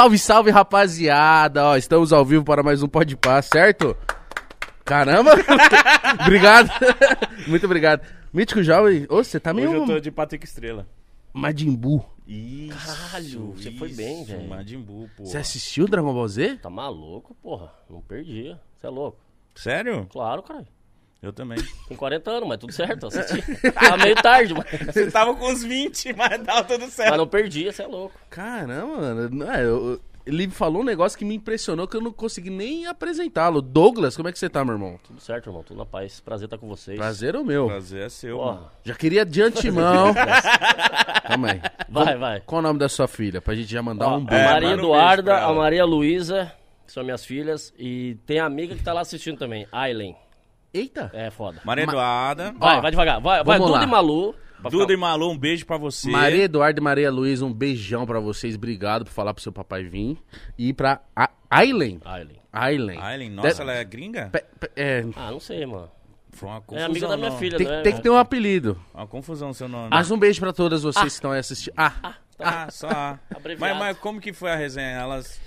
Salve, 0.00 0.18
salve, 0.18 0.50
rapaziada. 0.50 1.62
Ó, 1.62 1.76
estamos 1.76 2.10
ao 2.10 2.24
vivo 2.24 2.42
para 2.42 2.62
mais 2.62 2.82
um 2.82 2.88
Pode 2.88 3.14
Pá, 3.18 3.42
certo? 3.42 3.94
Caramba! 4.82 5.32
obrigado. 6.24 6.70
Muito 7.46 7.66
obrigado. 7.66 8.00
Mítico 8.32 8.62
Jovem, 8.62 9.04
ô, 9.10 9.22
você 9.22 9.38
tá 9.38 9.50
Hoje 9.50 9.60
meio 9.60 9.74
eu 9.74 9.84
tô 9.84 10.00
de 10.00 10.10
Patrick 10.10 10.42
Estrela. 10.46 10.88
Madimbu. 11.34 12.02
Isso. 12.26 12.78
Caralho, 12.78 13.52
você 13.52 13.72
foi 13.72 13.92
bem, 13.92 14.24
velho. 14.24 14.78
Buu, 14.78 15.06
pô. 15.14 15.26
Você 15.26 15.36
assistiu 15.36 15.86
Dragon 15.86 16.14
Ball 16.14 16.28
Z? 16.28 16.56
Tá 16.62 16.70
maluco, 16.70 17.34
porra? 17.34 17.70
Não 17.86 18.00
perdi. 18.00 18.56
Você 18.78 18.86
é 18.86 18.88
louco. 18.88 19.18
Sério? 19.54 20.06
Claro, 20.10 20.42
cara. 20.42 20.64
Eu 21.22 21.32
também. 21.32 21.58
Tem 21.86 21.96
40 21.96 22.30
anos, 22.30 22.48
mas 22.48 22.58
tudo 22.58 22.72
certo. 22.72 23.06
Assisti. 23.08 23.42
Tá 23.72 23.96
meio 23.96 24.14
tarde, 24.16 24.54
mas, 24.54 24.94
Você 24.94 25.10
tava 25.10 25.34
com 25.34 25.48
uns 25.50 25.62
20, 25.62 26.14
mas 26.14 26.42
tava 26.42 26.64
tudo 26.64 26.80
mas 26.82 26.92
certo. 26.94 27.16
não 27.16 27.26
perdi, 27.26 27.64
você 27.70 27.82
é 27.82 27.86
louco. 27.86 28.14
Caramba, 28.30 28.96
mano. 28.96 29.28
Não, 29.30 29.52
é, 29.52 29.64
eu- 29.64 30.00
ele 30.26 30.48
falou 30.48 30.82
um 30.82 30.84
negócio 30.84 31.18
que 31.18 31.24
me 31.24 31.34
impressionou 31.34 31.88
que 31.88 31.96
eu 31.96 32.00
não 32.00 32.12
consegui 32.12 32.50
nem 32.50 32.86
apresentá-lo. 32.86 33.60
Douglas, 33.60 34.16
como 34.16 34.28
é 34.28 34.32
que 34.32 34.38
você 34.38 34.48
tá, 34.48 34.64
meu 34.64 34.74
irmão? 34.74 34.98
Tudo 35.02 35.20
certo, 35.20 35.48
irmão. 35.48 35.62
Tudo 35.62 35.78
na 35.78 35.86
paz. 35.86 36.20
Prazer 36.20 36.46
estar 36.46 36.56
com 36.58 36.68
vocês. 36.68 36.96
Prazer 36.96 37.34
é 37.34 37.38
o 37.38 37.44
meu. 37.44 37.66
Prazer 37.66 38.02
é 38.06 38.08
seu, 38.08 38.38
mano. 38.38 38.58
Porra. 38.58 38.72
Já 38.84 38.94
queria 38.94 39.24
de 39.24 39.42
antemão. 39.42 40.14
Calma 41.26 41.52
aí. 41.52 41.60
Vai, 41.88 42.16
vai. 42.16 42.40
Qual 42.46 42.60
o 42.60 42.62
nome 42.62 42.78
da 42.78 42.88
sua 42.88 43.08
filha? 43.08 43.40
Pra 43.40 43.54
gente 43.54 43.70
já 43.70 43.82
mandar 43.82 44.06
Ó, 44.08 44.12
um 44.18 44.22
a 44.22 44.24
beijo. 44.24 44.42
É, 44.44 44.52
Maria 44.52 44.68
um 44.68 44.72
Eduarda, 44.74 45.32
ela. 45.32 45.46
a 45.50 45.54
Maria 45.54 45.84
Luísa, 45.84 46.52
que 46.86 46.92
são 46.92 47.02
minhas 47.04 47.24
filhas. 47.24 47.72
E 47.78 48.16
tem 48.26 48.38
a 48.40 48.44
amiga 48.46 48.74
que 48.74 48.82
tá 48.82 48.92
lá 48.92 49.00
assistindo 49.00 49.38
também, 49.38 49.66
Aileen. 49.72 50.16
Eita! 50.72 51.10
É 51.14 51.30
foda. 51.30 51.60
Maria 51.64 51.86
Ma- 51.86 51.92
Eduarda. 51.92 52.54
Vai, 52.58 52.78
Ó, 52.78 52.80
vai 52.80 52.90
devagar. 52.90 53.20
Vai, 53.20 53.42
vai 53.44 53.58
vamos 53.58 53.66
Duda 53.72 53.78
lá. 53.80 53.84
e 53.84 53.90
Malu. 53.90 54.34
Pra 54.60 54.70
Duda 54.70 54.82
ficar- 54.84 54.92
e 54.92 54.96
Malu, 54.96 55.30
um 55.30 55.38
beijo 55.38 55.64
pra 55.66 55.76
você. 55.78 56.10
Maria 56.10 56.44
Eduarda 56.44 56.78
e 56.78 56.82
Maria 56.82 57.10
Luísa, 57.10 57.44
um 57.46 57.52
beijão 57.52 58.04
pra 58.06 58.20
vocês. 58.20 58.54
Obrigado 58.56 59.04
por 59.06 59.10
falar 59.10 59.32
pro 59.34 59.42
seu 59.42 59.50
papai 59.52 59.84
vir. 59.84 60.18
E 60.58 60.72
pra 60.72 61.00
a- 61.16 61.30
Aileen. 61.50 61.98
Aileen. 62.04 62.38
Aileen. 62.52 62.98
Aileen, 63.00 63.30
nossa, 63.30 63.54
De- 63.54 63.60
ela 63.62 63.72
é 63.72 63.84
gringa? 63.84 64.28
Pe- 64.30 64.44
pe- 64.60 64.70
é, 64.76 65.04
Ah, 65.16 65.30
não 65.30 65.40
sei, 65.40 65.64
mano. 65.66 65.90
Foi 66.32 66.48
uma 66.48 66.58
É 66.58 66.60
confusão. 66.60 66.86
amiga 66.90 67.08
da 67.08 67.16
minha 67.16 67.30
não. 67.30 67.38
filha, 67.38 67.58
tem, 67.58 67.66
né? 67.66 67.82
tem 67.82 67.92
que 67.94 68.02
ter 68.02 68.10
um 68.10 68.16
apelido. 68.16 68.78
Uma 68.94 69.06
confusão 69.06 69.52
seu 69.52 69.68
nome. 69.68 69.88
Mas 69.90 70.10
um 70.12 70.18
beijo 70.18 70.38
pra 70.40 70.52
todas 70.52 70.82
vocês 70.84 71.02
que 71.04 71.10
estão 71.10 71.32
aí 71.32 71.40
assistindo. 71.40 71.74
Ah, 71.76 72.14
Ah, 72.38 72.68
só. 72.70 72.88
A. 72.88 73.18
Abreviado. 73.34 73.74
mas, 73.74 73.78
mas 73.78 73.98
como 73.98 74.20
que 74.20 74.32
foi 74.32 74.50
a 74.50 74.56
resenha? 74.56 74.96
Elas. 74.98 75.40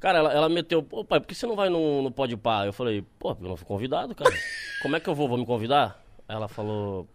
Cara, 0.00 0.18
ela, 0.18 0.32
ela 0.32 0.48
meteu, 0.48 0.82
pô, 0.82 1.04
pai, 1.04 1.18
por 1.20 1.26
que 1.26 1.34
você 1.34 1.46
não 1.46 1.56
vai 1.56 1.68
no, 1.68 2.02
no 2.02 2.10
Pode 2.10 2.36
Par? 2.36 2.66
Eu 2.66 2.72
falei, 2.72 3.02
pô, 3.18 3.34
porque 3.34 3.44
eu 3.44 3.48
não 3.48 3.56
fui 3.56 3.66
convidado, 3.66 4.14
cara. 4.14 4.30
Como 4.80 4.94
é 4.94 5.00
que 5.00 5.08
eu 5.08 5.14
vou? 5.14 5.28
Vou 5.28 5.36
me 5.38 5.44
convidar? 5.44 6.00
Aí 6.28 6.36
Ela 6.36 6.46
falou, 6.46 7.06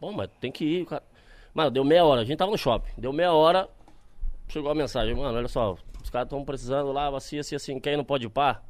bom, 0.00 0.12
mas 0.12 0.30
tem 0.40 0.50
que 0.50 0.64
ir, 0.64 0.86
cara. 0.86 1.02
Mano, 1.52 1.70
deu 1.70 1.84
meia 1.84 2.04
hora, 2.04 2.22
a 2.22 2.24
gente 2.24 2.38
tava 2.38 2.50
no 2.50 2.56
shopping. 2.56 2.90
Deu 2.96 3.12
meia 3.12 3.32
hora, 3.32 3.68
chegou 4.48 4.70
a 4.70 4.74
mensagem, 4.74 5.14
mano, 5.14 5.36
olha 5.36 5.48
só, 5.48 5.76
os 6.02 6.08
caras 6.08 6.26
estão 6.26 6.42
precisando 6.44 6.90
lá, 6.90 7.14
assim, 7.14 7.38
assim, 7.38 7.54
assim, 7.54 7.78
quem 7.78 7.96
não 7.96 8.04
pode 8.04 8.26
par? 8.30 8.64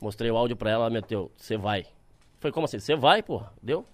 Mostrei 0.00 0.30
o 0.30 0.36
áudio 0.36 0.56
pra 0.56 0.70
ela, 0.70 0.84
ela 0.84 0.90
meteu, 0.90 1.30
você 1.36 1.56
vai. 1.56 1.86
Falei, 2.40 2.52
como 2.52 2.64
assim? 2.64 2.80
Você 2.80 2.96
vai, 2.96 3.22
porra? 3.22 3.52
Deu? 3.62 3.86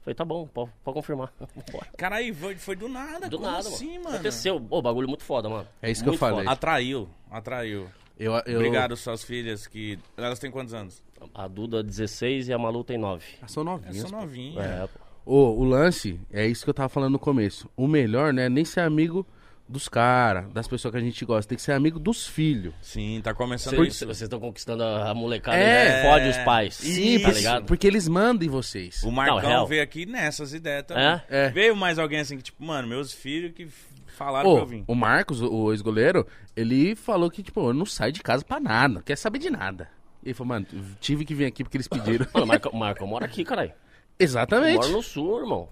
Falei, 0.00 0.16
tá 0.16 0.24
bom, 0.24 0.48
pode, 0.48 0.72
pode 0.82 0.94
confirmar. 0.96 1.32
Caralho, 1.96 2.34
foi, 2.34 2.56
foi 2.56 2.74
do 2.74 2.88
nada. 2.88 3.28
Do 3.28 3.38
como 3.38 3.48
nada, 3.48 3.68
assim, 3.68 3.90
mano. 3.90 4.04
mano? 4.04 4.14
Aconteceu. 4.16 4.66
Ô, 4.68 4.82
bagulho 4.82 5.06
muito 5.06 5.22
foda, 5.22 5.48
mano. 5.48 5.68
É 5.80 5.90
isso 5.90 6.02
que 6.02 6.08
eu 6.08 6.12
Muito 6.12 6.18
falei. 6.20 6.38
foda. 6.38 6.50
Atraiu, 6.50 7.08
atraiu. 7.30 7.88
Eu, 8.24 8.32
eu... 8.46 8.56
Obrigado, 8.58 8.96
suas 8.96 9.22
filhas, 9.24 9.66
que. 9.66 9.98
Elas 10.16 10.38
têm 10.38 10.50
quantos 10.50 10.74
anos? 10.74 11.02
A 11.34 11.46
Duda 11.46 11.82
16 11.82 12.48
e 12.48 12.52
a 12.52 12.58
Malu 12.58 12.82
tem 12.84 12.98
9. 12.98 13.24
Ah, 13.40 13.48
São 13.48 13.62
Elas 13.66 13.80
novinhas. 13.82 14.08
são 14.08 14.20
novinhas. 14.20 14.64
É, 14.64 14.86
pô. 14.86 15.00
Ô, 15.24 15.60
o 15.60 15.64
lance, 15.64 16.18
é 16.32 16.46
isso 16.46 16.64
que 16.64 16.70
eu 16.70 16.74
tava 16.74 16.88
falando 16.88 17.12
no 17.12 17.18
começo. 17.18 17.70
O 17.76 17.86
melhor, 17.86 18.32
né, 18.32 18.46
é 18.46 18.48
nem 18.48 18.64
ser 18.64 18.80
amigo 18.80 19.24
dos 19.68 19.88
caras, 19.88 20.50
das 20.52 20.66
pessoas 20.66 20.90
que 20.92 20.98
a 20.98 21.00
gente 21.00 21.24
gosta. 21.24 21.48
Tem 21.48 21.56
que 21.56 21.62
ser 21.62 21.72
amigo 21.72 21.98
dos 22.00 22.26
filhos. 22.26 22.74
Sim, 22.82 23.20
tá 23.22 23.32
começando 23.32 23.76
Vocês 23.76 23.94
isso. 23.94 24.04
vocês 24.04 24.22
estão 24.22 24.40
conquistando 24.40 24.82
a 24.82 25.14
molecada 25.14 25.56
É. 25.56 26.00
e 26.00 26.10
fode 26.10 26.28
os 26.28 26.36
pais. 26.38 26.74
Sim, 26.74 27.18
tá 27.20 27.26
porque- 27.26 27.38
ligado? 27.38 27.64
porque 27.66 27.86
eles 27.86 28.08
mandam 28.08 28.44
em 28.44 28.50
vocês. 28.50 29.02
O 29.04 29.12
Marcão 29.12 29.38
real. 29.38 29.66
veio 29.66 29.82
aqui 29.82 30.04
nessas 30.04 30.52
ideias 30.52 30.84
também. 30.86 31.04
É? 31.04 31.22
É. 31.30 31.50
Veio 31.50 31.76
mais 31.76 31.98
alguém 32.00 32.18
assim 32.18 32.36
que, 32.36 32.42
tipo, 32.42 32.62
mano, 32.64 32.88
meus 32.88 33.12
filhos 33.12 33.52
que 33.54 33.68
falaram 34.12 34.50
Ô, 34.50 34.56
que 34.56 34.62
eu 34.62 34.66
vim. 34.66 34.84
o 34.86 34.94
Marcos, 34.94 35.40
o, 35.40 35.72
ex-goleiro, 35.72 36.26
ele 36.54 36.94
falou 36.94 37.30
que, 37.30 37.42
tipo, 37.42 37.60
eu 37.68 37.74
não 37.74 37.86
saio 37.86 38.12
de 38.12 38.22
casa 38.22 38.44
pra 38.44 38.60
nada, 38.60 38.94
não 38.94 39.02
quer 39.02 39.16
saber 39.16 39.38
de 39.38 39.50
nada. 39.50 39.88
Ele 40.22 40.34
falou, 40.34 40.48
mano, 40.48 40.66
tive 41.00 41.24
que 41.24 41.34
vir 41.34 41.46
aqui 41.46 41.64
porque 41.64 41.76
eles 41.76 41.88
pediram. 41.88 42.26
Mano, 42.32 42.44
o 42.44 42.48
Marcão, 42.48 42.72
o 42.72 42.76
Marcão 42.76 43.06
mora 43.06 43.26
aqui, 43.26 43.44
caralho. 43.44 43.72
Exatamente. 44.18 44.76
Mora 44.76 44.88
no 44.88 45.02
sul, 45.02 45.40
irmão. 45.40 45.68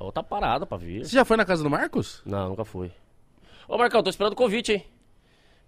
É 0.00 0.02
outra 0.02 0.22
parada 0.22 0.66
pra 0.66 0.76
vir. 0.76 1.04
Você 1.04 1.14
já 1.14 1.24
foi 1.24 1.36
na 1.36 1.44
casa 1.44 1.62
do 1.62 1.70
Marcos? 1.70 2.22
Não, 2.26 2.48
nunca 2.48 2.64
fui. 2.64 2.90
Ô, 3.68 3.78
Marcão, 3.78 4.02
tô 4.02 4.10
esperando 4.10 4.32
o 4.32 4.36
convite, 4.36 4.72
hein? 4.72 4.86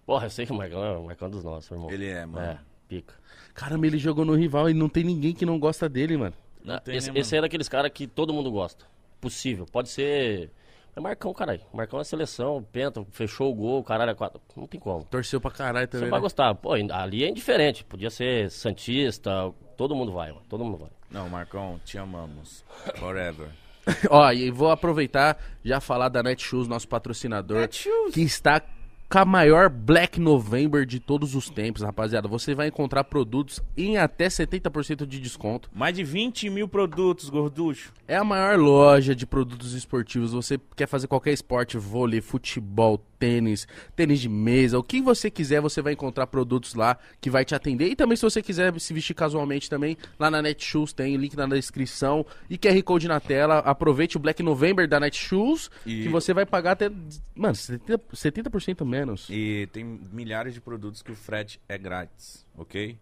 Porra, 0.05 0.25
eu 0.25 0.29
sei 0.29 0.45
que 0.45 0.51
o 0.51 0.55
Marcão 0.55 0.83
é 0.83 0.97
o 0.97 1.05
Marcão 1.05 1.29
dos 1.29 1.43
nossos, 1.43 1.71
irmão. 1.71 1.89
Ele 1.89 2.07
é, 2.07 2.25
mano. 2.25 2.45
É, 2.45 2.59
pica. 2.87 3.13
Caramba, 3.53 3.87
ele 3.87 3.97
jogou 3.97 4.25
no 4.25 4.35
rival 4.35 4.69
e 4.69 4.73
não 4.73 4.89
tem 4.89 5.03
ninguém 5.03 5.33
que 5.33 5.45
não 5.45 5.57
gosta 5.57 5.87
dele, 5.87 6.17
mano. 6.17 6.35
Não 6.63 6.77
tem, 6.79 6.97
esse, 6.97 7.11
né, 7.11 7.19
esse 7.19 7.37
é 7.37 7.41
daqueles 7.41 7.69
caras 7.69 7.91
que 7.91 8.05
todo 8.05 8.33
mundo 8.33 8.51
gosta. 8.51 8.85
Possível. 9.21 9.65
Pode 9.65 9.89
ser. 9.89 10.51
É 10.95 10.99
Marcão, 11.01 11.33
caralho. 11.33 11.59
Marcão 11.73 11.99
é 11.99 12.03
seleção, 12.05 12.65
penta, 12.71 13.05
fechou 13.11 13.51
o 13.51 13.53
gol, 13.53 13.83
caralho, 13.83 14.11
é 14.11 14.15
quatro. 14.15 14.41
Não 14.55 14.65
tem 14.65 14.79
como. 14.79 15.03
Torceu 15.03 15.41
pra 15.41 15.51
caralho 15.51 15.85
Você 15.87 15.91
também. 15.91 16.09
vai 16.09 16.19
né? 16.19 16.21
gostar. 16.21 16.55
Pô, 16.55 16.71
ali 16.73 17.23
é 17.23 17.29
indiferente. 17.29 17.83
Podia 17.83 18.09
ser 18.09 18.49
Santista, 18.49 19.53
todo 19.75 19.93
mundo 19.93 20.13
vai, 20.13 20.29
mano. 20.31 20.43
Todo 20.47 20.63
mundo 20.63 20.77
vai. 20.77 20.89
Não, 21.11 21.27
Marcão, 21.27 21.79
te 21.83 21.97
amamos. 21.97 22.63
Forever. 22.95 23.49
Ó, 24.09 24.31
e 24.31 24.49
vou 24.49 24.71
aproveitar 24.71 25.37
já 25.63 25.79
falar 25.79 26.09
da 26.09 26.23
Netshoes, 26.23 26.67
nosso 26.67 26.87
patrocinador, 26.87 27.59
Netshoes. 27.59 28.13
que 28.13 28.21
está 28.21 28.61
com 29.09 29.19
a 29.19 29.25
maior 29.25 29.69
Black 29.69 30.19
November 30.19 30.85
de 30.85 30.99
todos 30.99 31.35
os 31.35 31.49
tempos, 31.49 31.81
rapaziada. 31.81 32.27
Você 32.27 32.55
vai 32.55 32.67
encontrar 32.67 33.03
produtos 33.03 33.61
em 33.77 33.97
até 33.97 34.27
70% 34.27 35.05
de 35.05 35.19
desconto. 35.19 35.69
Mais 35.73 35.95
de 35.95 36.03
20 36.03 36.49
mil 36.49 36.67
produtos, 36.67 37.29
gorducho. 37.29 37.93
É 38.07 38.15
a 38.17 38.23
maior 38.23 38.57
loja 38.57 39.15
de 39.15 39.25
produtos 39.25 39.73
esportivos. 39.73 40.31
Você 40.31 40.59
quer 40.75 40.87
fazer 40.87 41.07
qualquer 41.07 41.33
esporte, 41.33 41.77
vôlei, 41.77 42.21
futebol, 42.21 43.01
tênis, 43.19 43.67
tênis 43.95 44.19
de 44.19 44.29
mesa, 44.29 44.77
o 44.79 44.83
que 44.83 45.01
você 45.01 45.29
quiser, 45.31 45.61
você 45.61 45.81
vai 45.81 45.93
encontrar 45.93 46.27
produtos 46.27 46.73
lá 46.75 46.97
que 47.21 47.29
vai 47.29 47.43
te 47.45 47.55
atender. 47.55 47.87
E 47.87 47.95
também 47.95 48.15
se 48.15 48.23
você 48.23 48.41
quiser 48.41 48.77
se 48.79 48.93
vestir 48.93 49.13
casualmente 49.13 49.69
também, 49.69 49.97
lá 50.19 50.29
na 50.29 50.41
Netshoes 50.41 50.93
tem 50.93 51.15
link 51.17 51.35
na 51.35 51.45
descrição 51.47 52.25
e 52.49 52.57
QR 52.57 52.81
Code 52.83 53.07
na 53.07 53.19
tela. 53.19 53.59
Aproveite 53.59 54.17
o 54.17 54.19
Black 54.19 54.41
November 54.43 54.87
da 54.87 54.99
Netshoes, 54.99 55.69
E- 55.85 56.03
que 56.03 56.09
você 56.09 56.33
vai 56.33 56.45
pagar 56.45 56.71
até, 56.71 56.89
mano, 57.35 57.55
70%, 57.55 57.99
70% 58.13 58.85
menos. 58.85 59.27
E 59.29 59.67
tem 59.71 59.83
milhares 60.11 60.53
de 60.53 60.61
produtos 60.61 61.01
que 61.01 61.11
o 61.11 61.15
frete 61.15 61.59
é 61.67 61.77
grátis, 61.77 62.45
ok? 62.57 62.97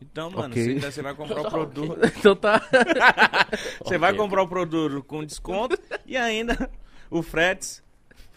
Então, 0.00 0.30
mano, 0.30 0.54
Ok. 0.54 0.78
você, 0.78 1.02
vai 1.02 1.12
comprar 1.14 1.40
o 1.42 1.50
produto. 1.50 1.98
Então 2.18 2.36
tá. 2.36 2.62
Você 3.84 3.98
vai 3.98 4.10
Ok. 4.12 4.20
comprar 4.22 4.42
o 4.42 4.48
produto 4.48 5.02
com 5.02 5.24
desconto 5.24 5.76
e 6.06 6.16
ainda 6.16 6.70
o 7.10 7.22
frete. 7.22 7.82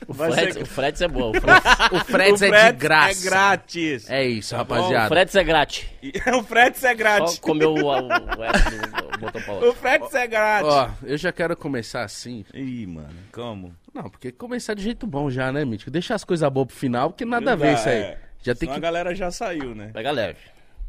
O 0.08 0.14
Freds, 0.14 0.54
ser- 0.56 0.62
o 0.64 0.66
Freds 0.66 1.02
é 1.02 1.08
boa. 1.08 1.32
O 1.92 2.00
Freds, 2.00 2.02
O 2.02 2.06
frete 2.06 2.44
é 2.44 2.48
de 2.48 2.50
frete 2.50 2.78
graça. 2.78 3.20
É 3.28 3.30
grátis. 3.30 4.10
É 4.10 4.26
isso, 4.26 4.56
o 4.56 4.58
rapaziada. 4.58 5.08
Freds 5.10 5.36
é 5.36 5.44
grátis. 5.44 5.86
E- 6.02 6.12
o 6.36 6.44
frete 6.44 6.86
é 6.86 6.94
grátis. 6.96 7.34
Só 7.36 7.42
comeu 7.42 7.74
o, 7.74 7.84
o, 7.84 8.08
o 8.08 8.10
pra 8.10 9.52
O 9.52 9.56
outro. 9.56 9.74
frete 9.76 10.16
é 10.18 10.28
grátis. 10.28 10.70
Ó, 10.72 10.90
eu 11.04 11.18
já 11.18 11.32
quero 11.32 11.56
começar 11.56 12.04
assim. 12.04 12.44
Ih, 12.54 12.88
mano, 12.88 13.10
como? 13.32 13.76
Não, 13.94 14.04
porque 14.10 14.32
começar 14.32 14.74
de 14.74 14.82
jeito 14.84 15.06
bom 15.06 15.30
já, 15.30 15.52
né, 15.52 15.64
Mítico? 15.66 15.92
Deixar 15.92 16.16
as 16.16 16.24
coisas 16.24 16.50
boas 16.50 16.68
pro 16.68 16.76
final, 16.76 17.10
porque 17.12 17.26
nada 17.26 17.54
a 17.54 17.56
ver 17.56 17.74
isso 17.76 17.88
aí. 17.90 17.96
é. 17.98 18.18
Já 18.42 18.56
tem 18.56 18.68
Senão 18.68 18.74
que. 18.74 18.80
a 18.80 18.82
galera 18.82 19.14
já 19.14 19.30
saiu, 19.30 19.76
né? 19.76 19.92
Pega 19.94 20.10
leve. 20.12 20.40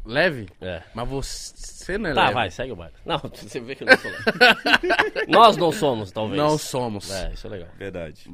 Leve? 0.05 0.47
É. 0.59 0.81
Mas 0.93 1.07
você 1.07 1.97
não 1.97 2.09
é 2.09 2.13
Tá, 2.13 2.21
leve. 2.23 2.33
vai, 2.33 2.51
segue 2.51 2.71
o 2.71 2.75
baile. 2.75 2.93
Não, 3.05 3.19
você 3.33 3.59
vê 3.59 3.75
que 3.75 3.83
eu 3.83 3.87
não 3.87 3.97
sou 3.97 4.11
leve. 4.11 5.25
Nós 5.27 5.55
não 5.57 5.71
somos, 5.71 6.11
talvez. 6.11 6.37
Não 6.37 6.57
somos. 6.57 7.11
É, 7.11 7.31
isso 7.33 7.45
é 7.47 7.49
legal. 7.49 7.69
Verdade. 7.77 8.29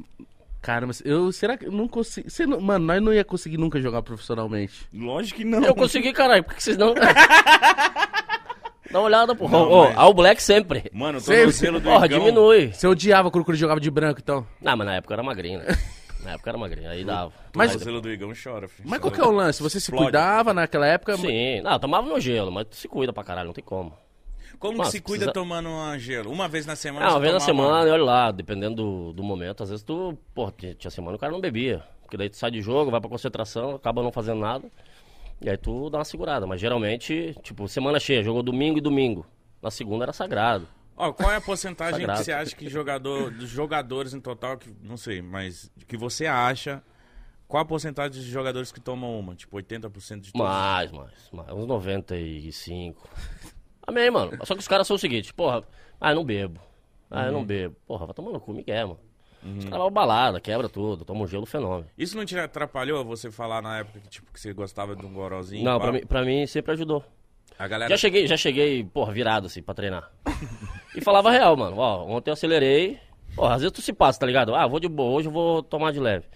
Cara, 0.62 0.86
mas 0.86 1.02
eu. 1.04 1.32
Será 1.32 1.56
que 1.56 1.66
eu 1.66 1.72
não 1.72 1.88
consigo. 1.88 2.28
Você 2.30 2.44
não- 2.46 2.60
mano, 2.60 2.84
nós 2.84 3.02
não 3.02 3.14
ia 3.14 3.24
conseguir 3.24 3.56
nunca 3.56 3.80
jogar 3.80 4.02
profissionalmente. 4.02 4.86
Lógico 4.92 5.38
que 5.38 5.44
não. 5.44 5.64
Eu 5.64 5.74
consegui, 5.74 6.12
caralho. 6.12 6.44
Por 6.44 6.54
que 6.54 6.62
vocês 6.62 6.76
não... 6.76 6.92
Dá 8.90 8.98
uma 8.98 9.02
olhada, 9.06 9.34
porra. 9.36 9.52
Não, 9.52 9.70
Ô, 9.70 9.84
mas- 9.84 9.96
All 9.96 10.12
Black 10.12 10.42
sempre. 10.42 10.90
Mano, 10.92 11.18
o 11.18 11.20
Sempre. 11.20 11.36
tornozelo 11.42 11.80
do 11.80 11.84
Porra, 11.90 12.06
Igão... 12.06 12.18
diminui. 12.18 12.72
Você 12.72 12.86
odiava 12.88 13.30
quando 13.30 13.42
o 13.42 13.44
Cruz 13.44 13.58
jogava 13.58 13.78
de 13.80 13.88
branco, 13.90 14.20
então. 14.20 14.44
Não, 14.60 14.76
mas 14.76 14.86
na 14.86 14.94
época 14.96 15.14
era 15.14 15.22
magrinho, 15.22 15.60
né? 15.60 15.66
Na 16.24 16.32
época 16.32 16.50
era 16.50 16.58
magrinho, 16.58 16.90
aí 16.90 17.02
dava. 17.02 17.28
O 17.28 17.32
Mas- 17.56 17.70
tornozelo 17.70 18.00
do 18.02 18.10
Igão 18.10 18.30
chora, 18.34 18.68
filho. 18.68 18.86
Mas 18.86 18.98
qual 19.00 19.10
que 19.10 19.18
é 19.18 19.24
o 19.24 19.30
lance? 19.30 19.62
Você 19.62 19.80
se 19.80 19.86
Explode. 19.86 20.02
cuidava 20.04 20.52
naquela 20.52 20.86
época? 20.86 21.16
Sim, 21.16 21.62
não, 21.62 21.78
tomava 21.78 22.06
meu 22.06 22.20
gelo, 22.20 22.52
mas 22.52 22.66
tu 22.68 22.76
se 22.76 22.86
cuida 22.88 23.10
pra 23.10 23.24
caralho, 23.24 23.46
não 23.46 23.54
tem 23.54 23.64
como. 23.64 23.96
Como 24.60 24.76
Nossa, 24.76 24.90
que 24.90 24.98
se 24.98 25.02
cuida 25.02 25.24
precisa- 25.24 25.32
tomando 25.32 25.70
um 25.70 25.98
gelo? 25.98 26.30
Uma 26.30 26.46
vez 26.46 26.66
na 26.66 26.76
semana? 26.76 27.06
Ah, 27.06 27.12
uma 27.12 27.20
vez 27.20 27.32
na 27.32 27.40
semana, 27.40 27.88
e 27.88 27.90
olha 27.90 28.04
lá, 28.04 28.30
dependendo 28.30 28.76
do, 28.76 29.12
do 29.14 29.22
momento, 29.22 29.62
às 29.62 29.70
vezes 29.70 29.82
tu, 29.82 30.16
pô, 30.34 30.50
tinha 30.52 30.90
semana 30.90 31.16
o 31.16 31.18
cara 31.18 31.32
não 31.32 31.40
bebia. 31.40 31.82
Porque 32.02 32.18
daí 32.18 32.28
tu 32.28 32.36
sai 32.36 32.50
de 32.50 32.60
jogo, 32.60 32.90
vai 32.90 33.00
pra 33.00 33.08
concentração, 33.08 33.76
acaba 33.76 34.02
não 34.02 34.12
fazendo 34.12 34.40
nada. 34.40 34.70
E 35.40 35.48
aí 35.48 35.56
tu 35.56 35.88
dá 35.88 35.98
uma 35.98 36.04
segurada. 36.04 36.46
Mas 36.46 36.60
geralmente, 36.60 37.34
tipo, 37.42 37.66
semana 37.68 37.98
cheia, 37.98 38.22
jogou 38.22 38.42
domingo 38.42 38.76
e 38.76 38.82
domingo. 38.82 39.24
Na 39.62 39.70
segunda 39.70 40.04
era 40.04 40.12
sagrado. 40.12 40.68
Ó, 40.94 41.10
qual 41.10 41.32
é 41.32 41.36
a 41.36 41.40
porcentagem 41.40 42.06
que 42.06 42.16
você 42.16 42.30
acha 42.30 42.54
que 42.54 42.68
jogador, 42.68 43.30
dos 43.30 43.48
jogadores 43.48 44.12
em 44.12 44.20
total, 44.20 44.58
que 44.58 44.70
não 44.82 44.98
sei, 44.98 45.22
mas 45.22 45.72
que 45.88 45.96
você 45.96 46.26
acha 46.26 46.82
Qual 47.48 47.62
a 47.62 47.64
porcentagem 47.64 48.22
de 48.22 48.30
jogadores 48.30 48.70
que 48.70 48.80
tomam 48.80 49.18
uma? 49.18 49.34
Tipo, 49.34 49.56
80% 49.56 50.20
de 50.20 50.32
todos? 50.32 50.46
Mais, 50.46 50.92
mais, 50.92 51.30
mais. 51.32 51.50
Uns 51.50 51.66
95. 51.66 53.08
Amém, 53.90 54.10
mano. 54.10 54.32
Só 54.44 54.54
que 54.54 54.60
os 54.60 54.68
caras 54.68 54.86
são 54.86 54.96
o 54.96 54.98
seguinte, 54.98 55.32
porra, 55.34 55.62
ah, 56.00 56.10
eu 56.12 56.14
não 56.16 56.24
bebo. 56.24 56.60
Ah, 57.10 57.20
Uhum. 57.20 57.26
eu 57.26 57.32
não 57.32 57.44
bebo. 57.44 57.76
Porra, 57.86 58.06
vai 58.06 58.14
tomando 58.14 58.40
cu, 58.40 58.52
Miguel, 58.52 58.88
mano. 58.88 59.00
Os 59.58 59.64
caras 59.64 59.78
vão 59.80 59.90
balada, 59.90 60.38
quebra 60.40 60.68
tudo, 60.68 61.04
toma 61.04 61.22
um 61.22 61.26
gelo 61.26 61.46
fenômeno. 61.46 61.86
Isso 61.96 62.16
não 62.16 62.24
te 62.26 62.38
atrapalhou 62.38 63.02
você 63.04 63.30
falar 63.30 63.62
na 63.62 63.78
época 63.78 64.00
que, 64.00 64.08
tipo, 64.08 64.30
que 64.32 64.38
você 64.40 64.52
gostava 64.52 64.94
de 64.94 65.04
um 65.04 65.12
gorozinho? 65.12 65.64
Não, 65.64 65.78
pra 65.80 65.92
mim, 65.92 66.00
pra 66.06 66.22
mim 66.22 66.46
sempre 66.46 66.72
ajudou. 66.72 67.02
A 67.58 67.66
galera... 67.66 67.90
Já 67.90 67.96
cheguei, 67.96 68.26
já 68.26 68.36
cheguei, 68.36 68.84
porra, 68.84 69.12
virado 69.12 69.46
assim, 69.46 69.62
pra 69.62 69.74
treinar. 69.74 70.10
e 70.96 71.00
falava 71.00 71.30
real, 71.30 71.56
mano. 71.56 71.78
Ó, 71.78 72.06
ontem 72.06 72.30
eu 72.30 72.34
acelerei. 72.34 72.98
Porra, 73.34 73.54
às 73.54 73.62
vezes 73.62 73.72
tu 73.74 73.80
se 73.82 73.92
passa, 73.92 74.20
tá 74.20 74.26
ligado? 74.26 74.54
Ah, 74.54 74.66
vou 74.66 74.78
de 74.80 74.88
boa, 74.88 75.12
hoje 75.12 75.28
eu 75.28 75.32
vou 75.32 75.62
tomar 75.62 75.92
de 75.92 76.00
leve. 76.00 76.26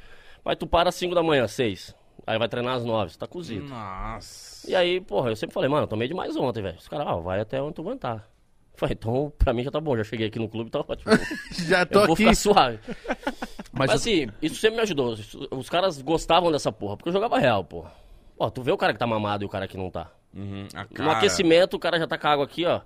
Mas 0.45 0.57
tu 0.57 0.67
para 0.67 0.89
às 0.89 0.95
5 0.95 1.15
da 1.15 1.23
manhã, 1.23 1.47
6. 1.47 1.95
Aí 2.27 2.39
vai 2.39 2.49
treinar 2.49 2.77
às 2.77 2.85
9, 2.85 3.13
você 3.13 3.19
tá 3.19 3.27
cozido. 3.27 3.67
Nossa. 3.67 4.54
E 4.67 4.75
aí, 4.75 5.01
porra, 5.01 5.31
eu 5.31 5.37
sempre 5.37 5.53
falei, 5.55 5.69
mano, 5.69 5.85
eu 5.85 5.89
tomei 5.89 6.09
demais 6.09 6.35
ontem, 6.37 6.63
velho. 6.63 6.77
Os 6.79 6.89
caras, 6.89 7.07
ah, 7.09 7.17
vai 7.17 7.41
até 7.41 7.61
onde 7.63 7.75
tu 7.75 7.83
aguentar. 7.83 8.29
Falei, 8.77 8.97
então, 8.99 9.33
pra 9.39 9.53
mim 9.53 9.63
já 9.63 9.71
tá 9.71 9.81
bom, 9.81 9.97
já 9.97 10.03
cheguei 10.03 10.27
aqui 10.27 10.39
no 10.39 10.49
clube, 10.49 10.69
tá 10.71 10.81
ótimo. 10.81 11.13
Já 11.69 11.87
tô 11.87 12.01
eu 12.01 12.07
vou 12.07 12.15
aqui. 12.15 12.25
ficar 12.25 12.35
suave. 12.35 12.79
Mas, 13.73 13.91
Mas 13.91 13.91
assim, 13.93 14.27
isso 14.43 14.57
sempre 14.57 14.77
me 14.77 14.83
ajudou. 14.83 15.15
Os- 15.53 15.69
caras 15.71 16.01
gostavam 16.03 16.51
dessa 16.51 16.73
porra, 16.73 16.97
porque 16.97 17.09
eu 17.09 17.13
jogava 17.13 17.39
real, 17.39 17.65
porra. 17.65 17.93
Ó, 18.39 18.51
tu 18.51 18.63
vê 18.63 18.73
o 18.73 18.77
cara 18.77 18.93
que 18.93 18.99
tá 18.99 19.07
mamado 19.07 19.45
e 19.45 19.47
o 19.47 19.49
cara 19.49 19.69
que 19.69 19.77
não 19.77 19.91
tá. 19.91 20.11
Uhum, 20.35 20.67
No 20.99 21.11
aquecimento, 21.11 21.75
o 21.75 21.79
cara 21.79 21.99
já 22.01 22.07
tá 22.07 22.19
com 22.19 22.27
a 22.27 22.31
água 22.33 22.45
aqui, 22.45 22.65
ó. 22.65 22.81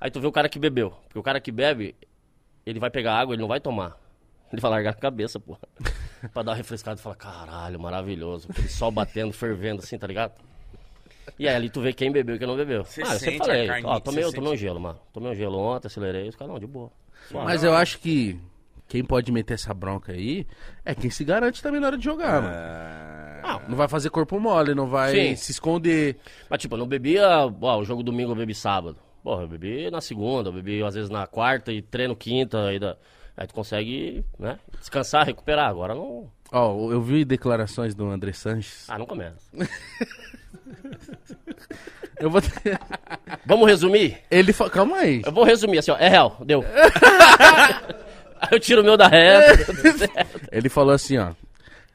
Aí 0.00 0.10
tu 0.10 0.18
vê 0.20 0.26
o 0.26 0.32
cara 0.32 0.48
que 0.48 0.58
bebeu. 0.58 0.90
Porque 1.08 1.18
o 1.18 1.22
cara 1.22 1.38
que 1.40 1.52
bebe, 1.52 1.94
ele 2.64 2.78
vai 2.80 2.90
pegar 2.90 3.14
água, 3.18 3.34
ele 3.34 3.42
não 3.42 3.48
vai 3.48 3.60
tomar. 3.60 3.98
Ele 4.50 4.60
vai 4.62 4.70
largar 4.70 4.90
a 4.90 4.94
cabeça, 4.94 5.38
porra. 5.38 5.60
pra 6.32 6.42
dar 6.42 6.52
uma 6.52 6.56
refrescada 6.56 6.98
e 6.98 7.02
falar, 7.02 7.16
caralho, 7.16 7.78
maravilhoso. 7.78 8.48
Aquele 8.50 8.68
sol 8.68 8.90
batendo, 8.90 9.32
fervendo 9.32 9.82
assim, 9.82 9.98
tá 9.98 10.06
ligado? 10.06 10.32
E 11.38 11.48
aí 11.48 11.54
ali 11.54 11.70
tu 11.70 11.80
vê 11.80 11.92
quem 11.92 12.12
bebeu 12.12 12.36
e 12.36 12.38
quem 12.38 12.46
não 12.46 12.56
bebeu. 12.56 12.84
Você 12.84 13.02
ah, 13.02 13.14
eu 13.14 13.18
sempre 13.18 13.38
falei, 13.38 13.68
ó, 13.84 13.98
tomei, 14.00 14.32
tomei 14.32 14.52
um 14.52 14.56
gelo, 14.56 14.80
mano. 14.80 14.98
Tomei 15.12 15.32
um 15.32 15.34
gelo 15.34 15.58
ontem, 15.58 15.86
acelerei, 15.86 16.28
os 16.28 16.36
caras, 16.36 16.52
não, 16.52 16.60
de 16.60 16.66
boa. 16.66 16.90
Suave. 17.28 17.46
mas 17.46 17.64
eu 17.64 17.74
acho 17.74 17.98
que 17.98 18.38
quem 18.88 19.02
pode 19.02 19.32
meter 19.32 19.54
essa 19.54 19.72
bronca 19.72 20.12
aí 20.12 20.46
é 20.84 20.94
quem 20.94 21.10
se 21.10 21.24
garante 21.24 21.62
também 21.62 21.80
na 21.80 21.86
hora 21.88 21.98
de 21.98 22.04
jogar, 22.04 22.42
mano. 22.42 22.54
É... 22.54 23.68
Não 23.68 23.76
vai 23.76 23.88
fazer 23.88 24.10
corpo 24.10 24.38
mole, 24.38 24.74
não 24.74 24.86
vai 24.86 25.12
Sim. 25.12 25.36
se 25.36 25.52
esconder. 25.52 26.16
Mas 26.48 26.60
tipo, 26.60 26.74
eu 26.74 26.78
não 26.78 26.86
bebia, 26.86 27.26
ó, 27.60 27.78
o 27.78 27.84
jogo 27.84 28.02
domingo 28.02 28.32
eu 28.32 28.36
bebi 28.36 28.54
sábado. 28.54 28.96
Porra, 29.22 29.42
eu 29.42 29.48
bebi 29.48 29.90
na 29.90 30.00
segunda, 30.00 30.48
eu 30.48 30.52
bebi 30.52 30.82
às 30.82 30.94
vezes 30.94 31.10
na 31.10 31.26
quarta 31.26 31.72
e 31.72 31.82
treino 31.82 32.14
quinta. 32.14 32.66
Aí, 32.66 32.78
da... 32.78 32.96
aí 33.36 33.46
tu 33.46 33.54
consegue, 33.54 34.24
né, 34.38 34.58
descansar, 34.78 35.26
recuperar. 35.26 35.68
Agora 35.68 35.94
não. 35.94 36.30
Ó, 36.56 36.92
eu 36.92 37.02
vi 37.02 37.24
declarações 37.24 37.96
do 37.96 38.08
André 38.08 38.32
Sanches. 38.32 38.88
Ah, 38.88 38.96
não 38.96 39.06
começa. 39.06 39.36
Eu 42.20 42.30
vou 42.30 42.40
ter... 42.40 42.78
Vamos 43.44 43.66
resumir? 43.68 44.20
Ele 44.30 44.52
fa... 44.52 44.70
Calma 44.70 44.98
aí. 44.98 45.20
Eu 45.26 45.32
vou 45.32 45.42
resumir 45.42 45.78
assim, 45.78 45.90
ó. 45.90 45.96
É 45.96 46.08
real, 46.08 46.36
deu. 46.46 46.64
aí 48.40 48.50
eu 48.52 48.60
tiro 48.60 48.82
o 48.82 48.84
meu 48.84 48.96
da 48.96 49.08
reta. 49.08 49.66
Ele 50.52 50.68
falou 50.68 50.94
assim, 50.94 51.18
ó. 51.18 51.32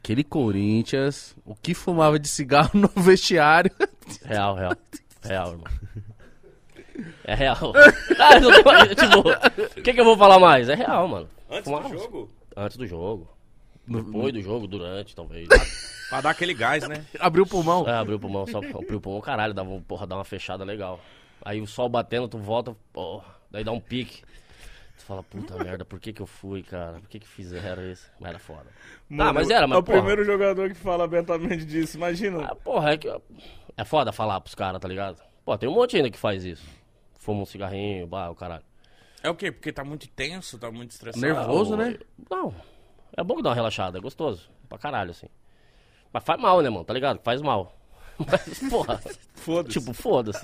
Aquele 0.03 0.25
Corinthians, 0.25 1.33
o 1.45 1.55
que 1.55 1.73
fumava 1.73 2.19
de 2.19 2.27
cigarro 2.27 2.71
no 2.73 2.89
vestiário. 2.97 3.71
Real, 4.25 4.55
real. 4.55 4.73
Real, 5.23 5.51
irmão. 5.51 5.67
É 7.23 7.33
real. 7.33 7.73
Ah, 8.19 8.39
tipo, 8.93 9.79
o 9.79 9.81
que, 9.81 9.93
que 9.93 10.01
eu 10.01 10.05
vou 10.05 10.17
falar 10.17 10.37
mais? 10.37 10.67
É 10.67 10.75
real, 10.75 11.07
mano. 11.07 11.29
Antes 11.49 11.63
Fumava. 11.63 11.87
do 11.87 11.97
jogo? 11.97 12.29
Antes 12.57 12.77
do 12.77 12.85
jogo. 12.85 13.38
Depois 13.89 14.33
do 14.33 14.41
jogo, 14.41 14.67
durante, 14.67 15.15
talvez. 15.15 15.47
Pra 16.09 16.21
dar 16.21 16.29
aquele 16.31 16.53
gás, 16.53 16.87
né? 16.87 17.05
Abriu 17.19 17.43
o 17.43 17.47
pulmão. 17.47 17.87
É, 17.87 17.93
abriu 17.93 18.17
o 18.17 18.19
pulmão, 18.19 18.45
só 18.47 18.57
abriu 18.59 18.97
o 18.97 19.01
pulmão, 19.01 19.21
caralho, 19.21 19.53
dava, 19.53 19.79
porra, 19.81 20.05
dá 20.07 20.15
uma 20.15 20.23
fechada 20.25 20.63
legal. 20.63 20.99
Aí 21.43 21.61
o 21.61 21.67
sol 21.67 21.87
batendo, 21.89 22.27
tu 22.27 22.37
volta, 22.37 22.75
porra, 22.91 23.25
daí 23.51 23.63
dá 23.63 23.71
um 23.71 23.79
pique. 23.79 24.21
Tu 24.97 25.03
fala, 25.05 25.23
puta 25.23 25.55
merda, 25.63 25.85
por 25.85 25.99
que 25.99 26.11
que 26.11 26.21
eu 26.21 26.25
fui, 26.27 26.61
cara? 26.63 26.99
Por 26.99 27.07
que 27.09 27.19
que 27.19 27.27
fizeram 27.27 27.89
isso? 27.91 28.09
Mas 28.19 28.29
era 28.29 28.39
foda. 28.39 28.65
ah, 29.19 29.33
mas 29.33 29.49
era, 29.49 29.65
mas 29.67 29.77
É 29.77 29.79
o 29.79 29.83
porra, 29.83 29.97
primeiro 29.99 30.23
jogador 30.25 30.69
que 30.69 30.75
fala 30.75 31.03
abertamente 31.05 31.63
disso, 31.65 31.97
imagina. 31.97 32.43
ah, 32.45 32.55
porra, 32.55 32.91
é 32.93 32.97
que... 32.97 33.07
É 33.77 33.85
foda 33.85 34.11
falar 34.11 34.41
pros 34.41 34.55
caras, 34.55 34.81
tá 34.81 34.87
ligado? 34.87 35.21
Pô, 35.45 35.57
tem 35.57 35.69
um 35.69 35.73
monte 35.73 35.95
ainda 35.95 36.09
que 36.11 36.17
faz 36.17 36.43
isso. 36.43 36.65
Fuma 37.17 37.41
um 37.43 37.45
cigarrinho, 37.45 38.05
bah, 38.07 38.29
o 38.29 38.35
caralho. 38.35 38.63
É 39.23 39.29
o 39.29 39.35
quê? 39.35 39.51
Porque 39.51 39.71
tá 39.71 39.83
muito 39.85 40.07
tenso, 40.09 40.57
tá 40.57 40.69
muito 40.71 40.91
estressado. 40.91 41.25
Nervoso, 41.25 41.73
Ah, 41.75 41.77
né? 41.77 41.97
Não, 42.29 42.53
é 43.17 43.23
bom 43.23 43.35
que 43.35 43.41
dá 43.43 43.49
uma 43.49 43.55
relaxada, 43.55 43.97
é 43.97 44.01
gostoso. 44.01 44.49
Pra 44.67 44.77
caralho, 44.77 45.11
assim. 45.11 45.27
Mas 46.13 46.23
faz 46.23 46.39
mal, 46.39 46.61
né, 46.61 46.69
mano? 46.69 46.83
Tá 46.85 46.93
ligado? 46.93 47.19
Faz 47.23 47.41
mal. 47.41 47.75
Mas, 48.19 48.59
porra, 48.69 48.99
Foda-se. 49.35 49.79
tipo, 49.79 49.93
foda-se, 49.93 50.41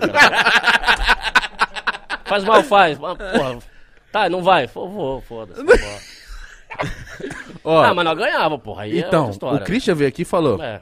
faz 2.25 2.43
mal, 2.43 2.63
faz. 2.63 2.97
Mas, 2.97 3.17
porra, 3.17 3.59
tá, 4.11 4.29
não 4.29 4.41
vai. 4.41 4.67
Vou, 4.67 4.89
vou, 4.89 5.21
foda-se. 5.21 5.59
vambora. 5.61 5.99
Ó, 7.63 7.81
Ah, 7.81 7.93
mas 7.93 8.05
nós 8.05 8.17
ganhava, 8.17 8.57
porra. 8.59 8.83
Aí 8.83 8.97
é 9.01 9.07
então, 9.07 9.29
história. 9.29 9.61
o 9.61 9.65
Christian 9.65 9.95
veio 9.95 10.07
aqui 10.09 10.21
e 10.21 10.25
falou. 10.25 10.61
É. 10.61 10.81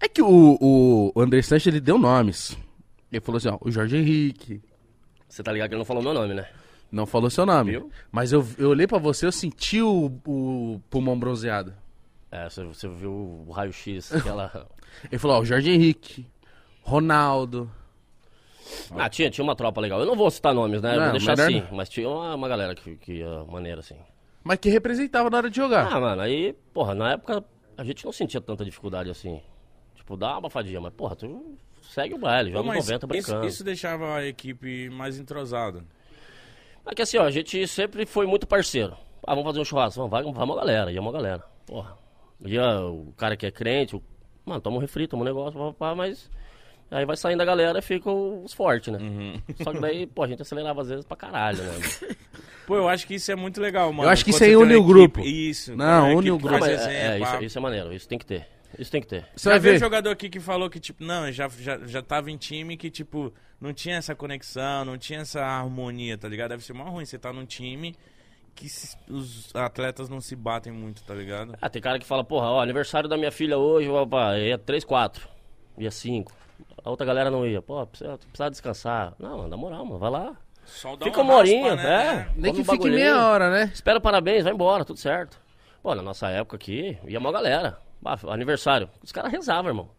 É 0.00 0.08
que 0.08 0.20
o, 0.22 1.12
o 1.14 1.20
André 1.20 1.42
Sanches, 1.42 1.66
ele 1.68 1.80
deu 1.80 1.98
nomes. 1.98 2.56
Ele 3.10 3.20
falou 3.20 3.36
assim, 3.38 3.48
ó, 3.48 3.58
o 3.60 3.70
Jorge 3.70 3.96
Henrique. 3.96 4.62
Você 5.28 5.42
tá 5.42 5.52
ligado 5.52 5.68
que 5.68 5.74
ele 5.74 5.78
não 5.80 5.84
falou 5.86 6.02
meu 6.02 6.12
nome, 6.14 6.34
né? 6.34 6.46
Não 6.92 7.06
falou 7.06 7.30
seu 7.30 7.46
nome. 7.46 7.70
Viu? 7.72 7.90
Mas 8.12 8.32
eu, 8.32 8.46
eu 8.58 8.68
olhei 8.68 8.86
pra 8.86 8.98
você, 8.98 9.24
eu 9.26 9.32
senti 9.32 9.80
o, 9.80 10.12
o 10.26 10.80
pulmão 10.90 11.18
bronzeado. 11.18 11.74
É, 12.30 12.48
você, 12.48 12.62
você 12.64 12.86
viu 12.86 13.10
o 13.10 13.50
raio-x, 13.50 14.12
aquela... 14.14 14.68
Ele 15.10 15.18
falou, 15.18 15.38
ó, 15.38 15.40
o 15.40 15.44
Jorge 15.44 15.70
Henrique, 15.70 16.26
Ronaldo. 16.82 17.70
Ah, 18.96 19.08
tinha, 19.08 19.30
tinha 19.30 19.42
uma 19.42 19.56
tropa 19.56 19.80
legal. 19.80 20.00
Eu 20.00 20.06
não 20.06 20.14
vou 20.16 20.30
citar 20.30 20.54
nomes, 20.54 20.80
né? 20.82 20.94
Eu 20.94 20.98
Não, 20.98 21.02
vou 21.10 21.12
deixar 21.12 21.32
assim. 21.32 21.60
não. 21.60 21.76
Mas 21.76 21.88
tinha 21.88 22.08
uma, 22.08 22.34
uma 22.34 22.48
galera 22.48 22.74
que, 22.74 22.96
que 22.96 23.14
ia 23.14 23.44
maneira, 23.44 23.80
assim. 23.80 23.96
Mas 24.44 24.58
que 24.58 24.68
representava 24.68 25.30
na 25.30 25.38
hora 25.38 25.50
de 25.50 25.56
jogar. 25.56 25.90
Ah, 25.92 26.00
mano, 26.00 26.22
aí, 26.22 26.54
porra, 26.72 26.94
na 26.94 27.12
época 27.12 27.44
a 27.76 27.84
gente 27.84 28.04
não 28.04 28.12
sentia 28.12 28.40
tanta 28.40 28.64
dificuldade 28.64 29.10
assim. 29.10 29.40
Tipo, 29.94 30.16
dá 30.16 30.30
uma 30.30 30.38
abafadinha, 30.38 30.80
mas, 30.80 30.92
porra, 30.92 31.16
tu 31.16 31.56
segue 31.82 32.14
o 32.14 32.18
baile, 32.18 32.50
joga 32.52 32.66
mas 32.68 32.86
90 32.88 32.94
isso, 32.94 33.06
brincando. 33.06 33.46
isso 33.46 33.64
deixava 33.64 34.14
a 34.16 34.26
equipe 34.26 34.90
mais 34.90 35.18
entrosada. 35.18 35.84
É 36.86 36.94
que 36.94 37.02
assim, 37.02 37.18
ó, 37.18 37.24
a 37.24 37.30
gente 37.30 37.66
sempre 37.66 38.04
foi 38.06 38.26
muito 38.26 38.46
parceiro. 38.46 38.96
Ah, 39.26 39.34
vamos 39.34 39.44
fazer 39.44 39.60
um 39.60 39.64
churrasco, 39.64 39.98
vamos, 39.98 40.10
vai, 40.10 40.22
vamos 40.22 40.38
uma 40.38 40.56
galera, 40.56 40.90
ia 40.90 41.00
uma 41.00 41.12
galera. 41.12 41.44
Porra, 41.66 41.96
ia 42.44 42.80
o 42.80 43.12
cara 43.16 43.36
que 43.36 43.46
é 43.46 43.50
crente, 43.50 43.94
o... 43.94 44.02
mano, 44.44 44.60
toma 44.60 44.76
um 44.76 44.80
refri, 44.80 45.06
toma 45.06 45.22
um 45.22 45.26
negócio, 45.26 45.58
pá, 45.58 45.72
pá, 45.72 45.94
mas... 45.94 46.28
Aí 46.90 47.06
vai 47.06 47.16
saindo 47.16 47.40
a 47.40 47.44
galera 47.46 47.78
e 47.78 47.82
ficam 47.82 48.44
os 48.44 48.52
fortes, 48.52 48.92
né? 48.92 48.98
Uhum. 48.98 49.40
Só 49.62 49.72
que 49.72 49.80
daí, 49.80 50.06
pô, 50.06 50.24
a 50.24 50.26
gente 50.28 50.42
acelerava 50.42 50.82
às 50.82 50.88
vezes 50.88 51.04
pra 51.06 51.16
caralho, 51.16 51.62
né? 51.62 51.72
Pô, 52.66 52.76
eu 52.76 52.88
acho 52.88 53.06
que 53.06 53.14
isso 53.14 53.32
é 53.32 53.34
muito 53.34 53.60
legal, 53.60 53.92
mano. 53.92 54.08
Eu 54.08 54.12
acho 54.12 54.24
que 54.24 54.30
Quando 54.30 54.42
isso 54.42 54.44
aí 54.44 54.56
une 54.56 54.76
o 54.76 54.84
grupo. 54.84 55.20
Isso. 55.20 55.74
Não, 55.74 56.16
une 56.16 56.30
o 56.30 56.38
grupo. 56.38 56.52
Não, 56.52 56.60
mas 56.60 56.86
é, 56.86 57.16
é, 57.16 57.18
isso, 57.18 57.44
isso 57.44 57.58
é 57.58 57.60
maneiro, 57.60 57.92
isso 57.92 58.06
tem 58.06 58.18
que 58.18 58.26
ter. 58.26 58.46
Isso 58.78 58.90
tem 58.90 59.00
que 59.00 59.06
ter. 59.06 59.26
Você 59.34 59.48
Já 59.48 59.58
vai 59.58 59.60
vi 59.60 59.76
um 59.76 59.80
jogador 59.80 60.10
aqui 60.10 60.28
que 60.28 60.40
falou 60.40 60.70
que, 60.70 60.80
tipo, 60.80 61.02
não, 61.04 61.30
já, 61.30 61.48
já, 61.48 61.78
já 61.84 62.02
tava 62.02 62.30
em 62.30 62.36
time 62.36 62.76
que, 62.76 62.90
tipo, 62.90 63.32
não 63.62 63.72
tinha 63.72 63.96
essa 63.96 64.14
conexão, 64.14 64.84
não 64.84 64.98
tinha 64.98 65.20
essa 65.20 65.40
harmonia, 65.40 66.18
tá 66.18 66.28
ligado? 66.28 66.50
Deve 66.50 66.64
ser 66.64 66.72
mó 66.72 66.84
ruim 66.84 67.04
você 67.06 67.18
tá 67.18 67.32
num 67.32 67.46
time 67.46 67.94
que 68.54 68.68
se- 68.68 68.96
os 69.08 69.54
atletas 69.54 70.08
não 70.10 70.20
se 70.20 70.34
batem 70.36 70.72
muito, 70.72 71.02
tá 71.04 71.14
ligado? 71.14 71.54
Ah, 71.62 71.70
tem 71.70 71.80
cara 71.80 71.98
que 71.98 72.04
fala, 72.04 72.22
porra, 72.24 72.48
ó, 72.50 72.60
aniversário 72.60 73.08
da 73.08 73.16
minha 73.16 73.30
filha 73.30 73.56
hoje, 73.56 73.88
opa, 73.88 74.36
ia 74.36 74.58
3, 74.58 74.84
4, 74.84 75.26
ia 75.78 75.90
5. 75.90 76.32
A 76.84 76.90
outra 76.90 77.06
galera 77.06 77.30
não 77.30 77.46
ia. 77.46 77.62
Pô, 77.62 77.86
precisa, 77.86 78.18
precisa 78.18 78.50
descansar. 78.50 79.14
Não, 79.18 79.46
na 79.48 79.56
moral, 79.56 79.84
mano, 79.86 79.98
vai 79.98 80.10
lá. 80.10 80.36
Só 80.64 80.94
dá 80.96 81.06
Fica 81.06 81.20
uma 81.22 81.34
horinha, 81.34 81.74
né? 81.76 82.26
é. 82.28 82.32
Nem 82.36 82.52
come 82.52 82.64
que 82.64 82.70
um 82.70 82.74
fique 82.74 82.90
meia 82.90 83.24
hora, 83.26 83.50
né? 83.50 83.70
Espera 83.72 84.00
parabéns, 84.00 84.44
vai 84.44 84.52
embora, 84.52 84.84
tudo 84.84 84.98
certo. 84.98 85.40
Pô, 85.82 85.94
na 85.94 86.02
nossa 86.02 86.28
época 86.28 86.56
aqui, 86.56 86.98
ia 87.06 87.18
uma 87.18 87.32
galera. 87.32 87.78
Ah, 88.04 88.16
aniversário. 88.28 88.88
Os 89.02 89.12
caras 89.12 89.30
rezavam, 89.32 89.70
irmão. 89.70 89.90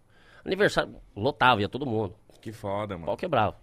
Aniversário, 0.45 0.95
lotava, 1.15 1.61
ia 1.61 1.69
todo 1.69 1.85
mundo. 1.85 2.15
Que 2.43 2.51
foda, 2.51 2.95
mano. 2.95 3.05
Pau 3.05 3.15
quebrava. 3.15 3.55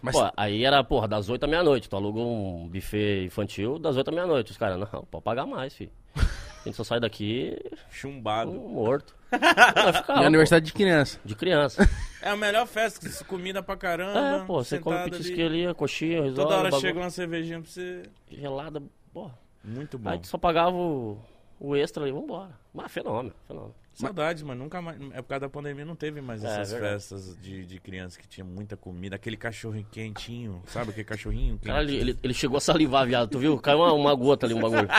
Mas 0.00 0.16
Pô, 0.16 0.30
aí 0.36 0.64
era, 0.64 0.82
porra, 0.82 1.06
das 1.06 1.28
8 1.28 1.44
à 1.44 1.46
meia-noite. 1.46 1.88
Tu 1.88 1.94
aluga 1.94 2.18
um 2.18 2.66
buffet 2.66 3.24
infantil 3.26 3.78
das 3.78 3.94
8 3.96 4.08
à 4.08 4.12
meia-noite. 4.12 4.52
Os 4.52 4.56
caras, 4.56 4.78
não, 4.78 5.04
pode 5.04 5.22
pagar 5.22 5.44
mais, 5.46 5.74
filho. 5.74 5.90
A 6.16 6.64
gente 6.64 6.76
só 6.76 6.82
sai 6.82 6.98
daqui 6.98 7.56
Chumbado. 7.90 8.50
um 8.50 8.68
morto. 8.70 9.14
Ficar, 9.30 10.00
é 10.00 10.02
pô, 10.02 10.12
aniversário 10.12 10.64
de 10.64 10.72
criança. 10.72 11.20
de 11.24 11.34
criança. 11.34 11.88
É 12.22 12.30
a 12.30 12.36
melhor 12.36 12.66
festa, 12.66 13.06
que 13.06 13.24
comida 13.24 13.62
pra 13.62 13.76
caramba. 13.76 14.42
É, 14.42 14.44
pô, 14.46 14.64
você 14.64 14.78
come 14.80 15.04
petisquinho 15.04 15.46
ali. 15.46 15.58
ali, 15.60 15.66
a 15.66 15.74
coxinha, 15.74 16.22
risole, 16.22 16.34
Toda 16.34 16.54
hora 16.56 16.70
bagulho 16.70 16.80
chega 16.80 16.98
uma 17.00 17.10
cervejinha 17.10 17.60
pra 17.60 17.70
você. 17.70 18.02
gelada, 18.30 18.82
porra. 19.12 19.38
Muito 19.62 19.98
bom. 19.98 20.08
Aí 20.08 20.18
tu 20.18 20.26
só 20.26 20.38
pagava 20.38 20.74
o, 20.74 21.18
o 21.60 21.76
extra 21.76 22.02
ali, 22.02 22.12
vambora. 22.12 22.58
Mas 22.72 22.90
fenômeno, 22.90 23.34
fenômeno. 23.46 23.74
Saudade, 23.96 24.44
mano. 24.44 24.62
Nunca 24.64 24.80
mais. 24.82 24.98
É 25.12 25.22
por 25.22 25.28
causa 25.28 25.40
da 25.40 25.48
pandemia 25.48 25.84
não 25.84 25.96
teve 25.96 26.20
mais 26.20 26.44
É, 26.44 26.48
essas 26.48 26.70
verdade. 26.72 26.92
festas 26.94 27.36
de, 27.40 27.64
de 27.64 27.80
criança 27.80 28.18
que 28.20 28.28
tinha 28.28 28.44
muita 28.44 28.76
comida. 28.76 29.16
Aquele 29.16 29.36
cachorro 29.36 29.82
quentinho, 29.90 30.62
sabe? 30.66 30.90
Aquele 30.90 31.04
cachorrinho 31.04 31.58
Cara, 31.58 31.82
ele, 31.82 31.98
quentinho. 31.98 32.18
ele, 32.22 32.34
chegou 32.34 32.58
a 32.58 32.60
salivar, 32.60 33.06
viado, 33.06 33.30
tu 33.30 33.38
viu? 33.38 33.58
Caiu 33.58 33.78
uma, 33.78 33.92
uma 33.92 34.14
gota 34.14 34.44
ali, 34.46 34.54
um 34.54 34.60
bagulho. 34.60 34.86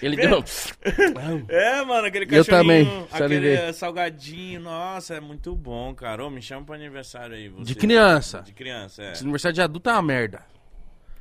Ele 0.00 0.16
deu. 0.16 0.42
É, 1.48 1.84
mano, 1.84 2.06
aquele 2.06 2.24
Eu 2.24 2.44
cachorrinho, 2.44 2.46
também, 2.46 3.06
aquele 3.10 3.18
salivei. 3.18 3.72
salgadinho, 3.74 4.60
nossa, 4.60 5.14
é 5.14 5.20
muito 5.20 5.54
bom, 5.54 5.94
cara. 5.94 6.24
Ô, 6.24 6.30
me 6.30 6.40
chama 6.40 6.64
pro 6.64 6.74
aniversário 6.74 7.34
aí. 7.36 7.48
Você. 7.48 7.64
De 7.64 7.74
criança. 7.74 8.40
De 8.42 8.52
criança, 8.52 9.02
é. 9.02 9.12
Esse 9.12 9.22
aniversário 9.22 9.54
de 9.54 9.60
adulto 9.62 9.90
é 9.90 9.92
uma 9.92 10.02
merda. 10.02 10.42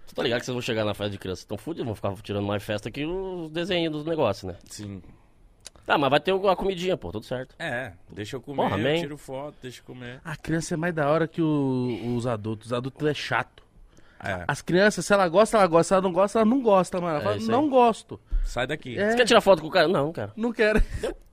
Você 0.06 0.16
tá 0.16 0.24
ligado 0.24 0.40
que 0.40 0.46
vocês 0.46 0.54
vão 0.54 0.62
chegar 0.62 0.86
na 0.86 0.94
festa 0.94 1.10
de 1.12 1.18
criança? 1.18 1.42
Estão 1.42 1.58
fudidos, 1.58 1.86
vão 1.86 1.96
ficar 1.96 2.14
tirando 2.22 2.46
mais 2.46 2.64
festa 2.64 2.90
que 2.92 3.06
os 3.06 3.50
desenhos 3.52 3.92
dos 3.92 4.06
negócios, 4.06 4.52
né? 4.54 4.58
Sim. 4.70 5.02
Tá, 5.86 5.98
mas 5.98 6.10
vai 6.10 6.20
ter 6.20 6.32
uma 6.34 6.56
comidinha, 6.56 6.98
pô, 6.98 7.12
tudo 7.12 7.26
certo. 7.26 7.56
É, 7.60 7.94
deixa 8.10 8.36
eu 8.38 8.42
comer, 8.42 8.58
Porra, 8.58 8.70
eu 8.72 8.76
amém. 8.76 9.02
tiro 9.02 9.18
foto, 9.18 9.56
deixa 9.62 9.82
eu 9.82 9.86
comer. 9.86 10.20
A 10.26 10.36
criança 10.36 10.74
é 10.74 10.78
mais 10.78 10.94
da 10.96 11.08
hora 11.10 11.28
que 11.28 11.42
o- 11.42 12.16
os 12.16 12.26
adultos. 12.26 12.68
Os 12.68 12.74
adultos 12.74 13.08
é 13.08 13.14
chato. 13.14 13.64
É, 14.24 14.44
As 14.48 14.62
crianças, 14.62 15.06
se 15.06 15.14
ela 15.14 15.28
gosta, 15.30 15.58
ela 15.58 15.68
gosta. 15.68 15.84
Se 15.90 15.94
ela 15.94 16.02
não 16.02 16.12
gosta, 16.12 16.40
ela 16.40 16.46
não 16.46 16.62
gosta, 16.62 17.00
mano. 17.00 17.10
Ela 17.12 17.20
É 17.20 17.24
fala, 17.24 17.38
isso 17.38 17.52
aí. 17.52 17.56
não 17.56 17.70
gosto. 17.70 18.20
sai 18.44 18.66
daqui. 18.66 18.98
É. 18.98 19.12
Você 19.12 19.18
quer 19.18 19.26
tirar 19.26 19.42
foto 19.42 19.62
com 19.62 19.68
o 19.68 19.72
cara? 19.72 19.88
Não, 19.88 20.06
não 20.08 20.14
quero. 20.14 20.32
Não 20.36 20.52
quero. 20.52 20.84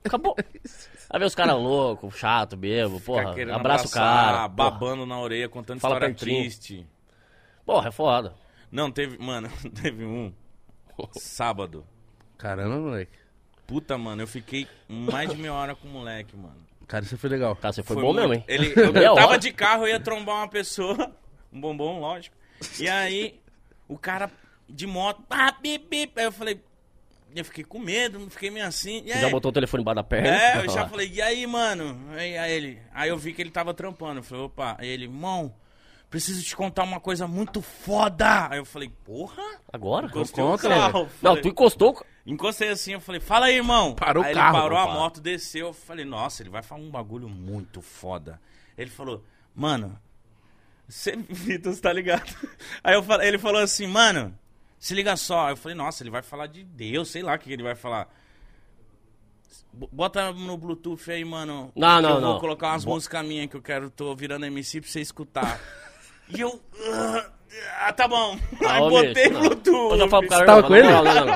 Acabou. 0.04 0.36
Aí 1.08 1.18
vê 1.20 1.24
os 1.26 1.34
caras 1.34 1.54
loucos, 1.56 2.14
chato, 2.16 2.56
bebo, 2.56 2.98
Fica 2.98 3.04
porra, 3.12 3.34
querendo 3.34 3.54
abraça 3.54 3.84
o 3.84 3.88
abraçar, 3.88 4.24
cara. 4.34 4.48
porra. 4.48 4.70
babando 4.70 5.04
na 5.06 5.18
orelha, 5.20 5.46
contando 5.48 5.78
Fala 5.78 5.94
história 5.96 6.14
pertinho. 6.14 6.40
triste. 6.40 6.86
Porra, 7.66 7.88
é 7.88 7.90
foda. 7.92 8.34
Não, 8.70 8.90
teve, 8.90 9.18
mano, 9.22 9.48
teve 9.82 10.04
um 10.06 10.32
sábado. 11.12 11.84
Caramba, 12.38 12.78
moleque. 12.78 13.12
Puta, 13.66 13.96
mano, 13.96 14.22
eu 14.22 14.26
fiquei 14.26 14.66
mais 14.88 15.30
de 15.30 15.36
meia 15.36 15.54
hora 15.54 15.74
com 15.74 15.88
o 15.88 15.90
moleque, 15.90 16.36
mano. 16.36 16.56
Cara, 16.86 17.04
isso 17.04 17.16
foi 17.16 17.30
legal. 17.30 17.54
Cara, 17.56 17.72
você 17.72 17.82
foi, 17.82 17.94
Foi 17.94 18.02
bom 18.04 18.12
muito- 18.12 18.28
mesmo, 18.28 18.34
hein? 18.34 18.44
Ele, 18.48 18.72
eu, 18.76 19.14
tava 19.14 19.28
hora. 19.28 19.38
de 19.38 19.52
carro, 19.52 19.84
eu 19.84 19.88
ia 19.88 20.00
trombar 20.00 20.36
uma 20.36 20.48
pessoa, 20.48 21.10
um 21.52 21.60
bombom, 21.60 22.00
lógico. 22.00 22.36
E 22.78 22.88
aí, 22.88 23.40
o 23.88 23.96
cara 23.96 24.30
de 24.68 24.86
moto, 24.86 25.22
ah, 25.30 25.52
bip, 25.60 25.86
bip. 25.88 26.12
Aí 26.18 26.24
eu 26.26 26.32
falei, 26.32 26.60
eu 27.34 27.44
fiquei 27.44 27.64
com 27.64 27.78
medo, 27.78 28.28
fiquei 28.30 28.50
meio 28.50 28.66
assim. 28.66 29.02
E 29.06 29.12
já 29.18 29.30
botou 29.30 29.50
o 29.50 29.54
telefone 29.54 29.80
embaixo 29.80 29.96
da 29.96 30.04
perna? 30.04 30.28
É, 30.28 30.58
eu 30.58 30.68
já 30.70 30.86
falei, 30.86 31.08
e 31.10 31.22
aí, 31.22 31.46
mano? 31.46 31.98
Aí, 32.10 32.36
aí 32.36 32.52
ele, 32.52 32.78
aí 32.92 33.08
eu 33.08 33.16
vi 33.16 33.32
que 33.32 33.40
ele 33.40 33.50
tava 33.50 33.72
trampando. 33.72 34.18
Eu 34.20 34.22
falei, 34.24 34.44
opa, 34.44 34.76
aí 34.78 34.88
ele, 34.88 35.04
irmão, 35.04 35.54
preciso 36.12 36.44
te 36.44 36.54
contar 36.54 36.82
uma 36.82 37.00
coisa 37.00 37.26
muito 37.26 37.62
foda. 37.62 38.48
Aí 38.50 38.58
eu 38.58 38.66
falei, 38.66 38.92
porra? 39.02 39.42
Agora? 39.72 40.06
Encostei 40.06 40.44
conta, 40.44 40.66
o 40.66 40.70
carro. 40.70 41.08
Não, 41.22 41.40
tu 41.40 41.48
encostou. 41.48 42.04
Encostei 42.26 42.68
assim, 42.68 42.92
eu 42.92 43.00
falei, 43.00 43.18
fala 43.18 43.46
aí, 43.46 43.56
irmão. 43.56 43.94
Parou 43.94 44.22
o 44.22 44.26
aí 44.26 44.34
carro, 44.34 44.58
ele 44.58 44.62
parou 44.62 44.78
a 44.78 44.86
moto, 44.92 45.22
desceu. 45.22 45.68
Eu 45.68 45.72
falei, 45.72 46.04
nossa, 46.04 46.42
ele 46.42 46.50
vai 46.50 46.62
falar 46.62 46.82
um 46.82 46.90
bagulho 46.90 47.30
muito 47.30 47.80
foda. 47.80 48.38
Ele 48.76 48.90
falou, 48.90 49.24
mano, 49.54 49.98
você, 50.86 51.16
Vitor, 51.30 51.72
você 51.72 51.80
tá 51.80 51.90
ligado? 51.90 52.30
Aí 52.84 52.94
eu 52.94 53.04
ele 53.22 53.38
falou 53.38 53.62
assim, 53.62 53.86
mano, 53.86 54.38
se 54.78 54.94
liga 54.94 55.16
só. 55.16 55.48
Eu 55.48 55.56
falei, 55.56 55.74
nossa, 55.74 56.02
ele 56.02 56.10
vai 56.10 56.22
falar 56.22 56.46
de 56.46 56.62
Deus, 56.62 57.08
sei 57.08 57.22
lá 57.22 57.34
o 57.34 57.38
que 57.38 57.50
ele 57.50 57.62
vai 57.62 57.74
falar. 57.74 58.06
Bota 59.72 60.30
no 60.30 60.58
Bluetooth 60.58 61.10
aí, 61.10 61.24
mano. 61.24 61.72
Não, 61.74 62.02
não, 62.02 62.10
eu 62.10 62.20
vou 62.20 62.32
não. 62.34 62.38
colocar 62.38 62.68
umas 62.68 62.84
músicas 62.84 63.24
minhas 63.24 63.48
que 63.48 63.56
eu 63.56 63.62
quero, 63.62 63.88
tô 63.88 64.14
virando 64.14 64.44
MC 64.44 64.78
pra 64.82 64.90
você 64.90 65.00
escutar. 65.00 65.58
e 66.28 66.40
eu. 66.40 66.60
Ah, 67.80 67.92
tá 67.92 68.08
bom. 68.08 68.38
Ah, 68.64 68.74
Aí 68.74 68.80
botei 68.80 69.28
não. 69.28 69.40
Bluetooth. 69.40 70.08
Falo 70.08 70.08
pro 70.08 70.28
cara, 70.28 70.46
tava 70.46 70.62
não, 70.62 70.68
com 70.68 70.76
ele? 70.76 70.88
Não, 70.88 71.04
não, 71.04 71.14
não, 71.14 71.26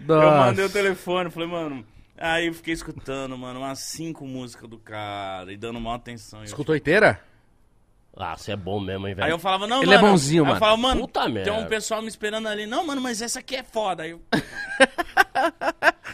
não. 0.00 0.22
Eu 0.22 0.30
mandei 0.30 0.64
o 0.64 0.70
telefone, 0.70 1.30
falei, 1.30 1.48
mano. 1.48 1.84
Aí 2.16 2.46
eu 2.46 2.54
fiquei 2.54 2.72
escutando, 2.72 3.36
mano, 3.36 3.58
umas 3.58 3.80
cinco 3.80 4.24
músicas 4.24 4.68
do 4.68 4.78
cara 4.78 5.52
e 5.52 5.56
dando 5.56 5.80
maior 5.80 5.96
atenção. 5.96 6.44
Escutou 6.44 6.76
inteira? 6.76 7.20
Ah, 8.14 8.36
você 8.36 8.52
é 8.52 8.56
bom 8.56 8.78
mesmo, 8.78 9.08
hein, 9.08 9.14
velho. 9.14 9.24
Aí 9.24 9.30
eu 9.32 9.38
falava, 9.38 9.66
não, 9.66 9.82
Ele 9.82 9.94
é 9.94 9.96
mano. 9.96 10.08
bonzinho, 10.10 10.42
aí 10.42 10.48
mano. 10.48 10.56
Eu 10.56 10.60
falava, 10.60 10.76
mano, 10.76 11.00
Puta 11.00 11.24
tem 11.24 11.32
merda. 11.32 11.54
um 11.54 11.66
pessoal 11.66 12.02
me 12.02 12.08
esperando 12.08 12.46
ali. 12.46 12.66
Não, 12.66 12.86
mano, 12.86 13.00
mas 13.00 13.22
essa 13.22 13.38
aqui 13.38 13.56
é 13.56 13.62
foda. 13.62 14.02
Aí 14.02 14.10
eu... 14.10 14.20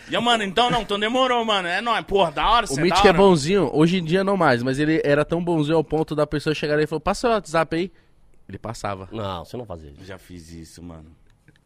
e 0.09 0.15
eu, 0.15 0.23
mano, 0.23 0.45
então 0.45 0.71
não, 0.71 0.83
então 0.83 0.99
demorou, 0.99 1.45
mano. 1.45 1.67
É 1.67 1.81
nóis, 1.81 2.05
porra, 2.07 2.31
da 2.31 2.49
hora, 2.49 2.67
O 2.67 2.69
você 2.69 2.81
Mítico 2.81 3.03
da 3.03 3.09
é 3.09 3.11
hora. 3.13 3.19
bonzinho, 3.19 3.71
hoje 3.73 3.99
em 3.99 4.05
dia 4.05 4.23
não 4.23 4.37
mais, 4.37 4.63
mas 4.63 4.79
ele 4.79 5.01
era 5.05 5.25
tão 5.25 5.43
bonzinho 5.43 5.77
ao 5.77 5.83
ponto 5.85 6.15
da 6.15 6.27
pessoa 6.27 6.55
chegar 6.55 6.79
aí 6.79 6.85
e 6.85 6.87
falar, 6.87 7.01
passa 7.01 7.29
o 7.29 7.33
WhatsApp 7.33 7.77
aí. 7.77 7.93
Ele 8.49 8.59
passava. 8.59 9.09
Não, 9.13 9.45
você 9.45 9.57
não 9.57 9.67
fazia 9.67 9.91
isso. 9.91 10.05
Já 10.05 10.19
fiz 10.19 10.53
isso, 10.53 10.83
mano. 10.83 11.11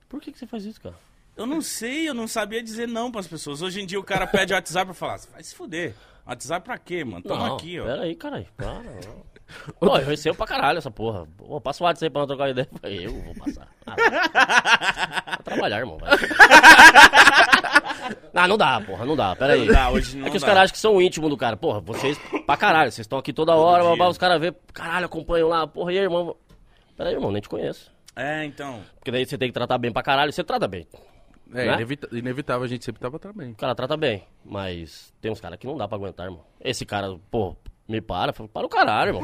Por 0.09 0.21
que, 0.21 0.33
que 0.33 0.39
você 0.39 0.47
faz 0.47 0.65
isso, 0.65 0.81
cara? 0.81 0.97
Eu 1.37 1.47
não 1.47 1.61
sei, 1.61 2.09
eu 2.09 2.15
não 2.15 2.27
sabia 2.27 2.62
dizer 2.62 2.89
não 2.89 3.11
pras 3.11 3.27
pessoas. 3.27 3.62
Hoje 3.62 3.81
em 3.81 3.87
dia 3.87 4.01
o 4.01 4.05
cara 4.05 4.27
pede 4.27 4.53
WhatsApp 4.53 4.87
pra 4.87 4.95
falar, 4.95 5.21
vai 5.33 5.43
se 5.43 5.55
fuder. 5.55 5.95
WhatsApp 6.27 6.65
pra 6.65 6.79
quê, 6.79 7.05
mano? 7.05 7.23
Toma 7.23 7.49
não, 7.49 7.57
aqui, 7.57 7.79
ó. 7.81 7.85
Pera 7.85 8.03
aí, 8.03 8.15
caralho. 8.15 8.47
Para, 8.57 8.83
não. 8.83 9.32
Pô, 9.79 9.97
eu 9.99 10.07
recebo 10.07 10.37
pra 10.37 10.47
caralho 10.47 10.79
essa 10.79 10.91
porra. 10.91 11.27
Pô, 11.37 11.61
passa 11.61 11.83
o 11.83 11.87
WhatsApp 11.87 12.07
aí 12.07 12.11
pra 12.11 12.21
não 12.21 12.27
trocar 12.27 12.51
ideia. 12.51 12.69
Eu 12.73 12.79
falei, 12.79 13.07
Eu 13.07 13.13
vou 13.23 13.35
passar. 13.35 13.69
Ah, 13.87 13.95
vai. 13.97 14.11
vai 15.27 15.39
trabalhar, 15.45 15.79
irmão. 15.79 15.99
Vai. 15.99 16.11
Não, 18.33 18.49
não 18.49 18.57
dá, 18.59 18.81
porra, 18.81 19.05
não 19.05 19.17
dá. 19.17 19.37
Pera 19.37 19.53
aí. 19.55 19.67
Não 19.67 19.73
dá, 19.75 19.91
hoje 19.91 20.17
não 20.17 20.27
é 20.27 20.31
que 20.31 20.37
os 20.37 20.45
caras 20.45 20.63
acham 20.65 20.73
que 20.73 20.79
são 20.79 21.01
íntimos 21.03 21.31
do 21.31 21.37
cara. 21.37 21.57
Porra, 21.57 21.81
vocês 21.81 22.19
pra 22.47 22.57
caralho. 22.57 22.91
Vocês 22.91 23.05
estão 23.05 23.19
aqui 23.19 23.33
toda 23.33 23.55
hora, 23.55 23.85
babá, 23.85 24.09
os 24.09 24.19
caras 24.19 24.41
vê, 24.41 24.53
caralho, 24.73 25.07
acompanham 25.07 25.49
lá. 25.49 25.67
Porra, 25.67 25.93
e 25.93 25.99
aí, 25.99 26.05
irmão? 26.05 26.37
Pera 26.97 27.11
aí, 27.11 27.15
irmão, 27.15 27.31
nem 27.31 27.41
te 27.43 27.49
conheço. 27.49 27.91
É, 28.15 28.45
então. 28.45 28.81
Porque 28.99 29.11
daí 29.11 29.25
você 29.25 29.39
tem 29.39 29.49
que 29.49 29.55
tratar 29.55 29.79
bem 29.79 29.93
pra 29.93 30.03
caralho. 30.03 30.33
Você 30.33 30.45
trata 30.45 30.69
bem. 30.69 30.87
É, 31.55 31.67
Né? 31.67 31.75
inevita- 31.75 32.09
inevitável, 32.13 32.65
a 32.65 32.69
gente 32.69 32.85
sempre 32.85 33.01
tava 33.01 33.19
também. 33.19 33.51
O 33.53 33.55
cara 33.57 33.75
trata 33.75 33.97
bem, 33.97 34.25
mas 34.45 35.13
tem 35.21 35.31
uns 35.31 35.41
caras 35.41 35.59
que 35.59 35.67
não 35.67 35.77
dá 35.77 35.87
pra 35.87 35.97
aguentar, 35.99 36.27
irmão. 36.27 36.43
Esse 36.61 36.87
cara, 36.87 37.15
pô, 37.31 37.55
me 37.89 38.01
para, 38.01 38.33
fala, 38.33 38.49
para 38.49 38.67
o 38.67 38.69
caralho, 38.69 39.09
irmão. 39.17 39.23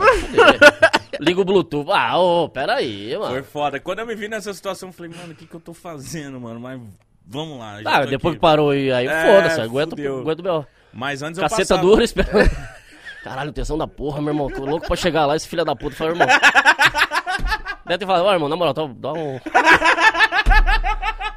Liga 1.21 1.41
o 1.41 1.45
Bluetooth. 1.45 1.91
Ah, 1.91 2.19
ô, 2.19 2.49
pera 2.49 2.75
aí, 2.77 3.11
Foi 3.11 3.19
mano. 3.19 3.45
foda. 3.45 3.81
Quando 3.81 4.01
eu 4.01 4.07
me 4.07 4.15
vi 4.15 4.29
nessa 4.29 4.53
situação, 4.53 4.91
eu 4.91 4.93
falei, 4.93 5.11
mano, 5.17 5.33
o 5.33 5.35
que, 5.35 5.47
que 5.47 5.55
eu 5.55 5.61
tô 5.61 5.73
fazendo, 5.73 6.39
mano? 6.41 6.61
Mas 6.61 6.81
vamos 7.27 7.59
lá. 7.59 7.83
já 7.83 7.91
Ah, 7.91 8.01
tô 8.01 8.07
depois 8.11 8.33
aqui. 8.33 8.37
que 8.39 8.41
parou 8.41 8.75
e 8.75 8.93
aí, 8.93 9.07
É, 9.07 9.25
foda-se, 9.27 9.61
aguenta, 9.61 9.95
aguenta 9.97 10.41
o 10.43 10.45
meu. 10.45 10.67
Mas 10.93 11.23
antes 11.23 11.39
eu 11.39 11.43
Caceta 11.43 11.63
passava... 11.63 11.83
dura 11.83 12.05
esperando. 12.05 12.51
Caralho, 13.25 13.53
tensão 13.53 13.77
da 13.79 13.87
porra, 13.87 14.21
meu 14.21 14.33
irmão. 14.33 14.49
Tô 14.51 14.65
louco 14.65 14.87
pra 14.87 14.97
chegar 14.97 15.27
lá, 15.27 15.35
esse 15.37 15.49
filho 15.49 15.65
da 15.65 15.75
puta. 15.75 15.97
Falei, 15.97 16.13
irmão. 16.15 16.29
Deve 17.87 17.99
ter 17.99 18.07
falado, 18.07 18.25
ó, 18.27 18.33
irmão, 18.33 18.49
na 18.49 18.57
moral, 18.57 18.75
tá- 18.75 18.89
dá 18.97 19.13
um. 19.13 19.41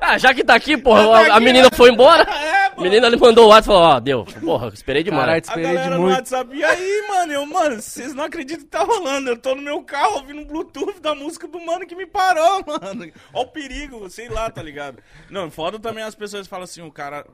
Ah, 0.02 0.18
já 0.18 0.34
que 0.34 0.44
tá 0.44 0.56
aqui, 0.56 0.78
porra, 0.78 1.02
a, 1.32 1.38
a 1.38 1.40
menina 1.40 1.70
foi 1.74 1.92
embora. 1.92 2.26
A 2.82 2.84
menina 2.84 3.08
ali 3.08 3.18
mandou 3.18 3.46
o 3.46 3.50
WhatsApp 3.50 3.64
e 3.64 3.68
falou, 3.80 3.82
ó, 3.96 4.00
deu. 4.00 4.26
Porra, 4.26 4.68
esperei 4.74 5.04
demais. 5.04 5.22
Caralho, 5.22 5.36
A 5.36 5.40
esperei 5.40 5.68
de 5.70 5.74
galera 5.76 5.96
no 5.96 6.02
muito. 6.02 6.16
WhatsApp, 6.16 6.56
e 6.56 6.64
aí, 6.64 7.08
mano? 7.08 7.32
Eu, 7.34 7.46
mano, 7.46 7.82
vocês 7.82 8.14
não 8.14 8.24
acreditam 8.24 8.64
que 8.64 8.70
tá 8.72 8.84
rolando. 8.84 9.30
Eu 9.30 9.38
tô 9.38 9.54
no 9.56 9.62
meu 9.62 9.82
carro 9.84 10.16
ouvindo 10.16 10.42
o 10.42 10.46
Bluetooth 10.46 11.00
da 11.00 11.14
música 11.16 11.48
do 11.48 11.60
mano 11.64 11.86
que 11.86 11.96
me 11.96 12.06
parou, 12.06 12.64
mano. 12.68 13.12
Ó 13.34 13.42
o 13.44 13.48
perigo, 13.48 14.10
sei 14.10 14.30
lá, 14.30 14.50
tá 14.50 14.62
ligado? 14.64 14.98
Não, 15.30 15.50
foda 15.52 15.80
também 15.80 16.04
as 16.04 16.16
pessoas 16.16 16.48
falam 16.48 16.64
assim, 16.64 16.82
o 16.82 16.92
cara... 16.92 17.26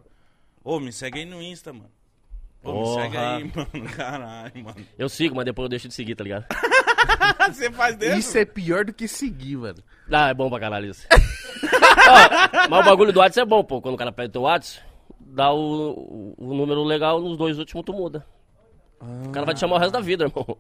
Ô, 0.64 0.80
me 0.80 0.92
segue 0.92 1.20
aí 1.20 1.26
no 1.26 1.42
Insta, 1.42 1.72
mano. 1.72 1.90
Ô, 2.64 2.72
me 2.74 2.80
Porra. 2.80 3.02
segue 3.04 3.18
aí, 3.18 3.44
mano. 3.56 3.90
Caralho, 3.96 4.64
mano. 4.64 4.86
Eu 4.98 5.08
sigo, 5.08 5.36
mas 5.36 5.46
depois 5.46 5.66
eu 5.66 5.70
deixo 5.70 5.88
de 5.88 5.94
seguir, 5.94 6.16
tá 6.16 6.24
ligado? 6.24 6.46
Você 7.54 7.72
faz 7.72 7.96
desse? 7.96 8.20
Isso 8.20 8.38
é 8.38 8.44
pior 8.44 8.84
do 8.84 8.92
que 8.94 9.08
seguir, 9.08 9.56
mano. 9.56 9.78
Ah, 10.12 10.30
é 10.30 10.34
bom 10.34 10.50
pra 10.50 10.60
caralho 10.60 10.90
isso. 10.90 11.08
Ó, 11.12 12.68
mas 12.70 12.80
o 12.82 12.90
bagulho 12.90 13.14
do 13.14 13.20
WhatsApp 13.20 13.46
é 13.48 13.50
bom, 13.50 13.64
pô. 13.64 13.82
Quando 13.82 13.96
o 13.96 13.98
cara 13.98 14.12
pede 14.12 14.34
teu 14.34 14.42
WhatsApp, 14.42 14.86
dá 15.38 15.54
o, 15.54 16.34
o, 16.36 16.54
número 16.56 16.84
legal, 16.84 17.22
nos 17.22 17.38
dois 17.38 17.60
últimos 17.60 17.86
tu 17.86 17.94
muda. 17.94 18.26
O 19.00 19.30
cara 19.30 19.46
vai 19.46 19.54
te 19.54 19.60
chamar 19.60 19.76
o 19.76 19.80
resto 19.80 19.94
da 19.94 20.00
vida, 20.00 20.24
irmão. 20.26 20.58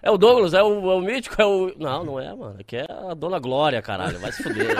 É 0.00 0.10
o 0.10 0.16
Douglas, 0.16 0.54
é 0.54 0.62
o, 0.62 0.90
é 0.90 0.94
o 0.94 1.00
Mítico, 1.00 1.40
é 1.40 1.44
o... 1.44 1.72
Não, 1.76 2.04
não 2.04 2.20
é, 2.20 2.32
mano. 2.34 2.56
Aqui 2.60 2.76
é 2.76 2.86
a 2.88 3.14
Dona 3.14 3.40
Glória, 3.40 3.82
caralho. 3.82 4.18
Vai 4.20 4.30
se 4.30 4.42
fuder. 4.42 4.76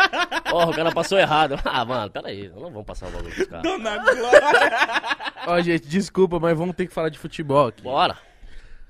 Porra, 0.50 0.70
o 0.70 0.74
cara 0.74 0.92
passou 0.92 1.18
errado. 1.18 1.58
Ah, 1.64 1.84
mano, 1.84 2.10
peraí. 2.10 2.48
Não 2.48 2.70
vamos 2.70 2.84
passar 2.84 3.08
o 3.08 3.10
bagulho 3.10 3.34
pros 3.34 3.46
caras. 3.46 3.62
Dona 3.62 3.98
Glória. 3.98 5.02
Ó, 5.46 5.60
gente, 5.60 5.86
desculpa, 5.86 6.38
mas 6.40 6.56
vamos 6.56 6.74
ter 6.74 6.86
que 6.86 6.92
falar 6.92 7.10
de 7.10 7.18
futebol 7.18 7.68
aqui. 7.68 7.82
Bora. 7.82 8.16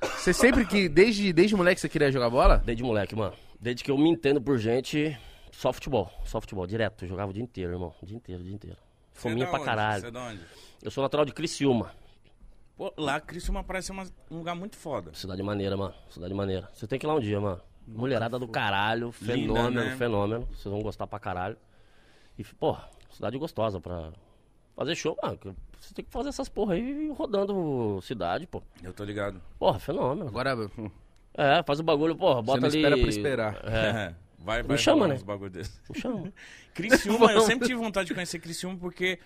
Você 0.01 0.33
sempre 0.33 0.65
que, 0.67 0.89
desde, 0.89 1.33
desde 1.33 1.57
moleque, 1.57 1.81
você 1.81 1.89
queria 1.89 2.11
jogar 2.13 2.31
bola? 2.31 2.63
Desde 2.65 2.83
moleque, 2.83 3.17
mano. 3.17 3.35
Desde 3.61 3.83
que 3.83 3.91
eu 3.91 3.99
me 3.99 4.09
entendo 4.09 4.41
por 4.41 4.59
gente, 4.59 5.17
só 5.53 5.73
futebol. 5.73 6.11
Só 6.25 6.41
futebol, 6.41 6.67
direto. 6.67 7.05
Eu 7.05 7.09
jogava 7.09 7.31
o 7.31 7.35
dia 7.35 7.43
inteiro, 7.43 7.73
irmão. 7.73 7.95
O 8.01 8.07
dia 8.07 8.17
inteiro, 8.17 8.43
o 8.43 8.45
dia 8.45 8.55
inteiro. 8.55 8.86
Você 9.17 9.29
é 9.29 9.31
Fominha 9.31 9.47
pra 9.47 9.57
onde? 9.57 9.65
caralho. 9.65 10.01
Você 10.03 10.07
é 10.07 10.11
da 10.11 10.21
onde? 10.25 10.41
Eu 10.83 10.91
sou 10.91 11.03
natural 11.03 11.25
de 11.25 11.33
Criciúma. 11.33 11.93
Pô, 12.77 12.93
lá, 12.97 13.19
Criciúma 13.21 13.65
parece 13.65 13.91
uma- 13.91 14.07
um 14.31 14.39
lugar 14.39 14.55
muito 14.55 14.77
foda. 14.77 15.13
Cidade 15.15 15.43
maneira, 15.43 15.77
mano. 15.77 15.95
Cidade 16.11 16.35
maneira. 16.35 16.69
Você 16.75 16.87
tem 16.87 16.99
que 16.99 17.07
ir 17.07 17.09
lá 17.09 17.15
um 17.15 17.21
dia, 17.21 17.41
mano. 17.41 17.61
Mulherada 17.87 18.39
do 18.39 18.47
caralho. 18.49 19.15
Linda, 19.23 19.33
Fenômeno, 19.35 19.85
né? 19.85 19.97
fenômeno. 19.97 20.47
Vocês 20.53 20.65
vão 20.65 20.81
gostar 20.83 21.07
pra 21.07 21.19
caralho. 21.19 21.57
E, 22.39 22.45
pô, 22.45 22.77
cidade 23.11 23.39
gostosa 23.39 23.81
pra 23.81 24.11
fazer 24.77 24.95
show, 24.95 25.17
mano. 25.23 25.39
Você 25.81 25.95
tem 25.95 26.05
que 26.05 26.11
fazer 26.11 26.29
essas 26.29 26.49
porra 26.49 26.75
aí 26.75 27.09
rodando 27.17 27.99
cidade, 28.03 28.47
pô. 28.47 28.63
Eu 28.83 28.93
tô 28.93 29.05
ligado. 29.05 29.41
Porra, 29.59 29.79
fenômeno. 29.79 30.29
Agora, 30.29 30.55
hum, 30.79 30.91
É, 31.33 31.63
faz 31.63 31.81
o 31.81 31.83
bagulho, 31.83 32.15
porra, 32.17 32.43
bota 32.43 32.61
não 32.61 32.69
ali... 32.69 32.79
espera 32.79 32.97
por 32.99 33.09
esperar. 33.09 33.55
É, 33.65 34.15
Vai, 34.47 34.63
vai 34.63 34.79
chama, 34.79 34.99
rolar 34.99 35.09
né? 35.09 35.15
uns 35.17 35.23
bagulho 35.25 35.51
desse. 35.51 35.73
me 35.91 36.01
chama. 36.01 36.33
Criciúma, 36.73 37.33
eu 37.33 37.41
sempre 37.41 37.67
tive 37.67 37.81
vontade 37.81 38.07
de 38.07 38.15
conhecer 38.15 38.39
Criciúma 38.39 38.79
porque 38.79 39.19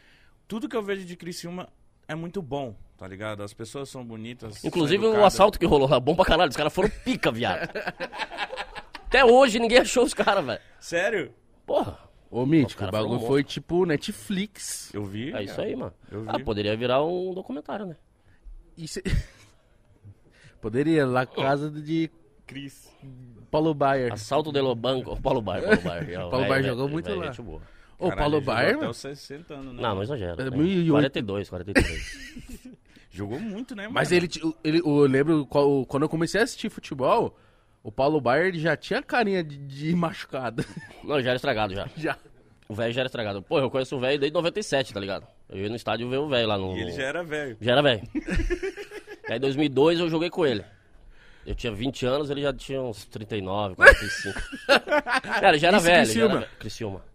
tudo 0.48 0.66
que 0.66 0.74
eu 0.74 0.82
vejo 0.82 1.04
de 1.04 1.14
Criciúma 1.14 1.68
é 2.08 2.14
muito 2.14 2.40
bom, 2.40 2.74
tá 2.96 3.06
ligado? 3.06 3.42
As 3.42 3.52
pessoas 3.52 3.90
são 3.90 4.02
bonitas. 4.02 4.64
Inclusive 4.64 5.04
são 5.04 5.20
o 5.20 5.24
assalto 5.26 5.58
que 5.58 5.66
rolou 5.66 5.86
lá, 5.86 6.00
bom 6.00 6.16
pra 6.16 6.24
caralho. 6.24 6.48
Os 6.48 6.56
caras 6.56 6.72
foram 6.72 6.88
pica, 7.04 7.30
viado. 7.30 7.68
Até 9.06 9.22
hoje 9.22 9.58
ninguém 9.58 9.78
achou 9.80 10.04
os 10.04 10.14
caras, 10.14 10.42
velho. 10.42 10.60
Sério? 10.80 11.34
Porra, 11.66 11.98
Ô, 12.30 12.46
Mítico, 12.46 12.82
o 12.82 12.90
bagulho 12.90 13.20
foi 13.20 13.44
tipo 13.44 13.84
Netflix. 13.84 14.90
Eu 14.94 15.04
vi. 15.04 15.34
É 15.34 15.42
isso 15.42 15.56
cara. 15.56 15.68
aí, 15.68 15.76
mano. 15.76 15.92
Eu 16.10 16.22
vi. 16.22 16.28
Ah, 16.30 16.38
poderia 16.40 16.74
virar 16.78 17.04
um 17.04 17.34
documentário, 17.34 17.84
né? 17.84 17.96
E 18.74 18.88
cê- 18.88 19.02
Poderia, 20.62 21.04
lá 21.06 21.26
casa 21.26 21.70
de 21.70 22.10
Cris. 22.46 22.90
Paulo 23.50 23.74
Baier. 23.74 24.12
Assalto 24.12 24.52
de 24.52 24.60
Lobanco. 24.60 25.18
Paulo 25.20 25.42
Baier, 25.42 25.64
Paulo 25.64 25.82
Baier. 25.82 26.30
Paulo 26.30 26.48
Baier 26.48 26.64
jogou 26.64 26.88
muito 26.88 27.14
lá. 27.14 27.26
Gente 27.26 27.42
boa. 27.42 27.60
Ô, 27.98 28.10
Paulo 28.12 28.40
Baier, 28.40 28.70
Até 28.70 28.76
mano. 28.76 28.90
os 28.90 28.96
60 28.96 29.54
anos, 29.54 29.74
né? 29.74 29.82
Não, 29.82 29.94
não 29.96 30.02
exagera. 30.02 30.42
É 30.42 30.50
né? 30.50 30.56
1008. 30.56 30.90
42, 30.90 31.50
43. 31.50 32.78
Jogou 33.10 33.38
muito, 33.38 33.74
né, 33.74 33.82
mano? 33.82 33.94
Mas 33.94 34.12
ele, 34.12 34.28
ele, 34.64 34.78
eu 34.78 35.00
lembro 35.00 35.44
quando 35.46 36.02
eu 36.02 36.08
comecei 36.08 36.40
a 36.40 36.44
assistir 36.44 36.70
futebol, 36.70 37.36
o 37.82 37.90
Paulo 37.92 38.20
Baier 38.20 38.54
já 38.54 38.76
tinha 38.76 39.02
carinha 39.02 39.42
de, 39.44 39.58
de 39.58 39.94
machucado. 39.94 40.64
não, 41.04 41.16
ele 41.16 41.24
já 41.24 41.30
era 41.30 41.36
estragado 41.36 41.74
já. 41.74 41.88
já. 41.96 42.16
O 42.68 42.74
velho 42.74 42.92
já 42.92 43.00
era 43.00 43.08
estragado. 43.08 43.42
Pô, 43.42 43.58
eu 43.58 43.68
conheço 43.68 43.96
o 43.96 44.00
velho 44.00 44.16
desde 44.16 44.32
97, 44.32 44.94
tá 44.94 45.00
ligado? 45.00 45.26
Eu 45.48 45.58
ia 45.58 45.68
no 45.68 45.74
estádio 45.74 46.08
ver 46.08 46.18
o 46.18 46.28
velho 46.28 46.46
lá 46.46 46.56
no... 46.56 46.76
E 46.76 46.82
ele 46.82 46.92
já 46.92 47.02
era 47.02 47.24
velho. 47.24 47.56
Já 47.60 47.72
era 47.72 47.82
velho. 47.82 48.02
Aí 49.28 49.36
em 49.36 49.40
2002 49.40 49.98
eu 49.98 50.08
joguei 50.08 50.30
com 50.30 50.46
ele. 50.46 50.64
Eu 51.46 51.54
tinha 51.54 51.72
20 51.72 52.06
anos, 52.06 52.30
ele 52.30 52.42
já 52.42 52.52
tinha 52.52 52.80
uns 52.82 53.04
39, 53.06 53.74
45. 53.76 54.40
Cara, 55.22 55.58
já 55.58 55.68
era 55.68 55.76
Isso, 55.78 55.86
velho. 55.86 56.04
Criciúma. 56.04 56.28
Já 56.28 56.36
era. 56.36 56.46
Criciúma. 56.58 57.10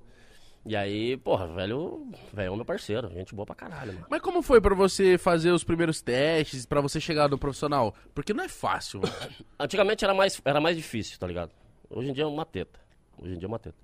E 0.67 0.75
aí, 0.75 1.15
porra, 1.17 1.47
velho, 1.47 2.11
velho 2.33 2.53
é 2.53 2.55
meu 2.55 2.65
parceiro. 2.65 3.07
Gente 3.09 3.35
boa 3.35 3.45
pra 3.45 3.53
caralho, 3.53 3.93
mano. 3.93 4.07
Mas 4.09 4.19
como 4.19 4.41
foi 4.41 4.59
pra 4.59 4.73
você 4.73 5.15
fazer 5.15 5.51
os 5.51 5.63
primeiros 5.63 6.01
testes, 6.01 6.65
pra 6.65 6.81
você 6.81 6.99
chegar 6.99 7.29
no 7.29 7.37
profissional? 7.37 7.93
Porque 8.15 8.33
não 8.33 8.43
é 8.43 8.49
fácil, 8.49 9.01
mano. 9.01 9.13
Antigamente 9.59 10.03
era 10.03 10.13
mais, 10.13 10.41
era 10.43 10.59
mais 10.59 10.75
difícil, 10.75 11.19
tá 11.19 11.27
ligado? 11.27 11.51
Hoje 11.87 12.09
em 12.09 12.13
dia 12.13 12.23
é 12.23 12.27
uma 12.27 12.45
teta. 12.45 12.79
Hoje 13.15 13.35
em 13.35 13.37
dia 13.37 13.45
é 13.45 13.49
uma 13.49 13.59
teta. 13.59 13.77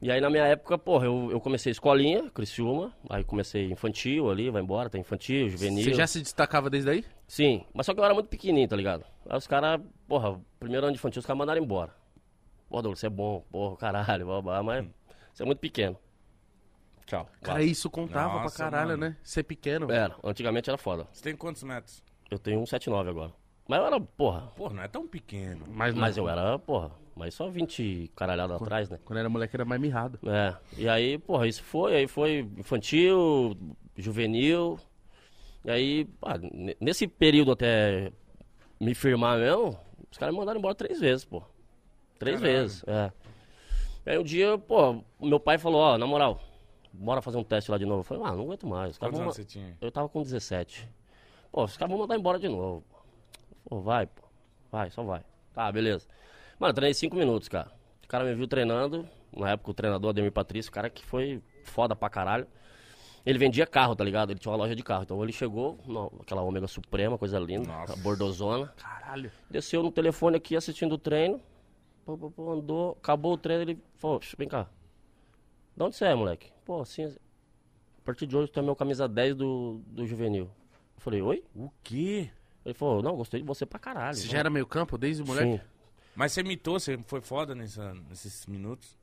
E 0.00 0.12
aí 0.12 0.20
na 0.20 0.30
minha 0.30 0.44
época, 0.44 0.78
porra, 0.78 1.06
eu, 1.06 1.28
eu 1.32 1.40
comecei 1.40 1.72
escolinha, 1.72 2.30
Criciúma, 2.30 2.92
aí 3.10 3.24
comecei 3.24 3.70
infantil 3.70 4.30
ali, 4.30 4.48
vai 4.48 4.62
embora, 4.62 4.88
tem 4.88 5.00
infantil, 5.00 5.48
juvenil. 5.48 5.82
Você 5.82 5.94
já 5.94 6.06
se 6.06 6.20
destacava 6.20 6.70
desde 6.70 6.88
aí? 6.90 7.04
Sim, 7.26 7.64
mas 7.74 7.84
só 7.84 7.92
que 7.92 7.98
eu 8.00 8.04
era 8.04 8.14
muito 8.14 8.28
pequenininho, 8.28 8.68
tá 8.68 8.76
ligado? 8.76 9.04
Aí 9.28 9.36
os 9.36 9.46
caras, 9.46 9.80
porra, 10.06 10.40
primeiro 10.60 10.86
ano 10.86 10.92
de 10.92 10.98
infantil, 10.98 11.18
os 11.18 11.26
caras 11.26 11.38
mandaram 11.38 11.60
embora. 11.60 11.92
Pô, 12.68 12.80
Douglas, 12.80 13.00
você 13.00 13.06
é 13.06 13.10
bom, 13.10 13.44
porra, 13.50 13.76
caralho, 13.76 14.26
blá, 14.26 14.40
blá, 14.40 14.62
mas 14.62 14.86
você 15.32 15.42
é 15.42 15.46
muito 15.46 15.58
pequeno. 15.58 15.96
Tchau. 17.04 17.28
Cara, 17.42 17.62
isso 17.62 17.90
contava 17.90 18.34
Nossa, 18.42 18.54
pra 18.56 18.64
caralho, 18.66 18.90
mano. 18.90 19.00
né? 19.00 19.16
Ser 19.22 19.42
pequeno. 19.42 19.90
Era, 19.90 20.14
antigamente 20.22 20.68
era 20.68 20.76
foda. 20.78 21.08
Você 21.10 21.22
tem 21.22 21.34
quantos 21.34 21.62
metros? 21.62 22.04
Eu 22.30 22.38
tenho 22.38 22.58
179 22.58 23.08
agora. 23.10 23.32
Mas 23.66 23.80
eu 23.80 23.86
era, 23.86 24.00
porra, 24.00 24.52
Pô, 24.54 24.68
não 24.70 24.82
é 24.82 24.88
tão 24.88 25.08
pequeno. 25.08 25.64
Mas, 25.68 25.94
mas 25.94 26.16
eu 26.16 26.28
era, 26.28 26.58
porra, 26.58 26.90
mas 27.18 27.34
só 27.34 27.50
20 27.50 28.12
caralhada 28.14 28.54
atrás, 28.54 28.88
né? 28.88 28.98
Quando 29.04 29.18
era 29.18 29.28
moleque 29.28 29.56
era 29.56 29.64
mais 29.64 29.80
mirrado. 29.80 30.20
É, 30.24 30.56
e 30.76 30.88
aí, 30.88 31.18
porra, 31.18 31.48
isso 31.48 31.62
foi, 31.64 31.96
aí 31.96 32.06
foi 32.06 32.48
infantil, 32.56 33.56
juvenil, 33.96 34.78
e 35.64 35.70
aí, 35.70 36.04
pá, 36.04 36.38
nesse 36.80 37.08
período 37.08 37.50
até 37.52 38.12
me 38.80 38.94
firmar 38.94 39.36
mesmo, 39.38 39.76
os 40.10 40.16
caras 40.16 40.32
me 40.32 40.38
mandaram 40.38 40.60
embora 40.60 40.76
três 40.76 41.00
vezes, 41.00 41.24
pô. 41.24 41.42
Três 42.18 42.40
Caralho. 42.40 42.60
vezes, 42.60 42.84
é. 42.86 43.12
Aí 44.06 44.18
um 44.18 44.22
dia, 44.22 44.56
pô, 44.56 45.02
meu 45.20 45.40
pai 45.40 45.58
falou, 45.58 45.80
ó, 45.80 45.98
na 45.98 46.06
moral, 46.06 46.40
bora 46.92 47.20
fazer 47.20 47.36
um 47.36 47.44
teste 47.44 47.70
lá 47.70 47.78
de 47.78 47.84
novo. 47.84 48.00
Eu 48.00 48.04
falei, 48.04 48.22
ah, 48.24 48.32
não 48.32 48.44
aguento 48.44 48.66
mais. 48.66 48.92
Os 48.92 48.98
caras 48.98 49.12
Quantos 49.12 49.20
anos 49.20 49.36
você 49.36 49.44
tinha? 49.44 49.76
Eu 49.80 49.90
tava 49.90 50.08
com 50.08 50.22
17. 50.22 50.88
Pô, 51.50 51.64
os 51.64 51.76
caras 51.76 51.90
vão 51.90 51.98
mandar 51.98 52.16
embora 52.16 52.38
de 52.38 52.48
novo. 52.48 52.84
Pô, 53.64 53.80
vai, 53.80 54.06
pô. 54.06 54.22
Vai, 54.70 54.90
só 54.90 55.02
vai. 55.02 55.22
Tá, 55.52 55.70
beleza. 55.72 56.06
Mano, 56.58 56.70
eu 56.70 56.74
treinei 56.74 56.94
cinco 56.94 57.16
minutos, 57.16 57.48
cara. 57.48 57.70
O 58.04 58.08
cara 58.08 58.24
me 58.24 58.34
viu 58.34 58.48
treinando. 58.48 59.08
Na 59.36 59.50
época, 59.50 59.70
o 59.70 59.74
treinador, 59.74 60.10
Ademir 60.10 60.32
Patrício, 60.32 60.70
o 60.70 60.72
cara 60.72 60.88
que 60.90 61.04
foi 61.04 61.42
foda 61.64 61.94
pra 61.94 62.08
caralho. 62.08 62.46
Ele 63.26 63.38
vendia 63.38 63.66
carro, 63.66 63.94
tá 63.94 64.02
ligado? 64.02 64.30
Ele 64.30 64.38
tinha 64.38 64.50
uma 64.50 64.56
loja 64.58 64.74
de 64.74 64.82
carro. 64.82 65.02
Então 65.02 65.22
ele 65.22 65.32
chegou, 65.32 65.78
no- 65.86 66.10
aquela 66.20 66.40
Ômega 66.42 66.66
Suprema, 66.66 67.18
coisa 67.18 67.38
linda, 67.38 67.68
Nossa. 67.68 67.94
bordozona. 67.96 68.68
Caralho. 68.76 69.30
Desceu 69.50 69.82
no 69.82 69.92
telefone 69.92 70.36
aqui 70.36 70.56
assistindo 70.56 70.92
o 70.94 70.98
treino. 70.98 71.40
Pô, 72.06 72.16
pô, 72.16 72.30
pô, 72.30 72.52
andou, 72.52 72.92
acabou 73.02 73.34
o 73.34 73.36
treino, 73.36 73.62
ele 73.62 73.78
falou, 73.96 74.20
"Xô, 74.22 74.34
vem 74.38 74.48
cá. 74.48 74.66
De 75.76 75.82
onde 75.82 75.94
você 75.94 76.06
é, 76.06 76.14
moleque? 76.14 76.50
Pô, 76.64 76.80
assim, 76.80 77.04
a 77.04 77.10
partir 78.02 78.26
de 78.26 78.34
hoje 78.34 78.50
tu 78.50 78.58
é 78.58 78.62
meu 78.62 78.74
camisa 78.74 79.06
10 79.06 79.34
do, 79.34 79.82
do 79.86 80.06
juvenil. 80.06 80.44
Eu 80.96 81.00
falei, 81.02 81.20
oi? 81.20 81.44
O 81.54 81.68
quê? 81.84 82.30
Ele 82.64 82.74
falou, 82.74 83.02
não, 83.02 83.14
gostei 83.14 83.40
de 83.40 83.46
você 83.46 83.66
pra 83.66 83.78
caralho. 83.78 84.14
Você 84.14 84.20
vamos." 84.22 84.32
já 84.32 84.38
era 84.38 84.48
meio 84.50 84.66
campo 84.66 84.96
desde 84.96 85.22
moleque? 85.22 85.58
Sim. 85.58 85.60
Mas 86.18 86.32
você 86.32 86.42
mitou, 86.42 86.80
você 86.80 86.98
foi 87.06 87.20
foda 87.20 87.54
nessa, 87.54 87.94
nesses 88.08 88.44
minutos? 88.46 88.98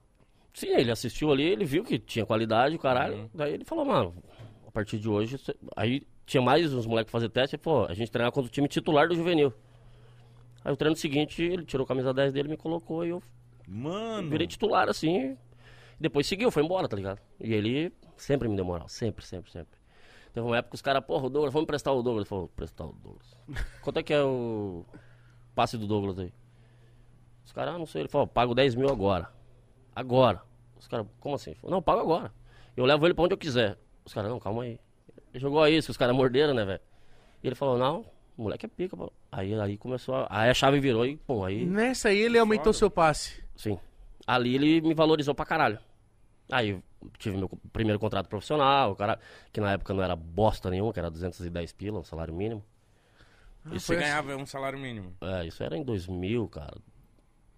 Sim, 0.54 0.68
ele 0.68 0.92
assistiu 0.92 1.32
ali, 1.32 1.44
ele 1.44 1.64
viu 1.64 1.82
que 1.82 1.98
tinha 1.98 2.26
qualidade, 2.26 2.76
o 2.76 2.80
caralho. 2.80 3.16
Uhum. 3.16 3.30
Daí 3.34 3.54
ele 3.54 3.64
falou, 3.64 3.86
mano, 3.86 4.14
a 4.68 4.72
partir 4.72 5.00
de 5.00 5.08
hoje. 5.08 5.38
você- 5.38 5.56
Aí 5.78 6.06
tinha 6.26 6.42
mais 6.44 6.74
uns 6.74 6.86
moleques 6.86 7.10
fazer 7.10 7.30
teste, 7.30 7.58
falou, 7.58 7.86
a 7.86 7.94
gente 7.94 8.12
treinar 8.12 8.34
contra 8.34 8.50
o 8.50 8.52
time 8.52 8.68
titular 8.68 9.08
do 9.08 9.16
juvenil. 9.16 9.54
Aí 10.66 10.74
o 10.74 10.76
treino 10.76 10.98
seguinte, 10.98 11.42
ele 11.42 11.64
tirou 11.64 11.86
a 11.86 11.88
camisa 11.88 12.14
10 12.14 12.34
dele, 12.34 12.50
me 12.50 12.58
colocou 12.58 13.06
e 13.06 13.10
eu 13.12 13.24
Mano. 13.66 14.30
virei 14.30 14.46
titular, 14.46 14.90
assim. 14.90 15.38
Depois 15.98 16.28
seguiu, 16.28 16.52
foi 16.52 16.64
embora, 16.66 16.86
tá 16.90 16.98
ligado? 16.98 17.22
E 17.40 17.54
ele 17.54 17.94
sempre 18.18 18.50
me 18.50 18.58
deu 18.58 18.66
moral, 18.66 18.90
sempre, 18.90 19.26
sempre, 19.26 19.50
sempre. 19.52 19.80
Teve 20.34 20.46
uma 20.46 20.58
época 20.58 20.72
que 20.72 20.76
os 20.76 20.82
caras, 20.82 21.02
porra, 21.06 21.28
o 21.28 21.30
Douglas, 21.30 21.54
vamos 21.54 21.64
emprestar 21.64 21.94
o 21.94 22.04
Douglas. 22.04 22.24
Ele 22.24 22.30
falou, 22.30 22.50
prestar 22.50 22.84
o 22.84 22.92
Douglas. 22.92 23.34
Quanto 23.82 24.00
é 24.00 24.04
que 24.04 24.14
é 24.14 24.22
o 24.22 24.86
passe 25.56 25.78
do 25.78 25.88
Douglas 25.88 26.20
aí? 26.20 26.34
Os 27.46 27.52
caras, 27.52 27.76
ah, 27.76 27.78
não 27.78 27.86
sei. 27.86 28.02
Ele 28.02 28.10
falou, 28.10 28.28
pago 28.28 28.54
10 28.54 28.76
mil 28.76 28.90
agora. 28.90 29.30
Agora. 29.96 30.42
Os 30.78 30.88
caras, 30.88 31.06
como 31.20 31.36
assim? 31.36 31.52
Ele 31.52 31.60
falou, 31.60 31.76
não, 31.76 31.82
pago 31.82 32.02
agora. 32.02 32.32
Eu 32.76 32.86
levo 32.86 33.06
ele 33.06 33.14
pra 33.14 33.24
onde 33.24 33.34
eu 33.34 33.38
quiser. 33.38 33.78
Os 34.04 34.14
caras, 34.14 34.30
não, 34.30 34.40
calma 34.40 34.64
aí. 34.64 34.80
Ele 35.34 35.40
jogou 35.40 35.62
a 35.64 35.70
isso, 35.70 35.92
os 35.92 35.98
caras 35.98 36.16
morderam, 36.16 36.54
né, 36.54 36.66
velho? 36.66 36.82
E 37.44 37.48
ele 37.48 37.56
falou, 37.56 37.78
não, 37.78 38.06
o 38.38 38.44
moleque 38.44 38.66
é 38.66 38.70
pica, 38.70 38.98
pô. 38.98 39.12
Aí, 39.32 39.54
aí 39.54 39.78
começou 39.78 40.16
a... 40.16 40.28
Aí 40.30 40.50
a 40.50 40.54
chave 40.54 40.80
virou 40.80 41.06
e, 41.06 41.18
pô, 41.18 41.46
aí... 41.46 41.66
Nessa 41.66 42.10
aí 42.10 42.18
ele 42.18 42.38
aumentou 42.38 42.74
seu 42.74 42.90
passe. 42.90 43.44
Sim. 43.56 43.80
Ali 44.26 44.56
ele 44.56 44.82
me 44.82 44.94
valorizou 44.94 45.34
pra 45.36 45.46
caralho. 45.46 45.80
Aí 46.52 46.70
eu 46.70 46.84
tive 47.18 47.38
meu 47.38 47.50
primeiro 47.72 48.00
contrato 48.00 48.28
profissional, 48.28 48.92
o 48.92 48.96
cara, 48.96 49.20
que 49.52 49.60
na 49.60 49.74
época 49.74 49.94
não 49.94 50.04
era 50.04 50.16
bosta 50.16 50.70
nenhuma, 50.70 50.92
que 50.92 51.00
era 51.00 51.10
210 51.10 51.72
pila, 51.74 52.00
um 52.00 52.04
salário 52.04 52.34
mínimo. 52.34 52.64
E 53.66 53.70
foi 53.70 53.80
você 53.80 53.94
assim. 53.94 54.02
ganhava 54.04 54.36
um 54.36 54.46
salário 54.46 54.78
mínimo. 54.78 55.16
É, 55.22 55.46
isso 55.46 55.64
era 55.64 55.76
em 55.76 55.84
2000, 55.84 56.48
cara. 56.50 56.78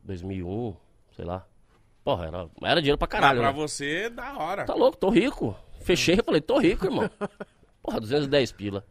2001, 0.08 0.76
sei 1.16 1.26
lá. 1.26 1.46
Porra, 2.04 2.28
era, 2.28 2.50
era 2.64 2.82
dinheiro 2.82 2.98
pra 2.98 3.08
caralho, 3.08 3.40
ah, 3.42 3.44
pra 3.44 3.52
né? 3.52 3.58
você, 3.58 4.10
da 4.10 4.38
hora. 4.38 4.66
Tá 4.66 4.74
louco, 4.74 4.98
tô 4.98 5.10
rico. 5.10 5.56
Fechei 5.82 6.16
e 6.16 6.24
falei, 6.24 6.42
tô 6.42 6.58
rico, 6.58 6.86
irmão. 6.86 7.10
Porra, 7.84 8.00
210 8.00 8.52
pila. 8.54 8.86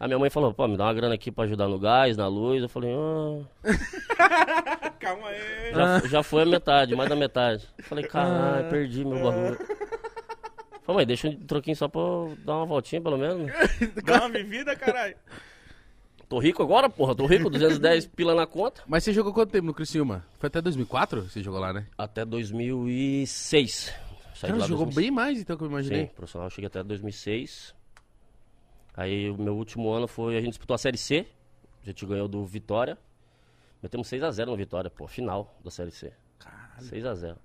A 0.00 0.08
minha 0.08 0.18
mãe 0.18 0.30
falou, 0.30 0.52
pô, 0.52 0.66
me 0.66 0.76
dá 0.76 0.84
uma 0.84 0.94
grana 0.94 1.14
aqui 1.14 1.30
pra 1.30 1.44
ajudar 1.44 1.68
no 1.68 1.78
gás, 1.78 2.16
na 2.16 2.26
luz. 2.26 2.62
Eu 2.62 2.68
falei, 2.68 2.90
ah, 2.92 3.44
Calma 4.98 5.28
aí. 5.28 5.72
já, 5.72 5.98
já 6.08 6.22
foi 6.22 6.42
a 6.42 6.46
metade, 6.46 6.96
mais 6.96 7.08
da 7.08 7.14
metade. 7.14 7.68
Eu 7.78 7.84
falei, 7.84 8.04
caralho, 8.06 8.68
perdi 8.68 9.04
meu 9.04 9.22
bagulho. 9.22 9.58
Falei, 10.82 10.96
mãe, 10.96 11.06
deixa 11.06 11.28
um 11.28 11.36
troquinho 11.46 11.76
só 11.76 11.86
pra 11.86 12.00
eu 12.00 12.36
dar 12.44 12.56
uma 12.56 12.66
voltinha, 12.66 13.00
pelo 13.00 13.16
menos. 13.16 13.52
Dá 14.04 14.20
uma 14.20 14.30
vivida, 14.30 14.74
caralho. 14.74 15.14
Tô 16.32 16.38
rico 16.38 16.62
agora, 16.62 16.88
porra, 16.88 17.14
tô 17.14 17.26
rico, 17.26 17.50
210 17.50 18.06
pila 18.16 18.34
na 18.34 18.46
conta. 18.46 18.82
Mas 18.86 19.04
você 19.04 19.12
jogou 19.12 19.34
quanto 19.34 19.50
tempo 19.50 19.66
no 19.66 19.74
Criciúma? 19.74 20.24
Foi 20.38 20.46
até 20.46 20.62
2004 20.62 21.28
você 21.28 21.42
jogou 21.42 21.60
lá, 21.60 21.74
né? 21.74 21.86
Até 21.98 22.24
2006. 22.24 23.92
Saí 24.34 24.50
Cara, 24.50 24.60
jogou 24.60 24.86
2006. 24.86 24.94
bem 24.94 25.10
mais 25.10 25.38
então 25.38 25.58
que 25.58 25.62
eu 25.62 25.66
Sim, 25.66 25.72
imaginei. 25.74 26.06
profissional 26.06 26.46
eu 26.46 26.50
cheguei 26.50 26.68
até 26.68 26.82
2006. 26.82 27.74
Aí 28.96 29.28
o 29.28 29.36
meu 29.36 29.54
último 29.54 29.92
ano 29.92 30.08
foi, 30.08 30.38
a 30.38 30.40
gente 30.40 30.52
disputou 30.52 30.74
a 30.74 30.78
Série 30.78 30.96
C. 30.96 31.26
A 31.82 31.84
gente 31.90 32.06
ganhou 32.06 32.26
do 32.26 32.46
Vitória. 32.46 32.96
Metemos 33.82 34.08
6x0 34.08 34.46
no 34.46 34.56
Vitória, 34.56 34.88
pô, 34.88 35.06
final 35.06 35.54
da 35.62 35.70
Série 35.70 35.90
C. 35.90 36.14
Caralho. 36.38 36.80
6x0. 36.80 37.36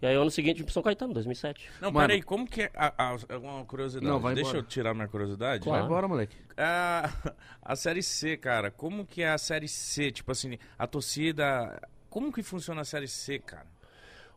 E 0.00 0.06
aí 0.06 0.14
ano 0.14 0.30
seguinte 0.30 0.62
pro 0.62 0.72
São 0.72 0.82
Caetano, 0.82 1.14
2007. 1.14 1.70
Não, 1.80 1.90
Mano. 1.90 2.06
peraí, 2.06 2.22
como 2.22 2.46
que 2.46 2.62
é. 2.62 2.70
A, 2.74 3.12
a- 3.12 3.38
uma 3.38 3.64
curiosidade. 3.64 4.06
Não, 4.06 4.20
vai 4.20 4.34
Deixa 4.34 4.50
embora. 4.50 4.64
eu 4.64 4.68
tirar 4.68 4.92
minha 4.94 5.08
curiosidade. 5.08 5.64
Vai 5.64 5.70
Claro. 5.78 5.84
embora, 5.86 6.08
moleque. 6.08 6.36
A, 6.56 7.10
a 7.62 7.76
Série 7.76 8.02
C, 8.02 8.36
cara, 8.36 8.70
como 8.70 9.06
que 9.06 9.22
é 9.22 9.30
a 9.30 9.38
Série 9.38 9.68
C? 9.68 10.10
Tipo 10.12 10.32
assim, 10.32 10.58
a 10.78 10.86
torcida. 10.86 11.80
Como 12.10 12.30
que 12.32 12.42
funciona 12.42 12.82
a 12.82 12.84
Série 12.84 13.08
C, 13.08 13.38
cara? 13.38 13.66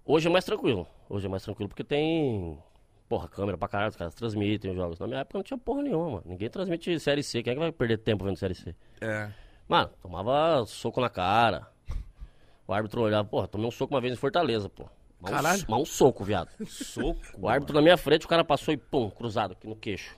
Hoje 0.05 0.27
é 0.27 0.31
mais 0.31 0.45
tranquilo. 0.45 0.87
Hoje 1.09 1.25
é 1.25 1.29
mais 1.29 1.43
tranquilo 1.43 1.67
porque 1.67 1.83
tem. 1.83 2.57
Porra, 3.09 3.27
câmera 3.27 3.57
pra 3.57 3.67
caralho, 3.67 3.89
os 3.89 3.95
caras 3.97 4.13
transmitem 4.15 4.71
os 4.71 4.77
jogos. 4.77 4.97
Na 4.99 5.07
minha 5.07 5.19
época 5.19 5.37
não 5.39 5.43
tinha 5.43 5.57
porra 5.57 5.81
nenhuma, 5.81 6.09
mano. 6.11 6.23
Ninguém 6.25 6.49
transmite 6.49 6.97
Série 6.99 7.23
C. 7.23 7.43
Quem 7.43 7.51
é 7.51 7.53
que 7.55 7.59
vai 7.59 7.71
perder 7.71 7.97
tempo 7.97 8.23
vendo 8.23 8.37
Série 8.37 8.53
C? 8.55 8.73
É. 9.01 9.29
Mano, 9.67 9.89
tomava 10.01 10.65
soco 10.65 11.01
na 11.01 11.09
cara. 11.09 11.67
O 12.67 12.73
árbitro 12.73 13.01
olhava, 13.01 13.27
porra, 13.27 13.47
tomei 13.47 13.67
um 13.67 13.71
soco 13.71 13.93
uma 13.93 13.99
vez 14.01 14.13
em 14.13 14.17
Fortaleza, 14.17 14.69
pô. 14.69 14.87
Mas 15.21 15.31
um- 15.31 15.35
Caralho. 15.35 15.65
Mas 15.67 15.79
um 15.81 15.85
soco, 15.85 16.23
viado. 16.23 16.49
Soco. 16.65 17.19
O 17.37 17.47
árbitro 17.49 17.75
na 17.75 17.81
minha 17.81 17.97
frente, 17.97 18.25
o 18.25 18.29
cara 18.29 18.43
passou 18.43 18.73
e 18.73 18.77
pum, 18.77 19.09
cruzado 19.09 19.53
aqui 19.53 19.67
no 19.67 19.75
queixo. 19.75 20.17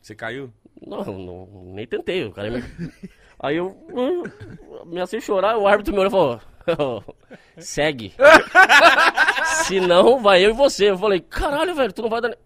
Você 0.00 0.14
caiu? 0.14 0.52
Não, 0.86 1.04
não, 1.04 1.46
nem 1.72 1.86
tentei. 1.86 2.24
O 2.24 2.32
cara 2.32 2.50
me... 2.50 2.62
Aí 3.38 3.56
eu 3.56 3.76
hum, 3.90 4.22
me 4.86 5.00
assim 5.00 5.20
chorar, 5.20 5.56
o 5.58 5.66
árbitro 5.66 5.92
me 5.92 6.00
olhou 6.00 6.08
e 6.08 6.10
falou: 6.66 7.16
segue. 7.58 8.14
Se 9.66 9.80
não, 9.80 10.20
vai 10.20 10.44
eu 10.44 10.50
e 10.50 10.52
você. 10.52 10.90
Eu 10.90 10.98
falei: 10.98 11.20
caralho, 11.20 11.74
velho, 11.74 11.92
tu 11.92 12.02
não 12.02 12.08
vai 12.08 12.20
dar. 12.20 12.36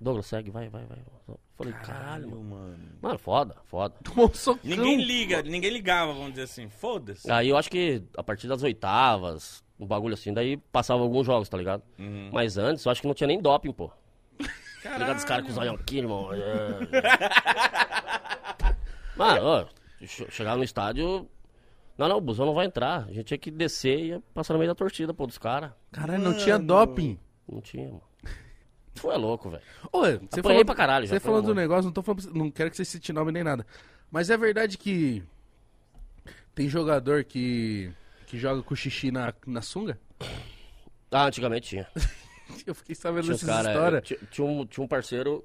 Douglas, 0.00 0.26
segue, 0.26 0.50
vai, 0.50 0.68
vai, 0.68 0.84
vai. 0.86 0.98
Eu 1.28 1.38
falei: 1.56 1.72
caralho, 1.74 2.30
mano. 2.30 2.42
mano. 2.42 2.78
Mano, 3.00 3.18
foda, 3.18 3.56
foda. 3.64 3.94
Tomou 4.02 4.28
um 4.28 4.34
socão. 4.34 4.60
Ninguém 4.64 5.02
liga, 5.02 5.42
ninguém 5.42 5.70
ligava, 5.70 6.12
vamos 6.12 6.30
dizer 6.30 6.44
assim. 6.44 6.68
Foda-se. 6.68 7.30
Aí 7.30 7.48
eu 7.48 7.56
acho 7.56 7.70
que 7.70 8.02
a 8.16 8.22
partir 8.22 8.48
das 8.48 8.62
oitavas, 8.62 9.62
um 9.80 9.86
bagulho 9.86 10.14
assim, 10.14 10.32
daí 10.32 10.56
passava 10.56 11.02
alguns 11.02 11.26
jogos, 11.26 11.48
tá 11.48 11.56
ligado? 11.56 11.82
Uhum. 11.98 12.30
Mas 12.32 12.56
antes, 12.58 12.84
eu 12.84 12.92
acho 12.92 13.00
que 13.00 13.06
não 13.08 13.14
tinha 13.14 13.26
nem 13.26 13.40
doping, 13.40 13.72
pô. 13.72 13.88
Tá 14.38 14.46
Caralho. 14.82 15.00
ligado? 15.04 15.18
Os 15.18 15.24
caras 15.24 15.44
com 15.44 15.50
os 15.50 15.58
olhão 15.58 15.74
aqui, 15.74 15.98
irmão. 15.98 16.30
É. 17.02 17.80
Mano, 19.16 19.40
ó, 19.44 19.66
che- 20.06 20.30
chegar 20.30 20.56
no 20.56 20.64
estádio. 20.64 21.28
Não, 21.98 22.08
não, 22.08 22.16
o 22.16 22.20
busão 22.20 22.46
não 22.46 22.54
vai 22.54 22.66
entrar. 22.66 23.04
A 23.08 23.12
gente 23.12 23.24
tinha 23.24 23.38
que 23.38 23.50
descer 23.50 23.98
e 23.98 24.06
ia 24.08 24.22
passar 24.32 24.54
no 24.54 24.58
meio 24.58 24.70
da 24.70 24.74
torcida, 24.74 25.12
pô, 25.12 25.26
dos 25.26 25.36
caras. 25.38 25.72
Caralho, 25.92 26.22
não 26.22 26.34
tinha 26.34 26.58
doping. 26.58 27.18
Não 27.46 27.60
tinha, 27.60 27.88
mano. 27.88 28.02
Tu 28.94 29.10
é 29.10 29.16
louco, 29.16 29.50
velho. 29.50 29.62
Você 30.30 30.42
falou, 30.42 30.64
pra 30.64 30.74
caralho 30.74 31.06
Você 31.06 31.20
falando 31.20 31.46
do 31.46 31.54
negócio, 31.54 31.84
não 31.84 31.92
tô 31.92 32.02
falando, 32.02 32.32
não 32.34 32.50
quero 32.50 32.70
que 32.70 32.76
você 32.76 32.84
cite 32.84 33.12
nome 33.12 33.30
nem 33.32 33.44
nada. 33.44 33.66
Mas 34.10 34.30
é 34.30 34.36
verdade 34.36 34.76
que 34.78 35.22
tem 36.54 36.68
jogador 36.68 37.24
que 37.24 37.92
que 38.30 38.38
joga 38.38 38.62
com 38.62 38.74
xixi 38.74 39.10
na, 39.10 39.32
na 39.46 39.60
sunga? 39.62 39.98
Ah, 41.10 41.26
antigamente 41.26 41.68
tinha. 41.70 41.86
Eu 42.66 42.74
fiquei 42.74 42.94
sabendo 42.94 43.22
Tinha, 43.24 43.34
dessas 43.34 43.48
cara, 43.48 43.72
histórias. 43.72 44.02
tinha, 44.06 44.18
tinha 44.30 44.46
um, 44.46 44.66
tinha 44.66 44.84
um 44.84 44.88
parceiro. 44.88 45.44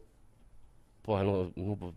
Porra, 1.03 1.23
não, 1.23 1.51
não, 1.55 1.93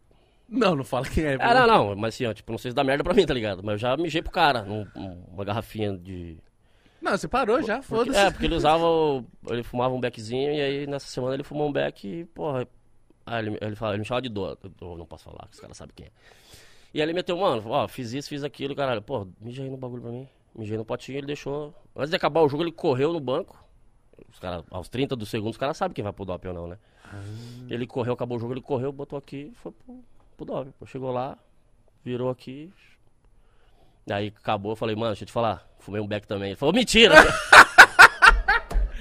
Não, 0.49 0.77
não 0.77 0.85
fala 0.85 1.07
quem 1.09 1.25
é. 1.25 1.37
Ah, 1.41 1.55
não, 1.55 1.67
não, 1.67 1.97
mas 1.97 2.15
assim, 2.15 2.27
ó, 2.27 2.33
tipo, 2.35 2.51
não 2.53 2.59
sei 2.59 2.71
se 2.71 2.75
dá 2.75 2.85
merda 2.85 3.03
pra 3.05 3.15
mim, 3.15 3.25
tá 3.27 3.33
ligado? 3.35 3.63
Mas 3.63 3.73
eu 3.75 3.79
já 3.79 3.97
mijei 3.97 4.21
pro 4.23 4.31
cara, 4.31 4.63
num- 4.63 4.87
uma 5.33 5.45
garrafinha 5.45 5.97
de. 5.97 6.39
Não, 7.01 7.13
você 7.17 7.27
parou 7.29 7.63
já, 7.63 7.81
foda-se. 7.81 8.19
é, 8.19 8.31
porque 8.31 8.45
ele 8.47 8.55
usava. 8.55 8.85
o- 8.85 9.25
ele 9.49 9.63
fumava 9.63 9.95
um 9.95 10.01
beckzinho 10.01 10.53
e 10.53 10.61
aí 10.61 10.87
nessa 10.87 11.07
semana 11.07 11.35
ele 11.35 11.45
fumou 11.45 11.69
um 11.69 11.73
beck 11.73 12.05
e, 12.07 12.25
porra. 12.27 12.67
Aí 13.25 13.47
ele, 13.47 13.59
ele, 13.61 13.77
fala, 13.77 13.93
ele 13.93 14.01
me 14.01 14.05
chamava 14.07 14.23
de 14.23 14.29
dor. 14.31 14.59
Eu 14.81 14.97
não 14.97 15.07
posso 15.07 15.25
falar, 15.25 15.47
que 15.49 15.55
os 15.55 15.61
caras 15.61 15.77
sabem 15.77 15.93
quem 15.95 16.07
é. 16.07 16.11
E 16.95 17.01
aí 17.01 17.07
ele 17.07 17.13
meteu, 17.15 17.37
mano, 17.37 17.63
ó, 17.71 17.87
fiz 17.89 18.13
isso, 18.13 18.29
fiz 18.29 18.43
aquilo, 18.43 18.75
caralho. 18.75 19.03
Pô, 19.03 19.27
mijei 19.41 19.65
aí 19.65 19.71
no 19.71 19.77
bagulho 19.77 20.03
pra 20.03 20.11
mim. 20.11 20.27
Mijei 20.59 20.77
no 20.77 20.85
potinho, 20.85 21.19
ele 21.19 21.27
deixou. 21.29 21.73
Antes 21.95 22.11
de 22.11 22.17
acabar 22.17 22.43
o 22.43 22.49
jogo, 22.49 22.65
ele 22.65 22.73
correu 22.73 23.13
no 23.13 23.21
banco. 23.21 23.65
Os 24.29 24.41
cara, 24.41 24.65
aos 24.71 24.89
30 24.89 25.15
do 25.15 25.25
segundo, 25.25 25.53
os 25.53 25.57
caras 25.57 25.77
sabem 25.77 25.95
quem 25.95 26.03
vai 26.03 26.13
pro 26.13 26.25
doping 26.25 26.49
ou 26.49 26.55
não, 26.55 26.67
né? 26.67 26.79
Ele 27.71 27.87
correu, 27.87 28.13
acabou 28.13 28.37
o 28.37 28.41
jogo, 28.41 28.53
ele 28.53 28.61
correu, 28.61 28.91
botou 28.91 29.17
aqui 29.17 29.53
e 29.53 29.55
foi 29.55 29.73
pro, 29.73 30.05
pro 30.45 30.87
Chegou 30.87 31.13
lá, 31.13 31.39
virou 32.05 32.29
aqui. 32.29 32.73
Aí 34.11 34.33
acabou, 34.37 34.73
eu 34.73 34.77
falei, 34.77 34.97
mano, 34.97 35.11
deixa 35.11 35.23
eu 35.23 35.27
te 35.27 35.33
falar, 35.33 35.65
fumei 35.79 36.01
um 36.01 36.09
beck 36.09 36.27
também. 36.27 36.49
Ele 36.49 36.57
falou, 36.57 36.75
mentira! 36.75 37.15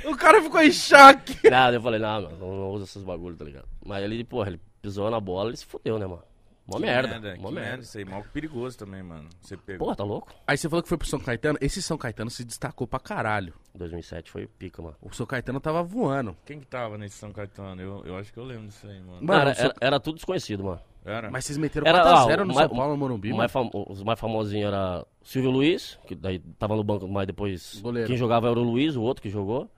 O 0.05 0.15
cara 0.15 0.41
ficou 0.41 0.61
em 0.61 0.71
choque. 0.71 1.49
Nada, 1.49 1.75
eu 1.75 1.81
falei, 1.81 1.99
não, 1.99 2.21
mano, 2.21 2.37
não, 2.37 2.55
não 2.55 2.69
usa 2.69 2.85
esses 2.85 3.03
bagulhos, 3.03 3.37
tá 3.37 3.43
ligado? 3.43 3.67
Mas 3.85 4.01
ele, 4.01 4.23
porra, 4.23 4.47
ele 4.47 4.61
pisou 4.81 5.11
na 5.11 5.19
bola, 5.19 5.49
ele 5.49 5.57
se 5.57 5.65
fudeu, 5.65 5.99
né, 5.99 6.07
mano? 6.07 6.23
Mó 6.67 6.75
Que 6.75 6.82
merda, 6.82 7.08
merda, 7.19 7.30
mó 7.41 7.47
que 7.47 7.53
merda. 7.56 7.69
merda. 7.69 7.84
Isso 7.84 7.97
aí, 7.97 8.03
mal 8.06 8.23
perigoso 8.34 8.77
também, 8.77 9.01
mano. 9.01 9.30
Você 9.41 9.56
pegou. 9.56 9.86
Porra, 9.86 9.95
tá 9.95 10.03
louco? 10.03 10.34
Aí 10.45 10.58
você 10.58 10.67
falou 10.69 10.84
que 10.84 10.89
foi 10.89 10.97
pro 10.97 11.08
São 11.08 11.19
Caetano. 11.19 11.58
Esse 11.62 11.82
São 11.82 11.97
Caetano 11.97 12.30
se 12.30 12.43
destacou 12.43 12.86
pra 12.86 12.99
caralho. 12.99 13.53
2007 13.73 14.30
foi 14.30 14.47
pica, 14.47 14.82
mano. 14.82 14.95
O 15.01 15.13
São 15.15 15.25
Caetano 15.25 15.60
tava 15.62 15.82
voando. 15.82 16.36
Quem 16.45 16.60
que 16.60 16.65
tava 16.67 16.97
nesse 16.97 17.15
São 17.15 17.32
Caetano? 17.32 17.82
Eu, 17.82 18.03
eu 18.06 18.17
acho 18.17 18.34
que 18.34 18.38
eu 18.39 18.43
lembro 18.43 18.67
disso 18.67 18.86
aí, 18.88 18.99
mano. 18.99 19.19
Mano, 19.21 19.56
São- 19.56 19.65
era, 19.65 19.73
era 19.80 19.99
tudo 19.99 20.15
desconhecido, 20.15 20.63
mano. 20.65 20.82
Era? 21.06 21.32
Mas 21.32 21.45
vocês 21.45 21.58
meteram 21.58 21.88
Era, 21.88 22.03
4x0 22.03 22.10
ah, 22.41 22.43
no 22.43 22.51
o 22.51 22.53
São 22.53 22.56
mais- 22.56 22.67
Paulo, 22.69 22.91
no 22.91 22.97
Morumbi, 22.97 23.32
mais 23.32 23.49
fam- 23.49 23.69
os 23.73 24.03
mais 24.03 24.19
famosinhos 24.19 24.67
era 24.67 25.06
Silvio 25.23 25.51
Luiz, 25.51 25.97
que 26.06 26.13
daí 26.15 26.39
tava 26.60 26.75
no 26.75 26.84
banco, 26.84 27.08
mas 27.08 27.25
depois 27.25 27.80
Goleiro. 27.82 28.08
quem 28.10 28.17
jogava 28.17 28.49
era 28.49 28.60
o 28.60 28.63
Luiz, 28.63 28.97
o 28.97 29.01
outro 29.01 29.21
que 29.23 29.30
jogou. 29.30 29.69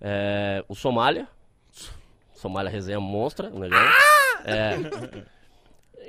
É, 0.00 0.64
o 0.68 0.74
Somália. 0.76 1.26
Somália 2.32 2.70
resenha 2.70 3.00
monstra, 3.00 3.48
o 3.50 3.58
negócio. 3.58 3.84
É. 4.44 4.76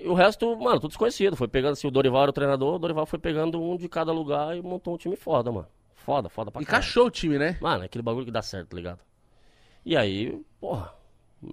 E 0.03 0.07
o 0.07 0.13
resto, 0.13 0.53
mano, 0.57 0.81
tudo 0.81 0.89
desconhecido. 0.89 1.37
Foi 1.37 1.47
pegando, 1.47 1.73
assim, 1.73 1.87
o 1.87 1.91
Dorival 1.91 2.23
era 2.23 2.29
o 2.29 2.33
treinador, 2.33 2.75
o 2.75 2.79
Dorival 2.79 3.05
foi 3.05 3.17
pegando 3.17 3.61
um 3.61 3.77
de 3.77 3.87
cada 3.87 4.11
lugar 4.11 4.55
e 4.57 4.61
montou 4.61 4.93
um 4.95 4.97
time 4.97 5.15
foda, 5.15 5.49
mano. 5.49 5.67
Foda, 5.95 6.27
foda 6.27 6.51
pra 6.51 6.61
caralho. 6.61 6.81
Encaixou 6.81 7.05
o 7.07 7.09
time, 7.09 7.37
né? 7.39 7.57
Mano, 7.61 7.83
é 7.83 7.85
aquele 7.85 8.01
bagulho 8.01 8.25
que 8.25 8.31
dá 8.31 8.41
certo, 8.41 8.71
tá 8.71 8.75
ligado? 8.75 8.99
E 9.85 9.95
aí, 9.95 10.37
porra, 10.59 10.93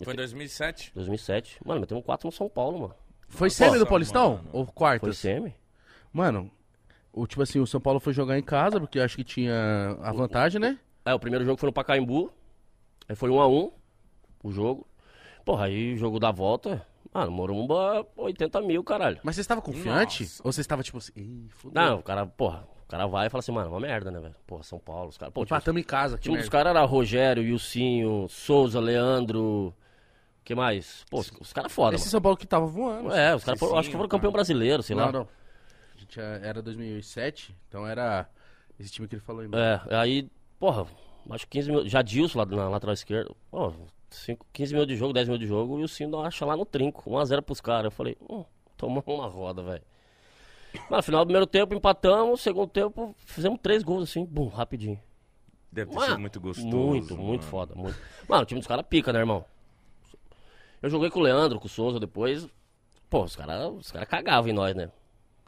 Foi 0.02 0.14
em 0.14 0.16
2007? 0.16 0.90
2007. 0.96 1.60
Mano, 1.64 1.80
metemos 1.80 2.04
4 2.04 2.26
no 2.26 2.32
São 2.32 2.48
Paulo, 2.48 2.80
mano. 2.80 2.94
Foi 3.28 3.48
semi 3.48 3.78
do 3.78 3.86
Paulistão? 3.86 4.38
mano. 4.38 4.48
Ou 4.52 4.64
Foi 4.64 4.74
quartas? 4.74 5.18
semi? 5.18 5.54
Mano, 6.12 6.50
o, 7.12 7.28
tipo 7.28 7.42
assim, 7.42 7.60
o 7.60 7.66
São 7.68 7.80
Paulo 7.80 8.00
foi 8.00 8.12
jogar 8.12 8.36
em 8.36 8.42
casa, 8.42 8.80
porque 8.80 8.98
acho 8.98 9.14
que 9.16 9.22
tinha 9.22 9.96
a 10.02 10.12
vantagem, 10.12 10.60
né? 10.60 10.76
É, 11.04 11.14
o 11.14 11.20
primeiro 11.20 11.44
jogo 11.44 11.56
foi 11.60 11.68
no 11.68 11.72
Pacaembu. 11.72 12.32
Aí 13.08 13.14
foi 13.14 13.30
1 13.30 13.40
a 13.40 13.46
1 13.48 13.70
o 14.42 14.50
jogo. 14.50 14.88
Porra, 15.44 15.66
aí 15.66 15.94
o 15.94 15.96
jogo 15.96 16.18
da 16.18 16.32
volta. 16.32 16.84
Mano, 17.12 17.30
Morumba, 17.32 18.06
80 18.16 18.60
mil, 18.62 18.84
caralho. 18.84 19.18
Mas 19.24 19.34
você 19.34 19.40
estava 19.40 19.60
confiante? 19.60 20.22
Nossa. 20.22 20.42
Ou 20.44 20.52
você 20.52 20.60
estava 20.60 20.82
tipo 20.82 20.98
assim, 20.98 21.12
Ih, 21.16 21.48
fudeu. 21.50 21.82
Não, 21.82 21.98
o 21.98 22.02
cara, 22.02 22.24
porra, 22.24 22.68
o 22.84 22.86
cara 22.88 23.06
vai 23.06 23.26
e 23.26 23.30
fala 23.30 23.40
assim, 23.40 23.50
mano, 23.52 23.68
uma 23.70 23.80
merda, 23.80 24.10
né, 24.12 24.20
velho? 24.20 24.34
Porra, 24.46 24.62
São 24.62 24.78
Paulo, 24.78 25.08
os 25.08 25.18
caras. 25.18 25.34
Empatamos 25.36 25.80
em 25.80 25.84
casa. 25.84 26.16
Que 26.16 26.22
time 26.24 26.38
dos 26.38 26.48
caras 26.48 26.70
era 26.70 26.84
Rogério, 26.84 27.42
Ilcinho, 27.42 28.26
Souza, 28.28 28.78
Leandro. 28.78 29.74
que 30.44 30.54
mais? 30.54 31.04
Pô, 31.10 31.18
os, 31.18 31.32
os 31.40 31.52
caras 31.52 31.72
foda, 31.72 31.96
Esse 31.96 32.08
São 32.08 32.20
Paulo 32.20 32.36
que 32.36 32.46
tava 32.46 32.66
voando. 32.66 33.04
mano. 33.04 33.16
É, 33.16 33.34
os 33.34 33.42
caras 33.42 33.58
foram, 33.58 33.76
acho 33.76 33.88
que 33.88 33.96
foram 33.96 34.08
cara. 34.08 34.18
campeão 34.18 34.32
brasileiro, 34.32 34.82
sei 34.82 34.94
não, 34.94 35.06
lá. 35.06 35.12
não. 35.12 35.28
A 35.96 36.00
gente 36.00 36.20
é- 36.20 36.40
era 36.44 36.62
2007, 36.62 37.54
então 37.68 37.86
era 37.86 38.28
esse 38.78 38.90
time 38.92 39.08
que 39.08 39.16
ele 39.16 39.22
falou 39.22 39.42
aí. 39.42 39.48
mano. 39.48 39.60
É, 39.90 39.96
aí, 39.96 40.30
porra, 40.60 40.86
acho 41.30 41.44
que 41.46 41.58
15 41.58 41.68
minutos. 41.70 41.90
Jadilson 41.90 42.38
lá 42.38 42.46
na 42.46 42.68
lateral 42.68 42.94
esquerda. 42.94 43.30
Pô, 43.50 43.72
5, 44.16 44.46
15 44.52 44.72
minutos 44.74 44.94
de 44.94 44.98
jogo, 44.98 45.12
10 45.12 45.28
minutos 45.28 45.46
de 45.46 45.48
jogo, 45.48 45.80
e 45.80 45.84
o 45.84 45.88
Sino 45.88 46.20
acha 46.20 46.44
lá 46.44 46.56
no 46.56 46.64
trinco. 46.64 47.10
1x0 47.10 47.42
pros 47.42 47.60
caras. 47.60 47.84
Eu 47.86 47.90
falei, 47.90 48.16
hum, 48.28 48.44
tomamos 48.76 49.04
uma 49.06 49.26
roda, 49.26 49.62
velho. 49.62 49.82
Mas 50.88 50.98
no 50.98 51.02
final 51.02 51.24
do 51.24 51.28
primeiro 51.28 51.46
tempo 51.46 51.74
empatamos, 51.74 52.40
segundo 52.40 52.68
tempo 52.68 53.14
fizemos 53.18 53.58
três 53.60 53.82
gols 53.82 54.04
assim, 54.08 54.24
bum, 54.24 54.48
rapidinho. 54.48 55.00
Deve 55.72 55.90
ter 55.90 55.96
Mano, 55.96 56.08
sido 56.08 56.20
muito 56.20 56.40
gostoso. 56.40 56.68
Muito, 56.68 57.14
mano. 57.14 57.26
muito 57.26 57.44
foda, 57.44 57.74
muito. 57.74 57.98
Mano, 58.28 58.42
o 58.42 58.46
time 58.46 58.60
dos 58.60 58.66
caras 58.66 58.84
pica, 58.88 59.12
né, 59.12 59.20
irmão? 59.20 59.44
Eu 60.82 60.88
joguei 60.88 61.10
com 61.10 61.20
o 61.20 61.22
Leandro, 61.22 61.60
com 61.60 61.66
o 61.66 61.70
Souza 61.70 62.00
depois. 62.00 62.48
Pô, 63.08 63.24
os 63.24 63.36
caras 63.36 63.70
os 63.72 63.90
cara 63.90 64.06
cagavam 64.06 64.50
em 64.50 64.52
nós, 64.52 64.74
né? 64.74 64.90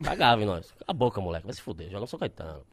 Cagavam 0.02 0.42
em 0.42 0.46
nós. 0.46 0.70
Cala 0.72 0.84
a 0.88 0.92
boca, 0.92 1.20
moleque, 1.20 1.46
vai 1.46 1.54
se 1.54 1.62
fuder, 1.62 1.88
joga 1.88 2.00
no 2.00 2.06
São 2.06 2.18
Caetano. 2.18 2.64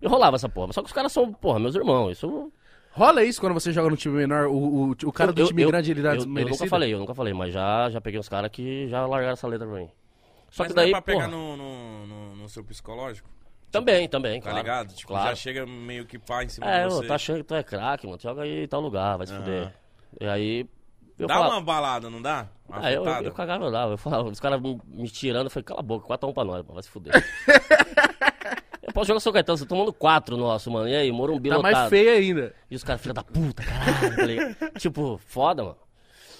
Eu 0.00 0.10
rolava 0.10 0.36
essa 0.36 0.48
porra, 0.48 0.72
só 0.72 0.82
que 0.82 0.88
os 0.88 0.92
caras 0.92 1.12
são, 1.12 1.32
porra, 1.32 1.58
meus 1.58 1.74
irmãos. 1.74 2.12
Isso 2.12 2.52
Rola 2.96 3.22
isso 3.24 3.40
quando 3.40 3.52
você 3.52 3.72
joga 3.72 3.90
no 3.90 3.96
time 3.96 4.16
menor, 4.16 4.46
o, 4.46 4.56
o, 4.56 4.90
o 5.04 5.12
cara 5.12 5.30
do 5.32 5.42
Eu- 5.42 5.48
time 5.48 5.62
eu- 5.62 5.68
grande 5.68 5.90
ele 5.90 6.00
dá 6.02 6.14
eu, 6.14 6.22
eu 6.22 6.26
nunca 6.48 6.66
falei, 6.66 6.94
eu 6.94 6.98
nunca 6.98 7.14
falei, 7.14 7.34
mas 7.34 7.52
já, 7.52 7.90
já 7.90 8.00
peguei 8.00 8.18
uns 8.18 8.28
caras 8.28 8.50
que 8.50 8.88
já 8.88 9.04
largaram 9.06 9.34
essa 9.34 9.46
letra 9.46 9.66
pra 9.66 9.76
mim. 9.76 9.90
Só 10.50 10.62
Mas 10.62 10.72
que 10.72 10.76
daí, 10.76 10.90
não 10.90 10.98
é 10.98 11.00
pra 11.00 11.12
pegar 11.14 11.24
porra, 11.26 11.28
no, 11.28 11.56
no, 11.56 12.06
no- 12.06 12.36
no 12.36 12.48
seu 12.48 12.64
psicológico? 12.64 13.28
também, 13.70 14.08
também, 14.08 14.40
Tá 14.40 14.44
claro. 14.50 14.58
ligado? 14.58 14.94
Tipo, 14.94 15.08
claro. 15.08 15.28
já 15.28 15.34
chega 15.34 15.66
meio 15.66 16.06
que 16.06 16.18
pá 16.18 16.42
em 16.42 16.48
cima 16.48 16.66
É, 16.70 16.86
de 16.86 16.94
você. 16.94 17.06
tá 17.06 17.14
achando 17.16 17.36
que 17.38 17.42
tu 17.44 17.54
é 17.54 17.62
craque, 17.62 18.06
mano, 18.06 18.18
joga 18.18 18.42
aí 18.42 18.64
em 18.64 18.68
tal 18.68 18.80
lugar, 18.80 19.18
vai 19.18 19.26
se 19.26 19.34
Aham. 19.34 19.42
fuder. 19.42 19.74
E 20.18 20.26
aí, 20.26 20.66
eu 21.18 21.26
Dá 21.26 21.34
falava, 21.34 21.54
uma 21.56 21.60
balada, 21.60 22.08
não 22.08 22.22
dá? 22.22 22.46
Uma 22.66 22.78
Ah, 22.86 22.90
eu, 22.92 23.04
eu, 23.04 23.22
eu 23.24 23.32
cagava, 23.32 23.64
eu 23.66 23.70
dava. 23.70 23.92
Eu 23.92 23.98
falava, 23.98 24.28
os 24.30 24.40
caras 24.40 24.58
me, 24.62 24.80
me 24.86 25.10
tirando, 25.10 25.46
eu 25.46 25.50
falei, 25.50 25.64
cala 25.64 25.80
a 25.80 25.82
boca, 25.82 26.06
4x1 26.06 26.32
pra 26.32 26.44
nós, 26.44 26.62
mano, 26.62 26.72
vai 26.74 26.82
se 26.82 26.88
fuder. 26.88 27.12
posso 28.96 29.08
jogar 29.08 29.20
São 29.20 29.32
Caetano, 29.32 29.58
você 29.58 29.64
tá 29.64 29.68
tomando 29.68 29.92
4 29.92 30.36
nosso, 30.38 30.70
mano. 30.70 30.88
E 30.88 30.96
aí, 30.96 31.12
Morumbi 31.12 31.50
Tá 31.50 31.56
lotado. 31.56 31.72
mais 31.72 31.90
feio 31.90 32.10
ainda. 32.10 32.54
E 32.70 32.74
os 32.74 32.82
caras, 32.82 33.02
filha 33.02 33.12
da 33.12 33.22
puta, 33.22 33.62
caralho, 33.62 34.54
tá 34.54 34.70
tipo, 34.80 35.18
foda, 35.18 35.62
mano. 35.62 35.76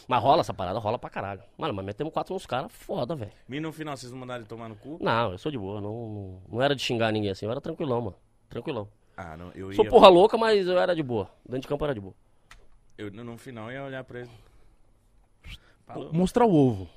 Mas 0.09 0.23
rola 0.23 0.41
essa 0.41 0.55
parada, 0.55 0.79
rola 0.79 0.99
pra 0.99 1.11
caralho. 1.11 1.43
Mano, 1.59 1.75
mas 1.75 1.85
metemos 1.85 2.13
4 2.15 2.33
nos 2.33 2.47
caras, 2.47 2.73
foda, 2.73 3.15
velho. 3.15 3.33
E 3.51 3.61
no 3.61 3.73
final 3.73 3.95
vocês 3.95 4.11
mandaram 4.13 4.41
ele 4.41 4.49
tomar 4.49 4.69
no 4.69 4.77
cu? 4.77 4.99
Não, 5.03 5.33
eu 5.33 5.39
sou 5.39 5.53
de 5.53 5.59
boa, 5.59 5.81
não, 5.81 6.09
não, 6.09 6.43
não 6.51 6.63
era 6.63 6.75
de 6.75 6.83
xingar 6.83 7.13
ninguém 7.13 7.31
assim, 7.31 7.45
eu 7.45 7.51
era 7.51 7.61
tranquilão, 7.61 8.01
mano. 8.01 8.17
Tranquilão. 8.49 8.89
Ah, 9.17 9.37
não, 9.37 9.51
eu 9.55 9.71
ia... 9.71 9.77
Sou 9.77 9.87
porra 9.87 10.09
louca, 10.09 10.39
mas 10.39 10.67
eu 10.67 10.79
era 10.79 10.95
de 10.95 11.03
boa. 11.03 11.29
Dentro 11.45 11.63
de 11.63 11.69
campo 11.69 11.85
era 11.85 11.93
de 11.95 12.01
boa. 12.01 12.15
Eu, 12.97 13.11
no 13.11 13.23
no 13.25 13.37
final 13.37 13.71
ia 13.71 13.83
olhar 13.85 14.03
pra 14.05 14.21
ele. 14.21 14.31
Falou. 15.87 16.13
Mostrar 16.13 16.47
o 16.47 16.55
ovo. 16.55 16.89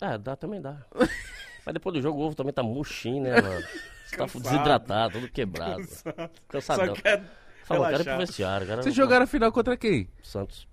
É, 0.00 0.16
dá, 0.16 0.36
também 0.36 0.60
dá. 0.60 0.84
Mas 1.64 1.72
depois 1.72 1.94
do 1.94 2.00
jogo 2.00 2.20
o 2.20 2.26
ovo 2.26 2.36
também 2.36 2.52
tá 2.52 2.62
murchinho, 2.62 3.22
né, 3.24 3.40
mano? 3.40 3.66
Você 4.06 4.16
tá 4.16 4.24
Cansado. 4.24 4.42
desidratado, 4.42 5.12
todo 5.20 5.28
quebrado. 5.30 5.82
Cansadão. 6.48 6.94
Só 6.94 7.02
quer 7.02 7.24
Falou, 7.64 7.84
quero 7.86 7.94
ir 7.96 8.04
pro 8.04 8.04
relaxar. 8.04 8.18
vestiário. 8.18 8.66
Quero... 8.66 8.82
Vocês 8.82 8.94
jogaram 8.94 9.24
a 9.24 9.26
final 9.26 9.50
contra 9.50 9.76
quem? 9.76 10.08
Santos. 10.22 10.68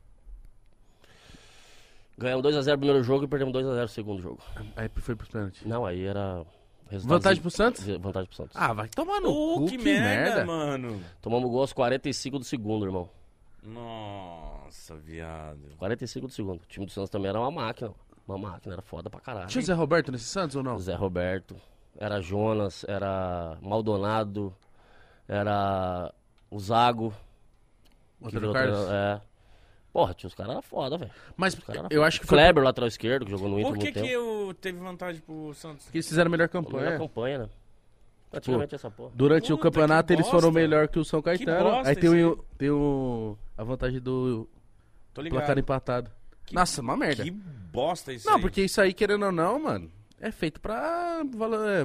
Ganhamos 2.17 2.46
2x0 2.46 2.76
o 2.76 2.78
primeiro 2.78 3.04
jogo 3.04 3.26
e 3.26 3.28
perdemos 3.28 3.54
2x0 3.54 3.84
o 3.86 3.88
segundo 3.88 4.22
jogo. 4.22 4.39
Aí 4.76 4.88
foi 4.98 5.15
pro 5.15 5.28
pênalti. 5.28 5.67
Não, 5.67 5.84
aí 5.86 6.04
era. 6.06 6.46
resultado 6.88 7.17
Vantagem 7.17 7.41
pro 7.41 7.50
Santos? 7.50 7.84
Vantagem 7.86 8.28
pro 8.28 8.36
Santos. 8.38 8.56
Ah, 8.56 8.72
vai 8.74 8.88
tomar 8.89 9.19
no 9.19 9.30
Uh, 9.32 9.56
cu, 9.62 9.65
que, 9.65 9.78
merda, 9.80 10.46
mano. 10.46 11.04
Tomamos 11.19 11.50
gol 11.50 11.62
aos 11.62 11.74
45 11.74 12.38
do 12.38 12.46
segundo, 12.46 12.86
irmão. 12.86 13.10
Nossa, 13.63 14.96
viado. 14.98 15.60
45 15.78 16.28
do 16.28 16.34
segundo. 16.34 16.62
O 16.62 16.65
time 16.67 16.86
do 16.86 16.91
Santos 16.91 17.10
também 17.10 17.30
era 17.30 17.39
uma 17.39 17.50
máquina. 17.50 17.91
Uma 18.28 18.38
máquina, 18.38 18.76
era 18.76 18.82
foda 18.84 19.10
pra 19.10 19.19
caralho. 19.19 19.48
Tinha 19.48 19.62
o 19.62 19.65
Zé 19.65 19.74
Roberto 19.74 20.12
nesse 20.12 20.26
Santos 20.26 20.56
ou 20.56 20.62
não? 20.63 20.78
Zé 20.78 20.93
Roberto, 20.93 21.56
era 21.98 22.22
Jonas, 22.22 22.84
era 22.88 23.58
Maldonado, 23.62 24.54
era 25.28 26.14
o 26.50 26.60
Zago. 26.60 27.14
que 28.20 28.28
Antônio 28.28 28.40
virou 28.40 28.54
Carlos? 28.54 28.90
É. 28.92 29.22
Porra, 29.92 30.14
tinha 30.16 30.28
os 30.28 30.34
caras 30.34 30.54
era 30.54 30.62
foda, 30.62 30.98
velho. 30.98 31.12
Mas 31.38 31.54
eu 31.56 31.62
foda. 31.62 32.06
acho 32.08 32.20
que 32.20 32.26
foi 32.26 32.38
Kleber, 32.38 32.64
lateral 32.64 32.88
esquerdo, 32.88 33.26
que 33.26 33.32
jogou 33.32 33.48
no 33.48 33.60
Inter 33.60 33.72
Por 33.74 33.80
que 33.80 33.92
que 33.92 34.10
eu 34.10 34.56
teve 34.60 34.80
vantagem 34.80 35.22
pro 35.22 35.54
Santos? 35.54 35.86
porque 35.86 35.98
eles 36.00 36.08
fizeram 36.08 36.30
a 36.30 36.32
melhor 36.32 36.50
Melhor 36.52 36.64
campanha. 36.64 36.98
campanha, 36.98 37.38
né? 37.40 37.50
Praticamente 38.32 38.74
essa 38.74 38.90
porra. 38.90 39.12
Durante 39.14 39.54
o 39.54 39.58
Puta, 39.58 39.70
campeonato 39.70 40.08
que 40.08 40.14
eles 40.14 40.28
foram 40.28 40.52
melhor 40.52 40.88
que 40.88 40.98
o 40.98 41.06
São 41.06 41.22
Caetano. 41.22 41.64
bosta 41.70 41.90
aí 41.90 41.96
tem, 41.96 42.26
o, 42.26 42.36
tem 42.58 42.70
o, 42.72 43.38
a 43.56 43.64
vantagem 43.64 44.00
do 44.00 44.50
Tô 45.14 45.22
placar 45.24 45.60
empatado. 45.60 46.10
Que- 46.44 46.56
Nossa, 46.56 46.82
uma 46.82 46.98
merda. 46.98 47.24
Que 47.24 47.30
bosta 47.30 48.12
isso 48.12 48.28
Não, 48.28 48.38
aí. 48.38 48.42
porque 48.42 48.64
isso 48.64 48.82
aí, 48.82 48.92
querendo 48.92 49.28
ou 49.28 49.32
não, 49.32 49.60
mano, 49.60 49.92
é 50.28 50.32
feito 50.32 50.60
pra. 50.62 51.22
é, 51.24 51.84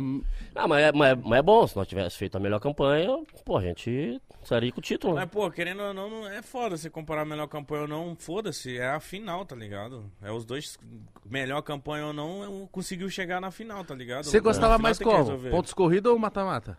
Ah, 0.55 0.67
mas 0.69 0.83
é, 0.85 0.93
mas, 0.93 1.13
é, 1.13 1.15
mas 1.17 1.39
é 1.39 1.43
bom, 1.43 1.67
se 1.67 1.77
nós 1.77 1.87
tivesse 1.89 2.17
feito 2.17 2.37
a 2.37 2.41
melhor 2.41 2.61
campanha, 2.61 3.09
pô, 3.45 3.57
a 3.57 3.63
gente 3.63 4.21
sairia 4.45 4.73
com 4.73 4.79
o 4.79 4.83
título, 4.83 5.15
né? 5.15 5.23
Mas, 5.23 5.31
pô, 5.31 5.51
querendo 5.51 5.83
ou 5.83 5.93
não, 5.93 6.09
não 6.09 6.29
é 6.29 6.41
foda 6.43 6.77
você 6.77 6.89
comparar 6.89 7.23
a 7.23 7.25
melhor 7.25 7.47
campanha 7.49 7.83
ou 7.83 7.89
não. 7.89 8.17
Foda-se, 8.17 8.79
é 8.79 8.89
a 8.91 9.01
final, 9.01 9.45
tá 9.45 9.55
ligado? 9.57 10.11
É 10.23 10.31
os 10.31 10.45
dois, 10.45 10.79
melhor 11.27 11.61
campanha 11.63 12.07
ou 12.07 12.13
não, 12.13 12.45
é 12.65 12.69
conseguiu 12.71 13.09
chegar 13.11 13.41
na 13.41 13.51
final, 13.51 13.85
tá 13.85 13.95
ligado? 13.95 14.25
Você 14.25 14.41
gostava 14.41 14.77
final 14.77 14.83
mais 14.83 14.99
como? 14.99 15.39
Pontos 15.51 15.75
corridos 15.75 16.13
ou 16.13 16.19
mata-mata? 16.19 16.79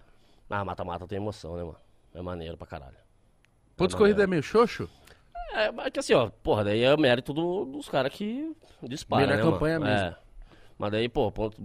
Ah, 0.49 0.65
mata-mata 0.65 1.07
tem 1.07 1.17
emoção, 1.17 1.55
né, 1.55 1.63
mano? 1.63 1.77
É 2.13 2.21
maneiro 2.21 2.57
pra 2.57 2.65
caralho. 2.65 2.97
Pontos 3.77 3.93
É 3.95 3.97
corridos 3.97 4.23
é 4.23 4.27
meio 4.27 4.41
xoxo? 4.41 4.89
É, 5.53 5.71
mas 5.71 5.89
que 5.91 5.99
assim, 5.99 6.13
ó, 6.13 6.29
porra, 6.29 6.63
daí 6.63 6.81
é 6.83 6.93
o 6.93 6.99
mérito 6.99 7.33
do- 7.33 7.65
dos 7.65 7.89
caras 7.89 8.13
que 8.13 8.55
disparam, 8.83 9.27
Melhor 9.27 9.37
né, 9.37 9.51
campanha 9.51 9.79
mano? 9.79 9.91
mesmo. 9.91 10.07
É. 10.07 10.28
Mas 10.79 10.91
daí, 10.91 11.09
pô, 11.09 11.29
ponto, 11.29 11.61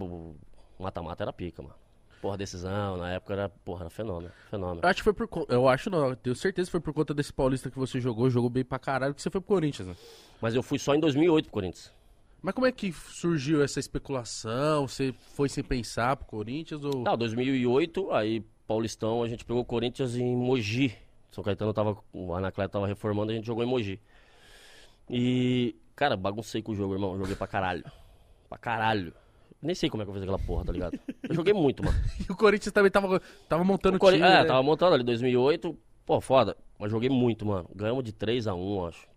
mata-mata 0.79 1.23
era 1.23 1.33
pica, 1.33 1.63
mano. 1.63 1.77
Porra, 2.21 2.37
decisão, 2.37 2.97
na 2.97 3.13
época 3.13 3.35
era, 3.35 3.49
porra, 3.49 3.83
era 3.83 3.91
fenômeno, 3.91 4.33
fenômeno. 4.51 4.81
Eu 4.83 4.89
acho 4.89 4.97
que 4.97 5.05
foi 5.05 5.13
por 5.13 5.29
conta. 5.29 5.55
Eu 5.55 5.69
acho 5.69 5.89
não, 5.89 6.09
eu 6.09 6.17
tenho 6.17 6.35
certeza 6.35 6.67
que 6.67 6.73
foi 6.73 6.81
por 6.81 6.93
conta 6.93 7.15
desse 7.15 7.33
paulista 7.33 7.71
que 7.71 7.79
você 7.79 8.01
jogou, 8.01 8.29
jogou 8.29 8.51
bem 8.51 8.65
pra 8.65 8.79
caralho, 8.79 9.15
que 9.15 9.23
você 9.23 9.31
foi 9.31 9.41
pro 9.41 9.49
Corinthians, 9.49 9.87
né? 9.87 9.97
Mas 10.41 10.55
eu 10.55 10.63
fui 10.63 10.79
só 10.79 10.95
em 10.95 11.01
2008 11.01 11.45
pro 11.45 11.53
Corinthians. 11.53 11.93
Mas 12.43 12.55
como 12.55 12.67
é 12.67 12.73
que 12.73 12.93
surgiu 12.93 13.63
essa 13.63 13.79
especulação? 13.79 14.89
Você 14.89 15.15
foi 15.35 15.49
sem 15.49 15.63
pensar 15.63 16.17
pro 16.17 16.27
Corinthians 16.27 16.83
ou. 16.83 17.03
Não, 17.03 17.17
2008, 17.17 18.11
aí 18.11 18.45
Paulistão, 18.67 19.23
a 19.23 19.29
gente 19.29 19.45
pegou 19.45 19.63
o 19.63 19.65
Corinthians 19.65 20.17
em 20.17 20.35
Mogi. 20.35 20.97
São 21.31 21.45
Caetano 21.45 21.73
tava, 21.73 21.97
o 22.13 22.35
Anacleto 22.35 22.73
tava 22.73 22.87
reformando, 22.87 23.33
a 23.33 23.35
gente 23.35 23.47
jogou 23.47 23.63
em 23.63 23.67
Mogi. 23.67 24.01
E, 25.09 25.77
cara, 25.95 26.17
baguncei 26.17 26.63
com 26.63 26.73
o 26.73 26.75
jogo, 26.75 26.95
irmão. 26.95 27.17
Joguei 27.19 27.37
pra 27.37 27.47
caralho. 27.47 27.85
Pra 28.55 28.59
caralho. 28.59 29.13
Nem 29.61 29.75
sei 29.75 29.89
como 29.91 30.03
é 30.03 30.05
que 30.07 30.11
eu 30.11 30.15
fiz 30.15 30.23
aquela 30.23 30.39
porra, 30.39 30.65
tá 30.65 30.73
ligado? 30.73 30.99
Eu 31.29 31.35
joguei 31.35 31.53
muito, 31.55 31.83
mano. 31.85 31.97
E 32.29 32.31
o 32.31 32.37
Corinthians 32.37 32.73
também 32.73 32.91
tava, 32.91 33.21
tava 33.49 33.65
montando 33.65 33.95
O 33.95 33.97
o 33.97 34.01
Cori- 34.01 34.17
time. 34.17 34.29
é, 34.29 34.43
né? 34.43 34.45
tava 34.45 34.63
montando 34.63 34.95
ali 34.95 35.03
2008. 35.05 35.77
Pô, 36.07 36.21
foda. 36.21 36.57
Mas 36.79 36.91
joguei 36.91 37.09
muito, 37.09 37.47
mano. 37.47 37.69
Ganhamos 37.75 38.05
de 38.05 38.13
3 38.13 38.47
a 38.47 38.55
1 38.55 38.87
acho. 38.87 39.09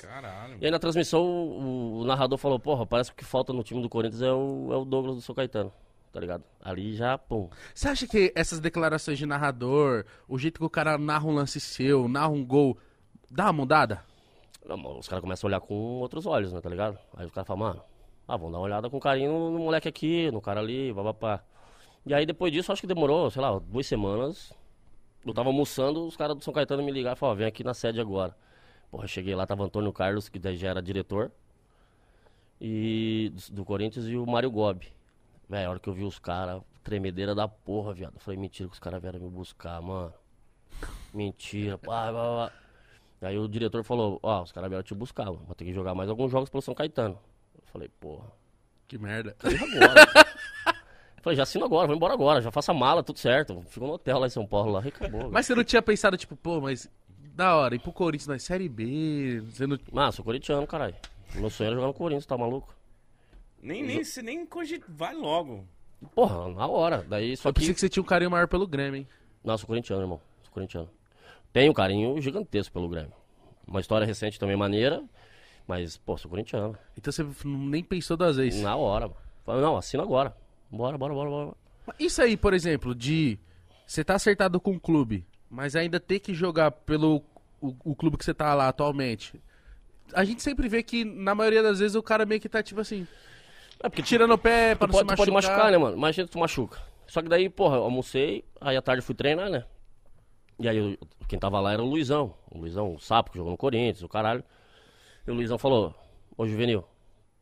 Caralho. 0.00 0.56
E 0.60 0.64
aí 0.64 0.70
na 0.70 0.78
transmissão 0.78 1.22
o, 1.24 2.00
o 2.00 2.04
narrador 2.04 2.36
falou, 2.38 2.58
porra, 2.58 2.84
parece 2.86 3.10
que 3.10 3.14
o 3.14 3.18
que 3.18 3.24
falta 3.24 3.52
no 3.52 3.62
time 3.62 3.80
do 3.82 3.88
Corinthians 3.88 4.22
é 4.22 4.32
o, 4.32 4.68
é 4.72 4.76
o 4.76 4.84
Douglas 4.84 5.16
do 5.16 5.22
São 5.22 5.34
Caetano. 5.34 5.72
Tá 6.12 6.18
ligado? 6.20 6.42
Ali 6.60 6.94
já, 6.94 7.16
pum. 7.16 7.48
Você 7.74 7.88
acha 7.88 8.06
que 8.06 8.32
essas 8.34 8.58
declarações 8.60 9.16
de 9.18 9.24
narrador, 9.26 10.04
o 10.28 10.38
jeito 10.38 10.58
que 10.58 10.66
o 10.66 10.70
cara 10.70 10.98
narra 10.98 11.26
um 11.26 11.32
lance 11.34 11.58
seu, 11.60 12.08
narra 12.08 12.28
um 12.28 12.44
gol, 12.44 12.76
dá 13.30 13.44
uma 13.44 13.52
mudada? 13.52 14.04
Não, 14.66 14.98
Os 14.98 15.08
caras 15.08 15.22
começam 15.22 15.46
a 15.46 15.50
olhar 15.50 15.60
com 15.60 15.74
outros 15.74 16.26
olhos, 16.26 16.52
né, 16.52 16.60
tá 16.60 16.68
ligado? 16.68 16.98
Aí 17.16 17.24
os 17.26 17.32
caras 17.32 17.46
falam, 17.46 17.60
mano, 17.68 17.82
ah, 18.32 18.36
vamos 18.38 18.52
dar 18.52 18.58
uma 18.58 18.64
olhada 18.64 18.88
com 18.88 18.98
carinho 18.98 19.50
no, 19.50 19.58
moleque 19.58 19.86
aqui, 19.86 20.30
no 20.30 20.40
cara 20.40 20.60
ali, 20.60 20.90
babapá. 20.90 21.44
E 22.06 22.14
aí 22.14 22.24
depois 22.24 22.50
disso, 22.50 22.72
acho 22.72 22.80
que 22.80 22.86
demorou, 22.86 23.30
sei 23.30 23.42
lá, 23.42 23.58
duas 23.58 23.86
semanas. 23.86 24.54
Eu 25.24 25.34
tava 25.34 25.50
almoçando, 25.50 26.06
os 26.06 26.16
caras 26.16 26.34
do 26.36 26.42
São 26.42 26.52
Caetano 26.52 26.82
me 26.82 26.90
ligaram 26.90 27.14
e 27.14 27.18
falaram, 27.18 27.36
vem 27.36 27.46
aqui 27.46 27.62
na 27.62 27.74
sede 27.74 28.00
agora. 28.00 28.34
Porra, 28.90 29.06
cheguei 29.06 29.34
lá, 29.34 29.46
tava 29.46 29.64
Antônio 29.64 29.92
Carlos, 29.92 30.30
que 30.30 30.38
daí 30.38 30.56
já 30.56 30.70
era 30.70 30.80
diretor. 30.80 31.30
E 32.58 33.30
do, 33.34 33.56
do 33.56 33.64
Corinthians 33.66 34.06
e 34.06 34.16
o 34.16 34.24
Mário 34.24 34.50
Gobi. 34.50 34.90
Velho, 35.46 35.66
a 35.68 35.70
hora 35.70 35.78
que 35.78 35.88
eu 35.88 35.92
vi 35.92 36.04
os 36.04 36.18
caras, 36.18 36.62
tremedeira 36.82 37.34
da 37.34 37.46
porra, 37.46 37.92
viado. 37.92 38.18
Falei, 38.18 38.40
mentira 38.40 38.66
que 38.66 38.74
os 38.74 38.80
caras 38.80 39.00
vieram 39.02 39.20
me 39.20 39.28
buscar, 39.28 39.80
mano. 39.82 40.14
Mentira, 41.12 41.76
pá, 41.76 42.10
pá, 42.10 42.50
pá. 43.20 43.28
Aí 43.28 43.38
o 43.38 43.46
diretor 43.46 43.84
falou, 43.84 44.18
ó, 44.22 44.42
os 44.42 44.52
caras 44.52 44.70
vieram 44.70 44.82
te 44.82 44.94
buscar, 44.94 45.26
mano. 45.26 45.44
Vou 45.44 45.54
ter 45.54 45.66
que 45.66 45.72
jogar 45.74 45.94
mais 45.94 46.08
alguns 46.08 46.30
jogos 46.30 46.48
pelo 46.48 46.62
São 46.62 46.74
Caetano. 46.74 47.18
Falei, 47.72 47.88
porra, 48.00 48.30
Que 48.86 48.98
merda. 48.98 49.34
deixa 49.42 49.64
agora. 49.64 50.06
Falei, 51.22 51.36
já 51.36 51.44
assino 51.44 51.64
agora, 51.64 51.86
vou 51.86 51.94
embora 51.96 52.12
agora, 52.14 52.40
já 52.42 52.50
faço 52.50 52.70
a 52.72 52.74
mala, 52.74 53.02
tudo 53.02 53.18
certo. 53.18 53.62
Fico 53.68 53.86
no 53.86 53.92
hotel 53.92 54.18
lá 54.18 54.26
em 54.26 54.30
São 54.30 54.44
Paulo, 54.46 54.72
lá, 54.72 54.82
e 54.84 54.88
acabou. 54.88 55.30
Mas 55.30 55.46
você 55.46 55.54
não 55.54 55.62
tinha 55.64 55.80
pensado, 55.80 56.16
tipo, 56.16 56.34
pô, 56.36 56.60
mas 56.60 56.90
da 57.34 57.56
hora, 57.56 57.74
ir 57.76 57.78
pro 57.78 57.92
Corinthians 57.92 58.26
na 58.26 58.38
Série 58.38 58.68
B, 58.68 59.40
você 59.46 59.66
não... 59.66 59.78
Mas, 59.92 60.16
sou 60.16 60.24
corintiano, 60.24 60.66
caralho. 60.66 60.96
Meu 61.34 61.48
sonho 61.48 61.68
era 61.68 61.76
jogar 61.76 61.86
no 61.86 61.94
Corinthians, 61.94 62.26
tá 62.26 62.36
maluco? 62.36 62.74
Nem, 63.62 63.82
nem, 63.84 64.02
se 64.02 64.20
nem 64.20 64.44
cogita, 64.44 64.84
vai 64.88 65.14
logo. 65.14 65.64
Porra, 66.14 66.48
na 66.52 66.66
hora. 66.66 67.06
Daí 67.08 67.36
só 67.36 67.48
Eu 67.50 67.54
pensei 67.54 67.68
que. 67.68 67.74
que 67.74 67.80
você 67.80 67.88
tinha 67.88 68.02
um 68.02 68.06
carinho 68.06 68.30
maior 68.30 68.48
pelo 68.48 68.66
Grêmio, 68.66 68.98
hein? 68.98 69.08
Não, 69.44 69.56
sou 69.56 69.68
corintiano, 69.68 70.02
irmão. 70.02 70.20
Sou 70.42 70.52
corintiano. 70.52 70.90
Tenho 71.52 71.70
um 71.70 71.74
carinho 71.74 72.20
gigantesco 72.20 72.72
pelo 72.72 72.88
Grêmio. 72.88 73.12
Uma 73.66 73.80
história 73.80 74.04
recente 74.04 74.38
também 74.40 74.56
maneira, 74.56 75.02
mas, 75.66 75.96
pô, 75.96 76.16
sou 76.16 76.30
corintiano. 76.30 76.76
Então 76.96 77.12
você 77.12 77.24
nem 77.44 77.82
pensou 77.82 78.16
duas 78.16 78.36
vezes. 78.36 78.62
Na 78.62 78.76
hora, 78.76 79.06
mano. 79.08 79.20
Falei, 79.44 79.60
não, 79.62 79.76
assina 79.76 80.02
agora. 80.02 80.36
Bora, 80.70 80.96
bora, 80.96 81.12
bora, 81.14 81.30
bora. 81.30 81.52
Isso 81.98 82.22
aí, 82.22 82.36
por 82.36 82.54
exemplo, 82.54 82.94
de 82.94 83.38
você 83.86 84.04
tá 84.04 84.14
acertado 84.14 84.60
com 84.60 84.72
o 84.72 84.80
clube, 84.80 85.26
mas 85.50 85.74
ainda 85.76 85.98
ter 86.00 86.20
que 86.20 86.32
jogar 86.32 86.70
pelo 86.70 87.22
o, 87.60 87.74
o 87.84 87.94
clube 87.94 88.16
que 88.16 88.24
você 88.24 88.32
tá 88.34 88.54
lá 88.54 88.68
atualmente. 88.68 89.40
A 90.14 90.24
gente 90.24 90.42
sempre 90.42 90.68
vê 90.68 90.82
que, 90.82 91.04
na 91.04 91.34
maioria 91.34 91.62
das 91.62 91.78
vezes, 91.78 91.94
o 91.94 92.02
cara 92.02 92.24
meio 92.26 92.40
que 92.40 92.48
tá, 92.48 92.62
tipo 92.62 92.80
assim, 92.80 93.06
É 93.82 93.88
porque 93.88 94.02
tirando 94.02 94.32
o 94.32 94.38
pé 94.38 94.74
pra 94.74 94.86
tu 94.86 94.92
não 94.92 94.98
pode, 94.98 95.08
se 95.10 95.14
tu 95.14 95.16
pode 95.16 95.30
machucar. 95.30 95.56
machucar, 95.56 95.72
né, 95.72 95.78
mano? 95.78 95.96
Imagina 95.96 96.28
tu 96.28 96.38
machuca. 96.38 96.78
Só 97.06 97.20
que 97.22 97.28
daí, 97.28 97.48
porra, 97.48 97.76
eu 97.76 97.82
almocei, 97.84 98.44
aí 98.60 98.76
à 98.76 98.82
tarde 98.82 99.02
fui 99.02 99.14
treinar, 99.14 99.50
né? 99.50 99.64
E 100.58 100.68
aí 100.68 100.76
eu- 100.76 100.98
quem 101.28 101.38
tava 101.38 101.60
lá 101.60 101.72
era 101.72 101.82
o 101.82 101.86
Luizão. 101.86 102.34
O 102.50 102.58
Luizão, 102.58 102.94
o 102.94 102.98
sapo, 103.00 103.30
que 103.30 103.36
jogou 103.38 103.50
no 103.50 103.56
Corinthians, 103.58 104.02
o 104.02 104.08
caralho. 104.08 104.44
E 105.26 105.30
o 105.30 105.34
Luizão 105.34 105.58
falou, 105.58 105.94
ô 106.36 106.46
Juvenil. 106.46 106.84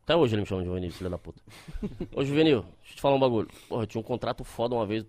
Até 0.03 0.15
hoje 0.15 0.33
ele 0.35 0.41
me 0.41 0.47
chama 0.47 0.61
de 0.61 0.67
Juvenil, 0.67 0.91
filho 0.91 1.09
da 1.09 1.17
puta. 1.17 1.41
Ô 2.15 2.23
Juvenil, 2.23 2.61
deixa 2.79 2.93
eu 2.93 2.95
te 2.95 3.01
falar 3.01 3.15
um 3.15 3.19
bagulho. 3.19 3.47
Porra, 3.69 3.83
eu 3.83 3.87
tinha 3.87 4.01
um 4.01 4.03
contrato 4.03 4.43
foda 4.43 4.73
uma 4.75 4.85
vez 4.85 5.05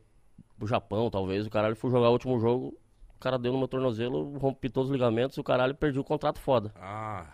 pro 0.59 0.69
Japão, 0.69 1.11
talvez. 1.11 1.47
O 1.47 1.51
caralho 1.51 1.75
fui 1.75 1.91
jogar 1.91 2.11
o 2.11 2.13
último 2.13 2.39
jogo. 2.39 2.79
O 3.17 3.19
cara 3.19 3.39
deu 3.39 3.53
no 3.53 3.59
meu 3.59 3.67
tornozelo, 3.67 4.37
rompi 4.39 4.69
todos 4.69 4.91
os 4.91 4.93
ligamentos, 4.93 5.39
o 5.39 5.43
caralho 5.43 5.75
perdi 5.75 5.99
o 5.99 6.05
contrato 6.05 6.39
foda. 6.39 6.73
Ah, 6.77 7.27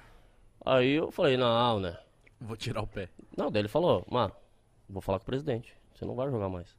Aí 0.65 0.93
eu 0.93 1.11
falei, 1.11 1.37
não, 1.37 1.81
né? 1.81 1.97
Vou 2.41 2.57
tirar 2.57 2.83
o 2.83 2.87
pé. 2.87 3.09
Não, 3.37 3.51
daí 3.51 3.63
ele 3.63 3.69
falou, 3.69 4.05
mano, 4.11 4.33
vou 4.89 5.01
falar 5.01 5.19
com 5.19 5.25
o 5.25 5.27
presidente. 5.27 5.75
Você 5.95 6.05
não 6.05 6.15
vai 6.15 6.31
jogar 6.31 6.49
mais. 6.49 6.77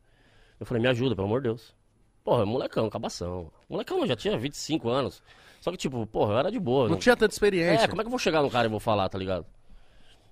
Eu 0.60 0.66
falei, 0.66 0.82
me 0.82 0.88
ajuda, 0.90 1.16
pelo 1.16 1.28
amor 1.28 1.42
de 1.42 1.50
Deus. 1.50 1.76
Porra, 2.24 2.46
molecão, 2.46 2.90
cabação. 2.90 3.52
Molecão, 3.68 4.06
já 4.06 4.16
tinha 4.16 4.38
25 4.38 4.90
anos. 4.90 5.24
Só 5.60 5.72
que, 5.72 5.78
tipo, 5.78 6.06
porra, 6.08 6.34
eu 6.34 6.38
era 6.40 6.52
de 6.52 6.60
boa. 6.60 6.88
Não 6.88 6.98
tinha 6.98 7.16
tanta 7.16 7.34
experiência. 7.34 7.86
É, 7.86 7.88
como 7.88 8.02
é 8.02 8.04
que 8.04 8.08
eu 8.08 8.12
vou 8.12 8.20
chegar 8.20 8.42
no 8.42 8.50
cara 8.50 8.68
e 8.68 8.72
vou 8.72 8.80
falar, 8.80 9.10
tá 9.10 9.18
ligado? 9.18 9.46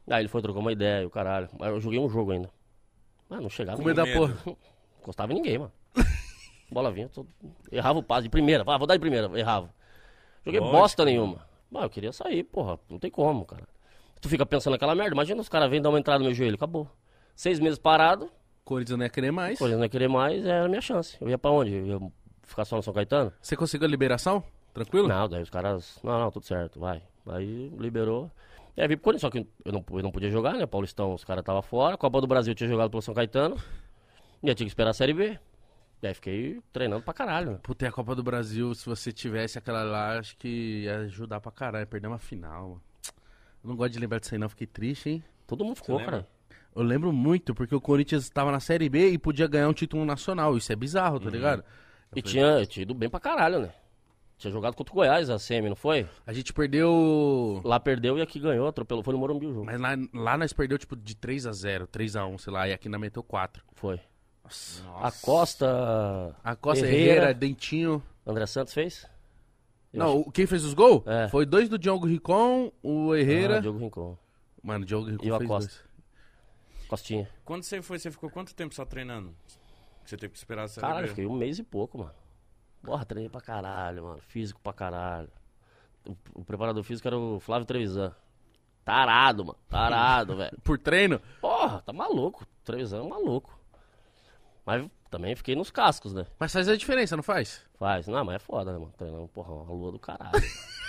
Aí 0.10 0.22
ele 0.22 0.30
foi 0.30 0.42
trocar 0.42 0.60
uma 0.60 0.72
ideia, 0.72 1.06
o 1.06 1.10
caralho. 1.10 1.50
Mas 1.60 1.70
eu 1.70 1.82
joguei 1.82 2.00
um 2.00 2.10
jogo 2.10 2.32
ainda. 2.32 2.50
Mas 3.30 3.42
não 3.42 3.50
chegava 3.50 3.78
Com 3.78 3.84
medo 3.84 3.98
da 3.98 4.06
porra. 4.06 4.38
Não 4.46 4.58
encostava 5.02 5.34
em 5.34 5.36
ninguém, 5.36 5.58
mano. 5.58 5.72
Bola 6.72 6.92
vinha, 6.92 7.10
tô... 7.10 7.26
errava 7.72 8.00
o 8.00 8.04
passe 8.04 8.24
de 8.24 8.30
primeira. 8.30 8.64
Ah, 8.66 8.78
vou 8.78 8.88
dar 8.88 8.96
de 8.96 9.00
primeira, 9.00 9.28
errava. 9.38 9.70
Joguei 10.46 10.60
Lógico. 10.60 10.78
bosta 10.78 11.06
nenhuma. 11.06 11.46
Mas 11.70 11.84
eu 11.84 11.90
queria 11.90 12.14
sair, 12.14 12.44
porra. 12.44 12.80
Não 12.90 13.00
tem 13.00 13.12
como, 13.12 13.46
cara. 13.46 13.64
Tu 14.22 14.30
fica 14.30 14.46
pensando 14.46 14.74
naquela 14.74 14.96
merda. 14.96 15.14
Imagina 15.14 15.42
os 15.42 15.50
caras 15.50 15.70
vêm 15.70 15.82
dar 15.82 15.90
uma 15.90 16.00
entrada 16.00 16.20
no 16.20 16.26
meu 16.26 16.34
joelho. 16.34 16.56
Acabou. 16.56 16.90
Seis 17.36 17.60
meses 17.60 17.78
parado. 17.78 18.32
Corinthians 18.64 18.98
não 18.98 19.06
ia 19.06 19.10
querer 19.10 19.32
mais. 19.32 19.60
Coisa 19.60 19.76
não 19.76 19.84
ia 19.84 19.90
querer 19.90 20.08
mais, 20.10 20.46
era 20.46 20.66
a 20.66 20.68
minha 20.68 20.82
chance. 20.82 21.18
Eu 21.22 21.30
ia 21.30 21.38
pra 21.38 21.52
onde? 21.52 21.74
Eu 21.74 21.86
ia 21.86 22.12
ficar 22.44 22.66
só 22.66 22.76
no 22.76 22.84
São 22.84 22.94
Caetano? 22.94 23.32
Você 23.42 23.56
conseguiu 23.56 23.88
a 23.88 23.90
liberação? 23.90 24.44
Tranquilo? 24.74 25.08
Não, 25.08 25.28
daí 25.28 25.42
os 25.42 25.50
caras. 25.50 26.00
Não, 26.04 26.20
não, 26.20 26.32
tudo 26.32 26.46
certo, 26.46 26.80
vai. 26.80 27.02
Aí 27.28 27.70
liberou. 27.78 28.32
Aí 28.78 28.88
vim 28.88 28.96
pro 28.96 29.06
Corinthians, 29.06 29.22
só 29.22 29.30
que 29.30 29.48
eu 29.66 29.72
não, 29.72 29.84
eu 29.90 30.04
não 30.04 30.12
podia 30.12 30.30
jogar, 30.30 30.54
né? 30.54 30.66
Paulistão, 30.68 31.14
os 31.14 31.24
caras 31.24 31.42
estavam 31.42 31.62
fora. 31.62 31.98
Copa 31.98 32.22
do 32.22 32.28
Brasil 32.28 32.52
eu 32.52 32.56
tinha 32.56 32.70
jogado 32.70 32.92
pelo 32.92 33.02
São 33.02 33.14
Caetano. 33.14 33.58
E 34.44 34.48
eu 34.48 34.54
tinha 34.54 34.66
que 34.66 34.72
esperar 34.72 34.92
a 34.92 34.94
Série 34.94 35.14
B. 35.14 35.40
E 36.02 36.08
aí 36.08 36.14
fiquei 36.14 36.62
treinando 36.72 37.02
pra 37.02 37.12
caralho, 37.14 37.54
né? 37.54 37.60
Puta, 37.64 37.86
e 37.86 37.88
a 37.88 37.92
Copa 37.92 38.14
do 38.14 38.22
Brasil, 38.22 38.76
se 38.76 38.86
você 38.86 39.12
tivesse 39.12 39.58
aquela 39.58 39.82
lá, 39.82 40.20
acho 40.20 40.38
que 40.38 40.84
ia 40.84 41.00
ajudar 41.00 41.42
pra 41.42 41.52
caralho. 41.52 41.88
Perder 41.88 42.08
uma 42.08 42.20
final, 42.20 42.70
mano. 42.70 42.82
Eu 43.64 43.70
não 43.70 43.76
gosto 43.76 43.94
de 43.94 44.00
lembrar 44.00 44.20
disso 44.20 44.36
aí, 44.36 44.40
não. 44.40 44.48
Fiquei 44.48 44.68
triste, 44.68 45.10
hein? 45.10 45.24
Todo 45.48 45.66
mundo 45.66 45.78
ficou, 45.78 46.00
cara. 46.00 46.28
Eu 46.76 46.84
lembro 46.84 47.12
muito, 47.12 47.56
porque 47.56 47.74
o 47.74 47.82
Corinthians 47.82 48.30
tava 48.30 48.52
na 48.52 48.60
Série 48.60 48.88
B 48.88 49.10
e 49.10 49.18
podia 49.18 49.48
ganhar 49.48 49.68
um 49.68 49.74
título 49.74 50.06
nacional. 50.06 50.56
Isso 50.56 50.72
é 50.72 50.76
bizarro, 50.76 51.20
tá 51.20 51.32
ligado? 51.32 51.64
E 52.16 52.22
tinha, 52.22 52.60
eu 52.60 52.68
tinha 52.68 52.84
ido 52.84 52.94
bem 52.94 53.10
pra 53.10 53.20
caralho, 53.20 53.60
né? 53.60 53.74
Tinha 54.38 54.52
jogado 54.52 54.76
contra 54.76 54.94
o 54.94 54.96
Goiás 54.96 55.30
a 55.32 55.40
semi, 55.40 55.68
não 55.68 55.76
foi? 55.76 56.08
A 56.26 56.32
gente 56.32 56.54
perdeu. 56.54 57.60
Lá 57.64 57.80
perdeu 57.80 58.18
e 58.20 58.22
aqui 58.22 58.40
ganhou, 58.40 58.68
atropelou. 58.68 59.04
Foi 59.04 59.14
no 59.14 59.20
Morumbi 59.20 59.48
o 59.48 59.54
jogo. 59.54 59.66
Mas 59.66 59.80
lá, 59.82 59.90
lá 60.14 60.38
nós 60.38 60.54
perdeu 60.54 60.78
tipo 60.78 60.96
de 60.96 61.16
3x0, 61.16 61.88
3x1, 61.88 62.38
sei 62.38 62.54
lá, 62.54 62.68
e 62.68 62.74
aqui 62.74 62.88
na 62.88 63.00
meteu 63.00 63.24
4. 63.24 63.64
Foi. 63.74 64.00
Nossa. 64.44 64.84
A 65.02 65.12
Costa. 65.12 66.36
A 66.44 66.56
Costa 66.56 66.86
Herrera, 66.86 67.34
Dentinho. 67.34 68.02
André 68.26 68.46
Santos 68.46 68.74
fez? 68.74 69.08
Eu 69.92 70.00
Não, 70.00 70.18
o- 70.20 70.32
quem 70.32 70.46
fez 70.46 70.64
os 70.64 70.74
gols? 70.76 71.02
É. 71.08 71.28
Foi 71.30 71.46
dois 71.46 71.68
do 71.68 71.78
Diogo 71.80 72.06
Ricon, 72.06 72.72
o 72.84 73.16
Herrera. 73.16 73.58
Ah, 73.58 73.62
Diogo 73.62 73.80
Rincon. 73.80 74.18
Mano, 74.62 74.84
o 74.84 74.86
Diogo 74.88 75.10
Ricon 75.10 75.26
E 75.26 75.32
o 75.32 75.38
fez 75.38 75.50
Acosta. 75.50 75.70
dois. 75.72 76.88
Costinha. 76.88 77.30
Quando 77.44 77.64
você 77.64 77.82
foi, 77.82 77.98
você 77.98 78.12
ficou 78.12 78.30
quanto 78.30 78.54
tempo 78.54 78.76
só 78.76 78.86
treinando? 78.86 79.34
Você 80.06 80.16
teve 80.16 80.32
que 80.34 80.38
esperar 80.38 80.66
a 80.82 80.94
B? 80.98 81.04
eu 81.04 81.08
fiquei 81.10 81.26
um 81.26 81.34
mês 81.36 81.58
e 81.60 81.64
pouco, 81.64 81.98
mano. 81.98 82.12
Porra, 82.88 83.04
treinei 83.04 83.30
pra 83.30 83.42
caralho, 83.42 84.02
mano. 84.06 84.22
Físico 84.22 84.62
pra 84.62 84.72
caralho. 84.72 85.28
O, 86.08 86.16
o 86.36 86.46
preparador 86.46 86.82
físico 86.84 87.06
era 87.06 87.18
o 87.18 87.38
Flávio 87.38 87.66
Trevisan. 87.66 88.16
Tarado, 88.86 89.44
mano. 89.44 89.60
Tarado, 89.68 90.38
velho. 90.40 90.58
Por 90.64 90.80
treino? 90.80 91.20
Porra, 91.42 91.82
tá 91.82 91.92
maluco. 91.92 92.48
Trevisan 92.64 93.04
é 93.04 93.10
maluco. 93.10 93.60
Mas 94.66 94.90
também 95.12 95.36
fiquei 95.36 95.54
nos 95.54 95.70
cascos, 95.70 96.14
né? 96.14 96.26
Mas 96.40 96.54
faz 96.54 96.70
a 96.70 96.78
diferença, 96.78 97.18
não 97.18 97.24
faz? 97.24 97.62
Faz. 97.78 98.08
Não, 98.08 98.24
mas 98.24 98.38
é 98.38 98.40
foda, 98.40 98.72
né, 98.72 98.80
mano? 98.80 98.94
Treinando, 98.98 99.28
porra, 99.28 99.52
uma 99.52 99.74
lua 99.74 99.92
do 99.92 100.00
caralho. 100.00 100.32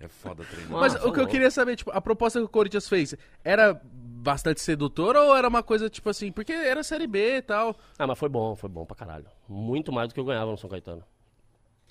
É 0.00 0.08
foda 0.08 0.42
treinar. 0.44 0.80
Mas 0.80 0.94
tá 0.94 1.06
o 1.06 1.12
que 1.12 1.20
eu 1.20 1.26
queria 1.28 1.50
saber, 1.50 1.76
tipo, 1.76 1.90
a 1.90 2.00
proposta 2.00 2.38
que 2.38 2.44
o 2.46 2.48
Corinthians 2.48 2.88
fez 2.88 3.14
era 3.44 3.78
bastante 3.84 4.60
sedutora 4.60 5.20
ou 5.20 5.36
era 5.36 5.46
uma 5.46 5.62
coisa, 5.62 5.90
tipo 5.90 6.08
assim, 6.08 6.32
porque 6.32 6.52
era 6.52 6.82
Série 6.82 7.06
B 7.06 7.36
e 7.36 7.42
tal? 7.42 7.76
ah, 7.98 8.06
mas 8.06 8.18
foi 8.18 8.28
bom, 8.28 8.56
foi 8.56 8.68
bom 8.70 8.86
pra 8.86 8.96
caralho. 8.96 9.26
Muito 9.46 9.92
mais 9.92 10.08
do 10.08 10.14
que 10.14 10.20
eu 10.20 10.24
ganhava 10.24 10.50
no 10.50 10.56
São 10.56 10.70
Caetano. 10.70 11.04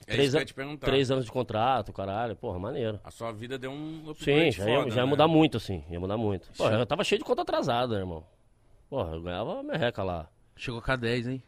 é 0.08 0.14
três 0.14 0.28
isso 0.28 0.32
que 0.32 0.38
eu 0.38 0.42
ia 0.42 0.46
te 0.46 0.54
perguntar. 0.56 0.88
Três 0.88 1.12
anos 1.12 1.26
de 1.26 1.32
contrato, 1.32 1.94
caralho. 1.94 2.36
Porra, 2.36 2.58
maneiro. 2.58 3.00
A 3.04 3.12
sua 3.12 3.32
vida 3.32 3.60
deu 3.60 3.72
um 3.72 4.10
upgrade 4.10 4.52
Sim, 4.54 4.58
já, 4.58 4.70
ia, 4.70 4.78
foda, 4.80 4.90
já 4.90 4.96
ia 4.98 5.06
né? 5.06 5.10
mudar 5.10 5.28
muito, 5.28 5.58
assim. 5.58 5.84
Ia 5.90 6.00
mudar 6.00 6.18
muito. 6.18 6.52
Porra, 6.58 6.80
eu 6.80 6.86
tava 6.88 7.04
cheio 7.04 7.20
de 7.20 7.26
conta 7.26 7.44
atrasada, 7.44 7.96
irmão. 7.96 8.26
Porra, 8.90 9.14
eu 9.16 9.22
ganhava 9.22 9.62
merreca 9.62 10.02
lá. 10.02 10.28
Chegou 10.56 10.82
com 10.82 10.92
a 10.92 10.96
10, 10.96 11.28
hein? 11.28 11.44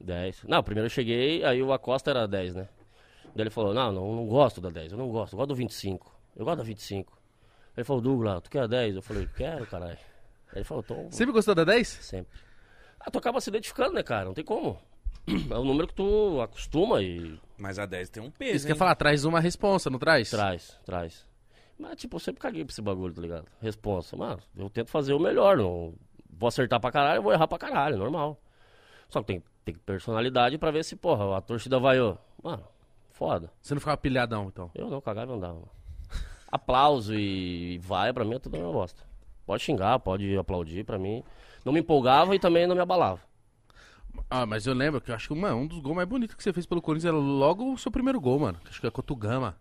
10. 0.00 0.44
Não, 0.48 0.62
primeiro 0.62 0.86
eu 0.86 0.90
cheguei, 0.90 1.44
aí 1.44 1.62
o 1.62 1.72
Acosta 1.72 2.10
era 2.10 2.26
10, 2.26 2.54
né? 2.54 2.68
Daí 3.36 3.42
ele 3.42 3.50
falou, 3.50 3.74
não, 3.74 3.92
não, 3.92 4.16
não 4.16 4.26
gosto 4.26 4.60
da 4.62 4.70
10, 4.70 4.92
eu 4.92 4.98
não 4.98 5.08
gosto, 5.10 5.34
eu 5.34 5.36
gosto 5.36 5.48
do 5.50 5.54
25. 5.54 6.10
Eu 6.34 6.44
gosto 6.44 6.58
da 6.58 6.64
25. 6.64 7.12
Ele 7.76 7.84
falou, 7.84 8.00
Douglas, 8.00 8.40
tu 8.42 8.50
quer 8.50 8.66
10? 8.66 8.96
Eu 8.96 9.02
falei, 9.02 9.28
quero, 9.36 9.66
caralho. 9.66 9.98
Aí 10.52 10.56
ele 10.56 10.64
falou, 10.64 10.82
então, 10.84 11.08
Sempre 11.12 11.32
gostou 11.34 11.54
da 11.54 11.64
10? 11.64 11.86
sempre. 11.86 12.32
Ah, 12.98 13.10
tu 13.10 13.18
acaba 13.18 13.38
se 13.40 13.50
identificando, 13.50 13.92
né, 13.92 14.02
cara? 14.02 14.24
Não 14.24 14.32
tem 14.34 14.44
como. 14.44 14.78
É 15.50 15.54
o 15.58 15.64
número 15.64 15.86
que 15.88 15.94
tu 15.94 16.40
acostuma 16.40 17.02
e 17.02 17.38
Mas 17.58 17.78
a 17.78 17.84
10 17.84 18.08
tem 18.10 18.22
um 18.22 18.30
peso, 18.30 18.56
Isso 18.56 18.66
hein? 18.66 18.72
quer 18.72 18.78
falar, 18.78 18.94
traz 18.94 19.24
uma 19.24 19.38
responsa, 19.40 19.90
não 19.90 19.98
traz? 19.98 20.30
traz, 20.30 20.78
traz. 20.84 21.26
Mas, 21.78 21.96
tipo, 21.96 22.16
eu 22.16 22.20
sempre 22.20 22.40
caguei 22.40 22.64
pra 22.64 22.72
esse 22.72 22.80
bagulho, 22.80 23.12
tá 23.12 23.20
ligado? 23.20 23.46
Responsa. 23.60 24.16
Mano, 24.16 24.40
eu 24.56 24.70
tento 24.70 24.90
fazer 24.90 25.12
o 25.12 25.18
melhor, 25.20 25.58
não... 25.58 25.92
Vou 26.30 26.46
acertar 26.48 26.80
pra 26.80 26.90
caralho, 26.90 27.18
eu 27.18 27.22
vou 27.22 27.32
errar 27.32 27.46
pra 27.48 27.58
caralho, 27.58 27.98
normal. 27.98 28.40
Só 29.10 29.20
que 29.20 29.26
tem, 29.26 29.42
tem 29.64 29.74
personalidade 29.74 30.56
pra 30.58 30.70
ver 30.70 30.84
se, 30.84 30.96
porra, 30.96 31.36
a 31.36 31.40
torcida 31.40 31.78
vai, 31.78 32.00
ó. 32.00 32.16
Mano, 32.42 32.62
foda. 33.16 33.50
Você 33.62 33.74
não 33.74 33.80
ficava 33.80 33.96
pilhadão, 33.96 34.46
então. 34.48 34.70
Eu 34.74 34.88
não, 34.90 35.00
cagava 35.00 35.32
e 35.32 35.36
andava. 35.36 35.62
Aplauso 36.50 37.14
e 37.14 37.78
vai, 37.78 38.12
pra 38.12 38.24
mim 38.24 38.34
é 38.34 38.38
tudo 38.38 38.54
a 38.54 38.58
mesma 38.58 38.72
bosta. 38.72 39.02
Pode 39.44 39.62
xingar, 39.62 39.98
pode 39.98 40.36
aplaudir, 40.36 40.84
pra 40.84 40.98
mim. 40.98 41.22
Não 41.64 41.72
me 41.72 41.80
empolgava 41.80 42.34
e 42.34 42.38
também 42.38 42.66
não 42.66 42.74
me 42.74 42.80
abalava. 42.80 43.20
Ah, 44.30 44.46
mas 44.46 44.66
eu 44.66 44.74
lembro 44.74 45.00
que 45.00 45.10
eu 45.10 45.14
acho 45.14 45.28
que 45.28 45.34
mano, 45.34 45.56
um 45.58 45.66
dos 45.66 45.78
gols 45.80 45.96
mais 45.96 46.08
bonitos 46.08 46.34
que 46.36 46.42
você 46.42 46.52
fez 46.52 46.64
pelo 46.66 46.80
Corinthians 46.80 47.12
era 47.12 47.16
logo 47.16 47.72
o 47.72 47.78
seu 47.78 47.90
primeiro 47.90 48.20
gol, 48.20 48.38
mano. 48.38 48.58
Acho 48.68 48.80
que 48.80 48.86
é 48.86 48.90
contra 48.90 49.12
o 49.12 49.16
Gama. 49.16 49.56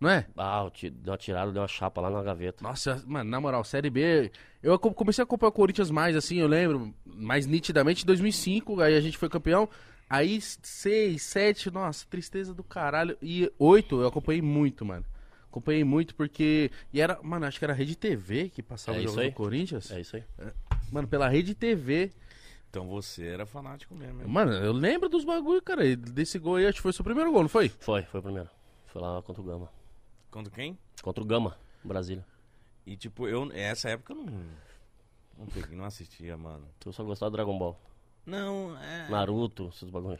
Não 0.00 0.08
é? 0.08 0.26
Ah, 0.36 0.62
eu 0.64 0.70
ti- 0.70 0.88
dei 0.88 1.10
uma 1.10 1.18
tirada, 1.18 1.52
dei 1.52 1.60
uma 1.60 1.68
chapa 1.68 2.00
lá 2.00 2.08
na 2.08 2.22
gaveta. 2.22 2.64
Nossa, 2.64 3.02
mano, 3.06 3.28
na 3.30 3.38
moral, 3.40 3.62
Série 3.62 3.90
B. 3.90 4.32
Eu 4.62 4.78
comecei 4.78 5.20
a 5.22 5.24
acompanhar 5.24 5.50
o 5.50 5.52
Corinthians 5.52 5.90
mais, 5.90 6.16
assim, 6.16 6.38
eu 6.38 6.48
lembro, 6.48 6.94
mais 7.04 7.46
nitidamente 7.46 8.02
em 8.02 8.06
2005, 8.06 8.80
aí 8.80 8.96
a 8.96 9.00
gente 9.00 9.18
foi 9.18 9.28
campeão. 9.28 9.68
Aí 10.10 10.40
6, 10.40 11.22
7, 11.22 11.70
nossa, 11.70 12.04
tristeza 12.10 12.52
do 12.52 12.64
caralho. 12.64 13.16
E 13.22 13.50
8 13.56 14.00
eu 14.00 14.08
acompanhei 14.08 14.42
muito, 14.42 14.84
mano. 14.84 15.06
Acompanhei 15.48 15.84
muito 15.84 16.16
porque. 16.16 16.70
E 16.92 17.00
era, 17.00 17.18
mano, 17.22 17.46
acho 17.46 17.58
que 17.60 17.64
era 17.64 17.72
a 17.72 17.76
Rede 17.76 17.96
TV 17.96 18.48
que 18.50 18.60
passava 18.62 18.98
É 18.98 19.00
o 19.00 19.04
isso 19.04 19.10
jogo 19.14 19.20
aí. 19.22 19.30
do 19.30 19.34
Corinthians. 19.36 19.90
É 19.92 20.00
isso 20.00 20.16
aí. 20.16 20.24
Mano, 20.90 21.06
pela 21.06 21.28
Rede 21.28 21.54
TV. 21.54 22.10
Então 22.68 22.86
você 22.88 23.26
era 23.26 23.46
fanático 23.46 23.94
mesmo, 23.94 24.20
hein? 24.22 24.28
Mano, 24.28 24.52
eu 24.52 24.72
lembro 24.72 25.08
dos 25.08 25.24
bagulho, 25.24 25.62
cara. 25.62 25.96
Desse 25.96 26.38
gol 26.38 26.56
aí, 26.56 26.66
acho 26.66 26.76
que 26.76 26.82
foi 26.82 26.90
o 26.90 26.94
seu 26.94 27.04
primeiro 27.04 27.30
gol, 27.32 27.42
não 27.42 27.48
foi? 27.48 27.68
Foi, 27.68 28.02
foi 28.02 28.20
o 28.20 28.22
primeiro. 28.22 28.48
Foi 28.86 29.00
lá 29.00 29.22
contra 29.22 29.40
o 29.42 29.44
Gama. 29.44 29.68
Contra 30.30 30.52
quem? 30.52 30.76
Contra 31.02 31.22
o 31.22 31.26
Gama, 31.26 31.56
Brasília. 31.84 32.24
E 32.86 32.96
tipo, 32.96 33.26
eu, 33.28 33.50
essa 33.52 33.88
época 33.90 34.12
eu 34.12 34.16
não. 34.16 34.26
Não, 35.38 35.46
peguei, 35.46 35.76
não 35.76 35.84
assistia, 35.84 36.36
mano. 36.36 36.66
Tu 36.78 36.92
só 36.92 37.02
gostava 37.04 37.30
do 37.30 37.34
Dragon 37.36 37.56
Ball. 37.58 37.80
Não, 38.26 38.76
é. 38.78 39.08
Naruto, 39.10 39.70
esses 39.74 39.88
bagulho. 39.90 40.18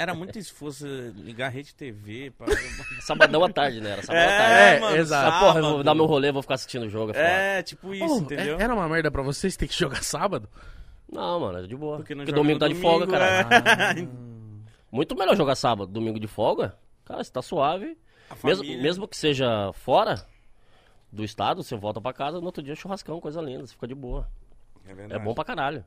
Era 0.00 0.14
muito 0.14 0.38
esforço 0.38 0.86
ligar 1.16 1.46
a 1.46 1.50
rede 1.50 1.74
TV 1.74 2.30
pra. 2.30 2.46
Sabadão 3.02 3.42
à 3.44 3.52
tarde, 3.52 3.80
né? 3.80 3.90
Era 3.90 4.02
sabadão 4.02 4.28
à 4.28 4.32
É, 4.32 4.38
tarde. 4.70 4.80
mano, 4.82 4.96
exato. 4.96 5.28
Ah, 5.36 5.40
porra, 5.40 5.58
eu 5.58 5.62
vou 5.62 5.70
sábado. 5.70 5.84
dar 5.84 5.94
meu 5.94 6.06
rolê, 6.06 6.30
vou 6.32 6.42
ficar 6.42 6.54
assistindo 6.54 6.84
o 6.86 6.88
jogo. 6.88 7.12
É. 7.16 7.58
É, 7.58 7.62
tipo 7.64 7.92
isso, 7.92 8.14
Oh, 8.14 8.18
entendeu? 8.18 8.58
é- 8.58 8.62
Era 8.62 8.72
uma 8.74 8.88
merda 8.88 9.10
pra 9.10 9.22
vocês 9.22 9.56
ter 9.56 9.66
que 9.66 9.74
jogar 9.76 10.02
sábado? 10.04 10.48
Não, 11.10 11.40
mano, 11.40 11.58
é 11.58 11.62
de 11.66 11.74
boa. 11.76 11.96
Porque 11.96 12.14
Porque, 12.14 12.30
domingo 12.32 12.60
tá 12.60 12.68
de 12.68 12.74
folga, 12.76 13.06
domingo, 13.06 13.18
cara. 13.24 13.92
é. 13.98 14.08
Muito 14.90 15.16
melhor 15.16 15.36
jogar 15.36 15.56
sábado, 15.56 15.90
domingo 15.90 16.20
de 16.20 16.28
folga. 16.28 16.76
Cara, 17.04 17.24
você 17.24 17.32
tá 17.32 17.42
suave. 17.42 17.98
Mesmo, 18.44 18.64
mesmo 18.64 19.08
que 19.08 19.16
seja 19.16 19.72
fora 19.72 20.24
do 21.10 21.24
estado, 21.24 21.62
você 21.64 21.74
volta 21.74 22.00
pra 22.00 22.12
casa, 22.12 22.38
no 22.38 22.46
outro 22.46 22.62
dia 22.62 22.74
churrascão, 22.76 23.20
coisa 23.20 23.40
linda, 23.40 23.66
você 23.66 23.72
fica 23.72 23.88
de 23.88 23.94
boa. 23.94 24.28
É, 24.86 24.92
É 24.92 24.94
verdade. 24.94 25.24
bom 25.24 25.34
pra 25.34 25.44
caralho. 25.44 25.84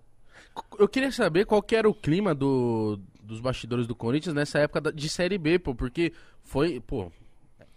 Eu 0.78 0.88
queria 0.88 1.12
saber 1.12 1.46
qual 1.46 1.62
que 1.62 1.76
era 1.76 1.90
o 1.90 1.94
clima 1.94 2.34
do, 2.36 3.00
dos 3.22 3.40
bastidores 3.40 3.88
do 3.88 3.96
Corinthians 3.96 4.34
nessa 4.36 4.60
época 4.60 4.92
de 4.92 5.08
Série 5.10 5.38
B, 5.38 5.58
pô, 5.60 5.74
porque 5.76 6.12
foi, 6.44 6.80
pô, 6.80 7.12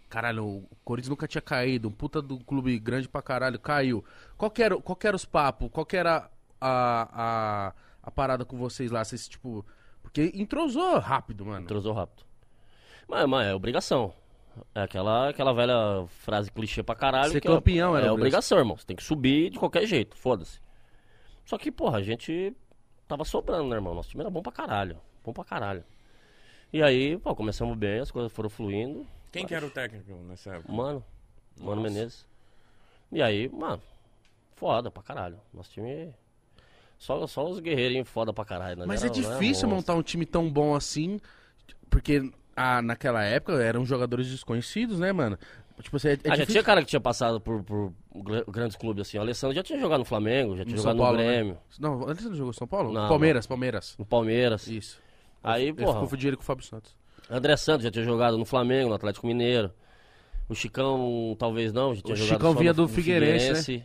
caralho, 0.09 0.45
o 0.45 0.67
Corinthians 0.83 1.09
nunca 1.09 1.27
tinha 1.27 1.41
caído, 1.41 1.87
um 1.87 1.91
puta 1.91 2.21
do 2.21 2.37
clube 2.39 2.77
grande 2.79 3.07
pra 3.07 3.21
caralho, 3.21 3.59
caiu. 3.59 4.03
Qual 4.37 4.49
que 4.51 4.61
era, 4.63 4.77
qual 4.81 4.95
que 4.95 5.07
era 5.07 5.15
os 5.15 5.25
papos, 5.25 5.69
qual 5.71 5.85
que 5.85 5.95
era 5.97 6.29
a, 6.59 7.09
a, 7.69 7.73
a 8.03 8.11
parada 8.11 8.43
com 8.45 8.57
vocês 8.57 8.91
lá, 8.91 9.03
vocês, 9.03 9.27
tipo, 9.27 9.65
porque 10.01 10.31
entrosou 10.35 10.99
rápido, 10.99 11.45
mano. 11.45 11.63
Entrosou 11.63 11.93
rápido. 11.93 12.23
Mas, 13.07 13.25
mas 13.27 13.47
é 13.47 13.53
obrigação. 13.53 14.13
É 14.73 14.81
aquela, 14.83 15.29
aquela 15.29 15.53
velha 15.53 16.05
frase 16.23 16.49
clichê 16.51 16.81
pra 16.81 16.95
caralho. 16.95 17.31
Ser 17.31 17.41
que 17.41 17.47
é- 17.47 17.51
campeão 17.51 17.95
era 17.95 18.07
É 18.07 18.11
obrigação. 18.11 18.15
obrigação, 18.15 18.57
irmão. 18.57 18.77
Você 18.77 18.85
tem 18.85 18.95
que 18.95 19.03
subir 19.03 19.49
de 19.49 19.59
qualquer 19.59 19.85
jeito, 19.85 20.15
foda-se. 20.15 20.59
Só 21.45 21.57
que, 21.57 21.71
porra, 21.71 21.99
a 21.99 22.03
gente 22.03 22.53
tava 23.07 23.23
sobrando, 23.23 23.69
né, 23.69 23.75
irmão? 23.75 23.93
Nosso 23.93 24.09
time 24.09 24.21
era 24.21 24.29
bom 24.29 24.41
pra 24.41 24.51
caralho. 24.51 24.97
Bom 25.23 25.31
pra 25.31 25.43
caralho. 25.43 25.83
E 26.73 26.81
aí, 26.81 27.17
pô, 27.17 27.35
começamos 27.35 27.77
bem, 27.77 27.99
as 27.99 28.11
coisas 28.11 28.31
foram 28.31 28.49
fluindo. 28.49 29.05
Quem 29.31 29.45
que 29.45 29.53
era 29.53 29.65
o 29.65 29.69
técnico 29.69 30.11
nessa 30.27 30.55
época? 30.55 30.71
Mano, 30.71 31.03
Mano 31.57 31.81
Nossa. 31.81 31.93
Menezes. 31.93 32.27
E 33.11 33.21
aí, 33.21 33.47
mano, 33.49 33.81
foda 34.55 34.89
pra 34.89 35.03
caralho. 35.03 35.39
Nosso 35.53 35.71
time. 35.71 36.13
Só, 36.97 37.25
só 37.27 37.45
os 37.47 37.59
guerreirinhos 37.59 38.09
foda 38.09 38.33
pra 38.33 38.43
caralho. 38.45 38.77
nós 38.77 38.87
Mas 38.87 39.03
é 39.03 39.07
era- 39.07 39.15
era 39.17 39.29
difícil 39.33 39.67
montar 39.69 39.93
um 39.95 40.01
time 40.01 40.25
tão 40.25 40.49
bom 40.49 40.73
assim, 40.75 41.19
porque 41.89 42.31
ah, 42.55 42.81
naquela 42.81 43.23
época 43.23 43.53
eram 43.61 43.85
jogadores 43.85 44.29
desconhecidos, 44.29 44.99
né, 44.99 45.11
mano? 45.11 45.37
Tipo, 45.81 45.97
assim, 45.97 46.07
é, 46.09 46.13
é 46.13 46.17
ah, 46.31 46.35
já 46.37 46.45
tinha 46.45 46.63
cara 46.63 46.81
que 46.81 46.87
tinha 46.87 46.99
passado 47.01 47.39
por, 47.41 47.61
por 47.63 47.91
gra- 48.15 48.43
grandes 48.47 48.77
clubes 48.77 49.07
assim. 49.07 49.17
O 49.17 49.21
Alessandro 49.21 49.55
já 49.55 49.61
tinha 49.61 49.77
jogado 49.79 49.99
no 49.99 50.05
Flamengo, 50.05 50.55
já 50.55 50.63
tinha 50.63 50.75
No 50.75 50.81
jogado 50.81 50.97
Paulo, 50.97 51.17
no 51.17 51.23
né? 51.23 51.29
Grêmio, 51.33 51.57
Não, 51.79 52.07
antes 52.07 52.25
ele 52.25 52.35
jogou 52.35 52.53
São 52.53 52.65
Paulo? 52.67 52.93
Não, 52.93 53.07
Palmeiras, 53.09 53.45
Palmeiras. 53.45 53.95
no 53.99 54.05
Palmeiras. 54.05 54.67
Isso. 54.67 54.99
Aí, 55.43 55.73
porra, 55.73 55.99
confundi 55.99 56.27
ele 56.27 56.37
com 56.37 56.41
o 56.43 56.45
Fábio 56.45 56.65
Santos. 56.65 56.95
André 57.29 57.57
Santos 57.57 57.83
já 57.83 57.91
tinha 57.91 58.05
jogado 58.05 58.37
no 58.37 58.45
Flamengo, 58.45 58.89
no 58.89 58.95
Atlético 58.95 59.27
Mineiro. 59.27 59.69
O 60.47 60.55
Chicão, 60.55 61.35
talvez 61.37 61.73
não, 61.73 61.93
já 61.93 62.01
tinha 62.01 62.13
O 62.13 62.17
jogado 62.17 62.33
Chicão 62.35 62.53
vinha 62.53 62.71
no- 62.71 62.75
do 62.77 62.81
no 62.83 62.87
Figueirense, 62.87 63.77
né? 63.79 63.83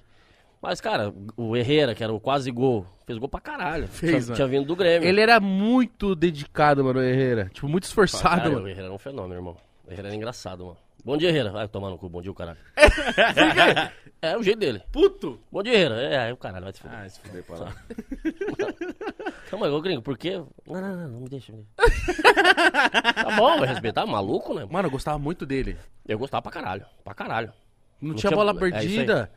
Mas, 0.63 0.79
cara, 0.81 1.13
o 1.39 1.57
Herrera, 1.57 1.95
que 1.95 2.05
era 2.05 2.13
o 2.13 2.21
quase 2.21 2.51
gol, 2.51 2.85
fez 3.07 3.19
gol 3.19 3.29
pra 3.31 3.41
caralho. 3.41 3.89
Fez, 3.89 4.11
tinha, 4.13 4.21
mano. 4.21 4.35
tinha 4.35 4.47
vindo 4.47 4.67
do 4.67 4.77
Grêmio. 4.77 5.09
Ele 5.09 5.21
era 5.21 5.41
muito 5.41 6.15
dedicado, 6.15 6.85
mano, 6.85 7.01
o 7.01 7.03
Herrera. 7.03 7.51
Tipo, 7.53 7.67
muito 7.67 7.85
esforçado, 7.85 8.43
Cara, 8.43 8.51
mano. 8.51 8.67
O 8.67 8.69
Herrera 8.69 8.87
era 8.87 8.95
um 8.95 8.99
fenômeno, 8.99 9.35
irmão. 9.35 9.57
O 9.89 9.91
Herrera 9.91 10.09
era 10.09 10.15
engraçado, 10.15 10.67
mano. 10.67 10.77
Bom 11.05 11.17
dia, 11.17 11.29
Herrera. 11.31 11.51
Vai 11.51 11.67
tomar 11.69 11.91
no 11.91 11.99
cu, 11.99 12.09
bom 12.09 12.21
dia, 12.21 12.31
o 12.31 12.35
caralho. 12.35 12.59
é 14.21 14.37
o 14.37 14.43
jeito 14.43 14.59
dele. 14.59 14.83
Puto! 14.93 15.41
Bom 15.51 15.63
dia, 15.63 15.73
Herrera. 15.75 15.95
É, 16.03 16.19
aí 16.19 16.33
o 16.33 16.37
caralho 16.37 16.65
vai 16.65 16.73
se 16.73 16.81
fuder. 16.81 16.99
Ah, 16.99 17.09
se 17.09 17.21
fuder 17.21 17.43
pra 17.45 17.57
lá. 17.57 17.75
Calma 19.51 19.67
aí, 19.67 19.73
ô 19.73 19.81
gringo, 19.81 20.03
por 20.03 20.17
quê? 20.19 20.37
Não, 20.67 20.81
não, 20.81 20.97
não, 20.97 21.09
não 21.09 21.21
me 21.21 21.29
deixa. 21.29 21.53
Me 21.53 21.65
deixa. 21.77 22.23
tá 23.15 23.37
bom, 23.37 23.59
vai 23.59 23.69
respeitar, 23.69 24.07
maluco, 24.07 24.55
né? 24.55 24.67
Mano, 24.71 24.89
eu 24.89 24.93
gostava 24.93 25.19
muito 25.19 25.47
dele. 25.47 25.77
Eu 26.07 26.19
gostava 26.19 26.43
pra 26.43 26.53
caralho, 26.53 26.85
pra 27.03 27.15
caralho. 27.15 27.53
Não, 28.01 28.11
Não 28.11 28.17
tinha 28.17 28.31
tinha- 28.31 28.37
bola 28.37 28.53
é 28.53 28.59
perdida. 28.59 29.31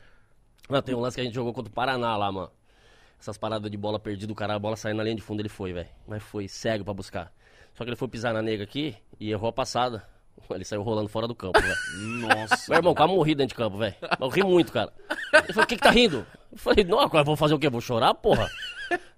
Não, 0.70 0.82
tem 0.82 0.96
um 0.96 1.00
lance 1.00 1.16
que 1.16 1.22
a 1.22 1.24
gente 1.24 1.34
jogou 1.34 1.54
contra 1.54 1.72
o 1.72 1.74
Paraná 1.74 2.16
lá, 2.18 2.32
mano. 2.32 2.52
Essas 3.20 3.38
paradas 3.38 3.72
de 3.72 3.78
bola 3.78 4.00
perdida, 4.00 4.32
o 4.32 4.36
cara, 4.36 4.54
a 4.56 4.60
bola 4.60 4.76
saindo 4.76 4.98
na 4.98 5.04
linha 5.04 5.16
de 5.16 5.22
fundo, 5.22 5.40
ele 5.42 5.50
foi, 5.50 5.72
velho. 5.72 5.88
Mas 6.08 6.22
foi 6.22 6.48
cego 6.48 6.84
pra 6.84 6.94
buscar. 6.94 7.32
Só 7.74 7.84
que 7.84 7.90
ele 7.90 7.96
foi 7.96 8.08
pisar 8.08 8.34
na 8.34 8.42
nega 8.42 8.64
aqui 8.64 8.96
e 9.20 9.32
errou 9.32 9.50
a 9.50 9.54
passada. 9.54 10.06
Ele 10.54 10.66
saiu 10.66 10.82
rolando 10.82 11.08
fora 11.08 11.28
do 11.28 11.36
campo, 11.36 11.60
velho. 11.60 11.76
Nossa. 12.28 12.66
Meu 12.70 12.78
irmão, 12.80 12.94
quase 12.96 13.14
morri 13.14 13.36
dentro 13.36 13.50
de 13.50 13.56
campo, 13.56 13.78
velho. 13.78 13.96
Eu 14.20 14.28
ri 14.30 14.44
muito, 14.44 14.72
cara. 14.72 14.92
Ele 15.34 15.54
falou, 15.54 15.64
o 15.64 15.68
que 15.68 15.76
que 15.76 15.82
tá 15.84 15.92
rindo? 15.92 16.26
Eu 16.52 16.58
falei, 16.58 16.84
não, 16.84 17.00
agora 17.00 17.22
eu 17.22 17.26
vou 17.26 17.36
fazer 17.36 17.54
o 17.54 17.60
quê? 17.60 17.70
Vou 17.70 17.82
chorar, 17.82 18.14
porra? 18.14 18.50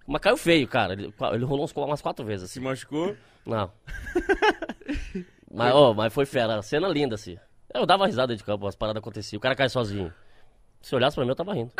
Mas 0.08 0.22
caiu 0.22 0.38
feio, 0.38 0.68
cara. 0.68 0.94
Ele, 0.94 1.14
ele 1.34 1.46
rolou 1.46 1.66
uns, 1.66 1.72
umas 1.74 2.02
quatro 2.02 2.24
vezes, 2.26 2.50
Se 2.52 2.60
assim. 2.60 2.68
machucou? 2.68 3.16
Não. 3.46 3.72
mas, 5.52 5.74
ó, 5.74 5.94
mas 5.94 6.14
foi 6.14 6.26
fera. 6.26 6.62
Cena 6.62 6.88
linda, 6.88 7.16
assim. 7.16 7.38
Eu 7.74 7.86
dava 7.86 8.06
risada 8.06 8.28
dentro 8.28 8.44
de 8.44 8.46
campo, 8.46 8.68
as 8.68 8.76
paradas 8.76 9.00
aconteciam. 9.02 9.38
O 9.38 9.42
cara 9.42 9.56
cai 9.56 9.68
sozinho. 9.70 10.14
Se 10.82 10.96
olhasse 10.96 11.16
pra 11.16 11.24
mim, 11.26 11.32
eu 11.32 11.36
tava 11.36 11.54
rindo. 11.54 11.72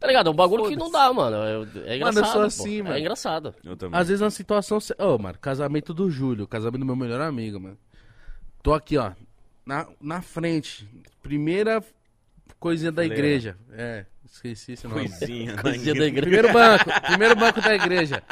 Tá 0.00 0.08
ligado? 0.08 0.26
É 0.28 0.30
um 0.30 0.34
bagulho 0.34 0.68
que 0.68 0.76
não 0.76 0.90
dá, 0.90 1.12
mano. 1.12 1.36
É, 1.86 1.92
é 1.92 1.96
engraçado. 1.96 2.00
Mano, 2.00 2.18
eu 2.18 2.24
sou 2.24 2.40
pô. 2.40 2.46
assim, 2.46 2.82
mano. 2.82 2.94
É 2.94 3.00
engraçado. 3.00 3.54
Eu 3.64 3.76
também. 3.76 3.98
Às 3.98 4.08
vezes 4.08 4.20
uma 4.20 4.30
situação. 4.30 4.78
se- 4.80 4.94
Ô, 4.98 5.16
mano, 5.18 5.38
casamento 5.38 5.94
do 5.94 6.10
Júlio, 6.10 6.46
casamento 6.46 6.80
do 6.80 6.86
meu 6.86 6.96
melhor 6.96 7.20
amigo, 7.22 7.58
mano. 7.60 7.78
Tô 8.64 8.72
aqui, 8.72 8.96
ó. 8.96 9.12
Na, 9.66 9.86
na 10.00 10.22
frente. 10.22 10.88
Primeira 11.22 11.84
coisinha 12.58 12.90
da 12.90 13.04
igreja. 13.04 13.58
É, 13.70 14.06
esqueci 14.24 14.72
esse 14.72 14.88
nome. 14.88 15.06
Coisinha. 15.06 15.54
Coisinha 15.60 15.94
da 15.94 16.06
igreja. 16.06 16.22
Primeiro 16.22 16.50
banco, 16.50 16.84
primeiro 17.02 17.36
banco 17.36 17.60
da 17.60 17.74
igreja. 17.74 18.22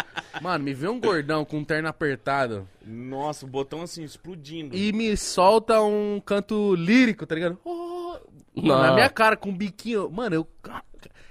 Mano, 0.41 0.65
me 0.65 0.73
vê 0.73 0.89
um 0.89 0.99
gordão 0.99 1.45
com 1.45 1.59
um 1.59 1.65
terno 1.65 1.87
apertado 1.87 2.67
Nossa, 2.83 3.45
o 3.45 3.49
botão 3.49 3.83
assim, 3.83 4.03
explodindo. 4.05 4.75
e 4.75 4.91
me 4.91 5.15
solta 5.19 5.83
um 5.83 6.19
canto 6.25 6.75
lírico, 6.77 7.27
tá 7.27 7.35
ligado? 7.35 7.59
Oh, 7.63 8.17
Não. 8.57 8.81
na 8.81 8.95
minha 8.95 9.11
cara, 9.11 9.37
com 9.37 9.51
um 9.51 9.57
biquinho. 9.57 10.11
Mano, 10.11 10.35
eu. 10.35 10.49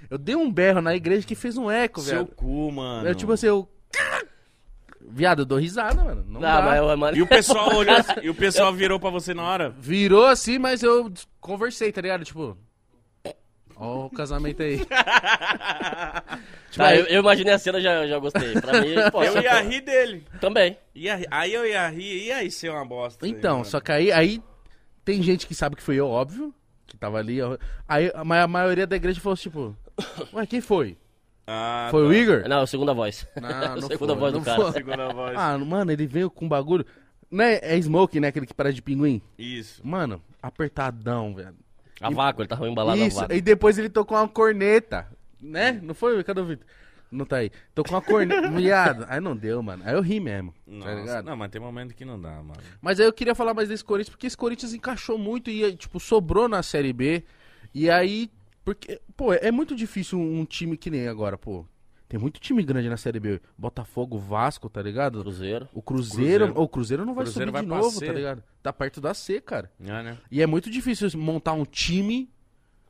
Eu 0.08 0.16
dei 0.16 0.36
um 0.36 0.48
berro 0.48 0.80
na 0.80 0.94
igreja 0.94 1.26
que 1.26 1.34
fez 1.34 1.56
um 1.58 1.68
eco, 1.68 2.00
Seu 2.00 2.24
velho. 2.24 2.36
cu, 2.36 2.70
mano. 2.70 3.08
Eu, 3.08 3.16
tipo 3.16 3.32
assim, 3.32 3.48
eu. 3.48 3.68
Viado, 5.14 5.42
eu 5.42 5.44
dou 5.46 5.58
risada, 5.58 6.02
mano. 6.02 6.24
Não 6.26 6.40
Ah, 6.40 6.60
dá. 6.60 6.62
mas, 6.62 6.78
eu- 6.78 6.96
mas... 6.96 7.16
E 7.16 7.22
o 7.22 7.26
pessoal 7.26 7.72
olhou 7.76 7.94
assim, 7.94 8.12
e 8.22 8.30
o 8.30 8.34
pessoal 8.34 8.72
virou 8.72 8.98
pra 8.98 9.10
você 9.10 9.34
na 9.34 9.42
hora? 9.42 9.70
Virou 9.78 10.24
assim, 10.26 10.58
mas 10.58 10.82
eu 10.82 11.12
conversei, 11.40 11.92
tá 11.92 12.00
ligado? 12.00 12.24
Tipo. 12.24 12.56
Ó 13.76 14.06
o 14.06 14.10
casamento 14.10 14.62
aí. 14.62 14.80
Tá, 16.74 16.96
eu, 16.96 17.04
eu 17.04 17.20
imaginei 17.20 17.52
a 17.52 17.58
cena 17.58 17.78
já, 17.80 18.06
já 18.06 18.18
gostei. 18.18 18.52
Pra 18.58 18.80
mim, 18.80 18.94
pô, 19.12 19.22
Eu 19.22 19.42
ia 19.42 19.60
rir 19.60 19.82
dele. 19.82 20.24
Também. 20.40 20.78
Ia 20.94 21.16
rir. 21.16 21.26
Aí 21.30 21.52
eu 21.52 21.66
ia 21.66 21.86
rir, 21.88 22.24
e 22.28 22.32
aí 22.32 22.50
ser 22.50 22.70
uma 22.70 22.82
bosta. 22.84 23.28
Então, 23.28 23.58
aí, 23.58 23.64
só 23.66 23.78
que 23.78 23.92
aí, 23.92 24.10
aí 24.10 24.42
tem 25.04 25.22
gente 25.22 25.46
que 25.46 25.54
sabe 25.54 25.76
que 25.76 25.82
fui 25.82 25.96
eu, 25.96 26.08
óbvio. 26.08 26.54
Que 26.86 26.96
tava 26.96 27.18
ali. 27.18 27.42
ó. 27.42 27.58
Aí 27.86 28.10
a, 28.14 28.24
ma- 28.24 28.40
a 28.42 28.48
maioria 28.48 28.86
da 28.86 28.96
igreja 28.96 29.20
falou 29.20 29.34
assim, 29.34 29.42
tipo, 29.44 29.76
ué, 30.32 30.46
quem 30.46 30.62
foi? 30.62 30.96
Ah, 31.46 31.88
Foi 31.90 32.02
tá. 32.02 32.08
o 32.08 32.12
Igor? 32.14 32.48
Não, 32.48 32.66
segunda 32.66 32.94
voz. 32.94 33.26
Não, 33.40 33.76
não 33.80 33.88
segunda 33.88 34.12
foi, 34.12 34.20
voz 34.20 34.32
não 34.32 34.40
do 34.40 34.44
cara. 34.44 34.62
foi. 34.62 34.72
Segunda 34.72 35.08
voz. 35.12 35.36
Ah, 35.36 35.58
mano, 35.58 35.90
ele 35.90 36.06
veio 36.06 36.30
com 36.30 36.48
bagulho. 36.48 36.86
Não 37.30 37.44
é, 37.44 37.58
é 37.62 37.80
smoke, 37.80 38.20
né? 38.20 38.28
Aquele 38.28 38.46
que 38.46 38.54
parece 38.54 38.76
de 38.76 38.82
pinguim? 38.82 39.20
Isso. 39.38 39.80
Mano, 39.86 40.22
apertadão, 40.42 41.34
velho. 41.34 41.54
A 42.00 42.10
vácuo, 42.10 42.42
ele 42.42 42.48
tava 42.48 42.68
embalado 42.68 43.00
a 43.00 43.06
Isso, 43.06 43.16
vácuo. 43.20 43.34
e 43.34 43.40
depois 43.40 43.78
ele 43.78 43.88
tocou 43.88 44.16
uma 44.18 44.28
corneta, 44.28 45.06
né? 45.40 45.78
Não 45.82 45.94
foi? 45.94 46.22
Cadê 46.24 46.40
o 46.40 46.44
Vitor? 46.44 46.66
Não 47.10 47.24
tá 47.26 47.36
aí. 47.36 47.50
Tocou 47.74 47.94
uma 47.94 48.02
corneta, 48.02 48.48
viado. 48.50 49.06
Aí 49.08 49.20
não 49.20 49.36
deu, 49.36 49.62
mano. 49.62 49.82
Aí 49.86 49.94
eu 49.94 50.00
ri 50.00 50.18
mesmo, 50.18 50.52
tá 50.52 50.58
Nossa, 50.66 50.94
ligado? 50.94 51.24
não, 51.26 51.36
mas 51.36 51.50
tem 51.50 51.60
momento 51.60 51.94
que 51.94 52.04
não 52.04 52.20
dá, 52.20 52.30
mano. 52.42 52.60
Mas 52.80 52.98
aí 52.98 53.06
eu 53.06 53.12
queria 53.12 53.34
falar 53.34 53.54
mais 53.54 53.68
desse 53.68 53.84
Corinthians, 53.84 54.10
porque 54.10 54.26
esse 54.26 54.36
Corinthians 54.36 54.72
encaixou 54.74 55.16
muito 55.18 55.50
e, 55.50 55.76
tipo, 55.76 56.00
sobrou 56.00 56.48
na 56.48 56.62
Série 56.62 56.92
B. 56.92 57.22
E 57.74 57.88
aí, 57.88 58.30
porque, 58.64 59.00
pô, 59.16 59.32
é 59.32 59.50
muito 59.50 59.74
difícil 59.74 60.18
um 60.18 60.44
time 60.44 60.76
que 60.76 60.90
nem 60.90 61.08
agora, 61.08 61.36
pô. 61.36 61.64
Tem 62.08 62.20
muito 62.20 62.38
time 62.38 62.62
grande 62.62 62.90
na 62.90 62.98
Série 62.98 63.18
B. 63.18 63.40
Botafogo, 63.56 64.18
Vasco, 64.18 64.68
tá 64.68 64.82
ligado? 64.82 65.22
Cruzeiro. 65.22 65.66
O 65.72 65.80
Cruzeiro, 65.80 66.44
Cruzeiro. 66.44 66.62
o 66.62 66.68
Cruzeiro 66.68 67.06
não 67.06 67.14
vai 67.14 67.24
Cruzeiro 67.24 67.50
subir 67.50 67.62
de 67.62 67.66
vai 67.68 67.78
pra 67.78 67.86
novo, 67.86 68.00
tá 68.00 68.12
ligado? 68.12 68.42
Tá 68.62 68.70
perto 68.70 69.00
da 69.00 69.14
C, 69.14 69.40
cara. 69.40 69.70
É, 69.80 70.02
né? 70.02 70.18
E 70.30 70.42
é 70.42 70.46
muito 70.46 70.70
difícil 70.70 71.08
montar 71.18 71.54
um 71.54 71.64
time, 71.64 72.30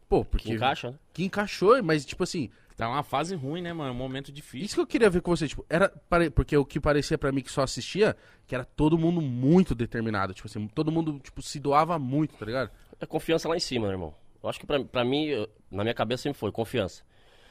pô, 0.09 0.25
porque 0.25 0.49
Que 0.49 0.55
encaixa, 0.55 0.91
né? 0.91 0.99
que 1.13 1.25
encaixou, 1.25 1.81
mas 1.85 2.05
tipo 2.05 2.25
assim, 2.25 2.51
Tá 2.77 2.89
uma 2.89 3.05
fase 3.05 3.37
ruim, 3.37 3.63
né, 3.63 3.73
mano? 3.73 3.93
Um 3.93 3.97
momento 3.97 4.33
difícil. 4.33 4.65
isso 4.65 4.75
que 4.75 4.81
eu 4.81 4.87
queria 4.87 5.09
ver 5.09 5.21
com 5.21 5.31
você, 5.31 5.47
tipo, 5.47 5.65
era 5.71 5.89
porque 6.35 6.57
o 6.57 6.65
que 6.65 6.81
parecia 6.81 7.17
pra 7.17 7.31
mim 7.31 7.43
que 7.43 7.53
só 7.53 7.63
assistia, 7.63 8.17
que 8.45 8.57
era 8.57 8.65
todo 8.65 8.99
mundo 8.99 9.21
muito 9.21 9.73
determinado, 9.73 10.35
tipo 10.35 10.49
assim, 10.49 10.67
todo 10.67 10.91
mundo 10.91 11.21
tipo 11.21 11.41
se 11.43 11.61
doava 11.61 11.97
muito, 11.97 12.35
tá 12.35 12.45
ligado? 12.45 12.71
É 12.99 13.07
confiança 13.07 13.49
lá 13.49 13.57
em 13.57 13.61
cima, 13.61 13.87
né, 13.87 13.93
irmão. 13.93 14.13
Eu 14.43 14.49
acho 14.49 14.59
que 14.59 14.67
pra 14.67 15.05
mim, 15.05 15.29
na 15.71 15.85
minha 15.85 15.95
cabeça 15.95 16.25
sempre 16.25 16.39
foi 16.39 16.51
confiança. 16.51 17.05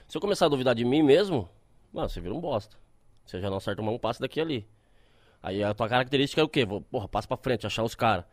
Se 0.08 0.18
eu 0.18 0.22
começar 0.22 0.48
a 0.48 0.50
duvidar 0.50 0.76
de 0.76 0.84
mim 0.84 1.02
mesmo, 1.02 1.50
mano, 1.94 2.10
você 2.10 2.20
vira 2.20 2.34
um 2.34 2.42
bosta. 2.42 2.76
Você 3.26 3.40
já 3.40 3.50
não 3.50 3.58
acerta 3.58 3.82
um 3.82 3.98
passe 3.98 4.20
daqui 4.20 4.42
ali. 4.42 4.68
Aí 5.42 5.64
a 5.64 5.74
tua 5.74 5.88
característica 5.88 6.42
é 6.42 6.44
o 6.44 6.50
quê? 6.50 6.66
Vou, 6.66 6.82
porra, 6.82 7.08
passa 7.08 7.28
pra 7.28 7.38
frente, 7.38 7.66
achar 7.66 7.84
os 7.84 7.96
caras. 7.96 8.26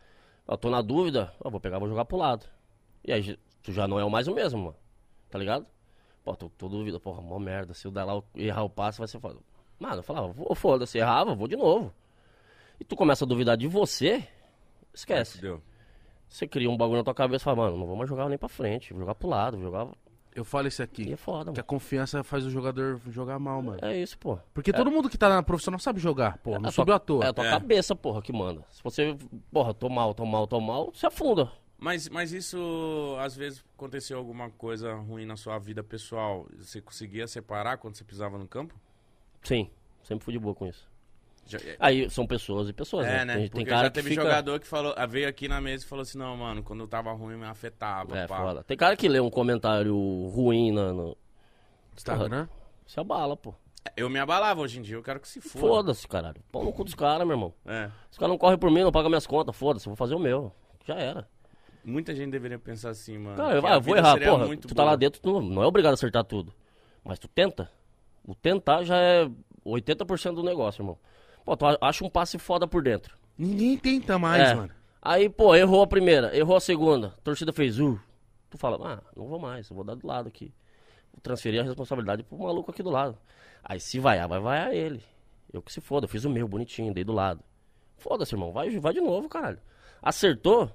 Eu 0.47 0.57
tô 0.57 0.71
na 0.71 0.83
dúvida, 0.83 1.33
eu 1.43 1.51
vou 1.51 1.61
pegar, 1.61 1.79
vou 1.79 1.89
jogar 1.89 2.05
pro 2.05 2.17
lado. 2.17 2.47
E 3.05 3.13
aí 3.13 3.39
tu 3.63 3.73
já 3.73 3.87
não 3.87 4.01
é 4.01 4.05
o 4.05 4.11
mais 4.11 4.27
o 4.27 4.35
mesmo, 4.35 4.59
mano. 4.59 4.77
Tá 5.31 5.39
ligado? 5.39 5.67
Pô, 6.25 6.35
tô, 6.35 6.49
tô 6.51 6.69
dúvida, 6.69 6.99
porra, 6.99 7.23
mó 7.23 7.39
merda. 7.39 7.75
Se 7.75 7.87
eu 7.87 7.91
dar 7.91 8.05
lá 8.05 8.21
errar 8.35 8.65
o 8.65 8.71
passe, 8.71 8.99
vai 8.99 9.07
ser 9.07 9.21
foda. 9.21 9.39
Mano, 9.79 9.97
eu 9.97 10.03
falava, 10.03 10.29
vou, 10.29 10.55
foda-se, 10.55 10.99
errava, 10.99 11.35
vou 11.35 11.47
de 11.47 11.57
novo. 11.57 11.95
E 12.81 12.85
tu 12.85 12.97
começa 12.97 13.25
a 13.25 13.29
duvidar 13.29 13.57
de 13.57 13.69
você, 13.69 14.27
esquece. 14.93 15.41
Deu. 15.41 15.63
Você 16.29 16.47
cria 16.47 16.71
um 16.71 16.77
bagulho 16.77 16.99
na 16.99 17.05
tua 17.05 17.15
cabeça 17.15 17.43
e 17.43 17.45
fala, 17.45 17.57
mano, 17.57 17.77
não 17.79 17.87
vou 17.87 17.97
mais 17.97 18.09
jogar 18.09 18.29
nem 18.29 18.37
pra 18.39 18.49
frente, 18.49 18.93
vou 18.93 19.01
jogar 19.01 19.15
pro 19.15 19.29
lado, 19.29 19.57
vou 19.57 19.67
jogar. 19.67 19.89
Eu 20.35 20.45
falo 20.45 20.69
isso 20.69 20.83
E 20.83 20.85
aqui, 20.85 21.13
é 21.13 21.17
foda, 21.17 21.45
que 21.53 21.59
a 21.59 21.63
mano. 21.63 21.65
confiança 21.65 22.23
faz 22.23 22.45
o 22.45 22.51
jogador 22.51 23.01
jogar 23.11 23.39
mal, 23.41 23.61
mano. 23.61 23.79
É 23.83 23.97
isso, 23.97 24.17
pô. 24.19 24.39
Porque 24.55 24.73
todo 24.73 24.91
mundo 24.91 25.09
que 25.09 25.19
tá 25.19 25.29
na 25.29 25.43
profissional 25.43 25.81
sabe 25.81 25.99
jogar, 25.99 26.39
pô, 26.39 26.59
não 26.59 26.67
É 26.67 26.69
a 26.69 26.73
subiu 26.73 26.95
à 26.95 26.99
toa. 26.99 27.25
É 27.25 27.29
a 27.29 27.33
tua 27.33 27.47
É. 27.47 27.51
cabeça, 27.51 27.97
porra, 27.97 28.23
que 28.23 28.33
manda. 28.33 28.63
Se 28.71 28.83
você, 28.85 29.17
porra, 29.51 29.75
tô 29.75 29.89
mal, 29.89 30.15
tô 30.15 30.25
mal, 30.25 30.47
tô 30.47 30.61
mal, 30.61 30.93
você 30.95 31.07
afunda. 31.07 31.51
Mas, 31.81 32.09
mas 32.09 32.33
isso, 32.33 33.17
às 33.21 33.35
vezes, 33.37 33.65
aconteceu 33.77 34.19
alguma 34.19 34.51
coisa 34.51 34.95
ruim 34.95 35.25
na 35.25 35.37
sua 35.37 35.59
vida 35.59 35.83
pessoal. 35.83 36.47
Você 36.59 36.81
conseguia 36.81 37.27
separar 37.27 37.79
quando 37.79 37.95
você 37.97 38.05
pisava 38.05 38.37
no 38.39 38.47
campo? 38.47 38.75
Sim, 39.43 39.71
sempre 40.05 40.25
fui 40.25 40.33
de 40.33 40.39
boa 40.39 40.55
com 40.55 40.67
isso. 40.67 40.89
É, 41.57 41.77
Aí 41.79 42.11
são 42.11 42.27
pessoas 42.27 42.69
e 42.69 42.73
pessoas, 42.73 43.07
é, 43.07 43.19
né? 43.19 43.25
né? 43.25 43.35
Tem, 43.35 43.49
tem 43.49 43.65
cara 43.65 43.85
já 43.85 43.91
que 43.91 43.95
teve 43.95 44.11
fica... 44.11 44.23
jogador 44.23 44.61
que 44.61 44.67
falou, 44.67 44.95
veio 45.09 45.29
aqui 45.29 45.49
na 45.49 45.61
mesa 45.61 45.85
e 45.85 45.87
falou 45.89 46.03
assim, 46.03 46.19
não, 46.19 46.37
mano, 46.37 46.63
quando 46.63 46.81
eu 46.81 46.89
tava 46.89 47.13
ruim 47.13 47.37
me 47.37 47.47
afetava. 47.47 48.17
É, 48.17 48.27
pá. 48.27 48.39
foda. 48.39 48.65
Tem 48.65 48.77
cara 48.77 48.97
que 48.97 49.09
lê 49.09 49.21
um 49.21 49.31
comentário 49.31 49.95
ruim 50.29 50.73
na, 50.73 50.93
no... 50.93 51.17
Instagram? 51.97 52.49
Se 52.87 52.99
abala, 53.01 53.37
pô. 53.37 53.55
Eu 53.97 54.09
me 54.11 54.19
abalava 54.19 54.61
hoje 54.61 54.79
em 54.79 54.83
dia, 54.83 54.97
eu 54.97 55.03
quero 55.03 55.21
que 55.21 55.29
se 55.29 55.41
foda. 55.41 55.67
Foda-se, 55.67 56.07
caralho. 56.07 56.43
Pau 56.53 56.65
no 56.65 56.73
cu 56.73 56.85
dos 56.85 56.95
caras, 56.95 57.27
meu 57.27 57.35
irmão. 57.35 57.55
É. 57.67 57.91
Os 58.11 58.19
caras 58.19 58.31
não 58.31 58.39
correm 58.39 58.59
por 58.59 58.71
mim, 58.71 58.83
não 58.83 58.93
pagam 58.93 59.09
minhas 59.09 59.27
contas, 59.27 59.57
foda-se, 59.57 59.87
eu 59.87 59.91
vou 59.91 59.97
fazer 59.97 60.15
o 60.15 60.19
meu. 60.19 60.53
Já 60.85 60.95
era. 60.95 61.29
Muita 61.85 62.15
gente 62.15 62.31
deveria 62.31 62.59
pensar 62.59 62.91
assim, 62.91 63.19
mano. 63.19 63.37
Cara, 63.37 63.55
eu, 63.55 63.63
que 63.63 63.67
ah, 63.67 63.73
a 63.73 63.77
eu 63.77 63.81
vou 63.81 63.97
errar, 63.97 64.19
porra. 64.19 64.57
Tu 64.57 64.69
tá 64.69 64.75
boa. 64.75 64.91
lá 64.91 64.97
dentro, 64.97 65.21
tu 65.21 65.33
não, 65.33 65.41
não 65.41 65.63
é 65.63 65.67
obrigado 65.67 65.93
a 65.93 65.95
acertar 65.95 66.25
tudo. 66.25 66.53
Mas 67.05 67.19
tu 67.19 67.29
tenta. 67.29 67.71
O 68.25 68.35
tentar 68.35 68.85
já 68.85 68.99
é 69.01 69.31
80% 69.65 70.35
do 70.35 70.43
negócio, 70.43 70.83
irmão. 70.83 70.99
Pô, 71.49 71.57
tu 71.57 71.65
acha 71.81 72.05
um 72.05 72.11
passe 72.11 72.37
foda 72.39 72.69
por 72.69 72.83
dentro. 72.83 73.17
Ninguém 73.39 73.79
tenta 73.79 74.19
mais, 74.19 74.51
É. 74.51 74.55
mano. 74.55 74.71
Aí, 75.01 75.31
pô, 75.31 75.55
errou 75.55 75.81
a 75.83 75.87
primeira, 75.87 76.37
errou 76.37 76.55
a 76.57 76.61
segunda. 76.61 77.15
A 77.17 77.21
torcida 77.23 77.55
fez, 77.55 77.81
uh. 77.81 77.99
Tu 78.51 78.59
fala, 78.59 78.77
ah, 78.87 79.03
não 79.17 79.27
vou 79.27 79.39
mais, 79.39 79.71
eu 79.71 79.75
vou 79.75 79.83
dar 79.83 79.95
do 79.95 80.07
lado 80.07 80.29
aqui. 80.29 80.53
Vou 81.11 81.23
transferir 81.23 81.63
a 81.63 81.65
responsabilidade 81.65 82.23
pro 82.23 82.37
maluco 82.37 82.71
aqui 82.71 82.83
do 82.83 82.91
lado. 82.91 83.17
Aí 83.65 83.81
se 83.81 83.99
vai, 83.99 84.19
vai, 84.29 84.39
vai 84.41 84.59
a 84.59 84.75
ele. 84.75 85.03
Eu 85.51 85.63
que 85.63 85.73
se 85.73 85.81
foda, 85.81 86.05
eu 86.05 86.09
fiz 86.11 86.23
o 86.27 86.29
meu 86.29 86.47
bonitinho, 86.47 86.93
dei 86.93 87.03
do 87.03 87.15
lado. 87.15 87.43
Foda-se, 87.97 88.35
irmão, 88.35 88.53
vai, 88.53 88.69
vai 88.79 88.93
de 88.93 89.01
novo, 89.01 89.27
caralho. 89.27 89.59
Acertou, 90.03 90.71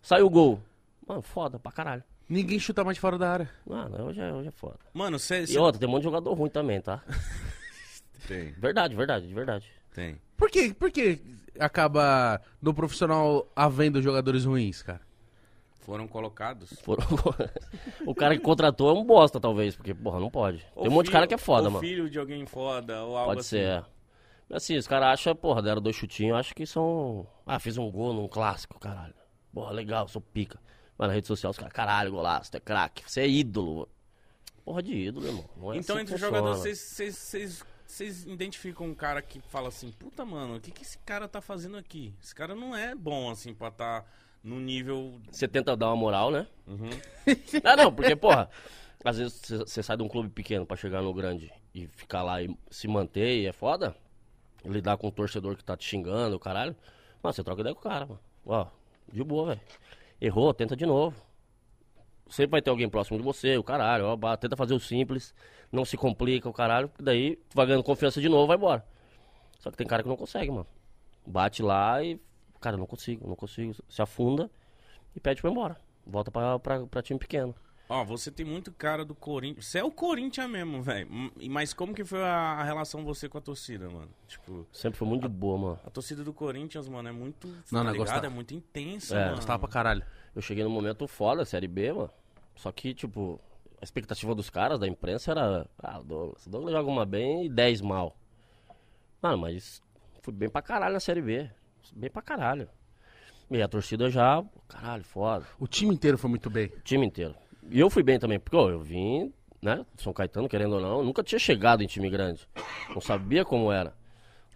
saiu 0.00 0.28
o 0.28 0.30
gol. 0.30 0.62
Mano, 1.06 1.20
foda 1.20 1.58
pra 1.58 1.70
caralho. 1.70 2.02
Ninguém 2.26 2.58
chuta 2.58 2.82
mais 2.82 2.94
de 2.94 3.02
fora 3.02 3.18
da 3.18 3.30
área. 3.30 3.50
Mano, 3.66 4.02
hoje 4.06 4.18
é, 4.18 4.32
hoje 4.32 4.48
é 4.48 4.52
foda. 4.52 4.78
Mano, 4.94 5.18
você... 5.18 5.44
E 5.44 5.58
outra, 5.58 5.78
tem 5.78 5.86
um 5.86 5.92
monte 5.92 6.00
de 6.00 6.04
jogador 6.04 6.32
ruim 6.32 6.48
também, 6.48 6.80
tá? 6.80 7.02
Tem, 8.26 8.50
Verdade, 8.52 8.96
verdade, 8.96 9.28
de 9.28 9.34
verdade. 9.34 9.70
Tem. 9.96 10.20
Por 10.36 10.50
que, 10.50 10.72
por 10.74 10.90
que 10.90 11.20
acaba 11.58 12.40
no 12.60 12.74
profissional 12.74 13.50
havendo 13.56 14.00
jogadores 14.02 14.44
ruins, 14.44 14.82
cara? 14.82 15.00
Foram 15.80 16.06
colocados. 16.06 16.72
Foram- 16.82 17.04
o 18.06 18.14
cara 18.14 18.36
que 18.36 18.42
contratou 18.42 18.90
é 18.90 18.92
um 18.92 19.04
bosta, 19.04 19.40
talvez, 19.40 19.74
porque, 19.76 19.94
porra, 19.94 20.18
não 20.20 20.30
pode. 20.30 20.58
Tem 20.58 20.68
um 20.76 20.86
Ou 20.86 20.90
monte 20.90 21.06
de 21.06 21.10
filho- 21.10 21.12
cara 21.12 21.26
que 21.26 21.34
é 21.34 21.38
foda, 21.38 21.64
ou 21.68 21.70
mano. 21.70 21.84
filho 21.86 22.10
de 22.10 22.18
alguém 22.18 22.44
foda, 22.44 23.02
ou 23.04 23.16
algo 23.16 23.28
Pode 23.30 23.40
assim. 23.40 23.48
ser, 23.50 23.64
é. 23.68 23.84
Mas 24.48 24.62
assim, 24.62 24.76
os 24.76 24.86
caras 24.86 25.08
acham, 25.08 25.34
porra, 25.34 25.62
deram 25.62 25.80
dois 25.80 25.96
chutinhos, 25.96 26.36
acho 26.38 26.54
que 26.54 26.66
são. 26.66 27.26
Ah, 27.46 27.58
fiz 27.58 27.76
um 27.78 27.90
gol 27.90 28.12
num 28.12 28.28
clássico, 28.28 28.78
caralho. 28.78 29.14
Porra, 29.52 29.72
legal, 29.72 30.06
sou 30.08 30.20
pica. 30.20 30.58
Mas 30.98 31.08
na 31.08 31.14
rede 31.14 31.26
social 31.26 31.50
os 31.50 31.56
caras, 31.58 31.72
caralho, 31.72 32.10
golaço, 32.12 32.50
tu 32.50 32.56
é 32.56 32.60
craque, 32.60 33.02
você 33.06 33.20
é 33.22 33.28
ídolo. 33.28 33.88
Porra 34.64 34.82
de 34.82 34.92
ídolo, 34.94 35.26
irmão. 35.26 35.44
Não 35.56 35.72
é 35.72 35.78
Então, 35.78 35.94
assim 35.96 36.02
entre 36.02 36.14
os 36.16 36.20
jogadores, 36.20 36.58
vocês- 36.60 37.64
vocês- 37.86 38.24
identificam 38.24 38.86
um 38.86 38.94
cara 38.94 39.20
que 39.22 39.40
fala 39.40 39.68
assim, 39.68 39.90
puta, 39.92 40.24
mano, 40.24 40.56
o 40.56 40.60
que, 40.60 40.70
que 40.70 40.82
esse 40.82 40.98
cara 40.98 41.28
tá 41.28 41.40
fazendo 41.40 41.76
aqui? 41.76 42.12
Esse 42.22 42.34
cara 42.34 42.54
não 42.54 42.76
é 42.76 42.94
bom, 42.94 43.30
assim, 43.30 43.54
pra 43.54 43.70
tá 43.70 44.04
no 44.42 44.60
nível... 44.60 45.20
Você 45.30 45.46
tenta 45.48 45.76
dar 45.76 45.88
uma 45.88 45.96
moral, 45.96 46.30
né? 46.30 46.46
Uhum. 46.66 46.90
Ah, 47.64 47.76
não, 47.76 47.92
porque, 47.92 48.14
porra, 48.14 48.48
às 49.04 49.18
vezes 49.18 49.40
você- 49.66 49.82
sai 49.82 49.96
de 49.96 50.02
um 50.02 50.08
clube 50.08 50.28
pequeno 50.30 50.64
pra 50.66 50.76
chegar 50.76 51.02
no 51.02 51.12
grande 51.14 51.52
e 51.74 51.86
ficar 51.88 52.22
lá 52.22 52.42
e 52.42 52.56
se 52.70 52.86
manter 52.88 53.42
e 53.42 53.46
é 53.46 53.52
foda. 53.52 53.94
Lidar 54.64 54.96
com 54.96 55.08
um 55.08 55.12
torcedor 55.12 55.56
que 55.56 55.64
tá 55.64 55.76
te 55.76 55.84
xingando, 55.86 56.38
caralho. 56.40 56.74
Mano, 57.22 57.32
você 57.34 57.44
troca 57.44 57.60
ideia 57.60 57.74
com 57.74 57.80
o 57.80 57.84
cara, 57.90 58.06
mano. 58.06 58.20
Ó, 58.44 58.66
de 59.12 59.22
boa, 59.22 59.48
velho. 59.48 59.60
Errou, 60.20 60.52
tenta 60.54 60.74
de 60.76 60.84
novo. 60.86 61.16
Sempre 62.28 62.52
vai 62.52 62.62
ter 62.62 62.70
alguém 62.70 62.88
próximo 62.88 63.16
de 63.18 63.22
você, 63.24 63.56
o 63.56 63.62
caralho. 63.62 64.06
Ó, 64.06 64.36
tenta 64.36 64.56
fazer 64.56 64.74
o 64.74 64.80
simples, 64.80 65.32
não 65.70 65.84
se 65.84 65.96
complica, 65.96 66.48
o 66.48 66.52
caralho. 66.52 66.88
porque 66.88 67.02
Daí 67.02 67.36
tu 67.36 67.54
vai 67.54 67.66
ganhando 67.66 67.82
confiança 67.84 68.20
de 68.20 68.28
novo, 68.28 68.46
vai 68.46 68.56
embora. 68.56 68.84
Só 69.58 69.70
que 69.70 69.76
tem 69.76 69.86
cara 69.86 70.02
que 70.02 70.08
não 70.08 70.16
consegue, 70.16 70.50
mano. 70.50 70.66
Bate 71.26 71.62
lá 71.62 72.02
e. 72.02 72.20
Cara, 72.60 72.76
não 72.76 72.86
consigo, 72.86 73.28
não 73.28 73.36
consigo. 73.36 73.74
Se 73.88 74.00
afunda 74.02 74.50
e 75.14 75.20
pede 75.20 75.40
pra 75.40 75.50
ir 75.50 75.52
embora. 75.52 75.76
Volta 76.06 76.30
pra, 76.30 76.58
pra, 76.58 76.86
pra 76.86 77.02
time 77.02 77.18
pequeno. 77.18 77.54
Ó, 77.88 78.04
você 78.04 78.32
tem 78.32 78.44
muito 78.44 78.72
cara 78.72 79.04
do 79.04 79.14
Corinthians. 79.14 79.66
Você 79.66 79.78
é 79.78 79.84
o 79.84 79.92
Corinthians 79.92 80.50
mesmo, 80.50 80.82
velho. 80.82 81.08
Mas 81.48 81.72
como 81.72 81.94
que 81.94 82.04
foi 82.04 82.20
a, 82.20 82.54
a 82.58 82.64
relação 82.64 83.04
você 83.04 83.28
com 83.28 83.38
a 83.38 83.40
torcida, 83.40 83.88
mano? 83.88 84.08
Tipo, 84.26 84.66
Sempre 84.72 84.98
foi 84.98 85.06
muito 85.06 85.22
de 85.22 85.28
boa, 85.28 85.56
mano. 85.58 85.80
a 85.86 85.90
torcida 85.90 86.24
do 86.24 86.32
Corinthians, 86.32 86.88
mano, 86.88 87.08
é 87.08 87.12
muito. 87.12 87.46
Não, 87.70 87.84
tá 87.84 87.84
não, 87.84 87.92
ligado? 87.92 88.24
É 88.24 88.28
muito 88.28 88.54
intensa, 88.54 89.16
É, 89.16 89.24
mano. 89.26 89.36
Gostava 89.36 89.58
pra 89.60 89.68
caralho. 89.68 90.02
Eu 90.34 90.42
cheguei 90.42 90.64
num 90.64 90.70
momento 90.70 91.06
foda, 91.06 91.44
Série 91.44 91.68
B, 91.68 91.92
mano. 91.92 92.10
Só 92.56 92.72
que, 92.72 92.92
tipo, 92.92 93.40
a 93.80 93.84
expectativa 93.84 94.34
dos 94.34 94.48
caras, 94.50 94.78
da 94.78 94.86
imprensa, 94.86 95.30
era. 95.32 95.66
Ah, 95.82 96.00
o 96.00 96.04
Douglas, 96.04 96.46
o 96.46 96.50
Douglas 96.50 96.72
joga 96.74 96.88
uma 96.88 97.04
bem 97.06 97.46
e 97.46 97.48
10 97.48 97.80
mal. 97.80 98.16
Mano, 99.22 99.38
mas 99.38 99.82
fui 100.22 100.32
bem 100.32 100.48
pra 100.48 100.62
caralho 100.62 100.94
na 100.94 101.00
Série 101.00 101.22
B. 101.22 101.50
Bem 101.94 102.10
pra 102.10 102.22
caralho. 102.22 102.68
E 103.50 103.62
a 103.62 103.68
torcida 103.68 104.10
já, 104.10 104.42
caralho, 104.66 105.04
foda. 105.04 105.46
O 105.58 105.66
time 105.68 105.94
inteiro 105.94 106.18
foi 106.18 106.28
muito 106.28 106.50
bem. 106.50 106.66
O 106.66 106.80
time 106.80 107.06
inteiro. 107.06 107.34
E 107.70 107.78
eu 107.78 107.88
fui 107.88 108.02
bem 108.02 108.18
também, 108.18 108.38
porque 108.40 108.56
ó, 108.56 108.68
eu 108.68 108.80
vim, 108.80 109.32
né, 109.62 109.84
São 109.96 110.12
Caetano, 110.12 110.48
querendo 110.48 110.74
ou 110.74 110.80
não, 110.80 111.04
nunca 111.04 111.22
tinha 111.22 111.38
chegado 111.38 111.82
em 111.82 111.86
time 111.86 112.10
grande. 112.10 112.48
Não 112.90 113.00
sabia 113.00 113.44
como 113.44 113.70
era. 113.70 113.94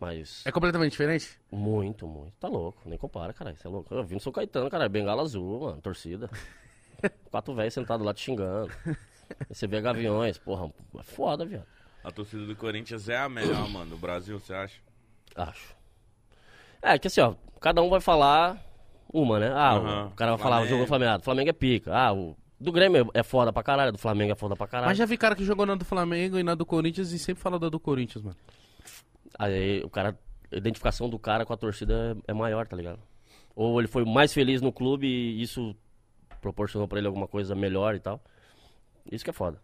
Mas 0.00 0.44
É 0.46 0.50
completamente 0.50 0.92
diferente? 0.92 1.38
muito, 1.52 2.06
muito. 2.06 2.32
Tá 2.40 2.48
louco, 2.48 2.80
nem 2.86 2.98
compara, 2.98 3.32
caralho. 3.32 3.56
Você 3.56 3.66
é 3.66 3.70
louco. 3.70 3.94
Eu 3.94 4.02
vim 4.02 4.16
do 4.16 4.22
São 4.22 4.32
Caetano, 4.32 4.70
cara, 4.70 4.88
bengala 4.88 5.22
azul, 5.22 5.60
mano, 5.60 5.80
torcida. 5.80 6.28
Quatro 7.30 7.54
velhos 7.54 7.74
sentados 7.74 8.04
lá 8.04 8.12
te 8.14 8.22
xingando. 8.22 8.72
Você 9.48 9.66
vê 9.66 9.80
gaviões, 9.80 10.38
porra, 10.38 10.70
é 10.98 11.02
foda, 11.02 11.44
viado. 11.44 11.66
A 12.02 12.10
torcida 12.10 12.46
do 12.46 12.56
Corinthians 12.56 13.08
é 13.08 13.16
a 13.18 13.28
melhor, 13.28 13.68
mano, 13.68 13.90
do 13.90 13.96
Brasil, 13.96 14.38
você 14.38 14.54
acha? 14.54 14.76
Acho. 15.36 15.76
É, 16.82 16.98
que 16.98 17.06
assim, 17.08 17.20
ó, 17.20 17.34
cada 17.60 17.82
um 17.82 17.90
vai 17.90 18.00
falar 18.00 18.58
uma, 19.12 19.38
né? 19.38 19.50
Ah, 19.54 19.74
o- 19.74 19.78
Aham. 19.86 20.06
o 20.06 20.10
cara 20.16 20.30
vai 20.32 20.38
falar, 20.40 20.56
o 20.56 20.58
Flamengo. 20.60 20.68
jogo 20.70 20.84
do 20.84 20.88
Flamengo, 20.88 21.10
ah, 21.12 21.20
Flamengo 21.20 21.50
é 21.50 21.52
pica. 21.52 21.94
Ah, 21.94 22.12
o 22.12 22.36
do 22.58 22.72
Grêmio 22.72 23.10
é 23.12 23.22
foda 23.22 23.52
pra 23.52 23.62
caralho, 23.62 23.92
do 23.92 23.98
Flamengo 23.98 24.32
é 24.32 24.34
foda 24.34 24.56
pra 24.56 24.66
caralho. 24.66 24.88
Mas 24.90 24.98
já 24.98 25.04
vi 25.06 25.16
cara 25.18 25.34
que 25.36 25.44
jogou 25.44 25.66
na 25.66 25.74
do 25.74 25.84
Flamengo 25.84 26.38
e 26.38 26.42
na 26.42 26.54
do 26.54 26.64
Corinthians 26.64 27.12
e 27.12 27.18
sempre 27.18 27.42
fala 27.42 27.58
da 27.58 27.68
do 27.68 27.78
Corinthians, 27.80 28.22
mano. 28.24 28.36
Aí 29.38 29.82
o 29.84 29.90
cara, 29.90 30.18
a 30.52 30.56
identificação 30.56 31.08
do 31.08 31.18
cara 31.18 31.44
com 31.44 31.52
a 31.52 31.56
torcida 31.56 32.16
é, 32.26 32.32
é 32.32 32.34
maior, 32.34 32.66
tá 32.66 32.76
ligado? 32.76 32.98
Ou 33.54 33.78
ele 33.78 33.88
foi 33.88 34.04
mais 34.04 34.32
feliz 34.32 34.60
no 34.62 34.72
clube 34.72 35.06
e 35.06 35.42
isso 35.42 35.74
proporcionou 36.40 36.88
pra 36.88 36.98
ele 36.98 37.06
alguma 37.06 37.28
coisa 37.28 37.54
melhor 37.54 37.94
e 37.94 38.00
tal. 38.00 38.20
Isso 39.10 39.24
que 39.24 39.30
é 39.30 39.32
foda. 39.32 39.60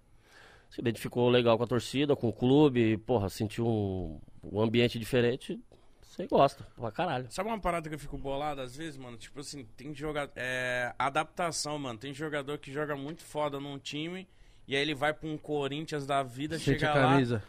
Se 0.70 0.80
identificou 0.80 1.28
legal 1.28 1.56
com 1.56 1.64
a 1.64 1.66
torcida, 1.66 2.16
com 2.16 2.28
o 2.28 2.32
clube, 2.32 2.96
porra, 2.98 3.28
sentiu 3.28 3.66
um, 3.66 4.20
um 4.42 4.60
ambiente 4.60 4.98
diferente, 4.98 5.60
você 6.02 6.26
gosta, 6.26 6.66
pra 6.74 6.90
caralho. 6.90 7.26
Sabe 7.30 7.48
uma 7.48 7.58
parada 7.60 7.88
que 7.88 7.94
eu 7.94 7.98
fico 7.98 8.16
bolado 8.16 8.60
às 8.60 8.74
vezes, 8.76 8.96
mano? 8.96 9.16
Tipo 9.16 9.40
assim, 9.40 9.64
tem 9.76 9.94
jogador. 9.94 10.32
É. 10.34 10.94
Adaptação, 10.98 11.78
mano. 11.78 11.98
Tem 11.98 12.12
jogador 12.14 12.58
que 12.58 12.72
joga 12.72 12.96
muito 12.96 13.22
foda 13.22 13.60
num 13.60 13.78
time. 13.78 14.26
E 14.66 14.74
aí 14.74 14.82
ele 14.82 14.94
vai 14.94 15.12
pra 15.12 15.28
um 15.28 15.36
Corinthians 15.36 16.06
da 16.06 16.22
vida, 16.22 16.58
Sente 16.58 16.80
chega 16.80 16.90
a 16.90 16.94
lá 16.94 17.12
camisa. 17.12 17.42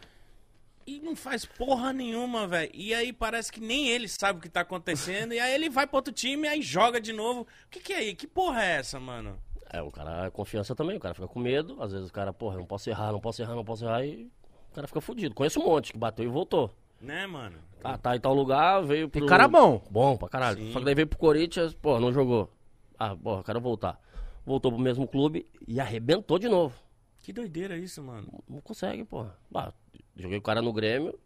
e 0.86 1.00
não 1.00 1.16
faz 1.16 1.44
porra 1.44 1.92
nenhuma, 1.92 2.46
velho. 2.46 2.70
E 2.72 2.94
aí 2.94 3.12
parece 3.12 3.50
que 3.50 3.58
nem 3.60 3.88
ele 3.88 4.06
sabe 4.06 4.38
o 4.38 4.42
que 4.42 4.48
tá 4.48 4.60
acontecendo. 4.60 5.32
e 5.34 5.40
aí 5.40 5.52
ele 5.54 5.68
vai 5.70 5.86
pra 5.86 5.96
outro 5.96 6.12
time 6.12 6.46
e 6.46 6.50
aí 6.50 6.62
joga 6.62 7.00
de 7.00 7.12
novo. 7.12 7.40
O 7.42 7.46
que 7.70 7.80
que 7.80 7.92
é 7.92 7.96
aí? 7.96 8.14
Que 8.14 8.26
porra 8.26 8.62
é 8.62 8.76
essa, 8.76 9.00
mano? 9.00 9.38
É, 9.70 9.82
o 9.82 9.90
cara, 9.90 10.26
é 10.26 10.30
confiança 10.30 10.74
também, 10.74 10.96
o 10.96 11.00
cara 11.00 11.14
fica 11.14 11.28
com 11.28 11.38
medo, 11.38 11.76
às 11.82 11.92
vezes 11.92 12.08
o 12.08 12.12
cara, 12.12 12.32
porra, 12.32 12.54
eu 12.54 12.60
não 12.60 12.66
posso 12.66 12.88
errar, 12.88 13.12
não 13.12 13.20
posso 13.20 13.42
errar, 13.42 13.54
não 13.54 13.64
posso 13.64 13.84
errar, 13.84 14.04
e 14.04 14.30
o 14.70 14.74
cara 14.74 14.86
fica 14.86 15.00
fudido. 15.00 15.34
Conheço 15.34 15.60
um 15.60 15.64
monte 15.64 15.92
que 15.92 15.98
bateu 15.98 16.24
e 16.24 16.28
voltou. 16.28 16.70
Né, 17.00 17.26
mano? 17.26 17.58
Ah, 17.84 17.96
tá 17.96 18.16
em 18.16 18.20
tal 18.20 18.34
lugar, 18.34 18.82
veio 18.82 19.08
pro... 19.08 19.20
Tem 19.20 19.28
cara 19.28 19.46
bom. 19.46 19.82
Bom 19.90 20.16
pra 20.16 20.28
caralho. 20.28 20.58
Sim. 20.58 20.72
Só 20.72 20.78
que 20.78 20.84
daí 20.84 20.94
veio 20.94 21.06
pro 21.06 21.18
Corinthians, 21.18 21.74
pô, 21.74 22.00
não 22.00 22.12
jogou. 22.12 22.50
Ah, 22.98 23.14
porra, 23.14 23.44
quero 23.44 23.60
voltar. 23.60 24.00
Voltou 24.44 24.72
pro 24.72 24.80
mesmo 24.80 25.06
clube 25.06 25.46
e 25.66 25.78
arrebentou 25.78 26.38
de 26.38 26.48
novo. 26.48 26.74
Que 27.22 27.32
doideira 27.32 27.76
isso, 27.76 28.02
mano. 28.02 28.26
Não 28.48 28.60
consegue, 28.60 29.04
porra. 29.04 29.36
Ah, 29.54 29.72
joguei 30.16 30.38
o 30.38 30.42
cara 30.42 30.62
no 30.62 30.72
Grêmio. 30.72 31.16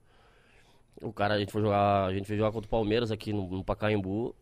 O 1.01 1.13
cara, 1.13 1.35
a 1.35 1.39
gente 1.39 1.53
foi 1.53 1.63
jogar, 1.63 2.07
a 2.07 2.13
gente 2.13 2.27
foi 2.27 2.37
jogar 2.37 2.53
contra 2.53 2.67
o 2.67 2.71
Palmeiras 2.71 3.11
aqui 3.11 3.33
no, 3.33 3.49
no 3.49 3.65
Pacaembu. 3.65 4.35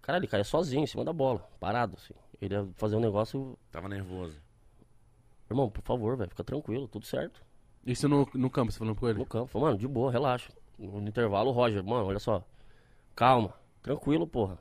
Cara, 0.00 0.18
ele 0.18 0.26
caía 0.26 0.44
sozinho 0.44 0.84
em 0.84 0.86
cima 0.86 1.04
da 1.04 1.12
bola, 1.12 1.40
parado, 1.60 1.96
assim. 1.96 2.14
Ele 2.40 2.54
ia 2.54 2.68
fazer 2.76 2.96
um 2.96 3.00
negócio. 3.00 3.58
Tava 3.70 3.88
nervoso. 3.88 4.40
Irmão, 5.50 5.70
por 5.70 5.82
favor, 5.82 6.16
velho, 6.16 6.30
fica 6.30 6.44
tranquilo, 6.44 6.86
tudo 6.86 7.06
certo. 7.06 7.42
Isso 7.84 8.08
no, 8.08 8.28
no 8.34 8.50
campo, 8.50 8.70
você 8.70 8.78
falando 8.78 8.96
com 8.96 9.08
ele? 9.08 9.18
No 9.18 9.26
campo. 9.26 9.46
Falei, 9.46 9.68
mano, 9.68 9.78
de 9.78 9.88
boa, 9.88 10.12
relaxa. 10.12 10.52
No 10.78 11.08
intervalo, 11.08 11.50
o 11.50 11.52
Roger, 11.52 11.82
mano, 11.82 12.06
olha 12.06 12.18
só. 12.18 12.44
Calma, 13.16 13.54
tranquilo, 13.82 14.26
porra. 14.26 14.58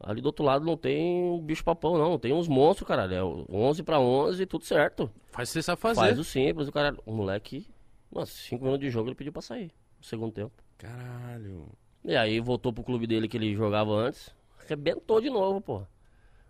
Ali 0.00 0.20
do 0.20 0.26
outro 0.26 0.44
lado 0.44 0.64
não 0.64 0.76
tem 0.76 1.40
bicho 1.42 1.62
papão, 1.62 1.96
não. 1.96 2.18
Tem 2.18 2.32
uns 2.32 2.48
monstros, 2.48 2.88
caralho. 2.88 3.14
É 3.14 3.22
o 3.22 3.46
11 3.48 3.82
pra 3.84 4.00
11, 4.00 4.46
tudo 4.46 4.64
certo. 4.64 5.08
Faz 5.30 5.48
o 5.48 5.52
que 5.52 5.54
você 5.54 5.62
sabe 5.62 5.80
fazer. 5.80 6.00
Faz 6.00 6.18
o 6.18 6.24
simples, 6.24 6.66
o 6.66 6.72
cara. 6.72 6.96
O 7.06 7.12
moleque, 7.12 7.68
mano, 8.10 8.26
5 8.26 8.64
minutos 8.64 8.84
de 8.84 8.90
jogo 8.90 9.08
ele 9.08 9.14
pediu 9.14 9.32
pra 9.32 9.42
sair. 9.42 9.70
No 9.98 10.04
segundo 10.04 10.32
tempo. 10.32 10.52
Caralho. 10.76 11.68
E 12.04 12.16
aí 12.16 12.40
voltou 12.40 12.72
pro 12.72 12.82
clube 12.82 13.06
dele 13.06 13.28
que 13.28 13.36
ele 13.36 13.54
jogava 13.54 13.92
antes. 13.92 14.34
Arrebentou 14.64 15.20
de 15.20 15.30
novo, 15.30 15.60
porra. 15.60 15.88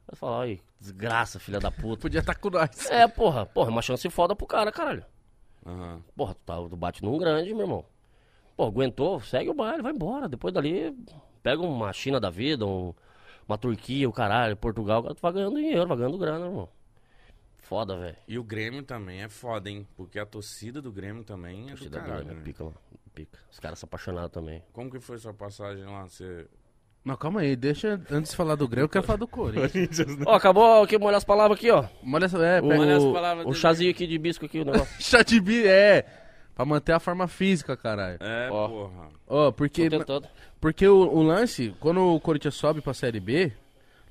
Vai 0.07 0.17
falar, 0.17 0.43
aí, 0.45 0.61
desgraça, 0.81 1.39
filha 1.39 1.59
da 1.61 1.71
puta. 1.71 2.03
Podia 2.03 2.21
estar 2.21 2.35
com 2.35 2.51
nós. 2.51 2.91
é, 2.91 3.07
porra, 3.09 3.47
porra, 3.47 3.69
é 3.69 3.73
uma 3.73 3.83
chance 3.83 4.09
foda 4.11 4.35
pro 4.37 4.47
cara, 4.47 4.71
caralho. 4.73 5.05
Aham. 5.65 6.03
Porra, 6.17 6.35
tu, 6.35 6.41
tá, 6.45 6.57
tu 6.57 6.77
bate 6.77 7.03
num 7.05 7.17
grande, 7.19 7.53
meu 7.55 7.63
irmão. 7.63 7.85
Pô, 8.57 8.65
aguentou, 8.67 9.21
segue 9.21 9.49
o 9.51 9.55
baile, 9.55 9.83
vai 9.83 9.93
embora. 9.93 10.29
Depois 10.29 10.53
dali, 10.53 10.95
pega 11.43 11.63
uma 11.63 11.93
China 11.93 12.21
da 12.21 12.31
vida, 12.31 12.67
um- 12.67 12.93
uma 13.49 13.57
Turquia, 13.57 14.09
o 14.09 14.13
caralho, 14.13 14.57
Portugal, 14.57 15.03
tu 15.15 15.21
vai 15.23 15.33
ganhando 15.33 15.57
dinheiro, 15.57 15.87
vai 15.87 15.97
ganhando 15.97 16.19
grana, 16.19 16.47
irmão. 16.47 16.69
Foda, 17.63 17.97
velho. 17.97 18.17
E 18.29 18.39
o 18.39 18.45
Grêmio 18.45 18.83
também 18.83 19.23
é 19.23 19.29
foda, 19.29 19.71
hein? 19.71 19.87
Porque 19.97 20.19
a 20.19 20.27
torcida 20.27 20.83
do 20.83 20.93
Grêmio 20.93 21.25
também 21.25 21.61
é 21.63 21.65
do 21.65 21.69
Torcida 21.71 21.99
do 21.99 22.03
caralho, 22.05 22.25
Grêmio, 22.25 22.39
né? 22.41 22.45
pica, 22.45 22.65
mano. 22.65 22.77
Pica. 23.15 23.39
Os 23.51 23.59
caras 23.59 23.79
são 23.79 23.87
apaixonados 23.87 24.31
também. 24.33 24.63
Como 24.73 24.91
que 24.91 25.01
foi 25.01 25.17
sua 25.19 25.33
passagem 25.33 25.85
lá? 25.85 26.03
Você... 26.09 26.47
Não, 27.05 27.17
calma 27.17 27.41
aí, 27.41 27.57
deixa. 27.57 28.01
Antes 28.11 28.31
de 28.31 28.37
falar 28.37 28.55
do 28.55 28.69
Grêmio, 28.69 28.85
eu 28.85 28.89
quero 28.89 29.05
falar 29.05 29.19
do 29.19 29.27
Corinthians. 29.27 29.99
Ó, 30.25 30.35
acabou 30.35 30.83
aqui, 30.85 30.97
molhar 30.97 31.17
as 31.19 31.25
palavras 31.25 31.59
aqui, 31.59 31.69
ó. 31.71 31.85
Olha 32.13 32.29
só, 32.29 32.41
é, 32.43 32.61
O, 32.61 32.69
pega 32.69 32.81
Olha 32.81 32.97
as 32.97 33.05
palavras 33.05 33.47
o 33.47 33.53
chazinho 33.55 33.91
aqui 33.91 34.07
de 34.07 34.19
bisco 34.19 34.45
aqui, 34.47 34.61
o 34.61 34.65
negócio. 34.67 35.03
chá 35.03 35.23
de 35.23 35.41
bi, 35.41 35.67
é. 35.67 36.05
Pra 36.55 36.65
manter 36.65 36.93
a 36.93 37.01
forma 37.01 37.27
física, 37.27 37.77
caralho. 37.77 38.19
É, 38.21 38.49
Ó. 38.53 38.69
porra. 38.69 39.09
Ó, 39.27 39.51
porque, 39.51 39.89
porque 40.61 40.87
o, 40.87 40.97
o 41.09 41.23
lance, 41.23 41.75
quando 41.81 42.15
o 42.15 42.21
Corinthians 42.21 42.55
sobe 42.55 42.81
pra 42.81 42.95
Série 42.95 43.19
B, 43.19 43.51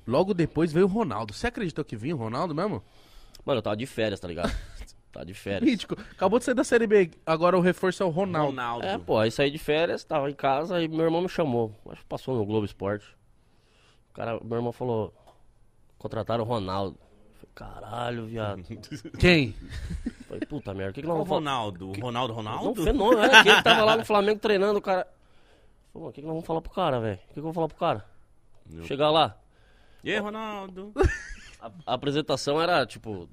logo 0.06 0.34
depois 0.34 0.70
veio 0.72 0.84
o 0.86 0.88
Ronaldo. 0.88 1.32
Você 1.32 1.46
acreditou 1.46 1.84
que 1.84 1.96
vinha 1.96 2.14
o 2.14 2.18
Ronaldo 2.18 2.54
mesmo? 2.54 2.82
Mano, 3.46 3.58
eu 3.58 3.62
tava 3.62 3.76
de 3.76 3.86
férias, 3.86 4.20
tá 4.20 4.28
ligado? 4.28 4.52
tava 5.12 5.26
de 5.26 5.34
férias. 5.34 5.70
Mítico. 5.70 5.96
Acabou 6.12 6.38
de 6.38 6.44
sair 6.44 6.54
da 6.54 6.64
Série 6.64 6.86
B, 6.86 7.10
agora 7.24 7.56
o 7.56 7.60
reforço 7.60 8.02
é 8.02 8.06
o 8.06 8.08
Ronaldo. 8.08 8.50
Ronaldo. 8.50 8.86
É, 8.86 8.98
pô, 8.98 9.18
aí 9.18 9.30
saí 9.30 9.50
de 9.50 9.58
férias, 9.58 10.02
tava 10.02 10.30
em 10.30 10.34
casa 10.34 10.82
e 10.82 10.88
meu 10.88 11.04
irmão 11.04 11.22
me 11.22 11.28
chamou. 11.28 11.72
Acho 11.88 12.00
que 12.00 12.06
passou 12.06 12.36
no 12.36 12.44
Globo 12.44 12.64
Esporte. 12.64 13.06
O 14.10 14.14
cara, 14.14 14.40
meu 14.42 14.56
irmão 14.56 14.72
falou, 14.72 15.12
contrataram 15.98 16.44
o 16.44 16.46
Ronaldo. 16.46 16.98
Eu 16.98 17.48
Falei, 17.48 17.50
caralho, 17.54 18.26
viado. 18.26 18.62
Quem? 19.18 19.54
Falei, 20.26 20.40
puta 20.46 20.72
merda, 20.72 20.90
o 20.90 20.94
que, 20.94 21.02
que 21.02 21.06
nós 21.06 21.16
vamos 21.16 21.28
falar? 21.28 21.40
Ronaldo? 21.40 21.88
O 21.90 22.00
Ronaldo 22.00 22.32
Ronaldo? 22.32 22.64
Não, 22.64 22.84
fenômeno, 22.84 23.22
é, 23.22 23.42
que 23.42 23.48
ele 23.48 23.62
tava 23.62 23.84
lá 23.84 23.96
no 23.96 24.04
Flamengo 24.04 24.40
treinando, 24.40 24.78
o 24.78 24.82
cara. 24.82 25.06
Falei, 25.92 26.08
o 26.08 26.12
que, 26.12 26.20
que 26.20 26.26
nós 26.26 26.34
vamos 26.34 26.46
falar 26.46 26.60
pro 26.62 26.72
cara, 26.72 27.00
velho? 27.00 27.16
O 27.16 27.26
que, 27.28 27.32
que 27.34 27.38
eu 27.38 27.42
vou 27.44 27.52
falar 27.52 27.68
pro 27.68 27.76
cara? 27.76 28.04
Meu. 28.66 28.84
Chegar 28.84 29.10
lá. 29.10 29.36
E 30.02 30.10
aí, 30.10 30.18
Ronaldo? 30.18 30.92
A, 31.60 31.70
a 31.86 31.94
apresentação 31.94 32.60
era, 32.60 32.84
tipo, 32.86 33.28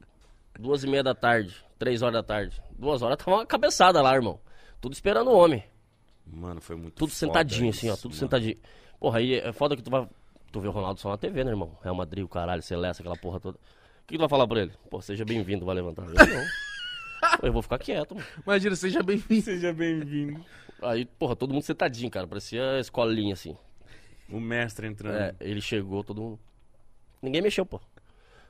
duas 0.60 0.84
e 0.84 0.88
meia 0.88 1.02
da 1.02 1.16
tarde, 1.16 1.56
três 1.78 2.02
horas 2.02 2.14
da 2.16 2.24
tarde. 2.24 2.62
Duas 2.78 3.02
horas 3.02 3.18
tava 3.18 3.38
uma 3.38 3.46
cabeçada 3.46 4.02
lá, 4.02 4.14
irmão. 4.14 4.40
Tudo 4.82 4.94
esperando 4.94 5.32
o 5.32 5.38
homem. 5.38 5.64
Mano, 6.26 6.62
foi 6.62 6.76
muito 6.76 6.94
Tudo 6.96 7.10
foda 7.10 7.20
sentadinho, 7.20 7.70
isso, 7.70 7.80
assim, 7.80 7.90
ó. 7.90 7.96
Tudo 7.96 8.12
mano. 8.12 8.20
sentadinho. 8.20 8.58
Porra, 9.00 9.20
aí 9.20 9.36
é 9.36 9.52
foda 9.52 9.76
que 9.76 9.82
tu 9.82 9.90
vai. 9.90 10.08
Tu 10.52 10.60
vê 10.60 10.68
o 10.68 10.72
Ronaldo 10.72 11.00
só 11.00 11.10
na 11.10 11.18
TV, 11.18 11.44
né, 11.44 11.52
irmão? 11.52 11.78
Real 11.82 11.96
Madrid, 11.96 12.24
o 12.24 12.28
caralho, 12.28 12.62
Celeste, 12.62 13.02
aquela 13.02 13.18
porra 13.18 13.40
toda. 13.40 13.58
O 13.58 14.08
que 14.08 14.16
tu 14.16 14.20
vai 14.20 14.30
falar 14.30 14.48
pra 14.48 14.62
ele? 14.62 14.72
Pô, 14.90 15.02
seja 15.02 15.24
bem-vindo, 15.24 15.66
vai 15.66 15.76
levantar. 15.76 16.04
Eu 16.04 16.14
não. 16.14 16.46
Eu 17.44 17.54
vou 17.54 17.62
ficar 17.62 17.78
quieto, 17.78 18.16
mano. 18.16 18.28
Imagina, 18.44 18.76
seja 18.76 19.04
bem-vindo. 19.04 19.42
Seja 19.42 19.74
bem-vindo. 19.74 20.44
Aí, 20.82 21.06
porra, 21.06 21.36
todo 21.36 21.54
mundo 21.54 21.64
sentadinho, 21.64 22.10
cara. 22.10 22.26
Parecia 22.26 22.80
escolinha, 22.80 23.34
assim. 23.34 23.56
O 24.30 24.40
mestre 24.40 24.88
entrando. 24.88 25.16
É, 25.16 25.36
ele 25.40 25.62
chegou, 25.62 26.04
todo 26.04 26.22
mundo. 26.22 26.40
Ninguém 27.22 27.42
mexeu, 27.42 27.66
pô. 27.66 27.82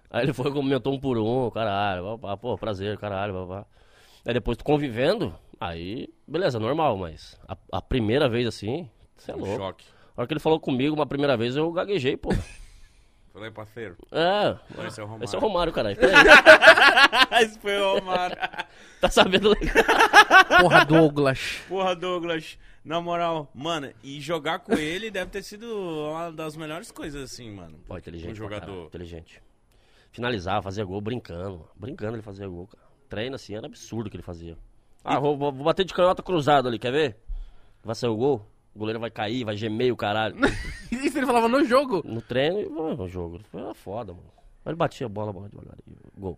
Aí 0.09 0.23
ele 0.25 0.33
foi, 0.33 0.51
comentou 0.51 0.93
um 0.93 0.99
por 0.99 1.17
um, 1.17 1.49
caralho, 1.51 2.17
pá, 2.17 2.35
pô, 2.35 2.57
prazer, 2.57 2.97
caralho, 2.97 3.45
pá. 3.47 3.65
Aí 4.25 4.33
depois 4.33 4.57
tu 4.57 4.63
convivendo, 4.63 5.35
aí, 5.59 6.09
beleza, 6.27 6.59
normal, 6.59 6.97
mas 6.97 7.39
a, 7.47 7.55
a 7.71 7.81
primeira 7.81 8.27
vez 8.27 8.47
assim, 8.47 8.89
você 9.15 9.31
é 9.31 9.35
um 9.35 9.39
louco. 9.39 9.57
choque. 9.57 9.85
A 10.17 10.21
hora 10.21 10.27
que 10.27 10.33
ele 10.33 10.39
falou 10.39 10.59
comigo 10.59 10.95
uma 10.95 11.05
primeira 11.05 11.37
vez, 11.37 11.55
eu 11.55 11.71
gaguejei, 11.71 12.17
pô. 12.17 12.29
Falei, 13.31 13.51
parceiro. 13.51 13.95
É. 14.11 14.57
Esse 14.87 14.99
é 14.99 15.03
o 15.03 15.05
Romário. 15.05 15.23
Esse 15.23 15.35
é 15.35 15.37
o 15.37 15.41
Romário, 15.41 15.71
caralho. 15.71 15.97
Esse 17.41 17.59
foi 17.59 17.79
o 17.79 17.99
Romário. 17.99 18.35
tá 18.99 19.09
sabendo? 19.09 19.55
Porra, 20.59 20.83
Douglas. 20.83 21.61
Porra, 21.69 21.95
Douglas. 21.95 22.57
Na 22.83 22.99
moral, 22.99 23.49
mano, 23.53 23.93
e 24.03 24.19
jogar 24.19 24.59
com 24.59 24.73
ele 24.73 25.11
deve 25.11 25.29
ter 25.29 25.43
sido 25.43 25.65
uma 26.09 26.31
das 26.31 26.57
melhores 26.57 26.91
coisas, 26.91 27.31
assim, 27.31 27.51
mano. 27.51 27.79
Pô, 27.87 27.97
inteligente. 27.97 28.31
Um 28.31 28.35
jogador. 28.35 28.87
inteligente. 28.87 29.41
Finalizava, 30.11 30.61
fazia 30.61 30.83
gol 30.83 31.01
brincando. 31.01 31.67
Brincando 31.75 32.15
ele 32.15 32.21
fazia 32.23 32.47
gol, 32.47 32.67
cara. 32.67 32.83
Treino 33.07 33.35
assim, 33.35 33.55
era 33.55 33.65
absurdo 33.67 34.07
o 34.07 34.09
que 34.09 34.15
ele 34.17 34.23
fazia. 34.23 34.57
Ah, 35.03 35.19
vou, 35.19 35.37
vou- 35.37 35.51
vou 35.51 35.63
bater 35.65 35.85
de 35.85 35.93
canhota 35.93 36.21
cruzado 36.21 36.67
ali, 36.67 36.77
quer 36.77 36.91
ver? 36.91 37.17
Vai 37.83 37.95
sair 37.95 38.09
o 38.09 38.15
gol? 38.17 38.45
O 38.75 38.79
goleiro 38.79 38.99
vai 38.99 39.09
cair, 39.09 39.43
vai 39.43 39.55
gemer 39.55 39.91
o 39.91 39.97
caralho. 39.97 40.35
Isso 40.91 41.17
ele 41.17 41.25
falava 41.25 41.47
no 41.47 41.63
jogo. 41.65 42.01
No 42.05 42.21
treino 42.21 42.59
e 42.59 42.95
no 42.95 43.07
jogo. 43.07 43.39
Era 43.53 43.73
foda, 43.73 44.13
mano. 44.13 44.25
Aí 44.65 44.71
ele 44.71 44.75
batia 44.75 45.05
a 45.05 45.09
bola, 45.09 45.31
bola 45.33 45.49
devagar. 45.49 45.75
e 45.87 46.19
Gol. 46.19 46.37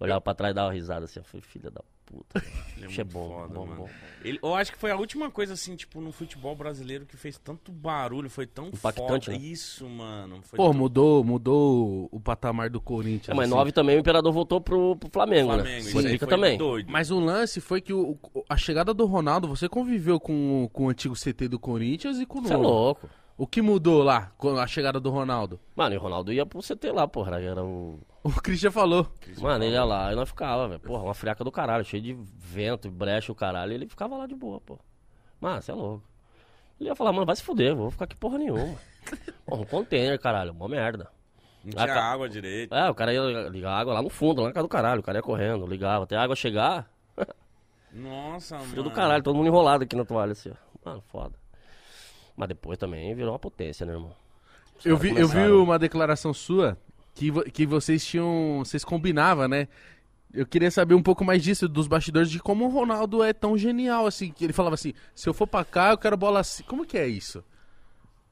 Olhava 0.00 0.20
pra 0.20 0.34
trás 0.34 0.52
e 0.52 0.54
dava 0.54 0.72
risada 0.72 1.04
assim. 1.04 1.20
Eu 1.20 1.24
falei, 1.24 1.42
filha 1.42 1.70
da 1.70 1.80
puta. 2.04 2.42
Ele 2.76 2.86
Isso 2.86 3.00
é 3.00 3.04
muito 3.04 3.12
bom, 3.14 3.28
foda, 3.28 3.54
bom, 3.54 3.66
mano. 3.66 3.80
bom. 3.82 3.88
Ele, 4.24 4.38
eu 4.42 4.54
acho 4.54 4.72
que 4.72 4.78
foi 4.78 4.90
a 4.90 4.96
última 4.96 5.30
coisa, 5.30 5.54
assim, 5.54 5.74
tipo, 5.76 6.00
no 6.00 6.12
futebol 6.12 6.54
brasileiro 6.54 7.04
que 7.06 7.16
fez 7.16 7.38
tanto 7.38 7.72
barulho, 7.72 8.28
foi 8.30 8.46
tão 8.46 8.68
Impactante, 8.68 9.26
foda. 9.26 9.38
né? 9.38 9.44
Isso, 9.44 9.88
mano. 9.88 10.40
Foi 10.42 10.56
Pô, 10.56 10.64
tão- 10.70 10.74
mudou, 10.74 11.24
mudou 11.24 12.08
o 12.12 12.20
patamar 12.20 12.68
do 12.70 12.80
Corinthians. 12.80 13.28
É, 13.30 13.34
mas 13.34 13.48
assim. 13.48 13.56
nove 13.58 13.72
também 13.72 13.96
o 13.96 14.00
Imperador 14.00 14.32
voltou 14.32 14.60
pro, 14.60 14.96
pro 14.96 15.08
Flamengo, 15.10 15.52
Flamengo. 15.52 15.84
né? 15.86 16.18
Foi 16.18 16.28
também. 16.28 16.58
doido. 16.58 16.90
Mas 16.90 17.10
o 17.10 17.18
lance 17.18 17.60
foi 17.60 17.80
que 17.80 17.92
o, 17.92 18.16
a 18.48 18.56
chegada 18.56 18.92
do 18.94 19.06
Ronaldo, 19.06 19.48
você 19.48 19.68
conviveu 19.68 20.20
com, 20.20 20.64
o- 20.64 20.68
com 20.68 20.86
o 20.86 20.88
antigo 20.88 21.14
CT 21.14 21.48
do 21.48 21.58
Corinthians 21.58 22.18
e 22.18 22.26
com 22.26 22.38
o 22.38 22.42
Você 22.42 22.52
é 22.52 22.56
novo. 22.56 22.68
louco. 22.68 23.08
O 23.38 23.46
que 23.46 23.62
mudou 23.62 24.02
lá 24.02 24.30
com 24.36 24.56
a 24.56 24.66
chegada 24.66 25.00
do 25.00 25.10
Ronaldo? 25.10 25.58
Mano, 25.74 25.94
e 25.94 25.98
o 25.98 26.00
Ronaldo 26.00 26.32
ia 26.32 26.44
pro 26.46 26.60
CT 26.62 26.92
lá, 26.92 27.08
porra. 27.08 27.40
Era 27.40 27.64
o. 27.64 27.98
O 28.24 28.30
Christian 28.30 28.70
falou. 28.70 29.08
Mano, 29.40 29.64
ele 29.64 29.74
ia 29.74 29.84
lá 29.84 30.12
e 30.12 30.14
nós 30.14 30.28
ficava, 30.28 30.68
velho. 30.68 30.80
Porra, 30.80 31.02
uma 31.02 31.14
friaca 31.14 31.42
do 31.42 31.50
caralho, 31.50 31.84
cheio 31.84 32.02
de 32.02 32.12
vento, 32.14 32.90
brecha 32.90 33.32
o 33.32 33.34
caralho. 33.34 33.72
Ele 33.72 33.86
ficava 33.86 34.16
lá 34.16 34.26
de 34.26 34.34
boa, 34.34 34.60
pô. 34.60 34.78
Mano, 35.40 35.60
você 35.60 35.72
é 35.72 35.74
louco. 35.74 36.04
Ele 36.78 36.88
ia 36.88 36.94
falar, 36.94 37.12
mano, 37.12 37.26
vai 37.26 37.34
se 37.34 37.42
fuder, 37.42 37.74
vou 37.74 37.90
ficar 37.90 38.04
aqui 38.04 38.16
porra 38.16 38.38
nenhuma. 38.38 38.76
Porra, 39.44 39.62
um 39.62 39.64
container, 39.64 40.18
caralho, 40.20 40.54
mó 40.54 40.68
merda. 40.68 41.08
Não 41.64 41.72
tinha 41.72 41.94
água 42.00 42.28
direito. 42.28 42.72
É, 42.72 42.88
o 42.88 42.94
cara 42.94 43.12
ia 43.12 43.48
ligar 43.48 43.72
água 43.72 43.94
lá 43.94 44.02
no 44.02 44.08
fundo, 44.08 44.40
lá 44.40 44.48
na 44.48 44.54
casa 44.54 44.66
do 44.66 44.68
caralho. 44.70 45.00
O 45.00 45.02
cara 45.02 45.18
ia 45.18 45.22
correndo, 45.22 45.66
ligava. 45.66 46.04
Até 46.04 46.16
a 46.16 46.22
água 46.22 46.36
chegar, 46.36 46.88
Nossa, 47.92 48.56
mano. 48.56 48.68
frio 48.68 48.82
do 48.82 48.90
caralho, 48.90 49.22
todo 49.22 49.36
mundo 49.36 49.48
enrolado 49.48 49.84
aqui 49.84 49.94
na 49.96 50.04
toalha, 50.04 50.32
assim, 50.32 50.50
ó. 50.50 50.88
Mano, 50.88 51.02
foda. 51.08 51.34
Mas 52.36 52.48
depois 52.48 52.78
também 52.78 53.14
virou 53.14 53.32
uma 53.32 53.38
potência, 53.38 53.84
né, 53.84 53.92
irmão? 53.92 54.14
Os 54.78 54.86
Eu 54.86 54.96
vi, 54.96 55.16
eu 55.16 55.28
vi 55.28 55.46
uma 55.48 55.78
declaração 55.78 56.32
sua 56.32 56.78
que, 57.14 57.30
vo- 57.30 57.44
que 57.44 57.66
vocês 57.66 58.04
tinham. 58.04 58.58
Vocês 58.64 58.84
combinavam, 58.84 59.48
né? 59.48 59.68
Eu 60.32 60.46
queria 60.46 60.70
saber 60.70 60.94
um 60.94 61.02
pouco 61.02 61.24
mais 61.24 61.42
disso, 61.42 61.68
dos 61.68 61.86
bastidores, 61.86 62.30
de 62.30 62.38
como 62.38 62.64
o 62.64 62.68
Ronaldo 62.70 63.22
é 63.22 63.32
tão 63.32 63.56
genial, 63.58 64.06
assim. 64.06 64.30
Que 64.32 64.44
ele 64.44 64.52
falava 64.52 64.74
assim: 64.74 64.94
se 65.14 65.28
eu 65.28 65.34
for 65.34 65.46
pra 65.46 65.64
cá, 65.64 65.90
eu 65.90 65.98
quero 65.98 66.16
bola 66.16 66.40
assim. 66.40 66.62
Como 66.64 66.86
que 66.86 66.96
é 66.96 67.06
isso? 67.06 67.44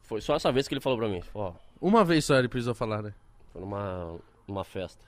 Foi 0.02 0.20
só 0.20 0.34
essa 0.34 0.50
vez 0.50 0.66
que 0.66 0.74
ele 0.74 0.80
falou 0.80 0.98
pra 0.98 1.08
mim. 1.08 1.22
Ó, 1.34 1.52
Uma 1.80 2.04
vez 2.04 2.24
só 2.24 2.36
ele 2.36 2.48
precisou 2.48 2.74
falar, 2.74 3.02
né? 3.02 3.12
foi 3.52 3.60
numa, 3.60 4.18
numa 4.48 4.64
festa. 4.64 5.04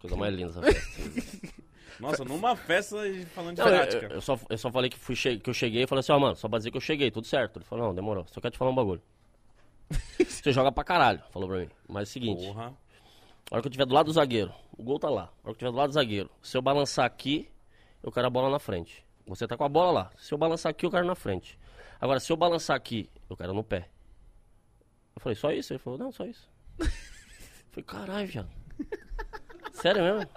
Coisa 0.00 0.14
mais 0.16 0.34
linda 0.34 0.50
essa 0.50 0.62
festa. 0.62 1.48
Nossa, 1.98 2.24
numa 2.24 2.54
festa 2.54 3.08
e 3.08 3.24
falando 3.26 3.56
de 3.56 3.62
Não, 3.62 3.68
eu, 3.68 3.74
prática. 3.74 4.06
eu 4.14 4.20
só, 4.20 4.38
eu 4.50 4.58
só 4.58 4.70
falei 4.70 4.90
que, 4.90 4.98
fui 4.98 5.16
che- 5.16 5.38
que 5.38 5.48
eu 5.48 5.54
cheguei 5.54 5.84
e 5.84 5.86
falei 5.86 6.00
assim, 6.00 6.12
ó, 6.12 6.18
mano, 6.18 6.36
só 6.36 6.46
pra 6.48 6.58
dizer 6.58 6.70
que 6.70 6.76
eu 6.76 6.80
cheguei, 6.80 7.10
tudo 7.10 7.26
certo. 7.26 7.56
Ele 7.58 7.64
falou, 7.64 7.86
não, 7.86 7.94
demorou, 7.94 8.26
só 8.28 8.38
quero 8.40 8.52
te 8.52 8.58
falar 8.58 8.70
um 8.70 8.74
bagulho. 8.74 9.00
Você 10.18 10.52
joga 10.52 10.70
pra 10.70 10.84
caralho, 10.84 11.22
falou 11.32 11.48
pra 11.48 11.58
mim. 11.60 11.70
Mas 11.88 12.00
é 12.00 12.10
o 12.10 12.12
seguinte, 12.12 12.46
Porra. 12.46 12.74
A 13.50 13.54
hora 13.54 13.62
que 13.62 13.68
eu 13.68 13.72
tiver 13.72 13.86
do 13.86 13.94
lado 13.94 14.06
do 14.06 14.12
zagueiro, 14.12 14.52
o 14.76 14.82
gol 14.82 14.98
tá 14.98 15.08
lá. 15.08 15.22
A 15.22 15.24
hora 15.24 15.32
que 15.44 15.50
eu 15.50 15.54
tiver 15.54 15.70
do 15.70 15.76
lado 15.76 15.90
do 15.90 15.94
zagueiro, 15.94 16.30
se 16.42 16.56
eu 16.56 16.62
balançar 16.62 17.04
aqui, 17.04 17.48
eu 18.02 18.10
quero 18.10 18.26
a 18.26 18.30
bola 18.30 18.50
na 18.50 18.58
frente. 18.58 19.04
Você 19.26 19.46
tá 19.46 19.56
com 19.56 19.64
a 19.64 19.68
bola 19.68 19.92
lá. 19.92 20.10
Se 20.18 20.32
eu 20.32 20.38
balançar 20.38 20.70
aqui, 20.70 20.86
eu 20.86 20.90
quero 20.90 21.06
na 21.06 21.14
frente. 21.14 21.58
Agora, 22.00 22.20
se 22.20 22.32
eu 22.32 22.36
balançar 22.36 22.76
aqui, 22.76 23.10
eu 23.28 23.36
quero 23.36 23.54
no 23.54 23.64
pé. 23.64 23.88
Eu 25.14 25.20
falei, 25.20 25.36
só 25.36 25.50
isso? 25.50 25.72
Ele 25.72 25.78
falou, 25.78 25.98
não, 25.98 26.12
só 26.12 26.24
isso. 26.24 26.48
Eu 26.78 26.86
falei, 27.70 27.84
caralho, 27.84 28.28
viado. 28.28 28.50
Sério 29.72 30.02
mesmo? 30.02 30.30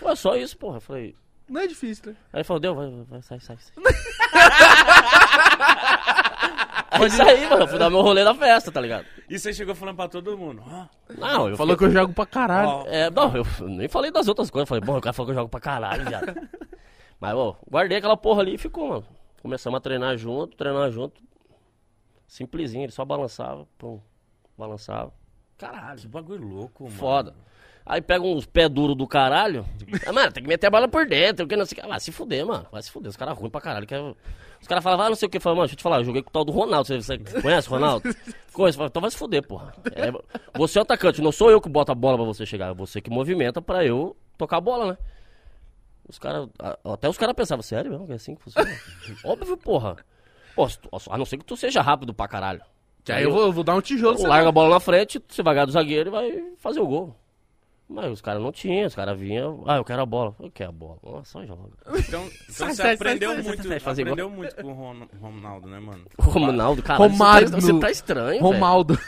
Pô, 0.00 0.10
é 0.10 0.16
só 0.16 0.36
isso, 0.36 0.56
porra. 0.56 0.76
Eu 0.76 0.80
falei, 0.80 1.16
Não 1.48 1.60
é 1.60 1.66
difícil, 1.66 2.12
né? 2.12 2.16
Aí 2.32 2.40
ele 2.40 2.44
falou, 2.44 2.60
deu, 2.60 2.74
vai, 2.74 2.90
vai, 3.04 3.22
sai, 3.22 3.40
sai, 3.40 3.58
sai. 3.58 3.74
Aí 7.02 7.10
saí, 7.10 7.48
mano, 7.48 7.68
fui 7.68 7.78
dar 7.78 7.90
meu 7.90 8.00
rolê 8.02 8.24
na 8.24 8.34
festa, 8.34 8.70
tá 8.72 8.80
ligado? 8.80 9.04
E 9.28 9.38
você 9.38 9.52
chegou 9.52 9.74
falando 9.74 9.96
pra 9.96 10.08
todo 10.08 10.36
mundo. 10.36 10.62
Ah, 10.66 10.88
Não, 11.16 11.48
eu 11.48 11.56
Falou 11.56 11.76
que 11.76 11.84
eu 11.84 11.90
jogo 11.90 12.12
pra 12.12 12.26
caralho. 12.26 12.68
Ó. 12.68 12.84
É, 12.86 13.10
não, 13.10 13.34
eu 13.36 13.44
nem 13.68 13.88
falei 13.88 14.10
das 14.10 14.28
outras 14.28 14.50
coisas. 14.50 14.68
Falei, 14.68 14.82
bom, 14.84 14.96
o 14.96 15.00
cara 15.00 15.12
falou 15.12 15.26
que 15.26 15.32
eu 15.32 15.40
jogo 15.42 15.48
pra 15.50 15.60
caralho, 15.60 16.04
viado. 16.04 16.48
Mas, 17.20 17.34
ó, 17.34 17.56
guardei 17.68 17.98
aquela 17.98 18.16
porra 18.16 18.42
ali 18.42 18.54
e 18.54 18.58
ficou, 18.58 18.88
mano. 18.88 19.04
Começamos 19.42 19.76
a 19.76 19.80
treinar 19.80 20.16
junto, 20.16 20.56
treinar 20.56 20.90
junto. 20.90 21.20
Simplesinho, 22.26 22.84
ele 22.84 22.92
só 22.92 23.04
balançava, 23.04 23.66
pum, 23.78 24.00
balançava. 24.56 25.12
Caralho, 25.56 25.98
que 26.00 26.06
bagulho 26.06 26.46
louco, 26.46 26.84
mano. 26.84 26.96
foda. 26.96 27.34
Aí 27.88 28.02
pega 28.02 28.22
uns 28.22 28.44
pé 28.44 28.68
duro 28.68 28.94
do 28.94 29.06
caralho. 29.06 29.64
Ah, 30.06 30.12
mano, 30.12 30.30
tem 30.30 30.42
que 30.42 30.48
meter 30.48 30.66
a 30.66 30.70
bola 30.70 30.86
por 30.86 31.06
dentro. 31.06 31.46
Que 31.48 31.56
não 31.56 31.64
sei 31.64 31.78
o 31.78 31.82
que. 31.82 31.88
Vai 31.88 31.98
se 31.98 32.12
fuder, 32.12 32.44
mano. 32.44 32.66
Vai 32.70 32.82
se 32.82 32.90
fuder. 32.90 33.08
Os 33.08 33.16
caras 33.16 33.36
ruins 33.38 33.50
pra 33.50 33.62
caralho. 33.62 33.86
Que 33.86 33.94
é- 33.94 34.14
Os 34.60 34.66
caras 34.68 34.84
falavam, 34.84 35.06
ah, 35.06 35.08
não 35.08 35.16
sei 35.16 35.26
o 35.26 35.30
que. 35.30 35.40
Falavam, 35.40 35.60
mano, 35.62 35.66
deixa 35.68 35.74
eu 35.74 35.78
te 35.78 35.82
falar, 35.82 35.96
eu 36.00 36.04
joguei 36.04 36.20
com 36.22 36.28
o 36.28 36.32
tal 36.32 36.44
do 36.44 36.52
Ronaldo. 36.52 36.86
Você, 36.86 37.00
você 37.00 37.16
conhece 37.40 37.66
o 37.66 37.70
Ronaldo? 37.70 38.02
Fala, 38.52 38.88
Então 38.88 39.00
vai 39.00 39.10
se 39.10 39.16
fuder, 39.16 39.42
porra. 39.46 39.72
É, 39.94 40.12
você 40.58 40.78
é 40.78 40.80
o 40.80 40.82
atacante, 40.82 41.22
não 41.22 41.32
sou 41.32 41.50
eu 41.50 41.60
que 41.62 41.68
boto 41.68 41.90
a 41.90 41.94
bola 41.94 42.18
pra 42.18 42.26
você 42.26 42.44
chegar. 42.44 42.72
É 42.72 42.74
você 42.74 43.00
que 43.00 43.08
movimenta 43.08 43.62
pra 43.62 43.82
eu 43.86 44.14
tocar 44.36 44.58
a 44.58 44.60
bola, 44.60 44.92
né? 44.92 44.98
Os 46.08 46.18
caras. 46.18 46.48
Até 46.84 47.08
os 47.08 47.16
caras 47.16 47.34
pensavam, 47.34 47.62
sério 47.62 47.90
mesmo? 47.90 48.06
É 48.12 48.16
assim 48.16 48.34
que 48.34 48.42
funciona? 48.42 48.68
Óbvio, 49.24 49.56
porra. 49.56 49.96
Pô, 50.54 50.66
a 51.10 51.16
não 51.16 51.24
ser 51.24 51.38
que 51.38 51.44
tu 51.44 51.56
seja 51.56 51.80
rápido 51.80 52.12
pra 52.12 52.28
caralho. 52.28 52.60
Que 53.04 53.12
aí 53.12 53.22
eu 53.24 53.30
vou, 53.30 53.42
eu 53.46 53.52
vou 53.52 53.64
dar 53.64 53.74
um 53.74 53.80
tijolo. 53.80 54.20
Larga 54.26 54.48
a 54.50 54.52
bola 54.52 54.70
na 54.70 54.80
frente, 54.80 55.22
você 55.26 55.42
vai 55.42 55.54
ganhar 55.54 55.64
do 55.66 55.72
zagueiro 55.72 56.10
e 56.10 56.12
vai 56.12 56.44
fazer 56.58 56.80
o 56.80 56.86
gol. 56.86 57.16
Mas 57.90 58.12
os 58.12 58.20
caras 58.20 58.42
não 58.42 58.52
tinham, 58.52 58.86
os 58.86 58.94
caras 58.94 59.18
vinham, 59.18 59.64
ah, 59.66 59.76
eu 59.78 59.84
quero 59.84 60.02
a 60.02 60.06
bola. 60.06 60.34
Eu 60.38 60.50
quero 60.50 60.68
a 60.68 60.72
bola. 60.72 60.98
Nossa, 61.02 61.30
só 61.32 61.46
joga. 61.46 61.70
Então, 61.86 61.98
então 62.26 62.30
Sai, 62.50 62.68
você 62.68 62.74
sai, 62.82 62.94
aprendeu 62.94 63.30
sai, 63.32 63.42
muito, 63.42 63.62
sai, 63.62 63.68
sai, 63.68 63.80
fazer 63.80 64.02
aprendeu 64.02 64.28
muito 64.28 64.54
com 64.56 64.66
o 64.68 64.72
Ron- 64.74 65.08
Ronaldo, 65.18 65.68
né, 65.68 65.80
mano? 65.80 66.04
Ronaldo, 66.20 66.82
caralho, 66.82 67.10
Romário 67.10 67.48
você, 67.48 67.54
tá, 67.54 67.60
você 67.60 67.80
tá 67.80 67.90
estranho, 67.90 68.42
Romaldo. 68.42 68.98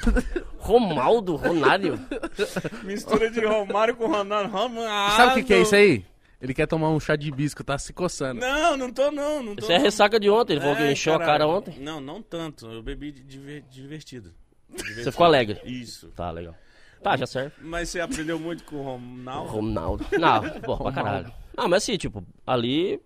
Romaldo, 0.58 1.36
Ronário. 1.36 1.98
Mistura 2.84 3.30
de 3.30 3.44
Romário 3.44 3.94
com 3.96 4.06
Ronaldo. 4.06 4.48
Ronaldo. 4.50 5.16
Sabe 5.16 5.32
o 5.32 5.34
que, 5.36 5.44
que 5.44 5.54
é 5.54 5.60
isso 5.62 5.74
aí? 5.74 6.04
Ele 6.40 6.54
quer 6.54 6.66
tomar 6.66 6.88
um 6.88 6.98
chá 6.98 7.16
de 7.16 7.28
hibisco, 7.28 7.62
tá 7.62 7.76
se 7.76 7.92
coçando. 7.92 8.40
Não, 8.40 8.74
não 8.76 8.90
tô 8.90 9.10
não, 9.10 9.42
não 9.42 9.54
tô. 9.54 9.62
Isso 9.62 9.72
é 9.72 9.76
ressaca 9.78 10.18
de 10.18 10.30
ontem, 10.30 10.54
ele 10.54 10.60
falou 10.62 10.76
que 10.76 10.82
É, 10.84 10.92
encheu 10.92 11.12
a 11.14 11.18
caralho. 11.18 11.38
cara 11.38 11.46
ontem. 11.50 11.74
Não, 11.80 12.00
não 12.00 12.22
tanto. 12.22 12.66
Eu 12.66 12.82
bebi 12.82 13.12
de 13.12 13.22
diver- 13.22 13.62
divertido. 13.70 14.32
Você 14.74 15.10
ficou 15.12 15.26
alegre. 15.26 15.60
Isso. 15.64 16.08
Tá, 16.16 16.30
legal. 16.30 16.54
Tá, 17.02 17.16
já 17.16 17.26
serve. 17.26 17.52
Mas 17.60 17.88
você 17.88 18.00
aprendeu 18.00 18.38
muito 18.38 18.62
com 18.64 18.76
o 18.76 18.82
Ronaldo? 18.82 19.50
Ronaldo. 19.50 20.06
Não, 20.18 20.60
pô, 20.60 20.76
pra 20.76 20.92
caralho. 20.92 21.32
Não, 21.56 21.68
mas 21.68 21.82
assim, 21.82 21.96
tipo, 21.96 22.24
ali, 22.46 23.00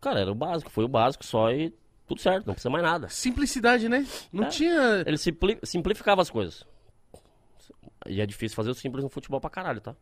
cara, 0.00 0.20
era 0.20 0.30
o 0.30 0.34
básico, 0.34 0.70
foi 0.70 0.84
o 0.84 0.88
básico 0.88 1.24
só 1.24 1.50
e 1.50 1.74
tudo 2.06 2.20
certo, 2.20 2.46
não 2.46 2.54
precisa 2.54 2.70
mais 2.70 2.84
nada. 2.84 3.08
Simplicidade, 3.08 3.88
né? 3.88 4.06
Não 4.32 4.44
É. 4.44 4.48
tinha. 4.48 5.02
Ele 5.06 5.16
simpli- 5.18 5.58
simplificava 5.62 6.22
as 6.22 6.30
coisas. 6.30 6.64
E 8.06 8.20
é 8.20 8.26
difícil 8.26 8.54
fazer 8.56 8.70
o 8.70 8.74
simples 8.74 9.02
no 9.04 9.10
futebol 9.10 9.40
pra 9.40 9.50
caralho, 9.50 9.80
tá? 9.80 9.94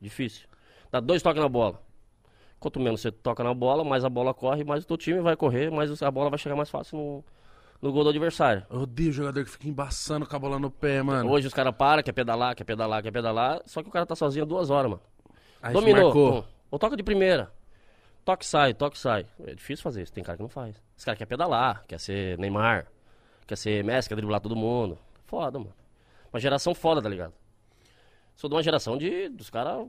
Difícil. 0.00 0.46
Dá 0.90 1.00
dois 1.00 1.22
toques 1.22 1.42
na 1.42 1.48
bola. 1.48 1.80
Quanto 2.60 2.80
menos 2.80 3.00
você 3.00 3.10
toca 3.12 3.42
na 3.44 3.52
bola, 3.54 3.84
mais 3.84 4.04
a 4.04 4.08
bola 4.08 4.32
corre, 4.32 4.64
mais 4.64 4.84
o 4.84 4.86
teu 4.86 4.96
time 4.96 5.20
vai 5.20 5.36
correr, 5.36 5.70
mais 5.70 6.02
a 6.02 6.10
bola 6.10 6.30
vai 6.30 6.38
chegar 6.38 6.56
mais 6.56 6.70
fácil 6.70 6.96
no, 6.98 7.24
no 7.84 7.92
gol 7.92 8.02
do 8.02 8.08
adversário. 8.08 8.64
Eu 8.70 8.80
odeio 8.80 9.12
jogador 9.12 9.44
que 9.44 9.50
fica 9.50 9.68
embaçando 9.68 10.26
com 10.26 10.34
a 10.34 10.38
bola 10.38 10.58
no 10.58 10.70
pé, 10.70 11.02
mano. 11.02 11.30
Hoje 11.30 11.46
os 11.46 11.52
caras 11.52 11.74
param, 11.76 12.02
quer 12.02 12.12
pedalar, 12.12 12.56
quer 12.56 12.64
pedalar, 12.64 13.02
quer 13.02 13.10
pedalar, 13.10 13.60
só 13.66 13.82
que 13.82 13.88
o 13.90 13.92
cara 13.92 14.06
tá 14.06 14.16
sozinho 14.16 14.46
duas 14.46 14.70
horas, 14.70 14.90
mano. 14.90 15.02
Aí 15.60 15.74
Dominou. 15.74 16.04
marcou. 16.04 16.46
Ou 16.70 16.78
toca 16.78 16.96
de 16.96 17.02
primeira. 17.02 17.52
Toque 18.24 18.46
sai, 18.46 18.72
toque 18.72 18.98
sai. 18.98 19.26
É 19.46 19.54
difícil 19.54 19.82
fazer 19.82 20.00
isso, 20.02 20.12
tem 20.14 20.24
cara 20.24 20.38
que 20.38 20.42
não 20.42 20.48
faz. 20.48 20.82
Esse 20.96 21.04
cara 21.04 21.14
quer 21.14 21.26
pedalar, 21.26 21.84
quer 21.86 22.00
ser 22.00 22.38
Neymar, 22.38 22.86
quer 23.46 23.56
ser 23.56 23.84
Messi, 23.84 24.08
quer 24.08 24.14
driblar 24.14 24.40
todo 24.40 24.56
mundo. 24.56 24.98
Foda, 25.26 25.58
mano. 25.58 25.74
Uma 26.32 26.40
geração 26.40 26.74
foda, 26.74 27.02
tá 27.02 27.08
ligado? 27.10 27.34
Sou 28.34 28.48
de 28.48 28.56
uma 28.56 28.62
geração 28.62 28.96
de 28.96 29.28
dos 29.28 29.50
caras 29.50 29.86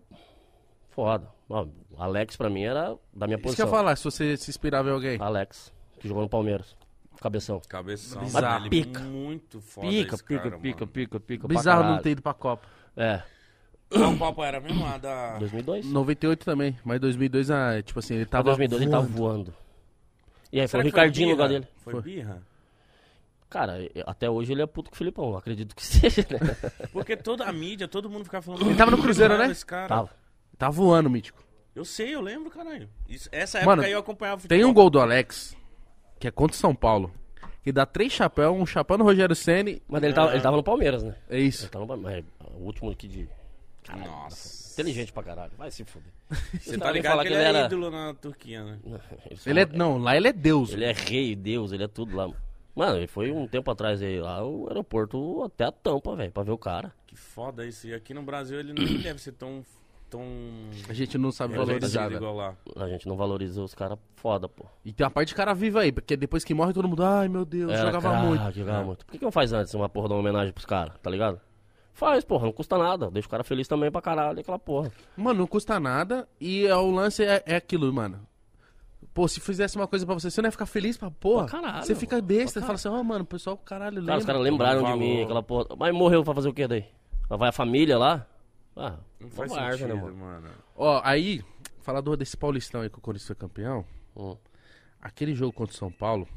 foda. 0.89 1.29
Ó, 1.49 1.65
o 1.91 2.03
Alex 2.03 2.35
pra 2.35 2.49
mim 2.49 2.63
era 2.63 2.97
da 3.13 3.25
minha 3.25 3.37
Isso 3.37 3.55
que 3.55 3.61
eu 3.61 3.65
posição. 3.65 3.67
ia 3.67 3.71
falar, 3.71 3.95
se 3.95 4.03
você 4.03 4.35
se 4.35 4.49
inspirava 4.49 4.89
em 4.89 4.91
alguém. 4.91 5.17
Alex, 5.21 5.71
que 5.97 6.09
jogou 6.09 6.23
no 6.23 6.29
Palmeiras. 6.29 6.75
Cabeção. 7.21 7.61
Cabeção. 7.67 8.21
Bizarro. 8.21 8.65
Ele 8.65 8.69
Pica. 8.69 8.99
Muito 9.01 9.61
foda 9.61 9.87
Pica, 9.87 10.15
esse 10.15 10.23
pica, 10.23 10.39
cara, 10.43 10.57
pica, 10.59 10.79
mano. 10.81 10.91
pica, 10.91 11.19
pica, 11.19 11.47
pra 11.47 11.57
Bizarro 11.57 11.83
não 11.83 12.01
ter 12.01 12.11
ido 12.11 12.21
pra 12.21 12.33
Copa. 12.33 12.67
É, 12.97 13.21
Qual 13.89 14.17
papo 14.17 14.43
era 14.43 14.59
mesmo? 14.59 14.85
A 14.85 14.97
da... 14.97 15.37
2002. 15.37 15.85
98 15.85 16.45
também, 16.45 16.77
mas 16.83 16.99
2002, 16.99 17.51
ah, 17.51 17.81
tipo 17.83 17.99
assim, 17.99 18.15
ele 18.15 18.25
tava. 18.25 18.43
2002 18.45 18.81
ele 18.81 18.91
tava 18.91 19.05
voando. 19.05 19.51
voando. 19.51 19.53
E 20.51 20.59
aí 20.59 20.67
Será 20.67 20.81
foi 20.81 20.89
o 20.89 20.91
Ricardinho 20.91 21.27
no 21.27 21.31
lugar 21.33 21.49
dele. 21.49 21.67
Foi 21.77 21.93
Foi. 21.93 22.01
birra? 22.01 22.41
Cara, 23.49 23.77
até 24.05 24.29
hoje 24.29 24.51
ele 24.51 24.61
é 24.61 24.65
puto 24.65 24.89
com 24.89 24.95
o 24.95 24.97
Filipão, 24.97 25.35
acredito 25.37 25.75
que 25.75 25.83
seja, 25.85 26.25
né? 26.29 26.39
Porque 26.91 27.15
toda 27.15 27.45
a 27.45 27.53
mídia, 27.53 27.87
todo 27.87 28.09
mundo 28.09 28.25
ficava 28.25 28.41
falando. 28.41 28.65
Ele 28.65 28.75
tava 28.75 28.91
no 28.91 28.97
Cruzeiro, 28.97 29.37
né? 29.37 29.49
Esse 29.51 29.65
cara. 29.65 29.87
Tava. 29.87 30.09
Tá 30.57 30.69
voando, 30.69 31.09
Mítico. 31.09 31.43
Eu 31.75 31.83
sei, 31.85 32.15
eu 32.15 32.21
lembro, 32.21 32.49
caralho. 32.49 32.89
Isso- 33.07 33.29
essa 33.31 33.57
época 33.59 33.71
Mano, 33.75 33.83
aí 33.83 33.91
eu 33.91 33.99
acompanhava 33.99 34.39
futebol. 34.41 34.57
Tem 34.57 34.65
um 34.65 34.73
gol 34.73 34.89
do 34.89 34.99
Alex, 34.99 35.55
que 36.19 36.27
é 36.27 36.31
contra 36.31 36.55
o 36.55 36.57
São 36.59 36.73
Paulo, 36.75 37.11
que 37.63 37.71
dá 37.71 37.85
três 37.85 38.11
chapéus, 38.11 38.55
um 38.55 38.65
chapéu 38.65 38.97
no 38.97 39.03
Rogério 39.03 39.35
Ceni 39.35 39.81
Mas 39.87 40.03
ele 40.03 40.13
tava, 40.13 40.33
ele 40.33 40.41
tava 40.41 40.57
no 40.57 40.63
Palmeiras, 40.63 41.03
né? 41.03 41.15
É 41.29 41.39
isso. 41.39 41.63
Ele 41.63 41.71
tava 41.71 41.85
no 41.85 41.87
Palmeiras. 41.87 42.25
mas 42.39 42.49
O 42.53 42.63
último 42.63 42.91
aqui 42.91 43.07
de. 43.07 43.27
Caralho, 43.83 44.09
Nossa. 44.09 44.73
Inteligente 44.73 45.13
pra 45.13 45.23
caralho. 45.23 45.51
Vai 45.57 45.71
se 45.71 45.83
fuder. 45.83 46.11
Você 46.59 46.77
tá 46.77 46.91
ligado 46.91 47.21
que 47.21 47.27
ele 47.27 47.35
é 47.35 47.65
ídolo 47.65 47.89
na 47.89 48.13
Turquia, 48.13 48.63
né? 48.63 48.79
Ele 49.45 49.59
é, 49.61 49.65
não, 49.65 49.97
lá 49.97 50.15
ele 50.17 50.27
é 50.27 50.33
Deus. 50.33 50.73
Ele 50.73 50.85
é 50.85 50.91
rei, 50.91 51.35
Deus, 51.35 51.71
ele 51.71 51.83
é 51.83 51.87
tudo 51.87 52.15
lá. 52.15 52.27
mano. 52.27 52.39
Mano, 52.75 52.97
ele 52.97 53.07
foi 53.07 53.31
um 53.31 53.47
tempo 53.47 53.71
atrás 53.71 54.01
aí 54.01 54.19
lá, 54.19 54.43
o 54.45 54.67
aeroporto 54.67 55.43
até 55.43 55.63
a 55.63 55.71
tampa, 55.71 56.13
velho, 56.15 56.31
pra 56.31 56.43
ver 56.43 56.51
o 56.51 56.57
cara. 56.57 56.91
Que 57.07 57.15
foda 57.15 57.65
isso. 57.65 57.87
E 57.87 57.93
aqui 57.93 58.13
no 58.13 58.21
Brasil 58.21 58.59
ele 58.59 58.73
nem 58.73 58.97
deve 58.99 59.21
ser 59.21 59.31
tão. 59.31 59.63
Tão. 60.15 60.23
A 60.89 60.93
gente 60.93 61.17
não 61.17 61.31
sabe 61.31 61.55
valorizar. 61.55 62.07
velho. 62.07 62.17
igual 62.17 62.35
lá. 62.35 62.55
A 62.77 62.87
gente 62.87 63.07
não 63.07 63.15
valoriza 63.15 63.61
os 63.61 63.73
caras 63.73 63.97
foda, 64.15 64.47
pô. 64.47 64.65
E 64.83 64.93
tem 64.93 65.05
uma 65.05 65.11
parte 65.11 65.29
de 65.29 65.35
cara 65.35 65.53
viva 65.53 65.81
aí, 65.81 65.91
porque 65.91 66.15
depois 66.15 66.43
que 66.43 66.53
morre 66.53 66.73
todo 66.73 66.87
mundo, 66.87 67.03
ai 67.03 67.27
meu 67.27 67.45
Deus, 67.45 67.71
Era 67.71 67.87
jogava 67.87 68.09
craque, 68.09 68.25
muito. 68.25 68.51
Jogava 68.53 68.83
muito. 68.83 69.05
Por 69.05 69.11
que, 69.11 69.19
que 69.19 69.25
não 69.25 69.31
faz 69.31 69.53
antes 69.53 69.73
uma 69.73 69.89
porra 69.89 70.07
de 70.07 70.13
uma 70.13 70.19
homenagem 70.19 70.53
pros 70.53 70.65
caras, 70.65 70.95
tá 71.01 71.09
ligado? 71.09 71.39
Faz, 71.93 72.25
porra, 72.25 72.45
não 72.45 72.51
custa 72.51 72.77
nada. 72.77 73.09
Deixa 73.09 73.27
o 73.27 73.31
cara 73.31 73.43
feliz 73.43 73.67
também 73.67 73.89
pra 73.91 74.01
caralho, 74.01 74.39
aquela 74.39 74.59
porra. 74.59 74.91
Mano, 75.15 75.39
não 75.39 75.47
custa 75.47 75.79
nada 75.79 76.27
e 76.39 76.65
é, 76.65 76.75
o 76.75 76.91
lance 76.91 77.23
é, 77.23 77.41
é 77.45 77.55
aquilo, 77.55 77.91
mano. 77.93 78.25
Pô, 79.13 79.29
se 79.29 79.39
fizesse 79.39 79.77
uma 79.77 79.87
coisa 79.87 80.05
pra 80.05 80.13
você, 80.13 80.29
você 80.29 80.41
não 80.41 80.47
ia 80.47 80.51
ficar 80.51 80.65
feliz 80.65 80.97
pra 80.97 81.09
porra. 81.09 81.45
Pra 81.45 81.61
caralho, 81.61 81.85
você 81.85 81.95
fica 81.95 82.21
besta, 82.21 82.59
fala 82.59 82.73
assim, 82.73 82.89
ó, 82.89 83.01
mano, 83.01 83.23
o 83.23 83.27
pessoal, 83.27 83.55
caralho, 83.55 83.95
lembra. 83.95 84.07
Cara, 84.07 84.19
os 84.19 84.25
caras 84.25 84.41
lembraram 84.41 84.83
de 84.83 84.99
mim, 84.99 85.21
aquela 85.21 85.41
porra. 85.41 85.67
Mas 85.77 85.93
morreu 85.93 86.21
pra 86.21 86.33
fazer 86.33 86.49
o 86.49 86.53
quê 86.53 86.67
daí? 86.67 86.85
Vai 87.29 87.47
a 87.47 87.53
família 87.53 87.97
lá? 87.97 88.27
Ah, 88.75 88.97
Não 89.25 89.31
faz 89.31 89.51
várzea, 89.51 89.87
sentido, 89.87 89.95
né, 89.95 90.01
mano? 90.01 90.17
mano. 90.17 90.49
Ó, 90.75 91.01
aí, 91.03 91.43
falar 91.81 92.01
do, 92.01 92.15
desse 92.15 92.35
Paulistão 92.37 92.81
aí 92.81 92.89
que 92.89 92.97
o 92.97 93.01
Corinthians 93.01 93.27
foi 93.27 93.35
campeão, 93.35 93.85
Hum. 94.15 94.37
aquele 95.01 95.35
jogo 95.35 95.51
contra 95.51 95.73
o 95.75 95.77
São 95.77 95.91
Paulo, 95.91 96.27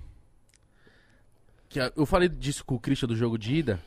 que 1.68 1.78
eu 1.94 2.06
falei 2.06 2.28
disso 2.28 2.64
com 2.64 2.74
o 2.74 2.80
Christian 2.80 3.08
do 3.08 3.16
jogo 3.16 3.38
de 3.38 3.54
ida, 3.54 3.80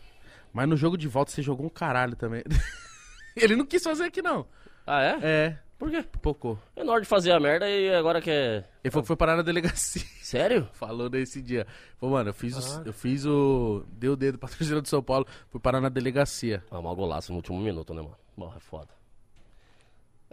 mas 0.54 0.68
no 0.68 0.78
jogo 0.78 0.98
de 0.98 1.08
volta 1.08 1.32
você 1.32 1.42
jogou 1.42 1.66
um 1.66 1.70
caralho 1.70 2.16
também. 2.16 2.44
Ele 3.36 3.56
não 3.56 3.66
quis 3.66 3.84
fazer 3.84 4.06
aqui, 4.06 4.22
não. 4.22 4.46
Ah, 4.86 5.02
é? 5.04 5.20
É, 5.22 5.60
Por 5.82 5.90
quê? 5.90 6.06
pocou. 6.22 6.60
É 6.76 6.84
na 6.84 6.92
hora 6.92 7.02
de 7.02 7.08
fazer 7.08 7.32
a 7.32 7.40
merda 7.40 7.68
e 7.68 7.92
agora 7.96 8.22
quer. 8.22 8.70
Ele 8.84 8.92
falou 8.92 9.02
que 9.02 9.08
foi 9.08 9.16
parar 9.16 9.36
na 9.36 9.42
delegacia. 9.42 10.04
Sério? 10.22 10.70
Falou 10.74 11.10
nesse 11.10 11.42
dia. 11.42 11.66
Falou, 11.98 12.16
mano, 12.16 12.30
eu 12.30 12.34
fiz, 12.36 12.56
o, 12.56 12.62
Caralho. 12.62 12.88
eu 12.88 12.94
fiz 12.94 13.26
o. 13.26 13.84
Deu 13.92 14.14
o 14.14 14.16
dedo 14.16 14.38
pra 14.38 14.48
torcida 14.50 14.80
do 14.80 14.88
São 14.88 15.02
Paulo, 15.02 15.26
fui 15.50 15.60
parar 15.60 15.82
na 15.82 15.90
delegacia. 15.90 16.64
Ah, 16.70 16.80
mal 16.80 16.96
golaço 16.96 17.32
no 17.32 17.38
último 17.38 17.60
minuto, 17.60 17.96
né, 17.96 18.02
mano? 18.04 18.16
Bom, 18.38 18.54
é 18.56 18.60
foda. 18.60 18.90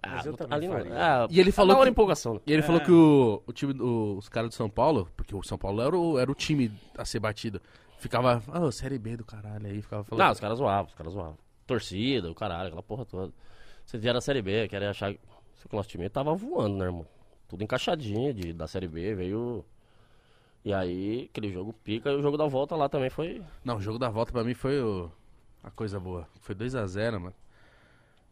Mas 0.06 0.26
eu 0.26 0.34
também 0.36 0.56
ali 0.56 0.68
faria. 0.68 0.92
Ah, 0.94 1.26
E 1.30 1.40
ele 1.40 1.50
falou 1.50 1.82
que- 1.82 1.88
empolgação. 1.88 2.34
né? 2.34 2.40
E 2.46 2.52
ele 2.52 2.62
falou 2.62 2.80
que 2.80 2.92
o, 2.92 3.42
o 3.46 3.52
time, 3.52 3.72
o- 3.80 4.16
os 4.18 4.28
caras 4.28 4.50
do 4.50 4.54
São 4.54 4.68
Paulo, 4.70 5.08
porque 5.16 5.34
o 5.34 5.42
São 5.42 5.58
Paulo 5.58 5.80
era 5.82 5.96
o, 5.96 6.18
era 6.18 6.30
o 6.30 6.34
time 6.34 6.70
a 6.96 7.04
ser 7.04 7.18
batido, 7.20 7.60
ficava, 7.98 8.42
ah, 8.52 8.70
Série 8.70 8.98
B 8.98 9.16
do 9.16 9.24
caralho 9.24 9.66
aí, 9.66 9.82
ficava 9.82 10.04
falando. 10.04 10.24
Não, 10.24 10.32
os 10.32 10.38
caras 10.40 10.58
zoavam, 10.58 10.86
os 10.88 10.94
caras 10.94 11.12
zoavam. 11.14 11.38
Torcida, 11.66 12.30
o 12.30 12.34
caralho, 12.34 12.66
aquela 12.68 12.82
porra 12.82 13.04
toda. 13.04 13.32
Vocês 13.84 14.00
vieram 14.02 14.18
da 14.18 14.20
Série 14.20 14.40
B, 14.42 14.68
querem 14.68 14.86
achar 14.88 15.12
que 15.66 15.74
o 15.74 15.76
nosso 15.76 15.88
time 15.88 16.08
tava 16.10 16.34
voando, 16.34 16.76
né, 16.76 16.84
irmão? 16.84 17.06
Tudo 17.48 17.64
encaixadinho 17.64 18.34
de, 18.34 18.52
da 18.52 18.66
Série 18.66 18.86
B, 18.86 19.14
veio. 19.14 19.64
E 20.64 20.72
aí, 20.74 21.28
aquele 21.30 21.50
jogo 21.50 21.72
pica 21.72 22.10
e 22.10 22.16
o 22.16 22.20
jogo 22.20 22.36
da 22.36 22.46
volta 22.46 22.76
lá 22.76 22.88
também 22.88 23.08
foi. 23.08 23.42
Não, 23.64 23.76
o 23.78 23.80
jogo 23.80 23.98
da 23.98 24.10
volta 24.10 24.30
pra 24.32 24.44
mim 24.44 24.52
foi 24.54 24.80
o- 24.82 25.10
a 25.64 25.70
coisa 25.70 25.98
boa. 25.98 26.28
Foi 26.40 26.54
2x0, 26.54 27.12
mano. 27.18 27.34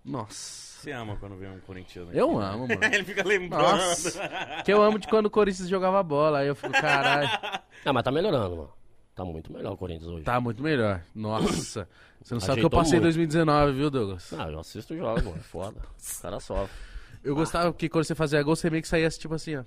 Nossa. 0.05 0.67
Você 0.83 0.93
ama 0.93 1.17
quando 1.17 1.37
vem 1.37 1.51
um 1.51 1.59
corintiano 1.61 2.11
aqui, 2.11 2.19
Eu 2.19 2.39
né? 2.39 2.45
amo, 2.47 2.69
mano. 2.69 2.85
Ele 2.95 3.05
fica 3.05 3.27
lembrando. 3.27 3.63
Nossa. 3.63 4.21
que 4.65 4.73
eu 4.73 4.83
amo 4.83 4.99
de 4.99 5.09
quando 5.09 5.27
o 5.27 5.31
Corinthians 5.31 5.69
jogava 5.69 6.03
bola. 6.03 6.39
Aí 6.41 6.49
eu 6.49 6.55
fico, 6.55 6.73
caralho, 6.73 7.29
Ah, 7.85 7.93
mas 7.93 8.03
tá 8.05 8.11
melhorando, 8.13 8.57
mano. 8.57 8.73
Tá 9.15 9.25
muito 9.25 9.51
melhor 9.51 9.73
o 9.73 9.77
Corinthians 9.77 10.11
hoje. 10.11 10.25
tá 10.25 10.39
muito 10.41 10.63
melhor. 10.63 11.03
Nossa. 11.15 11.89
Você 12.23 12.35
não 12.35 12.41
sabe 12.41 12.59
o 12.59 12.61
que 12.61 12.67
eu 12.67 12.71
passei 12.71 12.99
em 12.99 13.01
muito. 13.01 13.15
2019, 13.15 13.73
viu, 13.73 13.91
Douglas? 13.91 14.33
Ah, 14.35 14.51
eu 14.51 14.61
assisto 14.61 14.93
o 14.93 14.97
jogo, 14.97 15.25
mano. 15.25 15.37
É 15.39 15.43
foda. 15.43 15.81
O 15.81 16.23
cara 16.23 16.39
sofre. 16.39 16.77
Eu 17.23 17.35
gostava 17.35 17.73
que 17.73 17.89
quando 17.89 18.05
você 18.05 18.15
fazia 18.15 18.43
gol, 18.43 18.55
você 18.57 18.71
meio 18.71 18.83
que 18.83 18.89
saía 18.89 19.09
tipo 19.11 19.35
assim, 19.35 19.57
ó. 19.57 19.65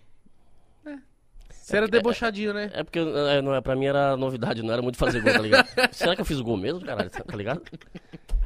É. 0.85 0.97
Você 1.49 1.77
era 1.77 1.87
debochadinho, 1.87 2.53
né? 2.53 2.69
É 2.73 2.83
porque 2.83 2.99
é, 2.99 3.41
não 3.41 3.53
é, 3.53 3.61
pra 3.61 3.75
mim 3.75 3.85
era 3.85 4.15
novidade, 4.17 4.61
não 4.63 4.71
era 4.73 4.81
muito 4.81 4.97
fazer 4.97 5.21
gol, 5.21 5.31
tá 5.33 5.39
ligado? 5.39 5.67
Será 5.93 6.15
que 6.15 6.21
eu 6.21 6.25
fiz 6.25 6.39
gol 6.41 6.57
mesmo, 6.57 6.81
caralho? 6.83 7.09
Tá 7.09 7.35
ligado? 7.35 7.61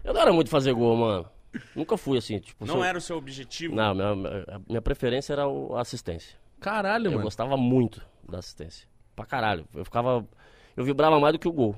Eu 0.03 0.13
não 0.13 0.21
era 0.21 0.33
muito 0.33 0.49
fazer 0.49 0.73
gol, 0.73 0.95
mano. 0.97 1.29
Nunca 1.75 1.95
fui 1.97 2.17
assim, 2.17 2.39
tipo. 2.39 2.65
Não 2.65 2.77
eu- 2.77 2.83
era 2.83 2.97
o 2.97 3.01
seu 3.01 3.15
objetivo? 3.17 3.75
Não, 3.75 3.93
minha, 3.93 4.15
minha 4.67 4.81
preferência 4.81 5.33
era 5.33 5.43
a 5.45 5.81
assistência. 5.81 6.35
Caralho, 6.59 7.07
Eu 7.07 7.11
mano. 7.11 7.23
gostava 7.23 7.55
muito 7.55 8.01
da 8.27 8.39
assistência. 8.39 8.87
Pra 9.15 9.25
caralho. 9.25 9.65
Eu 9.73 9.85
ficava. 9.85 10.27
Eu 10.75 10.83
vibrava 10.83 11.19
mais 11.19 11.33
do 11.33 11.39
que 11.39 11.47
o 11.47 11.51
gol. 11.51 11.75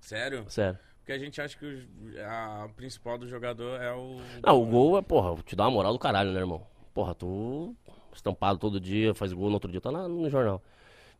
Sério? 0.00 0.44
Sério. 0.48 0.78
Porque 1.10 1.20
a 1.20 1.24
gente 1.24 1.40
acha 1.40 1.58
que 1.58 1.66
o- 1.66 2.20
a 2.24 2.68
principal 2.76 3.18
do 3.18 3.26
jogador 3.26 3.80
é 3.82 3.92
o. 3.92 4.20
Não, 4.46 4.62
o 4.62 4.66
gol 4.66 4.96
é, 4.96 5.02
porra, 5.02 5.42
te 5.42 5.56
dá 5.56 5.64
uma 5.64 5.72
moral 5.72 5.92
do 5.92 5.98
caralho, 5.98 6.30
né, 6.30 6.38
irmão? 6.38 6.64
Porra, 6.94 7.16
tu 7.16 7.74
estampado 8.14 8.60
todo 8.60 8.78
dia, 8.78 9.12
faz 9.12 9.32
gol 9.32 9.48
no 9.48 9.54
outro 9.54 9.68
dia, 9.68 9.80
tá 9.80 9.90
lá 9.90 10.06
no 10.06 10.30
jornal. 10.30 10.62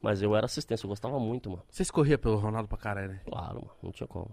Mas 0.00 0.22
eu 0.22 0.36
era 0.36 0.46
assistência, 0.46 0.86
eu 0.86 0.88
gostava 0.88 1.18
muito, 1.18 1.50
mano. 1.50 1.64
Vocês 1.68 1.90
corriam 1.90 2.18
pelo 2.20 2.36
Ronaldo 2.36 2.68
pra 2.68 2.78
caralho, 2.78 3.08
né? 3.08 3.20
Claro, 3.28 3.54
mano, 3.62 3.70
não 3.82 3.90
tinha 3.90 4.06
como. 4.06 4.30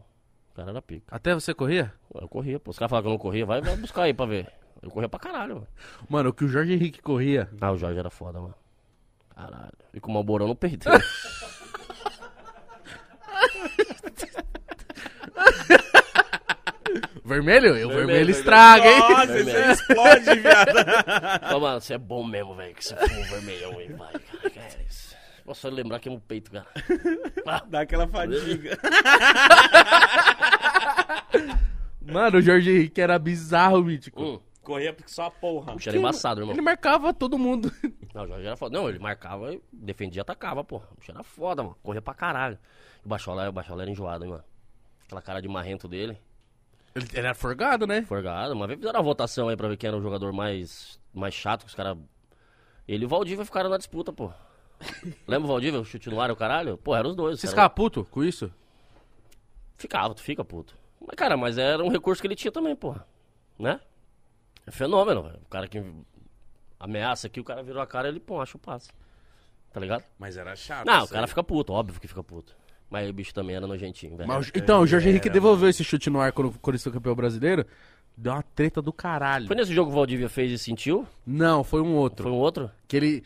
O 0.52 0.56
cara 0.56 0.70
era 0.70 0.80
pica. 0.82 1.08
Até 1.16 1.34
você 1.34 1.56
corria? 1.56 1.92
Eu 2.14 2.28
corria, 2.30 2.60
pô. 2.60 2.70
Os 2.70 2.78
caras 2.78 2.92
falavam 2.92 3.10
que 3.10 3.10
eu 3.10 3.18
não 3.18 3.20
corria, 3.20 3.44
vai, 3.48 3.60
vai 3.60 3.76
buscar 3.78 4.04
aí 4.04 4.14
pra 4.14 4.28
ver. 4.28 4.48
Eu 4.80 4.92
corria 4.92 5.10
pra 5.10 5.20
caralho, 5.20 5.56
mano. 5.56 5.68
Mano, 6.08 6.30
o 6.30 6.34
que 6.34 6.46
o 6.46 6.48
Jorge 6.48 6.72
Henrique 6.74 7.02
corria. 7.02 7.50
Ah, 7.60 7.72
o 7.72 7.78
Jorge 7.78 7.98
era 7.98 8.12
foda, 8.12 8.40
mano. 8.40 8.54
Caralho. 9.36 9.74
E 9.92 10.00
com 10.00 10.12
o 10.12 10.14
Malborão 10.14 10.48
no 10.48 10.56
peito. 10.56 10.88
né? 10.90 11.00
Vermelho? 17.28 17.72
O 17.72 17.74
vermelho, 17.76 17.96
vermelho. 18.08 18.30
estraga, 18.32 18.88
hein? 18.90 19.00
Nossa, 19.00 19.26
Vermelho. 19.28 19.52
você 19.66 19.72
explode, 19.74 20.40
viado. 20.40 20.76
Ô, 21.56 21.60
mano, 21.60 21.82
você 21.82 21.94
é 21.94 21.98
bom 21.98 22.24
mesmo, 22.26 22.56
velho. 22.56 22.74
Que 22.74 22.84
você 22.86 22.96
for 22.96 23.08
vermelhão 23.08 23.78
aí, 23.78 23.92
vai, 23.94 24.14
cara. 24.14 24.50
Que 24.50 24.60
é 24.60 24.86
isso? 24.90 25.16
Posso 25.44 25.70
lembrar 25.70 26.00
que 26.00 26.10
é 26.10 26.12
no 26.12 26.20
peito, 26.20 26.52
cara. 26.52 26.66
Dá 27.70 27.82
aquela 27.82 28.08
fadiga. 28.08 28.78
Mano, 32.02 32.38
o 32.38 32.42
Jorge 32.42 32.72
Henrique 32.72 33.02
era 33.02 33.20
bizarro, 33.20 33.84
mítico. 33.84 34.24
Hum, 34.24 34.40
Corria 34.64 34.96
só 35.06 35.24
a 35.26 35.32
porra. 35.32 35.74
o 35.74 35.76
bicho 35.76 35.90
era 35.90 35.98
embaçado, 35.98 36.42
irmão. 36.42 36.54
Ele 36.54 36.62
marcava 36.62 37.14
todo 37.14 37.38
mundo. 37.38 37.72
Não, 38.14 38.24
o 38.24 38.28
Jorge 38.28 38.46
era 38.48 38.56
foda. 38.56 38.78
Não, 38.78 38.88
ele 38.90 39.00
marcava, 39.00 39.54
e 39.54 39.62
defendia 39.72 40.20
e 40.20 40.22
atacava, 40.22 40.64
pô. 40.64 40.78
O 40.78 40.96
bicho 41.00 41.12
era 41.12 41.24
foda, 41.24 41.64
mano. 41.64 41.78
Corria 41.84 42.02
pra 42.02 42.14
caralho. 42.14 42.58
O 43.06 43.10
Bachola, 43.10 43.50
o 43.50 43.52
Bachola 43.52 43.82
era 43.84 43.92
enjoado, 43.92 44.24
hein, 44.26 44.32
mano. 44.32 44.44
Aquela 45.06 45.22
cara 45.22 45.42
de 45.42 45.48
marrento 45.48 45.88
dele. 45.88 46.18
Ele, 46.98 47.08
era 47.14 47.34
forgado, 47.34 47.86
né? 47.86 48.02
Forgado. 48.04 48.54
Uma 48.54 48.68
vez 48.68 48.80
fizeram 48.80 49.00
uma 49.00 49.06
votação 49.06 49.50
aí 49.50 49.56
pra 49.56 49.68
ver 49.68 49.78
quem 49.78 49.88
era 49.88 49.98
o 49.98 50.02
jogador 50.02 50.32
mais, 50.34 51.00
mais 51.14 51.34
chato, 51.34 51.62
que 51.62 51.68
os 51.68 51.76
caras. 51.76 51.98
Ele 52.88 53.04
e 53.04 53.06
o 53.06 53.10
Valdívia 53.10 53.46
ficaram 53.46 53.70
na 53.70 53.78
disputa, 53.78 54.12
pô. 54.12 54.32
Lembra 55.28 55.46
o 55.46 55.52
Valdívia, 55.52 55.80
o 55.80 55.86
chute 55.86 56.10
no 56.10 56.20
ar, 56.22 56.32
o 56.32 56.36
caralho? 56.36 56.78
Pô, 56.78 56.96
eram 56.96 57.12
os 57.12 57.16
dois. 57.16 57.40
Vocês 57.40 57.52
era- 57.52 57.62
ficavam 57.64 57.76
puto 57.76 58.06
com 58.06 58.24
isso? 58.24 58.52
Ficava, 59.78 60.14
tu 60.16 60.22
fica, 60.22 60.44
puto. 60.44 60.76
Mas, 61.00 61.16
cara, 61.16 61.38
mas 61.38 61.58
era 61.58 61.84
um 61.84 61.90
recurso 61.90 62.22
que 62.22 62.28
ele 62.28 62.36
tinha 62.36 62.52
também, 62.52 62.76
porra. 62.76 63.06
Né? 63.60 63.80
É 64.66 64.72
fenômeno, 64.72 65.24
velho. 65.24 65.40
O 65.46 65.50
cara 65.50 65.68
que 65.68 65.84
ameaça 66.80 67.28
aqui, 67.28 67.40
o 67.40 67.44
cara 67.44 67.62
virou 67.64 67.82
a 67.82 67.88
cara, 67.88 68.08
ele, 68.08 68.20
pô, 68.20 68.42
acha 68.42 68.58
o 68.58 68.60
passe. 68.60 68.90
Tá 69.72 69.80
ligado? 69.80 70.04
Mas 70.18 70.38
era 70.38 70.56
chato. 70.56 70.86
Não, 70.86 71.04
o 71.04 71.08
cara 71.08 71.26
aí. 71.26 71.28
fica 71.30 71.44
puto, 71.44 71.74
óbvio 71.74 72.00
que 72.00 72.08
fica 72.08 72.24
puto. 72.24 72.56
Mas 72.90 73.10
o 73.10 73.14
bicho 73.14 73.34
também 73.34 73.56
era 73.56 73.68
nojentinho, 73.68 74.16
velho. 74.16 74.28
Mas 74.28 74.50
então, 74.56 74.82
o 74.82 74.88
Jorge 74.88 75.10
Henrique 75.10 75.28
era, 75.28 75.34
devolveu 75.34 75.68
esse 75.68 75.84
chute 75.84 76.10
no 76.10 76.22
ar 76.22 76.32
quando 76.32 76.48
o 76.48 76.60
Corinthians 76.60 76.84
foi 76.84 76.94
campeão 76.94 77.16
brasileiro. 77.16 77.66
Deu 78.16 78.34
uma 78.34 78.42
treta 78.42 78.82
do 78.82 78.94
caralho. 78.94 79.46
Foi 79.46 79.56
nesse 79.56 79.74
jogo 79.74 79.92
que 79.92 79.94
o 79.94 79.96
Valdívia 79.96 80.30
fez 80.30 80.52
e 80.52 80.58
sentiu? 80.58 81.06
Não, 81.26 81.64
foi 81.64 81.82
um 81.82 81.94
outro. 81.94 82.24
Foi 82.24 82.32
um 82.32 82.38
outro? 82.38 82.72
Que 82.88 82.98
ele. 82.98 83.24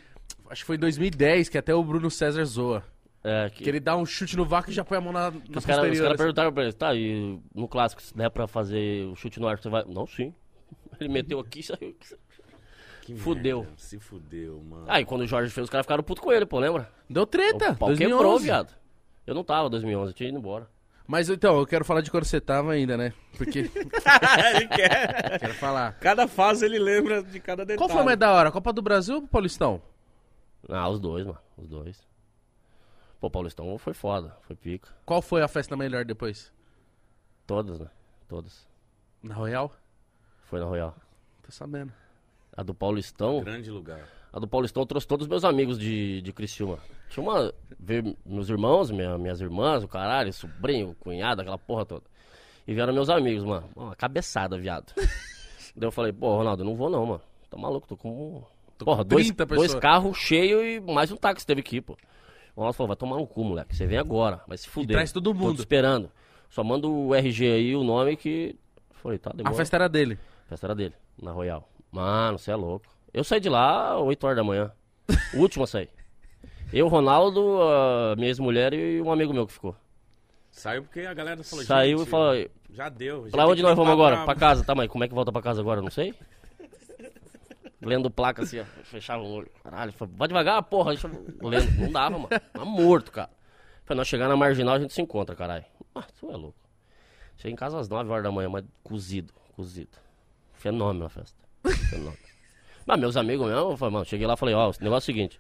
Acho 0.50 0.64
que 0.64 0.68
foi 0.68 0.76
em 0.76 0.80
2010, 0.80 1.48
que 1.48 1.58
até 1.58 1.74
o 1.74 1.84
Bruno 1.84 2.10
César 2.12 2.44
zoa. 2.44 2.84
É, 3.24 3.50
que, 3.50 3.64
Que 3.64 3.70
ele 3.70 3.80
dá 3.80 3.96
um 3.96 4.06
chute 4.06 4.36
no 4.36 4.44
vácuo 4.44 4.72
e 4.72 4.74
já 4.74 4.84
põe 4.84 4.98
a 4.98 5.02
mão 5.02 5.14
na, 5.14 5.32
que 5.32 5.58
os 5.58 5.66
caras 5.66 5.86
assim. 5.86 6.18
perguntaram 6.18 6.52
pra 6.52 6.64
ele, 6.64 6.74
tá, 6.74 6.94
e 6.96 7.40
no 7.54 7.68
clássico, 7.68 8.02
se 8.02 8.16
der 8.18 8.32
pra 8.32 8.48
fazer 8.48 9.06
o 9.06 9.16
chute 9.16 9.40
no 9.40 9.48
ar, 9.48 9.60
você 9.60 9.70
vai... 9.70 9.86
Não, 9.86 10.08
sim. 10.08 10.34
Ele 11.00 11.10
meteu 11.10 11.40
aqui 11.40 11.60
e 11.60 11.64
saiu. 11.64 11.96
Que 13.02 13.16
Fudeu. 13.16 13.62
merda, 13.62 13.74
Se 13.78 14.00
fudeu, 14.00 14.62
mano. 14.64 14.86
Aí, 14.88 15.04
quando 15.04 15.22
o 15.22 15.28
Jorge 15.28 15.52
fez, 15.52 15.66
os 15.66 15.70
caras 15.70 15.86
ficaram 15.86 16.04
putos 16.04 16.24
com 16.24 16.32
ele, 16.32 16.46
pô, 16.46 16.60
lembra? 16.60 16.92
Deu 17.10 17.26
treta. 17.26 17.72
O 17.72 17.76
pau 17.76 17.90
2011. 17.90 17.98
quebrou, 17.98 18.40
viado. 18.40 18.76
Eu 19.26 19.36
não 19.36 19.44
tava 19.44 19.68
em 19.68 19.72
2011, 19.72 20.10
eu 20.12 20.14
tinha 20.14 20.30
ido 20.30 20.38
embora. 20.38 20.70
Mas 21.08 21.30
então, 21.30 21.60
eu 21.60 21.68
quero 21.68 21.84
falar 21.84 22.02
de 22.02 22.10
quando 22.10 22.24
você 22.24 22.40
tava 22.40 22.72
ainda, 22.72 22.96
né? 22.96 23.14
Porque. 23.38 23.60
ele 24.56 24.68
quer. 24.68 25.40
quero 25.40 25.54
falar. 25.56 25.94
Cada 26.00 26.28
fase 26.28 26.66
ele 26.66 26.80
lembra 26.80 27.22
de 27.22 27.40
cada 27.40 27.66
detalhe. 27.66 27.78
Qual 27.78 27.90
foi 27.90 28.02
o 28.02 28.06
mais 28.06 28.18
da 28.18 28.32
hora? 28.32 28.52
Copa 28.52 28.72
do 28.72 28.82
Brasil 28.82 29.16
ou 29.16 29.28
Paulistão? 29.28 29.82
Ah, 30.70 30.88
os 30.90 31.00
dois, 31.00 31.26
mano. 31.26 31.40
Os 31.58 31.68
dois. 31.68 32.08
Pô, 33.20 33.30
Paulistão 33.30 33.78
foi 33.78 33.94
foda, 33.94 34.36
foi 34.42 34.56
pica. 34.56 34.90
Qual 35.06 35.22
foi 35.22 35.42
a 35.42 35.48
festa 35.48 35.78
melhor 35.78 36.06
depois? 36.06 36.52
Todas, 37.46 37.80
né? 37.80 37.88
Todas. 38.28 38.68
Na 39.22 39.36
Royal? 39.36 39.76
Foi 40.46 40.60
na 40.60 40.66
Royal. 40.66 40.96
Tô 41.44 41.52
sabendo. 41.52 41.94
A 42.56 42.64
do 42.64 42.74
Paulistão, 42.74 43.44
Grande 43.44 43.70
lugar. 43.70 44.08
A 44.34 44.40
do 44.40 44.48
Paulistão 44.48 44.86
trouxe 44.86 45.08
todos 45.08 45.26
os 45.26 45.30
meus 45.30 45.44
amigos 45.44 45.78
de, 45.78 46.22
de 46.22 46.32
Criciúma. 46.32 46.80
Tinha 47.10 47.24
uma. 47.24 47.54
Veio 47.80 48.16
meus 48.26 48.50
irmãos, 48.50 48.90
minha- 48.92 49.18
minhas 49.18 49.42
irmãs, 49.42 49.84
o 49.84 49.88
caralho, 49.88 50.32
sobrinho, 50.32 50.96
cunhado, 51.00 51.42
aquela 51.42 51.58
porra 51.58 51.86
toda. 51.86 52.04
E 52.68 52.74
vieram 52.74 52.94
meus 52.94 53.10
amigos, 53.10 53.44
mano. 53.44 53.68
Uma 53.76 53.96
cabeçada, 53.96 54.58
viado. 54.58 54.94
Daí 55.76 55.88
eu 55.88 55.92
falei, 55.92 56.12
pô, 56.14 56.38
Ronaldo, 56.38 56.64
eu 56.64 56.66
não 56.68 56.76
vou 56.76 56.90
não, 56.90 57.06
mano. 57.06 57.22
Tá 57.50 57.58
maluco, 57.58 57.88
tô 57.88 57.98
com. 57.98 58.44
Porra, 58.78 59.04
dois, 59.04 59.28
30 59.28 59.46
dois 59.46 59.62
pessoas. 59.64 59.82
carros 59.82 60.18
cheios 60.18 60.62
e 60.64 60.80
mais 60.92 61.12
um 61.12 61.16
táxi 61.18 61.46
teve 61.46 61.62
aqui, 61.62 61.82
pô. 61.82 61.94
O 62.56 62.60
Ronaldo 62.62 62.76
falou, 62.78 62.88
vai 62.88 62.96
tomar 62.98 63.18
no 63.18 63.28
cu, 63.28 63.44
moleque. 63.44 63.76
Você 63.76 63.86
vem 63.86 63.98
agora, 63.98 64.42
vai 64.48 64.58
se 64.58 64.68
fuder. 64.68 64.96
traz 64.96 65.12
todo 65.12 65.26
Tô 65.32 65.34
mundo. 65.34 65.56
te 65.56 65.60
esperando. 65.60 66.10
Só 66.50 66.64
manda 66.64 66.88
o 66.88 67.14
RG 67.14 67.52
aí, 67.52 67.76
o 67.76 67.84
nome 67.84 68.16
que. 68.16 68.56
Falei, 68.94 69.18
tá, 69.18 69.30
A 69.32 69.34
demora. 69.34 69.56
festa 69.56 69.76
era 69.78 69.88
dele. 69.88 70.18
A 70.46 70.50
festa 70.50 70.68
era 70.68 70.76
dele, 70.76 70.94
na 71.22 71.32
Royal. 71.32 71.68
Mano, 71.92 72.38
você 72.38 72.52
é 72.52 72.56
louco. 72.56 72.86
Eu 73.14 73.24
saí 73.24 73.40
de 73.40 73.50
lá 73.50 73.94
às 73.96 74.02
8 74.02 74.24
horas 74.24 74.38
da 74.38 74.44
manhã. 74.44 74.72
O 75.34 75.40
último 75.40 75.64
a 75.64 75.68
sair. 75.68 75.90
Eu, 76.72 76.88
Ronaldo, 76.88 77.62
a 77.62 78.16
minha 78.16 78.30
ex-mulher 78.30 78.74
e 78.74 79.02
um 79.02 79.12
amigo 79.12 79.34
meu 79.34 79.46
que 79.46 79.54
ficou. 79.54 79.76
Saiu 80.50 80.84
porque 80.84 81.02
a 81.02 81.14
galera 81.14 81.44
falou, 81.44 81.66
Saiu 81.66 82.04
e 82.04 82.06
falou, 82.06 82.50
Já 82.70 82.90
deu. 82.90 83.26
já 83.26 83.32
pra 83.32 83.48
onde 83.48 83.62
nós 83.62 83.76
vamos 83.76 83.92
agora? 83.92 84.24
Pra 84.26 84.36
casa. 84.36 84.64
Tá, 84.64 84.74
mas 84.76 84.90
como 84.90 85.04
é 85.04 85.08
que 85.08 85.14
volta 85.14 85.32
pra 85.32 85.42
casa 85.42 85.60
agora? 85.62 85.82
Não 85.82 85.90
sei. 85.90 86.14
Lendo 87.82 88.12
placa 88.12 88.44
assim, 88.44 88.60
ó. 88.60 88.64
Fechava 88.84 89.24
o 89.24 89.28
olho. 89.32 89.50
Caralho, 89.64 89.92
falei, 89.94 90.14
vai 90.18 90.28
devagar, 90.28 90.62
porra. 90.64 90.92
Deixa 90.92 91.08
eu... 91.08 91.50
Lendo. 91.50 91.72
Não 91.82 91.92
dava, 91.92 92.18
mano. 92.18 92.30
Tá 92.30 92.64
morto, 92.66 93.12
cara. 93.12 93.30
Falei, 93.86 93.98
nós 94.00 94.08
chegar 94.08 94.28
na 94.30 94.38
marginal 94.38 94.76
a 94.76 94.80
gente 94.80 94.94
se 94.94 95.02
encontra, 95.02 95.36
caralho. 95.36 95.66
Ah, 95.96 96.06
tu 96.20 96.32
é 96.32 96.36
louco. 96.38 96.58
Cheguei 97.38 97.54
em 97.54 97.56
casa 97.56 97.80
às 97.80 97.90
9 97.90 98.10
horas 98.12 98.24
da 98.24 98.32
manhã, 98.32 98.50
mas 98.50 98.64
cozido, 98.84 99.34
cozido. 99.56 99.98
Fenômeno 100.54 101.06
a 101.06 101.10
festa. 101.10 101.38
Fenômeno. 101.90 102.18
Mas 102.86 103.00
meus 103.00 103.18
amigos 103.18 103.48
mesmo, 103.48 103.72
eu 103.72 103.78
falei, 103.78 103.94
mano, 103.94 104.06
cheguei 104.06 104.28
lá 104.28 104.34
e 104.34 104.38
falei, 104.38 104.56
ó, 104.56 104.70
o 104.70 104.74
negócio 104.82 105.12
é 105.12 105.14
o 105.14 105.16
seguinte. 105.16 105.40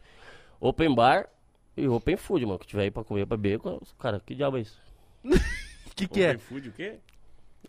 Open 0.59 0.93
bar 0.93 1.27
e 1.75 1.87
open 1.87 2.17
food, 2.17 2.45
mano. 2.45 2.59
Que 2.59 2.67
tiver 2.67 2.83
aí 2.83 2.91
pra 2.91 3.03
comer, 3.03 3.25
pra 3.25 3.37
beber. 3.37 3.59
Cara, 3.99 4.21
que 4.25 4.35
diabo 4.35 4.57
é 4.57 4.61
isso? 4.61 4.79
O 5.23 5.29
que, 5.95 6.07
que 6.07 6.23
é? 6.23 6.29
Open 6.31 6.39
food, 6.39 6.69
o 6.69 6.71
quê? 6.71 6.99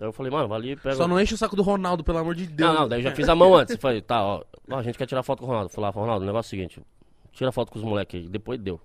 Aí 0.00 0.06
eu 0.06 0.12
falei, 0.12 0.32
mano, 0.32 0.48
vai 0.48 0.58
ali, 0.58 0.76
pega. 0.76 0.96
Só 0.96 1.06
não 1.06 1.20
enche 1.20 1.34
o 1.34 1.38
saco 1.38 1.54
do 1.54 1.62
Ronaldo, 1.62 2.02
pelo 2.02 2.18
amor 2.18 2.34
de 2.34 2.46
Deus. 2.46 2.70
Não, 2.72 2.80
não, 2.80 2.88
daí 2.88 3.00
eu 3.00 3.04
já 3.04 3.14
fiz 3.14 3.28
a 3.28 3.34
mão 3.34 3.54
antes. 3.54 3.76
Falei, 3.76 4.00
tá, 4.00 4.22
ó, 4.22 4.42
ó, 4.70 4.78
a 4.78 4.82
gente 4.82 4.98
quer 4.98 5.06
tirar 5.06 5.22
foto 5.22 5.40
com 5.40 5.44
o 5.44 5.48
Ronaldo. 5.48 5.68
Falei, 5.68 5.90
lá, 5.90 5.90
Ronaldo, 5.90 6.24
o 6.24 6.26
negócio 6.26 6.48
é 6.48 6.48
o 6.48 6.50
seguinte, 6.50 6.82
tira 7.32 7.52
foto 7.52 7.70
com 7.70 7.78
os 7.78 7.84
moleques 7.84 8.20
aí. 8.20 8.28
Depois 8.28 8.58
deu. 8.58 8.80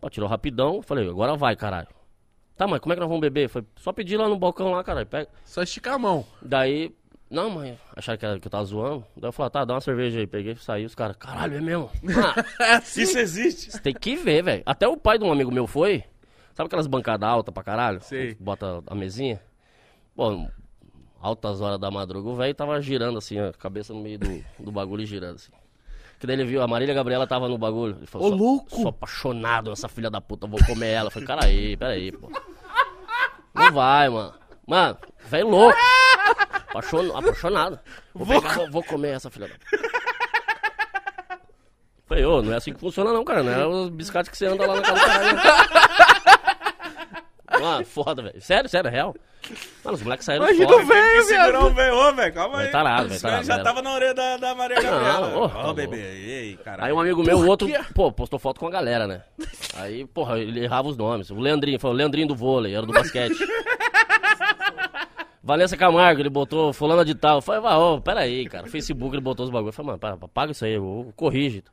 Pô, 0.00 0.08
tirou 0.08 0.28
rapidão, 0.28 0.80
falei, 0.82 1.08
agora 1.08 1.36
vai, 1.36 1.54
caralho. 1.56 1.88
Tá, 2.56 2.66
mas 2.66 2.80
como 2.80 2.92
é 2.92 2.96
que 2.96 3.00
nós 3.00 3.08
vamos 3.08 3.20
beber? 3.20 3.48
Falei, 3.48 3.66
só 3.76 3.92
pedir 3.92 4.16
lá 4.16 4.28
no 4.28 4.38
balcão 4.38 4.70
lá, 4.70 4.84
caralho, 4.84 5.06
pega. 5.06 5.28
Só 5.44 5.62
esticar 5.62 5.94
a 5.94 5.98
mão. 5.98 6.24
Daí, 6.40 6.94
não, 7.30 7.48
mãe, 7.50 7.78
acharam 7.96 8.18
que, 8.18 8.26
era- 8.26 8.40
que 8.40 8.46
eu 8.46 8.50
tava 8.50 8.64
zoando. 8.64 9.04
Daí 9.16 9.28
eu 9.28 9.32
falei, 9.32 9.50
tá, 9.50 9.64
dá 9.64 9.74
uma 9.74 9.80
cerveja 9.80 10.18
aí. 10.18 10.26
Peguei, 10.26 10.56
saí, 10.56 10.84
os 10.84 10.94
caras, 10.94 11.16
caralho, 11.16 11.56
é 11.56 11.60
mesmo? 11.60 11.90
Ah, 12.58 12.64
É 12.64 12.74
assim. 12.74 13.02
Isso 13.02 13.18
existe. 13.18 13.70
você 13.70 13.78
tem 13.80 13.94
que 13.94 14.16
ver, 14.16 14.42
velho. 14.42 14.62
Até 14.66 14.86
o 14.88 14.96
pai 14.96 15.18
de 15.18 15.24
um 15.24 15.32
amigo 15.32 15.50
meu 15.52 15.66
foi. 15.66 16.02
Sabe 16.54 16.66
aquelas 16.66 16.86
bancadas 16.86 17.28
altas 17.28 17.54
pra 17.54 17.62
caralho? 17.62 18.00
Sei. 18.02 18.34
Bota 18.38 18.82
a 18.86 18.94
mesinha. 18.94 19.40
Pô, 20.14 20.46
altas 21.20 21.60
horas 21.60 21.78
da 21.78 21.90
madruga, 21.90 22.28
o 22.28 22.34
velho 22.34 22.54
tava 22.54 22.80
girando 22.82 23.18
assim, 23.18 23.38
a 23.38 23.52
cabeça 23.52 23.94
no 23.94 24.00
meio 24.02 24.18
do, 24.18 24.44
do 24.58 24.72
bagulho 24.72 25.02
e 25.02 25.06
girando 25.06 25.36
assim. 25.36 25.52
Que 26.18 26.26
daí 26.26 26.36
ele 26.36 26.44
viu, 26.44 26.60
a 26.60 26.68
Marília 26.68 26.94
Gabriela 26.94 27.26
tava 27.26 27.48
no 27.48 27.56
bagulho. 27.56 27.96
Ele 27.96 28.06
falou, 28.06 28.30
Ô, 28.30 28.34
louco! 28.34 28.70
Sou 28.76 28.88
apaixonado 28.88 29.70
nessa 29.70 29.88
filha 29.88 30.10
da 30.10 30.20
puta, 30.20 30.46
vou 30.46 30.58
comer 30.66 30.88
ela. 30.90 31.06
Eu 31.06 31.10
falei, 31.12 31.26
cara 31.26 31.44
aí, 31.46 31.76
peraí, 31.78 32.12
pô. 32.12 32.30
Não 33.54 33.72
vai, 33.72 34.08
mano. 34.10 34.34
Mano, 34.66 34.98
velho 35.28 35.48
louco. 35.48 35.78
Apaixon- 36.70 37.16
apaixonado. 37.16 37.78
Vou, 38.14 38.26
pegar, 38.26 38.54
vou, 38.54 38.70
vou 38.70 38.82
comer 38.84 39.10
essa 39.16 39.30
filha 39.30 39.48
da. 39.48 39.54
Falei, 42.06 42.24
ô, 42.24 42.42
não 42.42 42.52
é 42.52 42.56
assim 42.56 42.72
que 42.72 42.80
funciona 42.80 43.12
não, 43.12 43.24
cara. 43.24 43.42
Não 43.42 43.52
é 43.52 43.66
os 43.66 43.88
biscates 43.90 44.30
que 44.30 44.36
você 44.36 44.46
anda 44.46 44.66
lá 44.66 44.76
na 44.76 44.82
casa 44.82 44.98
do 44.98 45.06
caralho. 45.06 45.38
Mano, 47.60 47.84
foda, 47.86 48.22
velho. 48.22 48.40
Sério, 48.40 48.68
sério, 48.68 48.88
é 48.88 48.90
real. 48.90 49.14
Mano, 49.84 49.96
os 49.96 50.02
moleques 50.02 50.26
saíram 50.26 50.44
Imagina 50.44 50.66
fora. 50.68 50.82
o 50.82 50.86
velho, 50.86 51.22
Segurou 51.22 51.50
viado. 51.50 51.66
o 51.66 51.74
velho, 51.74 51.94
ô, 51.94 52.12
velho, 52.14 52.34
calma 52.34 52.56
aí. 52.58 52.62
Vai 52.64 52.70
tarado, 52.72 53.08
velho 53.08 53.20
tarado, 53.20 53.44
já 53.44 53.52
velho. 53.54 53.64
tava 53.64 53.82
na 53.82 53.94
orelha 53.94 54.14
da, 54.14 54.36
da 54.36 54.54
Maria 54.54 54.80
Gabriela. 54.80 55.28
Ô, 55.36 55.40
Ó, 55.40 55.46
louco. 55.62 55.74
bebê, 55.74 55.96
ei, 56.00 56.56
caralho. 56.56 56.84
Aí 56.86 56.92
um 56.92 57.00
amigo 57.00 57.22
meu, 57.22 57.38
o 57.38 57.46
outro, 57.46 57.68
pô, 57.94 58.10
postou 58.12 58.38
foto 58.38 58.58
com 58.60 58.66
a 58.66 58.70
galera, 58.70 59.06
né? 59.06 59.22
Aí, 59.76 60.04
porra, 60.06 60.38
ele 60.38 60.64
errava 60.64 60.88
os 60.88 60.96
nomes. 60.96 61.30
O 61.30 61.36
Leandrinho, 61.40 61.78
foi 61.80 61.90
o 61.90 61.94
Leandrinho 61.94 62.28
do 62.28 62.34
vôlei, 62.36 62.74
era 62.74 62.84
do 62.86 62.92
basquete. 62.92 63.38
Vanessa 65.42 65.76
Camargo, 65.76 66.20
ele 66.20 66.28
botou 66.28 66.72
fulana 66.72 67.04
de 67.04 67.14
tal. 67.14 67.38
Eu 67.38 67.42
falei, 67.42 67.60
vai, 67.60 67.74
ô, 67.74 68.00
peraí, 68.00 68.46
cara. 68.46 68.66
Facebook 68.66 69.14
ele 69.14 69.22
botou 69.22 69.44
os 69.44 69.50
bagulhos. 69.50 69.76
Eu 69.76 69.84
falei, 69.84 69.98
mano, 70.00 70.28
paga 70.28 70.52
isso 70.52 70.64
aí, 70.64 70.74
eu, 70.74 71.12
corrige. 71.16 71.64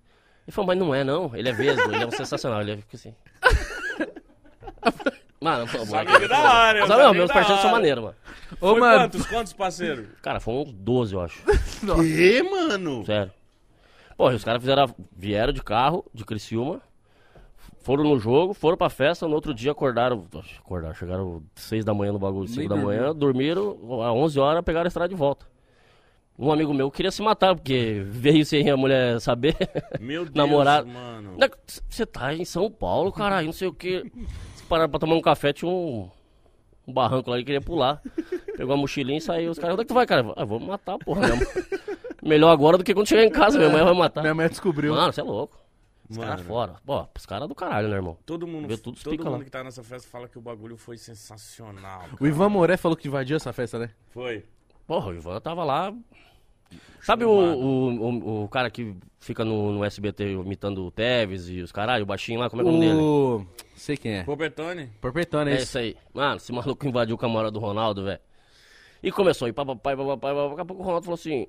Ele 0.47 0.51
falou, 0.53 0.67
mas 0.67 0.77
não 0.77 0.95
é 0.95 1.03
não, 1.03 1.35
ele 1.35 1.49
é 1.49 1.51
vesgo, 1.51 1.91
ele 1.91 2.03
é 2.03 2.07
um 2.07 2.11
sensacional, 2.11 2.61
ele 2.61 2.77
fica 2.77 2.95
assim. 2.95 3.13
Mano, 5.39 5.67
pô, 5.67 5.85
Sabe 5.85 6.19
que 6.19 6.27
da 6.27 6.39
hora, 6.39 6.87
Mas, 6.87 7.07
que 7.11 7.13
meus 7.13 7.31
parceiros 7.31 7.61
são 7.61 7.71
maneiros, 7.71 8.03
mano. 8.03 8.15
Ô, 8.59 8.71
Foi 8.71 8.79
mano. 8.79 8.99
quantos, 9.01 9.25
quantos 9.27 9.53
parceiros? 9.53 10.07
Cara, 10.21 10.39
foram 10.39 10.61
uns 10.61 10.73
12, 10.73 11.13
eu 11.13 11.21
acho. 11.21 11.43
Que, 12.01 12.43
mano? 12.43 13.05
Sério. 13.05 13.31
Pô, 14.17 14.29
os 14.29 14.43
caras 14.43 14.61
fizeram, 14.61 14.95
vieram 15.15 15.53
de 15.53 15.61
carro, 15.61 16.03
de 16.11 16.25
Criciúma, 16.25 16.81
foram 17.87 18.03
no 18.03 18.19
jogo, 18.19 18.53
foram 18.53 18.75
pra 18.75 18.89
festa, 18.89 19.25
no 19.29 19.33
outro 19.33 19.53
dia 19.53 19.71
acordaram, 19.71 20.25
acordaram, 20.59 20.93
chegaram 20.93 21.41
6 21.55 21.85
da 21.85 21.93
manhã 21.93 22.11
no 22.11 22.19
bagulho, 22.19 22.45
5 22.45 22.59
Nem 22.59 22.67
da 22.67 22.75
manhã, 22.75 23.15
dormiram, 23.15 23.77
às 24.03 24.11
11 24.13 24.39
horas 24.41 24.61
pegaram 24.65 24.85
a 24.85 24.89
estrada 24.89 25.07
de 25.07 25.15
volta. 25.15 25.45
Um 26.37 26.51
amigo 26.51 26.73
meu 26.73 26.91
queria 26.91 27.11
se 27.11 27.21
matar, 27.21 27.55
porque 27.55 28.03
veio 28.11 28.45
sem 28.45 28.69
a 28.69 28.75
mulher 28.75 29.21
saber. 29.21 29.55
Meu 30.01 30.25
Deus, 30.29 30.35
Namorado. 30.35 30.85
mano. 30.85 31.37
Você 31.87 32.05
tá 32.05 32.33
em 32.33 32.43
São 32.43 32.69
Paulo, 32.69 33.09
caralho, 33.09 33.45
não 33.45 33.53
sei 33.53 33.69
o 33.69 33.73
que. 33.73 34.03
Se 34.55 34.63
parar 34.65 34.89
pra 34.89 34.99
tomar 34.99 35.15
um 35.15 35.21
café, 35.21 35.53
tinha 35.53 35.71
um, 35.71 36.09
um 36.85 36.91
barranco 36.93 37.29
lá, 37.31 37.37
ele 37.37 37.45
queria 37.45 37.61
pular. 37.61 38.01
Pegou 38.57 38.73
a 38.73 38.77
mochilinha 38.77 39.17
e 39.17 39.21
saiu. 39.21 39.49
Os 39.49 39.57
caras, 39.57 39.75
onde 39.75 39.81
é 39.81 39.85
que 39.85 39.87
tu 39.87 39.93
vai, 39.95 40.05
cara? 40.05 40.33
Ah, 40.35 40.43
vou 40.45 40.59
matar, 40.59 40.97
porra. 40.99 41.21
Minha 41.21 41.35
mãe- 41.37 41.47
Melhor 42.21 42.49
agora 42.51 42.77
do 42.77 42.83
que 42.83 42.93
quando 42.93 43.07
chegar 43.07 43.23
em 43.23 43.31
casa, 43.31 43.57
minha 43.57 43.69
mãe 43.69 43.81
vai 43.83 43.93
matar. 43.93 44.21
Minha 44.21 44.35
mãe 44.35 44.49
descobriu. 44.49 44.93
Mano, 44.93 45.13
você 45.13 45.21
é 45.21 45.23
louco. 45.23 45.57
Os 46.09 46.17
caras 46.17 46.41
fora. 46.41 46.75
Pô, 46.85 47.05
os 47.17 47.25
caras 47.25 47.47
do 47.49 47.55
caralho, 47.55 47.89
né, 47.89 47.95
irmão? 47.95 48.17
Todo 48.25 48.47
mundo, 48.47 48.67
Vê 48.67 48.77
tudo, 48.77 48.97
todo 49.01 49.17
mundo 49.17 49.37
lá. 49.39 49.43
que 49.43 49.49
tá 49.49 49.63
nessa 49.63 49.83
festa 49.83 50.07
fala 50.09 50.27
que 50.27 50.37
o 50.37 50.41
bagulho 50.41 50.77
foi 50.77 50.97
sensacional. 50.97 52.05
O 52.19 52.25
Ivan 52.25 52.49
Moré 52.49 52.77
falou 52.77 52.95
que 52.95 53.07
invadiu 53.07 53.35
essa 53.35 53.51
festa, 53.51 53.77
né? 53.77 53.89
Foi. 54.09 54.45
Porra, 54.85 55.09
o 55.09 55.13
Ivan 55.15 55.39
tava 55.41 55.63
lá. 55.65 55.93
Sabe 57.01 57.23
o, 57.25 57.29
o, 57.29 57.89
o, 57.89 58.43
o 58.43 58.49
cara 58.49 58.69
que 58.69 58.95
fica 59.19 59.43
no, 59.45 59.71
no 59.71 59.83
SBT 59.85 60.31
imitando 60.33 60.85
o 60.85 60.91
Tevez 60.91 61.49
e 61.49 61.61
os 61.61 61.71
caralho, 61.71 62.03
o 62.03 62.05
baixinho 62.05 62.39
lá, 62.39 62.49
como 62.49 62.61
é 62.61 62.65
que 62.65 62.69
é 62.69 62.71
o 62.71 62.75
nome 62.75 62.87
dele? 62.87 62.99
O... 62.99 63.45
Sei 63.75 63.95
quem 63.97 64.13
é. 64.15 64.21
Robertone. 64.23 64.87
Porpetone, 64.99 65.51
é 65.51 65.53
É 65.53 65.57
isso. 65.57 65.63
isso 65.65 65.77
aí. 65.77 65.95
Mano, 66.13 66.37
esse 66.37 66.51
maluco 66.51 66.85
invadiu 66.87 67.15
o 67.15 67.17
camarote 67.17 67.53
do 67.53 67.59
Ronaldo, 67.59 68.03
velho. 68.05 68.19
E 69.03 69.11
começou, 69.11 69.47
e 69.47 69.53
papapai, 69.53 69.95
papapai, 69.95 70.33
papapai. 70.33 70.49
Daqui 70.49 70.61
a 70.61 70.65
pouco 70.65 70.81
o 70.81 70.85
Ronaldo 70.85 71.05
falou 71.05 71.15
assim: 71.15 71.47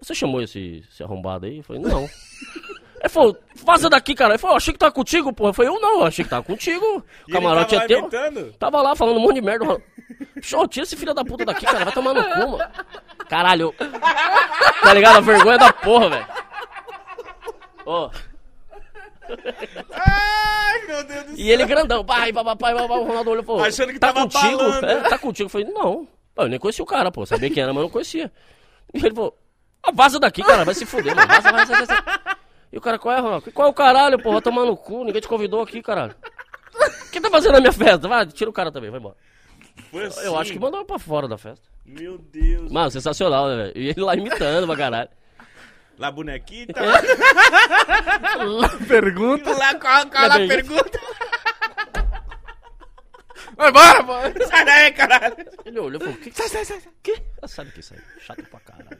Você 0.00 0.14
chamou 0.14 0.40
esse, 0.40 0.84
esse 0.90 1.02
arrombado 1.02 1.46
aí? 1.46 1.58
Eu 1.58 1.62
falei: 1.64 1.82
Não. 1.82 2.08
Ele 3.08 3.14
falou: 3.14 3.38
Vaza 3.64 3.88
daqui, 3.88 4.14
cara. 4.14 4.32
Ele 4.32 4.38
falou: 4.38 4.56
Achei 4.56 4.72
que 4.72 4.78
tava 4.78 4.92
contigo, 4.92 5.32
porra. 5.32 5.50
Eu 5.50 5.54
falei: 5.54 5.70
Eu 5.70 5.80
não, 5.80 6.04
achei 6.04 6.24
que 6.24 6.30
tava 6.30 6.42
contigo. 6.42 7.02
O 7.26 7.32
camarote 7.32 7.74
é 7.74 7.86
teu. 7.86 8.00
imitando? 8.00 8.52
Tava 8.58 8.82
lá 8.82 8.94
falando 8.94 9.16
um 9.16 9.20
monte 9.20 9.36
de 9.36 9.40
merda. 9.40 9.80
Show, 10.42 10.68
tira 10.68 10.84
esse 10.84 10.96
filho 10.96 11.14
da 11.14 11.24
puta 11.24 11.44
daqui, 11.44 11.64
cara. 11.64 11.84
Vai 11.84 11.92
tomar 11.92 12.14
no 12.14 12.22
cu, 12.22 12.38
mano. 12.38 12.58
Caralho. 13.28 13.74
Tá 14.82 14.94
ligado? 14.94 15.16
A 15.16 15.20
vergonha 15.20 15.58
da 15.58 15.72
porra, 15.72 16.08
velho. 16.10 16.26
Ô. 17.86 18.10
Ai, 19.90 20.86
meu 20.86 21.04
Deus 21.04 21.24
do 21.24 21.36
céu. 21.36 21.36
E 21.36 21.50
ele 21.50 21.64
grandão, 21.66 22.04
pai, 22.04 22.32
papai, 22.32 22.56
papai, 22.56 22.74
o 22.74 23.04
Ronaldo 23.04 23.30
olhou 23.30 23.42
e 23.42 23.46
falou, 23.46 23.64
Achando 23.64 23.92
que 23.92 23.98
tá 23.98 24.12
tava 24.12 24.20
contigo? 24.22 24.62
É, 24.86 24.96
tá 25.08 25.18
contigo? 25.18 25.46
Eu 25.46 25.50
falei, 25.50 25.66
não. 25.68 26.08
Eu 26.36 26.48
nem 26.48 26.58
conhecia 26.58 26.82
o 26.82 26.86
cara, 26.86 27.10
pô. 27.10 27.26
Sabia 27.26 27.50
quem 27.50 27.62
era, 27.62 27.72
mas 27.72 27.82
não 27.82 27.90
conhecia. 27.90 28.32
E 28.94 28.98
ele 28.98 29.14
falou, 29.14 29.36
ah, 29.82 29.92
vaza 29.92 30.18
daqui, 30.18 30.42
cara, 30.42 30.64
vai 30.64 30.74
se 30.74 30.86
fuder, 30.86 31.14
mano. 31.14 31.28
Vaza, 31.28 31.52
vaza, 31.52 31.74
vaza. 31.74 32.04
E 32.72 32.78
o 32.78 32.80
cara, 32.80 32.98
qual 32.98 33.14
é, 33.16 33.20
Ronaldo? 33.20 33.52
Qual 33.52 33.68
é 33.68 33.70
o 33.70 33.74
caralho, 33.74 34.20
pô? 34.22 34.32
Vai 34.32 34.42
tomar 34.42 34.64
no 34.64 34.76
cu, 34.76 35.04
ninguém 35.04 35.20
te 35.22 35.28
convidou 35.28 35.62
aqui, 35.62 35.80
caralho. 35.82 36.14
O 37.06 37.10
que 37.10 37.20
tá 37.20 37.30
fazendo 37.30 37.54
na 37.54 37.60
minha 37.60 37.72
festa? 37.72 38.06
Vai, 38.06 38.26
tira 38.26 38.50
o 38.50 38.52
cara 38.52 38.70
também, 38.70 38.90
vai 38.90 39.00
embora. 39.00 39.16
Foi 39.90 40.04
assim. 40.04 40.20
Eu 40.24 40.38
acho 40.38 40.52
que 40.52 40.58
mandou 40.58 40.84
pra 40.84 40.98
fora 40.98 41.26
da 41.26 41.38
festa. 41.38 41.66
Meu 41.84 42.18
Deus. 42.18 42.70
Mano, 42.70 42.90
sensacional, 42.90 43.48
né, 43.48 43.56
velho? 43.56 43.72
E 43.74 43.88
ele 43.88 44.00
lá 44.02 44.14
imitando 44.14 44.66
pra 44.66 44.76
caralho. 44.76 45.08
La 45.98 46.10
bonequita. 46.12 46.74
Pergunta. 48.86 49.50
Lá, 49.50 49.74
qual, 49.74 50.06
qual 50.06 50.24
a 50.24 50.28
Cadê? 50.28 50.46
pergunta? 50.46 51.00
Vai 53.56 53.70
embora, 53.70 54.02
mano. 54.02 54.34
Sai 54.46 54.64
daí, 54.64 54.92
caralho. 54.92 55.36
Ele 55.64 55.78
olhou 55.80 56.00
e 56.00 56.04
falou, 56.04 56.20
que? 56.20 56.30
Sai, 56.32 56.48
sai, 56.48 56.64
sai. 56.64 56.82
Que? 57.02 57.20
Sabe 57.46 57.70
o 57.70 57.72
que 57.72 57.80
isso 57.80 57.94
aí? 57.94 58.00
Chato 58.20 58.42
pra 58.44 58.60
caralho. 58.60 58.98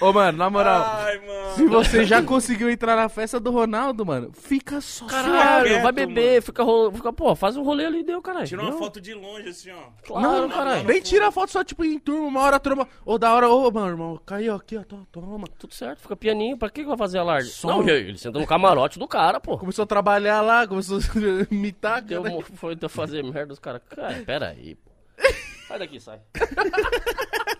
Ô, 0.00 0.12
mano, 0.12 0.38
na 0.38 0.50
moral, 0.50 0.82
Ai, 0.84 1.18
mano. 1.18 1.32
Se 1.56 1.66
você 1.66 2.04
já 2.04 2.22
conseguiu 2.22 2.70
entrar 2.70 2.94
na 2.96 3.08
festa 3.08 3.40
do 3.40 3.50
Ronaldo, 3.50 4.04
mano, 4.06 4.30
fica 4.32 4.80
só 4.80 5.06
Caralho, 5.06 5.66
quieto, 5.66 5.82
vai 5.82 5.92
beber, 5.92 6.42
fica, 6.42 6.62
ro- 6.62 6.92
fica, 6.92 7.12
pô, 7.12 7.34
faz 7.34 7.56
um 7.56 7.62
rolê 7.62 7.86
ali 7.86 8.00
e 8.00 8.04
deu, 8.04 8.20
caralho. 8.22 8.46
Tira 8.46 8.62
uma 8.62 8.70
Deu. 8.70 8.78
foto 8.78 9.00
de 9.00 9.14
longe, 9.14 9.48
assim, 9.48 9.70
ó. 9.70 9.90
Claro, 10.06 10.42
Não, 10.42 10.48
caralho. 10.48 10.84
Nem 10.86 11.00
tira 11.00 11.28
a 11.28 11.32
foto 11.32 11.50
só, 11.52 11.64
tipo, 11.64 11.84
em 11.84 11.98
turma, 11.98 12.26
uma 12.28 12.40
hora 12.42 12.60
turma. 12.60 12.86
Ô, 13.04 13.18
da 13.18 13.32
hora, 13.34 13.48
ô, 13.48 13.70
meu 13.70 13.86
irmão, 13.86 14.20
caiu 14.24 14.54
aqui, 14.54 14.76
ó, 14.76 14.82
to- 14.84 15.06
toma. 15.10 15.46
Tudo 15.58 15.74
certo, 15.74 16.00
fica 16.02 16.14
pianinho. 16.16 16.56
Pra 16.56 16.68
que 16.70 16.82
que 16.82 16.88
vai 16.88 16.96
fazer 16.96 17.18
alarde? 17.18 17.48
Só- 17.48 17.68
Não, 17.68 17.82
ele 17.82 18.10
ele 18.10 18.18
senta 18.18 18.38
no 18.38 18.46
camarote 18.46 18.98
do 18.98 19.08
cara, 19.08 19.40
pô. 19.40 19.56
Começou 19.58 19.82
a 19.84 19.86
trabalhar 19.86 20.40
lá, 20.42 20.66
começou 20.66 20.98
a 20.98 21.00
imitar, 21.50 22.02
Deu, 22.02 22.22
cara. 22.22 22.34
mo- 22.34 22.42
foi 22.42 22.74
de 22.74 22.88
fazer 22.88 23.22
merda 23.24 23.52
os 23.52 23.58
caras. 23.58 23.80
Cara, 23.88 24.14
pera 24.24 24.48
aí, 24.48 24.74
pô. 24.74 24.90
Sai 25.66 25.78
daqui, 25.80 25.98
sai. 25.98 26.20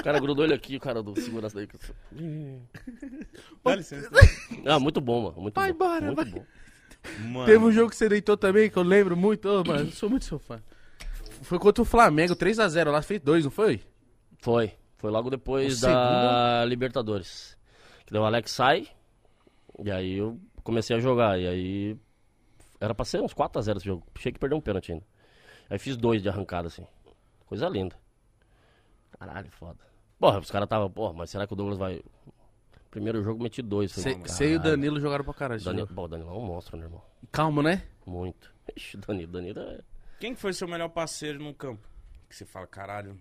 O 0.00 0.02
cara 0.02 0.18
grudou 0.18 0.44
ele 0.44 0.54
aqui, 0.54 0.76
o 0.76 0.80
cara 0.80 1.02
do 1.02 1.18
segurança 1.20 1.54
daí. 1.54 1.68
Dá 3.64 3.74
licença. 3.76 4.10
Ah, 4.66 4.78
muito 4.78 5.00
bom, 5.00 5.22
mano. 5.24 5.40
Muito 5.40 5.54
Vai 5.54 5.72
bom. 5.72 5.76
embora, 5.76 6.06
muito 6.06 6.16
vai. 6.16 6.24
bom. 6.26 6.44
Mano. 7.32 7.46
Teve 7.46 7.64
um 7.64 7.72
jogo 7.72 7.88
que 7.90 7.96
você 7.96 8.08
deitou 8.08 8.36
também, 8.36 8.68
que 8.68 8.76
eu 8.76 8.82
lembro 8.82 9.16
muito. 9.16 9.48
Ô, 9.48 9.64
mano, 9.64 9.86
eu 9.86 9.92
sou 9.92 10.10
muito 10.10 10.24
seu 10.24 10.38
fã. 10.38 10.60
Foi 11.42 11.58
contra 11.58 11.80
o 11.82 11.84
Flamengo, 11.86 12.34
3x0 12.36 12.90
lá, 12.90 13.00
fez 13.00 13.20
dois, 13.20 13.44
não 13.44 13.50
foi? 13.50 13.80
Foi. 14.38 14.72
Foi 14.98 15.10
logo 15.10 15.30
depois 15.30 15.78
O 15.78 15.86
da 15.86 16.64
Libertadores. 16.66 17.56
Que 18.04 18.12
daí 18.12 18.20
o 18.20 18.24
Alex 18.24 18.50
sai. 18.50 18.88
E 19.82 19.90
aí 19.90 20.18
eu 20.18 20.38
comecei 20.62 20.94
a 20.96 21.00
jogar. 21.00 21.40
E 21.40 21.46
aí. 21.46 21.96
Era 22.78 22.94
pra 22.94 23.04
ser 23.04 23.20
uns 23.22 23.32
4x0 23.32 23.76
esse 23.78 23.86
jogo. 23.86 24.06
Achei 24.14 24.30
que 24.32 24.38
perdeu 24.38 24.58
um 24.58 24.60
pênalti 24.60 24.92
ainda. 24.92 25.04
Aí 25.70 25.78
fiz 25.78 25.96
dois 25.96 26.22
de 26.22 26.28
arrancada, 26.28 26.68
assim. 26.68 26.86
Coisa 27.46 27.68
linda. 27.68 27.96
Caralho, 29.18 29.50
foda. 29.50 29.78
Porra, 30.20 30.38
os 30.38 30.50
caras 30.50 30.68
tava, 30.68 30.88
porra, 30.88 31.14
mas 31.14 31.30
será 31.30 31.46
que 31.46 31.52
o 31.52 31.56
Douglas 31.56 31.78
vai. 31.78 32.00
Primeiro 32.90 33.22
jogo 33.22 33.42
meti 33.42 33.62
dois. 33.62 33.90
Você 33.92 34.52
e 34.52 34.56
o. 34.56 34.58
Danilo 34.60 35.00
jogaram 35.00 35.24
pra 35.24 35.32
caralho. 35.34 35.62
Danilo, 35.62 35.86
pô, 35.88 36.04
o 36.04 36.08
Danilo 36.08 36.30
é 36.30 36.32
um 36.34 36.44
monstro, 36.44 36.76
né, 36.76 36.84
irmão? 36.84 37.00
Calmo, 37.32 37.62
né? 37.62 37.82
Muito. 38.06 38.52
Ixi, 38.76 38.98
Danilo, 38.98 39.32
Danilo 39.32 39.60
é. 39.60 39.80
Quem 40.20 40.34
que 40.34 40.40
foi 40.40 40.52
seu 40.52 40.68
melhor 40.68 40.88
parceiro 40.90 41.42
no 41.42 41.54
campo? 41.54 41.80
Que 42.28 42.36
você 42.36 42.44
fala, 42.44 42.66
caralho, 42.66 43.16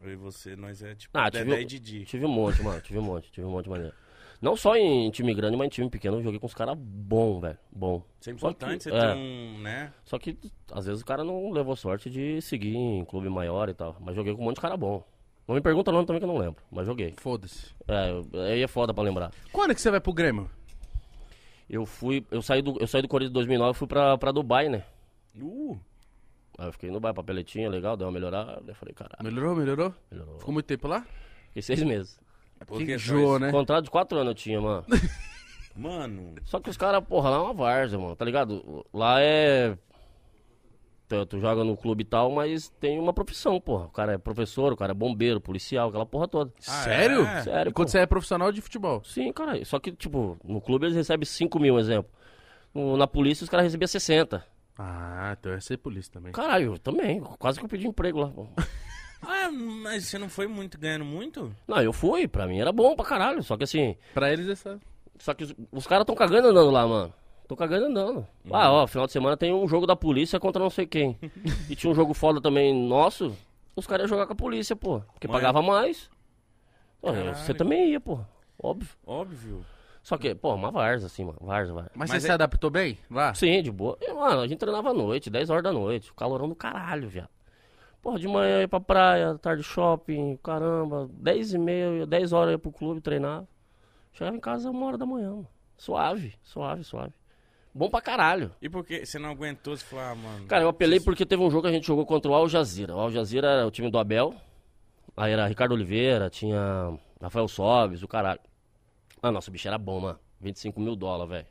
eu 0.00 0.12
e 0.12 0.16
você, 0.16 0.54
nós 0.54 0.82
é 0.82 0.94
tipo 0.94 1.18
Ah, 1.18 1.28
Dedé 1.28 1.44
tive- 1.44 1.60
e 1.62 1.64
Didi. 1.64 2.04
Tive 2.04 2.24
um 2.24 2.28
monte, 2.30 2.62
mano. 2.62 2.80
Tive 2.80 2.98
um 2.98 3.02
monte, 3.02 3.30
tive 3.32 3.46
um 3.46 3.50
monte 3.50 3.64
de 3.64 3.70
maneira. 3.70 3.94
Não 4.40 4.56
só 4.56 4.76
em 4.76 5.10
time 5.10 5.34
grande, 5.34 5.56
mas 5.56 5.66
em 5.66 5.70
time 5.70 5.88
pequeno 5.90 6.18
eu 6.18 6.22
joguei 6.22 6.38
com 6.38 6.46
os 6.46 6.54
caras 6.54 6.76
bom, 6.78 7.40
velho. 7.40 7.58
Bom. 7.70 8.02
Isso 8.20 8.30
é 8.30 8.32
importante, 8.32 8.84
que- 8.84 8.90
você 8.90 8.94
é. 8.96 9.00
ter 9.00 9.16
um, 9.16 9.58
né? 9.60 9.92
Só 10.04 10.18
que 10.18 10.36
às 10.70 10.86
vezes 10.86 11.02
o 11.02 11.04
cara 11.06 11.24
não 11.24 11.50
levou 11.50 11.74
sorte 11.76 12.08
de 12.10 12.40
seguir 12.42 12.74
em 12.76 13.04
clube 13.04 13.28
maior 13.28 13.68
e 13.68 13.74
tal. 13.74 13.96
Mas 14.00 14.14
joguei 14.14 14.34
com 14.34 14.42
um 14.42 14.44
monte 14.44 14.56
de 14.56 14.60
cara 14.62 14.76
bom. 14.76 15.04
Não 15.46 15.54
me 15.54 15.60
pergunta 15.60 15.90
o 15.90 15.94
nome 15.94 16.06
também 16.06 16.20
que 16.20 16.24
eu 16.24 16.32
não 16.32 16.38
lembro, 16.38 16.62
mas 16.70 16.86
joguei. 16.86 17.14
Foda-se. 17.18 17.66
É, 17.88 18.10
eu- 18.10 18.40
aí 18.42 18.62
é 18.62 18.68
foda 18.68 18.94
pra 18.94 19.02
lembrar. 19.02 19.32
Quando 19.52 19.72
é 19.72 19.74
que 19.74 19.80
você 19.80 19.90
vai 19.90 20.00
pro 20.00 20.12
Grêmio? 20.12 20.48
Eu 21.68 21.84
fui, 21.86 22.24
eu 22.30 22.42
saí 22.42 22.60
do, 22.62 22.76
eu 22.80 22.86
saí 22.86 23.02
do 23.02 23.08
Corinthians 23.08 23.30
em 23.30 23.34
2009 23.34 23.70
e 23.76 23.78
fui 23.78 23.88
pra, 23.88 24.16
pra 24.18 24.30
Dubai, 24.32 24.68
né? 24.68 24.84
Uh, 25.40 25.78
Aí 26.58 26.66
eu 26.68 26.72
fiquei 26.72 26.90
no 26.90 26.96
Dubai, 26.96 27.14
papeletinha, 27.14 27.68
legal, 27.70 27.96
deu 27.96 28.06
uma 28.06 28.12
melhorada. 28.12 28.62
Eu 28.66 28.74
falei, 28.74 28.94
caralho, 28.94 29.22
Melhorou, 29.24 29.56
melhorou? 29.56 29.94
melhorou. 30.10 30.38
Ficou 30.38 30.52
muito 30.52 30.66
tempo 30.66 30.86
lá? 30.86 31.04
Fiquei 31.48 31.62
seis 31.62 31.82
meses. 31.82 32.20
porque 32.66 32.84
Que 32.84 32.98
só 32.98 33.14
enjoou, 33.14 33.36
isso- 33.36 33.38
né? 33.46 33.50
Contrato 33.50 33.84
de 33.84 33.90
quatro 33.90 34.18
anos 34.18 34.28
eu 34.30 34.34
tinha, 34.34 34.60
mano. 34.60 34.84
Mano, 35.74 36.34
Só 36.44 36.60
que 36.60 36.68
os 36.68 36.76
caras, 36.76 37.02
porra, 37.02 37.30
lá 37.30 37.36
é 37.36 37.40
uma 37.40 37.54
várzea, 37.54 37.98
mano, 37.98 38.14
tá 38.14 38.24
ligado? 38.24 38.84
Lá 38.92 39.20
é. 39.22 39.76
Tu, 41.08 41.26
tu 41.26 41.38
joga 41.40 41.62
no 41.62 41.76
clube 41.76 42.02
e 42.02 42.06
tal, 42.06 42.30
mas 42.30 42.68
tem 42.80 42.98
uma 42.98 43.12
profissão, 43.12 43.60
porra. 43.60 43.84
O 43.84 43.90
cara 43.90 44.12
é 44.14 44.18
professor, 44.18 44.72
o 44.72 44.76
cara 44.76 44.92
é 44.92 44.94
bombeiro, 44.94 45.40
policial, 45.40 45.88
aquela 45.90 46.06
porra 46.06 46.26
toda. 46.26 46.52
Ah, 46.66 46.84
Sério? 46.84 47.22
é? 47.26 47.42
Sério, 47.42 47.70
Enquanto 47.70 47.88
você 47.88 47.98
é 47.98 48.06
profissional 48.06 48.50
de 48.50 48.60
futebol. 48.62 49.02
Sim, 49.04 49.30
cara. 49.32 49.62
Só 49.64 49.78
que, 49.78 49.92
tipo, 49.92 50.38
no 50.42 50.60
clube 50.60 50.86
eles 50.86 50.96
recebem 50.96 51.26
5 51.26 51.58
mil, 51.60 51.78
exemplo. 51.78 52.10
No- 52.72 52.96
na 52.96 53.06
polícia 53.06 53.44
os 53.44 53.50
caras 53.50 53.64
recebiam 53.66 53.86
60. 53.88 54.42
Ah, 54.78 55.36
então 55.38 55.52
é 55.52 55.60
ser 55.60 55.76
polícia 55.76 56.10
também. 56.12 56.32
Caralho, 56.32 56.72
eu 56.74 56.78
também. 56.78 57.20
Quase 57.38 57.58
que 57.58 57.64
eu 57.64 57.68
pedi 57.68 57.86
emprego 57.86 58.20
lá. 58.20 58.32
ah, 59.22 59.50
mas 59.50 60.06
você 60.06 60.16
não 60.16 60.30
foi 60.30 60.46
muito 60.46 60.78
ganhando 60.78 61.04
muito? 61.04 61.54
Não, 61.68 61.82
eu 61.82 61.92
fui, 61.92 62.26
pra 62.26 62.46
mim 62.46 62.58
era 62.58 62.72
bom 62.72 62.96
pra 62.96 63.04
caralho. 63.04 63.42
Só 63.42 63.56
que 63.58 63.64
assim, 63.64 63.96
Pra 64.14 64.32
eles 64.32 64.48
essa. 64.48 64.80
só 65.18 65.34
que 65.34 65.44
os, 65.44 65.54
os 65.70 65.86
caras 65.86 66.06
tão 66.06 66.14
cagando 66.14 66.48
andando 66.48 66.70
lá, 66.70 66.86
mano. 66.86 67.12
Tô 67.48 67.56
cagando 67.56 67.86
andando. 67.86 68.26
Ah, 68.50 68.70
ó, 68.72 68.86
final 68.86 69.06
de 69.06 69.12
semana 69.12 69.36
tem 69.36 69.52
um 69.52 69.66
jogo 69.68 69.86
da 69.86 69.94
polícia 69.96 70.40
contra 70.40 70.62
não 70.62 70.70
sei 70.70 70.86
quem. 70.86 71.18
e 71.68 71.76
tinha 71.76 71.90
um 71.90 71.94
jogo 71.94 72.14
foda 72.14 72.40
também 72.40 72.72
nosso. 72.74 73.36
Os 73.76 73.86
caras 73.86 74.04
iam 74.04 74.08
jogar 74.08 74.26
com 74.26 74.32
a 74.32 74.36
polícia, 74.36 74.74
pô. 74.76 75.00
Porque 75.12 75.26
Mas- 75.28 75.36
pagava 75.36 75.60
mais. 75.62 76.10
Pô, 77.00 77.12
você 77.12 77.52
também 77.52 77.90
ia, 77.90 78.00
pô. 78.00 78.20
Óbvio. 78.62 78.88
Óbvio. 79.06 79.64
Só 80.02 80.16
que, 80.16 80.34
pô, 80.34 80.54
uma 80.54 80.70
varza 80.70 81.06
assim, 81.06 81.24
mano. 81.24 81.38
Varza, 81.40 81.72
vai. 81.72 81.84
Mas, 81.94 82.10
Mas 82.10 82.10
você 82.10 82.16
é- 82.16 82.20
se 82.20 82.32
adaptou 82.32 82.70
bem 82.70 82.98
lá? 83.10 83.34
Sim, 83.34 83.62
de 83.62 83.70
boa. 83.70 83.96
E, 84.00 84.12
mano, 84.12 84.40
a 84.40 84.46
gente 84.46 84.58
treinava 84.58 84.90
à 84.90 84.94
noite, 84.94 85.28
10 85.30 85.50
horas 85.50 85.62
da 85.64 85.72
noite. 85.72 86.10
O 86.10 86.14
calorão 86.14 86.48
do 86.48 86.54
caralho, 86.54 87.08
viado. 87.08 87.28
Porra, 88.00 88.18
de 88.18 88.26
manhã 88.26 88.60
ia 88.60 88.68
pra 88.68 88.80
praia, 88.80 89.38
tarde 89.38 89.62
shopping, 89.62 90.36
caramba. 90.42 91.08
10 91.12 91.54
e 91.54 91.58
meia, 91.58 92.04
10 92.06 92.32
horas 92.32 92.52
ia 92.52 92.58
pro 92.58 92.72
clube 92.72 93.00
treinar. 93.00 93.44
Chegava 94.12 94.36
em 94.36 94.40
casa 94.40 94.70
uma 94.70 94.86
hora 94.86 94.98
da 94.98 95.06
manhã, 95.06 95.30
mano. 95.30 95.48
Suave, 95.76 96.34
suave, 96.42 96.82
suave. 96.84 97.12
Bom 97.74 97.88
pra 97.88 98.00
caralho. 98.02 98.50
E 98.60 98.68
por 98.68 98.84
que 98.84 99.04
você 99.06 99.18
não 99.18 99.30
aguentou? 99.30 99.74
Você 99.76 99.84
falou, 99.84 100.04
ah, 100.04 100.14
mano. 100.14 100.46
Cara, 100.46 100.62
eu 100.64 100.68
apelei 100.68 101.00
porque 101.00 101.24
teve 101.24 101.42
um 101.42 101.50
jogo 101.50 101.62
que 101.62 101.68
a 101.68 101.72
gente 101.72 101.86
jogou 101.86 102.04
contra 102.04 102.30
o 102.30 102.34
Al 102.34 102.48
Jazeera. 102.48 102.94
O 102.94 103.00
Al 103.00 103.10
Jazeera 103.10 103.48
era 103.48 103.66
o 103.66 103.70
time 103.70 103.90
do 103.90 103.98
Abel. 103.98 104.34
Aí 105.16 105.32
era 105.32 105.46
Ricardo 105.46 105.72
Oliveira, 105.72 106.28
tinha 106.28 106.98
Rafael 107.20 107.48
Sobes, 107.48 108.02
o 108.02 108.08
caralho. 108.08 108.40
Ah, 109.22 109.30
nossa, 109.30 109.50
o 109.50 109.52
bicho 109.52 109.68
era 109.68 109.78
bom, 109.78 110.00
mano. 110.00 110.18
25 110.40 110.80
mil 110.80 110.96
dólares, 110.96 111.30
velho. 111.30 111.46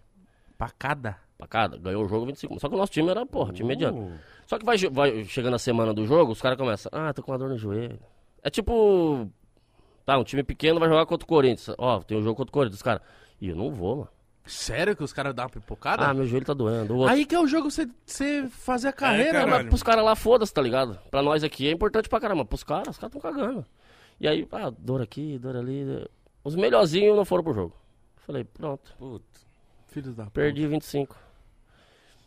Pra 0.57 0.69
cada. 0.69 1.17
Pra 1.38 1.47
cada. 1.47 1.78
Ganhou 1.78 2.03
o 2.03 2.07
jogo 2.07 2.26
25 2.26 2.53
mil. 2.53 2.59
Só 2.59 2.69
que 2.69 2.76
o 2.76 2.78
nosso 2.78 2.91
time 2.91 3.09
era, 3.09 3.26
porra, 3.26 3.53
time 3.53 3.69
mediano. 3.69 3.97
Uh, 3.97 4.19
Só 4.45 4.59
que 4.59 4.65
vai, 4.65 4.78
vai 4.78 5.24
chegando 5.26 5.55
a 5.55 5.59
semana 5.59 5.93
do 5.93 6.05
jogo, 6.05 6.34
os 6.34 6.41
caras 6.41 6.57
começam, 6.57 6.91
ah, 6.93 7.13
tô 7.13 7.24
com 7.24 7.32
uma 7.32 7.38
dor 7.38 7.49
no 7.49 7.57
joelho. 7.57 7.99
É 8.43 8.49
tipo, 8.49 9.28
tá, 10.05 10.17
um 10.17 10.24
time 10.24 10.43
pequeno 10.43 10.80
vai 10.80 10.89
jogar 10.89 11.05
contra 11.05 11.24
o 11.24 11.28
Corinthians. 11.28 11.74
Ó, 11.78 12.01
tem 12.01 12.17
um 12.17 12.22
jogo 12.22 12.36
contra 12.36 12.51
o 12.51 12.53
Corinthians, 12.53 12.78
os 12.78 12.84
caras, 12.84 13.01
ih, 13.39 13.49
eu 13.49 13.55
não 13.55 13.72
vou, 13.72 13.97
mano. 13.97 14.09
Sério 14.46 14.96
que 14.96 15.04
os 15.04 15.14
caras 15.14 15.34
dão 15.36 15.46
uma 15.46 15.50
pipocada? 15.52 16.06
Ah, 16.08 16.14
meu 16.14 16.26
joelho 16.26 16.46
tá 16.46 16.54
doendo. 16.54 16.96
Outro, 16.98 17.14
Aí 17.14 17.26
que 17.26 17.36
é 17.36 17.39
o 17.39 17.46
jogo 17.48 17.70
você, 17.70 17.88
fazer 18.50 18.88
a 18.88 18.94
carreira, 18.94 19.39
É, 19.39 19.42
É, 19.42 19.46
mano. 19.46 19.58
mas 19.58 19.68
pros 19.68 19.84
caras 19.84 20.04
lá, 20.04 20.16
foda-se, 20.16 20.54
tá 20.54 20.62
ligado? 20.62 20.98
Pra 21.12 21.22
nós 21.22 21.44
aqui 21.44 21.68
é 21.68 21.72
importante 21.72 22.10
pra 22.10 22.20
caramba. 22.20 22.44
Pros 22.44 22.64
caras, 22.64 22.89
os 22.89 22.98
caras 22.98 23.12
tão 23.14 23.22
cagando. 23.22 23.66
E 24.20 24.28
aí, 24.28 24.48
ah, 24.52 24.72
dor 24.72 25.02
aqui, 25.02 25.38
dor 25.38 25.56
ali. 25.56 26.08
Os 26.44 26.56
melhorzinhos 26.56 27.16
não 27.16 27.24
foram 27.24 27.44
pro 27.44 27.54
jogo. 27.54 27.76
Falei, 28.18 28.44
pronto, 28.44 28.94
puta. 28.98 29.26
Filhos 29.88 30.16
da 30.16 30.26
perdi 30.28 30.66
25. 30.68 31.16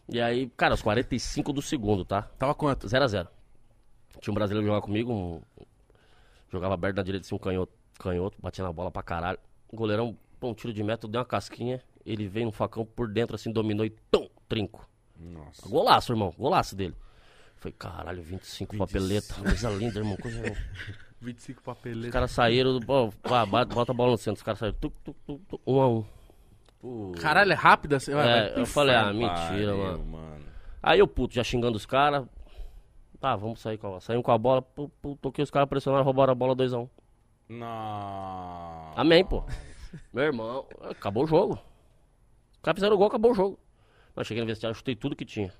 E 0.08 0.20
aí, 0.20 0.48
cara, 0.56 0.74
os 0.74 0.82
45 0.82 1.52
do 1.52 1.62
segundo, 1.62 2.04
tá? 2.04 2.22
puta. 2.22 2.34
Tava 2.38 2.54
quanto? 2.54 2.86
0x0. 2.86 3.26
Tinha 4.20 4.30
um 4.32 4.34
brasileiro 4.34 4.62
que 4.64 4.66
jogava 4.68 4.84
comigo, 4.86 5.12
um- 5.12 5.40
jogava 6.50 6.74
aberto 6.74 6.96
na 6.96 7.02
direita, 7.02 7.26
assim, 7.26 7.34
um 7.34 7.38
canhoto, 7.38 7.72
canhoto, 7.98 8.36
batia 8.40 8.62
na 8.64 8.72
bola 8.72 8.90
pra 8.90 9.02
caralho. 9.02 9.38
O 9.68 9.76
goleirão, 9.76 10.16
pô, 10.38 10.50
um 10.50 10.54
tiro 10.54 10.72
de 10.72 10.82
meta, 10.82 11.08
deu 11.08 11.18
uma 11.20 11.24
casquinha. 11.24 11.82
Ele 12.04 12.28
veio 12.28 12.46
no 12.46 12.52
facão 12.52 12.84
por 12.84 13.08
dentro, 13.08 13.34
assim, 13.34 13.50
dominou 13.52 13.84
e 13.86 13.90
tum, 14.10 14.28
trinco. 14.48 14.88
Nossa. 15.18 15.68
Golaço, 15.68 16.12
irmão, 16.12 16.34
golaço 16.38 16.76
dele. 16.76 16.94
Foi, 17.56 17.72
caralho, 17.72 18.22
25 18.22 18.76
papeleta, 18.76 19.34
coisa 19.34 19.70
linda, 19.70 19.98
irmão. 20.00 20.16
Coisa... 20.16 20.42
25 21.20 21.60
Os 21.60 21.64
papeletas. 21.64 22.10
caras 22.12 22.30
saíram, 22.30 22.78
pô, 22.80 23.10
bate- 23.50 23.74
bota 23.74 23.92
a 23.92 23.94
bola 23.94 24.10
no 24.12 24.18
centro. 24.18 24.36
Os 24.38 24.42
caras 24.42 24.58
saíram, 24.58 24.76
tuc, 24.78 24.92
tuc, 25.02 25.16
tuc, 25.26 25.40
tuc, 25.48 25.60
um 25.66 25.80
a 25.80 25.88
um. 25.88 26.04
Pô, 26.80 27.12
Caralho, 27.18 27.52
é 27.52 27.54
rápido 27.54 27.94
assim? 27.94 28.12
É, 28.12 28.52
eu 28.60 28.66
falei, 28.66 28.94
ah, 28.94 29.04
pariu, 29.04 29.20
mentira, 29.20 29.74
mano. 29.74 30.04
mano. 30.04 30.44
Aí 30.82 30.98
eu, 30.98 31.08
puto, 31.08 31.34
já 31.34 31.42
xingando 31.42 31.76
os 31.78 31.86
caras. 31.86 32.26
Tá, 33.18 33.34
vamos 33.36 33.60
sair 33.60 33.78
com 33.78 33.86
a 33.86 33.90
bola. 33.90 34.00
Saímos 34.02 34.22
com 34.26 34.32
a 34.32 34.36
bola, 34.36 34.60
pu, 34.60 34.90
pu, 35.00 35.16
toquei 35.16 35.42
os 35.42 35.50
caras 35.50 35.66
pressionaram, 35.66 36.04
roubaram 36.04 36.32
a 36.32 36.34
bola 36.34 36.54
2x1. 36.54 36.86
Não. 37.48 38.92
Amém, 38.94 39.24
pô. 39.24 39.44
Meu 40.12 40.24
irmão, 40.24 40.66
acabou 40.82 41.24
o 41.24 41.26
jogo. 41.26 41.58
Os 42.64 42.66
caras 42.66 42.76
fizeram 42.78 42.94
o 42.94 42.98
gol, 42.98 43.08
acabou 43.08 43.32
o 43.32 43.34
jogo. 43.34 43.58
Mas 44.16 44.26
cheguei 44.26 44.42
no 44.42 44.46
vestiário, 44.46 44.74
chutei 44.74 44.96
tudo 44.96 45.14
que 45.14 45.24
tinha. 45.26 45.52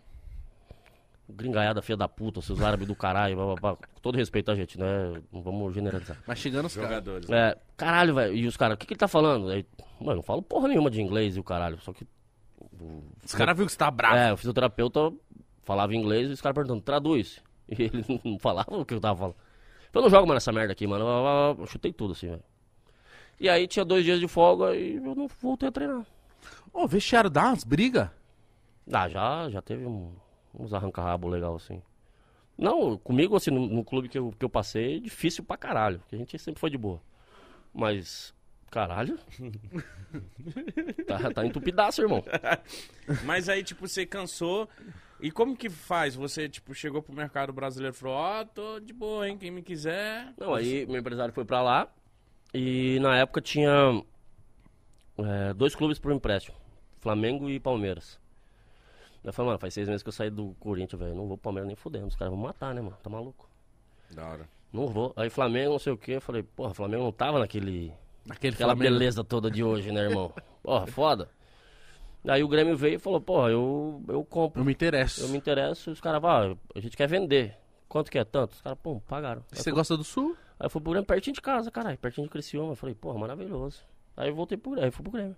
Gringaiada 1.28 1.82
filha 1.82 1.96
da 1.98 2.08
puta, 2.08 2.40
seus 2.40 2.62
árabes 2.62 2.86
do 2.86 2.94
caralho, 2.94 3.34
blá, 3.36 3.44
blá, 3.46 3.54
blá. 3.56 3.76
Com 3.76 4.00
todo 4.00 4.16
respeito 4.16 4.50
a 4.50 4.54
gente, 4.54 4.78
né? 4.78 5.20
Não 5.32 5.42
vamos 5.42 5.74
generalizar. 5.74 6.16
Mas 6.26 6.38
chegando 6.38 6.66
os. 6.66 6.72
Jogadores. 6.72 7.28
É, 7.30 7.56
caralho, 7.76 8.14
velho. 8.14 8.34
E 8.34 8.46
os 8.46 8.56
caras, 8.56 8.74
o 8.74 8.78
que, 8.78 8.86
que 8.86 8.92
ele 8.94 8.98
tá 8.98 9.08
falando? 9.08 9.48
Aí, 9.50 9.66
mano, 10.00 10.12
eu 10.12 10.16
não 10.16 10.22
falo 10.22 10.42
porra 10.42 10.68
nenhuma 10.68 10.90
de 10.90 11.00
inglês 11.02 11.36
e 11.36 11.40
o 11.40 11.44
caralho. 11.44 11.78
Só 11.80 11.92
que. 11.92 12.06
Os 13.24 13.34
caras 13.34 13.54
viram 13.54 13.66
que 13.66 13.72
você 13.72 13.78
tá 13.78 13.90
bravo. 13.90 14.16
É, 14.16 14.32
o 14.32 14.36
fisioterapeuta 14.38 15.12
falava 15.62 15.94
inglês 15.94 16.30
e 16.30 16.32
os 16.32 16.40
caras 16.40 16.54
perguntando, 16.54 16.80
traduz. 16.80 17.42
E 17.66 17.82
ele 17.84 18.04
não 18.24 18.38
falava 18.38 18.76
o 18.76 18.84
que 18.84 18.92
eu 18.92 19.00
tava 19.00 19.18
falando. 19.18 19.36
Eu 19.94 20.02
não 20.02 20.10
jogo 20.10 20.26
mais 20.26 20.36
nessa 20.36 20.52
merda 20.52 20.72
aqui, 20.72 20.86
mano. 20.86 21.04
Eu, 21.06 21.10
eu- 21.26 21.56
eu 21.60 21.66
chutei 21.66 21.92
tudo 21.94 22.12
assim, 22.12 22.28
velho. 22.28 22.42
E 23.40 23.48
aí 23.48 23.66
tinha 23.66 23.84
dois 23.86 24.04
dias 24.04 24.20
de 24.20 24.28
folga 24.28 24.76
e 24.76 24.96
eu 24.96 25.14
não 25.14 25.26
voltei 25.40 25.70
a 25.70 25.72
treinar. 25.72 26.04
Ô, 26.74 26.86
vestiário 26.88 27.30
dá 27.30 27.44
umas 27.48 27.64
brigas? 27.64 28.10
Ah, 28.92 29.08
já, 29.08 29.48
já 29.48 29.62
teve 29.62 29.86
um- 29.86 30.12
uns 30.52 30.74
arranca-rabo 30.74 31.28
legal 31.28 31.54
assim. 31.54 31.80
Não, 32.58 32.98
comigo, 32.98 33.34
assim, 33.36 33.50
no, 33.50 33.66
no 33.66 33.84
clube 33.84 34.08
que 34.08 34.18
eu, 34.18 34.34
que 34.38 34.44
eu 34.44 34.50
passei, 34.50 35.00
difícil 35.00 35.42
pra 35.44 35.56
caralho. 35.56 36.00
Porque 36.00 36.16
a 36.16 36.18
gente 36.18 36.38
sempre 36.38 36.60
foi 36.60 36.70
de 36.70 36.76
boa. 36.76 37.00
Mas, 37.72 38.34
caralho. 38.70 39.18
tá, 41.06 41.30
tá 41.32 41.46
entupidaço, 41.46 42.02
irmão. 42.02 42.22
Mas 43.24 43.48
aí, 43.48 43.62
tipo, 43.62 43.86
você 43.88 44.04
cansou. 44.04 44.68
E 45.20 45.30
como 45.30 45.56
que 45.56 45.70
faz? 45.70 46.14
Você, 46.16 46.48
tipo, 46.48 46.74
chegou 46.74 47.00
pro 47.02 47.14
mercado 47.14 47.52
brasileiro 47.52 47.94
e 47.94 47.98
falou, 47.98 48.16
ó, 48.16 48.44
tô 48.44 48.78
de 48.80 48.92
boa, 48.92 49.28
hein? 49.28 49.38
Quem 49.38 49.50
me 49.50 49.62
quiser. 49.62 50.32
Não, 50.36 50.52
aí 50.54 50.84
meu 50.86 50.98
empresário 51.00 51.32
foi 51.32 51.44
pra 51.44 51.62
lá 51.62 51.88
e 52.52 52.98
na 53.00 53.16
época 53.16 53.40
tinha 53.40 54.02
é, 55.18 55.54
dois 55.54 55.74
clubes 55.74 55.98
por 55.98 56.12
empréstimo, 56.12 56.56
Flamengo 57.04 57.50
e 57.50 57.60
Palmeiras. 57.60 58.18
Eu 59.22 59.30
falei, 59.30 59.48
mano, 59.48 59.58
faz 59.58 59.74
seis 59.74 59.86
meses 59.88 60.02
que 60.02 60.08
eu 60.08 60.12
saí 60.12 60.30
do 60.30 60.56
Corinthians, 60.58 60.98
velho, 60.98 61.14
não 61.14 61.26
vou 61.28 61.36
pro 61.36 61.44
Palmeiras 61.44 61.66
nem 61.66 61.76
fudendo, 61.76 62.06
os 62.06 62.16
caras 62.16 62.32
vão 62.32 62.42
matar, 62.42 62.74
né, 62.74 62.80
mano, 62.80 62.96
tá 63.02 63.10
maluco? 63.10 63.46
Da 64.10 64.26
hora. 64.26 64.48
Não 64.72 64.86
vou. 64.86 65.12
Aí 65.14 65.28
Flamengo, 65.28 65.72
não 65.72 65.78
sei 65.78 65.92
o 65.92 65.98
que, 65.98 66.12
eu 66.12 66.20
falei, 66.20 66.42
porra, 66.42 66.72
Flamengo 66.72 67.04
não 67.04 67.12
tava 67.12 67.38
naquele, 67.38 67.92
Aquele 68.28 68.54
aquela 68.54 68.74
Flamengo. 68.74 68.98
beleza 68.98 69.22
toda 69.22 69.50
de 69.50 69.62
hoje, 69.62 69.92
né, 69.92 70.00
irmão? 70.00 70.32
Porra, 70.64 70.86
foda. 70.86 71.28
Aí 72.26 72.42
o 72.42 72.48
Grêmio 72.48 72.74
veio 72.74 72.94
e 72.94 72.98
falou, 72.98 73.20
porra, 73.20 73.50
eu, 73.50 74.02
eu 74.08 74.24
compro. 74.24 74.62
Eu 74.62 74.64
me 74.64 74.72
interesso. 74.72 75.20
Eu 75.24 75.28
me 75.28 75.36
interesso, 75.36 75.90
os 75.90 76.00
caras, 76.00 76.24
ah, 76.24 76.56
a 76.74 76.80
gente 76.80 76.96
quer 76.96 77.06
vender. 77.06 77.54
Quanto 77.86 78.10
que 78.10 78.18
é? 78.18 78.24
Tanto? 78.24 78.52
Os 78.52 78.62
caras, 78.62 78.78
pum, 78.82 78.98
pagaram. 79.00 79.42
Aí 79.52 79.58
Você 79.58 79.70
gosta 79.70 79.94
do 79.94 80.02
Sul? 80.04 80.34
Aí 80.58 80.64
eu 80.64 80.70
fui 80.70 80.80
pro 80.80 80.92
Grêmio 80.92 81.06
pertinho 81.06 81.34
de 81.34 81.42
casa, 81.42 81.70
caralho, 81.70 81.98
pertinho 81.98 82.26
de 82.26 82.30
Criciúma. 82.30 82.72
Eu 82.72 82.76
falei, 82.76 82.94
porra, 82.94 83.18
maravilhoso. 83.18 83.82
Aí 84.16 84.30
eu 84.30 84.34
voltei 84.34 84.56
pro 84.56 84.70
Grêmio, 84.70 84.86
aí 84.86 84.90
fui 84.90 85.02
pro 85.02 85.12
Grêmio. 85.12 85.36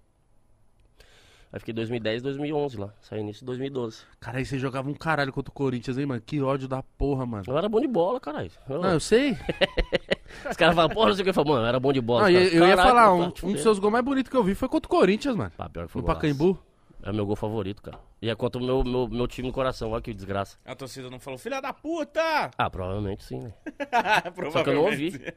Aí 1.57 1.61
fiquei 1.61 1.73
2010, 1.73 2.21
2011 2.23 2.77
lá, 2.77 2.93
saí 3.01 3.21
início 3.21 3.41
de 3.41 3.47
2012. 3.47 4.03
Cara, 4.21 4.37
aí 4.37 4.45
você 4.45 4.59
jogava 4.59 4.91
um 4.91 4.93
caralho 4.95 5.33
contra 5.33 5.51
o 5.51 5.55
Corinthians, 5.55 5.97
hein, 5.97 6.05
mano? 6.05 6.21
Que 6.21 6.39
ódio 6.43 6.69
da 6.69 6.83
porra, 6.83 7.25
mano. 7.25 7.45
Eu 7.47 7.57
era 7.57 7.67
bom 7.67 7.81
de 7.81 7.87
bola, 7.89 8.21
caralho. 8.21 8.51
Eu- 8.69 8.83
Não, 8.83 8.91
eu 8.91 9.01
sei. 9.01 9.33
Os 10.51 10.55
caras 10.55 10.75
falam, 10.75 10.91
porra, 10.91 11.09
não 11.09 11.15
sei 11.15 11.23
o 11.23 11.25
que. 11.25 11.31
Eu 11.31 11.35
falo, 11.35 11.49
mano, 11.49 11.63
eu 11.63 11.67
era 11.67 11.81
bom 11.81 11.95
de 11.95 12.01
bola. 12.03 12.25
Não, 12.25 12.29
eu, 12.31 12.41
eu 12.43 12.69
ia 12.69 12.77
"Caralho, 12.77 12.89
falar, 12.91 13.15
um, 13.15 13.23
um 13.23 13.31
dos 13.31 13.41
fudendo." 13.41 13.59
seus 13.61 13.79
gols 13.79 13.91
mais 13.91 14.05
bonitos 14.05 14.29
que 14.31 14.37
eu 14.37 14.45
vi 14.45 14.55
foi 14.55 14.69
contra 14.69 14.87
o 14.87 14.91
Corinthians, 14.91 15.35
mano. 15.35 15.51
Ah, 15.57 15.67
pior 15.67 15.87
que 15.87 15.93
foi 15.93 16.03
No 16.03 16.07
golaço. 16.07 16.21
Pacaembu. 16.21 16.59
É 17.03 17.11
meu 17.13 17.25
gol 17.25 17.37
favorito, 17.37 17.81
cara. 17.81 17.99
E 18.21 18.29
é 18.29 18.35
contra 18.35 18.61
o 18.61 18.65
meu, 18.65 18.85
meu, 18.85 19.09
meu 19.09 19.27
time 19.27 19.49
no 19.49 19.55
coração, 19.55 19.93
olha 19.93 20.03
que 20.03 20.13
desgraça. 20.13 20.59
A 20.63 20.75
torcida 20.75 21.09
não 21.09 21.19
falou, 21.19 21.39
filha 21.39 21.63
da 21.63 21.73
puta! 21.73 22.51
Ah, 22.59 22.69
provavelmente 22.69 23.25
sim, 23.25 23.39
né? 23.41 23.55
Só 24.53 24.63
que 24.63 24.69
eu 24.69 24.75
não 24.75 24.83
ouvi. 24.85 25.11
Provavelmente. 25.13 25.35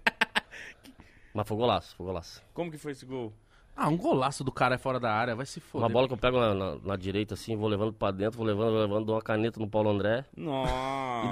Mas 1.33 1.47
foi 1.47 1.55
golaço, 1.55 1.95
foi 1.95 2.05
golaço. 2.07 2.43
Como 2.53 2.69
que 2.71 2.77
foi 2.77 2.91
esse 2.91 3.05
gol? 3.05 3.31
Ah, 3.81 3.87
um 3.87 3.95
golaço 3.95 4.43
do 4.43 4.51
cara 4.51 4.75
é 4.75 4.77
fora 4.77 4.99
da 4.99 5.09
área, 5.13 5.35
vai 5.35 5.45
se 5.45 5.59
foder. 5.61 5.85
Uma 5.87 5.93
bola 5.93 6.07
que 6.07 6.13
eu 6.13 6.17
pego 6.17 6.37
na, 6.39 6.53
na- 6.53 6.75
na 6.83 6.95
direita 6.97 7.33
assim, 7.35 7.55
vou 7.55 7.69
levando 7.69 7.93
pra 7.93 8.11
dentro, 8.11 8.37
vou 8.37 8.45
levando, 8.45 8.71
vou 8.71 8.81
levando, 8.81 9.05
dou 9.05 9.15
uma 9.15 9.21
caneta 9.21 9.59
no 9.59 9.69
Paulo 9.69 9.89
André 9.89 10.25
Nossa. 10.35 10.71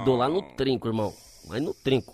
e 0.02 0.06
dou 0.06 0.16
lá 0.16 0.30
no 0.30 0.42
trinco, 0.56 0.88
irmão. 0.88 1.14
Aí 1.52 1.60
no 1.60 1.74
trinco. 1.74 2.14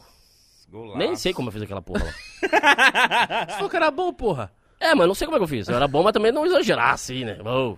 Golaço. 0.72 0.98
Nem 0.98 1.16
sei 1.16 1.34
como 1.34 1.50
eu 1.50 1.52
fiz 1.52 1.62
aquela 1.62 1.82
porra 1.84 2.06
lá. 2.06 2.12
Você 3.48 3.54
falou 3.56 3.70
que 3.70 3.76
era 3.76 3.92
bom, 3.92 4.12
porra. 4.12 4.52
É, 4.80 4.96
mas 4.96 5.08
não 5.08 5.14
sei 5.14 5.28
como 5.28 5.36
é 5.38 5.40
que 5.40 5.44
eu 5.44 5.48
fiz. 5.48 5.68
Eu 5.68 5.76
era 5.76 5.88
bom, 5.88 6.02
mas 6.02 6.14
também 6.14 6.32
não 6.32 6.46
exagerar 6.46 6.94
assim, 6.94 7.24
né? 7.24 7.38
Ô, 7.44 7.78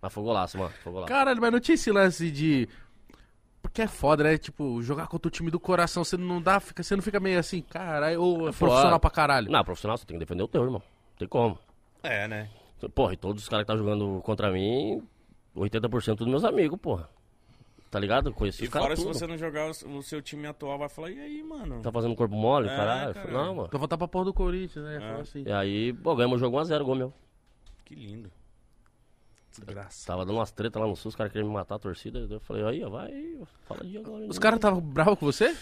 Mas 0.00 0.12
foi 0.12 0.22
golaço, 0.22 0.56
mano. 0.58 0.70
Foi 0.82 0.90
golaço. 0.92 1.08
Caralho, 1.12 1.40
mas 1.40 1.52
não 1.52 1.60
tinha 1.60 1.74
esse 1.74 1.92
lance 1.92 2.30
de. 2.30 2.66
Porque 3.62 3.82
é 3.82 3.86
foda, 3.86 4.24
né? 4.24 4.38
Tipo, 4.38 4.80
jogar 4.82 5.06
contra 5.06 5.28
o 5.28 5.30
time 5.30 5.50
do 5.50 5.60
coração, 5.60 6.02
você 6.02 6.16
não 6.16 6.40
dá, 6.40 6.58
fica, 6.60 6.82
você 6.82 6.96
não 6.96 7.02
fica 7.02 7.20
meio 7.20 7.38
assim, 7.38 7.60
caralho, 7.60 8.22
ou 8.22 8.48
é 8.48 8.52
foda. 8.52 8.70
profissional 8.70 8.98
pra 8.98 9.10
caralho. 9.10 9.50
Não, 9.50 9.62
profissional, 9.62 9.98
você 9.98 10.06
tem 10.06 10.16
que 10.16 10.24
defender 10.24 10.42
o 10.42 10.48
teu, 10.48 10.62
irmão. 10.64 10.80
Não 11.10 11.18
tem 11.18 11.28
como. 11.28 11.58
É, 12.02 12.26
né? 12.28 12.48
Porra, 12.94 13.12
e 13.12 13.16
todos 13.16 13.42
os 13.42 13.48
caras 13.48 13.64
que 13.64 13.72
tá 13.72 13.76
jogando 13.76 14.20
contra 14.22 14.50
mim, 14.50 15.02
80% 15.54 16.16
dos 16.16 16.26
meus 16.28 16.44
amigos, 16.44 16.78
porra. 16.80 17.08
Tá 17.90 17.98
ligado? 17.98 18.32
Conheci 18.32 18.62
E 18.62 18.66
os 18.68 18.72
caras 18.72 18.86
fora 18.86 18.96
se 18.96 19.04
você 19.04 19.26
não 19.26 19.36
jogar 19.36 19.66
o, 19.66 19.98
o 19.98 20.02
seu 20.02 20.22
time 20.22 20.46
atual, 20.46 20.78
vai 20.78 20.88
falar, 20.88 21.10
e 21.10 21.18
aí, 21.20 21.42
mano? 21.42 21.82
Tá 21.82 21.90
fazendo 21.90 22.14
corpo 22.14 22.34
mole, 22.36 22.68
É, 22.68 22.76
caralho? 22.76 23.14
caralho. 23.14 23.32
Não, 23.32 23.54
mano. 23.54 23.66
Então 23.68 23.80
voltar 23.80 23.98
pra 23.98 24.06
porra 24.06 24.26
do 24.26 24.32
Corinthians, 24.32 24.84
né? 24.84 25.00
Fala 25.00 25.20
assim. 25.22 25.42
E 25.44 25.50
aí, 25.52 25.92
pô, 25.92 26.14
ganhamos 26.14 26.36
o 26.36 26.38
jogo 26.38 26.56
1x0, 26.56 26.84
gol 26.84 26.94
meu. 26.94 27.12
Que 27.84 27.94
lindo. 27.96 28.30
Desgraça. 29.50 30.06
Tava 30.06 30.24
dando 30.24 30.36
umas 30.36 30.52
tretas 30.52 30.80
lá 30.80 30.86
no 30.86 30.94
sul, 30.94 31.08
os 31.08 31.16
caras 31.16 31.32
queriam 31.32 31.48
me 31.48 31.54
matar 31.54 31.74
a 31.74 31.78
torcida. 31.80 32.20
Eu 32.30 32.38
falei, 32.38 32.64
aí, 32.64 32.84
ó, 32.84 32.88
vai, 32.90 33.38
fala 33.66 33.84
de 33.84 33.98
agora. 33.98 34.24
Os 34.26 34.38
caras 34.38 34.58
estavam 34.58 34.80
bravos 34.80 35.18
com 35.18 35.26
você? 35.26 35.56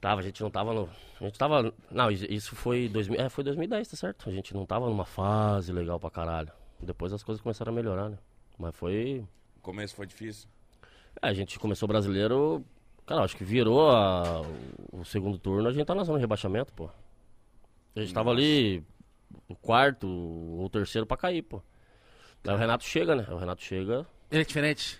Tava, 0.00 0.20
a 0.20 0.24
gente 0.24 0.42
não 0.42 0.50
tava 0.50 0.72
no. 0.72 0.88
A 1.20 1.24
gente 1.24 1.38
tava. 1.38 1.74
Não, 1.90 2.10
isso- 2.10 2.56
foi. 2.56 2.88
2000, 2.88 3.20
é, 3.20 3.28
foi 3.28 3.44
2010, 3.44 3.88
tá 3.88 3.96
certo? 3.96 4.28
A 4.28 4.32
gente 4.32 4.54
não 4.54 4.64
tava 4.64 4.86
numa 4.86 5.04
fase 5.04 5.72
legal 5.72 6.00
pra 6.00 6.10
caralho. 6.10 6.50
Depois 6.80 7.12
as 7.12 7.22
coisas 7.22 7.42
começaram 7.42 7.70
a 7.70 7.74
melhorar, 7.74 8.08
né? 8.08 8.18
Mas 8.58 8.74
foi. 8.74 9.22
O 9.58 9.60
começo 9.60 9.94
foi 9.94 10.06
difícil. 10.06 10.48
É, 11.20 11.28
a 11.28 11.34
gente 11.34 11.58
começou 11.58 11.86
brasileiro. 11.86 12.64
Cara, 13.06 13.22
acho 13.24 13.36
que 13.36 13.44
virou 13.44 13.90
a- 13.90 14.40
o 14.92 15.04
segundo 15.04 15.36
turno, 15.38 15.68
a 15.68 15.72
gente 15.72 15.84
tá 15.84 15.94
na 15.94 16.04
zona 16.04 16.18
de 16.18 16.22
rebaixamento, 16.22 16.72
pô. 16.72 16.88
A 17.94 18.00
gente 18.00 18.14
tava 18.14 18.30
ali, 18.30 18.82
o 19.48 19.54
quarto 19.56 20.06
ou 20.08 20.70
terceiro 20.70 21.04
pra 21.06 21.16
cair, 21.16 21.42
pô. 21.42 21.60
Aí 22.46 22.54
o 22.54 22.56
Renato 22.56 22.84
chega, 22.84 23.14
né? 23.14 23.26
O 23.30 23.36
Renato 23.36 23.62
chega. 23.62 24.06
Ele 24.30 24.40
é 24.42 24.44
diferente. 24.44 24.98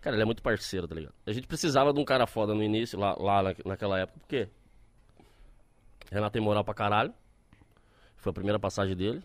Cara, 0.00 0.16
ele 0.16 0.22
é 0.22 0.24
muito 0.26 0.42
parceiro, 0.42 0.88
tá 0.88 0.94
ligado? 0.94 1.14
A 1.26 1.32
gente 1.32 1.46
precisava 1.46 1.92
de 1.92 2.00
um 2.00 2.04
cara 2.04 2.26
foda 2.26 2.54
no 2.54 2.62
início, 2.62 2.98
lá, 2.98 3.14
lá 3.18 3.42
na- 3.42 3.54
naquela 3.66 3.98
época, 3.98 4.18
porque 4.20 4.48
Renato 6.10 6.32
tem 6.32 6.42
moral 6.42 6.64
pra 6.64 6.74
caralho. 6.74 7.12
Foi 8.16 8.30
a 8.30 8.34
primeira 8.34 8.58
passagem 8.58 8.96
dele. 8.96 9.22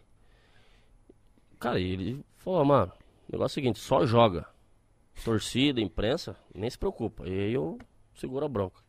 Cara, 1.60 1.80
ele 1.80 2.24
falou, 2.38 2.64
mano, 2.66 2.92
o 3.28 3.32
negócio 3.32 3.58
é 3.58 3.62
o 3.62 3.64
seguinte, 3.64 3.80
só 3.80 4.06
joga. 4.06 4.46
Torcida, 5.24 5.80
imprensa, 5.80 6.36
nem 6.54 6.70
se 6.70 6.78
preocupa. 6.78 7.28
E 7.28 7.32
aí 7.32 7.54
eu 7.54 7.78
seguro 8.14 8.46
a 8.46 8.50
bronca. 8.50 8.82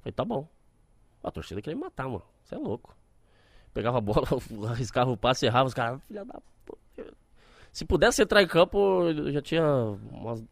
Falei, 0.00 0.12
tá 0.12 0.24
bom. 0.24 0.48
A 1.22 1.30
torcida 1.30 1.60
queria 1.60 1.76
me 1.76 1.82
matar, 1.82 2.04
mano. 2.06 2.22
Você 2.44 2.54
é 2.54 2.58
louco. 2.58 2.96
Pegava 3.74 3.98
a 3.98 4.00
bola, 4.00 4.26
arriscava 4.70 5.10
o 5.10 5.16
passe, 5.16 5.46
errava 5.46 5.66
os 5.68 5.74
caras. 5.74 6.00
Filha 6.04 6.24
da 6.24 6.40
puta. 6.64 7.14
Se 7.72 7.84
pudesse 7.84 8.22
entrar 8.22 8.42
em 8.42 8.46
campo, 8.46 8.78
eu 9.08 9.32
já 9.32 9.42
tinha 9.42 9.64
umas, 10.12 10.42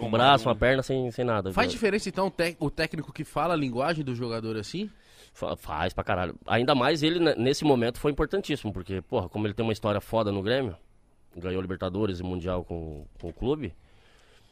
um 0.00 0.04
Tomado 0.04 0.20
braço, 0.20 0.44
um- 0.46 0.50
uma 0.50 0.56
perna 0.56 0.82
sem, 0.82 1.10
sem 1.10 1.24
nada. 1.24 1.52
Faz 1.52 1.70
diferença, 1.70 2.08
então, 2.08 2.32
o, 2.60 2.66
o 2.66 2.70
técnico 2.70 3.12
que 3.12 3.24
fala 3.24 3.54
a 3.54 3.56
linguagem 3.56 4.04
do 4.04 4.14
jogador 4.14 4.56
assim? 4.56 4.90
Fa- 5.32 5.56
Faz 5.56 5.92
pra 5.92 6.02
caralho. 6.04 6.34
Ainda 6.46 6.74
mais 6.74 7.02
ele, 7.02 7.18
né, 7.20 7.34
nesse 7.36 7.64
momento, 7.64 7.98
foi 7.98 8.10
importantíssimo, 8.12 8.72
porque, 8.72 9.00
porra, 9.02 9.28
como 9.28 9.46
ele 9.46 9.54
tem 9.54 9.64
uma 9.64 9.72
história 9.72 10.00
foda 10.00 10.32
no 10.32 10.42
Grêmio, 10.42 10.76
ganhou 11.36 11.60
Libertadores 11.62 12.18
e 12.20 12.22
Mundial 12.22 12.64
com, 12.64 13.06
com 13.20 13.28
o 13.28 13.32
clube, 13.32 13.74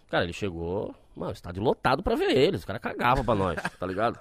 cara, 0.09 0.24
ele 0.24 0.32
chegou, 0.32 0.94
mano, 1.16 1.32
estádio 1.32 1.62
lotado 1.62 2.03
pra 2.03 2.14
ver 2.14 2.36
ele, 2.36 2.57
os 2.57 2.64
caras 2.64 2.80
cagavam 2.82 3.24
pra 3.24 3.34
nós, 3.34 3.61
tá 3.78 3.86
ligado? 3.86 4.18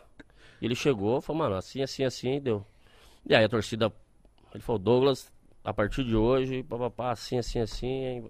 E 0.61 0.65
ele 0.65 0.75
chegou, 0.75 1.21
falou, 1.21 1.43
mano, 1.43 1.55
assim, 1.55 1.81
assim, 1.83 2.03
assim, 2.03 2.35
e 2.37 2.39
deu. 2.39 2.65
E 3.27 3.35
aí 3.35 3.43
a 3.43 3.49
torcida, 3.49 3.91
ele 4.53 4.63
falou, 4.63 4.79
Douglas, 4.79 5.31
a 5.63 5.73
partir 5.73 6.03
de 6.03 6.15
hoje, 6.15 6.63
papapá, 6.63 7.11
assim, 7.11 7.37
assim, 7.37 7.59
assim. 7.59 8.29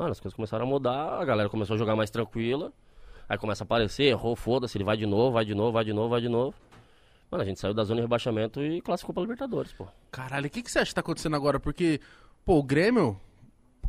Mano, 0.00 0.12
as 0.12 0.18
coisas 0.18 0.34
começaram 0.34 0.64
a 0.64 0.66
mudar, 0.66 1.20
a 1.20 1.24
galera 1.26 1.50
começou 1.50 1.74
a 1.74 1.78
jogar 1.78 1.94
mais 1.94 2.10
tranquila, 2.10 2.72
aí 3.28 3.36
começa 3.36 3.64
a 3.64 3.66
aparecer, 3.66 4.04
errou, 4.04 4.34
foda-se, 4.34 4.78
ele 4.78 4.82
vai 4.82 4.96
de 4.96 5.04
novo, 5.04 5.32
vai 5.32 5.44
de 5.44 5.54
novo, 5.54 5.72
vai 5.72 5.84
de 5.84 5.92
novo, 5.92 6.08
vai 6.08 6.22
de 6.22 6.28
novo. 6.30 6.54
Mano, 7.30 7.42
a 7.42 7.46
gente 7.46 7.60
saiu 7.60 7.74
da 7.74 7.84
zona 7.84 7.96
de 7.96 8.06
rebaixamento 8.06 8.62
e 8.62 8.80
classificou 8.80 9.12
pra 9.12 9.20
Libertadores, 9.20 9.74
pô. 9.74 9.86
Caralho, 10.10 10.46
o 10.46 10.50
que, 10.50 10.62
que 10.62 10.72
você 10.72 10.78
acha 10.78 10.88
que 10.88 10.94
tá 10.94 11.02
acontecendo 11.02 11.36
agora? 11.36 11.60
Porque, 11.60 12.00
pô, 12.46 12.58
o 12.58 12.62
Grêmio, 12.62 13.20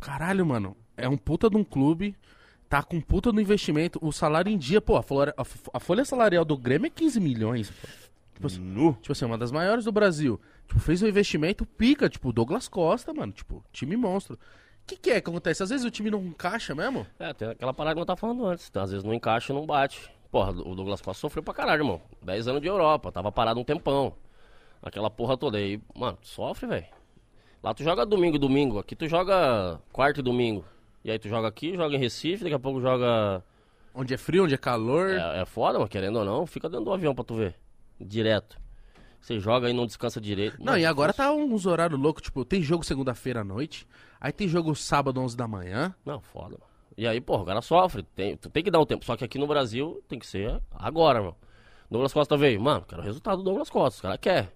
caralho, 0.02 0.44
mano, 0.44 0.76
é 0.98 1.08
um 1.08 1.16
puta 1.16 1.48
de 1.48 1.56
um 1.56 1.64
clube, 1.64 2.14
tá 2.68 2.82
com 2.82 3.00
puta 3.00 3.32
no 3.32 3.40
investimento, 3.40 3.98
o 4.02 4.12
salário 4.12 4.52
em 4.52 4.58
dia, 4.58 4.82
pô, 4.82 4.98
a 4.98 5.02
folha, 5.02 5.34
a, 5.72 5.80
folha 5.80 6.04
salarial 6.04 6.44
do 6.44 6.58
Grêmio 6.58 6.88
é 6.88 6.90
15 6.90 7.18
milhões, 7.20 7.70
pô. 7.70 7.88
Tipo 8.34 8.46
assim, 8.48 8.60
Nu. 8.60 8.92
tipo 9.00 9.12
assim, 9.12 9.24
uma 9.24 9.38
das 9.38 9.50
maiores 9.50 9.86
do 9.86 9.92
Brasil. 9.92 10.38
Tipo, 10.68 10.78
fez 10.78 11.00
um 11.02 11.06
investimento 11.08 11.64
pica, 11.64 12.06
tipo, 12.06 12.28
o 12.28 12.32
Douglas 12.34 12.68
Costa, 12.68 13.14
mano, 13.14 13.32
tipo, 13.32 13.64
time 13.72 13.96
monstro. 13.96 14.38
O 14.82 14.86
que, 14.86 14.96
que 14.96 15.10
é 15.10 15.20
que 15.20 15.30
acontece? 15.30 15.62
Às 15.62 15.70
vezes 15.70 15.86
o 15.86 15.90
time 15.90 16.10
não 16.10 16.20
encaixa 16.20 16.74
mesmo? 16.74 17.06
É, 17.18 17.32
tem 17.32 17.48
aquela 17.48 17.72
parada 17.72 17.94
que 17.94 18.00
eu 18.00 18.06
tava 18.06 18.18
falando 18.20 18.46
antes. 18.46 18.70
Às 18.74 18.90
vezes 18.90 19.04
não 19.04 19.14
encaixa 19.14 19.52
e 19.52 19.56
não 19.56 19.64
bate. 19.64 20.10
Porra, 20.30 20.50
o 20.50 20.74
Douglas 20.74 21.00
Costa 21.00 21.20
sofreu 21.20 21.42
pra 21.42 21.54
caralho, 21.54 21.80
irmão. 21.80 22.00
10 22.22 22.48
anos 22.48 22.62
de 22.62 22.66
Europa, 22.66 23.12
tava 23.12 23.30
parado 23.30 23.60
um 23.60 23.64
tempão. 23.64 24.14
Aquela 24.82 25.10
porra 25.10 25.36
toda 25.36 25.58
aí, 25.58 25.80
mano, 25.94 26.18
sofre, 26.22 26.66
velho. 26.66 26.86
Lá 27.62 27.72
tu 27.72 27.84
joga 27.84 28.04
domingo 28.04 28.36
e 28.36 28.38
domingo, 28.38 28.78
aqui 28.78 28.96
tu 28.96 29.06
joga 29.06 29.78
quarto 29.92 30.18
e 30.20 30.22
domingo. 30.22 30.64
E 31.04 31.10
aí 31.10 31.18
tu 31.18 31.28
joga 31.28 31.46
aqui, 31.46 31.76
joga 31.76 31.94
em 31.94 31.98
Recife, 31.98 32.42
daqui 32.42 32.54
a 32.54 32.58
pouco 32.58 32.80
joga. 32.80 33.42
Onde 33.94 34.14
é 34.14 34.16
frio, 34.16 34.44
onde 34.44 34.54
é 34.54 34.58
calor. 34.58 35.10
É, 35.10 35.42
é 35.42 35.44
foda, 35.44 35.78
mas 35.78 35.88
querendo 35.88 36.18
ou 36.18 36.24
não, 36.24 36.46
fica 36.46 36.68
dentro 36.68 36.86
do 36.86 36.92
avião 36.92 37.14
pra 37.14 37.24
tu 37.24 37.34
ver. 37.34 37.54
Direto. 38.00 38.58
Você 39.22 39.38
joga 39.38 39.70
e 39.70 39.72
não 39.72 39.86
descansa 39.86 40.20
direito. 40.20 40.56
Não, 40.60 40.76
e 40.76 40.84
agora 40.84 41.12
tá 41.12 41.32
uns 41.32 41.64
horários 41.64 41.98
loucos, 41.98 42.24
tipo, 42.24 42.44
tem 42.44 42.60
jogo 42.60 42.84
segunda-feira 42.84 43.42
à 43.42 43.44
noite, 43.44 43.86
aí 44.20 44.32
tem 44.32 44.48
jogo 44.48 44.74
sábado 44.74 45.20
11 45.20 45.36
da 45.36 45.46
manhã. 45.46 45.94
Não, 46.04 46.20
foda, 46.20 46.58
mano. 46.60 46.72
E 46.96 47.06
aí, 47.06 47.20
porra, 47.20 47.42
o 47.42 47.46
cara 47.46 47.62
sofre. 47.62 48.02
Tem, 48.02 48.36
tu 48.36 48.50
tem 48.50 48.64
que 48.64 48.70
dar 48.70 48.80
um 48.80 48.84
tempo. 48.84 49.04
Só 49.04 49.16
que 49.16 49.24
aqui 49.24 49.38
no 49.38 49.46
Brasil 49.46 50.02
tem 50.08 50.18
que 50.18 50.26
ser 50.26 50.60
agora, 50.72 51.20
mano. 51.20 51.36
Douglas 51.88 52.12
Costa 52.12 52.36
veio. 52.36 52.60
Mano, 52.60 52.84
quero 52.86 53.00
o 53.00 53.04
resultado 53.04 53.38
do 53.38 53.44
Douglas 53.44 53.70
Costa. 53.70 53.96
Os 53.96 54.00
cara 54.00 54.18
quer. 54.18 54.52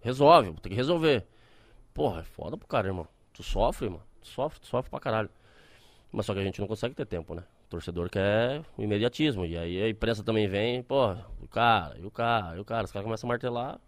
Resolve, 0.00 0.52
tem 0.60 0.70
que 0.70 0.76
resolver. 0.76 1.24
Porra, 1.94 2.20
é 2.20 2.24
foda 2.24 2.56
pro 2.56 2.66
cara, 2.66 2.88
irmão. 2.88 3.06
Tu 3.32 3.42
sofre, 3.42 3.88
mano. 3.88 4.02
Tu 4.20 4.28
sofre, 4.28 4.60
tu 4.60 4.66
sofre 4.66 4.90
pra 4.90 5.00
caralho. 5.00 5.30
Mas 6.12 6.26
só 6.26 6.34
que 6.34 6.40
a 6.40 6.44
gente 6.44 6.60
não 6.60 6.66
consegue 6.66 6.94
ter 6.94 7.06
tempo, 7.06 7.34
né? 7.34 7.44
O 7.66 7.68
torcedor 7.70 8.10
quer 8.10 8.62
o 8.76 8.82
imediatismo. 8.82 9.46
E 9.46 9.56
aí 9.56 9.82
a 9.82 9.88
imprensa 9.88 10.22
também 10.22 10.48
vem, 10.48 10.82
porra, 10.82 11.26
o 11.40 11.46
cara, 11.46 11.96
e 11.98 12.04
o 12.04 12.10
cara, 12.10 12.56
e 12.56 12.60
o 12.60 12.64
cara. 12.64 12.84
Os 12.84 12.92
caras 12.92 13.04
começam 13.04 13.28
a 13.28 13.32
martelar. 13.32 13.80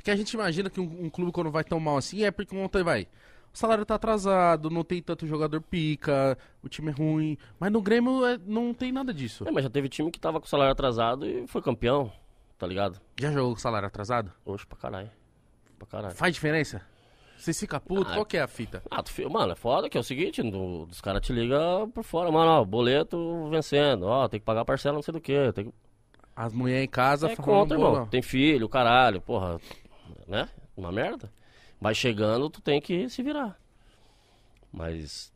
Porque 0.00 0.10
a 0.10 0.16
gente 0.16 0.32
imagina 0.32 0.70
que 0.70 0.80
um, 0.80 1.04
um 1.04 1.10
clube 1.10 1.30
quando 1.30 1.50
vai 1.50 1.62
tão 1.62 1.78
mal 1.78 1.98
assim 1.98 2.24
é 2.24 2.30
porque 2.30 2.56
ontem 2.56 2.82
vai. 2.82 3.06
O 3.52 3.58
salário 3.58 3.84
tá 3.84 3.96
atrasado, 3.96 4.70
não 4.70 4.82
tem 4.82 5.02
tanto 5.02 5.26
jogador 5.26 5.60
pica, 5.60 6.38
o 6.62 6.68
time 6.70 6.88
é 6.90 6.94
ruim. 6.94 7.36
Mas 7.58 7.70
no 7.70 7.82
Grêmio 7.82 8.24
é- 8.24 8.38
não 8.46 8.72
tem 8.72 8.90
nada 8.92 9.12
disso. 9.12 9.46
É, 9.46 9.50
mas 9.50 9.62
já 9.62 9.68
teve 9.68 9.88
time 9.90 10.10
que 10.10 10.18
tava 10.18 10.40
com 10.40 10.46
o 10.46 10.48
salário 10.48 10.72
atrasado 10.72 11.26
e 11.26 11.46
foi 11.46 11.60
campeão, 11.60 12.10
tá 12.56 12.66
ligado? 12.66 12.98
Já 13.20 13.30
jogou 13.30 13.52
com 13.52 13.60
salário 13.60 13.86
atrasado? 13.88 14.32
Oxe, 14.44 14.66
pra 14.66 14.78
caralho. 14.78 15.10
Pra 15.78 15.86
caralho. 15.86 16.14
Faz 16.14 16.32
diferença? 16.32 16.80
Você 17.36 17.52
fica 17.52 17.78
puto? 17.80 18.10
Ah, 18.10 18.14
Qual 18.14 18.24
que 18.26 18.36
é 18.38 18.40
a 18.42 18.48
fita? 18.48 18.82
Ah, 18.90 19.02
tu, 19.02 19.12
mano, 19.30 19.52
é 19.52 19.56
foda 19.56 19.88
que 19.90 19.98
é 19.98 20.00
o 20.00 20.04
seguinte, 20.04 20.42
do- 20.42 20.84
os 20.84 21.00
caras 21.00 21.20
te 21.20 21.32
ligam 21.32 21.90
por 21.90 22.04
fora, 22.04 22.30
mano, 22.30 22.50
ó, 22.52 22.64
boleto 22.64 23.48
vencendo, 23.50 24.04
ó, 24.06 24.28
tem 24.28 24.38
que 24.40 24.46
pagar 24.46 24.64
parcela 24.64 24.94
não 24.94 25.02
sei 25.02 25.12
do 25.12 25.20
que, 25.20 25.52
tem 25.52 25.64
que... 25.66 25.74
As 26.36 26.52
mulheres 26.54 26.84
em 26.84 26.88
casa 26.88 27.26
É 27.32 27.36
contra, 27.36 27.76
"Boa, 27.76 27.90
irmão, 27.90 28.06
tem 28.06 28.22
filho, 28.22 28.68
caralho, 28.68 29.20
porra, 29.20 29.58
né, 30.26 30.48
uma 30.76 30.92
merda. 30.92 31.30
Vai 31.80 31.94
chegando, 31.94 32.50
tu 32.50 32.60
tem 32.60 32.80
que 32.80 33.08
se 33.08 33.22
virar. 33.22 33.58
Mas, 34.72 35.32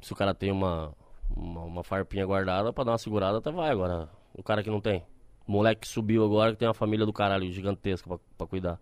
se 0.00 0.12
o 0.12 0.16
cara 0.16 0.34
tem 0.34 0.52
uma, 0.52 0.94
uma, 1.34 1.62
uma 1.62 1.84
farpinha 1.84 2.24
guardada 2.26 2.72
pra 2.72 2.84
dar 2.84 2.92
uma 2.92 2.98
segurada, 2.98 3.38
até 3.38 3.50
vai, 3.50 3.70
agora, 3.70 4.08
o 4.34 4.42
cara 4.42 4.62
que 4.62 4.70
não 4.70 4.80
tem. 4.80 5.02
O 5.46 5.52
moleque 5.52 5.82
que 5.82 5.88
subiu 5.88 6.24
agora, 6.24 6.52
que 6.52 6.58
tem 6.58 6.68
uma 6.68 6.74
família 6.74 7.06
do 7.06 7.12
caralho 7.12 7.50
gigantesca 7.50 8.08
pra, 8.08 8.18
pra 8.36 8.46
cuidar. 8.46 8.80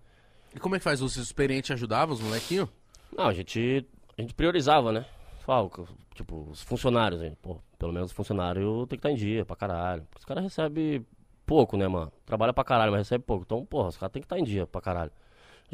E 0.54 0.58
como 0.58 0.74
é 0.76 0.78
que 0.78 0.84
faz? 0.84 1.02
Os 1.02 1.16
experientes 1.16 1.70
ajudavam 1.70 2.14
os 2.14 2.20
molequinhos? 2.20 2.68
Não, 3.16 3.26
a 3.26 3.32
gente, 3.32 3.86
a 4.16 4.22
gente 4.22 4.34
priorizava, 4.34 4.92
né? 4.92 5.04
Fala, 5.40 5.70
tipo, 6.14 6.48
os 6.50 6.62
funcionários, 6.62 7.22
hein? 7.22 7.36
Pô, 7.42 7.58
pelo 7.78 7.92
menos 7.92 8.10
o 8.10 8.14
funcionário 8.14 8.86
tem 8.86 8.98
que 8.98 9.06
estar 9.06 9.10
em 9.10 9.16
dia 9.16 9.44
pra 9.44 9.54
caralho. 9.54 10.02
Porque 10.04 10.20
os 10.20 10.24
caras 10.24 10.42
recebem 10.42 11.04
pouco, 11.44 11.76
né, 11.76 11.86
mano? 11.86 12.12
Trabalha 12.24 12.52
pra 12.52 12.64
caralho, 12.64 12.92
mas 12.92 13.00
recebe 13.00 13.24
pouco. 13.24 13.44
Então, 13.44 13.64
porra, 13.64 13.88
os 13.88 13.96
caras 13.96 14.12
tem 14.12 14.22
que 14.22 14.26
estar 14.26 14.38
em 14.38 14.44
dia 14.44 14.66
pra 14.66 14.80
caralho. 14.80 15.12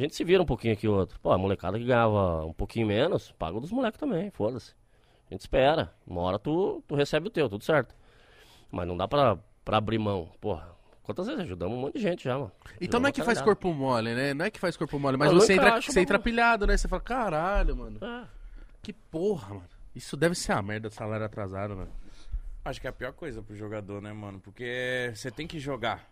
A 0.01 0.03
gente 0.03 0.17
se 0.17 0.25
vira 0.25 0.43
um 0.43 0.47
pouquinho 0.47 0.73
aqui 0.73 0.89
outro. 0.89 1.21
Pô, 1.21 1.31
a 1.31 1.37
molecada 1.37 1.79
que 1.79 1.85
ganhava 1.85 2.43
um 2.47 2.55
pouquinho 2.55 2.87
menos, 2.87 3.33
paga 3.33 3.59
o 3.59 3.61
dos 3.61 3.71
moleques 3.71 4.01
também, 4.01 4.31
foda-se. 4.31 4.73
A 5.31 5.35
gente 5.35 5.43
espera. 5.43 5.93
Uma 6.07 6.23
hora 6.23 6.39
tu, 6.39 6.83
tu 6.89 6.95
recebe 6.95 7.27
o 7.27 7.31
teu, 7.31 7.51
tudo 7.51 7.63
certo. 7.63 7.95
Mas 8.71 8.89
não 8.89 8.97
dá 8.97 9.07
pra, 9.07 9.37
pra 9.63 9.77
abrir 9.77 9.99
mão. 9.99 10.33
Porra, 10.41 10.75
quantas 11.03 11.27
vezes 11.27 11.43
ajudamos 11.43 11.77
um 11.77 11.81
monte 11.83 11.97
de 11.97 12.01
gente 12.01 12.25
já, 12.25 12.39
mano. 12.39 12.51
Então 12.81 12.99
não 12.99 13.11
é 13.11 13.13
que 13.13 13.23
faz 13.23 13.43
corpo 13.43 13.75
mole, 13.75 14.15
né? 14.15 14.33
Não 14.33 14.47
é 14.47 14.51
que 14.51 14.59
faz 14.59 14.75
corpo 14.75 14.99
mole, 14.99 15.19
mas 15.19 15.33
você 15.33 15.53
entra, 15.53 15.75
acho 15.75 15.93
você 15.93 16.01
entra 16.01 16.19
pilhado, 16.19 16.67
né? 16.67 16.79
Você 16.79 16.89
fala, 16.89 17.03
caralho, 17.03 17.77
mano. 17.77 17.99
É. 18.03 18.25
Que 18.81 18.95
porra, 18.95 19.49
mano. 19.51 19.69
Isso 19.95 20.17
deve 20.17 20.35
ser 20.35 20.53
a 20.53 20.63
merda 20.63 20.89
do 20.89 20.95
salário 20.95 21.27
atrasado, 21.27 21.77
mano. 21.77 21.93
Acho 22.65 22.81
que 22.81 22.87
é 22.87 22.91
a 22.91 22.93
pior 22.93 23.13
coisa 23.13 23.43
pro 23.43 23.55
jogador, 23.55 24.01
né, 24.01 24.15
mano? 24.15 24.41
Porque 24.41 25.13
você 25.15 25.31
tem 25.31 25.47
que 25.47 25.59
jogar. 25.59 26.09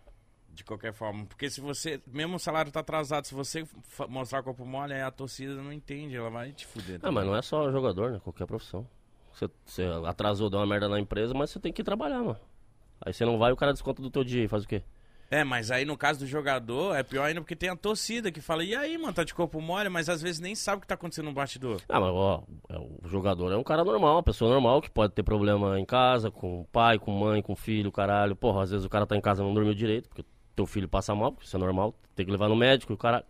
De 0.53 0.65
qualquer 0.65 0.93
forma. 0.93 1.25
Porque 1.27 1.49
se 1.49 1.61
você. 1.61 2.01
Mesmo 2.07 2.37
o 2.37 2.39
salário 2.39 2.73
tá 2.73 2.81
atrasado, 2.81 3.27
se 3.27 3.35
você 3.35 3.65
mostrar 4.09 4.43
corpo 4.43 4.65
mole, 4.65 4.93
aí 4.93 5.03
a 5.03 5.11
torcida 5.11 5.55
não 5.55 5.73
entende, 5.73 6.17
ela 6.17 6.31
vai 6.31 6.53
te 6.53 6.67
fuder. 6.67 6.99
Ah, 7.03 7.13
mas 7.13 7.25
não 7.25 7.37
é 7.37 7.43
só 7.43 7.71
jogador, 7.71 8.11
né? 8.11 8.21
Qualquer 8.21 8.47
profissão. 8.47 8.87
Você, 9.33 9.49
você 9.65 9.85
atrasou, 10.05 10.51
deu 10.51 10.59
uma 10.59 10.67
merda 10.67 10.89
na 10.89 10.99
empresa, 10.99 11.33
mas 11.33 11.51
você 11.51 11.61
tem 11.61 11.73
que 11.73 11.85
trabalhar, 11.85 12.23
mano. 12.23 12.41
Aí 13.01 13.13
você 13.13 13.25
não 13.25 13.39
vai, 13.39 13.53
o 13.53 13.57
cara 13.57 13.73
desconta 13.73 14.03
do 14.03 14.11
teu 14.11 14.25
dia 14.25 14.45
e 14.45 14.49
faz 14.49 14.65
o 14.65 14.69
quê? 14.69 14.83
É, 15.31 15.45
mas 15.45 15.71
aí 15.71 15.85
no 15.85 15.97
caso 15.97 16.21
do 16.21 16.27
jogador, 16.27 16.97
é 16.97 17.03
pior 17.03 17.25
ainda 17.25 17.41
porque 17.43 17.55
tem 17.55 17.69
a 17.69 17.77
torcida 17.77 18.33
que 18.33 18.41
fala, 18.41 18.65
e 18.65 18.75
aí, 18.75 18.97
mano, 18.97 19.13
tá 19.13 19.23
de 19.23 19.35
corpo 19.35 19.61
mole, 19.61 19.91
mas 19.91 20.09
às 20.09 20.23
vezes 20.23 20.41
nem 20.41 20.55
sabe 20.55 20.79
o 20.79 20.81
que 20.81 20.87
tá 20.87 20.95
acontecendo 20.95 21.27
no 21.27 21.35
bastidor. 21.35 21.83
Ah, 21.87 22.01
mas 22.01 22.11
ó, 22.11 22.43
é, 22.71 22.79
o 22.79 23.07
jogador 23.07 23.53
é 23.53 23.57
um 23.57 23.63
cara 23.63 23.85
normal, 23.85 24.17
uma 24.17 24.23
pessoa 24.23 24.51
normal 24.51 24.81
que 24.81 24.91
pode 24.91 25.13
ter 25.13 25.23
problema 25.23 25.79
em 25.79 25.85
casa, 25.85 26.31
com 26.31 26.65
pai, 26.73 26.99
com 26.99 27.13
mãe, 27.13 27.43
com 27.43 27.55
filho, 27.55 27.93
caralho. 27.93 28.35
Porra, 28.35 28.63
às 28.63 28.71
vezes 28.71 28.87
o 28.87 28.89
cara 28.89 29.07
tá 29.07 29.17
em 29.17 29.21
casa 29.21 29.43
e 29.43 29.47
não 29.47 29.53
dormiu 29.53 29.75
direito, 29.75 30.09
porque 30.09 30.25
teu 30.59 30.67
filho 30.67 30.89
passa 30.89 31.15
mal, 31.15 31.33
porque 31.33 31.47
isso 31.47 31.57
é 31.57 31.61
normal, 31.61 31.95
tem 32.15 32.27
que 32.27 32.33
levar 32.33 32.49
no 32.49 32.57
médico 32.57 32.93
e 32.93 32.95
o 32.95 32.99
cara. 32.99 33.25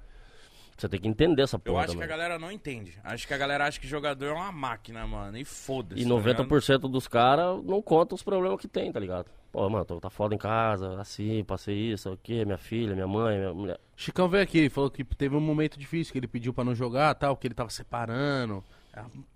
Você 0.77 0.89
tem 0.89 1.01
que 1.01 1.09
entender 1.09 1.43
essa 1.43 1.57
Eu 1.57 1.61
porra 1.61 1.81
acho 1.81 1.89
que 1.89 1.93
a 1.93 1.95
também. 1.97 2.09
galera 2.09 2.39
não 2.39 2.53
entende. 2.53 2.97
Acho 3.03 3.27
que 3.27 3.35
a 3.35 3.37
galera 3.37 3.67
acha 3.67 3.81
que 3.81 3.87
jogador 3.89 4.27
é 4.27 4.33
uma 4.33 4.53
máquina, 4.53 5.05
mano. 5.09 5.37
E 5.37 5.45
foda-se. 5.45 6.01
E 6.01 6.09
tá 6.09 6.15
ligado? 6.15 6.45
90% 6.45 6.79
dos 6.89 7.09
caras 7.09 7.65
não 7.65 7.83
contam 7.83 8.15
os 8.15 8.23
problemas 8.23 8.61
que 8.61 8.69
tem, 8.69 8.93
tá 8.93 9.01
ligado? 9.01 9.27
Pô, 9.51 9.69
mano, 9.69 9.85
tô, 9.85 9.99
tá 10.01 10.09
foda 10.09 10.37
em 10.37 10.39
casa, 10.39 11.01
assim, 11.01 11.43
passei 11.43 11.75
isso, 11.75 12.13
o 12.13 12.17
quê, 12.17 12.45
minha 12.45 12.59
filha, 12.59 12.95
minha 12.95 13.09
mãe, 13.09 13.39
minha 13.39 13.53
mulher. 13.53 13.81
Chicão 13.97 14.29
veio 14.29 14.45
aqui, 14.45 14.69
falou 14.71 14.89
que 14.89 15.03
teve 15.03 15.35
um 15.35 15.41
momento 15.41 15.77
difícil, 15.79 16.13
que 16.13 16.19
ele 16.21 16.29
pediu 16.29 16.55
pra 16.55 16.63
não 16.63 16.75
jogar 16.77 17.13
tal, 17.17 17.37
que 17.37 17.49
ele 17.49 17.55
tava 17.55 17.71
separando. 17.71 18.63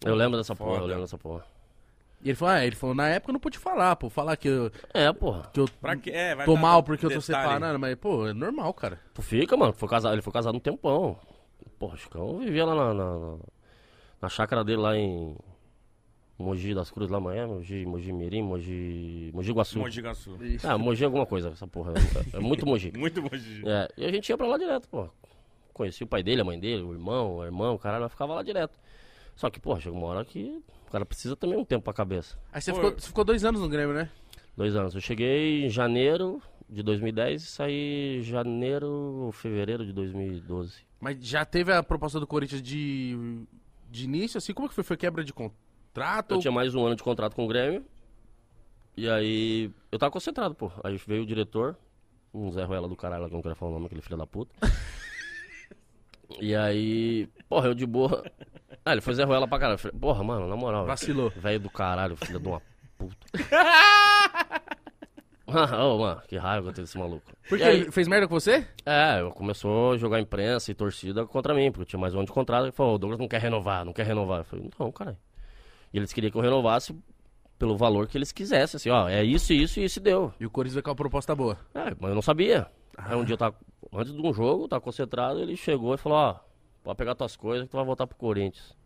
Eu 0.05 0.15
lembro 0.15 0.39
dessa 0.39 0.55
porra, 0.55 0.71
eu 0.73 0.77
Foda. 0.77 0.87
lembro 0.87 1.03
dessa 1.03 1.19
porra. 1.19 1.45
E 2.23 2.29
ele 2.29 2.37
falou, 2.37 2.55
ah, 2.55 2.65
ele 2.65 2.77
falou, 2.77 2.95
na 2.95 3.09
época 3.09 3.31
eu 3.31 3.33
não 3.33 3.41
pude 3.41 3.59
falar, 3.59 3.97
pô, 3.97 4.09
falar 4.09 4.37
que 4.37 4.47
eu, 4.47 4.71
É, 4.95 5.13
porra. 5.13 5.51
que 5.53 5.59
eu 5.59 5.67
Pra 5.81 5.97
quê? 5.97 6.11
É, 6.11 6.37
vai 6.37 6.47
tô 6.47 6.55
dar 6.55 6.61
mal 6.61 6.83
porque 6.83 7.05
eu 7.05 7.11
tô 7.11 7.19
detalhe. 7.19 7.43
separando, 7.45 7.79
mas, 7.81 7.97
pô, 7.97 8.29
é 8.29 8.33
normal, 8.33 8.73
cara. 8.75 9.01
Tu 9.13 9.21
fica, 9.23 9.57
mano. 9.57 9.73
Foi 9.73 9.89
casado, 9.89 10.15
ele 10.15 10.23
foi 10.23 10.33
casado 10.33 10.55
um 10.55 10.61
tempão. 10.61 11.19
Porra, 11.81 11.97
Chicão 11.97 12.39
vivia 12.39 12.65
lá 12.65 12.77
na, 12.77 12.95
na, 12.95 13.37
na, 14.21 14.29
chácara 14.29 14.63
dele 14.63 14.81
lá 14.81 14.97
em 14.97 15.37
Mogi 16.39 16.73
das 16.73 16.93
Cruzes, 16.93 17.11
lá 17.11 17.19
amanhã, 17.19 17.49
Mogi, 17.49 17.85
Mogi 17.85 18.13
Mirim, 18.13 18.43
Mogi, 18.43 19.33
Mogi 19.35 19.51
Guaçu. 19.51 19.81
Mogi 19.81 20.01
Guaçu. 20.01 20.39
Ah, 20.63 20.79
Mogi 20.79 21.03
é 21.03 21.07
alguma 21.07 21.27
coisa, 21.27 21.49
essa 21.49 21.67
porra. 21.67 21.95
É, 22.33 22.37
é 22.37 22.41
muito 22.41 22.65
Mogi. 22.65 22.93
Muito 22.97 23.21
Mogi. 23.21 23.65
É, 23.67 23.89
e 23.97 24.05
a 24.05 24.13
gente 24.13 24.29
ia 24.29 24.39
pra 24.39 24.47
lá 24.47 24.57
direto, 24.57 24.89
pô. 24.89 25.09
Conheci 25.73 26.05
o 26.05 26.07
pai 26.07 26.23
dele, 26.23 26.41
a 26.43 26.45
mãe 26.45 26.61
dele, 26.61 26.83
o 26.85 26.93
irmão, 26.93 27.39
o 27.39 27.45
irmão, 27.45 27.75
o 27.75 27.79
caralho, 27.81 28.03
nós 28.03 28.13
ficava 28.13 28.35
lá 28.35 28.45
direto. 28.45 28.79
Só 29.35 29.51
que, 29.51 29.59
pô, 29.59 29.75
chega 29.81 29.97
uma 29.97 30.07
hora 30.07 30.25
que 30.25 30.63
cara 30.93 31.07
precisa 31.07 31.35
também 31.35 31.59
um 31.59 31.65
tempo 31.65 31.83
pra 31.83 31.93
cabeça. 31.93 32.39
Aí 32.53 32.61
você 32.61 32.71
Pô, 32.71 32.77
ficou, 32.77 32.93
você 32.93 33.07
ficou 33.07 33.25
dois 33.25 33.45
anos 33.45 33.61
no 33.61 33.69
Grêmio, 33.69 33.95
né? 33.95 34.11
Dois 34.55 34.77
anos. 34.77 34.95
Eu 34.95 35.01
cheguei 35.01 35.65
em 35.65 35.71
janeiro 35.71 36.41
de 36.69 36.83
2010 36.83 37.43
e 37.43 37.47
saí 37.47 38.19
em 38.19 38.23
janeiro 38.23 39.31
fevereiro 39.33 39.87
de 39.87 39.93
2012. 39.93 40.83
Mas 41.01 41.17
já 41.27 41.45
teve 41.45 41.73
a 41.73 41.83
proposta 41.83 42.21
do 42.21 42.27
Corinthians 42.27 42.63
de, 42.63 43.45
de 43.91 44.05
início, 44.05 44.37
assim, 44.37 44.53
como 44.53 44.69
que 44.69 44.75
foi? 44.75 44.85
Foi 44.85 44.97
quebra 44.97 45.25
de 45.25 45.33
contrato? 45.33 46.35
Eu 46.35 46.39
tinha 46.39 46.53
mais 46.53 46.75
um 46.75 46.85
ano 46.85 46.95
de 46.95 47.03
contrato 47.03 47.35
com 47.35 47.47
o 47.47 47.49
Grêmio. 47.49 47.85
E 48.95 49.09
aí. 49.09 49.71
Eu 49.91 49.99
tava 49.99 50.13
concentrado, 50.13 50.55
pô. 50.55 50.71
Aí 50.85 50.97
veio 51.07 51.23
o 51.23 51.27
diretor, 51.27 51.77
um 52.35 52.53
Zé 52.53 52.65
Ruela 52.65 52.87
do 52.87 52.97
caralho, 52.97 53.27
que 53.27 53.33
eu 53.33 53.37
não 53.37 53.43
quero 53.43 53.57
falar 53.57 53.71
o 53.71 53.75
nome, 53.75 53.87
aquele 53.87 54.03
filho 54.03 54.19
da 54.19 54.27
puta. 54.27 54.55
e 56.39 56.55
aí. 56.55 57.29
Porra, 57.49 57.69
eu 57.69 57.75
de 57.75 57.87
boa. 57.87 58.31
Ah, 58.85 58.93
ele 58.93 59.01
foi 59.01 59.15
Zé 59.15 59.25
Ruela 59.25 59.47
pra 59.47 59.59
caralho. 59.59 59.75
Eu 59.75 59.79
falei, 59.79 59.99
Porra, 59.99 60.25
mano, 60.25 60.49
na 60.49 60.57
moral. 60.57 60.85
Vacilou. 60.87 61.31
Velho 61.31 61.61
do 61.61 61.71
caralho, 61.71 62.17
filho 62.17 62.41
de 62.41 62.49
uma 62.49 62.61
puta. 62.99 63.17
Ô, 65.47 65.99
mano, 65.99 66.23
que 66.27 66.37
raiva 66.37 66.63
que 66.63 66.69
eu 66.71 66.73
tenho 66.75 66.87
desse 66.87 66.97
maluco. 66.99 67.31
Porque 67.49 67.63
E 67.63 67.67
aí- 67.67 67.81
ele 67.83 67.93
fez 67.93 68.09
merda 68.09 68.27
com 68.27 68.35
você? 68.35 68.67
é, 68.87 69.21
eu 69.21 69.31
começou 69.33 69.93
a 69.93 69.97
jogar 69.99 70.19
imprensa 70.21 70.71
e 70.71 70.75
torcida 70.75 71.27
contra 71.27 71.53
mim, 71.53 71.71
porque 71.71 71.83
eu 71.83 71.87
tinha 71.87 72.01
mais 72.01 72.15
um 72.15 72.19
ano 72.19 72.27
de 72.27 72.33
contrato. 72.33 72.65
Ele 72.65 72.73
falou, 72.73 72.95
o 72.95 72.99
Douglas 72.99 73.19
não 73.21 73.29
quer 73.29 73.41
renovar, 73.41 73.85
não 73.85 73.93
quer 73.93 74.07
renovar. 74.07 74.39
Eu 74.41 74.45
falei, 74.45 74.71
não, 74.79 74.91
caralho. 74.91 75.19
E 75.93 75.99
eles 75.99 76.13
queriam 76.13 76.31
que 76.31 76.39
eu 76.39 76.43
renovasse 76.43 76.97
pelo 77.59 77.77
valor 77.77 78.07
que 78.09 78.17
eles 78.17 78.33
quisessem, 78.33 78.77
assim, 78.79 78.89
ó, 78.91 79.09
é 79.09 79.23
isso, 79.23 79.53
isso 79.53 79.79
e 79.79 79.85
isso 79.85 79.99
e 79.99 80.03
deu. 80.03 80.33
E 80.41 80.47
o 80.47 80.51
Corinthians 80.51 80.75
veio 80.75 80.83
com 80.85 80.91
uma 80.91 80.97
proposta 80.97 81.35
boa. 81.35 81.59
É, 81.75 81.93
mas 82.01 82.09
eu 82.09 82.15
não 82.15 82.23
sabia. 82.23 82.67
Aí 82.97 83.15
um 83.15 83.25
dia 83.25 83.35
eu 83.35 83.39
tava, 83.39 83.55
antes 83.93 84.13
de 84.13 84.21
um 84.21 84.33
jogo, 84.33 84.67
tava 84.69 84.81
concentrado, 84.81 85.39
ele 85.41 85.55
chegou 85.57 85.95
e 85.95 85.99
falou, 85.99 86.19
ó, 86.19 86.37
pode 86.83 86.97
pegar 86.97 87.15
tuas 87.15 87.37
coisas 87.37 87.65
que 87.67 87.71
tu 87.71 87.77
vai 87.77 87.85
voltar 87.87 88.07
pro 88.07 88.17
Corinthians. 88.17 88.77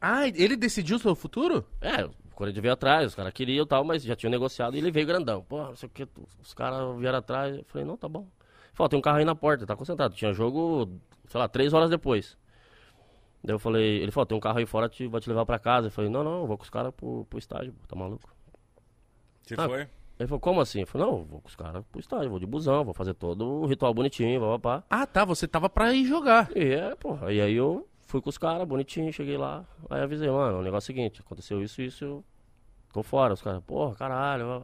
Ah, 0.00 0.26
ele 0.28 0.56
decidiu 0.56 0.96
o 0.96 1.00
seu 1.00 1.14
futuro? 1.14 1.64
É, 1.80 2.04
o 2.04 2.12
Corinthians 2.34 2.62
veio 2.62 2.72
atrás, 2.74 3.08
os 3.08 3.14
caras 3.14 3.32
queriam 3.32 3.64
e 3.64 3.66
tal, 3.68 3.82
mas 3.84 4.02
já 4.04 4.14
tinham 4.14 4.30
negociado 4.30 4.74
e 4.76 4.78
ele 4.78 4.90
veio 4.92 5.06
grandão. 5.06 5.42
Pô, 5.42 5.58
não 5.58 5.74
sei 5.76 5.88
o 5.88 5.90
que, 5.90 6.06
os 6.40 6.54
caras 6.54 6.96
vieram 6.98 7.18
atrás. 7.18 7.56
Eu 7.56 7.64
falei, 7.64 7.84
não, 7.86 7.96
tá 7.96 8.08
bom. 8.08 8.20
Ele 8.20 8.74
falou, 8.74 8.88
tem 8.88 8.98
um 8.98 9.02
carro 9.02 9.18
aí 9.18 9.24
na 9.24 9.34
porta, 9.34 9.66
tá 9.66 9.74
concentrado. 9.74 10.14
Tinha 10.14 10.32
jogo, 10.32 10.88
sei 11.26 11.40
lá, 11.40 11.48
três 11.48 11.72
horas 11.72 11.90
depois. 11.90 12.36
Daí 13.42 13.54
eu 13.54 13.58
falei, 13.58 14.02
ele 14.02 14.12
falou, 14.12 14.26
tem 14.26 14.36
um 14.36 14.40
carro 14.40 14.58
aí 14.58 14.66
fora, 14.66 14.88
te, 14.88 15.06
vai 15.08 15.20
te 15.20 15.28
levar 15.28 15.44
pra 15.44 15.58
casa. 15.58 15.88
Eu 15.88 15.90
falei, 15.90 16.08
não, 16.10 16.22
não, 16.22 16.40
eu 16.42 16.46
vou 16.46 16.56
com 16.56 16.64
os 16.64 16.70
caras 16.70 16.92
pro, 16.94 17.24
pro 17.24 17.38
estádio, 17.38 17.72
pô, 17.72 17.86
tá 17.88 17.96
maluco? 17.96 18.32
Você 19.42 19.54
Ah. 19.58 19.66
foi? 19.68 19.88
Ele 20.18 20.26
falou, 20.26 20.40
como 20.40 20.60
assim? 20.60 20.80
Eu 20.80 20.86
falei, 20.86 21.06
não, 21.06 21.18
eu 21.18 21.24
vou 21.24 21.40
com 21.40 21.48
os 21.48 21.54
caras 21.56 21.84
pro 21.92 22.00
estádio, 22.00 22.28
vou 22.30 22.38
de 22.40 22.46
busão, 22.46 22.84
vou 22.84 22.92
fazer 22.94 23.14
todo 23.14 23.44
o 23.62 23.66
ritual 23.66 23.94
bonitinho, 23.94 24.40
papapá. 24.40 24.82
Ah, 24.90 25.06
tá, 25.06 25.24
você 25.24 25.46
tava 25.46 25.68
pra 25.70 25.92
ir 25.94 26.04
jogar. 26.06 26.50
E 26.56 26.72
é, 26.74 26.94
porra. 26.96 27.32
E 27.32 27.40
aí 27.40 27.54
eu 27.54 27.86
fui 28.06 28.20
com 28.20 28.28
os 28.28 28.36
caras, 28.38 28.66
bonitinho, 28.66 29.12
cheguei 29.12 29.36
lá. 29.36 29.64
Aí 29.88 30.00
avisei, 30.02 30.28
mano, 30.28 30.58
o 30.58 30.62
negócio 30.62 30.90
é 30.90 30.94
o 30.94 30.96
seguinte, 30.96 31.20
aconteceu 31.20 31.62
isso, 31.62 31.80
isso, 31.80 32.04
eu 32.04 32.24
tô 32.92 33.02
fora. 33.02 33.32
Os 33.34 33.42
caras, 33.42 33.62
porra, 33.64 33.94
caralho. 33.94 34.46
ó. 34.46 34.62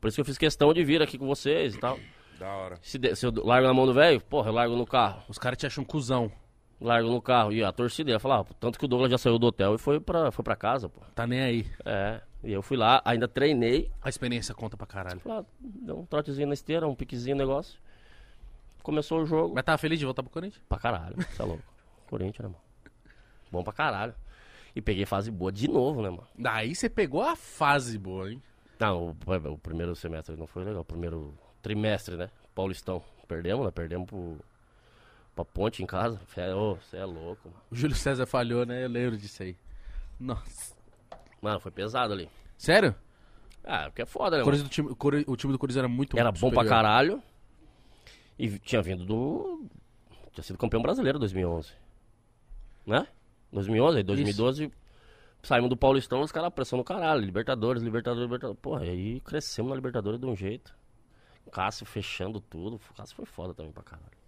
Por 0.00 0.08
isso 0.08 0.16
que 0.16 0.20
eu 0.20 0.24
fiz 0.24 0.36
questão 0.38 0.72
de 0.74 0.82
vir 0.82 1.00
aqui 1.00 1.16
com 1.16 1.26
vocês 1.26 1.74
e 1.76 1.78
tal. 1.78 1.96
Da 2.38 2.48
hora. 2.54 2.78
Se, 2.82 2.98
de- 2.98 3.14
se 3.14 3.24
eu 3.26 3.32
largo 3.44 3.66
na 3.66 3.74
mão 3.74 3.84
do 3.86 3.92
velho, 3.94 4.20
porra, 4.22 4.48
eu 4.50 4.54
largo 4.54 4.74
no 4.76 4.86
carro. 4.86 5.22
Os 5.28 5.38
caras 5.38 5.58
te 5.58 5.66
acham 5.66 5.82
um 5.82 5.86
cuzão. 5.86 6.30
Largo 6.80 7.08
no 7.10 7.20
carro. 7.20 7.52
E 7.52 7.62
a 7.64 7.72
torcida 7.72 8.10
ia 8.12 8.18
falar, 8.20 8.40
ah, 8.40 8.44
tanto 8.60 8.78
que 8.78 8.84
o 8.84 8.88
Douglas 8.88 9.10
já 9.10 9.18
saiu 9.18 9.38
do 9.38 9.46
hotel 9.48 9.74
e 9.74 9.78
foi 9.78 9.98
pra, 10.00 10.30
foi 10.30 10.44
pra 10.44 10.54
casa, 10.54 10.88
pô. 10.88 11.00
Tá 11.16 11.26
nem 11.26 11.40
aí. 11.40 11.66
É. 11.84 12.20
E 12.42 12.52
eu 12.52 12.62
fui 12.62 12.76
lá, 12.76 13.02
ainda 13.04 13.26
treinei. 13.26 13.90
A 14.02 14.08
experiência 14.08 14.54
conta 14.54 14.76
pra 14.76 14.86
caralho. 14.86 15.20
Lá, 15.24 15.44
deu 15.58 15.98
um 15.98 16.06
trotezinho 16.06 16.48
na 16.48 16.54
esteira, 16.54 16.86
um 16.86 16.94
piquezinho 16.94 17.36
no 17.36 17.42
negócio. 17.42 17.78
Começou 18.82 19.22
o 19.22 19.26
jogo. 19.26 19.54
Mas 19.54 19.64
tava 19.64 19.78
feliz 19.78 19.98
de 19.98 20.04
voltar 20.04 20.22
pro 20.22 20.30
Corinthians? 20.30 20.62
Pra 20.68 20.78
caralho, 20.78 21.16
você 21.16 21.42
é 21.42 21.44
louco. 21.44 21.64
Corinthians, 22.08 22.48
né, 22.48 22.54
mano? 22.54 22.92
Bom 23.50 23.62
pra 23.62 23.72
caralho. 23.72 24.14
E 24.74 24.80
peguei 24.80 25.04
fase 25.04 25.30
boa 25.30 25.50
de 25.50 25.68
novo, 25.68 26.00
né, 26.00 26.10
mano? 26.10 26.26
Daí 26.38 26.74
você 26.74 26.88
pegou 26.88 27.22
a 27.22 27.34
fase 27.34 27.98
boa, 27.98 28.30
hein? 28.30 28.42
Não, 28.78 29.08
o, 29.08 29.52
o 29.52 29.58
primeiro 29.58 29.96
semestre 29.96 30.36
não 30.36 30.46
foi 30.46 30.64
legal. 30.64 30.82
O 30.82 30.84
primeiro 30.84 31.34
trimestre, 31.60 32.16
né? 32.16 32.30
Paulistão. 32.54 33.02
Perdemos, 33.26 33.66
né? 33.66 33.72
Perdemos 33.72 34.06
pro, 34.06 34.38
pra 35.34 35.44
ponte 35.44 35.82
em 35.82 35.86
casa. 35.86 36.20
Você 36.28 36.96
é 36.96 37.04
louco, 37.04 37.48
mano. 37.48 37.60
O 37.70 37.74
Júlio 37.74 37.96
César 37.96 38.24
falhou, 38.26 38.64
né? 38.64 38.84
Eu 38.84 38.88
lembro 38.88 39.18
disso 39.18 39.42
aí. 39.42 39.56
Nossa. 40.18 40.77
Mano, 41.40 41.60
foi 41.60 41.70
pesado 41.70 42.12
ali. 42.12 42.28
Sério? 42.56 42.94
Ah, 43.64 43.84
porque 43.84 44.02
é 44.02 44.06
foda, 44.06 44.36
né? 44.36 44.42
O? 44.42 44.44
Corinthians 44.44 44.68
do 44.68 44.72
time, 44.72 44.88
o 44.90 44.96
Cori- 44.96 45.24
o 45.26 45.36
time 45.36 45.52
do 45.52 45.58
Corinthians 45.58 45.78
era 45.78 45.88
muito 45.88 46.18
Era 46.18 46.30
bom 46.32 46.38
pra 46.38 46.48
superior. 46.48 46.68
caralho. 46.70 47.22
E 48.38 48.58
tinha 48.60 48.80
vindo 48.82 49.04
do. 49.04 49.66
Tinha 50.32 50.42
sido 50.44 50.58
campeão 50.58 50.80
brasileiro 50.80 51.18
em 51.18 51.20
2011. 51.20 51.70
Né? 52.86 53.06
2011, 53.52 53.98
aí 53.98 54.02
2012. 54.02 54.72
Saímos 55.42 55.68
do 55.70 55.76
Paulistão, 55.76 56.20
os 56.20 56.32
caras 56.32 56.52
pressão 56.52 56.76
no 56.78 56.84
caralho. 56.84 57.20
Libertadores, 57.24 57.82
Libertadores, 57.82 58.24
Libertadores. 58.24 58.60
Porra, 58.60 58.84
e 58.86 58.90
aí 58.90 59.20
crescemos 59.20 59.70
na 59.70 59.76
Libertadores 59.76 60.18
de 60.20 60.26
um 60.26 60.34
jeito. 60.34 60.74
Cássio 61.52 61.86
fechando 61.86 62.40
tudo. 62.40 62.76
O 62.76 62.94
Cássio 62.94 63.16
foi 63.16 63.24
foda 63.26 63.54
também 63.54 63.72
pra 63.72 63.82
caralho. 63.82 64.18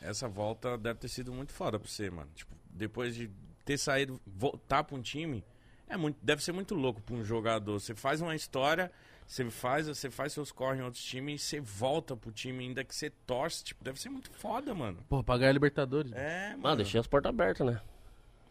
Essa 0.00 0.28
volta 0.28 0.76
deve 0.76 0.98
ter 0.98 1.08
sido 1.08 1.32
muito 1.32 1.52
foda 1.52 1.78
pra 1.78 1.88
você, 1.88 2.10
mano. 2.10 2.28
Tipo, 2.34 2.54
depois 2.70 3.14
de 3.14 3.30
ter 3.64 3.78
saído, 3.78 4.20
voltar 4.26 4.82
pra 4.84 4.96
um 4.96 5.00
time, 5.02 5.44
é 5.92 5.96
muito, 5.96 6.16
deve 6.22 6.42
ser 6.42 6.52
muito 6.52 6.74
louco 6.74 7.00
pra 7.02 7.14
um 7.14 7.22
jogador. 7.24 7.78
Você 7.78 7.94
faz 7.94 8.20
uma 8.20 8.34
história, 8.34 8.90
você 9.26 9.48
faz, 9.50 9.86
você 9.86 10.10
faz 10.10 10.32
seus 10.32 10.50
corre 10.50 10.78
em 10.80 10.82
outros 10.82 11.02
times 11.04 11.42
e 11.42 11.44
você 11.46 11.60
volta 11.60 12.16
pro 12.16 12.32
time 12.32 12.64
ainda 12.64 12.82
que 12.84 12.94
você 12.94 13.10
torce. 13.26 13.62
Tipo, 13.64 13.84
deve 13.84 14.00
ser 14.00 14.08
muito 14.08 14.30
foda, 14.32 14.74
mano. 14.74 14.98
Pra 15.24 15.36
ganhar 15.38 15.50
a 15.50 15.52
Libertadores. 15.52 16.12
É, 16.12 16.50
mano. 16.50 16.62
Mano, 16.62 16.76
deixei 16.76 16.98
as 17.00 17.06
portas 17.06 17.30
abertas, 17.30 17.66
né? 17.66 17.80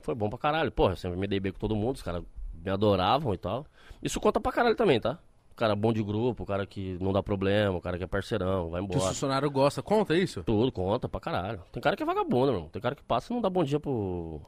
Foi 0.02 0.16
bom 0.16 0.30
pra 0.30 0.38
caralho. 0.40 0.72
Porra, 0.72 0.94
eu 0.94 0.98
sempre 0.98 1.18
me 1.18 1.28
dei 1.28 1.40
bem 1.40 1.52
com 1.52 1.60
todo 1.60 1.76
mundo, 1.76 1.96
os 1.96 2.02
caras 2.04 2.24
me 2.54 2.70
adoravam 2.72 3.34
e 3.34 3.38
tal. 3.38 3.66
Isso 4.02 4.20
conta 4.20 4.40
pra 4.40 4.52
caralho 4.52 4.76
também, 4.76 5.00
tá? 5.00 5.20
O 5.52 5.56
cara 5.56 5.76
bom 5.76 5.92
de 5.94 6.02
grupo, 6.02 6.42
o 6.44 6.46
cara 6.46 6.66
que 6.66 6.98
não 7.02 7.12
dá 7.14 7.22
problema, 7.22 7.76
o 7.78 7.82
cara 7.82 7.98
que 7.98 8.04
é 8.04 8.08
parceirão, 8.08 8.70
vai 8.72 8.82
Que 8.82 8.88
o 8.88 8.96
embora. 8.96 9.10
funcionário 9.10 9.52
gosta. 9.52 9.84
Conta 9.84 10.16
isso? 10.16 10.44
Tudo, 10.44 10.72
conta 10.72 11.08
pra 11.10 11.20
caralho. 11.20 11.62
Tem 11.72 11.82
cara 11.82 11.96
que 11.96 12.02
é 12.02 12.06
vagabundo, 12.06 12.52
irmão. 12.54 12.70
Tem 12.70 12.82
cara 12.82 12.96
que 12.96 13.04
passa 13.04 13.32
e 13.32 13.36
não 13.36 13.42
dá 13.42 13.50
bom 13.50 13.64
dia 13.64 13.80
pro. 13.80 14.42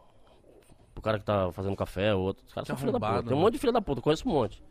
Pro 0.93 1.01
cara 1.01 1.19
que 1.19 1.25
tá 1.25 1.51
fazendo 1.51 1.75
café, 1.75 2.13
ou 2.13 2.21
outro. 2.23 2.45
Os 2.47 2.53
caras 2.53 2.67
são 2.67 2.77
filho 2.77 2.91
da 2.91 2.99
puta. 2.99 3.23
Tem 3.23 3.33
um 3.33 3.35
né? 3.35 3.41
monte 3.41 3.53
de 3.53 3.59
filho 3.59 3.73
da 3.73 3.81
puta, 3.81 4.01
conheço 4.01 4.27
um 4.27 4.31
monte. 4.31 4.63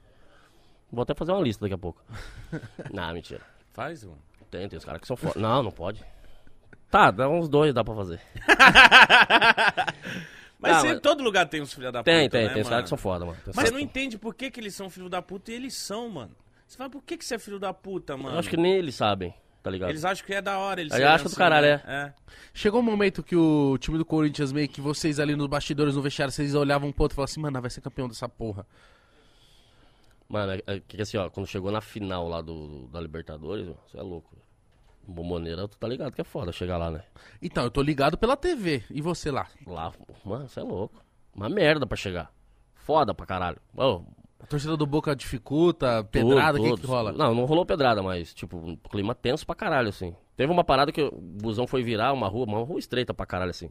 Vou 0.91 1.03
até 1.03 1.15
fazer 1.15 1.33
uma 1.33 1.41
lista 1.41 1.65
daqui 1.65 1.75
a 1.75 1.79
pouco. 1.79 2.03
não, 2.93 3.13
mentira. 3.13 3.41
Faz, 3.73 4.05
mano. 4.05 4.19
Tem, 4.51 4.69
tem 4.69 4.77
os 4.79 4.85
caras 4.85 5.01
que 5.01 5.07
são 5.07 5.17
foda. 5.17 5.39
Não, 5.39 5.63
não 5.63 5.71
pode. 5.71 6.05
Tá, 6.91 7.11
dá 7.11 7.27
uns 7.27 7.49
dois, 7.49 7.73
dá 7.73 7.83
pra 7.83 7.95
fazer. 7.95 8.21
Mas, 10.59 10.77
Ah, 10.77 10.81
você- 10.81 10.89
mas- 10.93 11.01
todo 11.01 11.25
lugar 11.25 11.49
tem 11.49 11.61
uns 11.61 11.73
filha 11.73 11.91
da 11.91 12.03
Tem, 12.03 12.27
puta, 12.27 12.39
tem, 12.39 12.47
né, 12.49 12.53
tem 12.53 12.63
os 12.63 12.69
caras 12.69 12.83
que 12.85 12.89
são 12.91 12.99
foda, 12.99 13.25
mano. 13.25 13.39
Tem 13.45 13.53
Mas 13.57 13.67
você 13.69 13.73
não 13.73 13.81
entende 13.81 14.17
por 14.17 14.35
que, 14.35 14.51
que 14.51 14.61
eles 14.61 14.75
são 14.75 14.89
filho 14.89 15.09
da 15.09 15.21
puta 15.21 15.51
e 15.51 15.55
eles 15.55 15.75
são, 15.75 16.09
mano. 16.09 16.37
Você 16.67 16.77
fala, 16.77 16.89
por 16.91 17.03
que, 17.03 17.17
que 17.17 17.25
você 17.25 17.35
é 17.35 17.39
filho 17.39 17.59
da 17.59 17.73
puta, 17.75 18.17
mano? 18.17 18.37
Eu 18.37 18.39
acho 18.39 18.49
que 18.49 18.57
nem 18.57 18.75
eles 18.75 18.95
sabem, 18.95 19.35
tá 19.63 19.71
ligado? 19.71 19.91
Eles 19.91 20.05
acham 20.05 20.25
que 20.27 20.35
é 20.35 20.43
da 20.43 20.59
hora. 20.59 20.81
Eles 20.81 20.93
Aí 20.93 20.99
serem 20.99 21.13
acha 21.15 21.25
do 21.25 21.27
assim, 21.29 21.37
caralho, 21.37 21.67
né? 21.69 21.83
é. 21.87 22.13
Chegou 22.55 22.81
um 22.81 22.83
momento 22.83 23.23
que 23.23 23.37
o 23.37 23.77
time 23.79 23.97
do 23.99 24.05
Corinthians 24.05 24.53
meio 24.53 24.69
que 24.69 24.81
vocês 24.81 25.19
ali 25.21 25.35
nos 25.37 25.47
bastidores, 25.47 25.95
no 25.97 26.03
vestiário, 26.03 26.33
vocês 26.33 26.55
olhavam 26.55 26.89
um 26.89 26.93
pro 26.93 27.05
outro 27.05 27.15
e 27.15 27.17
falavam 27.17 27.31
assim, 27.31 27.41
mano, 27.41 27.61
vai 27.61 27.71
ser 27.71 27.81
campeão 27.81 28.09
dessa 28.09 28.29
porra. 28.29 28.67
Mano, 30.29 30.53
é, 30.53 30.63
é 30.67 30.81
que 30.81 31.01
assim, 31.01 31.17
ó, 31.19 31.29
quando 31.29 31.47
chegou 31.47 31.71
na 31.71 31.81
final 31.81 32.27
lá 32.29 32.41
do, 32.41 32.67
do- 32.67 32.87
da 32.89 33.01
Libertadores, 33.01 33.67
você 33.87 33.99
é 33.99 34.03
louco. 34.03 34.37
Bomboneira, 35.07 35.67
tu 35.67 35.77
tá 35.79 35.89
ligado 35.89 36.13
que 36.15 36.21
é 36.21 36.25
foda 36.25 36.53
chegar 36.53 36.79
lá, 36.79 36.91
né? 36.91 37.03
Então, 37.43 37.65
eu 37.65 37.71
tô 37.71 37.83
ligado 37.83 38.17
pela 38.17 38.37
TV. 38.37 38.85
E 38.89 39.03
você 39.03 39.31
lá? 39.33 39.49
Lá, 39.67 39.93
mano, 40.25 40.49
você 40.49 40.61
é 40.61 40.63
louco. 40.63 40.95
Uma 41.35 41.49
merda 41.49 41.85
pra 41.87 41.97
chegar. 41.97 42.33
Foda 42.77 43.13
pra 43.13 43.27
caralho. 43.27 43.59
Ô, 43.77 44.03
A 44.43 44.47
torcida 44.47 44.77
do 44.77 44.85
Boca 44.87 45.15
dificulta, 45.15 46.03
pedrada, 46.05 46.59
o 46.61 46.65
que, 46.75 46.81
que 46.81 46.87
rola? 46.87 47.13
Não, 47.13 47.33
não 47.35 47.45
rolou 47.45 47.65
pedrada, 47.65 48.03
mas, 48.03 48.35
tipo, 48.35 48.57
um 48.57 48.77
clima 48.77 49.15
tenso 49.15 49.47
pra 49.47 49.55
caralho, 49.55 49.89
assim. 49.89 50.15
Teve 50.37 50.53
uma 50.53 50.65
parada 50.65 50.91
que 50.91 51.01
o 51.01 51.13
busão 51.13 51.67
foi 51.67 51.83
virar 51.83 52.13
uma 52.13 52.27
rua, 52.29 52.45
uma 52.47 52.59
rua 52.65 52.79
estreita 52.79 53.15
pra 53.15 53.25
caralho, 53.25 53.51
assim. 53.51 53.71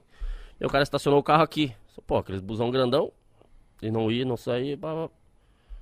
E 0.59 0.65
o 0.65 0.69
cara 0.69 0.83
estacionou 0.83 1.19
o 1.19 1.23
carro 1.23 1.43
aqui. 1.43 1.73
Pô, 2.07 2.17
aqueles 2.17 2.39
busão 2.41 2.71
grandão. 2.71 3.11
E 3.81 3.91
não 3.91 4.09
ia, 4.11 4.23
não 4.23 4.37
saía. 4.37 4.77
Blá, 4.77 4.93
blá. 4.93 5.09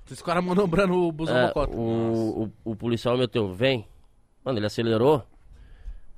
Vocês 0.04 0.18
ficaram 0.18 0.42
manobrando 0.42 0.94
o 0.94 1.12
busão 1.12 1.36
É, 1.36 1.46
mocota. 1.46 1.76
o, 1.76 2.44
o, 2.64 2.70
o 2.72 2.74
policial 2.76 3.16
meteu, 3.16 3.52
vem. 3.52 3.86
Mano, 4.44 4.58
ele 4.58 4.66
acelerou. 4.66 5.22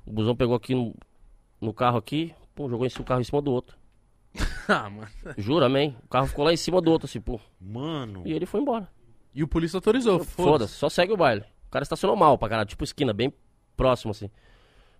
O 0.05 0.11
busão 0.11 0.35
pegou 0.35 0.55
aqui 0.55 0.73
no, 0.73 0.95
no 1.61 1.73
carro 1.73 1.97
aqui, 1.97 2.33
pum, 2.55 2.67
jogou 2.69 2.87
esse- 2.87 2.99
o 2.99 3.03
carro 3.03 3.21
em 3.21 3.25
cima 3.25 3.41
do 3.41 3.51
outro. 3.51 3.77
Ah, 4.67 4.89
mano. 4.89 5.07
Juro, 5.37 5.65
amém. 5.65 5.95
O 6.05 6.07
carro 6.07 6.25
ficou 6.27 6.45
lá 6.45 6.53
em 6.53 6.57
cima 6.57 6.81
do 6.81 6.89
outro, 6.89 7.05
assim, 7.05 7.19
pum. 7.19 7.37
Mano. 7.59 8.23
E 8.25 8.31
ele 8.31 8.45
foi 8.45 8.61
embora. 8.61 8.87
E 9.35 9.43
o 9.43 9.47
polícia 9.47 9.77
autorizou. 9.77 10.23
Foda-se, 10.23 10.73
só 10.73 10.87
segue 10.89 11.11
o 11.11 11.17
baile. 11.17 11.43
O 11.67 11.71
cara 11.71 11.83
estacionou 11.83 12.15
mal 12.15 12.37
pra 12.37 12.47
caralho, 12.49 12.67
tipo 12.69 12.83
esquina, 12.83 13.11
bem 13.13 13.33
próximo, 13.75 14.11
assim. 14.11 14.29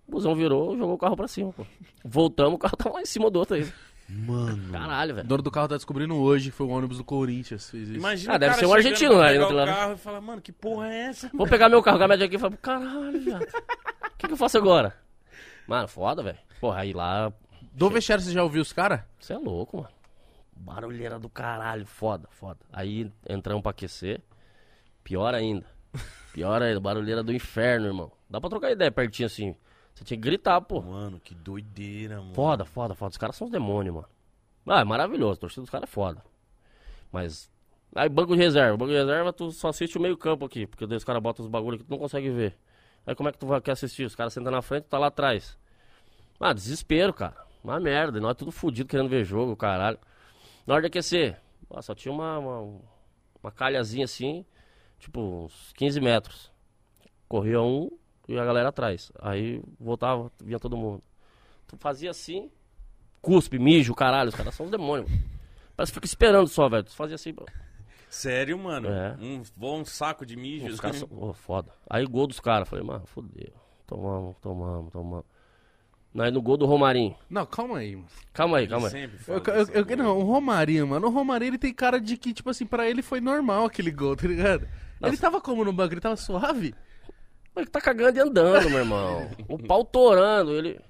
O 0.06 0.12
busão 0.12 0.34
virou, 0.34 0.76
jogou 0.76 0.94
o 0.94 0.98
carro 0.98 1.16
pra 1.16 1.26
cima, 1.28 1.52
pô. 1.52 1.64
Voltamos, 2.04 2.54
o 2.54 2.58
carro 2.58 2.76
tava 2.78 2.96
lá 2.96 3.00
em 3.02 3.06
cima 3.06 3.30
do 3.30 3.38
outro 3.38 3.56
aí. 3.56 3.66
Mano. 4.06 4.70
Caralho, 4.70 5.12
O 5.12 5.16
velho. 5.16 5.28
dono 5.28 5.42
do 5.42 5.50
carro 5.50 5.68
tá 5.68 5.76
descobrindo 5.76 6.14
hoje 6.16 6.50
que 6.50 6.56
foi 6.56 6.66
o 6.66 6.70
ônibus 6.70 6.98
do 6.98 7.04
Corinthians. 7.04 7.70
Fez 7.70 7.88
isso. 7.88 7.98
Imagina 7.98 8.34
Ah, 8.34 8.36
o 8.36 8.38
deve 8.38 8.50
cara 8.50 8.60
ser 8.60 8.66
um 8.66 8.74
argentino, 8.74 9.14
pra 9.14 9.22
né, 9.22 9.28
pegar 9.32 9.38
do 9.38 9.42
outro 9.44 9.56
o 9.56 9.58
lado. 9.60 9.74
carro 9.74 9.92
e 9.94 9.96
fala, 9.96 10.20
mano, 10.20 10.42
que 10.42 10.52
porra 10.52 10.92
é 10.92 10.98
essa? 11.06 11.30
Vou 11.32 11.48
pegar 11.48 11.70
meu 11.70 11.82
carro 11.82 11.96
com 11.96 12.04
a 12.04 12.08
média 12.08 12.26
aqui 12.26 12.36
e 12.36 12.38
falo, 12.38 12.56
caralho, 12.58 13.18
viado. 13.20 13.42
O 13.44 14.16
que, 14.18 14.26
que 14.26 14.32
eu 14.32 14.36
faço 14.36 14.58
agora? 14.58 14.94
Mano, 15.66 15.88
foda, 15.88 16.22
velho. 16.22 16.36
Porra, 16.60 16.80
aí 16.80 16.92
lá, 16.92 17.32
Do 17.74 17.90
vestiário 17.90 18.22
você 18.22 18.30
já 18.30 18.40
ouviu 18.40 18.62
os 18.62 18.72
caras? 18.72 19.00
Você 19.18 19.32
é 19.32 19.36
louco, 19.36 19.78
mano. 19.78 19.88
Barulheira 20.54 21.18
do 21.18 21.28
caralho, 21.28 21.84
foda, 21.84 22.28
foda. 22.30 22.60
Aí 22.72 23.10
entramos 23.28 23.62
pra 23.62 23.72
aquecer. 23.72 24.22
Pior 25.02 25.34
ainda. 25.34 25.66
Pior 26.32 26.62
ainda, 26.62 26.78
barulheira 26.78 27.20
do 27.20 27.32
inferno, 27.32 27.86
irmão. 27.86 28.12
Dá 28.30 28.40
pra 28.40 28.48
trocar 28.48 28.70
ideia 28.70 28.92
pertinho 28.92 29.26
assim. 29.26 29.56
Você 29.92 30.04
tinha 30.04 30.16
que 30.16 30.22
gritar, 30.22 30.60
pô. 30.60 30.82
Mano, 30.82 31.18
que 31.18 31.34
doideira, 31.34 32.20
mano. 32.20 32.34
Foda, 32.34 32.64
foda, 32.64 32.94
foda. 32.94 33.10
Os 33.10 33.18
caras 33.18 33.34
são 33.34 33.46
os 33.46 33.52
demônios, 33.52 33.96
mano. 33.96 34.08
Ah, 34.68 34.80
é 34.80 34.84
maravilhoso. 34.84 35.38
A 35.38 35.40
torcida 35.40 35.62
dos 35.62 35.70
caras 35.70 35.88
é 35.88 35.92
foda. 35.92 36.24
Mas. 37.10 37.50
Aí, 37.92 38.08
banco 38.08 38.34
de 38.34 38.38
reserva. 38.38 38.76
Banco 38.76 38.92
de 38.92 38.98
reserva, 38.98 39.32
tu 39.32 39.50
só 39.50 39.68
assiste 39.68 39.98
o 39.98 40.00
meio-campo 40.00 40.44
aqui. 40.44 40.64
Porque 40.64 40.86
daí 40.86 40.96
os 40.96 41.04
caras 41.04 41.20
botam 41.20 41.44
os 41.44 41.50
bagulho 41.50 41.78
que 41.78 41.84
tu 41.84 41.90
não 41.90 41.98
consegue 41.98 42.30
ver. 42.30 42.56
Aí, 43.04 43.16
como 43.16 43.28
é 43.28 43.32
que 43.32 43.38
tu 43.38 43.46
vai 43.46 43.60
quer 43.60 43.72
assistir? 43.72 44.04
Os 44.04 44.14
caras 44.14 44.32
sentam 44.32 44.52
na 44.52 44.62
frente, 44.62 44.84
tu 44.84 44.90
tá 44.90 44.98
lá 44.98 45.08
atrás. 45.08 45.58
Ah, 46.38 46.52
desespero, 46.52 47.12
cara. 47.12 47.36
Uma 47.64 47.80
merda. 47.80 48.20
Nós 48.20 48.36
tudo 48.36 48.52
fudido 48.52 48.88
querendo 48.88 49.08
ver 49.08 49.24
jogo, 49.24 49.56
caralho. 49.56 49.98
Na 50.66 50.74
hora 50.74 50.82
de 50.82 50.88
aquecer, 50.88 51.40
ó, 51.70 51.80
só 51.80 51.94
tinha 51.94 52.12
uma, 52.12 52.38
uma, 52.38 52.80
uma 53.42 53.50
calhazinha 53.50 54.04
assim, 54.04 54.44
tipo, 54.98 55.20
uns 55.20 55.72
15 55.72 56.00
metros. 56.00 56.52
Corria 57.26 57.62
um 57.62 57.90
e 58.28 58.38
a 58.38 58.44
galera 58.44 58.68
atrás. 58.68 59.10
Aí 59.18 59.62
voltava, 59.80 60.30
vinha 60.42 60.60
todo 60.60 60.76
mundo. 60.76 61.02
Tu 61.66 61.76
fazia 61.78 62.10
assim, 62.10 62.50
cuspe, 63.22 63.58
mijo, 63.58 63.94
caralho. 63.94 64.28
Os 64.28 64.34
caras 64.34 64.54
são 64.54 64.66
os 64.66 64.72
demônios. 64.72 65.10
mano. 65.10 65.24
Parece 65.74 65.90
que 65.90 65.96
fica 65.96 66.06
esperando 66.06 66.46
só, 66.46 66.68
velho. 66.68 66.84
Tu 66.84 66.94
fazia 66.94 67.14
assim, 67.16 67.32
bro. 67.32 67.46
Sério, 68.08 68.56
mano? 68.58 68.88
É. 68.88 69.16
Um, 69.18 69.42
um 69.60 69.84
saco 69.84 70.24
de 70.24 70.36
mijo. 70.36 70.66
os 70.66 70.78
caras 70.78 70.98
são. 70.98 71.08
Ô, 71.10 71.32
foda. 71.32 71.72
Aí 71.90 72.04
gol 72.04 72.26
dos 72.26 72.38
caras. 72.38 72.68
Falei, 72.68 72.84
mano, 72.84 73.04
fodeu. 73.06 73.52
Tomamos, 73.86 74.36
tomamos, 74.40 74.92
tomamos. 74.92 75.24
Aí 76.16 76.30
no 76.30 76.40
gol 76.40 76.56
do 76.56 76.64
Romarinho. 76.64 77.16
Não, 77.28 77.44
calma 77.44 77.78
aí, 77.78 77.96
mano. 77.96 78.06
Calma 78.32 78.58
aí, 78.58 78.68
calma 78.68 78.86
aí. 78.86 78.92
Sempre 78.92 79.18
Eu, 79.26 79.42
eu, 79.74 79.84
eu- 79.88 79.96
não, 79.96 80.18
o 80.18 80.22
Romarinho, 80.22 80.86
mano. 80.86 81.08
O 81.08 81.10
Romarinho, 81.10 81.50
ele 81.50 81.58
tem 81.58 81.74
cara 81.74 82.00
de 82.00 82.16
que, 82.16 82.32
tipo 82.32 82.48
assim, 82.50 82.64
pra 82.66 82.88
ele 82.88 83.02
foi 83.02 83.20
normal 83.20 83.64
aquele 83.64 83.90
gol, 83.90 84.14
tá 84.16 84.26
ligado? 84.28 84.68
Ele 85.02 85.16
tava 85.16 85.40
como 85.40 85.64
no 85.64 85.72
banco? 85.72 85.92
Ele 85.92 86.00
tava 86.00 86.16
suave? 86.16 86.72
Ele 87.56 87.66
tá 87.66 87.80
cagando 87.80 88.16
e 88.18 88.20
andando, 88.20 88.70
meu 88.70 88.78
irmão. 88.78 89.28
O 89.48 89.58
pau 89.58 89.84
torando, 89.84 90.52
ele. 90.52 90.80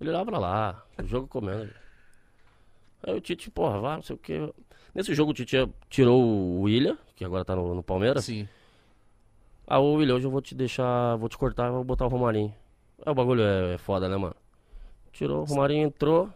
Ele 0.00 0.10
lá 0.10 0.24
pra 0.24 0.38
lá, 0.38 0.82
o 1.02 1.06
jogo 1.06 1.28
comendo. 1.28 1.70
Aí 3.06 3.14
o 3.14 3.20
Tite, 3.20 3.50
porra, 3.50 3.80
vai, 3.80 3.96
não 3.96 4.02
sei 4.02 4.16
o 4.16 4.18
que. 4.18 4.52
Nesse 4.94 5.14
jogo 5.14 5.30
o 5.30 5.34
Tite 5.34 5.56
tirou 5.88 6.22
o 6.22 6.62
William, 6.62 6.96
que 7.14 7.24
agora 7.24 7.44
tá 7.44 7.54
no, 7.54 7.74
no 7.74 7.82
Palmeiras. 7.82 8.24
Sim. 8.24 8.48
Ah, 9.66 9.78
ô 9.78 9.94
William, 9.94 10.14
hoje 10.16 10.26
eu 10.26 10.30
vou 10.30 10.42
te 10.42 10.54
deixar, 10.54 11.16
vou 11.16 11.28
te 11.28 11.38
cortar 11.38 11.68
e 11.68 11.72
vou 11.72 11.84
botar 11.84 12.04
o 12.06 12.08
Romarinho. 12.08 12.54
Aí 13.04 13.12
o 13.12 13.14
bagulho 13.14 13.42
é, 13.42 13.74
é 13.74 13.78
foda, 13.78 14.08
né, 14.08 14.16
mano? 14.16 14.34
Tirou, 15.12 15.42
o 15.42 15.44
Romarinho 15.44 15.86
entrou, 15.86 16.28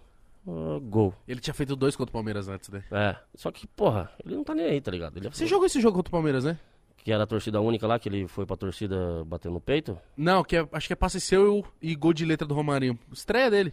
ah, 0.47 0.79
gol. 0.83 1.15
Ele 1.27 1.41
tinha 1.41 1.55
feito 1.55 1.75
dois 1.75 1.97
contra 1.97 2.11
o 2.11 2.13
Palmeiras 2.13 2.49
antes, 2.49 2.69
né? 2.71 2.85
É, 2.91 3.17
só 3.35 3.51
que, 3.51 3.67
porra, 3.67 4.11
ele 4.25 4.37
não 4.37 4.45
tá 4.45 4.55
nem 4.55 4.67
aí, 4.67 4.81
tá 4.81 4.91
ligado? 4.91 5.17
Ele 5.17 5.29
Você 5.31 5.47
jogou 5.47 5.67
esse 5.67 5.81
jogo 5.81 5.97
contra 5.97 6.11
o 6.11 6.13
Palmeiras, 6.13 6.45
né? 6.45 6.59
Que 6.99 7.13
era 7.13 7.25
a 7.25 7.27
torcida 7.27 7.61
única 7.61 7.87
lá, 7.87 7.99
que 7.99 8.09
ele 8.09 8.29
foi 8.29 8.45
pra 8.45 8.57
torcida 8.57 9.25
bater 9.25 9.51
no 9.51 9.61
peito. 9.61 9.99
Não, 10.17 10.45
que 10.45 10.57
é- 10.57 10.69
acho 10.73 10.87
que 10.87 10.93
é 10.93 10.97
passe 10.97 11.21
seu 11.21 11.65
e 11.81 11.95
gol 11.95 12.13
de 12.13 12.25
letra 12.25 12.47
do 12.47 12.55
Romarinho. 12.55 12.99
Estreia 13.13 13.51
dele. 13.51 13.73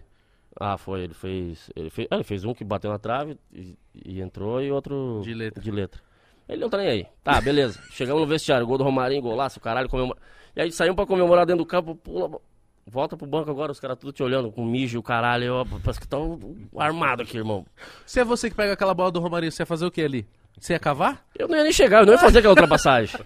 Ah, 0.58 0.78
foi, 0.78 1.02
ele 1.02 1.14
fez. 1.14 1.70
Ele 1.76 1.90
fez, 1.90 2.08
ah, 2.10 2.16
ele 2.16 2.24
fez 2.24 2.46
um 2.46 2.54
que 2.54 2.64
bateu 2.64 2.90
na 2.90 2.98
trave 2.98 3.38
e, 3.52 3.78
e 3.94 4.22
entrou 4.22 4.62
e 4.62 4.72
outro. 4.72 5.20
De 5.24 5.34
letra. 5.34 5.62
De 5.62 5.70
letra. 5.70 6.02
Ele 6.48 6.62
não 6.62 6.70
tá 6.70 6.78
nem 6.78 6.88
aí. 6.88 7.08
Tá, 7.24 7.42
beleza. 7.42 7.82
Chegamos 7.92 8.22
no 8.22 8.28
vestiário, 8.28 8.66
gol 8.66 8.78
do 8.78 8.84
Romarinho, 8.84 9.22
golaço, 9.22 9.60
caralho, 9.60 9.90
comemora. 9.90 10.20
E 10.56 10.62
aí 10.62 10.72
saímos 10.72 10.96
pra 10.96 11.06
comemorar 11.06 11.46
dentro 11.46 11.64
do 11.64 11.68
campo, 11.68 11.96
pula. 11.96 12.40
Volta 12.88 13.18
pro 13.18 13.26
banco 13.26 13.50
agora, 13.50 13.72
os 13.72 13.80
caras 13.80 13.98
tudo 13.98 14.12
te 14.14 14.22
olhando, 14.22 14.52
com 14.52 14.64
mijo, 14.64 15.02
caralho. 15.02 15.44
Eu, 15.44 15.66
parece 15.84 16.00
que 16.00 16.06
estão 16.06 16.40
armados 16.78 17.26
aqui, 17.28 17.38
irmão. 17.38 17.66
Se 18.06 18.20
é 18.20 18.24
você 18.24 18.50
que 18.50 18.56
pega 18.56 18.74
aquela 18.74 18.94
bola 18.94 19.12
do 19.12 19.20
Romarinho, 19.20 19.52
você 19.52 19.64
ia 19.64 19.66
fazer 19.66 19.86
o 19.86 19.92
que 19.92 20.02
ali? 20.02 20.28
Você 20.60 20.74
ia 20.74 20.80
cavar? 20.80 21.26
Eu 21.38 21.48
não 21.48 21.58
ia 21.58 21.64
nem 21.64 21.72
chegar, 21.74 22.02
eu 22.02 22.06
não 22.06 22.14
ia 22.14 22.20
fazer 22.20 22.40
aquela 22.40 22.54
ultrapassagem. 22.54 23.20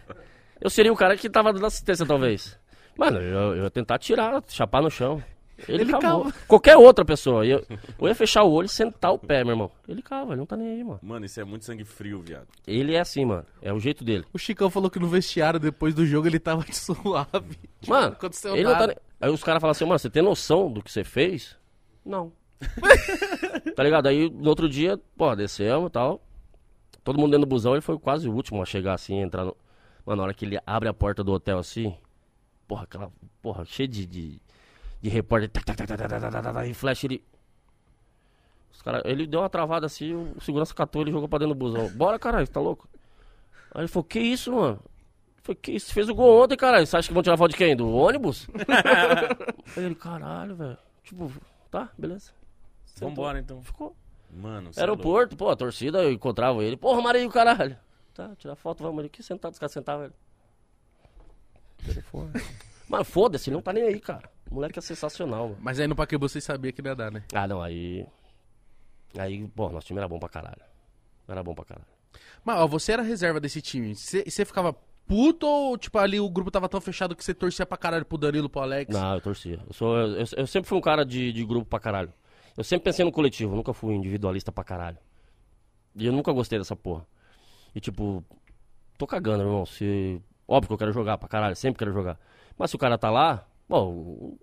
Eu 0.62 0.70
seria 0.70 0.92
o 0.92 0.96
cara 0.96 1.16
que 1.18 1.30
tava 1.30 1.52
dando 1.54 1.66
assistência, 1.66 2.06
talvez. 2.06 2.58
Mano, 2.98 3.20
eu, 3.20 3.56
eu 3.56 3.64
ia 3.64 3.70
tentar 3.70 3.98
tirar, 4.00 4.42
chapar 4.48 4.82
no 4.82 4.90
chão. 4.90 5.22
Ele, 5.68 5.84
Ele 5.84 5.92
cavou. 5.92 6.24
cava. 6.24 6.36
Qualquer 6.48 6.78
outra 6.78 7.04
pessoa. 7.04 7.46
Eu, 7.46 7.66
eu 8.00 8.08
ia 8.08 8.16
fechar 8.16 8.44
o 8.44 8.52
olho 8.52 8.66
e 8.66 8.70
sentar 8.70 9.12
o 9.12 9.20
pé, 9.20 9.44
meu 9.44 9.52
irmão. 9.52 9.70
Ele 9.88 10.02
cava, 10.02 10.32
ele 10.32 10.38
não 10.40 10.46
tá 10.46 10.56
nem 10.56 10.70
aí, 10.70 10.84
mano. 10.84 11.00
Mano, 11.02 11.26
isso 11.26 11.40
é 11.40 11.44
muito 11.44 11.66
sangue 11.66 11.84
frio, 11.84 12.22
viado. 12.22 12.48
Ele 12.66 12.96
é 12.96 13.00
assim, 13.02 13.26
mano. 13.26 13.46
É 13.62 13.74
o 13.74 13.80
jeito 13.80 14.04
dele. 14.06 14.24
O 14.34 14.38
Chicão 14.40 14.70
falou 14.70 14.90
que 14.90 15.00
no 15.00 15.08
vestiário, 15.10 15.60
depois 15.60 15.94
do 15.94 16.06
jogo, 16.06 16.28
ele 16.28 16.40
tava 16.40 16.64
suave. 16.72 17.58
Tipo, 17.82 17.90
Mano, 17.94 18.14
aconteceu 18.14 18.56
ele 18.56 18.64
não 18.64 18.72
tá 18.72 18.80
nada. 18.80 18.88
nem... 18.88 19.09
Aí 19.20 19.30
os 19.30 19.44
caras 19.44 19.60
falam 19.60 19.72
assim, 19.72 19.86
mano, 19.86 20.00
você 20.00 20.10
tem 20.10 20.24
noção 20.24 20.72
do 20.72 20.82
que 20.82 20.92
você 20.92 21.04
fez? 21.04 21.58
Não. 22.06 22.32
tá 23.76 23.84
ligado? 23.84 24.08
Aí 24.08 24.30
no 24.30 24.50
outro 24.50 24.70
dia, 24.70 25.00
pô, 25.18 25.36
descemos 25.36 25.88
e 25.90 25.92
tal. 25.92 26.22
Todo 27.04 27.20
mundo 27.20 27.32
dentro 27.32 27.46
do 27.46 27.50
busão, 27.50 27.74
ele 27.74 27.82
foi 27.82 27.98
quase 27.98 28.28
o 28.30 28.34
último 28.34 28.62
a 28.62 28.66
chegar 28.66 28.94
assim, 28.94 29.16
entrar 29.16 29.46
no. 29.46 29.56
Mano, 30.06 30.18
na 30.18 30.24
hora 30.24 30.34
que 30.34 30.46
ele 30.46 30.60
abre 30.66 30.90
a 30.90 30.94
porta 30.94 31.24
do 31.24 31.32
hotel 31.32 31.60
assim, 31.60 31.96
porra, 32.68 32.84
aquela. 32.84 33.12
Porra, 33.42 33.66
cheio 33.66 33.88
de. 33.88 34.06
de, 34.06 34.42
de 35.02 35.10
repórter. 35.10 35.50
Tac, 35.50 35.66
tac, 35.66 35.78
tac, 35.78 35.88
tac, 35.88 36.10
tac, 36.10 36.32
tac, 36.32 36.54
tac, 36.54 36.70
e 36.70 36.74
flash 36.74 37.04
ele. 37.04 37.24
Os 38.72 38.82
cara, 38.82 39.02
ele 39.06 39.28
deu 39.28 39.42
uma 39.42 39.50
travada 39.50 39.86
assim, 39.86 40.14
o 40.14 40.40
segurança 40.42 40.74
catou 40.74 41.02
ele 41.02 41.12
jogou 41.12 41.28
pra 41.28 41.40
dentro 41.40 41.54
do 41.54 41.58
busão. 41.58 41.90
Bora, 41.90 42.18
caralho, 42.18 42.48
tá 42.48 42.60
louco? 42.60 42.88
Aí 43.74 43.82
ele 43.82 43.88
falou, 43.88 44.04
que 44.04 44.20
isso, 44.20 44.54
mano? 44.54 44.80
Foi 45.42 45.56
que 45.56 45.72
isso? 45.72 45.94
Fez 45.94 46.10
o 46.10 46.16
gol 46.16 46.44
ontem, 46.44 46.56
caralho. 46.56 46.86
Você 46.86 46.98
acha 46.98 47.08
que 47.08 47.14
vão 47.14 47.24
tirar 47.24 47.38
foto 47.38 47.52
de 47.52 47.58
quem? 47.58 47.76
Do 47.76 47.90
ônibus? 47.90 48.48
Aí 49.78 49.86
ele, 49.86 49.96
caralho, 49.96 50.56
velho. 50.56 50.78
Tipo, 51.04 51.32
tá, 51.72 51.90
beleza. 51.98 52.32
Vambora, 53.00 53.40
então. 53.40 53.62
Ficou. 53.64 53.96
Mano, 54.32 54.72
é. 54.76 54.80
Aeroporto, 54.80 55.36
pô, 55.36 55.50
a 55.50 55.56
torcida, 55.56 56.04
eu 56.04 56.12
encontrava 56.12 56.64
ele. 56.64 56.78
Porra, 56.78 57.02
Marinho, 57.02 57.30
caralho. 57.30 57.78
Tá, 58.14 58.36
tirar 58.36 58.56
foto, 58.56 58.84
vamos 58.84 59.00
ali. 59.00 59.08
Aqui 59.08 59.24
sentado, 59.24 59.54
os 59.54 59.60
caras 59.60 59.72
sentavam 59.72 60.06
ele. 60.06 60.14
Telefone. 61.86 62.32
Mas 62.88 63.08
foda-se, 63.08 63.50
ele 63.50 63.56
não 63.56 63.62
tá 63.62 63.72
nem 63.72 63.84
aí, 63.84 64.00
cara. 64.00 64.30
O 64.50 64.56
moleque 64.56 64.80
é 64.80 64.82
sensacional, 64.82 65.50
mano. 65.50 65.60
Mas 65.62 65.80
aí 65.80 65.88
no 65.88 65.96
Paquembu 65.96 66.28
vocês 66.28 66.44
sabiam 66.44 66.74
que 66.74 66.82
não 66.82 66.92
ia 66.92 66.96
dar, 66.96 67.12
né? 67.12 67.24
Ah, 67.34 67.48
não, 67.48 67.62
aí. 67.62 68.06
Aí, 69.18 69.48
pô, 69.50 69.70
nosso 69.70 69.88
time 69.88 70.00
era 70.00 70.08
bom 70.08 70.20
pra 70.20 70.28
caralho. 70.28 70.62
Era 71.28 71.44
bom 71.44 71.54
pra 71.54 71.66
caralho. 71.66 71.88
Mas, 72.44 72.58
ó, 72.58 72.68
você 72.68 72.94
era 72.94 73.04
reserva 73.04 73.40
desse 73.40 73.62
time. 73.62 73.96
Você 73.96 74.44
ficava 74.44 74.76
puto 75.10 75.48
ou, 75.48 75.76
tipo, 75.76 75.98
ali 75.98 76.20
o 76.20 76.30
grupo 76.30 76.52
tava 76.52 76.70
tão 76.70 76.80
fechado 76.80 77.16
que 77.16 77.24
você 77.24 77.34
torcia 77.34 77.66
pra 77.66 77.76
caralho 77.76 78.06
pro 78.06 78.16
Danilo, 78.16 78.48
pro 78.48 78.62
Alex? 78.62 78.94
Não, 78.94 79.16
eu 79.16 79.20
torcia. 79.20 79.60
Eu, 79.66 79.74
sou, 79.74 79.98
eu, 79.98 80.24
eu 80.38 80.46
sempre 80.46 80.70
fui 80.70 80.78
um 80.78 80.82
cara 80.82 81.04
de, 81.04 81.34
de 81.34 81.44
grupo 81.44 81.66
pra 81.66 81.80
caralho. 81.80 82.14
Eu 82.56 82.64
sempre 82.64 82.84
pensei 82.84 83.04
no 83.04 83.12
coletivo, 83.12 83.56
nunca 83.56 83.74
fui 83.74 83.96
individualista 83.96 84.52
pra 84.52 84.64
caralho. 84.64 84.98
E 85.96 86.06
eu 86.06 86.14
nunca 86.14 86.32
gostei 86.32 86.60
dessa 86.60 86.76
porra. 86.76 87.08
E 87.74 87.80
tipo, 87.80 88.24
tô 89.00 89.08
cagando, 89.08 89.44
irmão. 89.44 89.66
Se. 89.66 90.22
Óbvio 90.48 90.68
que 90.68 90.74
eu 90.74 90.78
quero 90.78 90.94
jogar 90.94 91.18
pra 91.18 91.28
caralho, 91.28 91.56
sempre 91.56 91.80
quero 91.80 91.92
jogar. 91.92 92.20
Mas 92.56 92.70
se 92.70 92.76
o 92.76 92.80
cara 92.80 92.96
tá 92.96 93.10
lá, 93.10 93.48
bom, 93.68 94.38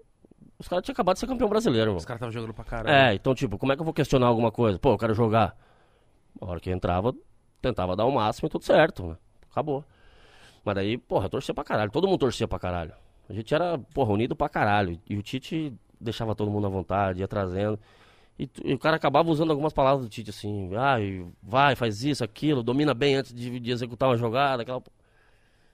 os 0.58 0.66
caras 0.66 0.84
tinham 0.84 0.94
acabado 0.94 1.14
de 1.14 1.20
ser 1.20 1.28
campeão 1.28 1.48
brasileiro, 1.48 1.90
irmão. 1.90 1.98
Os 1.98 2.04
caras 2.04 2.18
estavam 2.18 2.32
jogando 2.32 2.54
pra 2.54 2.64
caralho. 2.64 2.92
É, 2.92 3.14
então, 3.14 3.36
tipo, 3.36 3.56
como 3.56 3.72
é 3.72 3.76
que 3.76 3.82
eu 3.82 3.84
vou 3.84 3.94
questionar 3.94 4.26
alguma 4.26 4.50
coisa? 4.50 4.80
Pô, 4.80 4.94
eu 4.94 4.98
quero 4.98 5.14
jogar. 5.14 5.56
A 6.40 6.46
hora 6.46 6.58
que 6.58 6.70
entrava, 6.70 7.14
tentava 7.62 7.94
dar 7.94 8.04
o 8.04 8.10
máximo 8.10 8.48
e 8.48 8.50
tudo 8.50 8.64
certo, 8.64 9.06
né? 9.06 9.16
Acabou. 9.50 9.84
Mas 10.66 10.74
daí, 10.74 10.98
porra, 10.98 11.28
torcia 11.28 11.54
pra 11.54 11.62
caralho. 11.62 11.92
Todo 11.92 12.08
mundo 12.08 12.18
torcia 12.18 12.48
pra 12.48 12.58
caralho. 12.58 12.92
A 13.28 13.32
gente 13.32 13.54
era, 13.54 13.78
porra, 13.78 14.12
unido 14.12 14.34
pra 14.34 14.48
caralho. 14.48 15.00
E 15.08 15.16
o 15.16 15.22
Tite 15.22 15.72
deixava 16.00 16.34
todo 16.34 16.50
mundo 16.50 16.66
à 16.66 16.70
vontade, 16.70 17.20
ia 17.20 17.28
trazendo. 17.28 17.78
E, 18.36 18.50
e 18.64 18.74
o 18.74 18.78
cara 18.78 18.96
acabava 18.96 19.30
usando 19.30 19.52
algumas 19.52 19.72
palavras 19.72 20.04
do 20.04 20.10
Tite, 20.10 20.30
assim, 20.30 20.74
ai, 20.74 21.24
vai, 21.40 21.76
faz 21.76 22.02
isso, 22.02 22.24
aquilo, 22.24 22.64
domina 22.64 22.92
bem 22.94 23.14
antes 23.14 23.32
de, 23.32 23.60
de 23.60 23.70
executar 23.70 24.08
uma 24.08 24.16
jogada, 24.16 24.62
aquela. 24.62 24.82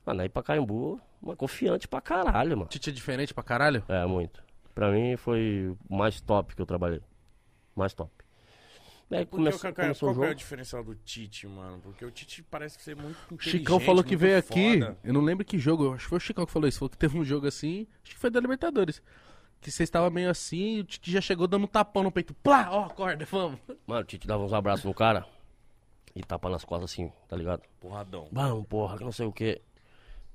Mano, 0.05 0.21
aí 0.21 0.29
pra 0.29 0.43
Caimbu, 0.43 1.01
uma 1.23 1.35
confiante 1.35 1.89
pra 1.89 2.03
caralho, 2.03 2.59
mano. 2.59 2.69
Tite 2.69 2.91
é 2.91 2.93
diferente 2.93 3.33
pra 3.33 3.43
caralho? 3.43 3.83
É, 3.89 4.05
muito. 4.05 4.45
Pra 4.75 4.91
mim 4.93 5.17
foi 5.17 5.75
o 5.89 5.97
mais 5.97 6.21
top 6.21 6.55
que 6.55 6.61
eu 6.61 6.67
trabalhei. 6.67 7.01
Mais 7.75 7.95
top. 7.95 8.13
Porque 9.21 9.37
começou, 9.37 9.59
o 9.59 9.63
Kaká, 9.63 9.83
começou 9.83 10.09
qual 10.09 10.13
o 10.13 10.15
que 10.15 10.21
é 10.21 10.25
o 10.25 10.29
jogo. 10.29 10.39
diferencial 10.39 10.85
do 10.85 10.95
Tite, 10.95 11.47
mano? 11.47 11.81
Porque 11.83 12.05
o 12.05 12.11
Tite 12.11 12.43
parece 12.43 12.81
ser 12.81 12.97
muito 12.97 13.17
O 13.31 13.35
inteligente, 13.35 13.59
Chicão 13.61 13.81
falou 13.81 14.03
que 14.05 14.17
veio 14.17 14.39
aqui, 14.39 14.81
foda. 14.81 14.99
eu 15.05 15.13
não 15.13 15.21
lembro 15.21 15.45
que 15.45 15.59
jogo, 15.59 15.93
acho 15.95 16.05
que 16.05 16.09
foi 16.09 16.19
o 16.19 16.21
Chicão 16.21 16.47
que 16.47 16.53
falou 16.53 16.69
isso, 16.69 16.79
falou 16.79 16.91
que 16.91 16.99
teve 16.99 17.19
um 17.19 17.25
jogo 17.25 17.47
assim, 17.47 17.87
acho 18.05 18.15
que 18.15 18.19
foi 18.21 18.31
da 18.31 18.41
Libertadores. 18.41 19.03
Que 19.61 19.71
você 19.71 19.85
estava 19.85 20.11
meio 20.11 20.29
assim 20.29 20.77
e 20.77 20.81
o 20.81 20.85
Tite 20.85 21.11
já 21.13 21.21
chegou 21.21 21.47
dando 21.47 21.65
um 21.65 21.69
tapão 21.69 22.03
no 22.03 22.11
peito. 22.11 22.35
Plá, 22.43 22.69
ó, 22.71 22.87
acorda, 22.87 23.25
vamos. 23.31 23.61
Mano, 23.87 24.01
o 24.01 24.05
Tite 24.05 24.27
dava 24.27 24.43
uns 24.43 24.53
abraços 24.53 24.85
no 24.85 24.93
cara 24.95 25.25
e 26.15 26.21
tapa 26.23 26.49
nas 26.51 26.65
costas 26.65 26.91
assim, 26.91 27.13
tá 27.29 27.37
ligado? 27.37 27.63
Porradão. 27.81 28.29
Vamos, 28.33 28.67
porra, 28.67 28.99
que 28.99 29.05
não 29.05 29.13
sei 29.13 29.27
o 29.27 29.33
que. 29.33 29.61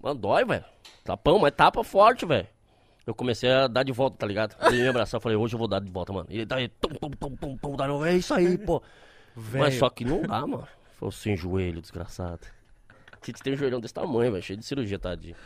Mano, 0.01 0.19
dói, 0.19 0.45
velho. 0.45 0.63
Tapão, 1.03 1.39
mas 1.39 1.51
tapa 1.53 1.83
forte, 1.83 2.25
velho. 2.25 2.47
Eu 3.07 3.15
comecei 3.15 3.49
a 3.49 3.67
dar 3.67 3.83
de 3.83 3.93
volta, 3.93 4.17
tá 4.17 4.27
ligado? 4.27 4.53
Ele 4.67 4.81
me 4.81 4.87
abraçou, 4.89 5.17
eu 5.17 5.21
falei, 5.21 5.37
hoje 5.37 5.55
eu 5.55 5.57
vou 5.57 5.67
dar 5.67 5.79
de 5.79 5.89
volta, 5.89 6.11
mano. 6.11 6.27
E 6.29 6.39
ele 6.39 6.45
daí, 6.45 6.67
tum, 6.67 6.89
tum, 6.89 7.09
tum, 7.11 7.35
tum, 7.37 7.57
tum, 7.57 7.85
eu, 7.85 8.05
é 8.05 8.17
isso 8.17 8.33
aí, 8.33 8.57
pô. 8.57 8.83
Mas 9.53 9.75
só 9.75 9.89
que 9.89 10.03
não 10.03 10.23
dá, 10.23 10.45
mano. 10.45 10.67
Foi 10.97 11.09
sem 11.11 11.37
joelho, 11.37 11.81
desgraçado. 11.81 12.41
Tite 13.21 13.41
tem 13.41 13.53
um 13.53 13.57
joelhão 13.57 13.79
desse 13.79 13.93
tamanho, 13.93 14.33
velho, 14.33 14.43
cheio 14.43 14.59
de 14.59 14.65
cirurgia, 14.65 14.99
tadinho. 14.99 15.37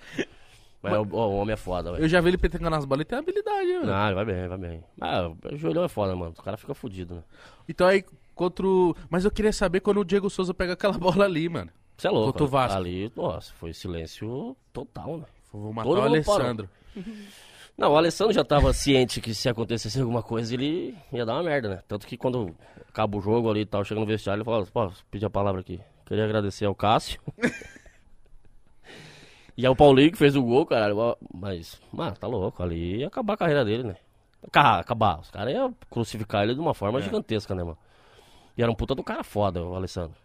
Mas 0.82 0.94
ó, 0.94 1.06
ó, 1.12 1.28
o 1.28 1.36
homem 1.36 1.54
é 1.54 1.58
foda, 1.58 1.92
velho. 1.92 2.04
Eu 2.04 2.10
já 2.10 2.20
vi 2.20 2.30
ele 2.30 2.38
petengando 2.40 2.76
as 2.76 2.86
bolas 2.86 3.04
e 3.04 3.06
tem 3.06 3.20
habilidade, 3.20 3.68
né? 3.68 3.80
mano. 3.82 3.94
Ah, 3.94 4.12
vai 4.12 4.26
bem, 4.26 4.48
vai 4.48 4.58
bem. 4.58 4.84
Ah, 5.00 5.32
o 5.52 5.56
joelhão 5.56 5.84
é 5.84 5.88
foda, 5.88 6.16
mano. 6.16 6.34
O 6.36 6.42
cara 6.42 6.58
fica 6.58 6.74
fudido, 6.74 7.16
né? 7.16 7.24
Então 7.70 7.86
aí, 7.86 8.04
contra 8.34 8.66
o... 8.66 8.96
Mas 9.08 9.24
eu 9.24 9.30
queria 9.30 9.54
saber 9.54 9.82
quando 9.82 10.00
o 10.00 10.06
Diego 10.06 10.32
Souza 10.32 10.54
pega 10.54 10.74
aquela 10.74 10.98
bola 10.98 11.26
ali, 11.26 11.48
mano. 11.48 11.70
Você 11.96 12.08
é 12.08 12.10
louco. 12.10 12.32
Contra 12.32 12.44
o 12.44 12.48
né? 12.48 12.52
Vasco. 12.52 12.78
Ali, 12.78 13.12
nossa, 13.16 13.54
foi 13.54 13.72
silêncio 13.74 14.58
total, 14.74 15.20
né? 15.20 15.26
Vou 15.54 15.72
matar 15.72 15.88
Todo 15.88 16.00
o. 16.00 16.02
Alessandro. 16.02 16.70
Não, 17.82 17.94
o 17.94 17.98
Alessandro 17.98 18.32
já 18.32 18.44
tava 18.44 18.72
ciente 18.74 19.20
que 19.20 19.34
se 19.34 19.50
acontecesse 19.50 20.00
alguma 20.00 20.22
coisa, 20.22 20.54
ele 20.54 20.96
ia 21.12 21.26
dar 21.26 21.34
uma 21.34 21.42
merda, 21.42 21.68
né? 21.68 21.80
Tanto 21.88 22.06
que 22.06 22.16
quando 22.16 22.56
acaba 22.88 23.18
o 23.18 23.22
jogo 23.22 23.50
ali 23.50 23.62
e 23.62 23.66
tal, 23.66 23.84
chega 23.84 24.00
no 24.00 24.06
vestiário, 24.06 24.42
ele 24.42 24.46
fala, 24.46 24.66
pô, 24.68 24.92
pedir 25.10 25.26
a 25.26 25.30
palavra 25.32 25.62
aqui. 25.62 25.80
Queria 26.06 26.24
agradecer 26.26 26.66
ao 26.66 26.76
Cássio. 26.76 27.20
e 29.58 29.66
ao 29.66 29.76
Paulinho 29.76 30.12
que 30.12 30.18
fez 30.18 30.36
o 30.36 30.44
gol, 30.44 30.66
caralho. 30.66 31.18
Mas, 31.34 31.82
mano, 31.92 32.16
tá 32.16 32.28
louco. 32.28 32.62
Ali 32.62 32.98
ia 33.00 33.08
acabar 33.08 33.34
a 33.34 33.38
carreira 33.38 33.66
dele, 33.66 33.84
né? 33.84 33.96
Ca- 34.52 34.80
Acabar. 34.80 35.20
Os 35.20 35.32
caras 35.32 35.52
iam 35.54 35.74
crucificar 35.90 36.44
ele 36.44 36.54
de 36.54 36.60
uma 36.60 36.76
forma 36.76 37.00
gigantesca, 37.02 37.56
né, 37.56 37.64
mano? 37.64 37.78
E 38.58 38.62
era 38.62 38.72
um 38.72 38.76
puta 38.76 38.94
do 38.94 39.04
cara 39.04 39.24
foda, 39.24 39.64
o 39.64 39.76
Alessandro. 39.76 40.16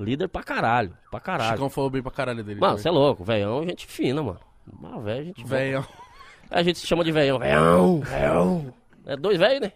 Líder 0.00 0.28
pra 0.28 0.42
caralho. 0.42 0.96
Pra 1.10 1.18
O 1.18 1.22
caralho. 1.22 1.52
Chicão 1.52 1.70
falou 1.70 1.90
bem 1.90 2.02
pra 2.02 2.10
caralho 2.10 2.42
dele. 2.42 2.60
Mano, 2.60 2.76
você 2.78 2.88
é 2.88 2.90
louco. 2.90 3.22
Velhão, 3.24 3.64
gente 3.64 3.86
fina, 3.86 4.20
mano. 4.22 4.40
Velho, 5.02 5.26
gente 5.26 5.42
boa. 5.42 5.86
A 6.50 6.62
gente 6.62 6.78
se 6.78 6.86
chama 6.86 7.02
de 7.04 7.12
velhão. 7.12 7.38
Velhão, 7.38 8.00
velhão. 8.00 8.74
É 9.06 9.16
dois 9.16 9.38
velhos, 9.38 9.60
né? 9.60 9.72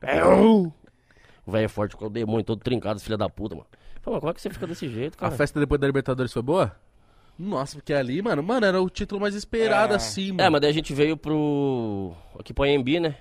Velhão. 0.00 0.72
O 1.46 1.50
velho 1.52 1.64
é 1.64 1.68
forte 1.68 1.96
com 1.96 2.06
o 2.06 2.10
demônio 2.10 2.44
todo 2.44 2.60
trincado, 2.60 3.00
filha 3.00 3.16
da 3.16 3.28
puta, 3.28 3.54
mano. 3.54 3.66
Fala, 4.00 4.18
como 4.20 4.30
é 4.30 4.34
que 4.34 4.40
você 4.40 4.50
fica 4.50 4.66
desse 4.66 4.88
jeito, 4.88 5.14
A 5.14 5.18
cara? 5.18 5.32
festa 5.36 5.58
depois 5.60 5.80
da 5.80 5.86
Libertadores 5.86 6.32
foi 6.32 6.42
boa? 6.42 6.74
Nossa, 7.38 7.76
porque 7.76 7.92
ali, 7.94 8.20
mano, 8.20 8.42
mano, 8.42 8.66
era 8.66 8.80
o 8.80 8.90
título 8.90 9.20
mais 9.20 9.34
esperado 9.34 9.92
É. 9.92 9.96
assim, 9.96 10.32
mano. 10.32 10.42
É, 10.42 10.50
mas 10.50 10.60
daí 10.60 10.70
a 10.70 10.74
gente 10.74 10.92
veio 10.92 11.16
pro. 11.16 12.12
Aqui 12.38 12.52
pro 12.52 12.64
AMB, 12.64 13.00
né? 13.00 13.16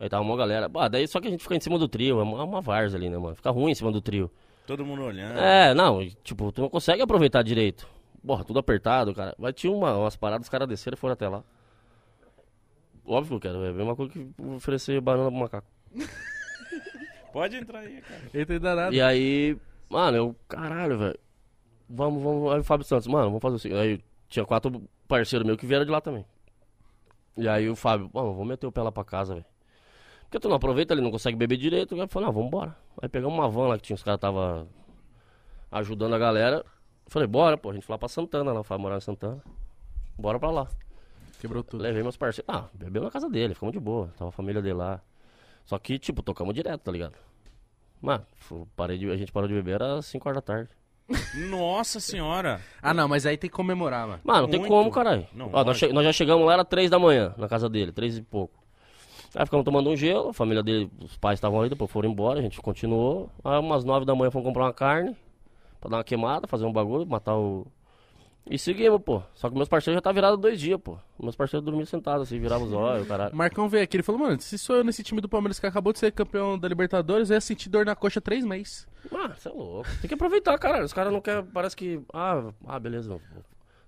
Aí 0.00 0.08
tava 0.08 0.22
uma 0.22 0.36
galera. 0.36 0.70
Ah, 0.74 0.88
daí 0.88 1.06
só 1.06 1.20
que 1.20 1.28
a 1.28 1.30
gente 1.30 1.42
fica 1.42 1.54
em 1.54 1.60
cima 1.60 1.78
do 1.78 1.86
trio. 1.86 2.18
É 2.18 2.22
uma, 2.22 2.40
é 2.40 2.44
uma 2.44 2.62
ali, 2.76 3.08
né, 3.08 3.16
mano? 3.18 3.34
Fica 3.36 3.50
ruim 3.50 3.70
em 3.72 3.74
cima 3.74 3.92
do 3.92 4.00
trio. 4.00 4.30
Todo 4.66 4.84
mundo 4.84 5.02
olhando. 5.04 5.38
É, 5.38 5.72
não, 5.74 6.04
tipo, 6.24 6.50
tu 6.50 6.60
não 6.62 6.68
consegue 6.68 7.02
aproveitar 7.02 7.42
direito. 7.42 7.86
Porra, 8.26 8.44
tudo 8.44 8.58
apertado, 8.58 9.14
cara. 9.14 9.34
Mas 9.38 9.54
tinha 9.54 9.72
uma, 9.72 9.96
umas 9.96 10.16
paradas, 10.16 10.46
os 10.46 10.50
caras 10.50 10.68
desceram 10.68 10.94
e 10.96 10.98
foram 10.98 11.12
até 11.12 11.28
lá. 11.28 11.42
Óbvio 13.04 13.40
que 13.40 13.46
eu 13.46 13.52
quero, 13.52 13.64
é 13.64 13.70
a 13.70 13.72
mesma 13.72 13.96
coisa 13.96 14.12
que 14.12 14.30
oferecer 14.38 15.00
banana 15.00 15.30
pro 15.30 15.40
macaco. 15.40 15.66
Pode 17.32 17.56
entrar 17.56 17.80
aí, 17.80 18.00
cara. 18.00 18.20
Eita, 18.32 18.60
danado. 18.60 18.94
E 18.94 19.00
aí, 19.00 19.56
mano, 19.88 20.16
eu, 20.16 20.36
caralho, 20.48 20.98
velho. 20.98 21.18
Vamos, 21.88 22.22
vamos. 22.22 22.52
Aí 22.52 22.60
o 22.60 22.64
Fábio 22.64 22.86
Santos, 22.86 23.06
mano, 23.06 23.26
vamos 23.26 23.40
fazer 23.40 23.56
o 23.56 23.58
seguinte. 23.58 23.80
Aí 23.80 24.00
tinha 24.28 24.44
quatro 24.44 24.82
parceiros 25.08 25.46
meus 25.46 25.58
que 25.58 25.66
vieram 25.66 25.84
de 25.84 25.90
lá 25.90 26.00
também. 26.00 26.24
E 27.36 27.48
aí 27.48 27.68
o 27.68 27.74
Fábio, 27.74 28.10
mano, 28.12 28.32
vamos 28.32 28.48
meter 28.48 28.66
o 28.66 28.72
pé 28.72 28.82
lá 28.82 28.92
pra 28.92 29.04
casa, 29.04 29.34
velho. 29.34 29.46
Porque 30.24 30.38
tu 30.38 30.48
não 30.48 30.56
aproveita, 30.56 30.94
ele 30.94 31.02
não 31.02 31.10
consegue 31.10 31.36
beber 31.36 31.56
direito. 31.56 31.94
Aí 32.00 32.08
falou, 32.08 32.26
não, 32.26 32.32
vamos 32.32 32.48
embora. 32.48 32.76
Aí 33.00 33.08
pegamos 33.08 33.36
uma 33.36 33.48
van 33.48 33.68
lá 33.68 33.76
que 33.76 33.82
tinha 33.82 33.94
os 33.94 34.02
caras 34.02 34.20
tava 34.20 34.66
ajudando 35.70 36.14
a 36.14 36.18
galera. 36.18 36.64
Falei, 37.06 37.28
bora, 37.28 37.58
pô, 37.58 37.70
a 37.70 37.74
gente 37.74 37.84
foi 37.84 37.94
lá 37.94 37.98
pra 37.98 38.08
Santana, 38.08 38.52
lá, 38.52 38.60
o 38.60 38.64
Fábio 38.64 38.82
morava 38.82 38.98
em 38.98 39.02
Santana. 39.02 39.42
Bora 40.18 40.38
pra 40.38 40.50
lá. 40.50 40.68
Quebrou 41.42 41.64
tudo. 41.64 41.82
Levei 41.82 42.04
meus 42.04 42.16
parceiros. 42.16 42.48
Ah, 42.48 42.66
bebeu 42.72 43.02
na 43.02 43.10
casa 43.10 43.28
dele, 43.28 43.52
ficamos 43.52 43.72
de 43.72 43.80
boa. 43.80 44.12
Tava 44.16 44.28
a 44.28 44.32
família 44.32 44.62
dele 44.62 44.74
lá. 44.74 45.00
Só 45.64 45.76
que, 45.76 45.98
tipo, 45.98 46.22
tocamos 46.22 46.54
direto, 46.54 46.82
tá 46.82 46.92
ligado? 46.92 47.14
Mano, 48.00 48.24
parei 48.76 48.96
de, 48.96 49.10
a 49.10 49.16
gente 49.16 49.32
parou 49.32 49.48
de 49.48 49.54
beber, 49.54 49.74
era 49.74 50.00
5 50.00 50.28
horas 50.28 50.36
da 50.36 50.40
tarde. 50.40 50.70
Nossa 51.50 51.98
senhora. 51.98 52.60
Ah, 52.80 52.94
não, 52.94 53.08
mas 53.08 53.26
aí 53.26 53.36
tem 53.36 53.50
que 53.50 53.56
comemorar, 53.56 54.06
mano. 54.06 54.20
Mano, 54.22 54.42
não 54.42 54.48
tem 54.48 54.60
Muito. 54.60 54.70
como, 54.70 54.88
caralho. 54.92 55.26
Não, 55.34 55.50
Ó, 55.52 55.64
nós, 55.64 55.82
nós 55.82 56.04
já 56.04 56.12
chegamos 56.12 56.46
lá, 56.46 56.52
era 56.52 56.64
3 56.64 56.88
da 56.88 56.98
manhã, 57.00 57.34
na 57.36 57.48
casa 57.48 57.68
dele, 57.68 57.90
3 57.90 58.18
e 58.18 58.22
pouco. 58.22 58.62
Aí 59.34 59.44
ficamos 59.44 59.64
tomando 59.64 59.90
um 59.90 59.96
gelo, 59.96 60.28
a 60.28 60.32
família 60.32 60.62
dele, 60.62 60.88
os 61.00 61.16
pais 61.16 61.38
estavam 61.38 61.58
ali, 61.58 61.70
depois 61.70 61.90
foram 61.90 62.08
embora, 62.08 62.38
a 62.38 62.42
gente 62.42 62.60
continuou. 62.60 63.28
Aí 63.42 63.58
umas 63.58 63.82
9 63.82 64.06
da 64.06 64.14
manhã 64.14 64.30
fomos 64.30 64.46
comprar 64.46 64.62
uma 64.66 64.72
carne, 64.72 65.16
pra 65.80 65.90
dar 65.90 65.96
uma 65.96 66.04
queimada, 66.04 66.46
fazer 66.46 66.66
um 66.66 66.72
bagulho, 66.72 67.04
matar 67.04 67.36
o, 67.36 67.66
E 68.50 68.58
seguimos, 68.58 69.00
pô. 69.02 69.22
Só 69.34 69.48
que 69.48 69.54
meus 69.56 69.68
parceiros 69.68 69.96
já 69.98 70.02
tá 70.02 70.10
virado 70.12 70.36
dois 70.36 70.58
dias, 70.60 70.78
pô. 70.80 70.98
Meus 71.20 71.36
parceiros 71.36 71.64
dormiam 71.64 71.86
sentados 71.86 72.26
assim, 72.26 72.40
viravam 72.40 72.66
os 72.66 72.72
olhos, 72.72 73.06
caralho. 73.06 73.32
O 73.32 73.36
Marcão 73.36 73.68
veio 73.68 73.84
aqui, 73.84 73.96
ele 73.96 74.02
falou, 74.02 74.20
mano, 74.20 74.40
se 74.40 74.58
sou 74.58 74.76
eu 74.76 74.84
nesse 74.84 75.02
time 75.02 75.20
do 75.20 75.28
Palmeiras 75.28 75.60
que 75.60 75.66
acabou 75.66 75.92
de 75.92 76.00
ser 76.00 76.10
campeão 76.12 76.58
da 76.58 76.66
Libertadores, 76.68 77.30
eu 77.30 77.34
ia 77.34 77.40
sentir 77.40 77.68
dor 77.68 77.86
na 77.86 77.94
coxa 77.94 78.20
três 78.20 78.44
meses. 78.44 78.86
Ah, 79.12 79.28
você 79.28 79.48
é 79.48 79.52
louco. 79.52 79.88
Tem 80.00 80.08
que 80.08 80.14
aproveitar, 80.14 80.58
caralho. 80.58 80.84
Os 80.84 80.92
caras 80.92 81.12
não 81.12 81.20
querem, 81.20 81.44
parece 81.46 81.76
que. 81.76 82.00
Ah, 82.12 82.52
ah, 82.66 82.78
beleza. 82.80 83.20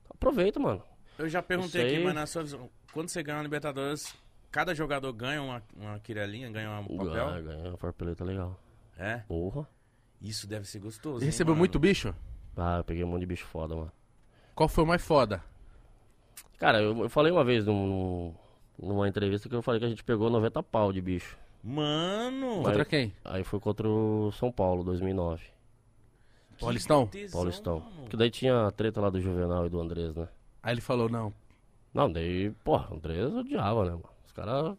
Aproveita, 0.09 0.61
mano. 0.61 0.83
Eu 1.19 1.29
já 1.29 1.43
perguntei 1.43 1.81
Isso 1.81 1.87
aqui, 1.89 1.97
aí- 1.99 2.05
mas 2.05 2.15
na 2.15 2.27
sua 2.27 2.43
visão, 2.43 2.71
quando 2.93 3.09
você 3.09 3.23
ganha 3.23 3.39
uma 3.39 3.43
Libertadores, 3.45 4.15
cada 4.51 4.75
jogador 4.75 5.13
ganha 5.13 5.43
uma, 5.43 5.63
uma 5.77 5.99
quirelinha, 5.99 6.51
ganha 6.51 6.71
um 6.81 6.97
papel? 6.97 7.29
Ah, 7.29 7.41
ganhou, 7.41 7.77
farpeleta 7.77 8.25
legal. 8.25 8.59
É? 8.97 9.19
Porra. 9.29 9.69
Isso 10.23 10.47
deve 10.47 10.67
ser 10.67 10.79
gostoso. 10.79 11.19
Ele 11.19 11.27
recebeu 11.27 11.53
mano? 11.55 11.59
muito 11.59 11.79
bicho? 11.79 12.15
Ah, 12.57 12.79
eu 12.79 12.85
peguei 12.85 13.03
um 13.05 13.09
monte 13.09 13.21
de 13.21 13.27
bicho 13.27 13.45
foda, 13.47 13.75
mano. 13.75 13.93
Qual 14.55 14.69
foi 14.69 14.85
o 14.85 14.87
mais 14.87 15.05
foda? 15.05 15.43
Cara, 16.59 16.81
eu, 16.81 16.97
eu 17.03 17.09
falei 17.11 17.33
uma 17.33 17.45
vez 17.45 17.65
num- 17.67 18.33
numa 18.81 19.09
entrevista 19.09 19.49
que 19.49 19.55
eu 19.55 19.63
falei 19.63 19.81
que 19.81 19.87
a 19.87 19.89
gente 19.89 20.05
pegou 20.05 20.31
90 20.31 20.63
pau 20.63 20.93
de 20.93 21.01
bicho. 21.01 21.37
Mano! 21.63 22.63
Contra 22.63 22.85
quem? 22.85 23.13
Aí 23.25 23.43
foi 23.43 23.59
contra 23.59 23.89
o 23.89 24.31
São 24.33 24.53
Paulo, 24.53 24.85
2009. 24.85 25.43
Paulistão? 26.61 27.07
tesão, 27.07 27.41
Paulistão. 27.41 27.81
mano. 27.81 28.09
Que 28.09 28.17
daí 28.17 28.31
tinha 28.31 28.67
a 28.67 28.71
treta 28.71 29.01
lá 29.01 29.11
do 29.11 29.21
Juvenal 29.21 29.67
e 29.67 29.69
do 29.69 29.81
Andrés, 29.81 30.15
né? 30.15 30.29
Aí 30.63 30.75
ele 30.75 30.81
falou, 30.81 31.09
não. 31.09 31.33
Não, 31.93 32.11
daí, 32.11 32.51
porra, 32.63 32.95
Andrés 32.95 33.33
odiava, 33.35 33.85
né, 33.85 33.91
mano? 33.91 34.09
Os 34.25 34.33
caras. 34.33 34.77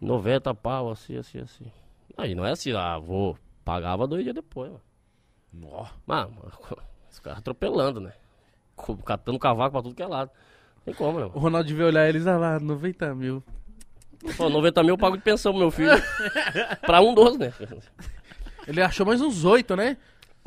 90 0.00 0.54
pau, 0.54 0.90
assim, 0.90 1.16
assim, 1.16 1.40
assim. 1.40 1.70
Aí 2.16 2.34
não 2.34 2.44
é 2.46 2.52
assim, 2.52 2.72
ah, 2.72 2.98
vou. 2.98 3.36
Pagava 3.64 4.06
dois 4.06 4.22
dias 4.22 4.34
depois, 4.34 4.70
mano. 4.70 4.82
Nó. 5.52 5.86
Mano, 6.06 6.32
os 7.10 7.18
caras 7.18 7.40
atropelando, 7.40 8.00
né? 8.00 8.12
Catando 9.04 9.38
cavaco 9.38 9.72
pra 9.72 9.82
tudo 9.82 9.94
que 9.94 10.02
é 10.02 10.06
lado. 10.06 10.30
Tem 10.84 10.94
como, 10.94 11.18
né, 11.20 11.26
O? 11.26 11.38
Ronaldo 11.38 11.68
devia 11.68 11.86
olhar 11.86 12.08
eles, 12.08 12.26
ah 12.26 12.36
lá, 12.38 12.60
90 12.60 13.14
mil. 13.14 13.42
Pô, 14.36 14.48
90 14.48 14.82
mil 14.82 14.94
eu 14.94 14.98
pago 14.98 15.16
de 15.16 15.22
pensão 15.22 15.52
pro 15.52 15.60
meu 15.60 15.70
filho. 15.70 15.90
pra 16.82 17.00
um 17.00 17.14
doze, 17.14 17.38
né? 17.38 17.52
Ele 18.66 18.80
achou 18.82 19.06
mais 19.06 19.20
uns 19.20 19.44
oito, 19.44 19.76
né? 19.76 19.96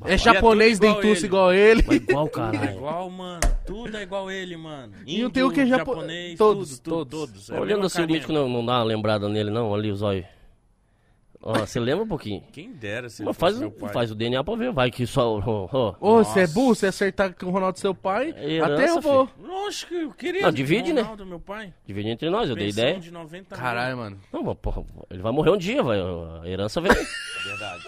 É 0.04 0.12
Mas 0.14 0.22
japonês 0.22 0.80
é 0.80 0.82
tudo 0.82 0.86
igual 0.88 1.02
dentuço 1.02 1.20
ele. 1.20 1.28
igual 1.28 1.54
ele. 1.54 1.82
Igual, 1.96 2.28
caralho. 2.30 2.78
igual, 2.78 3.10
mano. 3.10 3.40
Tudo 3.66 3.96
é 3.98 4.02
igual 4.04 4.32
ele, 4.32 4.58
mano. 4.58 4.94
E 5.06 5.22
não 5.22 5.30
tem 5.30 5.44
o 5.44 5.52
que 5.52 5.62
é 5.62 5.66
japo- 5.68 5.92
japonês, 5.94 6.38
todos, 6.38 6.80
tudo, 6.80 7.06
tudo, 7.06 7.10
todos. 7.10 7.46
todos. 7.46 7.50
É 7.52 7.60
Olhando 7.60 7.86
assim, 7.86 8.04
o 8.04 8.08
mítico 8.08 8.34
não, 8.34 8.50
não 8.50 8.66
dá 8.66 8.80
uma 8.80 8.84
lembrada 8.84 9.30
nele, 9.30 9.52
não. 9.52 9.74
Ali, 9.74 9.92
os 9.92 10.02
olhos. 10.02 10.26
Ó, 11.44 11.54
você 11.60 11.80
lembra 11.80 12.04
um 12.04 12.08
pouquinho? 12.08 12.44
Quem 12.52 12.72
dera 12.72 13.10
se 13.10 13.24
ele 13.24 13.28
Mas 13.30 13.38
faz, 13.38 13.58
meu 13.58 13.72
pai. 13.72 13.92
faz 13.92 14.12
o 14.12 14.16
DNA 14.16 14.44
pra 14.44 14.56
ver, 14.56 14.72
vai 14.72 14.92
que 14.92 15.08
só. 15.08 15.40
ó, 15.40 15.68
ó. 15.72 15.96
Ô, 16.00 16.24
você 16.24 16.40
é 16.40 16.42
Nossa. 16.44 16.54
burro, 16.54 16.76
você 16.76 16.86
acertar 16.86 17.34
com 17.34 17.48
o 17.48 17.50
Ronaldo 17.50 17.80
seu 17.80 17.96
pai, 17.96 18.32
É 18.38 18.52
herança, 18.54 18.74
até 18.76 18.90
eu 18.90 19.02
vou. 19.02 19.28
Lógico, 19.42 19.92
eu 19.94 20.12
queria. 20.14 20.42
Não, 20.44 20.52
divide, 20.52 20.94
né? 20.94 21.02
Ronaldo, 21.02 21.26
meu 21.26 21.40
pai. 21.40 21.74
Divide 21.86 22.10
entre 22.10 22.30
nós, 22.30 22.48
eu 22.50 22.56
dei 22.56 22.68
Pensão 22.68 22.84
ideia. 22.84 23.00
de 23.00 23.10
90 23.12 23.56
mil. 23.56 23.64
Caralho, 23.64 23.98
mano. 23.98 24.20
Não, 24.32 24.44
mas, 24.44 24.56
porra, 24.62 24.84
ele 25.10 25.22
vai 25.24 25.32
morrer 25.32 25.50
um 25.50 25.58
dia, 25.58 25.82
vai. 25.82 26.00
A 26.00 26.48
herança 26.48 26.80
vem. 26.80 26.92
Verdade. 27.44 27.88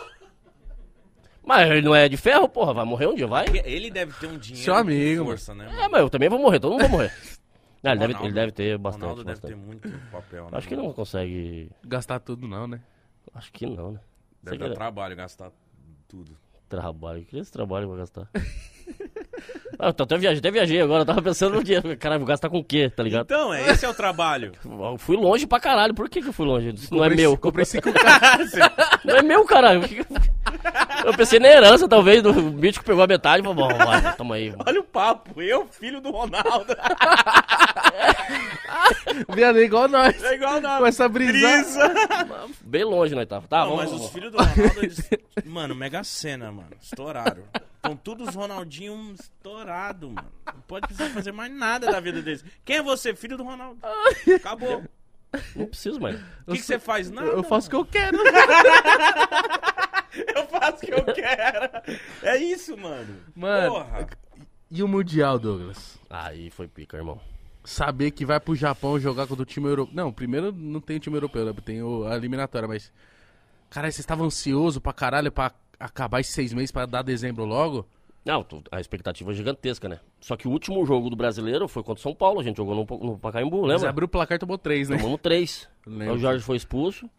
mas 1.46 1.70
ele 1.70 1.82
não 1.84 1.94
é 1.94 2.08
de 2.10 2.18
ferro, 2.18 2.48
porra, 2.50 2.74
vai 2.74 2.86
morrer 2.86 3.08
um 3.08 3.14
dia, 3.16 3.28
vai. 3.28 3.46
Porque 3.46 3.62
Ele 3.70 3.92
deve 3.92 4.14
ter 4.14 4.28
um 4.28 4.38
dinheiro 4.38 4.64
Seu 4.64 4.74
amigo, 4.76 5.24
com 5.26 5.30
força, 5.30 5.54
né, 5.54 5.66
É, 5.66 5.76
mano? 5.76 5.90
mas 5.92 6.02
eu 6.02 6.10
também 6.10 6.30
vou 6.30 6.40
morrer, 6.40 6.60
todo 6.60 6.72
mundo 6.72 6.82
vai 6.82 6.90
morrer. 6.90 7.12
Não, 7.84 7.92
ele, 7.92 8.00
deve, 8.00 8.14
Ronaldo- 8.14 8.28
ele 8.30 8.34
deve 8.34 8.52
ter 8.54 8.78
bastante. 8.78 9.02
Ronaldo 9.02 9.24
deve 9.26 9.42
bastante. 9.42 9.54
ter 9.54 9.60
muito 9.60 9.90
papel, 10.10 10.44
né? 10.46 10.50
Acho 10.54 10.68
que 10.70 10.76
mano? 10.76 10.88
não 10.88 10.94
consegue. 10.96 11.70
Gastar 11.86 12.20
tudo 12.20 12.48
não, 12.48 12.66
né? 12.66 12.80
Acho 13.34 13.52
que 13.52 13.66
não, 13.66 13.94
né? 13.94 14.00
Deve 14.42 14.58
Você 14.58 14.64
dar 14.64 14.70
quer 14.70 14.76
trabalho 14.76 15.16
gastar 15.16 15.52
tudo. 16.08 16.38
trabalho. 16.68 17.24
Queria 17.26 17.42
esse 17.42 17.52
trabalho 17.52 17.88
pra 17.88 17.98
gastar. 17.98 18.30
ah, 19.80 19.86
eu 19.88 20.04
até 20.04 20.18
viajei, 20.18 20.40
até 20.40 20.52
viajei 20.52 20.82
agora, 20.82 21.02
eu 21.02 21.06
tava 21.06 21.22
pensando 21.22 21.56
no 21.56 21.64
dia. 21.64 21.82
Caralho, 21.98 22.20
vou 22.20 22.28
gastar 22.28 22.50
com 22.50 22.60
o 22.60 22.64
quê, 22.64 22.90
tá 22.90 23.02
ligado? 23.04 23.26
Então, 23.26 23.54
é, 23.54 23.70
esse 23.72 23.86
é 23.86 23.90
o 23.90 23.94
trabalho. 23.94 24.52
Eu 24.66 24.98
fui 24.98 25.16
longe 25.18 25.46
pra 25.48 25.60
caralho, 25.60 25.94
por 25.94 26.10
que, 26.10 26.22
que 26.22 26.30
eu 26.30 26.34
fui 26.34 26.46
longe? 26.46 26.70
Isso 26.74 26.94
não 26.94 27.04
é 27.04 27.10
meu. 27.10 27.36
Comprei 27.38 27.66
cinco 27.66 27.92
carros. 27.94 28.52
Não 29.04 29.16
é 29.18 29.22
meu, 29.22 29.44
caralho. 29.46 29.82
Eu- 31.06 31.14
pensei 31.18 31.40
na 31.40 31.48
herança, 31.48 31.88
talvez, 31.88 32.22
do 32.24 32.32
bicho 32.34 32.80
que 32.80 32.86
pegou 32.86 33.04
a 33.04 33.08
metade 33.08 33.42
e 33.42 33.46
falou, 33.46 33.68
bom, 33.68 33.76
vai, 33.78 34.16
toma 34.16 34.36
aí. 34.36 34.54
Olha 34.66 34.80
o 34.80 34.84
papo. 34.84 35.42
Eu, 35.42 35.68
filho 35.68 36.00
do 36.02 36.12
Ronaldo. 36.12 36.76
Viado, 39.34 39.60
é 39.60 39.64
igual 39.64 39.88
nós. 39.88 40.22
É 40.24 40.36
igual 40.36 40.60
não. 40.62 40.78
Começa 40.78 41.06
a 41.06 41.10
brisar. 41.10 41.34
Brisa. 41.64 41.94
Bem 42.62 42.84
longe 42.84 43.14
nós 43.16 43.28
tava. 43.28 43.48
Tá, 43.48 43.60
Não, 43.66 43.76
vamos. 43.78 43.92
mas 43.92 44.02
os 44.02 44.10
filhos 44.12 44.32
do 44.32 44.38
Ronaldo, 44.38 44.62
eles... 44.78 45.10
Mano, 45.46 45.76
mega 45.76 46.04
cena, 46.04 46.52
mano. 46.52 46.70
Estouraram. 46.82 47.44
Estão 47.84 47.98
todos 47.98 48.30
os 48.30 48.36
Ronaldinho 48.36 49.14
estourado, 49.14 50.10
mano. 50.10 50.32
Não 50.48 50.62
pode 50.62 50.88
precisar 50.88 51.10
fazer 51.10 51.34
mais 51.34 51.52
nada 51.52 51.92
da 51.92 52.00
vida 52.00 52.22
deles. 52.22 52.42
Quem 52.64 52.78
é 52.78 52.82
você? 52.82 53.14
Filho 53.14 53.36
do 53.36 53.44
Ronaldo. 53.44 53.78
Acabou. 54.38 54.86
Não 55.54 55.66
preciso 55.66 56.00
mais. 56.00 56.18
O 56.48 56.54
que 56.54 56.60
que 56.60 56.64
você 56.64 56.80
faz? 56.80 57.12
Nada. 57.12 57.28
Eu 57.28 57.44
faço 57.44 57.68
o 57.68 57.70
que 57.70 57.76
eu 57.76 57.86
quero. 57.86 58.18
Eu 60.14 60.48
faço 60.48 60.78
o 60.78 60.80
que 60.80 60.94
eu 60.94 61.04
quero. 61.06 62.00
É 62.22 62.38
isso, 62.38 62.78
mano. 62.78 63.18
Mano. 63.36 63.74
Porra. 63.74 64.08
E 64.70 64.84
o 64.84 64.88
Mundial, 64.88 65.40
Douglas? 65.40 65.98
Aí 66.08 66.52
foi 66.52 66.68
pica, 66.68 66.96
irmão. 66.96 67.20
Saber 67.64 68.12
que 68.12 68.24
vai 68.24 68.40
pro 68.40 68.56
Japão 68.56 69.00
jogar 69.00 69.26
contra 69.26 69.42
o 69.42 69.46
time 69.46 69.68
europeu. 69.68 69.94
Não, 69.94 70.14
primeiro 70.14 70.52
não 70.52 70.80
tem 70.80 70.98
o 70.98 71.00
time 71.00 71.18
europeu, 71.18 71.44
né? 71.46 71.54
Tem 71.66 71.82
o, 71.82 72.06
a 72.06 72.16
eliminatória, 72.16 72.68
mas. 72.68 72.94
Caralho, 73.72 73.92
vocês 73.92 74.02
estavam 74.02 74.28
ansiosos 74.28 74.82
pra 74.82 74.94
caralho 74.94 75.32
pra 75.32 75.52
acabar 75.86 76.20
esses 76.20 76.34
seis 76.34 76.54
meses 76.54 76.72
pra 76.72 76.86
dar 76.86 77.02
dezembro 77.02 77.46
logo? 77.46 77.86
Não, 78.26 78.46
a 78.72 78.80
expectativa 78.80 79.32
é 79.32 79.34
gigantesca, 79.34 79.90
né? 79.90 80.00
Só 80.22 80.38
que 80.38 80.48
o 80.48 80.52
último 80.52 80.86
jogo 80.86 81.10
do 81.10 81.16
brasileiro 81.16 81.68
foi 81.68 81.84
contra 81.84 82.00
o 82.00 82.02
São 82.02 82.16
Paulo, 82.16 82.40
a 82.40 82.44
gente 82.44 82.56
jogou 82.56 82.74
no, 82.74 82.98
no 83.06 83.20
Pacaembu, 83.20 83.62
Mas 83.64 83.70
lembra? 83.72 83.90
abriu 83.90 84.06
o 84.06 84.10
placar 84.10 84.38
e 84.38 84.40
tomou 84.40 84.58
três, 84.58 84.88
né? 84.88 84.98
Tomamos 84.98 85.20
três. 85.22 85.68
O 85.86 86.18
Jorge 86.18 86.42
foi 86.42 86.56
expulso 86.56 87.10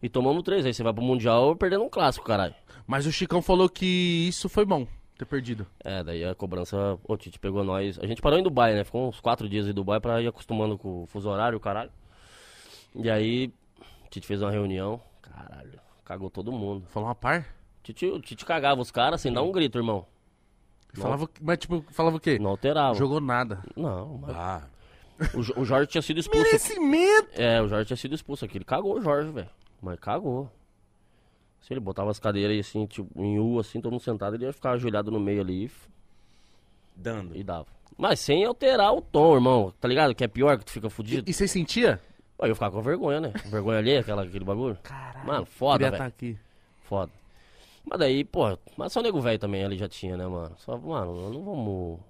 e 0.00 0.08
tomamos 0.08 0.44
três. 0.44 0.64
Aí 0.64 0.72
você 0.72 0.84
vai 0.84 0.92
pro 0.92 1.02
Mundial 1.02 1.56
perdendo 1.56 1.82
um 1.82 1.88
clássico, 1.88 2.24
caralho. 2.24 2.54
Mas 2.86 3.06
o 3.06 3.12
Chicão 3.12 3.42
falou 3.42 3.68
que 3.68 4.28
isso 4.28 4.48
foi 4.48 4.64
bom, 4.64 4.86
ter 5.18 5.24
perdido. 5.24 5.66
É, 5.82 6.04
daí 6.04 6.24
a 6.24 6.32
cobrança, 6.36 6.96
o 7.02 7.16
Tite 7.16 7.40
pegou 7.40 7.64
nós. 7.64 7.98
A 7.98 8.06
gente 8.06 8.22
parou 8.22 8.38
em 8.38 8.42
Dubai, 8.44 8.74
né? 8.74 8.84
Ficou 8.84 9.08
uns 9.08 9.18
quatro 9.18 9.48
dias 9.48 9.66
em 9.66 9.72
Dubai 9.72 9.98
pra 9.98 10.22
ir 10.22 10.28
acostumando 10.28 10.78
com 10.78 11.02
o 11.02 11.06
fuso 11.06 11.28
horário, 11.28 11.58
caralho. 11.58 11.90
E 12.94 13.10
aí, 13.10 13.52
o 14.06 14.08
Tite 14.08 14.24
fez 14.24 14.40
uma 14.40 14.52
reunião, 14.52 15.00
caralho, 15.20 15.80
cagou 16.04 16.30
todo 16.30 16.52
mundo. 16.52 16.86
Falou 16.90 17.08
uma 17.08 17.14
par? 17.16 17.44
Tite, 17.84 18.06
o 18.06 18.20
Tite 18.20 18.44
cagava 18.44 18.80
os 18.80 18.90
caras 18.90 19.20
sem 19.20 19.32
dar 19.32 19.42
um 19.42 19.52
grito, 19.52 19.78
irmão. 19.78 20.04
Falava, 20.94 21.28
mas 21.40 21.58
tipo, 21.58 21.84
falava 21.90 22.16
o 22.16 22.20
quê? 22.20 22.38
Não 22.38 22.50
alterava. 22.50 22.94
Jogou 22.94 23.20
nada. 23.20 23.62
Não, 23.76 24.18
mas 24.18 24.36
Ah, 24.36 24.62
o, 25.34 25.60
o 25.60 25.64
Jorge 25.64 25.88
tinha 25.90 26.02
sido 26.02 26.18
expulso. 26.20 26.42
Merecimento! 26.44 27.28
É, 27.34 27.60
o 27.60 27.68
Jorge 27.68 27.86
tinha 27.86 27.96
sido 27.96 28.14
expulso 28.14 28.44
aqui. 28.44 28.58
Ele 28.58 28.64
cagou 28.64 28.96
o 28.96 29.00
Jorge, 29.00 29.30
velho. 29.30 29.48
Mas 29.82 29.98
cagou. 29.98 30.50
Se 31.60 31.72
ele 31.72 31.80
botava 31.80 32.10
as 32.10 32.18
cadeiras 32.18 32.52
aí, 32.52 32.60
assim, 32.60 32.86
tipo, 32.86 33.08
em 33.20 33.38
U, 33.40 33.58
assim, 33.58 33.80
todo 33.80 33.92
mundo 33.92 34.02
sentado, 34.02 34.36
ele 34.36 34.44
ia 34.44 34.52
ficar 34.52 34.72
ajoelhado 34.72 35.10
no 35.10 35.18
meio 35.18 35.40
ali 35.40 35.70
dando. 36.94 37.36
e 37.36 37.42
dava. 37.42 37.66
Mas 37.98 38.20
sem 38.20 38.44
alterar 38.44 38.92
o 38.94 39.00
tom, 39.00 39.34
irmão. 39.34 39.72
Tá 39.80 39.88
ligado? 39.88 40.14
Que 40.14 40.24
é 40.24 40.28
pior 40.28 40.56
que 40.58 40.64
tu 40.64 40.72
fica 40.72 40.88
fudido. 40.90 41.28
E 41.28 41.32
você 41.32 41.46
sentia? 41.48 42.00
Aí 42.38 42.50
eu 42.50 42.54
ficava 42.54 42.74
com 42.76 42.82
vergonha, 42.82 43.20
né? 43.20 43.32
Vergonha 43.46 43.78
ali, 43.78 43.96
aquela, 43.96 44.22
aquele 44.22 44.44
bagulho. 44.44 44.76
Caralho. 44.82 45.26
Mano, 45.26 45.46
foda, 45.46 45.84
velho. 45.84 45.94
estar 45.94 46.06
aqui. 46.06 46.36
Foda. 46.82 47.10
Mas 47.84 47.98
daí, 47.98 48.24
pô, 48.24 48.58
mas 48.76 48.92
só 48.92 49.02
nego 49.02 49.20
velho 49.20 49.38
também 49.38 49.64
ali 49.64 49.76
já 49.76 49.88
tinha, 49.88 50.16
né, 50.16 50.26
mano? 50.26 50.54
Só, 50.58 50.76
mano, 50.78 51.30
não 51.30 51.42
vamos. 51.44 52.00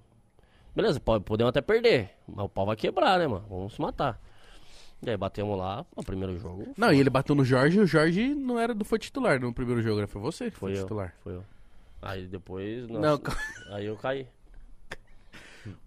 Beleza, 0.75 0.99
pode, 1.01 1.25
podemos 1.25 1.51
até 1.51 1.61
perder. 1.61 2.11
Mas 2.29 2.45
o 2.47 2.49
pau 2.49 2.67
vai 2.67 2.77
quebrar, 2.77 3.19
né, 3.19 3.27
mano? 3.27 3.45
Vamos 3.49 3.75
se 3.75 3.81
matar. 3.81 4.21
E 5.03 5.11
aí 5.11 5.17
batemos 5.17 5.59
lá, 5.59 5.85
o 5.95 6.03
primeiro 6.03 6.37
jogo. 6.39 6.73
Não, 6.77 6.93
e 6.93 6.99
ele 6.99 7.11
bateu 7.11 7.35
no 7.35 7.45
Jorge 7.45 7.79
e 7.79 7.81
o 7.83 7.87
Jorge 7.87 8.35
não 8.35 8.59
era 8.59 8.75
do 8.75 8.85
foi 8.85 8.99
titular 8.99 9.39
no 9.41 9.53
primeiro 9.53 9.83
jogo, 9.83 10.01
né? 10.01 10.07
Foi 10.07 10.23
você 10.23 10.51
que 10.51 10.57
foi, 10.57 10.71
Foi 10.73 10.81
eu. 10.81 10.85
titular. 10.85 11.15
Foi 11.23 11.35
eu. 11.35 11.45
Aí 12.01 12.27
depois. 12.27 12.89
Não, 12.89 13.01
nossa, 13.01 13.23
calma. 13.23 13.41
aí 13.77 13.87
eu 13.87 13.97
caí. 13.97 14.27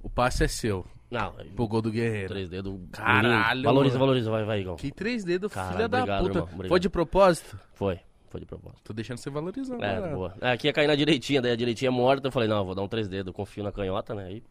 O 0.01 0.09
passe 0.09 0.43
é 0.43 0.47
seu. 0.47 0.85
Não, 1.09 1.33
Pro 1.55 1.67
gol 1.67 1.81
do 1.81 1.89
Guerreiro. 1.91 2.27
três 2.27 2.49
dedos. 2.49 2.77
Caralho, 2.91 3.63
Valoriza, 3.63 3.93
mano. 3.95 4.05
valoriza, 4.07 4.29
vai, 4.31 4.43
vai, 4.43 4.59
Igão. 4.61 4.75
Que 4.75 4.91
três 4.91 5.23
dedos, 5.23 5.53
Caralho, 5.53 5.73
filha 5.75 5.87
da 5.87 5.97
obrigado, 5.99 6.23
puta. 6.27 6.39
irmão. 6.51 6.67
Foi 6.67 6.79
de 6.79 6.89
propósito? 6.89 7.57
Foi, 7.73 7.99
foi 8.29 8.39
de 8.41 8.45
propósito. 8.45 8.81
Tô 8.83 8.93
deixando 8.93 9.17
você 9.17 9.29
valorizar. 9.29 9.77
É, 9.81 10.13
boa. 10.15 10.33
É, 10.41 10.51
Aqui 10.51 10.67
ia 10.67 10.73
cair 10.73 10.87
na 10.87 10.95
direitinha, 10.95 11.41
daí 11.41 11.51
a 11.51 11.55
direitinha 11.55 11.89
é 11.89 11.91
morta. 11.91 12.27
Eu 12.27 12.31
falei, 12.31 12.47
não, 12.47 12.57
eu 12.57 12.65
vou 12.65 12.75
dar 12.75 12.81
um 12.81 12.87
três 12.87 13.07
dedos, 13.07 13.27
eu 13.27 13.33
confio 13.33 13.63
na 13.63 13.71
canhota, 13.71 14.13
né? 14.15 14.25
Aí, 14.25 14.43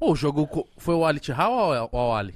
Ô, 0.00 0.12
o 0.12 0.16
jogo 0.16 0.46
co- 0.46 0.66
foi 0.78 0.94
o 0.94 1.04
Ali 1.04 1.20
Tihal 1.20 1.52
ou 1.52 1.88
o- 1.92 2.08
o 2.10 2.14
Ali? 2.14 2.34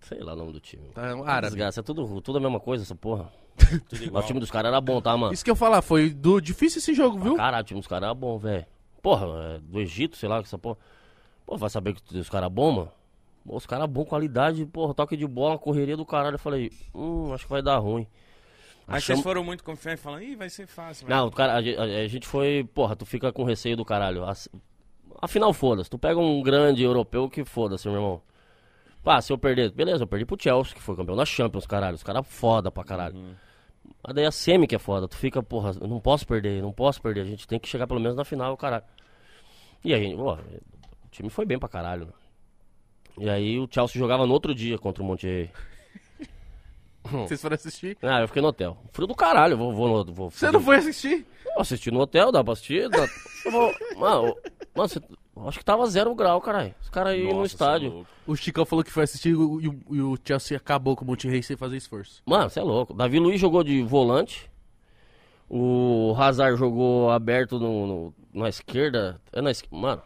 sei 0.00 0.20
lá 0.20 0.32
o 0.32 0.36
nome 0.36 0.52
do 0.52 0.60
time. 0.60 0.88
Tá, 0.94 1.14
um 1.14 1.22
árabe. 1.24 1.46
Desgraça, 1.48 1.80
é 1.80 1.82
tudo, 1.82 2.20
tudo 2.20 2.38
a 2.38 2.40
mesma 2.40 2.58
coisa, 2.60 2.82
essa 2.84 2.94
porra. 2.94 3.32
Mas 4.12 4.24
o 4.24 4.26
time 4.26 4.40
dos 4.40 4.50
caras 4.50 4.68
era 4.68 4.80
bom, 4.80 5.00
tá, 5.00 5.16
mano? 5.16 5.32
Isso 5.32 5.44
que 5.44 5.50
eu 5.50 5.52
ia 5.52 5.56
falar, 5.56 5.82
foi 5.82 6.10
do 6.10 6.40
difícil 6.40 6.78
esse 6.78 6.92
jogo, 6.94 7.18
viu? 7.18 7.36
Caralho, 7.36 7.62
o 7.62 7.66
time 7.66 7.80
dos 7.80 7.86
caras 7.86 8.04
era 8.06 8.14
bom, 8.14 8.38
velho. 8.38 8.66
Porra, 9.00 9.26
é, 9.54 9.58
do 9.58 9.80
Egito, 9.80 10.16
sei 10.16 10.28
lá, 10.28 10.40
que 10.40 10.46
essa 10.48 10.58
porra. 10.58 10.78
Pô, 11.46 11.56
vai 11.56 11.68
saber 11.70 11.94
que 11.94 12.18
os 12.18 12.28
caras 12.30 12.50
bom, 12.50 12.72
mano? 12.72 12.92
Pô, 13.44 13.56
os 13.56 13.66
caras 13.66 13.88
bom, 13.88 14.04
qualidade, 14.04 14.64
porra, 14.66 14.94
toque 14.94 15.16
de 15.16 15.26
bola, 15.26 15.58
correria 15.58 15.96
do 15.96 16.06
caralho. 16.06 16.34
Eu 16.36 16.38
falei, 16.38 16.70
hum, 16.94 17.32
acho 17.34 17.44
que 17.44 17.50
vai 17.50 17.62
dar 17.62 17.78
ruim. 17.78 18.06
Mas 18.86 18.96
Achamos- 18.98 19.06
vocês 19.06 19.22
foram 19.22 19.44
muito 19.44 19.62
confiantes 19.64 20.02
falando, 20.02 20.22
ih, 20.22 20.34
vai 20.36 20.50
ser 20.50 20.66
fácil. 20.66 21.06
vai 21.06 21.16
Não, 21.16 21.30
cara, 21.30 21.54
a, 21.54 21.62
gente- 22.08 22.26
foi, 22.26 22.68
porra, 22.74 22.96
tu 22.96 23.06
fica 23.06 23.32
com 23.32 23.44
receio 23.44 23.76
do 23.76 23.84
caralho. 23.84 24.22
Afinal, 25.20 25.52
foda-se. 25.52 25.88
Tu 25.88 25.98
pega 25.98 26.18
um 26.18 26.42
grande 26.42 26.82
europeu 26.82 27.28
que 27.30 27.44
foda-se, 27.44 27.86
meu 27.88 27.96
irmão. 27.96 28.22
Pá, 29.04 29.20
se 29.20 29.32
eu 29.32 29.38
perder, 29.38 29.70
beleza, 29.72 30.02
eu 30.04 30.06
perdi 30.06 30.24
pro 30.24 30.36
Chelsea, 30.40 30.74
que 30.74 30.80
foi 30.82 30.96
campeão 30.96 31.16
da 31.16 31.24
Champions, 31.24 31.66
caralho. 31.66 31.94
Os 31.94 32.02
caras 32.02 32.26
foda 32.26 32.70
pra 32.70 32.84
caralho. 32.84 33.36
Mas 34.04 34.14
daí 34.14 34.24
a 34.24 34.30
semi 34.32 34.66
que 34.66 34.74
é 34.74 34.78
foda. 34.78 35.06
Tu 35.08 35.16
fica, 35.16 35.42
porra, 35.42 35.72
eu 35.80 35.86
não 35.88 36.00
posso 36.00 36.26
perder, 36.26 36.60
não 36.62 36.72
posso 36.72 37.00
perder. 37.00 37.20
A 37.20 37.24
gente 37.24 37.46
tem 37.46 37.58
que 37.58 37.68
chegar 37.68 37.86
pelo 37.86 38.00
menos 38.00 38.16
na 38.16 38.24
final, 38.24 38.56
caralho. 38.56 38.84
E 39.84 39.92
aí, 39.94 40.14
ó, 40.16 40.34
o 40.34 41.08
time 41.10 41.28
foi 41.30 41.44
bem 41.44 41.58
pra 41.58 41.68
caralho. 41.68 42.06
né? 42.06 42.12
E 43.18 43.28
aí 43.28 43.58
o 43.58 43.68
Chelsea 43.70 43.98
jogava 43.98 44.26
no 44.26 44.32
outro 44.32 44.54
dia 44.54 44.78
contra 44.78 45.02
o 45.02 45.06
Monte. 45.06 45.50
Vocês 47.04 47.40
foram 47.40 47.54
assistir? 47.54 47.96
Ah, 48.02 48.20
eu 48.20 48.28
fiquei 48.28 48.40
no 48.42 48.48
hotel. 48.48 48.76
Frio 48.92 49.06
do 49.06 49.14
caralho, 49.14 49.56
vou, 49.56 49.72
vou, 49.72 50.04
vou 50.04 50.30
Você 50.30 50.50
não 50.50 50.60
foi 50.60 50.76
assistir? 50.76 51.26
Eu 51.54 51.60
assisti 51.60 51.90
no 51.90 52.00
hotel, 52.00 52.30
dá 52.32 52.42
pra 52.42 52.52
assistir. 52.52 52.88
Dá... 52.88 53.06
Eu 53.44 53.50
vou... 53.52 53.72
Mano, 53.96 54.36
mano 54.74 54.88
você... 54.88 55.00
acho 55.48 55.58
que 55.58 55.64
tava 55.64 55.86
zero 55.86 56.14
grau, 56.14 56.40
caralho. 56.40 56.74
Os 56.80 56.88
caras 56.88 57.16
iam 57.18 57.30
no 57.32 57.38
Nossa, 57.40 57.46
estádio. 57.54 58.06
é. 58.28 58.30
O 58.30 58.36
Chicão 58.36 58.64
falou 58.64 58.84
que 58.84 58.90
foi 58.90 59.02
assistir 59.02 59.30
e 59.30 59.34
o, 59.34 59.60
e 59.90 60.00
o- 60.00 60.16
Chelsea 60.24 60.56
acabou 60.56 60.94
com 60.96 61.04
o 61.04 61.08
Monte 61.08 61.42
sem 61.42 61.56
fazer 61.56 61.76
esforço. 61.76 62.22
Mano, 62.24 62.48
você 62.48 62.60
é 62.60 62.62
louco. 62.62 62.94
Davi 62.94 63.18
Luiz 63.18 63.40
jogou 63.40 63.62
de 63.64 63.82
volante. 63.82 64.48
O 65.50 66.14
Hazard 66.16 66.56
jogou 66.58 67.10
aberto 67.10 67.58
no, 67.58 67.86
no- 67.86 68.14
na 68.32 68.48
esquerda. 68.48 69.20
É 69.32 69.42
na 69.42 69.50
esquerda. 69.50 69.76
Mano, 69.76 70.02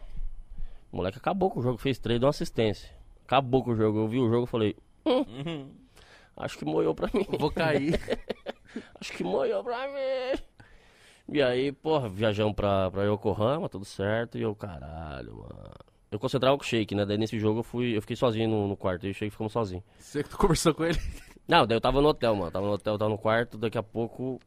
o 0.91 0.97
moleque 0.97 1.17
acabou 1.17 1.49
com 1.49 1.59
o 1.59 1.63
jogo, 1.63 1.77
fez 1.77 1.97
três, 1.99 2.19
deu 2.19 2.25
uma 2.27 2.31
assistência. 2.31 2.89
Acabou 3.25 3.63
com 3.63 3.71
o 3.71 3.75
jogo. 3.75 3.99
Eu 3.99 4.07
vi 4.07 4.19
o 4.19 4.29
jogo 4.29 4.43
e 4.45 4.49
falei. 4.49 4.75
Hum, 5.05 5.69
acho 6.37 6.57
que 6.57 6.65
moiou 6.65 6.95
pra 6.95 7.09
mim. 7.13 7.25
Vou 7.37 7.51
cair. 7.51 7.99
Acho 8.99 9.13
que 9.13 9.23
moiou 9.23 9.63
pra 9.63 9.87
mim. 9.87 10.39
E 11.29 11.41
aí, 11.41 11.71
porra, 11.71 12.07
viajamos 12.07 12.53
pra, 12.53 12.91
pra 12.91 13.03
Yokohama, 13.05 13.67
tudo 13.67 13.83
certo. 13.83 14.37
E 14.37 14.41
eu, 14.41 14.55
caralho, 14.55 15.35
mano. 15.35 15.71
Eu 16.09 16.19
concentrava 16.19 16.57
com 16.57 16.63
o 16.63 16.65
Shake, 16.65 16.95
né? 16.95 17.05
Daí 17.05 17.17
nesse 17.17 17.37
jogo 17.39 17.59
eu 17.59 17.63
fui, 17.63 17.97
eu 17.97 18.01
fiquei 18.01 18.15
sozinho 18.15 18.47
no, 18.49 18.67
no 18.67 18.77
quarto. 18.77 19.05
E 19.05 19.11
o 19.11 19.13
Shake 19.13 19.31
ficamos 19.31 19.51
sozinho. 19.51 19.83
Você 19.97 20.23
que 20.23 20.35
conversou 20.35 20.73
com 20.73 20.85
ele? 20.85 20.99
Não, 21.47 21.65
daí 21.65 21.75
eu 21.75 21.81
tava 21.81 22.01
no 22.01 22.07
hotel, 22.07 22.35
mano. 22.35 22.51
Tava 22.51 22.65
no 22.65 22.73
hotel, 22.73 22.97
tava 22.97 23.09
no 23.09 23.17
quarto. 23.17 23.57
Daqui 23.57 23.77
a 23.77 23.83
pouco 23.83 24.39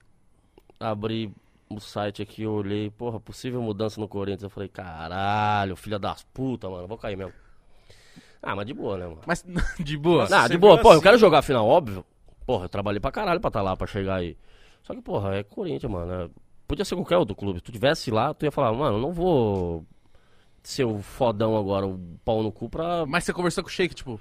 abri 0.79 1.33
o 1.69 1.79
site 1.79 2.23
aqui, 2.23 2.43
eu 2.43 2.53
olhei, 2.53 2.91
porra, 2.91 3.21
possível 3.21 3.61
mudança 3.62 4.01
no 4.01 4.09
Corinthians. 4.09 4.43
Eu 4.45 4.51
falei, 4.51 4.69
caralho, 4.69 5.77
filha 5.77 5.99
das 5.99 6.23
putas, 6.25 6.71
mano. 6.71 6.89
Vou 6.89 6.99
cair 6.99 7.17
mesmo. 7.17 7.33
Ah, 8.43 8.57
mas 8.57 8.67
de 8.67 8.73
boa, 8.75 8.97
né, 8.97 9.05
mano? 9.07 9.21
Mas 9.27 9.45
de 9.79 9.97
boa. 9.97 10.29
Não, 10.29 10.49
de 10.49 10.57
boa, 10.59 10.79
pô, 10.81 10.89
eu 10.89 10.93
assim? 10.95 11.03
quero 11.03 11.19
jogar 11.19 11.39
a 11.39 11.43
final, 11.43 11.67
óbvio. 11.67 12.05
Porra, 12.47 12.65
eu 12.65 12.69
trabalhei 12.69 12.99
pra 13.01 13.12
caralho 13.12 13.41
pra 13.41 13.49
estar 13.49 13.62
lá, 13.62 13.77
pra 13.77 13.87
chegar 13.87 14.17
aí. 14.17 14.37
Só 14.83 14.95
que, 14.95 15.03
porra, 15.03 15.37
é 15.37 15.43
Corinthians, 15.43 15.91
mano. 15.93 16.12
é- 16.12 16.31
Podia 16.67 16.85
ser 16.85 16.95
qualquer 16.95 17.17
outro 17.17 17.35
clube. 17.35 17.59
Se 17.59 17.65
tu 17.65 17.73
tivesse 17.73 18.11
lá, 18.11 18.33
tu 18.33 18.45
ia 18.45 18.51
falar, 18.53 18.73
mano, 18.73 18.99
não 19.01 19.12
vou 19.12 19.85
ser 20.62 20.85
o 20.85 20.99
fodão 21.01 21.57
agora, 21.57 21.87
o 21.87 21.99
pau 22.25 22.43
no 22.43 22.51
cu 22.53 22.69
pra. 22.71 23.05
Mas 23.07 23.25
você 23.25 23.33
conversou 23.33 23.62
com 23.65 23.69
o 23.69 23.73
Shake, 23.73 23.95
tipo. 23.95 24.21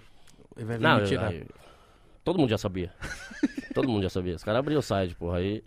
Ele 0.58 0.66
vai 0.66 0.78
Não, 0.80 0.96
me 0.98 1.02
eu- 1.04 1.08
tirar. 1.08 1.28
aí- 1.30 1.46
todo 2.24 2.38
mundo 2.40 2.50
já 2.50 2.58
sabia. 2.58 2.91
todo 3.74 3.88
mundo 3.88 4.04
já 4.04 4.10
sabia. 4.10 4.36
Os 4.36 4.44
caras 4.44 4.60
abriram 4.60 4.80
o 4.80 4.84
site, 4.84 5.16
porra. 5.16 5.38
Aí. 5.38 5.64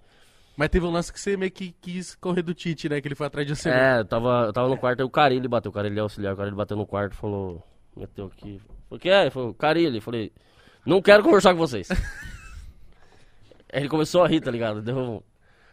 Mas 0.56 0.68
teve 0.68 0.84
um 0.84 0.90
lance 0.90 1.10
que 1.12 1.18
você 1.18 1.36
meio 1.36 1.50
que 1.50 1.72
quis 1.80 2.14
correr 2.16 2.42
do 2.42 2.52
Tite, 2.52 2.88
né? 2.88 3.00
Que 3.00 3.08
ele 3.08 3.14
foi 3.14 3.26
atrás 3.26 3.46
de 3.46 3.56
você. 3.56 3.70
É, 3.70 4.00
eu 4.00 4.04
tava, 4.04 4.44
eu 4.46 4.52
tava 4.52 4.68
no 4.68 4.76
quarto, 4.76 5.00
aí 5.00 5.06
o 5.06 5.10
Carilli 5.10 5.48
bateu. 5.48 5.70
O 5.70 5.72
Carilli 5.72 5.98
é 5.98 6.02
auxiliar, 6.02 6.34
o 6.34 6.36
Carilli 6.36 6.56
bateu 6.56 6.76
no 6.76 6.86
quarto 6.86 7.14
falou. 7.16 7.62
Meteu 7.96 8.26
aqui. 8.26 8.60
O 8.90 8.98
que 8.98 9.08
é? 9.10 9.22
Ele 9.22 9.30
falou, 9.30 9.54
Carilli. 9.54 10.00
Falei, 10.00 10.32
não 10.84 11.00
quero 11.02 11.22
conversar 11.22 11.52
com 11.52 11.58
vocês. 11.58 11.90
aí 11.90 11.96
ele 13.80 13.88
começou 13.88 14.24
a 14.24 14.28
rir, 14.28 14.40
tá 14.40 14.50
ligado? 14.50 14.80
Deu. 14.82 14.96
um- 14.96 15.22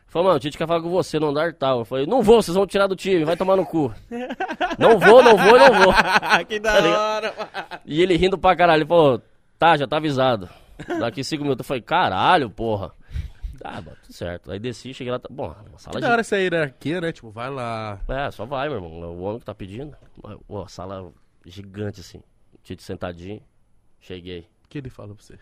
Falou, 0.07 0.29
mano, 0.29 0.37
o 0.37 0.39
Tite 0.39 0.57
quer 0.57 0.65
falar 0.67 0.81
com 0.81 0.89
você 0.89 1.19
no 1.19 1.27
andar 1.27 1.53
tal. 1.53 1.79
Eu 1.79 1.85
falei, 1.85 2.07
não 2.07 2.23
vou, 2.23 2.41
vocês 2.41 2.55
vão 2.55 2.65
tirar 2.65 2.87
do 2.87 2.95
time, 2.95 3.23
vai 3.23 3.37
tomar 3.37 3.55
no 3.55 3.63
cu. 3.65 3.93
não 4.79 4.97
vou, 4.97 5.21
não 5.21 5.37
vou, 5.37 5.55
não 5.59 5.83
vou. 5.83 5.93
que 6.49 6.59
da 6.59 6.81
Tá 6.81 6.99
hora, 7.15 7.33
mano. 7.37 7.81
E 7.85 8.01
ele 8.01 8.17
rindo 8.17 8.35
pra 8.35 8.55
caralho, 8.55 8.79
ele 8.81 8.87
falou, 8.87 9.21
tá, 9.59 9.77
já 9.77 9.85
tá 9.87 9.97
avisado. 9.97 10.49
Daqui 10.99 11.23
cinco 11.23 11.43
minutos 11.43 11.63
eu 11.63 11.67
falei, 11.67 11.81
caralho, 11.83 12.49
porra. 12.49 12.91
Ah, 13.63 13.81
mano, 13.81 13.97
tudo 14.01 14.13
certo. 14.13 14.51
Aí 14.51 14.57
desci, 14.57 14.95
cheguei 14.95 15.11
lá, 15.11 15.19
tá... 15.19 15.27
bom, 15.29 15.47
uma 15.67 15.77
Que 15.77 15.81
sala 15.83 15.99
da 15.99 16.07
de... 16.07 16.11
hora 16.11 16.21
essa 16.21 16.37
hierarquia, 16.37 17.01
né? 17.01 17.11
Tipo, 17.11 17.29
vai 17.29 17.49
lá. 17.51 17.99
É, 18.07 18.31
só 18.31 18.45
vai, 18.45 18.67
meu 18.67 18.77
irmão. 18.77 19.03
É 19.03 19.07
o 19.07 19.19
homem 19.19 19.39
que 19.39 19.45
tá 19.45 19.53
pedindo. 19.53 19.95
Ó, 20.47 20.65
sala 20.67 21.11
gigante 21.49 22.01
assim. 22.01 22.21
Tite 22.63 22.83
sentadinho. 22.83 23.41
Cheguei. 23.99 24.47
O 24.63 24.67
que 24.69 24.77
ele 24.77 24.89
fala 24.89 25.15
pra 25.15 25.23
você? 25.23 25.37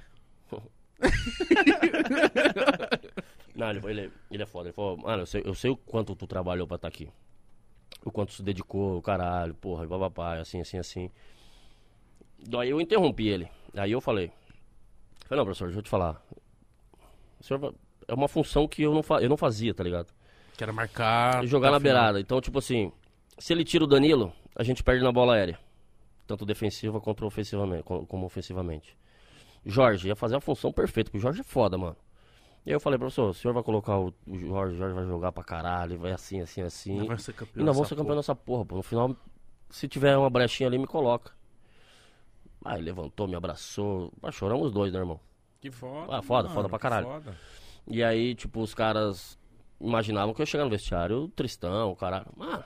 Não, 3.55 3.69
ele, 3.71 3.81
ele, 3.87 4.11
ele 4.31 4.43
é 4.43 4.45
foda. 4.45 4.69
Ele 4.69 4.73
falou, 4.73 4.97
mano, 4.97 5.23
eu 5.23 5.25
sei, 5.25 5.41
eu 5.45 5.53
sei 5.53 5.71
o 5.71 5.77
quanto 5.77 6.15
tu 6.15 6.27
trabalhou 6.27 6.67
pra 6.67 6.75
estar 6.75 6.87
aqui. 6.87 7.09
O 8.03 8.11
quanto 8.11 8.33
se 8.33 8.43
dedicou, 8.43 9.01
caralho, 9.01 9.53
porra, 9.55 9.83
e 9.83 9.87
babapá, 9.87 10.37
assim, 10.37 10.61
assim, 10.61 10.77
assim. 10.77 11.11
Daí 12.39 12.69
eu 12.69 12.79
interrompi 12.79 13.27
ele. 13.27 13.49
Aí 13.75 13.91
eu 13.91 13.99
falei, 13.99 14.31
falei, 15.25 15.39
não, 15.39 15.45
professor, 15.45 15.65
deixa 15.65 15.79
eu 15.79 15.83
te 15.83 15.89
falar. 15.89 16.21
O 17.39 17.43
senhor 17.43 17.73
é 18.07 18.13
uma 18.13 18.27
função 18.27 18.67
que 18.67 18.83
eu 18.83 18.93
não, 18.93 19.03
fa 19.03 19.21
eu 19.21 19.29
não 19.29 19.37
fazia, 19.37 19.73
tá 19.73 19.83
ligado? 19.83 20.13
Quero 20.55 20.73
marcar. 20.73 21.45
jogar 21.45 21.69
até 21.69 21.73
na 21.73 21.79
final. 21.79 21.95
beirada. 21.95 22.19
Então, 22.19 22.39
tipo 22.39 22.59
assim, 22.59 22.91
se 23.37 23.53
ele 23.53 23.63
tira 23.63 23.83
o 23.83 23.87
Danilo, 23.87 24.31
a 24.55 24.63
gente 24.63 24.83
perde 24.83 25.03
na 25.03 25.11
bola 25.11 25.35
aérea. 25.35 25.59
Tanto 26.27 26.45
defensiva 26.45 26.99
quanto 27.01 27.25
ofensivamente, 27.25 27.83
co- 27.83 28.05
como 28.05 28.25
ofensivamente. 28.25 28.97
Jorge 29.65 30.07
ia 30.09 30.15
fazer 30.15 30.35
a 30.35 30.41
função 30.41 30.71
perfeita, 30.71 31.09
porque 31.09 31.17
o 31.17 31.21
Jorge 31.21 31.39
é 31.41 31.43
foda, 31.43 31.77
mano. 31.77 31.95
E 32.65 32.69
aí 32.69 32.75
eu 32.75 32.79
falei, 32.81 32.99
professor, 32.99 33.29
o 33.29 33.33
senhor 33.33 33.53
vai 33.53 33.63
colocar 33.63 33.97
o 33.97 34.13
Jorge, 34.27 34.75
o 34.75 34.77
Jorge 34.77 34.93
vai 34.93 35.05
jogar 35.05 35.31
pra 35.31 35.43
caralho, 35.43 35.97
vai 35.97 36.11
assim, 36.11 36.41
assim, 36.41 36.61
assim. 36.61 36.97
Nós 36.97 37.07
vamos 37.07 37.23
ser 37.23 37.33
campeão 37.33 37.53
E 37.55 37.59
vamos 37.65 37.77
dessa 37.77 37.89
ser 37.89 37.95
campeão 37.95 38.05
porra. 38.07 38.15
nessa 38.17 38.35
porra, 38.35 38.65
pô. 38.65 38.75
No 38.75 38.83
final, 38.83 39.15
se 39.69 39.87
tiver 39.87 40.17
uma 40.17 40.29
brechinha 40.29 40.67
ali, 40.67 40.77
me 40.77 40.85
coloca. 40.85 41.31
Aí 42.65 42.81
levantou, 42.81 43.27
me 43.27 43.35
abraçou. 43.35 44.11
Ah, 44.21 44.31
choramos 44.31 44.67
os 44.67 44.73
dois, 44.73 44.91
né, 44.91 44.99
irmão? 44.99 45.19
Que 45.61 45.71
foda. 45.71 46.17
Ah, 46.17 46.21
foda, 46.21 46.43
mano, 46.49 46.55
foda 46.55 46.69
pra 46.69 46.79
caralho. 46.79 47.07
foda. 47.07 47.35
E 47.87 48.03
aí, 48.03 48.35
tipo, 48.35 48.59
os 48.61 48.73
caras 48.73 49.39
imaginavam 49.79 50.33
que 50.33 50.41
eu 50.41 50.43
ia 50.43 50.47
chegar 50.47 50.65
no 50.65 50.69
vestiário, 50.69 51.23
o 51.23 51.27
Tristão, 51.29 51.91
o 51.91 51.95
caralho. 51.95 52.27
Mano. 52.35 52.63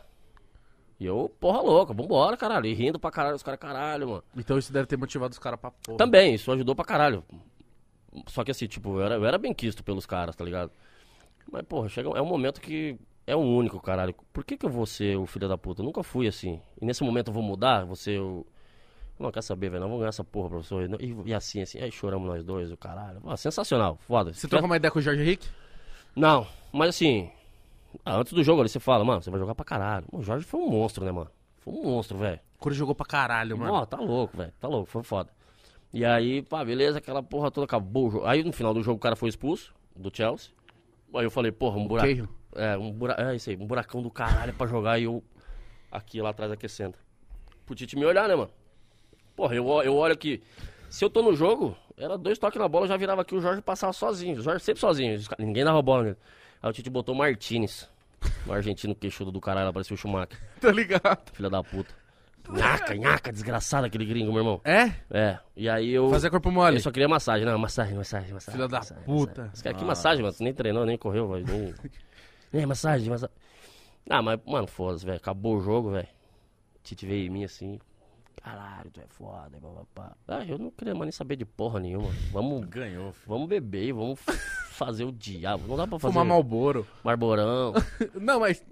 E 1.02 1.06
eu, 1.07 1.36
porra 1.40 1.61
louca, 1.61 1.95
vambora, 1.95 2.38
caralho. 2.38 2.68
E 2.68 2.76
rindo 2.76 2.99
pra 2.99 3.10
caralho, 3.10 3.36
os 3.36 3.41
caras, 3.41 3.60
caralho, 3.60 4.07
mano. 4.07 4.23
Então 4.38 4.56
isso 4.60 4.72
deve 4.72 4.86
ter 4.86 4.98
motivado 4.98 5.32
os 5.32 5.40
caras 5.40 5.60
pra 5.60 5.72
porra. 5.72 5.98
Também, 5.98 6.36
isso 6.36 6.52
ajudou 6.52 6.76
pra 6.76 6.86
caralho. 6.86 7.26
Só 8.28 8.44
que 8.44 8.52
assim, 8.52 8.68
tipo, 8.68 8.99
eu 8.99 9.02
era, 9.02 9.15
eu 9.15 9.26
era 9.26 9.40
bem 9.40 9.52
quisto 9.52 9.84
pelos 9.84 10.06
caras, 10.06 10.36
tá 10.36 10.45
ligado? 10.45 10.69
Mas, 11.52 11.64
porra, 11.64 11.90
chega, 11.90 12.07
é 12.10 12.22
um 12.22 12.28
momento 12.28 12.61
que 12.61 12.99
é 13.26 13.36
o 13.36 13.40
único, 13.40 13.82
caralho. 13.82 14.14
Por 14.32 14.45
que 14.45 14.56
que 14.56 14.64
eu 14.64 14.69
vou 14.69 14.86
ser 14.86 15.18
o 15.18 15.26
filho 15.26 15.49
da 15.49 15.57
puta? 15.57 15.82
Eu 15.82 15.86
nunca 15.86 16.03
fui 16.03 16.28
assim. 16.28 16.61
E 16.80 16.86
nesse 16.86 17.03
momento 17.03 17.30
eu 17.30 17.34
vou 17.34 17.41
mudar, 17.41 17.84
vou 17.84 17.95
ser 17.95 18.22
o... 18.22 18.45
Não, 19.18 19.32
quer 19.32 19.41
saber, 19.41 19.72
velho? 19.72 19.82
Não 19.82 19.88
vamos 19.88 20.02
ganhar 20.02 20.10
essa 20.10 20.23
porra, 20.23 20.49
professor. 20.49 20.88
E, 20.99 21.15
e 21.26 21.34
assim, 21.34 21.64
assim. 21.64 21.80
Aí 21.80 21.91
choramos 21.91 22.28
nós 22.28 22.44
dois, 22.44 22.72
o 22.72 22.78
caralho. 22.78 23.23
Ah, 23.26 23.36
sensacional, 23.36 23.98
foda. 24.07 24.34
Você 24.34 24.48
trocou 24.48 24.68
uma 24.68 24.78
ideia 24.78 24.91
com 24.91 24.99
o 24.99 25.02
Jorge 25.02 25.23
Henrique? 25.23 25.49
Não, 26.15 26.45
mas 26.72 26.90
assim, 26.90 27.32
ah, 28.05 28.18
antes 28.18 28.34
do 28.34 28.43
jogo 28.43 28.61
ali 28.61 28.69
você 28.69 28.80
fala, 28.80 29.03
mano, 29.03 29.22
você 29.22 29.30
vai 29.30 29.39
jogar 29.39 29.55
pra 29.55 29.65
caralho. 29.65 30.05
O 30.11 30.22
Jorge 30.22 30.45
foi 30.45 30.59
um 30.59 30.69
monstro, 30.69 31.05
né, 31.05 31.11
mano? 31.11 31.30
Foi 31.59 31.73
um 31.73 31.84
monstro, 31.84 32.18
velho. 32.18 32.39
Quando 32.57 32.76
jogou 32.76 32.95
pra 32.95 33.05
caralho, 33.05 33.57
mano. 33.57 33.73
Ó, 33.73 33.85
tá 33.85 33.97
louco, 33.97 34.38
velho. 34.38 34.53
Tá 34.59 34.68
louco, 34.68 34.89
foi 34.89 35.03
foda. 35.03 35.30
E 35.93 36.05
aí, 36.05 36.41
pá, 36.41 36.63
beleza, 36.63 36.99
aquela 36.99 37.22
porra 37.22 37.51
toda 37.51 37.65
acabou 37.65 38.07
o 38.07 38.11
jogo. 38.11 38.26
Aí 38.26 38.43
no 38.43 38.53
final 38.53 38.73
do 38.73 38.81
jogo 38.81 38.97
o 38.97 38.99
cara 38.99 39.15
foi 39.15 39.30
expulso, 39.30 39.73
do 39.95 40.15
Chelsea. 40.15 40.51
Aí 41.13 41.26
eu 41.26 41.31
falei, 41.31 41.51
porra, 41.51 41.77
um 41.77 41.88
buraco. 41.88 42.07
Keio. 42.07 42.30
É, 42.55 42.77
um 42.77 42.91
buraco. 42.91 43.22
É 43.22 43.35
isso 43.35 43.49
aí, 43.49 43.57
um 43.57 43.65
buracão 43.65 44.01
do 44.01 44.09
caralho 44.09 44.53
pra 44.53 44.68
jogar 44.68 44.99
e 44.99 45.03
eu 45.03 45.23
aqui 45.91 46.22
lá 46.22 46.30
atrás 46.30 46.51
aquecendo. 46.51 46.95
Pro 47.65 47.76
Tite 47.76 47.95
me 47.95 48.05
olhar, 48.05 48.27
né, 48.27 48.35
mano? 48.35 48.51
Porra, 49.35 49.55
eu, 49.55 49.65
eu 49.84 49.95
olho 49.95 50.13
aqui. 50.13 50.41
Se 50.89 51.03
eu 51.03 51.09
tô 51.09 51.22
no 51.22 51.35
jogo, 51.35 51.76
era 51.97 52.18
dois 52.18 52.38
toques 52.38 52.59
na 52.59 52.68
bola, 52.68 52.85
eu 52.85 52.89
já 52.89 52.97
virava 52.97 53.22
aqui, 53.22 53.35
o 53.35 53.41
Jorge 53.41 53.61
passava 53.61 53.93
sozinho. 53.93 54.39
O 54.39 54.41
Jorge 54.41 54.63
sempre 54.63 54.80
sozinho, 54.80 55.19
ninguém 55.39 55.63
dava 55.63 55.81
bola 55.81 56.03
nele. 56.03 56.18
Aí 56.61 56.69
o 56.69 56.73
Tite 56.73 56.89
botou 56.89 57.15
o 57.15 57.17
Martinez. 57.17 57.89
O 58.45 58.53
argentino 58.53 58.93
queixudo 58.93 59.31
do 59.31 59.41
caralho, 59.41 59.73
parecia 59.73 59.93
o 59.93 59.97
Schumacher. 59.97 60.39
Tá 60.61 60.71
ligado? 60.71 61.31
Filha 61.33 61.49
da 61.49 61.63
puta. 61.63 61.93
Nhaca, 62.49 62.95
nhaca, 62.95 63.31
desgraçado 63.31 63.85
aquele 63.85 64.05
gringo, 64.05 64.31
meu 64.31 64.41
irmão. 64.41 64.61
É? 64.63 64.91
É, 65.09 65.39
e 65.55 65.69
aí 65.69 65.91
eu. 65.91 66.09
Fazer 66.09 66.29
corpo 66.29 66.51
mole. 66.51 66.77
Eu 66.77 66.81
só 66.81 66.91
queria 66.91 67.07
massagem, 67.07 67.45
não, 67.45 67.57
massagem, 67.57 67.95
massagem, 67.95 68.33
massagem. 68.33 68.57
Filha 68.57 68.67
da 68.67 68.77
massagem, 68.79 69.03
puta. 69.03 69.29
massagem. 69.29 69.51
Esse 69.53 69.63
cara, 69.63 69.75
que 69.75 69.85
massagem, 69.85 70.21
mano? 70.21 70.33
Você 70.33 70.43
nem 70.43 70.53
treinou, 70.53 70.85
nem 70.85 70.97
correu, 70.97 71.29
velho. 71.29 71.45
Nem... 71.47 71.73
É, 72.53 72.65
massagem, 72.65 73.09
massagem. 73.09 73.33
Ah, 74.09 74.21
mas, 74.21 74.38
mano, 74.45 74.67
foda-se, 74.67 75.05
velho. 75.05 75.17
Acabou 75.17 75.55
o 75.55 75.61
jogo, 75.61 75.91
velho. 75.91 76.07
Tite 76.83 77.05
veio 77.05 77.27
em 77.27 77.29
mim 77.29 77.43
assim. 77.45 77.79
Caralho, 78.35 78.89
tu 78.91 78.99
é 79.01 79.07
foda, 79.07 79.59
papapá. 79.59 80.15
Ah, 80.27 80.43
eu 80.45 80.57
não 80.57 80.71
queria 80.71 80.93
mais 80.93 81.05
nem 81.05 81.11
saber 81.11 81.35
de 81.35 81.45
porra 81.45 81.79
nenhuma. 81.79 82.09
Vamos, 82.31 82.65
Ganhou. 82.65 83.11
filho. 83.13 83.25
vamos 83.27 83.47
beber 83.47 83.83
e 83.85 83.91
vamos 83.91 84.19
fazer 84.71 85.03
o 85.03 85.11
diabo. 85.11 85.67
Não 85.67 85.77
dá 85.77 85.85
pra 85.85 85.99
fazer 85.99 86.13
Fumar 86.13 86.25
Malboro. 86.25 86.87
Marborão. 87.03 87.73
Não, 88.19 88.39
mas 88.39 88.63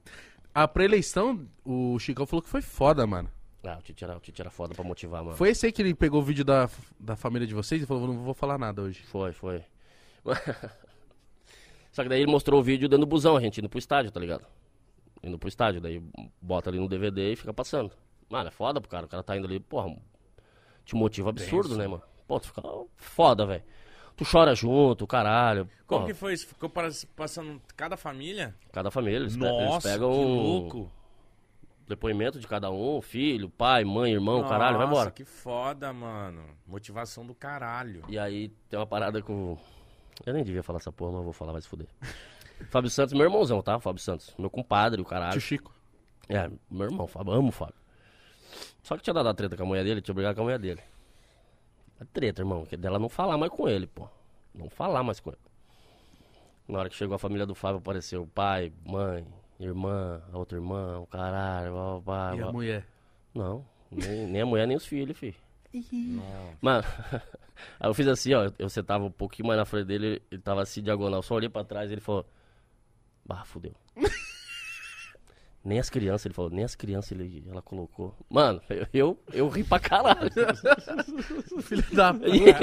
a 0.53 0.67
pré-eleição, 0.67 1.47
o 1.63 1.99
Chicão 1.99 2.25
falou 2.25 2.41
que 2.41 2.49
foi 2.49 2.61
foda, 2.61 3.05
mano. 3.05 3.29
Ah, 3.63 3.77
o 3.77 3.81
Tite 3.81 4.03
era, 4.03 4.17
o 4.17 4.19
Tite 4.19 4.41
era 4.41 4.49
foda 4.49 4.73
pra 4.73 4.83
motivar, 4.83 5.23
mano. 5.23 5.35
Foi 5.37 5.49
esse 5.49 5.65
aí 5.65 5.71
que 5.71 5.81
ele 5.81 5.93
pegou 5.93 6.21
o 6.21 6.23
vídeo 6.23 6.45
da, 6.45 6.69
da 6.99 7.15
família 7.15 7.45
de 7.47 7.53
vocês 7.53 7.83
e 7.83 7.85
falou, 7.85 8.07
não 8.07 8.23
vou 8.23 8.33
falar 8.33 8.57
nada 8.57 8.81
hoje. 8.81 9.03
Foi, 9.03 9.33
foi. 9.33 9.61
Só 11.91 12.03
que 12.03 12.09
daí 12.09 12.21
ele 12.21 12.31
mostrou 12.31 12.59
o 12.59 12.63
vídeo 12.63 12.87
dando 12.87 13.05
busão, 13.05 13.35
a 13.35 13.41
gente 13.41 13.59
indo 13.59 13.69
pro 13.69 13.79
estádio, 13.79 14.11
tá 14.11 14.19
ligado? 14.19 14.45
Indo 15.21 15.37
pro 15.37 15.49
estádio, 15.49 15.81
daí 15.81 16.01
bota 16.41 16.69
ali 16.69 16.79
no 16.79 16.87
DVD 16.87 17.33
e 17.33 17.35
fica 17.35 17.53
passando. 17.53 17.91
Mano, 18.29 18.47
é 18.47 18.51
foda 18.51 18.79
pro 18.79 18.89
cara. 18.89 19.05
O 19.05 19.09
cara 19.09 19.23
tá 19.23 19.35
indo 19.37 19.47
ali, 19.47 19.59
porra, 19.59 19.95
te 20.85 20.95
motiva 20.95 21.29
absurdo, 21.29 21.75
né, 21.77 21.87
mano? 21.87 22.03
Pô, 22.27 22.39
tu 22.39 22.47
fica 22.47 22.61
foda, 22.95 23.45
velho. 23.45 23.63
Tu 24.15 24.23
chora 24.29 24.53
junto, 24.53 25.07
caralho. 25.07 25.65
Como 25.87 26.01
Porra, 26.01 26.13
que 26.13 26.19
foi 26.19 26.33
isso? 26.33 26.45
Ficou 26.47 26.69
pas- 26.69 27.05
passando 27.15 27.61
cada 27.75 27.95
família? 27.97 28.53
cada 28.71 28.91
família, 28.91 29.17
eles, 29.17 29.35
pe- 29.37 29.45
eles 29.45 29.69
Nossa, 29.69 29.89
pegam 29.89 30.11
que 30.11 30.17
um 30.17 30.43
louco. 30.43 30.91
depoimento 31.87 32.39
de 32.39 32.45
cada 32.47 32.69
um, 32.69 33.01
filho, 33.01 33.49
pai, 33.49 33.83
mãe, 33.85 34.11
irmão, 34.11 34.41
caralho, 34.47 34.77
vai 34.77 34.85
Nossa, 34.85 34.99
embora. 34.99 35.11
que 35.11 35.23
foda, 35.23 35.91
mano. 35.93 36.43
Motivação 36.67 37.25
do 37.25 37.33
caralho. 37.33 38.03
E 38.09 38.19
aí 38.19 38.49
tem 38.69 38.77
uma 38.77 38.85
parada 38.85 39.21
com. 39.21 39.57
Eu 40.25 40.33
nem 40.33 40.43
devia 40.43 40.61
falar 40.61 40.77
essa 40.79 40.91
porra, 40.91 41.11
mas 41.11 41.19
eu 41.19 41.23
vou 41.23 41.33
falar, 41.33 41.53
vai 41.53 41.61
se 41.61 41.67
fuder. 41.69 41.87
Fábio 42.69 42.89
Santos, 42.89 43.13
meu 43.13 43.23
irmãozão, 43.23 43.61
tá? 43.61 43.79
Fábio 43.79 44.01
Santos. 44.01 44.35
Meu 44.37 44.49
compadre, 44.49 45.01
o 45.01 45.05
caralho. 45.05 45.31
Tio 45.31 45.41
Chico. 45.41 45.73
É, 46.27 46.49
meu 46.69 46.87
irmão, 46.87 47.07
Fábio, 47.07 47.31
amo 47.33 47.47
o 47.47 47.51
Fábio. 47.53 47.78
Só 48.83 48.95
que 48.97 49.03
tinha 49.03 49.13
dado 49.13 49.29
a 49.29 49.33
treta 49.33 49.55
com 49.55 49.63
a 49.63 49.65
mulher 49.65 49.83
dele, 49.83 50.01
tinha 50.01 50.13
brigado 50.13 50.35
com 50.35 50.41
a 50.41 50.43
mulher 50.45 50.59
dele. 50.59 50.81
A 51.99 52.05
treta, 52.05 52.41
irmão, 52.41 52.65
que 52.65 52.75
é 52.75 52.77
dela 52.77 52.97
não 52.99 53.09
falar 53.09 53.37
mais 53.37 53.51
com 53.51 53.67
ele, 53.67 53.87
pô. 53.87 54.07
Não 54.53 54.69
falar 54.69 55.03
mais 55.03 55.19
com 55.19 55.29
ele. 55.29 55.39
Na 56.67 56.79
hora 56.79 56.89
que 56.89 56.95
chegou 56.95 57.15
a 57.15 57.19
família 57.19 57.45
do 57.45 57.55
Fábio, 57.55 57.79
apareceu 57.79 58.23
o 58.23 58.27
pai, 58.27 58.71
mãe, 58.85 59.25
irmã, 59.59 60.21
a 60.31 60.37
outra 60.37 60.57
irmã, 60.57 60.99
o 60.99 61.07
caralho, 61.07 61.71
blá, 61.73 61.99
blá, 61.99 62.33
E 62.35 62.37
blá. 62.37 62.47
a 62.49 62.51
mulher? 62.51 62.85
Não, 63.33 63.65
nem, 63.91 64.27
nem 64.27 64.41
a 64.41 64.45
mulher, 64.45 64.67
nem 64.67 64.77
os 64.77 64.85
filhos, 64.85 65.17
filho. 65.17 65.35
Mano, 66.61 66.83
aí 67.79 67.89
eu 67.89 67.93
fiz 67.93 68.07
assim, 68.07 68.33
ó. 68.33 68.51
Eu 68.57 68.69
sentava 68.69 69.03
um 69.03 69.11
pouquinho 69.11 69.47
mais 69.47 69.57
na 69.59 69.65
frente 69.65 69.85
dele, 69.87 70.21
ele 70.31 70.41
tava 70.41 70.61
assim, 70.61 70.81
diagonal. 70.81 71.21
Só 71.21 71.35
olhei 71.35 71.49
pra 71.49 71.63
trás 71.63 71.89
e 71.89 71.93
ele 71.93 72.01
falou: 72.01 72.25
Bah, 73.25 73.43
fudeu. 73.45 73.73
nem 75.69 75.79
as 75.79 75.89
crianças, 75.89 76.25
ele 76.25 76.33
falou, 76.33 76.49
nem 76.51 76.65
as 76.65 76.75
crianças 76.75 77.11
ele, 77.11 77.45
ela 77.49 77.61
colocou. 77.61 78.15
Mano, 78.29 78.61
eu, 78.69 78.87
eu, 78.93 79.19
eu 79.31 79.47
ri 79.47 79.63
pra 79.63 79.79
caralho. 79.79 80.29
Filho 81.61 81.85
da 81.93 82.13
e, 82.25 82.43
ele, 82.43 82.57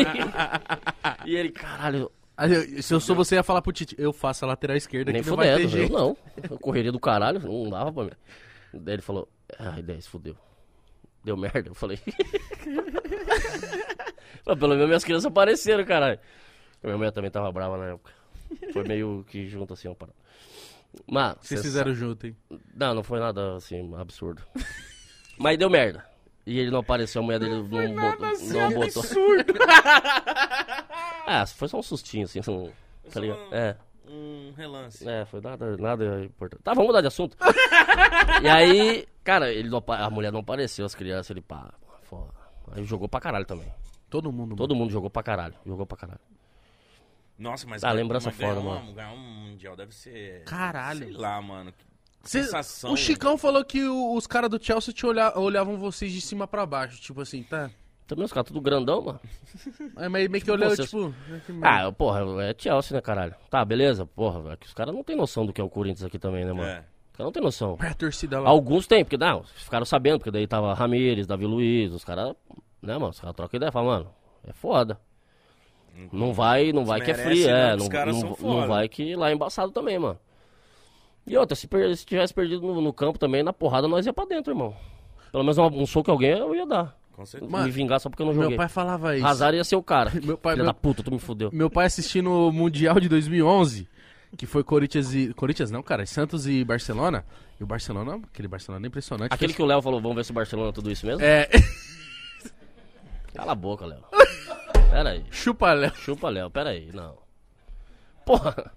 e 1.24 1.36
ele, 1.36 1.50
caralho, 1.50 2.10
Aí, 2.36 2.52
eu- 2.52 2.82
Se 2.82 2.92
eu 2.92 3.00
sou 3.00 3.16
você, 3.16 3.36
ia 3.36 3.42
falar 3.42 3.62
pro 3.62 3.72
Tite, 3.72 3.94
eu 3.98 4.12
faço 4.12 4.44
a 4.44 4.48
lateral 4.48 4.76
esquerda 4.76 5.10
nem 5.10 5.22
que 5.22 5.28
não 5.30 5.36
vai 5.36 5.46
ter 5.46 5.62
fudendo. 5.62 5.68
Eu 5.74 5.78
jeito. 5.78 5.92
não. 5.92 6.16
Eu 6.50 6.58
correria 6.58 6.92
do 6.92 7.00
caralho, 7.00 7.40
não 7.40 7.70
dava 7.70 7.90
pra 7.92 8.04
mim. 8.04 8.10
Daí 8.74 8.96
ele 8.96 9.02
falou: 9.02 9.26
Ai, 9.58 9.82
10, 9.82 10.06
fudeu. 10.06 10.36
Deu 11.24 11.36
merda. 11.36 11.70
Eu 11.70 11.74
falei. 11.74 11.98
Mas 14.44 14.58
pelo 14.58 14.74
menos 14.74 14.86
minhas 14.86 15.04
crianças 15.04 15.26
apareceram, 15.26 15.84
caralho. 15.84 16.18
Minha 16.82 16.96
mulher 16.96 17.10
também 17.10 17.30
tava 17.30 17.50
brava 17.50 17.78
na 17.78 17.86
época. 17.86 18.12
Foi 18.72 18.84
meio 18.86 19.24
que 19.28 19.48
junto 19.48 19.72
assim, 19.72 19.88
uma 19.88 19.94
parada. 19.94 20.16
Mas. 21.10 21.36
Vocês 21.40 21.60
cê 21.60 21.66
fizeram 21.66 21.94
junto, 21.94 22.26
hein? 22.26 22.36
sabe- 22.48 22.62
Não, 22.74 22.94
não 22.94 23.02
foi 23.02 23.20
nada 23.20 23.56
assim, 23.56 23.94
absurdo. 23.96 24.42
Mas 25.38 25.58
deu 25.58 25.68
merda. 25.68 26.04
E 26.46 26.58
ele 26.60 26.70
não 26.70 26.78
apareceu, 26.78 27.20
a 27.20 27.24
mulher 27.24 27.40
dele 27.40 27.56
não, 27.56 27.64
botou. 27.64 27.88
Não 28.52 28.72
botou. 28.72 29.02
ah, 31.26 31.44
foi 31.46 31.68
só 31.68 31.78
um 31.78 31.82
sustinho, 31.82 32.24
assim. 32.24 32.40
Um, 32.48 32.70
tá 33.12 33.20
ligado? 33.20 33.40
É. 33.52 33.76
Um 34.08 34.52
relance. 34.56 35.06
É, 35.08 35.24
foi 35.24 35.40
nada, 35.40 35.76
nada 35.76 36.24
importante. 36.24 36.62
Tá, 36.62 36.72
vamos 36.72 36.86
mudar 36.86 37.00
de 37.00 37.08
assunto. 37.08 37.36
e 38.42 38.48
aí, 38.48 39.06
cara, 39.24 39.52
ele 39.52 39.68
não 39.68 39.82
a 39.88 40.08
mulher 40.08 40.30
não 40.30 40.40
apareceu, 40.40 40.86
as 40.86 40.94
crianças, 40.94 41.30
ele 41.30 41.40
pá, 41.40 41.74
foda. 42.02 42.32
Aí 42.72 42.84
jogou 42.84 43.08
pra 43.08 43.20
caralho 43.20 43.44
também. 43.44 43.66
Todo 44.08 44.30
mundo. 44.30 44.54
Todo 44.54 44.76
mundo 44.76 44.92
jogou 44.92 45.10
pra 45.10 45.24
caralho, 45.24 45.54
jogou 45.66 45.84
pra 45.84 45.96
caralho. 45.96 46.20
Nossa, 47.38 47.66
mas 47.66 47.82
Ah, 47.84 47.88
ganhar- 47.88 48.02
lembrança 48.02 48.28
mas 48.30 48.38
ganhar 48.38 48.54
foda, 48.54 48.66
um- 48.66 48.70
mano. 48.70 48.92
Ganhar 48.94 49.12
um 49.12 49.18
mundial 49.50 49.76
deve 49.76 49.94
ser. 49.94 50.44
Caralho. 50.44 51.04
Sei 51.06 51.12
lá, 51.12 51.40
mano. 51.42 51.72
que 51.72 52.30
Cê- 52.30 52.42
sensação. 52.42 52.92
o 52.92 52.96
Chicão 52.96 53.38
falou 53.38 53.64
que 53.64 53.84
o- 53.84 54.14
os 54.16 54.26
caras 54.26 54.50
do 54.50 54.60
Chelsea 54.62 54.92
te 54.92 55.06
olha- 55.06 55.38
olhavam 55.38 55.78
vocês 55.78 56.10
de 56.10 56.20
cima 56.20 56.46
pra 56.48 56.66
baixo. 56.66 57.00
Tipo 57.00 57.20
assim, 57.20 57.42
tá? 57.44 57.70
Também 58.06 58.24
os 58.24 58.32
caras 58.32 58.48
tudo 58.48 58.60
grandão, 58.60 59.00
mano. 59.02 59.20
É 59.96 60.08
meio, 60.08 60.28
meio 60.30 60.32
que 60.32 60.50
Tipo, 60.50 60.52
olhou, 60.52 60.70
vocês- 60.70 60.90
tipo. 60.90 61.14
Ah, 61.62 61.92
porra, 61.92 62.20
é 62.42 62.54
Chelsea, 62.58 62.94
né, 62.96 63.00
caralho? 63.00 63.34
Tá, 63.50 63.64
beleza, 63.64 64.04
porra, 64.06 64.52
é 64.52 64.56
que 64.56 64.66
os 64.66 64.74
caras 64.74 64.92
não 64.94 65.04
tem 65.04 65.14
noção 65.16 65.46
do 65.46 65.52
que 65.52 65.60
é 65.60 65.64
o 65.64 65.68
Corinthians 65.70 66.04
aqui 66.04 66.18
também, 66.18 66.44
né, 66.44 66.52
mano? 66.52 66.68
É. 66.68 66.78
Os 66.80 67.16
caras 67.16 67.26
não 67.26 67.32
tem 67.32 67.42
noção. 67.42 67.78
É 67.80 67.88
a 67.88 67.94
torcida 67.94 68.40
lá. 68.40 68.48
Alguns 68.48 68.86
tem, 68.88 69.04
porque 69.04 69.16
não, 69.16 69.44
ficaram 69.44 69.84
sabendo, 69.86 70.18
porque 70.18 70.30
daí 70.32 70.46
tava 70.48 70.74
Ramires, 70.74 71.26
Davi 71.28 71.46
Luiz, 71.46 71.92
os 71.92 72.04
caras, 72.04 72.34
né, 72.82 72.94
mano, 72.94 73.10
os 73.10 73.20
caras 73.20 73.36
trocam 73.36 73.56
ideia, 73.58 73.70
falam, 73.70 73.88
mano, 73.88 74.14
é 74.44 74.52
foda. 74.52 75.00
Não 76.12 76.32
vai, 76.32 76.72
não 76.72 76.84
vai 76.84 77.00
que 77.00 77.10
é 77.10 77.14
frio, 77.14 77.48
é, 77.48 77.76
não, 77.76 77.88
caras 77.88 78.20
não, 78.22 78.36
não 78.40 78.66
vai 78.68 78.88
que 78.88 79.14
lá 79.16 79.30
é 79.30 79.34
embaçado 79.34 79.72
também, 79.72 79.98
mano. 79.98 80.18
E 81.26 81.36
outra, 81.36 81.56
se, 81.56 81.66
per- 81.66 81.96
se 81.96 82.04
tivesse 82.06 82.32
perdido 82.32 82.60
no, 82.66 82.80
no 82.80 82.92
campo 82.92 83.18
também, 83.18 83.42
na 83.42 83.52
porrada 83.52 83.88
nós 83.88 84.06
ia 84.06 84.12
pra 84.12 84.24
dentro, 84.26 84.52
irmão. 84.52 84.74
Pelo 85.32 85.42
menos 85.42 85.58
um, 85.58 85.64
um 85.66 85.86
soco 85.86 86.10
alguém 86.10 86.30
eu 86.30 86.54
ia 86.54 86.64
dar. 86.66 86.96
Com 87.12 87.24
certeza. 87.26 87.50
Mano, 87.50 87.64
me 87.64 87.70
vingar 87.70 87.98
só 87.98 88.08
porque 88.10 88.22
eu 88.22 88.26
não 88.26 88.32
Meu 88.34 88.42
joguei. 88.42 88.56
pai 88.58 88.68
falava 88.68 89.16
isso. 89.16 89.26
Hazard 89.26 89.56
ia 89.56 89.64
ser 89.64 89.74
o 89.76 89.82
cara. 89.82 90.12
Meu 90.22 90.36
pai- 90.38 90.52
Filha 90.54 90.64
meu- 90.64 90.72
da 90.72 90.78
puta, 90.78 91.02
tu 91.02 91.10
me 91.10 91.18
fudeu. 91.18 91.50
Meu 91.52 91.68
pai 91.70 91.86
assistindo 91.86 92.30
o 92.30 92.52
Mundial 92.52 93.00
de 93.00 93.08
2011, 93.08 93.88
que 94.36 94.44
foi 94.46 94.62
Corinthians 94.62 95.14
e... 95.14 95.32
Corinthians 95.34 95.70
não, 95.70 95.82
cara, 95.82 96.04
Santos 96.06 96.46
e 96.46 96.62
Barcelona. 96.62 97.24
E 97.58 97.64
o 97.64 97.66
Barcelona, 97.66 98.20
aquele 98.32 98.46
Barcelona 98.48 98.86
é 98.86 98.88
impressionante. 98.88 99.32
Aquele 99.32 99.48
Fez- 99.48 99.56
que 99.56 99.62
o 99.62 99.66
Léo 99.66 99.80
falou, 99.80 99.98
vamos 100.00 100.14
ver 100.16 100.24
se 100.26 100.30
o 100.30 100.34
Barcelona 100.34 100.68
é 100.68 100.72
tudo 100.72 100.90
isso 100.92 101.06
mesmo? 101.06 101.22
É, 101.24 101.48
Cala 103.34 103.52
a 103.52 103.54
boca, 103.54 103.84
Léo. 103.86 104.02
Pera 104.96 105.10
aí. 105.10 105.24
chupa 105.30 105.72
Léo. 105.72 105.94
Chupa, 105.96 106.28
Léo, 106.30 106.50
pera 106.50 106.70
aí, 106.70 106.90
não. 106.92 107.18
Porra. 108.24 108.72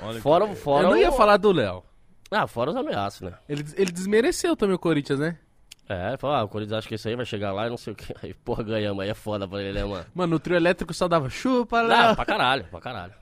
Olha 0.00 0.20
Fora, 0.20 0.46
que- 0.48 0.54
fora 0.54 0.86
Eu 0.86 0.90
não 0.90 0.96
ia 0.96 1.10
o- 1.10 1.12
falar 1.12 1.36
do 1.36 1.52
Léo. 1.52 1.82
Ah, 2.30 2.46
fora 2.46 2.70
os 2.70 2.76
ameaços, 2.76 3.20
né? 3.22 3.34
Ele, 3.48 3.64
ele 3.76 3.92
desmereceu 3.92 4.56
também 4.56 4.74
o 4.74 4.78
Corinthians, 4.78 5.18
né? 5.18 5.38
É, 5.88 6.08
ele 6.08 6.18
falou, 6.18 6.34
ah, 6.36 6.42
o 6.44 6.48
Corinthians 6.48 6.78
acha 6.78 6.88
que 6.88 6.94
isso 6.96 7.06
aí 7.08 7.14
vai 7.14 7.24
chegar 7.26 7.52
lá 7.52 7.66
e 7.66 7.70
não 7.70 7.76
sei 7.76 7.92
o 7.92 7.96
que. 7.96 8.12
Aí, 8.22 8.32
porra, 8.34 8.62
ganhamos, 8.64 9.02
aí 9.04 9.10
é 9.10 9.14
foda 9.14 9.46
pra 9.46 9.62
ele, 9.62 9.72
né, 9.78 9.84
mano? 9.84 10.06
Mano, 10.14 10.30
no 10.32 10.38
trio 10.40 10.56
elétrico 10.56 10.92
só 10.94 11.06
dava 11.08 11.28
chupa 11.30 11.80
Léo. 11.82 12.10
Ah, 12.10 12.14
pra 12.16 12.24
caralho, 12.24 12.64
pra 12.64 12.80
caralho. 12.80 13.12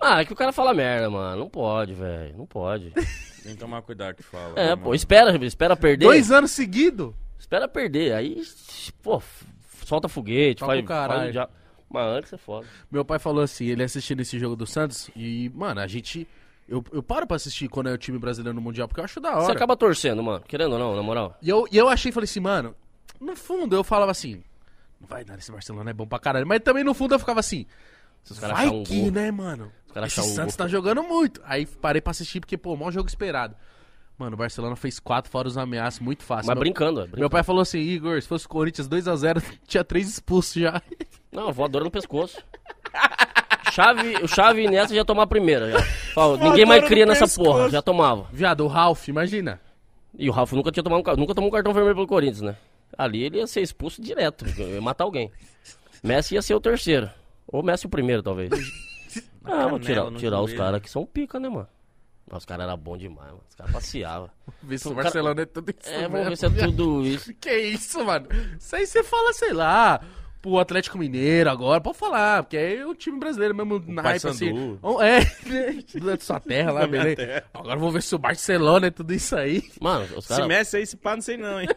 Ah, 0.00 0.20
é 0.20 0.24
que 0.24 0.32
o 0.32 0.36
cara 0.36 0.52
fala 0.52 0.74
merda, 0.74 1.08
mano. 1.08 1.38
Não 1.42 1.48
pode, 1.48 1.94
velho. 1.94 2.36
Não 2.36 2.46
pode. 2.46 2.90
Tem 2.90 3.52
que 3.52 3.56
tomar 3.56 3.80
cuidado 3.82 4.16
que 4.16 4.22
fala. 4.22 4.58
É, 4.58 4.68
né, 4.70 4.76
pô, 4.76 4.82
mano? 4.84 4.94
espera, 4.94 5.36
espera 5.44 5.76
perder. 5.76 6.06
Dois 6.06 6.30
anos 6.32 6.50
seguidos. 6.50 7.14
Espera 7.38 7.68
perder. 7.68 8.12
Aí, 8.14 8.42
pô, 9.02 9.22
solta 9.92 10.08
foguete, 10.08 10.60
Toca 10.60 10.72
faz, 10.72 10.86
faz 10.86 11.32
diabo. 11.32 11.52
Mas 11.90 12.06
antes 12.06 12.32
é 12.32 12.38
foda. 12.38 12.66
Meu 12.90 13.04
pai 13.04 13.18
falou 13.18 13.42
assim, 13.42 13.66
ele 13.66 13.82
assistindo 13.82 14.20
esse 14.20 14.38
jogo 14.38 14.56
do 14.56 14.66
Santos 14.66 15.10
e, 15.14 15.50
mano, 15.54 15.80
a 15.80 15.86
gente... 15.86 16.26
Eu, 16.66 16.82
eu 16.90 17.02
paro 17.02 17.26
pra 17.26 17.36
assistir 17.36 17.68
quando 17.68 17.88
é 17.90 17.92
o 17.92 17.98
time 17.98 18.18
brasileiro 18.18 18.54
no 18.54 18.62
Mundial, 18.62 18.88
porque 18.88 19.00
eu 19.00 19.04
acho 19.04 19.20
da 19.20 19.32
hora. 19.32 19.42
Você 19.42 19.52
acaba 19.52 19.76
torcendo, 19.76 20.22
mano. 20.22 20.42
Querendo 20.48 20.72
ou 20.72 20.78
não, 20.78 20.96
na 20.96 21.02
moral. 21.02 21.36
E 21.42 21.48
eu, 21.50 21.68
e 21.70 21.76
eu 21.76 21.88
achei, 21.88 22.10
falei 22.10 22.24
assim, 22.24 22.40
mano, 22.40 22.74
no 23.20 23.36
fundo 23.36 23.76
eu 23.76 23.84
falava 23.84 24.10
assim, 24.10 24.42
não 24.98 25.06
vai 25.06 25.22
dar, 25.22 25.38
esse 25.38 25.52
Barcelona 25.52 25.90
é 25.90 25.92
bom 25.92 26.06
pra 26.06 26.18
caralho. 26.18 26.46
Mas 26.46 26.60
também 26.60 26.82
no 26.82 26.94
fundo 26.94 27.14
eu 27.14 27.18
ficava 27.18 27.40
assim, 27.40 27.66
vai 28.40 28.68
um 28.68 28.84
que, 28.84 28.98
gol. 28.98 29.10
né, 29.10 29.30
mano? 29.30 29.70
Os 29.86 29.92
caras 29.92 30.16
Esse 30.16 30.34
Santos 30.34 30.56
gol. 30.56 30.64
tá 30.64 30.68
jogando 30.68 31.02
muito. 31.02 31.42
Aí 31.44 31.66
parei 31.66 32.00
pra 32.00 32.12
assistir, 32.12 32.40
porque, 32.40 32.56
pô, 32.56 32.74
maior 32.76 32.92
jogo 32.92 33.08
esperado. 33.08 33.54
Mano, 34.18 34.34
o 34.34 34.38
Barcelona 34.38 34.76
fez 34.76 35.00
quatro 35.00 35.30
fora 35.30 35.48
os 35.48 35.56
ameaços, 35.58 35.98
muito 36.00 36.22
fácil. 36.22 36.46
Mas 36.46 36.54
meu, 36.54 36.60
brincando, 36.60 37.00
é. 37.00 37.02
Brincando. 37.04 37.20
meu 37.20 37.30
pai 37.30 37.42
falou 37.42 37.62
assim, 37.62 37.78
Igor, 37.78 38.20
se 38.22 38.28
fosse 38.28 38.46
o 38.46 38.48
Corinthians 38.48 38.88
2x0, 38.88 39.42
tinha 39.66 39.82
três 39.82 40.08
expulsos 40.08 40.54
já. 40.62 40.80
Não, 41.32 41.50
voadora 41.52 41.84
no 41.84 41.90
pescoço. 41.90 42.38
Chave, 43.72 44.16
o 44.22 44.28
Chave 44.28 44.60
e 44.62 44.66
Inesta 44.66 44.94
já 44.94 45.04
tomar 45.04 45.22
a 45.22 45.26
primeira. 45.26 45.70
Já. 45.70 45.82
Fala, 46.14 46.36
ninguém 46.36 46.66
mais 46.66 46.84
cria 46.86 47.06
nessa 47.06 47.24
pescoço. 47.24 47.50
porra, 47.50 47.70
já 47.70 47.80
tomava. 47.80 48.26
Viado, 48.32 48.60
o 48.64 48.68
Ralf, 48.68 49.08
imagina. 49.08 49.60
E 50.18 50.28
o 50.28 50.32
Ralf 50.32 50.52
nunca 50.52 50.70
tinha 50.70 50.82
tomado 50.84 51.00
um, 51.00 51.02
ca- 51.02 51.16
nunca 51.16 51.34
tomou 51.34 51.48
um 51.48 51.52
cartão 51.52 51.72
vermelho 51.72 51.94
pelo 51.94 52.06
Corinthians, 52.06 52.42
né? 52.42 52.56
Ali 52.98 53.22
ele 53.22 53.38
ia 53.38 53.46
ser 53.46 53.62
expulso 53.62 54.02
direto, 54.02 54.44
ia 54.58 54.80
matar 54.82 55.04
alguém. 55.04 55.30
Messi 56.02 56.34
ia 56.34 56.42
ser 56.42 56.54
o 56.54 56.60
terceiro. 56.60 57.08
Ou 57.48 57.62
Messi 57.62 57.86
o 57.86 57.88
primeiro, 57.88 58.22
talvez. 58.22 58.50
Ah, 59.44 59.66
vou 59.66 59.80
tirar, 59.80 60.08
tirar 60.12 60.40
os 60.40 60.52
caras 60.52 60.80
que 60.80 60.88
são 60.88 61.04
pica, 61.04 61.40
né, 61.40 61.48
mano? 61.48 61.66
Mas 62.30 62.38
os 62.38 62.44
caras 62.44 62.66
eram 62.66 62.78
bons 62.78 62.98
demais, 62.98 63.28
mano. 63.28 63.40
Os 63.48 63.54
caras 63.54 63.72
passeavam. 63.72 64.30
Vê 64.62 64.78
se 64.78 64.88
o 64.88 64.92
O 64.92 64.94
cara- 64.94 65.04
Barcelona 65.04 65.42
é 65.42 65.46
tudo 65.46 65.70
isso 65.70 65.90
É, 65.90 66.08
vamos 66.08 66.28
ver 66.28 66.36
se 66.36 66.46
é 66.46 66.50
tudo 66.50 67.06
isso. 67.06 67.34
Que 67.40 67.56
isso, 67.58 68.04
mano? 68.04 68.26
Isso 68.58 68.74
aí 68.76 68.86
você 68.86 69.02
fala, 69.02 69.32
sei 69.34 69.52
lá, 69.52 70.00
pro 70.40 70.58
Atlético 70.58 70.96
Mineiro 70.98 71.50
agora, 71.50 71.80
pode 71.80 71.98
falar, 71.98 72.42
porque 72.42 72.56
é 72.56 72.86
o 72.86 72.94
time 72.94 73.18
brasileiro 73.18 73.54
mesmo 73.54 73.78
na 73.86 74.00
hype 74.02 74.26
assim. 74.26 74.78
É, 75.02 75.18
é 76.12 76.16
de 76.16 76.24
sua 76.24 76.40
terra 76.40 76.72
lá, 76.72 76.86
beleza. 76.88 77.44
Agora 77.52 77.76
vamos 77.78 77.92
ver 77.94 78.02
se 78.02 78.14
o 78.14 78.18
Barcelona 78.18 78.86
é 78.86 78.90
tudo 78.90 79.12
isso 79.12 79.36
aí. 79.36 79.62
Mano, 79.80 80.06
os 80.16 80.24
Se 80.24 80.28
caras. 80.30 80.46
Messi 80.48 80.76
aí, 80.78 80.86
se 80.86 80.96
pá, 80.96 81.14
não 81.14 81.22
sei 81.22 81.36
não, 81.36 81.60
hein? 81.60 81.68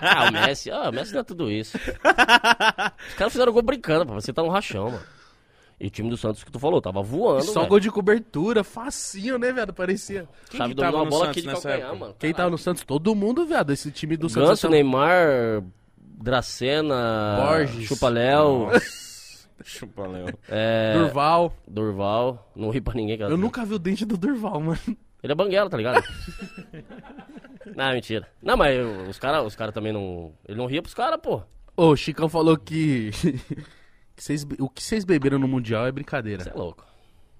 Ah, 0.00 0.28
o 0.28 0.32
Messi. 0.32 0.70
Ah, 0.70 0.88
o 0.88 0.92
Messi 0.92 1.12
não 1.12 1.20
é 1.20 1.24
tudo 1.24 1.50
isso. 1.50 1.76
Os 1.76 3.14
caras 3.14 3.32
fizeram 3.32 3.52
gol 3.52 3.62
brincando, 3.62 4.06
pra 4.06 4.14
você 4.14 4.32
tá 4.32 4.42
um 4.42 4.48
rachão, 4.48 4.90
mano. 4.90 5.02
E 5.78 5.88
o 5.88 5.90
time 5.90 6.08
do 6.08 6.16
Santos 6.16 6.42
que 6.42 6.50
tu 6.50 6.58
falou, 6.58 6.80
tava 6.80 7.02
voando, 7.02 7.44
Só 7.44 7.60
velho. 7.60 7.68
gol 7.68 7.80
de 7.80 7.90
cobertura, 7.90 8.64
facinho, 8.64 9.38
né, 9.38 9.52
viado? 9.52 9.74
Parecia. 9.74 10.26
Quem 10.48 10.56
Chave 10.58 10.74
que 10.74 10.80
tava 10.80 10.92
dominou 10.92 11.02
a 11.02 11.04
no 11.04 11.10
bola 11.10 11.24
Santos 11.26 11.30
aqui 11.32 11.40
de 11.42 11.46
nessa 11.48 11.62
calcanhar, 11.68 11.88
época? 11.88 12.00
mano. 12.00 12.16
Quem 12.18 12.32
tava 12.34 12.50
no 12.50 12.58
Santos? 12.58 12.82
Todo 12.84 13.14
mundo, 13.14 13.44
viado. 13.44 13.72
Esse 13.72 13.90
time 13.90 14.16
do 14.16 14.28
Santos. 14.28 14.48
Ganso, 14.48 14.66
é 14.68 14.70
Neymar, 14.70 15.62
Dracena, 16.00 17.36
Borges. 17.46 17.86
Chupa-Léu, 17.88 18.68
Chupa, 19.64 20.06
Léo. 20.06 20.26
é, 20.48 20.94
Durval. 20.98 21.52
Durval. 21.68 22.50
Não 22.56 22.70
ri 22.70 22.80
pra 22.80 22.94
ninguém, 22.94 23.18
cara. 23.18 23.30
Eu 23.30 23.36
nunca 23.36 23.64
vi 23.64 23.74
o 23.74 23.78
dente 23.78 24.04
do 24.06 24.16
Durval, 24.16 24.60
mano. 24.60 24.78
Ele 25.22 25.32
é 25.32 25.34
banguela, 25.34 25.68
tá 25.68 25.76
ligado? 25.76 26.02
Não, 27.74 27.92
mentira. 27.92 28.28
Não, 28.40 28.56
mas 28.56 28.78
os 29.08 29.18
caras 29.18 29.44
os 29.44 29.56
cara 29.56 29.72
também 29.72 29.92
não. 29.92 30.32
Ele 30.46 30.56
não 30.56 30.66
ria 30.66 30.80
pros 30.80 30.94
caras, 30.94 31.18
pô. 31.20 31.42
Ô, 31.76 31.88
o 31.88 31.96
Chicão 31.96 32.28
falou 32.28 32.56
que. 32.56 33.10
Que 34.16 34.44
be- 34.44 34.56
o 34.60 34.68
que 34.68 34.82
vocês 34.82 35.04
beberam 35.04 35.38
no 35.38 35.46
Mundial 35.48 35.86
é 35.86 35.92
brincadeira. 35.92 36.42
Você 36.42 36.50
é 36.50 36.54
louco. 36.54 36.84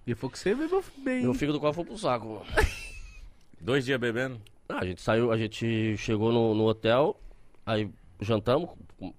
E 0.07 0.15
falou 0.15 0.31
que 0.31 0.39
você 0.39 0.55
bebeu 0.55 0.85
bem. 0.99 1.23
Meu 1.23 1.35
fígado 1.35 1.59
quase 1.59 1.75
foi 1.75 1.85
pro 1.85 1.99
saco, 1.99 2.27
mano. 2.27 2.47
Dois 3.61 3.85
dias 3.85 3.99
bebendo? 3.99 4.41
Ah, 4.69 4.79
a 4.81 4.85
gente 4.87 5.01
saiu, 5.01 5.33
a 5.33 5.37
gente 5.39 5.97
chegou 5.97 6.31
no, 6.33 6.55
no 6.55 6.65
hotel, 6.67 7.19
aí 7.65 7.91
jantamos, 8.21 8.71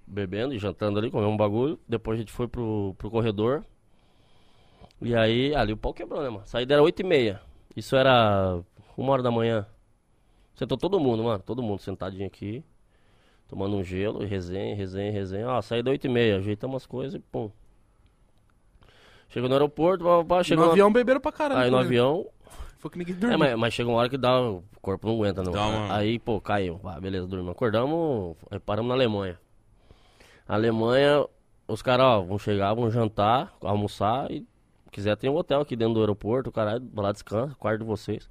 bebendo 0.06 0.54
e 0.54 0.60
jantando 0.60 1.00
ali, 1.00 1.10
comemos 1.12 1.34
um 1.34 1.38
bagulho. 1.38 1.80
Depois 1.88 2.18
a 2.18 2.20
gente 2.22 2.32
foi 2.32 2.48
pro, 2.48 2.96
pro 2.98 3.10
corredor. 3.10 3.64
E 5.02 5.16
aí, 5.16 5.54
ali 5.56 5.74
o 5.74 5.78
pau 5.78 5.94
quebrou, 5.94 6.22
né, 6.24 6.30
mano? 6.30 6.46
Saída 6.46 6.74
era 6.76 6.84
8 6.84 7.00
e 7.02 7.04
meia. 7.04 7.42
Isso 7.76 7.96
era 7.96 8.60
uma 8.96 9.12
hora 9.14 9.22
da 9.24 9.30
manhã. 9.32 9.66
Sentou 10.56 10.78
todo 10.78 11.00
mundo, 11.00 11.24
mano. 11.24 11.44
Todo 11.46 11.62
mundo 11.62 11.82
sentadinho 11.82 12.26
aqui. 12.26 12.64
Tomando 13.48 13.78
um 13.78 13.84
gelo, 13.84 14.24
e 14.24 14.26
resenha, 14.26 14.76
resenha, 14.76 15.12
resenha. 15.12 15.48
Ó, 15.48 15.62
saída 15.62 15.90
8 15.90 16.06
e 16.06 16.10
meia. 16.10 16.38
Ajeitamos 16.38 16.76
as 16.84 16.86
coisas 16.86 17.14
e 17.16 17.20
pum. 17.20 17.50
Chegou 19.30 19.50
no 19.50 19.56
aeroporto, 19.56 20.04
pá, 20.04 20.24
pá, 20.24 20.38
no 20.40 20.44
chegou 20.44 20.66
no- 20.66 20.72
avião 20.72 20.92
beberam 20.92 21.20
pra 21.20 21.32
caralho. 21.32 21.62
Aí 21.62 21.72
no 21.72 21.78
né? 21.78 21.84
avião, 21.84 22.28
Foi 22.78 22.90
que 22.92 22.98
ninguém 22.98 23.16
dormiu. 23.16 23.34
é, 23.34 23.38
mas, 23.38 23.56
mas 23.60 23.74
chega 23.74 23.90
uma 23.90 23.98
hora 24.00 24.10
que 24.10 24.18
dá, 24.18 24.42
o 24.42 24.64
corpo 24.82 25.08
não 25.08 25.16
aguenta, 25.16 25.44
não. 25.44 25.52
Dá 25.52 25.66
uma- 25.68 25.96
Aí, 25.96 26.18
pô, 26.20 26.40
caiu. 26.40 26.80
Ah, 26.84 27.00
beleza, 27.00 27.28
dormimos. 27.28 27.52
Acordamos, 27.54 28.36
aí 28.50 28.60
paramos 28.60 28.88
na 28.90 28.96
Alemanha. 28.96 29.38
A 30.48 30.54
Alemanha, 30.56 31.26
os 31.68 31.82
caras, 31.82 32.06
ó, 32.06 32.22
vão 32.22 32.38
chegar, 32.40 32.74
vão 32.74 32.90
jantar, 32.90 33.54
almoçar 33.62 34.32
e 34.32 34.46
quiser 34.92 35.16
tem 35.18 35.30
um 35.30 35.36
hotel 35.36 35.60
aqui 35.62 35.76
dentro 35.76 35.96
do 35.96 36.00
aeroporto, 36.00 36.52
caralho, 36.52 36.86
lá 36.96 37.12
descansa, 37.12 37.54
quarto 37.56 37.80
de 37.82 37.86
vocês. 37.86 38.30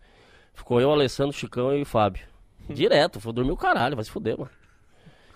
Ficou 0.54 0.80
eu, 0.80 0.90
Alessandro, 0.90 1.32
Chicão 1.36 1.74
e 1.74 1.84
Fábio. 1.84 2.26
Direto, 2.70 3.20
foi 3.20 3.32
dormir 3.34 3.52
o 3.52 3.56
caralho, 3.56 3.94
vai 3.96 4.04
se 4.04 4.10
fuder, 4.10 4.38
mano. 4.38 4.50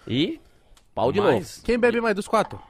E 0.07 0.41
pau 0.95 1.13
de 1.13 1.21
novo. 1.21 1.47
Quem 1.65 1.79
bebe 1.79 2.01
mais 2.01 2.15
dos 2.15 2.27
quatro? 2.29 2.61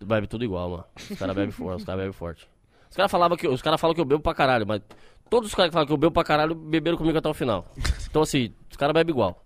Bebe 0.00 0.26
tudo 0.26 0.44
igual, 0.44 0.70
mano. 0.70 0.84
Os 1.10 1.18
caras 1.18 1.36
bebem 1.36 1.50
forte, 1.50 1.78
os 1.80 1.84
caras 1.84 2.00
bebem 2.00 2.12
forte. 2.12 2.48
Os 2.90 2.96
caras 2.96 3.10
falavam 3.10 3.36
que 3.36 3.46
os 3.46 3.62
caras 3.62 3.80
falam 3.80 3.94
que 3.94 4.00
eu 4.00 4.04
bebo 4.04 4.20
pra 4.20 4.34
caralho, 4.34 4.66
mas 4.66 4.80
todos 5.28 5.48
os 5.48 5.54
caras 5.54 5.70
que 5.70 5.74
falam 5.74 5.86
que 5.86 5.92
eu 5.92 5.96
bebo 5.96 6.12
pra 6.12 6.24
caralho 6.24 6.54
beberam 6.54 6.96
comigo 6.96 7.16
até 7.18 7.28
o 7.28 7.34
final. 7.34 7.66
Então 8.08 8.22
assim, 8.22 8.52
os 8.70 8.76
caras 8.76 8.94
bebem 8.94 9.12
igual. 9.12 9.44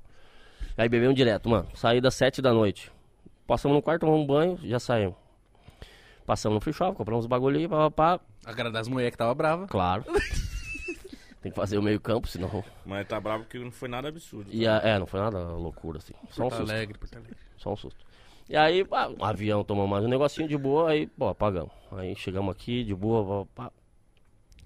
Aí 0.76 0.88
bebemos 0.88 1.14
direto, 1.14 1.48
mano. 1.48 1.68
Saí 1.74 2.00
das 2.00 2.14
sete 2.14 2.40
da 2.40 2.52
noite. 2.52 2.90
Passamos 3.46 3.76
no 3.76 3.82
quarto, 3.82 4.00
tomamos 4.00 4.22
um 4.22 4.26
banho, 4.26 4.58
já 4.62 4.80
saímos. 4.80 5.16
Passamos 6.24 6.54
no 6.54 6.60
free 6.60 6.72
shop, 6.72 6.96
compramos 6.96 7.24
os 7.24 7.28
bagulhinhos, 7.28 7.70
pá, 7.70 7.90
pá, 7.90 8.18
pá. 8.18 8.24
Agradar 8.46 8.80
as 8.80 8.88
mulheres 8.88 9.12
que 9.12 9.18
tava 9.18 9.34
brava. 9.34 9.66
Claro. 9.66 10.04
Tem 11.44 11.52
que 11.52 11.56
fazer 11.56 11.76
o 11.76 11.82
meio 11.82 12.00
campo, 12.00 12.26
senão... 12.26 12.64
Mas 12.86 13.06
tá 13.06 13.20
bravo 13.20 13.44
que 13.44 13.58
não 13.58 13.70
foi 13.70 13.86
nada 13.86 14.08
absurdo. 14.08 14.48
E 14.50 14.66
a- 14.66 14.78
é, 14.82 14.98
não 14.98 15.06
foi 15.06 15.20
nada 15.20 15.38
loucura, 15.52 15.98
assim. 15.98 16.14
Só 16.30 16.44
um 16.46 16.48
Porto 16.48 16.56
susto. 16.62 16.72
Alegre, 16.72 16.96
Porto 16.98 17.16
Alegre. 17.16 17.36
Só 17.58 17.72
um 17.74 17.76
susto. 17.76 18.02
E 18.48 18.56
aí, 18.56 18.82
pá, 18.82 19.08
um 19.08 19.22
avião 19.22 19.62
tomou 19.62 19.86
mais 19.86 20.02
um 20.06 20.08
negocinho 20.08 20.48
de 20.48 20.56
boa, 20.56 20.88
aí, 20.90 21.06
pô, 21.06 21.28
apagamos. 21.28 21.70
Aí 21.92 22.16
chegamos 22.16 22.50
aqui, 22.50 22.82
de 22.82 22.94
boa, 22.94 23.44
pá, 23.54 23.64
pá. 23.66 23.72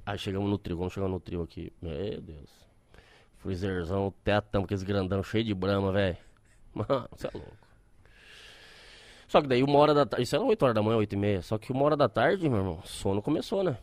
Aí 0.06 0.16
chegamos 0.20 0.48
no 0.48 0.56
trio, 0.56 0.76
quando 0.78 0.90
chegamos 0.92 1.14
no 1.14 1.18
trio 1.20 1.42
aqui, 1.42 1.72
meu 1.82 2.20
Deus. 2.20 2.48
Freezerzão, 3.38 4.14
tetão, 4.22 4.62
aqueles 4.62 4.84
grandão, 4.84 5.20
cheio 5.20 5.42
de 5.42 5.54
brama, 5.54 5.90
velho. 5.90 6.16
Mano, 6.72 7.08
você 7.10 7.26
é 7.26 7.30
louco. 7.34 7.56
Só 9.26 9.42
que 9.42 9.48
daí 9.48 9.64
uma 9.64 9.78
hora 9.80 9.92
da 9.94 10.06
tarde, 10.06 10.22
isso 10.22 10.36
era 10.36 10.44
8 10.44 10.62
horas 10.62 10.74
da 10.76 10.82
manhã, 10.82 10.96
8 10.96 11.12
e 11.12 11.16
meia. 11.18 11.42
Só 11.42 11.58
que 11.58 11.72
uma 11.72 11.82
hora 11.84 11.96
da 11.96 12.08
tarde, 12.08 12.48
meu 12.48 12.58
irmão, 12.58 12.80
sono 12.84 13.20
começou, 13.20 13.64
né? 13.64 13.76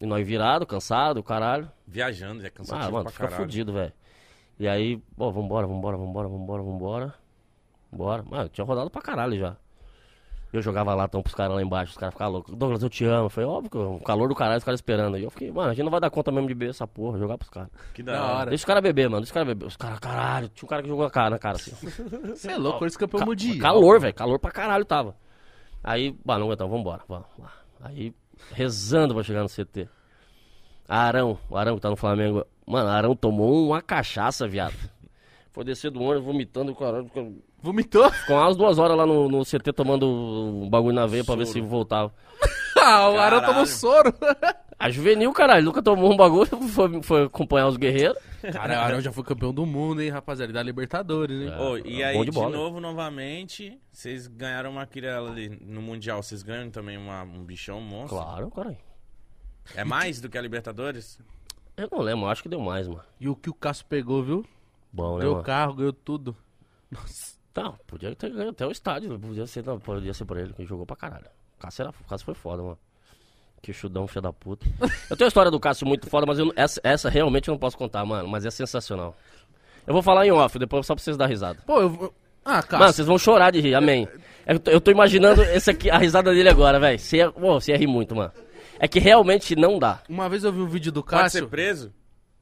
E 0.00 0.06
nós 0.06 0.26
virado, 0.26 0.66
cansado, 0.66 1.22
caralho. 1.22 1.70
Viajando, 1.86 2.44
é 2.46 2.50
cansativo 2.50 2.88
Ah, 2.88 2.90
mano, 2.90 3.04
pra 3.04 3.12
fica 3.12 3.24
caralho. 3.28 3.42
fudido, 3.44 3.72
velho. 3.72 3.92
E 4.58 4.68
aí, 4.68 4.96
pô, 5.16 5.30
vambora, 5.30 5.66
vambora, 5.66 5.96
vambora, 5.96 6.28
vambora, 6.28 6.62
vambora. 6.62 7.14
Bora. 7.92 8.22
Mano, 8.24 8.44
eu 8.44 8.48
tinha 8.48 8.64
rodado 8.64 8.90
pra 8.90 9.00
caralho 9.00 9.38
já. 9.38 9.56
Eu 10.52 10.62
jogava 10.62 10.94
latão 10.94 11.22
pros 11.22 11.34
caras 11.34 11.54
lá 11.54 11.62
embaixo, 11.62 11.92
os 11.92 11.98
caras 11.98 12.14
ficavam 12.14 12.34
loucos. 12.34 12.54
Douglas, 12.54 12.82
eu 12.82 12.88
te 12.88 13.04
amo. 13.04 13.28
Foi 13.28 13.44
óbvio 13.44 13.70
que 13.70 13.76
o 13.76 13.98
calor 14.00 14.28
do 14.28 14.34
caralho, 14.34 14.58
os 14.58 14.64
caras 14.64 14.78
esperando. 14.78 15.18
E 15.18 15.24
eu 15.24 15.30
fiquei, 15.30 15.50
mano, 15.50 15.70
a 15.70 15.74
gente 15.74 15.84
não 15.84 15.90
vai 15.90 16.00
dar 16.00 16.08
conta 16.10 16.30
mesmo 16.32 16.48
de 16.48 16.54
beber 16.54 16.70
essa 16.70 16.86
porra, 16.86 17.18
jogar 17.18 17.36
pros 17.36 17.50
caras. 17.50 17.68
Que 17.92 18.02
da 18.02 18.22
hora. 18.24 18.50
Deixa 18.50 18.62
os 18.62 18.64
caras 18.64 18.82
beber, 18.82 19.08
mano, 19.10 19.20
deixa 19.20 19.30
os 19.30 19.32
caras 19.32 19.48
beber. 19.48 19.66
Os 19.66 19.76
caras, 19.76 19.98
caralho, 19.98 20.48
tinha 20.48 20.66
um 20.66 20.68
cara 20.68 20.82
que 20.82 20.88
jogou 20.88 21.04
na 21.04 21.10
cara, 21.10 21.30
na 21.30 21.38
cara 21.38 21.56
assim. 21.56 21.72
Você 22.28 22.48
é 22.52 22.56
louco, 22.56 22.84
eles 22.84 22.96
campeão 22.96 23.26
mundial. 23.26 23.58
Calor, 23.58 24.00
velho, 24.00 24.14
calor 24.14 24.38
pra 24.38 24.50
caralho 24.50 24.84
tava. 24.84 25.16
Aí, 25.84 26.16
bah, 26.24 26.38
não 26.38 26.46
aguentamos, 26.46 26.72
vambora, 26.74 27.02
vamos 27.08 27.26
lá. 27.38 27.52
Aí, 27.82 28.14
rezando 28.52 29.14
pra 29.14 29.22
chegar 29.22 29.42
no 29.42 29.48
CT. 29.48 29.88
Arão, 30.88 31.38
o 31.50 31.56
Arão 31.56 31.74
que 31.76 31.80
tá 31.82 31.90
no 31.90 31.96
Flamengo. 31.96 32.44
Mano, 32.66 32.88
Arão 32.88 33.16
tomou 33.16 33.66
uma 33.68 33.82
cachaça, 33.82 34.46
viado. 34.46 34.74
Foi 35.52 35.64
descer 35.64 35.90
do 35.90 36.00
ônibus 36.02 36.24
vomitando, 36.26 36.74
caralho. 36.74 37.06
ficou- 37.06 37.34
Vomitou? 37.62 38.08
Ficou 38.12 38.36
umas 38.36 38.56
duas 38.56 38.78
horas 38.78 38.96
lá 38.96 39.06
no, 39.06 39.28
no 39.28 39.42
CT 39.44 39.72
tomando 39.72 40.06
um 40.06 40.68
bagulho 40.68 40.94
na 40.94 41.06
veia 41.06 41.24
pra 41.24 41.34
ver 41.34 41.46
se 41.46 41.60
voltava. 41.60 42.12
Ah, 42.76 43.08
o 43.10 43.18
Arão 43.18 43.42
tomou 43.44 43.66
soro. 43.66 44.12
A 44.78 44.90
juvenil, 44.90 45.32
caralho, 45.32 45.64
nunca 45.64 45.82
tomou 45.82 46.12
um 46.12 46.16
bagulho, 46.18 46.50
foi, 46.68 47.02
foi 47.02 47.24
acompanhar 47.24 47.66
os 47.66 47.78
guerreiros. 47.78 48.18
Cara, 48.52 48.74
o 48.74 48.80
Arão 48.82 49.00
já 49.00 49.10
foi 49.10 49.24
campeão 49.24 49.52
do 49.52 49.64
mundo, 49.64 50.02
hein, 50.02 50.10
rapaziada. 50.10 50.52
Da 50.52 50.62
Libertadores, 50.62 51.40
hein? 51.40 51.50
Ô, 51.58 51.78
e 51.78 52.02
É, 52.02 52.08
aí, 52.08 52.24
de, 52.24 52.30
de 52.30 52.38
novo, 52.38 52.78
novamente, 52.78 53.80
vocês 53.90 54.26
ganharam 54.26 54.70
uma 54.70 54.86
quirela 54.86 55.30
ali 55.30 55.48
no 55.64 55.80
Mundial. 55.80 56.22
Vocês 56.22 56.42
ganham 56.42 56.70
também 56.70 56.98
uma- 56.98 57.22
um 57.22 57.42
bichão 57.42 57.80
monstro? 57.80 58.18
Claro, 58.18 58.50
caralho. 58.50 58.76
É 59.74 59.82
mais 59.82 60.20
do 60.20 60.28
que 60.28 60.36
a 60.36 60.42
Libertadores? 60.42 61.18
Eu 61.74 61.88
não 61.90 62.00
lembro, 62.00 62.26
acho 62.28 62.42
que 62.42 62.48
deu 62.48 62.60
mais, 62.60 62.86
mano. 62.86 63.02
E 63.18 63.28
o 63.30 63.34
que 63.34 63.48
o 63.48 63.54
Cássio 63.54 63.86
pegou, 63.86 64.22
viu? 64.22 64.44
Bom, 64.92 65.14
né, 65.14 65.20
Ganhou 65.20 65.32
mano? 65.36 65.44
carro, 65.46 65.74
ganhou 65.74 65.92
tudo. 65.94 66.36
Nossa. 66.90 67.34
Não, 67.56 67.72
podia 67.86 68.14
ter 68.14 68.30
ganho 68.30 68.50
até 68.50 68.66
o 68.66 68.70
estádio, 68.70 69.18
podia 69.18 69.46
ser, 69.46 69.64
não, 69.64 69.80
podia 69.80 70.12
ser 70.12 70.26
por 70.26 70.36
ele, 70.36 70.52
que 70.52 70.66
jogou 70.66 70.84
pra 70.84 70.94
caralho. 70.94 71.24
O 71.58 71.62
Cássio, 71.62 71.82
era, 71.82 71.92
Cássio 72.08 72.24
foi 72.24 72.34
foda, 72.34 72.62
mano. 72.62 72.78
Que 73.62 73.72
chudão, 73.72 74.06
filho 74.06 74.22
da 74.22 74.32
puta. 74.32 74.66
Eu 75.10 75.16
tenho 75.16 75.26
a 75.26 75.28
história 75.28 75.50
do 75.50 75.58
Cássio 75.58 75.86
muito 75.86 76.08
foda, 76.08 76.26
mas 76.26 76.38
eu 76.38 76.52
essa, 76.54 76.80
essa 76.84 77.08
realmente 77.10 77.48
eu 77.48 77.52
não 77.52 77.58
posso 77.58 77.76
contar, 77.76 78.04
mano, 78.04 78.28
mas 78.28 78.44
é 78.44 78.50
sensacional. 78.50 79.16
Eu 79.86 79.92
vou 79.92 80.02
falar 80.02 80.26
em 80.26 80.30
off, 80.30 80.58
depois 80.58 80.86
só 80.86 80.94
pra 80.94 81.02
vocês 81.02 81.16
dar 81.16 81.26
risada. 81.26 81.60
Pô, 81.66 81.80
eu... 81.80 81.98
eu- 82.00 82.14
Ah, 82.44 82.54
Mano, 82.56 82.66
Cássio. 82.68 82.92
vocês 82.94 83.08
vão 83.08 83.18
chorar 83.18 83.50
de 83.50 83.60
rir, 83.60 83.74
amém. 83.74 84.06
Eu 84.46 84.60
tô, 84.60 84.70
eu 84.70 84.80
tô 84.80 84.90
imaginando 84.92 85.42
esse 85.42 85.70
aqui, 85.70 85.90
a 85.90 85.98
risada 85.98 86.32
dele 86.32 86.48
agora, 86.48 86.78
velho. 86.78 86.98
Você 86.98 87.16
ia, 87.16 87.30
você 87.30 87.72
ia 87.72 87.78
rir 87.78 87.86
muito, 87.88 88.14
mano. 88.14 88.30
É 88.78 88.86
que 88.86 89.00
realmente 89.00 89.56
não 89.56 89.78
dá. 89.78 90.00
Uma 90.08 90.28
vez 90.28 90.44
eu 90.44 90.52
vi 90.52 90.60
um 90.60 90.68
vídeo 90.68 90.92
do 90.92 91.02
Pode 91.02 91.16
ser 91.32 91.40
Cássio. 91.40 91.48
preso? 91.48 91.92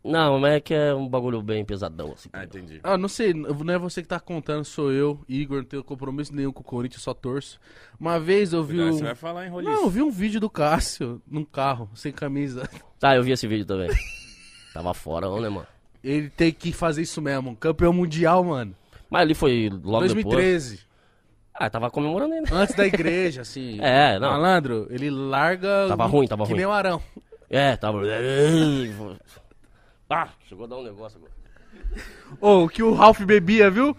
Não, 0.04 0.38
mas 0.38 0.52
é 0.54 0.60
que 0.60 0.74
é 0.74 0.94
um 0.94 1.08
bagulho 1.08 1.40
bem 1.40 1.64
pesadão, 1.64 2.12
assim. 2.12 2.28
Ah, 2.30 2.44
entendi. 2.44 2.78
Ah, 2.82 2.98
não 2.98 3.08
sei, 3.08 3.32
não 3.32 3.72
é 3.72 3.78
você 3.78 4.02
que 4.02 4.08
tá 4.08 4.20
contando, 4.20 4.62
sou 4.64 4.92
eu, 4.92 5.18
Igor, 5.26 5.58
não 5.58 5.64
tenho 5.64 5.82
compromisso 5.82 6.34
nenhum 6.34 6.52
com 6.52 6.60
o 6.60 6.64
Corinthians, 6.64 7.02
só 7.02 7.14
torço. 7.14 7.58
Uma 7.98 8.20
vez 8.20 8.52
eu 8.52 8.62
vi 8.62 8.74
Cuidado, 8.76 8.94
um... 8.94 8.98
Você 8.98 9.04
vai 9.04 9.14
falar 9.14 9.46
em 9.46 9.48
roliço. 9.48 9.72
Não, 9.72 9.82
eu 9.84 9.88
vi 9.90 10.02
um 10.02 10.10
vídeo 10.10 10.38
do 10.38 10.50
Cássio 10.50 11.22
num 11.26 11.44
carro, 11.44 11.88
sem 11.94 12.12
camisa. 12.12 12.68
Tá, 13.00 13.14
eu 13.16 13.22
vi 13.22 13.32
esse 13.32 13.46
vídeo 13.46 13.66
também. 13.66 13.90
Tava 14.72 14.94
fora, 14.94 15.28
né, 15.38 15.48
mano? 15.50 15.66
Ele 16.02 16.30
tem 16.30 16.50
que 16.50 16.72
fazer 16.72 17.02
isso 17.02 17.20
mesmo, 17.20 17.54
campeão 17.56 17.92
mundial, 17.92 18.42
mano. 18.42 18.74
Mas 19.10 19.22
ali 19.22 19.34
foi 19.34 19.68
logo 19.82 20.06
depois. 20.06 20.24
2013, 20.24 20.80
Ah, 21.52 21.68
tava 21.68 21.90
comemorando 21.90 22.32
ainda. 22.32 22.54
antes 22.54 22.74
da 22.74 22.86
igreja, 22.86 23.40
assim. 23.42 23.78
É, 23.82 24.18
não. 24.18 24.30
Malandro, 24.30 24.86
ele 24.90 25.10
larga... 25.10 25.86
Tava 25.88 26.06
ruim, 26.06 26.26
tava 26.26 26.44
que 26.44 26.50
ruim. 26.50 26.58
nem 26.58 26.66
o 26.66 26.72
Arão. 26.72 27.00
É, 27.50 27.76
tava. 27.76 28.00
Ah, 30.10 30.28
chegou 30.48 30.64
a 30.64 30.68
dar 30.68 30.76
um 30.78 30.84
negócio 30.84 31.18
agora. 31.18 31.32
Ô, 32.40 32.64
o 32.64 32.68
que 32.68 32.82
o 32.82 32.92
Ralph 32.94 33.20
bebia, 33.22 33.70
viu? 33.70 33.96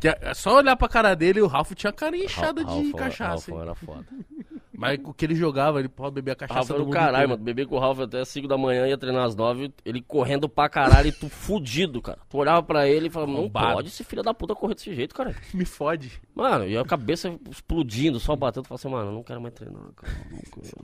Que 0.00 0.08
é 0.08 0.18
é 0.22 0.34
só 0.34 0.56
olhar 0.56 0.76
pra 0.76 0.88
cara 0.88 1.14
dele, 1.14 1.40
o 1.40 1.46
Ralph 1.46 1.72
tinha 1.72 1.92
cara 1.92 2.16
inchada 2.16 2.62
de 2.64 2.70
Ralph- 2.70 2.94
cachaça. 2.94 3.50
Ralph 3.50 3.62
era 3.62 3.74
foda. 3.74 4.04
Mas 4.80 4.96
o 5.02 5.12
que 5.12 5.24
ele 5.26 5.34
jogava, 5.34 5.80
ele 5.80 5.88
pode 5.88 6.14
beber 6.14 6.30
a 6.30 6.36
cachaça 6.36 6.72
era 6.72 6.74
do 6.74 6.78
do 6.78 6.84
mundo 6.84 6.92
caralho, 6.94 7.14
inteiro. 7.16 7.30
mano. 7.30 7.42
Beber 7.42 7.66
com 7.66 7.74
o 7.74 7.78
Ralph 7.80 7.98
até 7.98 8.24
5 8.24 8.46
da 8.46 8.56
manhã, 8.56 8.86
ia 8.86 8.96
treinar 8.96 9.24
às 9.24 9.34
9, 9.34 9.72
ele 9.84 10.00
correndo 10.00 10.48
pra 10.48 10.68
caralho 10.68 11.08
e 11.08 11.12
tu 11.12 11.28
fudido, 11.28 12.00
cara. 12.00 12.20
Tu 12.30 12.36
olhava 12.38 12.62
pra 12.62 12.86
ele 12.88 13.08
e 13.08 13.10
falava, 13.10 13.32
não 13.32 13.40
Arrombado. 13.40 13.72
pode 13.74 13.88
esse 13.88 14.04
filho 14.04 14.22
da 14.22 14.32
puta 14.32 14.54
correr 14.54 14.76
desse 14.76 14.94
jeito, 14.94 15.16
cara. 15.16 15.34
Me 15.52 15.64
fode. 15.64 16.12
Mano, 16.32 16.64
e 16.64 16.78
a 16.78 16.84
cabeça 16.84 17.36
explodindo, 17.50 18.20
só 18.20 18.36
batendo. 18.36 18.62
Tu 18.62 18.68
fala 18.68 18.76
assim, 18.78 18.88
mano, 18.88 19.10
eu 19.10 19.14
não 19.14 19.24
quero 19.24 19.40
mais 19.40 19.52
treinar, 19.52 19.82
cara. 19.96 20.12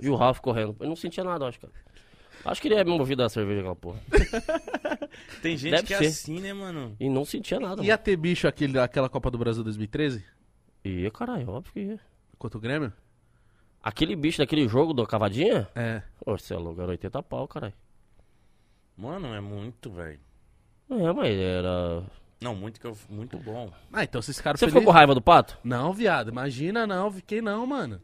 E 0.02 0.10
o 0.10 0.16
Ralph 0.16 0.40
correndo. 0.40 0.74
Ele 0.80 0.88
não 0.88 0.96
sentia 0.96 1.22
nada, 1.22 1.44
eu 1.44 1.48
acho, 1.50 1.60
cara. 1.60 1.72
Acho 2.44 2.60
que 2.60 2.68
ele 2.68 2.74
é 2.74 2.84
movido 2.84 3.22
da 3.22 3.28
cerveja, 3.28 3.60
aquela 3.60 3.76
porra. 3.76 3.98
Tem 5.40 5.56
gente 5.56 5.70
Deve 5.72 5.82
que 5.86 5.94
é 5.94 5.98
ser. 5.98 6.06
assim, 6.06 6.40
né, 6.40 6.52
mano? 6.52 6.94
E 7.00 7.08
não 7.08 7.24
sentia 7.24 7.58
nada, 7.58 7.82
Ia 7.82 7.96
ter 7.96 8.16
bicho 8.16 8.46
aquele, 8.46 8.78
aquela 8.78 9.08
Copa 9.08 9.30
do 9.30 9.38
Brasil 9.38 9.62
2013? 9.64 10.18
mano. 10.18 10.34
Ia, 10.84 11.10
caralho, 11.10 11.48
óbvio 11.48 11.72
que 11.72 11.80
ia. 11.80 12.00
Contra 12.38 12.58
o 12.58 12.60
Grêmio? 12.60 12.92
Aquele 13.82 14.14
bicho 14.16 14.38
daquele 14.38 14.68
jogo 14.68 14.92
do 14.92 15.06
Cavadinha? 15.06 15.68
É. 15.74 16.02
Ô, 16.24 16.36
você 16.36 16.54
é 16.54 16.56
louco, 16.58 16.80
era 16.80 16.90
80 16.90 17.22
pau, 17.22 17.48
caralho. 17.48 17.74
Mano, 18.96 19.34
é 19.34 19.40
muito, 19.40 19.90
velho. 19.90 20.20
É, 20.90 21.12
mas 21.12 21.34
era. 21.36 22.02
Não, 22.40 22.54
muito, 22.54 22.78
que 22.78 22.86
eu, 22.86 22.96
muito 23.08 23.38
bom. 23.38 23.72
Ah, 23.92 24.04
então 24.04 24.18
esses 24.20 24.40
caras 24.40 24.60
Você 24.60 24.66
ficou 24.66 24.82
com 24.82 24.90
raiva 24.90 25.14
do 25.14 25.22
pato? 25.22 25.58
Não, 25.64 25.92
viado, 25.92 26.28
imagina 26.28 26.86
não, 26.86 27.10
fiquei 27.10 27.40
não, 27.40 27.66
mano. 27.66 28.00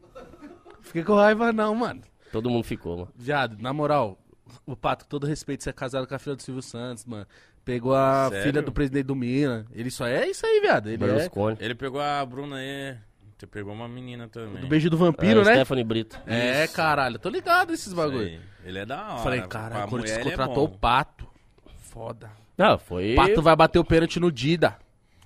Fiquei 0.81 1.03
com 1.03 1.13
raiva 1.13 1.53
não, 1.53 1.75
mano. 1.75 2.01
Todo 2.31 2.49
mundo 2.49 2.63
ficou, 2.63 2.97
mano. 2.97 3.11
Viado, 3.15 3.57
na 3.61 3.71
moral, 3.71 4.17
o 4.65 4.75
Pato, 4.75 5.05
com 5.05 5.09
todo 5.09 5.27
respeito, 5.27 5.63
você 5.63 5.69
é 5.69 5.73
casado 5.73 6.07
com 6.07 6.15
a 6.15 6.19
filha 6.19 6.35
do 6.35 6.41
Silvio 6.41 6.61
Santos, 6.61 7.05
mano. 7.05 7.25
Pegou 7.63 7.95
a 7.95 8.27
Sério? 8.29 8.43
filha 8.43 8.61
do 8.61 8.71
presidente 8.71 9.05
do 9.05 9.15
Minas. 9.15 9.65
Ele 9.71 9.91
só 9.91 10.07
é 10.07 10.27
isso 10.27 10.45
aí, 10.45 10.61
viado. 10.61 10.89
Ele 10.89 11.03
é. 11.03 11.29
Ele 11.59 11.75
pegou 11.75 12.01
a 12.01 12.25
Bruna 12.25 12.57
aí. 12.57 12.97
Você 13.37 13.47
pegou 13.47 13.73
uma 13.73 13.87
menina 13.87 14.27
também. 14.27 14.61
do 14.61 14.67
beijo 14.67 14.87
do 14.89 14.97
vampiro, 14.97 15.41
é, 15.41 15.45
né? 15.45 15.53
Stephanie 15.55 15.83
Brito. 15.83 16.19
É, 16.27 16.65
Isso. 16.65 16.75
caralho. 16.75 17.17
Tô 17.17 17.27
ligado 17.27 17.71
nesses 17.71 17.87
Isso 17.87 17.95
bagulho. 17.95 18.19
aí. 18.19 18.39
Ele 18.63 18.79
é 18.79 18.85
da 18.85 19.13
hora. 19.13 19.23
Falei, 19.23 19.41
caralho, 19.41 19.87
o 19.87 19.89
Corinthians 19.89 20.17
mulher, 20.17 20.27
ele 20.27 20.29
é 20.29 20.37
contratou 20.37 20.65
o. 20.65 20.69
Pato. 20.69 21.27
Foda. 21.79 22.29
Não, 22.55 22.77
foi. 22.77 23.13
O 23.13 23.15
Pato 23.15 23.41
vai 23.41 23.55
bater 23.55 23.79
o 23.79 23.83
pênalti 23.83 24.19
no 24.19 24.31
Dida. 24.31 24.77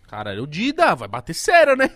Caralho, 0.07 0.43
o 0.43 0.47
Dida 0.47 0.95
vai 0.95 1.09
bater 1.09 1.33
sério, 1.33 1.75
né? 1.75 1.89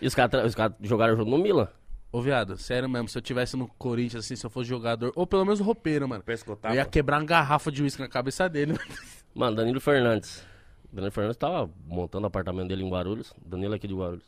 E 0.00 0.06
os 0.06 0.14
caras 0.14 0.46
os 0.46 0.54
caras 0.54 0.74
jogaram 0.80 1.14
junto 1.14 1.30
no 1.30 1.36
Milan. 1.36 1.68
Ô, 2.12 2.20
viado, 2.20 2.56
sério 2.56 2.88
mesmo, 2.88 3.08
se 3.08 3.16
eu 3.16 3.22
tivesse 3.22 3.56
no 3.56 3.68
Corinthians, 3.78 4.24
assim, 4.24 4.34
se 4.34 4.44
eu 4.44 4.50
fosse 4.50 4.68
jogador, 4.68 5.12
ou 5.14 5.26
pelo 5.26 5.44
menos 5.44 5.60
roupeiro, 5.60 6.08
mano, 6.08 6.22
Pescotapa. 6.24 6.74
eu 6.74 6.78
ia 6.78 6.84
quebrar 6.84 7.18
uma 7.20 7.24
garrafa 7.26 7.70
de 7.70 7.82
uísque 7.82 8.02
na 8.02 8.08
cabeça 8.08 8.48
dele. 8.48 8.76
Mano, 9.32 9.54
Danilo 9.54 9.80
Fernandes. 9.80 10.44
Danilo 10.92 11.12
Fernandes 11.12 11.36
tava 11.36 11.70
montando 11.86 12.24
o 12.24 12.26
apartamento 12.26 12.66
dele 12.66 12.82
em 12.82 12.90
Guarulhos. 12.90 13.32
Danilo 13.46 13.74
é 13.74 13.76
aqui 13.76 13.86
de 13.86 13.94
Guarulhos. 13.94 14.24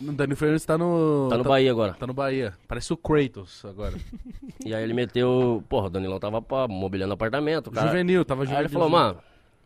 O 0.00 0.12
Dani 0.12 0.34
Fernandes 0.34 0.64
tá 0.66 0.76
no... 0.76 1.28
Tá 1.30 1.38
no 1.38 1.44
Bahia 1.44 1.70
agora. 1.70 1.94
Tá 1.94 2.06
no 2.08 2.12
Bahia. 2.12 2.52
Parece 2.66 2.92
o 2.92 2.96
Kratos 2.96 3.64
agora. 3.64 3.94
E 4.66 4.74
aí 4.74 4.82
ele 4.82 4.92
meteu. 4.94 5.62
Porra, 5.68 5.86
o 5.86 5.90
Danilão 5.90 6.18
tava 6.18 6.42
pá, 6.42 6.66
mobiliando 6.66 7.14
apartamento, 7.14 7.70
cara. 7.70 7.86
Juvenil, 7.86 8.24
tava 8.24 8.42
Aí 8.42 8.46
juvenil. 8.48 8.64
ele 8.64 8.72
falou, 8.72 8.90
mano, 8.90 9.18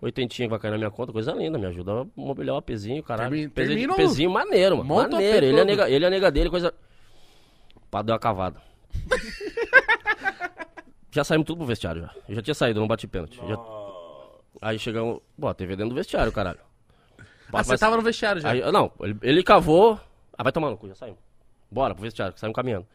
oitentinha 0.03 0.47
que 0.47 0.51
vai 0.51 0.59
cair 0.59 0.73
na 0.73 0.77
minha 0.77 0.91
conta, 0.91 1.11
coisa 1.11 1.33
linda, 1.33 1.59
me 1.59 1.65
ajuda 1.65 2.03
a 2.03 2.07
mobiliar 2.15 2.57
o 2.57 2.59
APzinho, 2.59 3.03
caralho. 3.03 3.31
Termi- 3.31 3.49
Pezinho- 3.49 3.77
termina 3.79 3.93
o- 3.95 3.97
Pezinho 3.97 4.31
maneiro, 4.31 4.77
mano. 4.77 4.89
Monta 4.91 5.13
maneiro. 5.13 5.47
Ele 5.47 5.59
é, 5.61 5.65
nega, 5.65 5.89
ele 5.89 6.05
é 6.05 6.09
a 6.09 6.11
nega 6.11 6.31
dele, 6.31 6.51
coisa. 6.51 6.75
Pá, 7.91 8.03
deu 8.03 8.13
uma 8.15 8.19
cavada. 8.19 8.61
já 11.11 11.25
saímos 11.25 11.47
tudo 11.47 11.59
pro 11.59 11.67
vestiário 11.67 12.03
já. 12.03 12.15
Eu 12.29 12.35
já 12.37 12.43
tinha 12.43 12.55
saído, 12.55 12.81
não 12.81 12.87
bati 12.89 13.07
pênalti. 13.07 13.37
Já- 13.47 13.59
Aí 14.63 14.79
chegamos. 14.79 15.21
Pô, 15.41 15.49
a 15.49 15.55
TV 15.55 15.75
dentro 15.77 15.91
do 15.91 15.95
vestiário, 15.97 16.31
caralho. 16.33 16.59
Ah, 17.53 17.63
você 17.65 17.71
Mas- 17.71 17.81
tava 17.81 17.97
no 17.97 18.03
vestiário 18.03 18.41
já. 18.41 18.51
Aí, 18.51 18.61
não, 18.73 18.93
ele, 19.01 19.19
ele 19.23 19.43
cavou. 19.43 19.99
Ah, 20.37 20.43
vai 20.43 20.53
tomar 20.53 20.71
no 20.71 20.77
cu, 20.77 20.89
já 20.89 20.95
saímos. 20.95 21.19
Bora 21.71 21.95
pro 21.95 22.03
vestiário, 22.03 22.37
saímos 22.39 22.55
caminhando. 22.55 22.87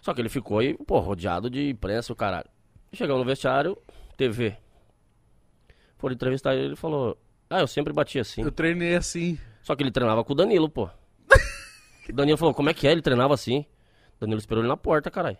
Só 0.00 0.12
que 0.14 0.20
ele 0.20 0.28
ficou 0.28 0.58
aí, 0.58 0.74
pô, 0.74 0.98
rodeado 1.00 1.48
de 1.50 1.70
imprensa, 1.70 2.12
o 2.12 2.16
caralho. 2.16 2.48
Chegamos 2.92 3.20
no 3.20 3.26
vestiário, 3.26 3.76
TV. 4.16 4.56
Foram 5.98 6.14
entrevistar 6.14 6.54
ele, 6.54 6.66
ele 6.66 6.76
falou: 6.76 7.16
Ah, 7.48 7.60
eu 7.60 7.66
sempre 7.66 7.92
bati 7.92 8.18
assim. 8.18 8.42
Eu 8.42 8.50
treinei 8.52 8.94
assim. 8.96 9.38
Só 9.62 9.74
que 9.76 9.82
ele 9.82 9.90
treinava 9.92 10.24
com 10.24 10.32
o 10.32 10.36
Danilo, 10.36 10.68
pô. 10.68 10.84
o 12.08 12.12
Danilo 12.12 12.38
falou: 12.38 12.54
Como 12.54 12.68
é 12.70 12.74
que 12.74 12.86
é? 12.86 12.92
Ele 12.92 13.02
treinava 13.02 13.34
assim. 13.34 13.64
Danilo 14.22 14.38
esperou 14.38 14.62
ele 14.62 14.68
na 14.68 14.76
porta, 14.76 15.10
caralho. 15.10 15.36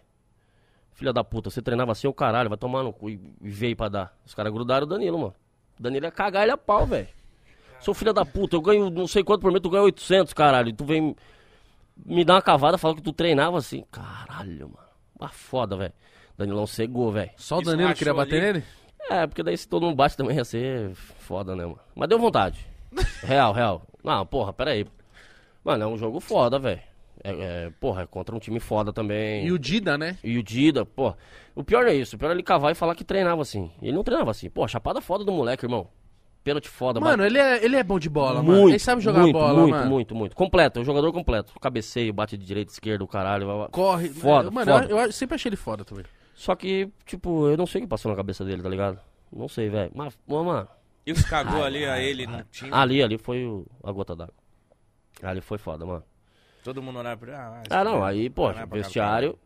Filha 0.92 1.12
da 1.12 1.22
puta, 1.22 1.48
você 1.48 1.62
treinava 1.62 1.92
assim, 1.92 2.08
o 2.08 2.12
caralho, 2.12 2.48
vai 2.48 2.58
tomar 2.58 2.82
no 2.82 2.92
cu. 2.92 3.08
E 3.08 3.20
veio 3.40 3.76
pra 3.76 3.88
dar. 3.88 4.18
Os 4.26 4.34
caras 4.34 4.52
grudaram 4.52 4.84
o 4.84 4.88
Danilo, 4.88 5.18
mano. 5.18 5.34
O 5.78 5.82
Danilo 5.82 6.04
ia 6.04 6.10
cagar 6.10 6.42
ele 6.42 6.50
a 6.50 6.58
pau, 6.58 6.84
velho. 6.84 7.06
Sou 7.78 7.94
filha 7.94 8.12
da 8.12 8.24
puta, 8.24 8.56
eu 8.56 8.60
ganho 8.60 8.90
não 8.90 9.06
sei 9.06 9.22
quanto 9.22 9.40
por 9.40 9.52
mês, 9.52 9.62
tu 9.62 9.70
ganha 9.70 9.84
800, 9.84 10.32
caralho. 10.32 10.70
E 10.70 10.72
tu 10.72 10.84
vem 10.84 11.14
me 12.04 12.24
dar 12.24 12.34
uma 12.34 12.42
cavada 12.42 12.76
falando 12.76 12.96
que 12.96 13.02
tu 13.02 13.12
treinava 13.12 13.56
assim. 13.56 13.84
Caralho, 13.90 14.68
mano. 14.68 14.88
Uma 15.18 15.28
foda, 15.28 15.76
velho. 15.76 15.92
Danilão 16.36 16.66
cegou, 16.66 17.12
velho. 17.12 17.30
Só 17.36 17.58
o 17.58 17.62
Danilo 17.62 17.94
queria 17.94 18.12
bater 18.14 18.42
ali. 18.42 18.52
nele? 18.54 18.64
É, 19.10 19.26
porque 19.28 19.42
daí 19.44 19.56
se 19.56 19.68
todo 19.68 19.84
mundo 19.84 19.94
bate 19.96 20.16
também 20.16 20.36
ia 20.36 20.44
ser 20.44 20.92
foda, 20.94 21.54
né, 21.54 21.64
mano? 21.64 21.78
Mas 21.94 22.08
deu 22.08 22.18
vontade. 22.18 22.66
Real, 23.22 23.52
real. 23.52 23.82
Não, 24.02 24.26
porra, 24.26 24.52
pera 24.52 24.72
aí. 24.72 24.86
Mano, 25.64 25.84
é 25.84 25.86
um 25.86 25.96
jogo 25.96 26.20
foda, 26.20 26.58
velho. 26.58 26.80
É, 27.24 27.30
é, 27.66 27.70
porra, 27.80 28.02
é 28.02 28.06
contra 28.06 28.34
um 28.34 28.38
time 28.38 28.58
foda 28.58 28.92
também. 28.92 29.46
E 29.46 29.52
o 29.52 29.58
Dida, 29.58 29.96
né? 29.96 30.18
E 30.24 30.36
o 30.38 30.42
Dida, 30.42 30.84
pô. 30.84 31.14
O 31.54 31.62
pior 31.62 31.86
é 31.86 31.94
isso. 31.94 32.16
O 32.16 32.18
pior 32.18 32.30
é 32.30 32.32
ele 32.32 32.42
cavar 32.42 32.72
e 32.72 32.74
falar 32.74 32.94
que 32.94 33.04
treinava 33.04 33.42
assim. 33.42 33.70
Ele 33.80 33.92
não 33.92 34.02
treinava 34.02 34.30
assim. 34.30 34.50
Pô, 34.50 34.66
chapada 34.66 35.00
foda 35.00 35.24
do 35.24 35.30
moleque, 35.32 35.64
irmão. 35.64 35.88
Pênalti 36.42 36.68
foda, 36.68 36.98
Mano, 36.98 37.24
ele 37.24 37.38
é, 37.38 37.64
ele 37.64 37.76
é 37.76 37.84
bom 37.84 38.00
de 38.00 38.08
bola, 38.10 38.42
muito, 38.42 38.50
mano. 38.58 38.68
Ele 38.70 38.78
sabe 38.80 39.00
jogar 39.00 39.20
muito, 39.20 39.32
bola, 39.34 39.54
muito, 39.60 39.70
mano. 39.76 39.90
Muito, 39.90 40.14
muito, 40.16 40.34
Completo, 40.34 40.80
é 40.80 40.82
um 40.82 40.84
jogador 40.84 41.12
completo. 41.12 41.52
Cabeceio, 41.60 42.12
bate 42.12 42.36
de 42.36 42.44
direita, 42.44 42.72
esquerda, 42.72 43.04
o 43.04 43.06
caralho. 43.06 43.44
blá, 43.46 43.54
blá. 43.54 43.68
Corre. 43.68 44.08
Foda, 44.08 44.50
mano, 44.50 44.72
foda. 44.72 44.86
Eu, 44.90 44.98
eu 44.98 45.12
sempre 45.12 45.36
achei 45.36 45.48
ele 45.48 45.54
foda 45.56 45.84
também. 45.84 46.04
Só 46.34 46.56
que, 46.56 46.90
tipo, 47.06 47.46
eu 47.48 47.56
não 47.56 47.64
sei 47.64 47.80
o 47.80 47.84
que 47.84 47.88
passou 47.88 48.10
na 48.10 48.16
cabeça 48.16 48.44
dele, 48.44 48.60
tá 48.60 48.68
ligado? 48.68 48.98
Não 49.32 49.46
sei, 49.46 49.68
velho. 49.68 49.92
Mas, 49.94 50.18
mano, 50.26 50.66
E 51.06 51.12
os 51.12 51.22
cagou 51.24 51.62
ali 51.62 51.84
a 51.84 52.00
ele 52.00 52.26
no 52.26 52.42
time. 52.50 52.70
ali, 52.72 53.00
ali 53.04 53.18
foi 53.18 53.44
o- 53.46 53.64
a 53.84 53.92
gota 53.92 54.16
d'água. 54.16 54.34
Ali 55.22 55.40
foi 55.40 55.58
foda, 55.58 55.86
mano. 55.86 56.02
Todo 56.62 56.82
mundo 56.82 56.98
olhava 56.98 57.16
pra 57.16 57.28
ele. 57.32 57.36
Ah, 57.70 57.80
Ah, 57.80 57.84
não, 57.84 58.04
aí, 58.04 58.30
pô, 58.30 58.52
vestiário. 58.70 59.38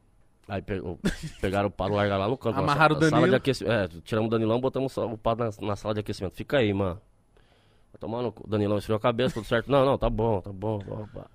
Aí 0.48 0.62
pegou, 0.62 0.97
pegaram 1.40 1.66
o 1.68 1.70
pá, 1.72 1.88
largaram 1.88 2.20
lá 2.22 2.28
no 2.28 2.36
canto. 2.38 2.55
na 2.55 2.62
Amarraram 2.62 2.97
o 2.97 3.01
na 3.01 3.09
sala 3.10 3.28
de 3.28 3.34
aquecimento. 3.34 3.72
É, 3.97 4.01
tiramos 4.05 4.28
o 4.28 4.30
Danilão, 4.30 4.60
botamos 4.60 4.97
o 4.97 5.18
pá 5.18 5.34
na, 5.34 5.51
na 5.60 5.74
sala 5.74 5.93
de 5.94 6.01
aquecimento. 6.01 6.36
Fica 6.36 6.59
aí, 6.59 6.72
mano. 6.72 7.01
Vai 7.93 7.98
tomar 7.98 8.22
no 8.22 8.30
cu. 8.30 8.44
O 8.47 8.48
Danilão 8.48 8.78
esfriou 8.78 8.97
a 8.97 9.01
cabeça, 9.01 9.34
tudo 9.34 9.47
certo. 9.47 9.68
Não, 9.70 9.84
não, 9.84 9.98
tá 9.98 10.09
bom, 10.09 10.40
tá 10.40 10.52
bom. 10.52 10.76
Opa. 10.86 11.26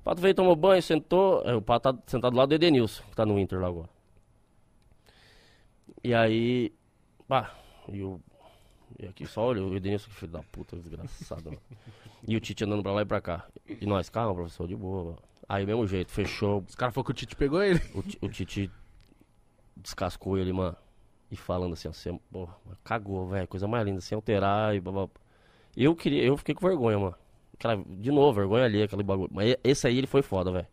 O 0.00 0.02
Pato 0.02 0.20
veio, 0.20 0.34
tomou 0.34 0.56
banho, 0.56 0.82
sentou. 0.82 1.42
é, 1.44 1.54
o 1.54 1.62
Pato 1.62 1.92
tá 1.92 1.98
sentado 2.06 2.32
do 2.32 2.38
lado 2.38 2.48
do 2.48 2.54
Edenilson, 2.56 3.04
que 3.08 3.14
tá 3.14 3.24
no 3.24 3.38
Inter 3.38 3.60
lá 3.60 3.68
agora. 3.68 3.88
E 6.02 6.14
aí. 6.14 6.72
Pá, 7.28 7.52
e 7.88 8.02
o. 8.02 8.20
E 8.98 9.06
aqui 9.06 9.26
só 9.26 9.42
olha, 9.42 9.62
o 9.62 9.74
Edenilson, 9.74 10.08
que 10.08 10.14
filho 10.16 10.32
da 10.32 10.42
puta, 10.42 10.76
desgraçado, 10.76 11.44
mano. 11.44 11.60
E 12.26 12.36
o 12.36 12.40
Tite 12.40 12.64
andando 12.64 12.82
pra 12.82 12.92
lá 12.92 13.02
e 13.02 13.04
pra 13.06 13.20
cá. 13.20 13.46
E 13.68 13.86
nós, 13.86 14.08
calma, 14.10 14.34
professor, 14.34 14.66
de 14.68 14.76
boa. 14.76 15.04
mano. 15.04 15.18
Aí, 15.48 15.64
mesmo 15.66 15.86
jeito, 15.86 16.10
fechou. 16.12 16.64
Os 16.68 16.74
caras 16.74 16.94
falaram 16.94 17.06
que 17.06 17.10
o 17.10 17.14
Tite 17.14 17.34
pegou 17.36 17.62
ele. 17.62 17.80
O, 17.94 18.02
Ti- 18.02 18.18
o 18.20 18.28
Tite 18.28 18.70
descascou 19.76 20.36
ele, 20.38 20.52
mano. 20.52 20.76
E 21.30 21.36
falando 21.36 21.72
assim, 21.74 21.88
assim, 21.88 22.18
porra, 22.30 22.54
cagou, 22.84 23.26
velho. 23.28 23.46
Coisa 23.48 23.66
mais 23.68 23.84
linda, 23.86 24.00
sem 24.00 24.16
alterar 24.16 24.74
e 24.74 24.80
blá, 24.80 24.92
blá, 24.92 25.06
blá. 25.06 25.14
Eu 25.76 25.94
queria, 25.94 26.22
eu 26.24 26.36
fiquei 26.36 26.54
com 26.54 26.66
vergonha, 26.66 26.98
mano. 26.98 27.14
Cara, 27.58 27.82
de 27.86 28.10
novo, 28.10 28.32
vergonha 28.32 28.64
ali, 28.64 28.82
aquele 28.82 29.02
bagulho. 29.02 29.30
Mas 29.32 29.56
esse 29.62 29.86
aí 29.86 29.96
ele 29.98 30.06
foi 30.06 30.22
foda, 30.22 30.50
velho. 30.50 30.66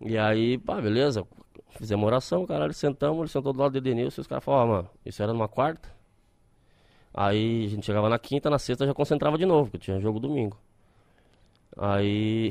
E 0.00 0.18
aí, 0.18 0.58
pá, 0.58 0.80
beleza. 0.80 1.26
Fizemos 1.70 2.04
oração, 2.06 2.44
caralho, 2.46 2.72
sentamos, 2.74 3.18
ele 3.20 3.28
sentou 3.28 3.52
do 3.52 3.58
lado 3.60 3.72
do 3.72 3.78
Edenilson 3.78 4.20
e 4.20 4.22
os 4.22 4.26
caras 4.26 4.44
falaram, 4.44 4.64
ó, 4.70 4.74
mano, 4.76 4.90
isso 5.06 5.22
era 5.22 5.32
numa 5.32 5.48
quarta. 5.48 5.88
Aí 7.14 7.66
a 7.66 7.68
gente 7.68 7.84
chegava 7.84 8.08
na 8.08 8.18
quinta, 8.18 8.48
na 8.48 8.58
sexta 8.58 8.86
já 8.86 8.94
concentrava 8.94 9.36
de 9.36 9.44
novo, 9.44 9.70
porque 9.70 9.78
tinha 9.78 10.00
jogo 10.00 10.18
domingo. 10.18 10.56
Aí 11.76 12.50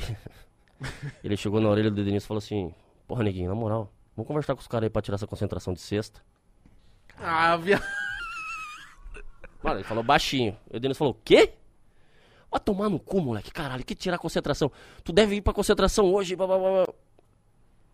ele 1.24 1.36
chegou 1.36 1.60
na 1.60 1.70
orelha 1.70 1.90
do 1.90 2.00
Edenilson 2.02 2.26
e 2.26 2.28
falou 2.28 2.40
assim, 2.40 2.74
porra, 3.08 3.24
neguinho, 3.24 3.50
na 3.50 3.56
moral, 3.56 3.92
vamos 4.16 4.28
conversar 4.28 4.56
com 4.56 4.62
os 4.62 4.68
caras 4.68 4.86
aí 4.86 4.90
pra 4.90 5.02
tirar 5.02 5.16
essa 5.16 5.28
concentração 5.28 5.74
de 5.74 5.82
sexta. 5.82 6.22
Ah, 7.18 7.58
viado. 7.58 7.84
Mano, 9.64 9.78
ele 9.78 9.84
falou 9.84 10.04
baixinho. 10.04 10.56
O 10.72 10.78
Edenilson 10.78 11.00
falou, 11.00 11.18
quê? 11.24 11.54
Vai 12.52 12.60
tomar 12.60 12.90
no 12.90 13.00
cu, 13.00 13.22
moleque, 13.22 13.52
caralho, 13.52 13.84
que 13.84 13.96
tirar 13.96 14.18
a 14.18 14.20
concentração. 14.20 14.72
Tu 15.04 15.14
deve 15.14 15.36
ir 15.36 15.42
pra 15.42 15.54
concentração 15.54 16.14
hoje, 16.14 16.36
blá, 16.36 16.46
blá, 16.46 16.58
blá. 16.58 16.86
blá." 16.86 16.94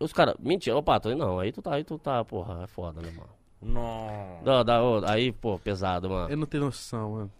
Os 0.00 0.12
caras, 0.12 0.34
mentira, 0.38 0.76
ô 0.76 0.82
Pato, 0.82 1.14
não, 1.16 1.40
aí 1.40 1.50
tu 1.50 1.60
tá, 1.60 1.74
aí 1.74 1.84
tu 1.84 1.98
tá, 1.98 2.24
porra, 2.24 2.62
é 2.62 2.66
foda, 2.66 3.00
né, 3.00 3.10
mano. 3.10 3.37
Não. 3.60 4.40
Dá, 4.44 4.62
dá, 4.62 4.82
ô, 4.82 5.04
aí, 5.04 5.32
pô, 5.32 5.58
pesado, 5.58 6.08
mano. 6.08 6.30
Eu 6.30 6.36
não 6.36 6.46
tenho 6.46 6.64
noção, 6.64 7.12
mano. 7.12 7.32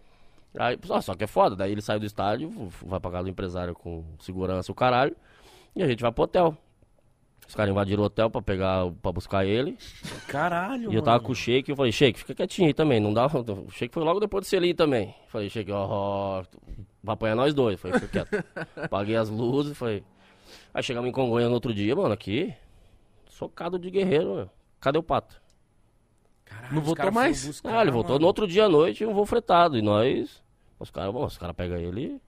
Aí, 0.57 0.77
só, 0.83 0.99
só 1.01 1.15
que 1.15 1.23
é 1.23 1.27
foda, 1.27 1.55
daí 1.55 1.71
ele 1.71 1.81
sai 1.81 1.99
do 1.99 2.05
estádio, 2.05 2.51
vai 2.81 2.99
pra 2.99 3.11
casa 3.11 3.23
do 3.23 3.29
empresário 3.29 3.75
com 3.75 4.03
segurança, 4.19 4.71
o 4.71 4.75
caralho, 4.75 5.15
e 5.75 5.83
a 5.83 5.87
gente 5.87 6.01
vai 6.01 6.11
pro 6.11 6.23
hotel. 6.23 6.57
Os 7.47 7.55
caras 7.55 7.71
invadiram 7.71 8.03
o 8.03 8.05
hotel 8.05 8.29
pra 8.29 8.41
pegar, 8.41 8.91
pra 9.01 9.11
buscar 9.11 9.43
ele, 9.45 9.75
Caralho, 10.27 10.91
e 10.91 10.95
eu 10.95 11.01
tava 11.01 11.19
com 11.19 11.31
o 11.31 11.35
Shake, 11.35 11.71
eu 11.71 11.75
falei, 11.75 11.91
Shake, 11.91 12.19
fica 12.19 12.35
quietinho 12.35 12.67
aí 12.67 12.73
também, 12.73 12.99
não 12.99 13.11
dá, 13.11 13.25
o 13.25 13.71
Shake 13.71 13.93
foi 13.93 14.03
logo 14.03 14.19
depois 14.19 14.45
do 14.45 14.47
Celim 14.47 14.75
também. 14.75 15.15
Falei, 15.27 15.49
Shake, 15.49 15.71
ó, 15.71 15.87
ó, 15.89 16.43
vai 17.03 17.13
apanhar 17.13 17.35
nós 17.35 17.53
dois, 17.53 17.79
falei, 17.79 17.99
fica 17.99 18.25
quieto. 18.25 18.45
Paguei 18.89 19.15
as 19.15 19.29
luzes, 19.29 19.75
falei, 19.75 20.03
aí 20.73 20.83
chegamos 20.83 21.09
em 21.09 21.11
Congonha 21.11 21.47
no 21.47 21.55
outro 21.55 21.73
dia, 21.73 21.95
mano, 21.95 22.13
aqui, 22.13 22.53
socado 23.27 23.79
de 23.79 23.89
guerreiro, 23.89 24.29
mano. 24.29 24.49
Cadê 24.79 24.99
o 24.99 25.03
Pato? 25.03 25.38
Caralho, 26.49 26.73
Não 26.75 26.81
voltou 26.81 27.11
mais? 27.11 27.45
buscar, 27.45 27.77
Ah, 27.77 27.81
ele 27.81 27.91
voltou 27.91 28.13
mano. 28.15 28.21
no 28.21 28.27
outro 28.27 28.47
dia 28.47 28.65
à 28.65 28.69
noite, 28.69 29.05
um 29.05 29.13
voo 29.13 29.25
fretado. 29.25 29.77
E 29.77 29.81
nós. 29.81 30.43
Os 30.79 30.89
caras, 30.91 31.13
os 31.15 31.37
caras 31.37 31.55
pegam 31.55 31.77
ele 31.77 32.21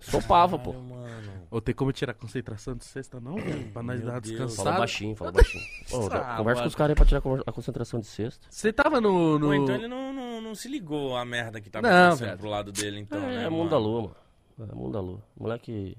e 0.00 0.04
sopava, 0.04 0.58
pô. 0.58 0.72
Mano. 0.72 1.32
Ou 1.50 1.60
tem 1.60 1.74
como 1.74 1.92
tirar 1.92 2.14
concentração 2.14 2.74
de 2.74 2.84
sexta, 2.84 3.20
não, 3.20 3.36
velho? 3.36 3.70
Pra 3.72 3.82
nós 3.82 3.98
Meu 4.00 4.06
dar 4.08 4.14
uma 4.14 4.20
Deus. 4.20 4.36
Fala 4.36 4.46
descansada. 4.48 4.78
baixinho, 4.78 5.16
fala 5.16 5.30
baixinho. 5.32 5.62
Ô, 5.92 6.06
Ah, 6.06 6.36
conversa 6.36 6.44
mano. 6.44 6.60
com 6.62 6.66
os 6.66 6.74
caras 6.74 6.90
aí 6.90 6.94
pra 6.96 7.04
tirar 7.06 7.22
a 7.46 7.50
a 7.50 7.52
concentração 7.52 8.00
de 8.00 8.06
sexta. 8.06 8.46
Você 8.50 8.72
tava 8.72 9.00
no. 9.00 9.38
no... 9.38 9.46
Pô, 9.48 9.54
então 9.54 9.74
ele 9.74 9.88
não, 9.88 10.12
não, 10.12 10.40
não 10.40 10.54
se 10.54 10.68
ligou 10.68 11.16
a 11.16 11.24
merda 11.24 11.60
que 11.60 11.70
tava 11.70 11.88
Não, 11.88 11.96
acontecendo 12.06 12.26
velho. 12.26 12.38
pro 12.38 12.48
lado 12.48 12.72
dele, 12.72 12.98
então, 13.00 13.18
é, 13.22 13.36
né, 13.36 13.44
é 13.44 13.48
mundo 13.50 13.70
da 13.70 13.78
mano? 13.78 13.88
lua, 13.88 14.16
mano. 14.58 14.72
É 14.72 14.74
mundo 14.74 14.92
da 14.92 15.00
lua. 15.00 15.22
Moleque. 15.38 15.96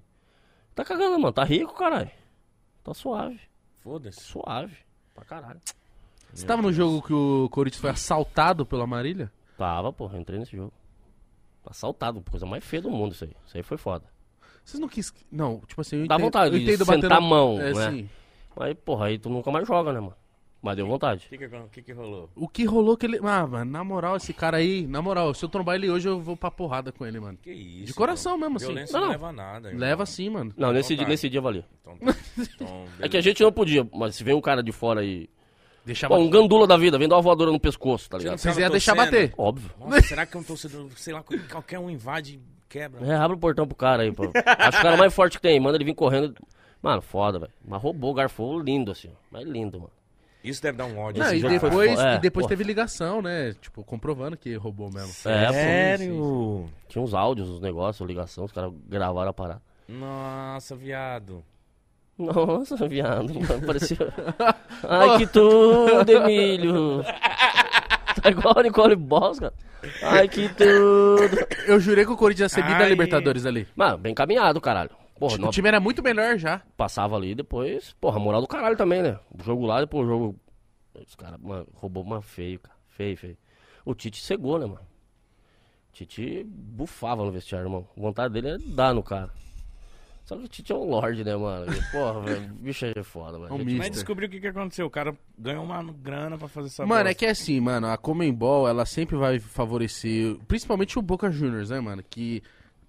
Tá 0.75 0.83
cagando, 0.83 1.17
mano. 1.19 1.31
Tá 1.33 1.43
rico, 1.43 1.73
caralho. 1.73 2.11
Tá 2.83 2.93
suave. 2.93 3.39
Foda-se. 3.83 4.19
Suave. 4.19 4.75
Pra 5.13 5.23
caralho. 5.23 5.59
Você 6.34 6.45
tava 6.45 6.61
no 6.61 6.73
jogo 6.73 7.01
que 7.01 7.14
o 7.14 7.47
Corinthians 7.49 7.81
foi 7.81 7.89
assaltado 7.91 8.65
pela 8.65 8.88
Marília? 8.88 9.31
Tava, 9.57 9.93
pô. 9.93 10.10
Entrei 10.15 10.39
nesse 10.39 10.55
jogo. 10.55 10.73
Assaltado, 11.65 12.22
coisa 12.30 12.45
mais 12.45 12.64
feia 12.64 12.81
do 12.81 12.89
mundo 12.91 13.14
isso 13.14 13.23
aí. 13.23 13.31
Isso 13.45 13.55
aí 13.57 13.64
foi 13.64 13.77
foda. 13.77 14.05
Vocês 14.65 14.80
não 14.80 14.88
quis. 14.89 15.14
Não, 15.31 15.60
tipo 15.68 15.80
assim, 15.81 15.97
eu 15.97 16.07
Dá 16.07 16.15
entendo, 16.15 16.26
vontade 16.26 16.55
eu 16.55 16.60
de 16.60 16.65
entendo 16.65 16.85
sentar 16.85 17.14
a 17.14 17.22
mão, 17.22 17.60
É, 17.61 17.73
né? 17.73 17.91
sim. 17.91 18.10
Aí, 18.60 18.76
porra, 18.76 19.05
aí 19.07 19.18
tu 19.18 19.30
nunca 19.30 19.49
mais 19.51 19.68
joga, 19.68 19.91
né, 19.93 19.99
mano? 19.99 20.15
Mas 20.61 20.77
deu 20.77 20.88
vontade. 20.88 21.26
O 21.27 21.30
que 21.38 21.49
que, 21.72 21.81
que 21.81 21.91
rolou? 21.91 22.30
O 22.35 22.47
que 22.47 22.64
rolou 22.64 22.95
que 22.95 23.05
ele. 23.05 23.19
Ah, 23.22 23.45
mano, 23.45 23.69
na 23.69 23.84
moral, 23.84 24.15
esse 24.15 24.34
cara 24.34 24.57
aí, 24.57 24.88
na 24.88 25.01
moral, 25.01 25.34
se 25.34 25.43
eu 25.43 25.49
trombar 25.49 25.76
ele 25.76 25.89
hoje, 25.89 26.07
eu 26.07 26.22
vou 26.22 26.38
pra 26.38 26.49
porrada 26.49 26.89
com 26.91 27.05
ele, 27.05 27.19
mano. 27.19 27.38
Que 27.41 27.51
isso? 27.51 27.88
De 27.88 27.93
coração 27.93 28.34
irmão? 28.34 28.49
mesmo, 28.51 28.57
assim. 28.57 28.65
Violência 28.68 28.93
Não, 28.93 28.99
não, 29.01 29.07
não. 29.07 29.11
leva 29.11 29.31
nada. 29.34 29.68
irmão. 29.69 29.81
Leva 29.81 30.05
sim, 30.05 30.30
mano. 30.30 30.53
Não, 30.55 30.72
nesse 30.72 30.95
dia, 30.95 31.05
nesse 31.05 31.30
dia 31.30 31.41
valia. 31.41 31.65
Então, 31.81 31.97
tá. 31.97 32.15
Então, 32.38 32.85
É 33.01 33.10
que 33.10 33.18
a 33.18 33.22
gente 33.22 33.43
não 33.43 33.51
podia, 33.51 33.85
mas 33.93 34.15
se 34.15 34.23
vem 34.23 34.34
um 34.34 34.41
cara 34.41 34.64
de 34.64 34.72
fora 34.72 35.01
aí. 35.01 35.30
Deixava. 35.85 36.15
Pô, 36.15 36.22
um 36.22 36.30
gandula 36.30 36.65
da 36.65 36.77
vida, 36.77 36.97
vem 36.97 37.07
dar 37.07 37.15
uma 37.15 37.22
voadora 37.22 37.51
no 37.51 37.60
pescoço, 37.60 38.10
tá 38.10 38.18
ligado? 38.18 38.41
Tava 38.41 38.61
iam 38.61 38.69
deixar 38.69 38.95
bater. 38.95 39.34
Óbvio. 39.38 39.72
Nossa, 39.80 40.01
será 40.01 40.26
que 40.26 40.38
um 40.38 40.43
torcedor, 40.43 40.89
sei 40.95 41.14
lá, 41.14 41.23
qualquer 41.51 41.80
um 41.80 41.89
invade 41.89 42.35
e 42.35 42.41
quebra? 42.69 43.05
É, 43.05 43.15
abre 43.15 43.35
o 43.35 43.39
portão 43.39 43.68
pro 43.68 43.76
cara 43.76 44.03
aí, 44.03 44.11
pô. 44.11 44.23
Acho 44.45 44.80
o 44.80 44.81
cara 44.81 44.95
mais 44.97 45.14
forte 45.14 45.38
que 45.38 45.41
tem, 45.41 45.60
manda 45.60 45.77
ele 45.77 45.84
vir 45.84 45.95
correndo. 45.95 46.34
Mano, 46.81 47.01
foda, 47.01 47.39
velho. 47.39 47.51
Mas 47.65 47.81
roubou, 47.81 48.14
garfou 48.14 48.60
lindo 48.60 48.91
assim. 48.91 49.10
Mas 49.31 49.45
lindo, 49.45 49.80
mano. 49.80 49.91
Isso 50.43 50.61
deve 50.61 50.77
dar 50.77 50.85
um 50.85 50.97
ódio. 50.99 51.23
Não, 51.23 51.34
esse 51.34 51.45
e 51.45 51.49
depois, 51.49 51.99
é, 51.99 52.15
e 52.15 52.19
depois 52.19 52.43
pô. 52.43 52.49
teve 52.49 52.65
ligação, 52.65 53.22
né? 53.22 53.53
Tipo, 53.61 53.81
comprovando 53.84 54.35
que 54.35 54.53
roubou 54.55 54.91
mesmo. 54.91 55.14
É, 55.26 55.47
pô. 55.47 55.53
Sério? 55.53 56.69
Tinha 56.89 57.01
uns 57.01 57.14
áudios, 57.14 57.49
uns 57.49 57.61
negócios, 57.61 58.05
ligação, 58.05 58.43
os 58.43 58.51
caras 58.51 58.73
gravaram 58.89 59.30
a 59.30 59.34
parada. 59.34 59.61
Nossa, 59.88 60.76
viado. 60.76 61.43
Nossa, 62.23 62.87
viado, 62.87 63.33
mano, 63.39 63.65
parecia. 63.65 63.97
Ai, 64.87 65.17
que 65.17 65.27
tudo, 65.27 66.09
Emílio. 66.11 67.03
Tá 68.21 68.29
igual 68.29 68.57
a 68.59 68.63
Nicole 68.63 68.95
Boss, 68.95 69.39
cara. 69.39 69.53
Ai, 70.03 70.27
que 70.29 70.47
tudo. 70.49 71.47
Eu 71.67 71.79
jurei 71.79 72.05
que 72.05 72.11
o 72.11 72.17
Corinthians 72.17 72.55
ia 72.55 72.63
ser 72.63 72.69
da 72.69 72.77
Ai. 72.77 72.89
Libertadores 72.89 73.45
ali. 73.45 73.67
Mano, 73.75 73.97
bem 73.97 74.13
caminhado, 74.13 74.61
caralho. 74.61 74.91
Porra, 75.19 75.35
O 75.35 75.37
não 75.37 75.49
time 75.51 75.67
era 75.67 75.79
muito 75.79 76.01
melhor 76.01 76.37
já. 76.37 76.61
passava 76.77 77.15
ali 77.15 77.35
depois. 77.35 77.93
Porra, 77.99 78.19
moral 78.19 78.41
do 78.41 78.47
caralho 78.47 78.75
também, 78.77 79.01
né? 79.01 79.17
O 79.37 79.43
jogo 79.43 79.65
lá, 79.65 79.79
depois 79.81 80.05
o 80.05 80.09
jogo. 80.09 80.35
Os 80.95 81.15
caras, 81.15 81.39
mano, 81.41 81.67
roubou 81.75 82.03
uma 82.03 82.21
feio, 82.21 82.59
cara. 82.59 82.75
Feio, 82.89 83.17
feio. 83.17 83.37
O 83.85 83.93
Tite 83.93 84.21
cegou, 84.21 84.57
né, 84.59 84.65
mano? 84.65 84.79
O 84.79 85.93
Tite 85.93 86.43
bufava 86.47 87.23
no 87.23 87.31
vestiário, 87.31 87.65
irmão. 87.67 87.87
A 87.97 88.01
vontade 88.01 88.33
dele 88.33 88.49
é 88.49 88.57
dar 88.57 88.93
no 88.93 89.03
cara. 89.03 89.29
Só 90.23 90.37
que 90.37 90.45
o 90.45 90.47
Tite 90.47 90.71
é 90.71 90.75
um 90.75 90.85
lorde, 90.85 91.23
né, 91.23 91.35
mano? 91.35 91.71
E, 91.71 91.91
porra, 91.91 92.21
velho, 92.23 92.53
bicho 92.53 92.85
é 92.85 93.03
foda, 93.03 93.37
É 93.37 93.53
um 93.53 93.57
velho. 93.57 93.77
Mas 93.77 93.89
descobriu 93.89 94.27
o 94.27 94.31
que, 94.31 94.39
que 94.39 94.47
aconteceu. 94.47 94.85
O 94.85 94.89
cara 94.89 95.15
ganhou 95.37 95.63
uma 95.63 95.83
grana 95.83 96.37
pra 96.37 96.47
fazer 96.47 96.67
essa 96.67 96.85
Mano, 96.85 97.01
é 97.01 97.03
bosta. 97.05 97.15
que 97.15 97.25
é 97.25 97.29
assim, 97.29 97.59
mano, 97.59 97.87
a 97.87 97.97
Comembol, 97.97 98.67
ela 98.67 98.85
sempre 98.85 99.17
vai 99.17 99.39
favorecer, 99.39 100.37
principalmente 100.47 100.97
o 100.97 101.01
Boca 101.01 101.29
Juniors, 101.29 101.69
né, 101.69 101.79
mano? 101.79 102.01
Que, 102.09 102.41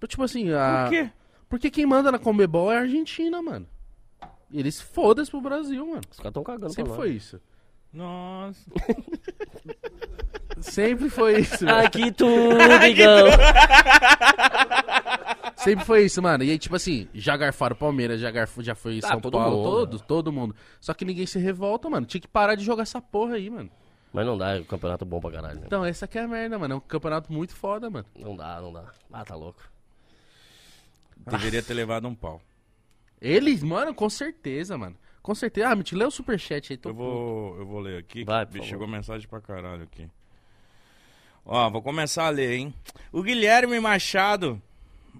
tipo 0.07 0.23
assim, 0.23 0.51
a... 0.51 0.83
Por 0.85 0.89
quê? 0.91 1.11
Porque 1.49 1.69
quem 1.69 1.85
manda 1.85 2.11
na 2.11 2.19
Comebol 2.19 2.71
é 2.71 2.77
a 2.77 2.81
Argentina, 2.81 3.41
mano. 3.41 3.67
E 4.49 4.59
Eles 4.59 4.79
foda-se 4.79 5.29
pro 5.29 5.41
Brasil, 5.41 5.85
mano. 5.85 6.01
Os 6.09 6.17
caras 6.17 6.33
tão 6.33 6.43
cagando 6.43 6.73
Sempre 6.73 6.91
pra 6.91 6.95
foi 6.95 7.11
isso. 7.11 7.41
Nossa. 7.95 8.69
Sempre 10.59 11.09
foi 11.09 11.39
isso. 11.39 11.67
Ai, 11.67 11.89
que 11.89 12.11
tudo, 12.13 12.61
amigão. 12.61 13.27
Sempre 15.55 15.85
foi 15.85 16.05
isso, 16.05 16.21
mano. 16.21 16.43
E 16.43 16.51
aí, 16.51 16.59
tipo 16.59 16.75
assim, 16.75 17.07
já 17.13 17.37
garfaram 17.37 17.73
o 17.75 17.79
Palmeiras, 17.79 18.19
já, 18.19 18.29
garfou, 18.29 18.61
já 18.63 18.75
foi 18.75 18.99
Ah, 19.03 19.07
São 19.07 19.21
todo 19.21 19.33
Paulo, 19.37 19.55
mundo, 19.57 19.63
todos, 19.69 20.01
todo 20.01 20.31
mundo. 20.31 20.55
Só 20.79 20.93
que 20.93 21.05
ninguém 21.05 21.25
se 21.25 21.39
revolta, 21.39 21.89
mano. 21.89 22.05
Tinha 22.05 22.19
que 22.21 22.27
parar 22.27 22.55
de 22.55 22.63
jogar 22.65 22.83
essa 22.83 23.01
porra 23.01 23.35
aí, 23.35 23.49
mano. 23.49 23.71
Mas 24.11 24.25
não 24.25 24.37
dá, 24.37 24.55
é 24.57 24.59
um 24.59 24.63
campeonato 24.65 25.05
bom 25.05 25.19
pra 25.19 25.31
caralho. 25.31 25.59
Né? 25.59 25.63
Então, 25.65 25.83
essa 25.83 26.05
aqui 26.05 26.17
é 26.17 26.23
a 26.23 26.27
merda, 26.27 26.59
mano. 26.59 26.73
É 26.73 26.77
um 26.77 26.81
campeonato 26.81 27.31
muito 27.31 27.55
foda, 27.55 27.89
mano. 27.89 28.05
Não 28.17 28.35
dá, 28.35 28.61
não 28.61 28.71
dá. 28.73 28.83
Ah, 29.11 29.23
tá 29.25 29.35
louco. 29.35 29.61
Deveria 31.27 31.63
ter 31.63 31.73
levado 31.73 32.07
um 32.07 32.15
pau. 32.15 32.41
Eles, 33.21 33.63
mano, 33.63 33.93
com 33.93 34.09
certeza, 34.09 34.77
mano. 34.77 34.95
Com 35.25 35.33
certeza. 35.33 35.69
Ah, 35.69 35.75
me 35.75 35.83
te 35.83 35.95
lê 35.95 36.05
o 36.05 36.11
superchat 36.11 36.71
aí. 36.71 36.77
Tô 36.77 36.89
Eu 36.89 36.93
vou, 36.93 37.57
eu 37.57 37.65
vou 37.65 37.79
ler 37.79 37.97
aqui. 37.97 38.23
Vai, 38.23 38.45
favor. 38.45 38.63
Chegou 38.63 38.87
mensagem 38.87 39.27
pra 39.27 39.41
caralho 39.41 39.81
aqui. 39.81 40.07
Ó, 41.43 41.67
vou 41.71 41.81
começar 41.81 42.27
a 42.27 42.29
ler, 42.29 42.53
hein? 42.53 42.71
O 43.11 43.23
Guilherme 43.23 43.79
Machado 43.79 44.61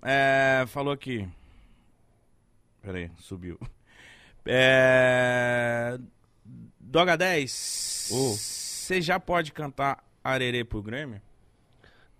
é, 0.03 0.63
falou 0.67 0.93
aqui. 0.93 1.27
Pera 2.83 2.99
aí, 2.99 3.11
subiu. 3.17 3.59
É, 4.45 5.97
Doga 6.79 7.17
10, 7.17 8.09
Ô. 8.11 8.33
você 8.33 9.01
já 9.01 9.19
pode 9.19 9.51
cantar 9.51 10.03
Arerê 10.23 10.63
pro 10.63 10.83
Grêmio? 10.83 11.19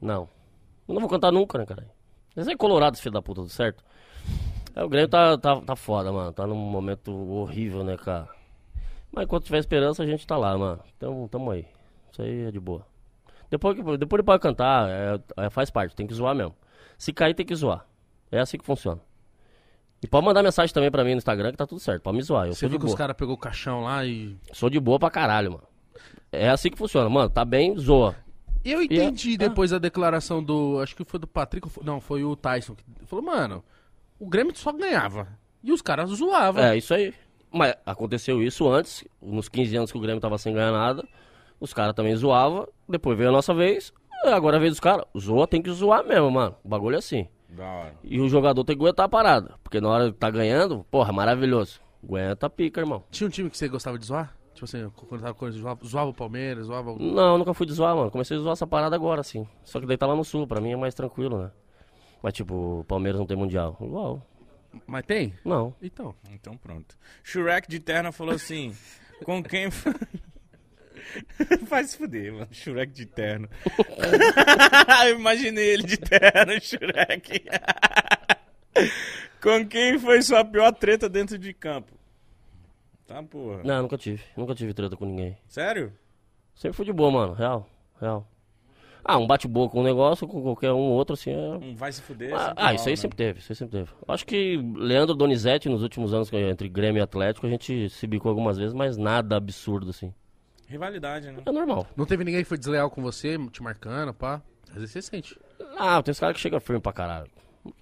Não. 0.02 0.28
Eu 0.88 0.96
não 0.96 1.02
vou 1.02 1.10
cantar 1.10 1.32
nunca, 1.32 1.60
né, 1.60 1.68
cara? 1.68 1.88
Eles 2.36 2.48
é 2.48 2.56
colorado, 2.56 2.98
filho 2.98 3.14
da 3.14 3.22
puta, 3.22 3.42
tudo 3.42 3.52
certo? 3.52 3.84
É, 4.76 4.84
o 4.84 4.90
Grêmio 4.90 5.08
tá, 5.08 5.38
tá, 5.38 5.62
tá 5.62 5.76
foda, 5.76 6.12
mano. 6.12 6.34
Tá 6.34 6.46
num 6.46 6.56
momento 6.56 7.12
horrível, 7.14 7.84
né, 7.84 7.96
cara? 7.98 8.28
Mas 9.12 9.24
enquanto 9.24 9.46
tiver 9.46 9.60
esperança, 9.60 10.04
a 10.04 10.06
gente 10.06 10.28
tá 10.28 10.36
lá, 10.38 10.58
mano. 10.58 10.80
Então, 10.98 11.28
tamo 11.30 11.52
aí. 11.52 11.66
Isso 12.12 12.22
aí 12.22 12.46
é 12.48 12.52
de 12.52 12.60
boa. 12.60 12.86
Depois, 13.50 13.76
que- 13.76 13.98
depois 13.98 14.20
ele 14.20 14.26
pode 14.26 14.42
cantar, 14.42 14.90
é, 14.90 15.20
é, 15.38 15.50
faz 15.50 15.70
parte, 15.70 15.96
tem 15.96 16.06
que 16.06 16.14
zoar 16.14 16.36
mesmo. 16.36 16.54
Se 16.98 17.14
cair, 17.14 17.34
tem 17.34 17.46
que 17.46 17.56
zoar. 17.56 17.86
É 18.32 18.40
assim 18.40 18.58
que 18.58 18.66
funciona. 18.66 19.00
E 20.04 20.08
pode 20.08 20.26
mandar 20.26 20.44
mensagem 20.44 20.74
também 20.74 20.92
pra 20.92 21.04
mim 21.04 21.12
no 21.12 21.18
Instagram 21.18 21.52
que 21.52 21.58
tá 21.58 21.66
tudo 21.66 21.80
certo. 21.80 22.02
Pode 22.04 22.18
me 22.18 22.24
zoar, 22.24 22.48
eu 22.48 22.54
Você 22.54 22.60
sou 22.62 22.70
de 22.70 22.72
viu 22.74 22.80
que 22.80 22.86
os 22.86 22.92
boa. 22.92 22.98
caras 22.98 23.16
pegou 23.16 23.36
o 23.36 23.38
caixão 23.38 23.82
lá 23.82 24.06
e. 24.06 24.36
Sou 24.52 24.70
de 24.70 24.80
boa 24.80 25.00
pra 25.00 25.10
caralho, 25.10 25.52
mano. 25.54 25.64
É 26.32 26.50
assim 26.50 26.70
que 26.70 26.78
funciona, 26.78 27.10
mano. 27.10 27.30
Tá 27.30 27.46
bem, 27.46 27.78
zoa. 27.78 28.16
Eu 28.64 28.82
entendi 28.82 29.38
depois 29.38 29.72
a 29.72 29.80
declaração 29.80 30.44
do. 30.44 30.80
Acho 30.82 30.96
que 30.96 31.06
foi 31.06 31.20
do 31.20 31.28
Patrick. 31.28 31.68
Não, 31.84 32.02
foi 32.02 32.24
o 32.24 32.36
Tyson. 32.36 32.76
Que 32.76 33.06
falou, 33.06 33.24
mano, 33.24 33.64
o 34.20 34.28
Grêmio 34.28 34.56
só 34.56 34.72
ganhava. 34.72 35.28
E 35.64 35.72
os 35.72 35.82
caras 35.82 36.10
zoavam. 36.10 36.64
É, 36.64 36.78
isso 36.78 36.94
aí. 36.94 37.14
Mas 37.52 37.74
aconteceu 37.86 38.44
isso 38.44 38.68
antes, 38.68 39.06
nos 39.22 39.48
15 39.48 39.78
anos 39.78 39.92
que 39.92 39.98
o 39.98 40.02
Grêmio 40.02 40.22
tava 40.22 40.38
sem 40.38 40.54
ganhar 40.54 40.72
nada. 40.72 41.08
Os 41.60 41.74
caras 41.74 41.96
também 41.96 42.16
zoavam. 42.16 42.68
Depois 42.88 43.18
veio 43.18 43.30
a 43.30 43.34
nossa 43.34 43.54
vez. 43.54 43.94
Agora 44.24 44.56
é 44.56 44.58
a 44.58 44.60
vez 44.60 44.74
dos 44.74 44.80
caras. 44.80 45.06
Zoa 45.18 45.48
tem 45.48 45.62
que 45.62 45.72
zoar 45.72 46.06
mesmo, 46.06 46.30
mano. 46.30 46.56
O 46.64 46.68
bagulho 46.68 46.96
é 46.96 47.00
assim. 47.00 47.28
Da 47.50 47.64
hora. 47.64 47.96
E 48.04 48.20
o 48.20 48.28
jogador 48.28 48.64
tem 48.64 48.76
que 48.76 48.82
aguentar 48.82 49.06
a 49.06 49.10
parada. 49.10 49.56
Porque 49.64 49.80
na 49.80 49.90
hora 49.90 50.12
que 50.12 50.18
tá 50.18 50.30
ganhando, 50.30 50.86
porra, 50.92 51.14
maravilhoso. 51.14 51.80
Aguenta 52.04 52.48
a 52.48 52.50
pica, 52.50 52.82
irmão. 52.82 53.04
Tinha 53.10 53.28
um 53.28 53.32
time 53.32 53.50
que 53.50 53.58
você 53.58 53.68
gostava 53.68 53.98
de 53.98 54.06
zoar? 54.06 54.36
Tipo 54.54 54.66
assim, 54.66 54.90
quando 55.08 55.22
tava 55.22 55.34
com 55.34 55.52
zoava, 55.52 55.86
zoava 55.86 56.10
o 56.10 56.14
Palmeiras, 56.14 56.68
zoava 56.68 56.92
o. 56.92 57.00
Não, 57.00 57.38
nunca 57.38 57.54
fui 57.54 57.66
de 57.66 57.74
zoar, 57.74 57.96
mano. 57.96 58.10
Comecei 58.10 58.38
a 58.38 58.40
zoar 58.40 58.54
essa 58.54 58.66
parada 58.66 58.96
agora, 58.96 59.22
assim. 59.22 59.48
Só 59.64 59.80
que 59.80 59.86
daí 59.86 59.98
tá 59.98 60.08
lá 60.08 60.16
no 60.16 60.24
sul, 60.24 60.48
pra 60.48 60.62
mim 60.62 60.72
é 60.72 60.78
mais 60.78 60.94
tranquilo, 60.94 61.38
né? 61.38 61.52
Mas 62.26 62.34
tipo, 62.34 62.80
o 62.80 62.84
Palmeiras 62.86 63.20
não 63.20 63.28
tem 63.28 63.38
mundial. 63.38 63.78
Igual. 63.80 64.28
Mas 64.88 65.06
tem? 65.06 65.36
Não. 65.46 65.76
Então. 65.80 66.16
Então 66.32 66.58
pronto. 66.58 66.98
Shurek 67.24 67.70
de 67.70 67.80
terno 67.80 68.12
falou 68.12 68.34
assim: 68.34 68.76
com 69.24 69.44
quem. 69.44 69.70
Faz 71.68 71.92
se 71.94 71.98
fuder, 72.00 72.34
mano. 72.34 72.48
Shurek 72.50 72.92
de 72.92 73.06
terno. 73.06 73.48
Eu 75.06 75.20
Imaginei 75.20 75.68
ele 75.68 75.84
de 75.84 75.98
terno, 75.98 76.54
Shurek. 76.60 77.46
com 79.40 79.68
quem 79.68 80.00
foi 80.00 80.20
sua 80.24 80.44
pior 80.44 80.72
treta 80.74 81.08
dentro 81.08 81.38
de 81.38 81.54
campo? 81.54 81.94
Tá, 83.06 83.22
porra. 83.22 83.62
Não, 83.64 83.84
nunca 83.84 84.00
tive. 84.00 84.24
Nunca 84.36 84.56
tive 84.56 84.74
treta 84.74 84.98
com 84.98 85.06
ninguém. 85.06 85.38
Sério? 85.48 85.94
Sempre 86.56 86.76
fui 86.76 86.86
de 86.86 86.92
boa, 86.92 87.12
mano. 87.12 87.34
Real. 87.34 87.70
Real. 88.02 88.28
Ah, 89.08 89.20
um 89.20 89.28
bate-boca 89.28 89.72
com 89.74 89.82
um 89.82 89.84
negócio, 89.84 90.28
com 90.28 90.42
qualquer 90.42 90.72
um 90.72 90.80
outro, 90.80 91.14
assim, 91.14 91.30
é... 91.30 91.38
Um 91.38 91.76
vai 91.76 91.92
se 91.92 92.02
fuder. 92.02 92.34
Ah, 92.34 92.40
sempre 92.48 92.64
ah, 92.64 92.74
isso 92.74 92.88
aí 92.88 92.94
né? 92.94 92.96
sempre 92.96 93.16
teve, 93.16 93.40
isso 93.40 93.52
aí 93.52 93.56
sempre 93.56 93.80
teve. 93.80 93.92
Acho 94.08 94.26
que 94.26 94.58
Leandro 94.76 95.14
Donizete, 95.14 95.70
nos 95.70 95.84
últimos 95.84 96.12
anos, 96.12 96.28
que- 96.28 96.36
entre 96.36 96.68
Grêmio 96.68 97.00
e 97.00 97.04
Atlético, 97.04 97.46
a 97.46 97.50
gente 97.50 97.88
se 97.92 98.08
bicou 98.08 98.30
algumas 98.30 98.58
vezes, 98.58 98.74
mas 98.74 98.98
nada 98.98 99.38
absurdo, 99.38 99.92
assim. 99.92 100.12
Rivalidade, 100.68 101.32
né? 101.32 101.44
É 101.46 101.52
normal. 101.52 101.86
Não 101.96 102.08
teve 102.08 102.24
ninguém 102.24 102.42
que 102.42 102.50
foi 102.50 102.58
desleal 102.58 102.90
com 102.90 103.00
você, 103.04 103.38
te 103.50 103.62
marcando, 103.62 104.12
pá. 104.12 104.42
Às 104.70 104.76
vezes 104.78 104.92
você 104.92 105.02
sente. 105.04 105.40
Ah, 105.78 106.02
tem 106.02 106.12
uns 106.12 106.20
caras 106.20 106.36
que 106.36 106.42
chegam 106.42 106.60
firme 106.60 106.82
pra 106.82 106.92
caralho. 106.92 107.30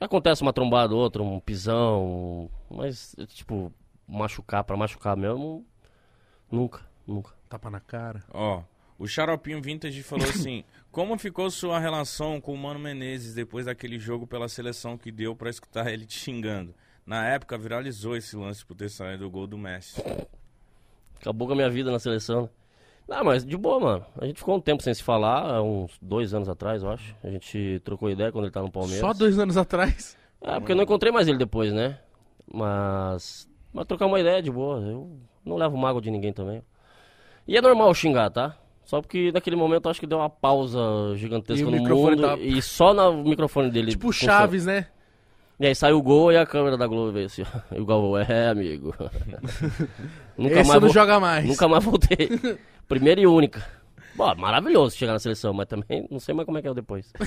Acontece 0.01 0.41
uma 0.41 0.51
trombada 0.51 0.93
ou 0.93 0.99
outra, 0.99 1.23
um 1.23 1.39
pisão, 1.39 2.49
mas, 2.69 3.15
tipo, 3.29 3.71
machucar 4.05 4.63
pra 4.65 4.75
machucar 4.75 5.15
mesmo, 5.15 5.65
nunca, 6.51 6.81
nunca. 7.07 7.31
Tapa 7.49 7.69
na 7.69 7.79
cara. 7.79 8.23
Ó, 8.33 8.61
o 8.97 9.07
Xaropinho 9.07 9.61
Vintage 9.61 10.03
falou 10.03 10.27
assim: 10.27 10.63
Como 10.91 11.17
ficou 11.17 11.49
sua 11.49 11.79
relação 11.79 12.39
com 12.39 12.53
o 12.53 12.57
Mano 12.57 12.79
Menezes 12.79 13.33
depois 13.33 13.65
daquele 13.65 13.99
jogo 13.99 14.27
pela 14.27 14.47
seleção 14.47 14.97
que 14.97 15.11
deu 15.11 15.35
pra 15.35 15.49
escutar 15.49 15.91
ele 15.91 16.05
te 16.05 16.17
xingando? 16.17 16.73
Na 17.05 17.27
época 17.27 17.57
viralizou 17.57 18.15
esse 18.15 18.35
lance 18.35 18.65
por 18.65 18.75
ter 18.75 18.89
saído 18.89 19.25
o 19.25 19.29
gol 19.29 19.45
do 19.47 19.57
Messi. 19.57 20.01
Acabou 21.19 21.47
com 21.47 21.53
a 21.53 21.55
minha 21.55 21.69
vida 21.69 21.91
na 21.91 21.99
seleção. 21.99 22.43
né? 22.43 22.49
Não, 23.07 23.23
mas 23.23 23.45
de 23.45 23.57
boa, 23.57 23.79
mano. 23.79 24.05
A 24.17 24.25
gente 24.25 24.37
ficou 24.37 24.55
um 24.55 24.61
tempo 24.61 24.81
sem 24.81 24.93
se 24.93 25.03
falar, 25.03 25.55
há 25.55 25.61
uns 25.61 25.97
dois 26.01 26.33
anos 26.33 26.47
atrás, 26.47 26.83
eu 26.83 26.89
acho. 26.89 27.15
A 27.23 27.29
gente 27.29 27.81
trocou 27.83 28.09
ideia 28.09 28.31
quando 28.31 28.45
ele 28.45 28.53
tá 28.53 28.61
no 28.61 28.71
Palmeiras. 28.71 29.01
Só 29.01 29.13
dois 29.13 29.37
anos 29.37 29.57
atrás. 29.57 30.17
É, 30.41 30.59
porque 30.59 30.71
eu 30.71 30.75
não 30.75 30.83
encontrei 30.83 31.11
mais 31.11 31.27
ele 31.27 31.37
depois, 31.37 31.73
né? 31.73 31.99
Mas. 32.51 33.49
Mas 33.73 33.85
trocar 33.85 34.05
uma 34.05 34.19
ideia 34.19 34.41
de 34.41 34.51
boa. 34.51 34.79
Eu 34.79 35.17
não 35.43 35.55
levo 35.57 35.77
mágoa 35.77 36.01
de 36.01 36.11
ninguém 36.11 36.31
também. 36.31 36.63
E 37.47 37.57
é 37.57 37.61
normal 37.61 37.93
xingar, 37.93 38.29
tá? 38.29 38.57
Só 38.85 39.01
porque 39.01 39.31
naquele 39.31 39.55
momento 39.55 39.85
eu 39.85 39.91
acho 39.91 39.99
que 39.99 40.05
deu 40.07 40.17
uma 40.19 40.29
pausa 40.29 40.79
gigantesca 41.15 41.61
E 41.61 41.65
no 41.65 41.71
microfone 41.71 42.15
mundo. 42.17 42.27
tava- 42.27 42.41
E 42.41 42.61
só 42.61 42.93
no 42.93 43.23
microfone 43.23 43.69
dele. 43.71 43.91
Tipo 43.91 44.07
funciona. 44.07 44.33
Chaves, 44.39 44.65
né? 44.65 44.87
E 45.59 45.67
aí 45.67 45.75
saiu 45.75 45.97
o 45.97 46.01
gol 46.01 46.31
e 46.31 46.37
a 46.37 46.45
câmera 46.45 46.75
da 46.75 46.85
Globo 46.87 47.11
veio 47.11 47.27
assim, 47.27 47.43
ó. 47.43 47.75
E 47.75 47.79
o 47.79 47.85
Galvão, 47.85 48.17
é, 48.17 48.49
amigo. 48.49 48.93
nunca, 50.37 50.59
Esse 50.59 50.67
mais 50.69 50.81
não 50.81 50.89
joga 50.89 51.19
mais. 51.19 51.45
nunca 51.45 51.67
mais 51.67 51.83
voltei. 51.83 52.27
Primeira 52.87 53.21
e 53.21 53.27
única. 53.27 53.65
Pô, 54.17 54.35
maravilhoso 54.35 54.95
chegar 54.95 55.13
na 55.13 55.19
seleção, 55.19 55.53
mas 55.53 55.67
também 55.67 56.07
não 56.11 56.19
sei 56.19 56.35
mais 56.35 56.45
como 56.45 56.57
é 56.57 56.61
que 56.61 56.67
é 56.67 56.71
o 56.71 56.75
depois. 56.75 57.11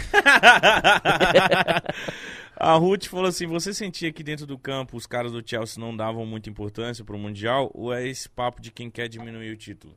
A 2.58 2.74
Ruth 2.74 3.06
falou 3.06 3.26
assim: 3.26 3.46
você 3.46 3.72
sentia 3.74 4.12
que 4.12 4.22
dentro 4.22 4.46
do 4.46 4.56
campo 4.58 4.96
os 4.96 5.06
caras 5.06 5.32
do 5.32 5.42
Chelsea 5.44 5.82
não 5.82 5.96
davam 5.96 6.24
muita 6.24 6.48
importância 6.48 7.04
pro 7.04 7.18
Mundial? 7.18 7.70
Ou 7.74 7.92
é 7.92 8.06
esse 8.06 8.28
papo 8.28 8.60
de 8.62 8.70
quem 8.70 8.90
quer 8.90 9.08
diminuir 9.08 9.50
o 9.52 9.56
título? 9.56 9.94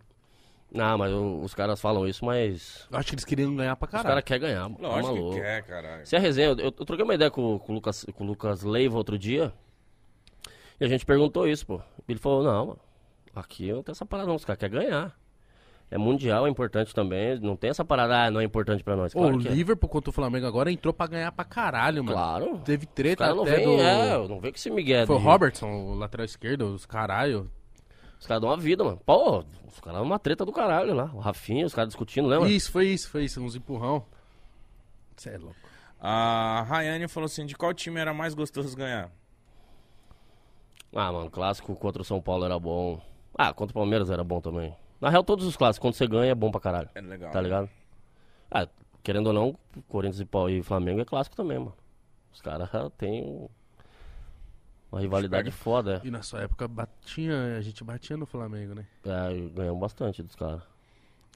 Não, 0.71 0.97
mas 0.99 1.11
o- 1.11 1.41
os 1.41 1.53
caras 1.55 1.81
falam 1.81 2.07
isso, 2.07 2.23
mas 2.23 2.87
Eu 2.91 2.97
Acho 2.99 3.09
que 3.09 3.15
eles 3.15 3.25
queriam 3.25 3.55
ganhar 3.55 3.75
pra 3.75 3.85
os 3.87 3.91
caralho. 3.91 4.07
caras 4.09 4.23
querem 4.23 4.41
ganhar, 4.41 4.63
mano. 4.69 4.77
Tá 4.77 4.87
Lógico 4.87 5.07
maluco. 5.15 5.35
que 5.35 5.41
quer, 5.41 5.63
caralho. 5.63 6.05
Se 6.05 6.15
é 6.15 6.19
resenha, 6.19 6.49
eu, 6.49 6.57
eu 6.59 6.71
troquei 6.71 7.03
uma 7.03 7.15
ideia 7.15 7.31
com, 7.31 7.57
com 7.57 7.71
o 7.71 7.75
Lucas, 7.75 8.05
com 8.13 8.23
o 8.23 8.27
Lucas 8.27 8.61
Leiva 8.63 8.95
outro 8.97 9.17
dia. 9.17 9.51
E 10.79 10.85
a 10.85 10.87
gente 10.87 11.05
perguntou 11.05 11.47
isso, 11.47 11.65
pô. 11.65 11.81
Ele 12.07 12.19
falou, 12.19 12.43
não, 12.43 12.65
mano, 12.67 12.79
aqui 13.35 13.71
não 13.73 13.81
tem 13.83 13.91
essa 13.91 14.05
parada 14.05 14.27
não, 14.29 14.35
os 14.35 14.45
caras 14.45 14.59
querem 14.59 14.79
ganhar. 14.79 15.17
É 15.91 15.97
mundial, 15.97 16.45
é 16.45 16.49
importante 16.51 16.93
também. 16.93 17.39
Não 17.39 17.55
tem 17.55 17.71
essa 17.71 17.83
parada, 17.83 18.25
ah, 18.25 18.29
não 18.31 18.39
é 18.39 18.43
importante 18.43 18.83
pra 18.83 18.95
nós. 18.95 19.11
Pô, 19.11 19.21
Claro 19.21 19.37
o 19.37 19.39
que 19.39 19.47
é. 19.47 19.51
Liverpool 19.51 19.89
contra 19.89 20.11
o 20.11 20.13
Flamengo 20.13 20.45
agora 20.45 20.71
entrou 20.71 20.93
pra 20.93 21.07
ganhar 21.07 21.31
pra 21.31 21.43
caralho, 21.43 22.03
mano. 22.03 22.15
Claro. 22.15 22.61
Teve 22.63 22.85
Os 22.85 22.91
treta 22.93 23.23
caras 23.23 23.35
não 23.35 23.43
até 23.43 23.59
do... 23.63 23.71
é, 23.81 24.27
não 24.27 24.39
vem 24.39 24.51
com 24.51 24.55
esse 24.57 24.69
Miguel. 24.69 25.07
Foi 25.07 25.15
o 25.15 25.19
de- 25.19 25.25
Robertson, 25.25 25.67
o 25.71 25.95
lateral 25.95 26.25
esquerdo, 26.25 26.75
os 26.75 26.85
caralho. 26.85 27.49
Os 28.19 28.27
caras 28.27 28.41
dão 28.41 28.49
uma 28.49 28.57
vida, 28.57 28.83
mano. 28.83 28.99
Pô, 29.05 29.39
os 29.67 29.79
caras 29.79 29.99
dão 29.99 30.03
uma 30.03 30.19
treta 30.19 30.45
do 30.45 30.51
caralho 30.51 30.93
lá. 30.93 31.09
O 31.13 31.19
Rafinha, 31.19 31.65
os 31.65 31.73
caras 31.73 31.89
discutindo, 31.89 32.27
lembra? 32.27 32.49
Isso, 32.49 32.71
foi 32.71 32.87
isso, 32.87 33.09
foi 33.09 33.23
isso, 33.23 33.41
uns 33.41 33.55
empurrão. 33.55 34.05
Cê 35.15 35.29
é 35.31 35.37
louco. 35.37 35.55
A 35.99 36.63
Rayane 36.67 37.07
falou 37.07 37.25
assim: 37.25 37.45
de 37.45 37.55
qual 37.55 37.73
time 37.73 37.99
era 37.99 38.13
mais 38.13 38.33
gostoso 38.33 38.75
ganhar? 38.75 39.09
Ah, 40.93 41.11
mano, 41.11 41.29
clássico 41.29 41.75
contra 41.75 42.01
o 42.01 42.05
São 42.05 42.21
Paulo 42.21 42.45
era 42.45 42.59
bom. 42.59 43.01
Ah, 43.37 43.53
contra 43.53 43.71
o 43.71 43.75
Palmeiras 43.75 44.09
era 44.09 44.23
bom 44.23 44.41
também. 44.41 44.75
Na 44.99 45.09
real, 45.09 45.23
todos 45.23 45.45
os 45.45 45.55
clássicos, 45.55 45.79
quando 45.81 45.93
você 45.93 46.07
ganha, 46.07 46.31
é 46.31 46.35
bom 46.35 46.51
pra 46.51 46.59
caralho. 46.59 46.89
É 46.93 47.01
legal. 47.01 47.31
Tá 47.31 47.39
ligado? 47.39 47.69
Ah, 48.51 48.67
querendo 49.01 49.27
ou 49.27 49.33
não, 49.33 49.55
Corinthians 49.87 50.19
e 50.19 50.57
e 50.57 50.63
Flamengo 50.63 50.99
é 50.99 51.05
clássico 51.05 51.35
também, 51.35 51.57
mano. 51.57 51.75
Os 52.33 52.41
caras 52.41 52.69
têm 52.97 53.49
uma 54.91 55.01
rivalidade 55.01 55.51
foda, 55.51 56.01
E 56.03 56.09
na 56.09 56.23
sua 56.23 56.41
época 56.41 56.67
batia, 56.67 57.57
a 57.57 57.61
gente 57.61 57.83
batia 57.83 58.17
no 58.17 58.25
Flamengo, 58.25 58.73
né? 58.73 58.87
é. 59.05 59.37
é 59.37 59.49
ganhamos 59.49 59.79
bastante 59.79 60.23
dos 60.23 60.35
caras. 60.35 60.63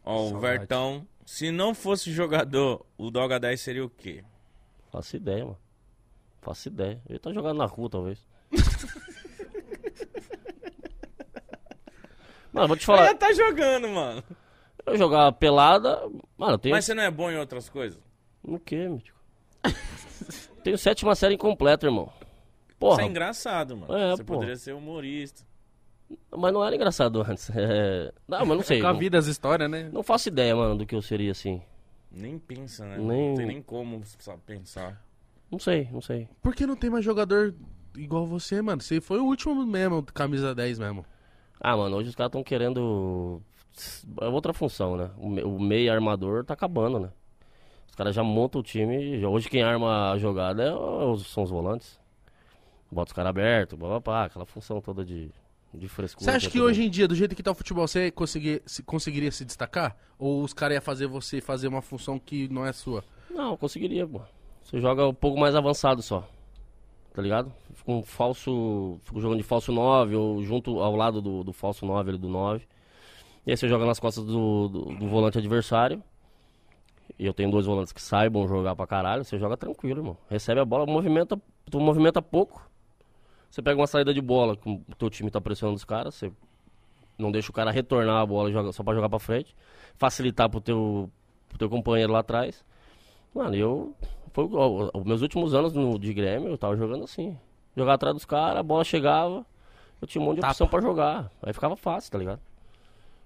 Ó, 0.03 0.29
o. 0.29 0.39
Vertão, 0.39 1.07
se 1.25 1.51
não 1.51 1.73
fosse 1.73 2.11
jogador, 2.11 2.85
o 2.97 3.09
Doga 3.11 3.39
10 3.39 3.61
seria 3.61 3.85
o 3.85 3.89
quê? 3.89 4.23
Faço 4.91 5.15
ideia, 5.15 5.45
mano. 5.45 5.57
Faço 6.41 6.67
ideia. 6.67 7.01
Ele 7.07 7.19
tá 7.19 7.31
jogando 7.31 7.59
na 7.59 7.65
rua, 7.65 7.89
talvez. 7.89 8.19
mano, 12.51 12.67
vou 12.67 12.75
te 12.77 12.85
falar. 12.85 13.05
Ela 13.05 13.15
tá 13.15 13.31
jogando, 13.33 13.87
mano. 13.87 14.21
Eu 14.85 14.97
jogava 14.97 15.31
pelada. 15.31 16.01
Mano, 16.37 16.55
eu 16.55 16.57
tenho. 16.57 16.75
Mas 16.75 16.83
você 16.85 16.93
não 16.93 17.03
é 17.03 17.09
bom 17.09 17.31
em 17.31 17.37
outras 17.37 17.69
coisas? 17.69 17.97
No 18.43 18.59
que, 18.59 18.85
mítico? 18.87 19.17
tenho 20.63 20.77
sétima 20.77 21.15
série 21.15 21.35
incompleta, 21.35 21.85
irmão. 21.85 22.11
Porra. 22.83 22.95
Isso 22.95 23.01
é 23.07 23.09
engraçado, 23.09 23.77
mano. 23.77 23.95
É, 23.95 24.11
você 24.11 24.23
pô. 24.25 24.33
poderia 24.33 24.55
ser 24.57 24.73
humorista. 24.73 25.43
Mas 26.35 26.51
não 26.53 26.63
era 26.65 26.75
engraçado 26.75 27.21
antes. 27.21 27.49
É... 27.55 28.11
Não, 28.27 28.39
mas 28.45 28.57
não 28.57 28.61
sei. 28.63 28.81
Com 28.81 28.87
a 28.87 28.93
vida, 28.93 29.17
as 29.17 29.25
histórias, 29.27 29.69
né? 29.69 29.89
não 29.91 30.03
faço 30.03 30.27
ideia, 30.27 30.53
mano, 30.55 30.77
do 30.77 30.85
que 30.85 30.93
eu 30.93 31.01
seria 31.01 31.31
assim. 31.31 31.61
Nem 32.11 32.37
pensa, 32.37 32.85
né? 32.85 32.97
Nem- 32.97 33.29
Não 33.29 33.35
tem 33.37 33.45
nem 33.45 33.61
como 33.61 34.01
sa- 34.19 34.37
pensar. 34.45 35.01
Não 35.49 35.57
sei, 35.59 35.87
não 35.91 36.01
sei. 36.01 36.27
Por 36.41 36.53
que 36.53 36.65
não 36.67 36.75
tem 36.75 36.89
mais 36.89 37.05
jogador 37.05 37.55
igual 37.95 38.25
você, 38.25 38.61
mano? 38.61 38.81
Você 38.81 38.99
foi 38.99 39.19
o 39.19 39.25
último 39.25 39.65
mesmo, 39.65 40.03
camisa 40.03 40.53
10 40.53 40.77
mesmo. 40.77 41.05
Ah, 41.59 41.77
mano, 41.77 41.95
hoje 41.95 42.09
os 42.09 42.15
caras 42.15 42.29
estão 42.29 42.43
querendo. 42.43 43.41
É 44.21 44.25
outra 44.27 44.51
função, 44.53 44.97
né? 44.97 45.09
O 45.17 45.29
me- 45.29 45.43
O 45.43 45.57
meio 45.57 45.91
armador 45.91 46.43
tá 46.43 46.53
acabando, 46.53 46.99
né? 46.99 47.09
Os 47.87 47.95
caras 47.95 48.13
já 48.13 48.23
montam 48.23 48.59
o 48.59 48.63
time. 48.63 49.25
Hoje 49.25 49.49
quem 49.49 49.63
arma 49.63 50.11
a 50.11 50.17
jogada 50.17 50.63
é 50.63 50.73
os- 50.75 51.27
são 51.27 51.43
os 51.43 51.49
volantes. 51.49 51.97
Bota 52.93 53.09
os 53.09 53.13
caras 53.13 53.29
abertos, 53.31 53.77
blá, 53.77 54.25
aquela 54.25 54.45
função 54.45 54.79
toda 54.81 55.03
de, 55.03 55.29
de 55.73 55.87
frescura. 55.87 56.25
Você 56.25 56.31
acha 56.31 56.47
que 56.49 56.57
tudo. 56.57 56.67
hoje 56.67 56.83
em 56.83 56.89
dia, 56.89 57.07
do 57.07 57.15
jeito 57.15 57.35
que 57.35 57.43
tá 57.43 57.51
o 57.51 57.55
futebol, 57.55 57.87
você 57.87 58.11
conseguir, 58.11 58.61
se- 58.65 58.83
conseguiria 58.83 59.31
se 59.31 59.43
destacar? 59.43 59.95
Ou 60.19 60.43
os 60.43 60.53
caras 60.53 60.75
iam 60.75 60.81
fazer 60.81 61.07
você 61.07 61.41
fazer 61.41 61.67
uma 61.67 61.81
função 61.81 62.19
que 62.19 62.47
não 62.49 62.65
é 62.65 62.71
sua? 62.71 63.03
Não, 63.29 63.57
conseguiria, 63.57 64.07
pô. 64.07 64.21
Você 64.63 64.79
joga 64.79 65.07
um 65.07 65.13
pouco 65.13 65.39
mais 65.39 65.55
avançado 65.55 66.01
só. 66.01 66.27
Tá 67.13 67.21
ligado? 67.21 67.51
Fica 67.75 67.91
um 67.91 68.01
falso. 68.01 68.99
Fica 69.03 69.19
jogando 69.19 69.37
de 69.37 69.43
falso 69.43 69.71
9, 69.71 70.15
ou 70.15 70.41
junto 70.43 70.79
ao 70.79 70.95
lado 70.95 71.21
do, 71.21 71.43
do 71.43 71.53
falso 71.53 71.85
9, 71.85 72.09
ali 72.11 72.17
do 72.17 72.29
9. 72.29 72.65
E 73.45 73.51
aí 73.51 73.57
você 73.57 73.67
joga 73.67 73.85
nas 73.85 73.99
costas 73.99 74.23
do, 74.23 74.67
do, 74.69 74.81
do 74.95 75.07
volante 75.07 75.37
adversário. 75.37 76.01
E 77.19 77.25
eu 77.25 77.33
tenho 77.33 77.51
dois 77.51 77.65
volantes 77.65 77.93
que 77.93 78.01
saibam 78.01 78.47
jogar 78.47 78.75
pra 78.75 78.87
caralho. 78.87 79.23
Você 79.23 79.37
joga 79.37 79.55
tranquilo, 79.57 79.99
irmão. 79.99 80.17
Recebe 80.29 80.59
a 80.61 80.65
bola, 80.65 80.85
movimenta. 80.85 81.39
Tu 81.69 81.79
movimenta 81.79 82.21
pouco. 82.21 82.67
Você 83.53 83.61
pega 83.61 83.79
uma 83.79 83.85
saída 83.85 84.11
de 84.11 84.19
bola, 84.19 84.57
que 84.57 84.67
o 84.67 84.95
teu 84.97 85.11
time 85.11 85.29
tá 85.29 85.39
pressionando 85.39 85.75
os 85.75 85.85
caras, 85.85 86.15
você 86.15 86.31
não 87.19 87.31
deixa 87.31 87.51
o 87.51 87.53
cara 87.53 87.69
retornar 87.69 88.19
a 88.19 88.25
bola 88.25 88.51
joga, 88.51 88.71
só 88.71 88.83
pra 88.83 88.95
jogar 88.95 89.09
pra 89.09 89.19
frente. 89.19 89.55
Facilitar 89.95 90.49
pro 90.49 90.59
teu, 90.59 91.07
pro 91.47 91.59
teu 91.59 91.69
companheiro 91.69 92.11
lá 92.11 92.21
atrás. 92.21 92.65
Mano, 93.31 93.53
eu. 93.53 93.95
Foi, 94.31 94.49
ó, 94.53 94.89
os 94.95 95.03
meus 95.03 95.21
últimos 95.21 95.53
anos 95.53 95.71
no, 95.71 95.99
de 95.99 96.11
Grêmio, 96.15 96.49
eu 96.49 96.57
tava 96.57 96.75
jogando 96.75 97.03
assim. 97.03 97.37
Jogar 97.77 97.93
atrás 97.93 98.15
dos 98.15 98.25
caras, 98.25 98.57
a 98.57 98.63
bola 98.63 98.83
chegava, 98.83 99.45
eu 100.01 100.07
tinha 100.07 100.19
um 100.19 100.25
monte 100.25 100.37
de 100.37 100.41
Tapa. 100.41 100.53
opção 100.53 100.67
pra 100.67 100.81
jogar. 100.81 101.31
Aí 101.39 101.53
ficava 101.53 101.75
fácil, 101.75 102.11
tá 102.11 102.17
ligado? 102.17 102.41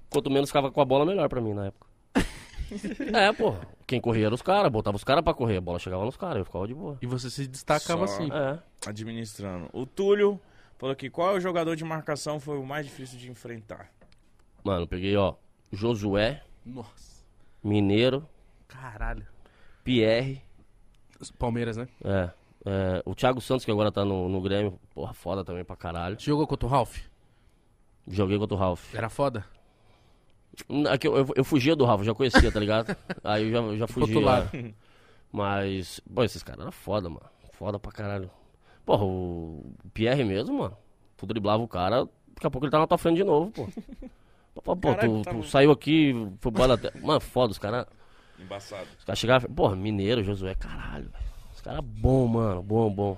Quanto 0.09 0.29
menos 0.29 0.49
ficava 0.49 0.69
com 0.69 0.81
a 0.81 0.85
bola, 0.85 1.05
melhor 1.05 1.29
pra 1.29 1.39
mim 1.39 1.53
na 1.53 1.67
época. 1.67 1.86
É, 3.13 3.31
pô. 3.33 3.55
Quem 3.85 3.99
corria 4.01 4.25
era 4.27 4.35
os 4.35 4.41
caras, 4.41 4.71
botava 4.71 4.97
os 4.97 5.03
caras 5.03 5.23
pra 5.23 5.33
correr, 5.33 5.57
a 5.57 5.61
bola 5.61 5.79
chegava 5.79 6.03
nos 6.05 6.17
caras, 6.17 6.37
eu 6.37 6.45
ficava 6.45 6.67
de 6.67 6.73
boa. 6.73 6.97
E 7.01 7.05
você 7.07 7.29
se 7.29 7.47
destacava 7.47 8.07
Só- 8.07 8.13
assim. 8.15 8.29
É. 8.31 8.59
Administrando. 8.89 9.69
O 9.73 9.85
Túlio 9.85 10.39
falou 10.77 10.95
que 10.95 11.09
qual 11.09 11.31
é 11.33 11.37
o 11.37 11.39
jogador 11.39 11.75
de 11.75 11.83
marcação 11.83 12.39
foi 12.39 12.57
o 12.57 12.65
mais 12.65 12.85
difícil 12.85 13.17
de 13.17 13.29
enfrentar? 13.31 13.89
Mano, 14.63 14.87
peguei, 14.87 15.15
ó, 15.15 15.35
Josué, 15.71 16.43
Nossa. 16.65 17.23
Mineiro, 17.63 18.27
Caralho. 18.67 19.25
Pierre, 19.83 20.41
Os 21.19 21.31
Palmeiras, 21.31 21.77
né? 21.77 21.87
é, 22.03 22.29
é, 22.65 23.01
o 23.05 23.15
Thiago 23.15 23.39
Santos, 23.39 23.63
que 23.63 23.71
agora 23.71 23.91
tá 23.91 24.03
no, 24.03 24.27
no 24.27 24.41
Grêmio, 24.41 24.77
porra, 24.93 25.13
foda 25.13 25.43
também 25.45 25.63
pra 25.63 25.75
caralho. 25.77 26.19
Você 26.19 26.25
jogou 26.25 26.45
contra 26.45 26.67
o 26.67 26.69
Ralph? 26.69 26.97
Joguei 28.09 28.37
contra 28.37 28.55
o 28.55 28.59
Ralph. 28.59 28.93
Era 28.93 29.09
foda? 29.09 29.45
Que 30.99 31.07
eu, 31.07 31.17
eu, 31.17 31.27
eu 31.35 31.43
fugia 31.43 31.75
do 31.75 31.85
Ralph, 31.85 32.03
já 32.03 32.13
conhecia, 32.13 32.51
tá 32.51 32.59
ligado? 32.59 32.95
Aí 33.23 33.43
eu 33.45 33.51
já, 33.51 33.57
eu 33.59 33.77
já 33.77 33.87
fugia. 33.87 34.13
do 34.13 34.19
lado. 34.19 34.49
Mas, 35.31 35.99
pô, 36.13 36.23
esses 36.23 36.41
caras 36.41 36.61
eram 36.61 36.71
foda, 36.71 37.09
mano. 37.09 37.25
Foda 37.53 37.77
pra 37.79 37.91
caralho. 37.91 38.29
Porra, 38.85 39.03
o 39.05 39.71
Pierre 39.93 40.23
mesmo, 40.23 40.59
mano. 40.59 40.77
Tu 41.15 41.25
driblava 41.25 41.61
o 41.61 41.67
cara, 41.67 42.05
daqui 42.33 42.47
a 42.47 42.49
pouco 42.49 42.65
ele 42.65 42.71
tá 42.71 42.79
na 42.79 42.87
tua 42.87 42.97
frente 42.97 43.17
de 43.17 43.23
novo, 43.23 43.51
pô. 43.51 43.67
Pô, 44.63 44.75
pô, 44.75 44.89
Caralho, 44.95 45.19
tu, 45.19 45.21
tá 45.23 45.29
tu 45.31 45.37
bom. 45.37 45.43
saiu 45.43 45.71
aqui, 45.71 46.13
foi 46.39 46.51
embora 46.51 46.73
até. 46.73 46.91
Mano, 46.99 47.19
foda, 47.19 47.51
os 47.51 47.59
caras. 47.59 47.85
Embaçado. 48.39 48.87
Os 48.97 49.05
caras 49.05 49.19
chegavam. 49.19 49.53
Porra, 49.53 49.75
Mineiro, 49.75 50.23
Josué, 50.23 50.55
caralho, 50.55 51.09
velho. 51.11 51.23
Os 51.53 51.61
caras 51.61 51.81
bom, 51.85 52.25
mano, 52.27 52.63
bom, 52.63 52.89
bom. 52.89 53.17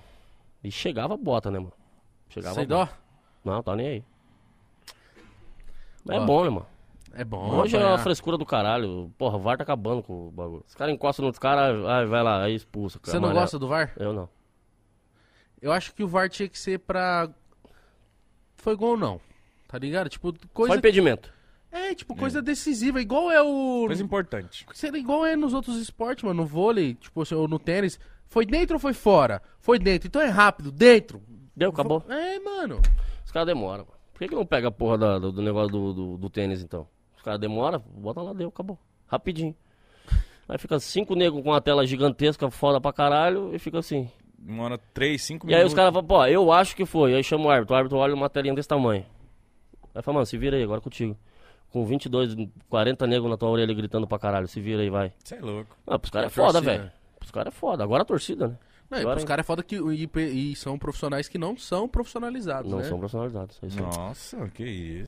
E 0.62 0.70
chegava 0.70 1.16
bota, 1.16 1.50
né, 1.50 1.60
mano? 1.60 1.72
Chegava 2.28 2.56
Sem 2.56 2.68
bota. 2.68 2.92
dó? 2.92 3.52
Não, 3.54 3.64
tá 3.64 3.74
nem 3.74 3.88
aí. 3.88 4.04
Mas 6.04 6.18
Ó, 6.18 6.24
é 6.24 6.26
bom, 6.26 6.44
né, 6.44 6.50
mano? 6.50 6.68
É 7.14 7.24
bom. 7.24 7.50
Hoje 7.60 7.76
é 7.76 7.80
apanhar. 7.80 7.96
a 7.96 7.98
frescura 7.98 8.38
do 8.38 8.46
caralho. 8.46 9.12
Porra, 9.18 9.38
o 9.38 9.42
VAR 9.42 9.58
tá 9.58 9.64
acabando 9.64 10.02
com 10.04 10.28
o 10.28 10.32
bagulho. 10.32 10.64
Os 10.68 10.76
caras 10.76 10.94
encostam 10.94 11.26
nos 11.26 11.40
caras, 11.40 11.86
ai, 11.86 12.06
vai 12.06 12.24
lá, 12.24 12.44
aí 12.44 12.56
expulsa. 12.56 13.00
Você 13.02 13.14
não 13.14 13.26
amarelo. 13.26 13.40
gosta 13.42 13.60
do 13.60 13.68
VAR? 13.68 13.94
Eu 13.98 14.14
não. 14.14 14.30
Eu 15.62 15.72
acho 15.72 15.94
que 15.94 16.04
o 16.04 16.08
VAR 16.08 16.30
tinha 16.30 16.48
que 16.48 16.58
ser 16.58 16.80
pra. 16.80 17.30
Foi 18.56 18.76
gol 18.76 18.92
ou 18.92 18.98
não? 18.98 19.22
Tá 19.68 19.78
ligado? 19.78 20.10
Tipo, 20.10 20.34
coisa. 20.54 20.74
Só 20.74 20.78
impedimento. 20.78 21.34
É, 21.72 21.94
tipo, 21.94 22.16
coisa 22.16 22.42
decisiva. 22.42 23.00
Igual 23.02 23.30
é 23.30 23.42
o. 23.42 23.86
Coisa 23.88 24.04
importante. 24.04 24.66
Sei 24.74 24.90
lá, 24.92 24.98
Igual 24.98 25.26
é 25.26 25.36
nos 25.36 25.54
outros 25.54 25.78
esportes, 25.78 26.24
mano. 26.24 26.42
No 26.42 26.48
vôlei, 26.48 26.96
tipo, 26.96 27.22
ou 27.36 27.48
no 27.48 27.60
tênis. 27.60 28.00
Foi 28.28 28.46
dentro 28.46 28.76
ou 28.76 28.80
foi 28.80 28.94
fora? 28.94 29.42
Foi 29.60 29.78
dentro. 29.80 30.08
Então 30.08 30.22
é 30.22 30.28
rápido, 30.28 30.72
dentro. 30.72 31.22
Deu, 31.56 31.70
acabou. 31.72 32.04
É, 32.08 32.40
mano. 32.40 32.80
Os 33.26 33.32
caras 33.32 33.48
demoram. 33.48 33.86
mano. 33.86 33.98
Por 34.14 34.20
que, 34.20 34.28
que 34.28 34.36
não 34.36 34.46
pega 34.46 34.68
a 34.68 34.72
porra 34.72 34.98
da- 34.98 35.20
do, 35.20 35.32
do 35.32 35.42
negócio 35.42 35.72
do, 35.72 35.94
do, 35.94 36.18
do 36.18 36.30
tênis, 36.30 36.62
então? 36.62 36.88
Os 37.20 37.24
caras 37.24 37.38
demoram, 37.38 37.84
bota 37.98 38.22
lá, 38.22 38.32
deu, 38.32 38.48
acabou. 38.48 38.80
Rapidinho. 39.06 39.54
Aí 40.48 40.58
fica 40.58 40.80
cinco 40.80 41.16
negros 41.16 41.44
com 41.44 41.50
uma 41.50 41.60
tela 41.60 41.86
gigantesca, 41.86 42.50
foda 42.50 42.80
pra 42.80 42.94
caralho, 42.94 43.54
e 43.54 43.60
fica 43.60 43.78
assim. 43.78 44.10
Demora 44.38 44.80
3, 44.94 45.22
5 45.22 45.46
E 45.46 45.48
minutos. 45.48 45.62
aí 45.62 45.68
os 45.68 45.74
caras 45.74 45.92
falam, 45.94 46.08
pô, 46.08 46.26
eu 46.26 46.50
acho 46.50 46.74
que 46.78 46.86
foi. 46.86 47.14
Aí 47.14 47.22
chama 47.22 47.48
o 47.48 47.50
árbitro, 47.50 47.76
o 47.76 47.78
árbitro 47.78 47.98
olha 47.98 48.16
uma 48.16 48.30
telinha 48.30 48.56
desse 48.56 48.70
tamanho. 48.70 49.06
Aí 49.94 50.02
fala, 50.02 50.16
mano, 50.16 50.26
se 50.26 50.38
vira 50.38 50.56
aí, 50.56 50.64
agora 50.64 50.80
contigo. 50.80 51.18
Com 51.72 51.86
22, 51.86 52.36
40 52.70 53.06
negros 53.06 53.30
na 53.30 53.36
tua 53.36 53.50
orelha 53.50 53.74
gritando 53.74 54.08
pra 54.08 54.18
caralho, 54.18 54.48
se 54.48 54.62
vira 54.62 54.82
aí, 54.82 54.90
vai. 54.90 55.12
Você 55.22 55.36
é 55.36 55.42
louco. 55.42 55.76
Ah, 55.86 56.00
pros 56.00 56.10
caras 56.10 56.26
é 56.38 56.42
A 56.42 56.46
foda, 56.46 56.62
velho. 56.62 56.90
Pros 57.20 57.32
caras 57.32 57.54
é 57.54 57.56
foda. 57.56 57.84
Agora 57.84 58.04
a 58.04 58.06
torcida, 58.06 58.48
né? 58.48 58.58
Não, 58.90 58.98
e 58.98 59.02
Agora- 59.02 59.18
os 59.20 59.24
caras 59.26 59.44
é 59.44 59.46
foda 59.46 59.62
que 59.62 59.76
e, 59.76 60.10
e 60.52 60.56
são 60.56 60.80
profissionais 60.80 61.28
que 61.28 61.38
não 61.38 61.56
são 61.56 61.88
profissionalizados, 61.88 62.72
Não 62.72 62.80
né? 62.80 62.86
são 62.86 62.98
profissionalizados. 62.98 63.60
é 63.62 63.68
isso 63.68 63.78
aí. 63.78 63.86
Nossa, 63.86 64.50
que 64.50 64.64
isso. 64.64 64.98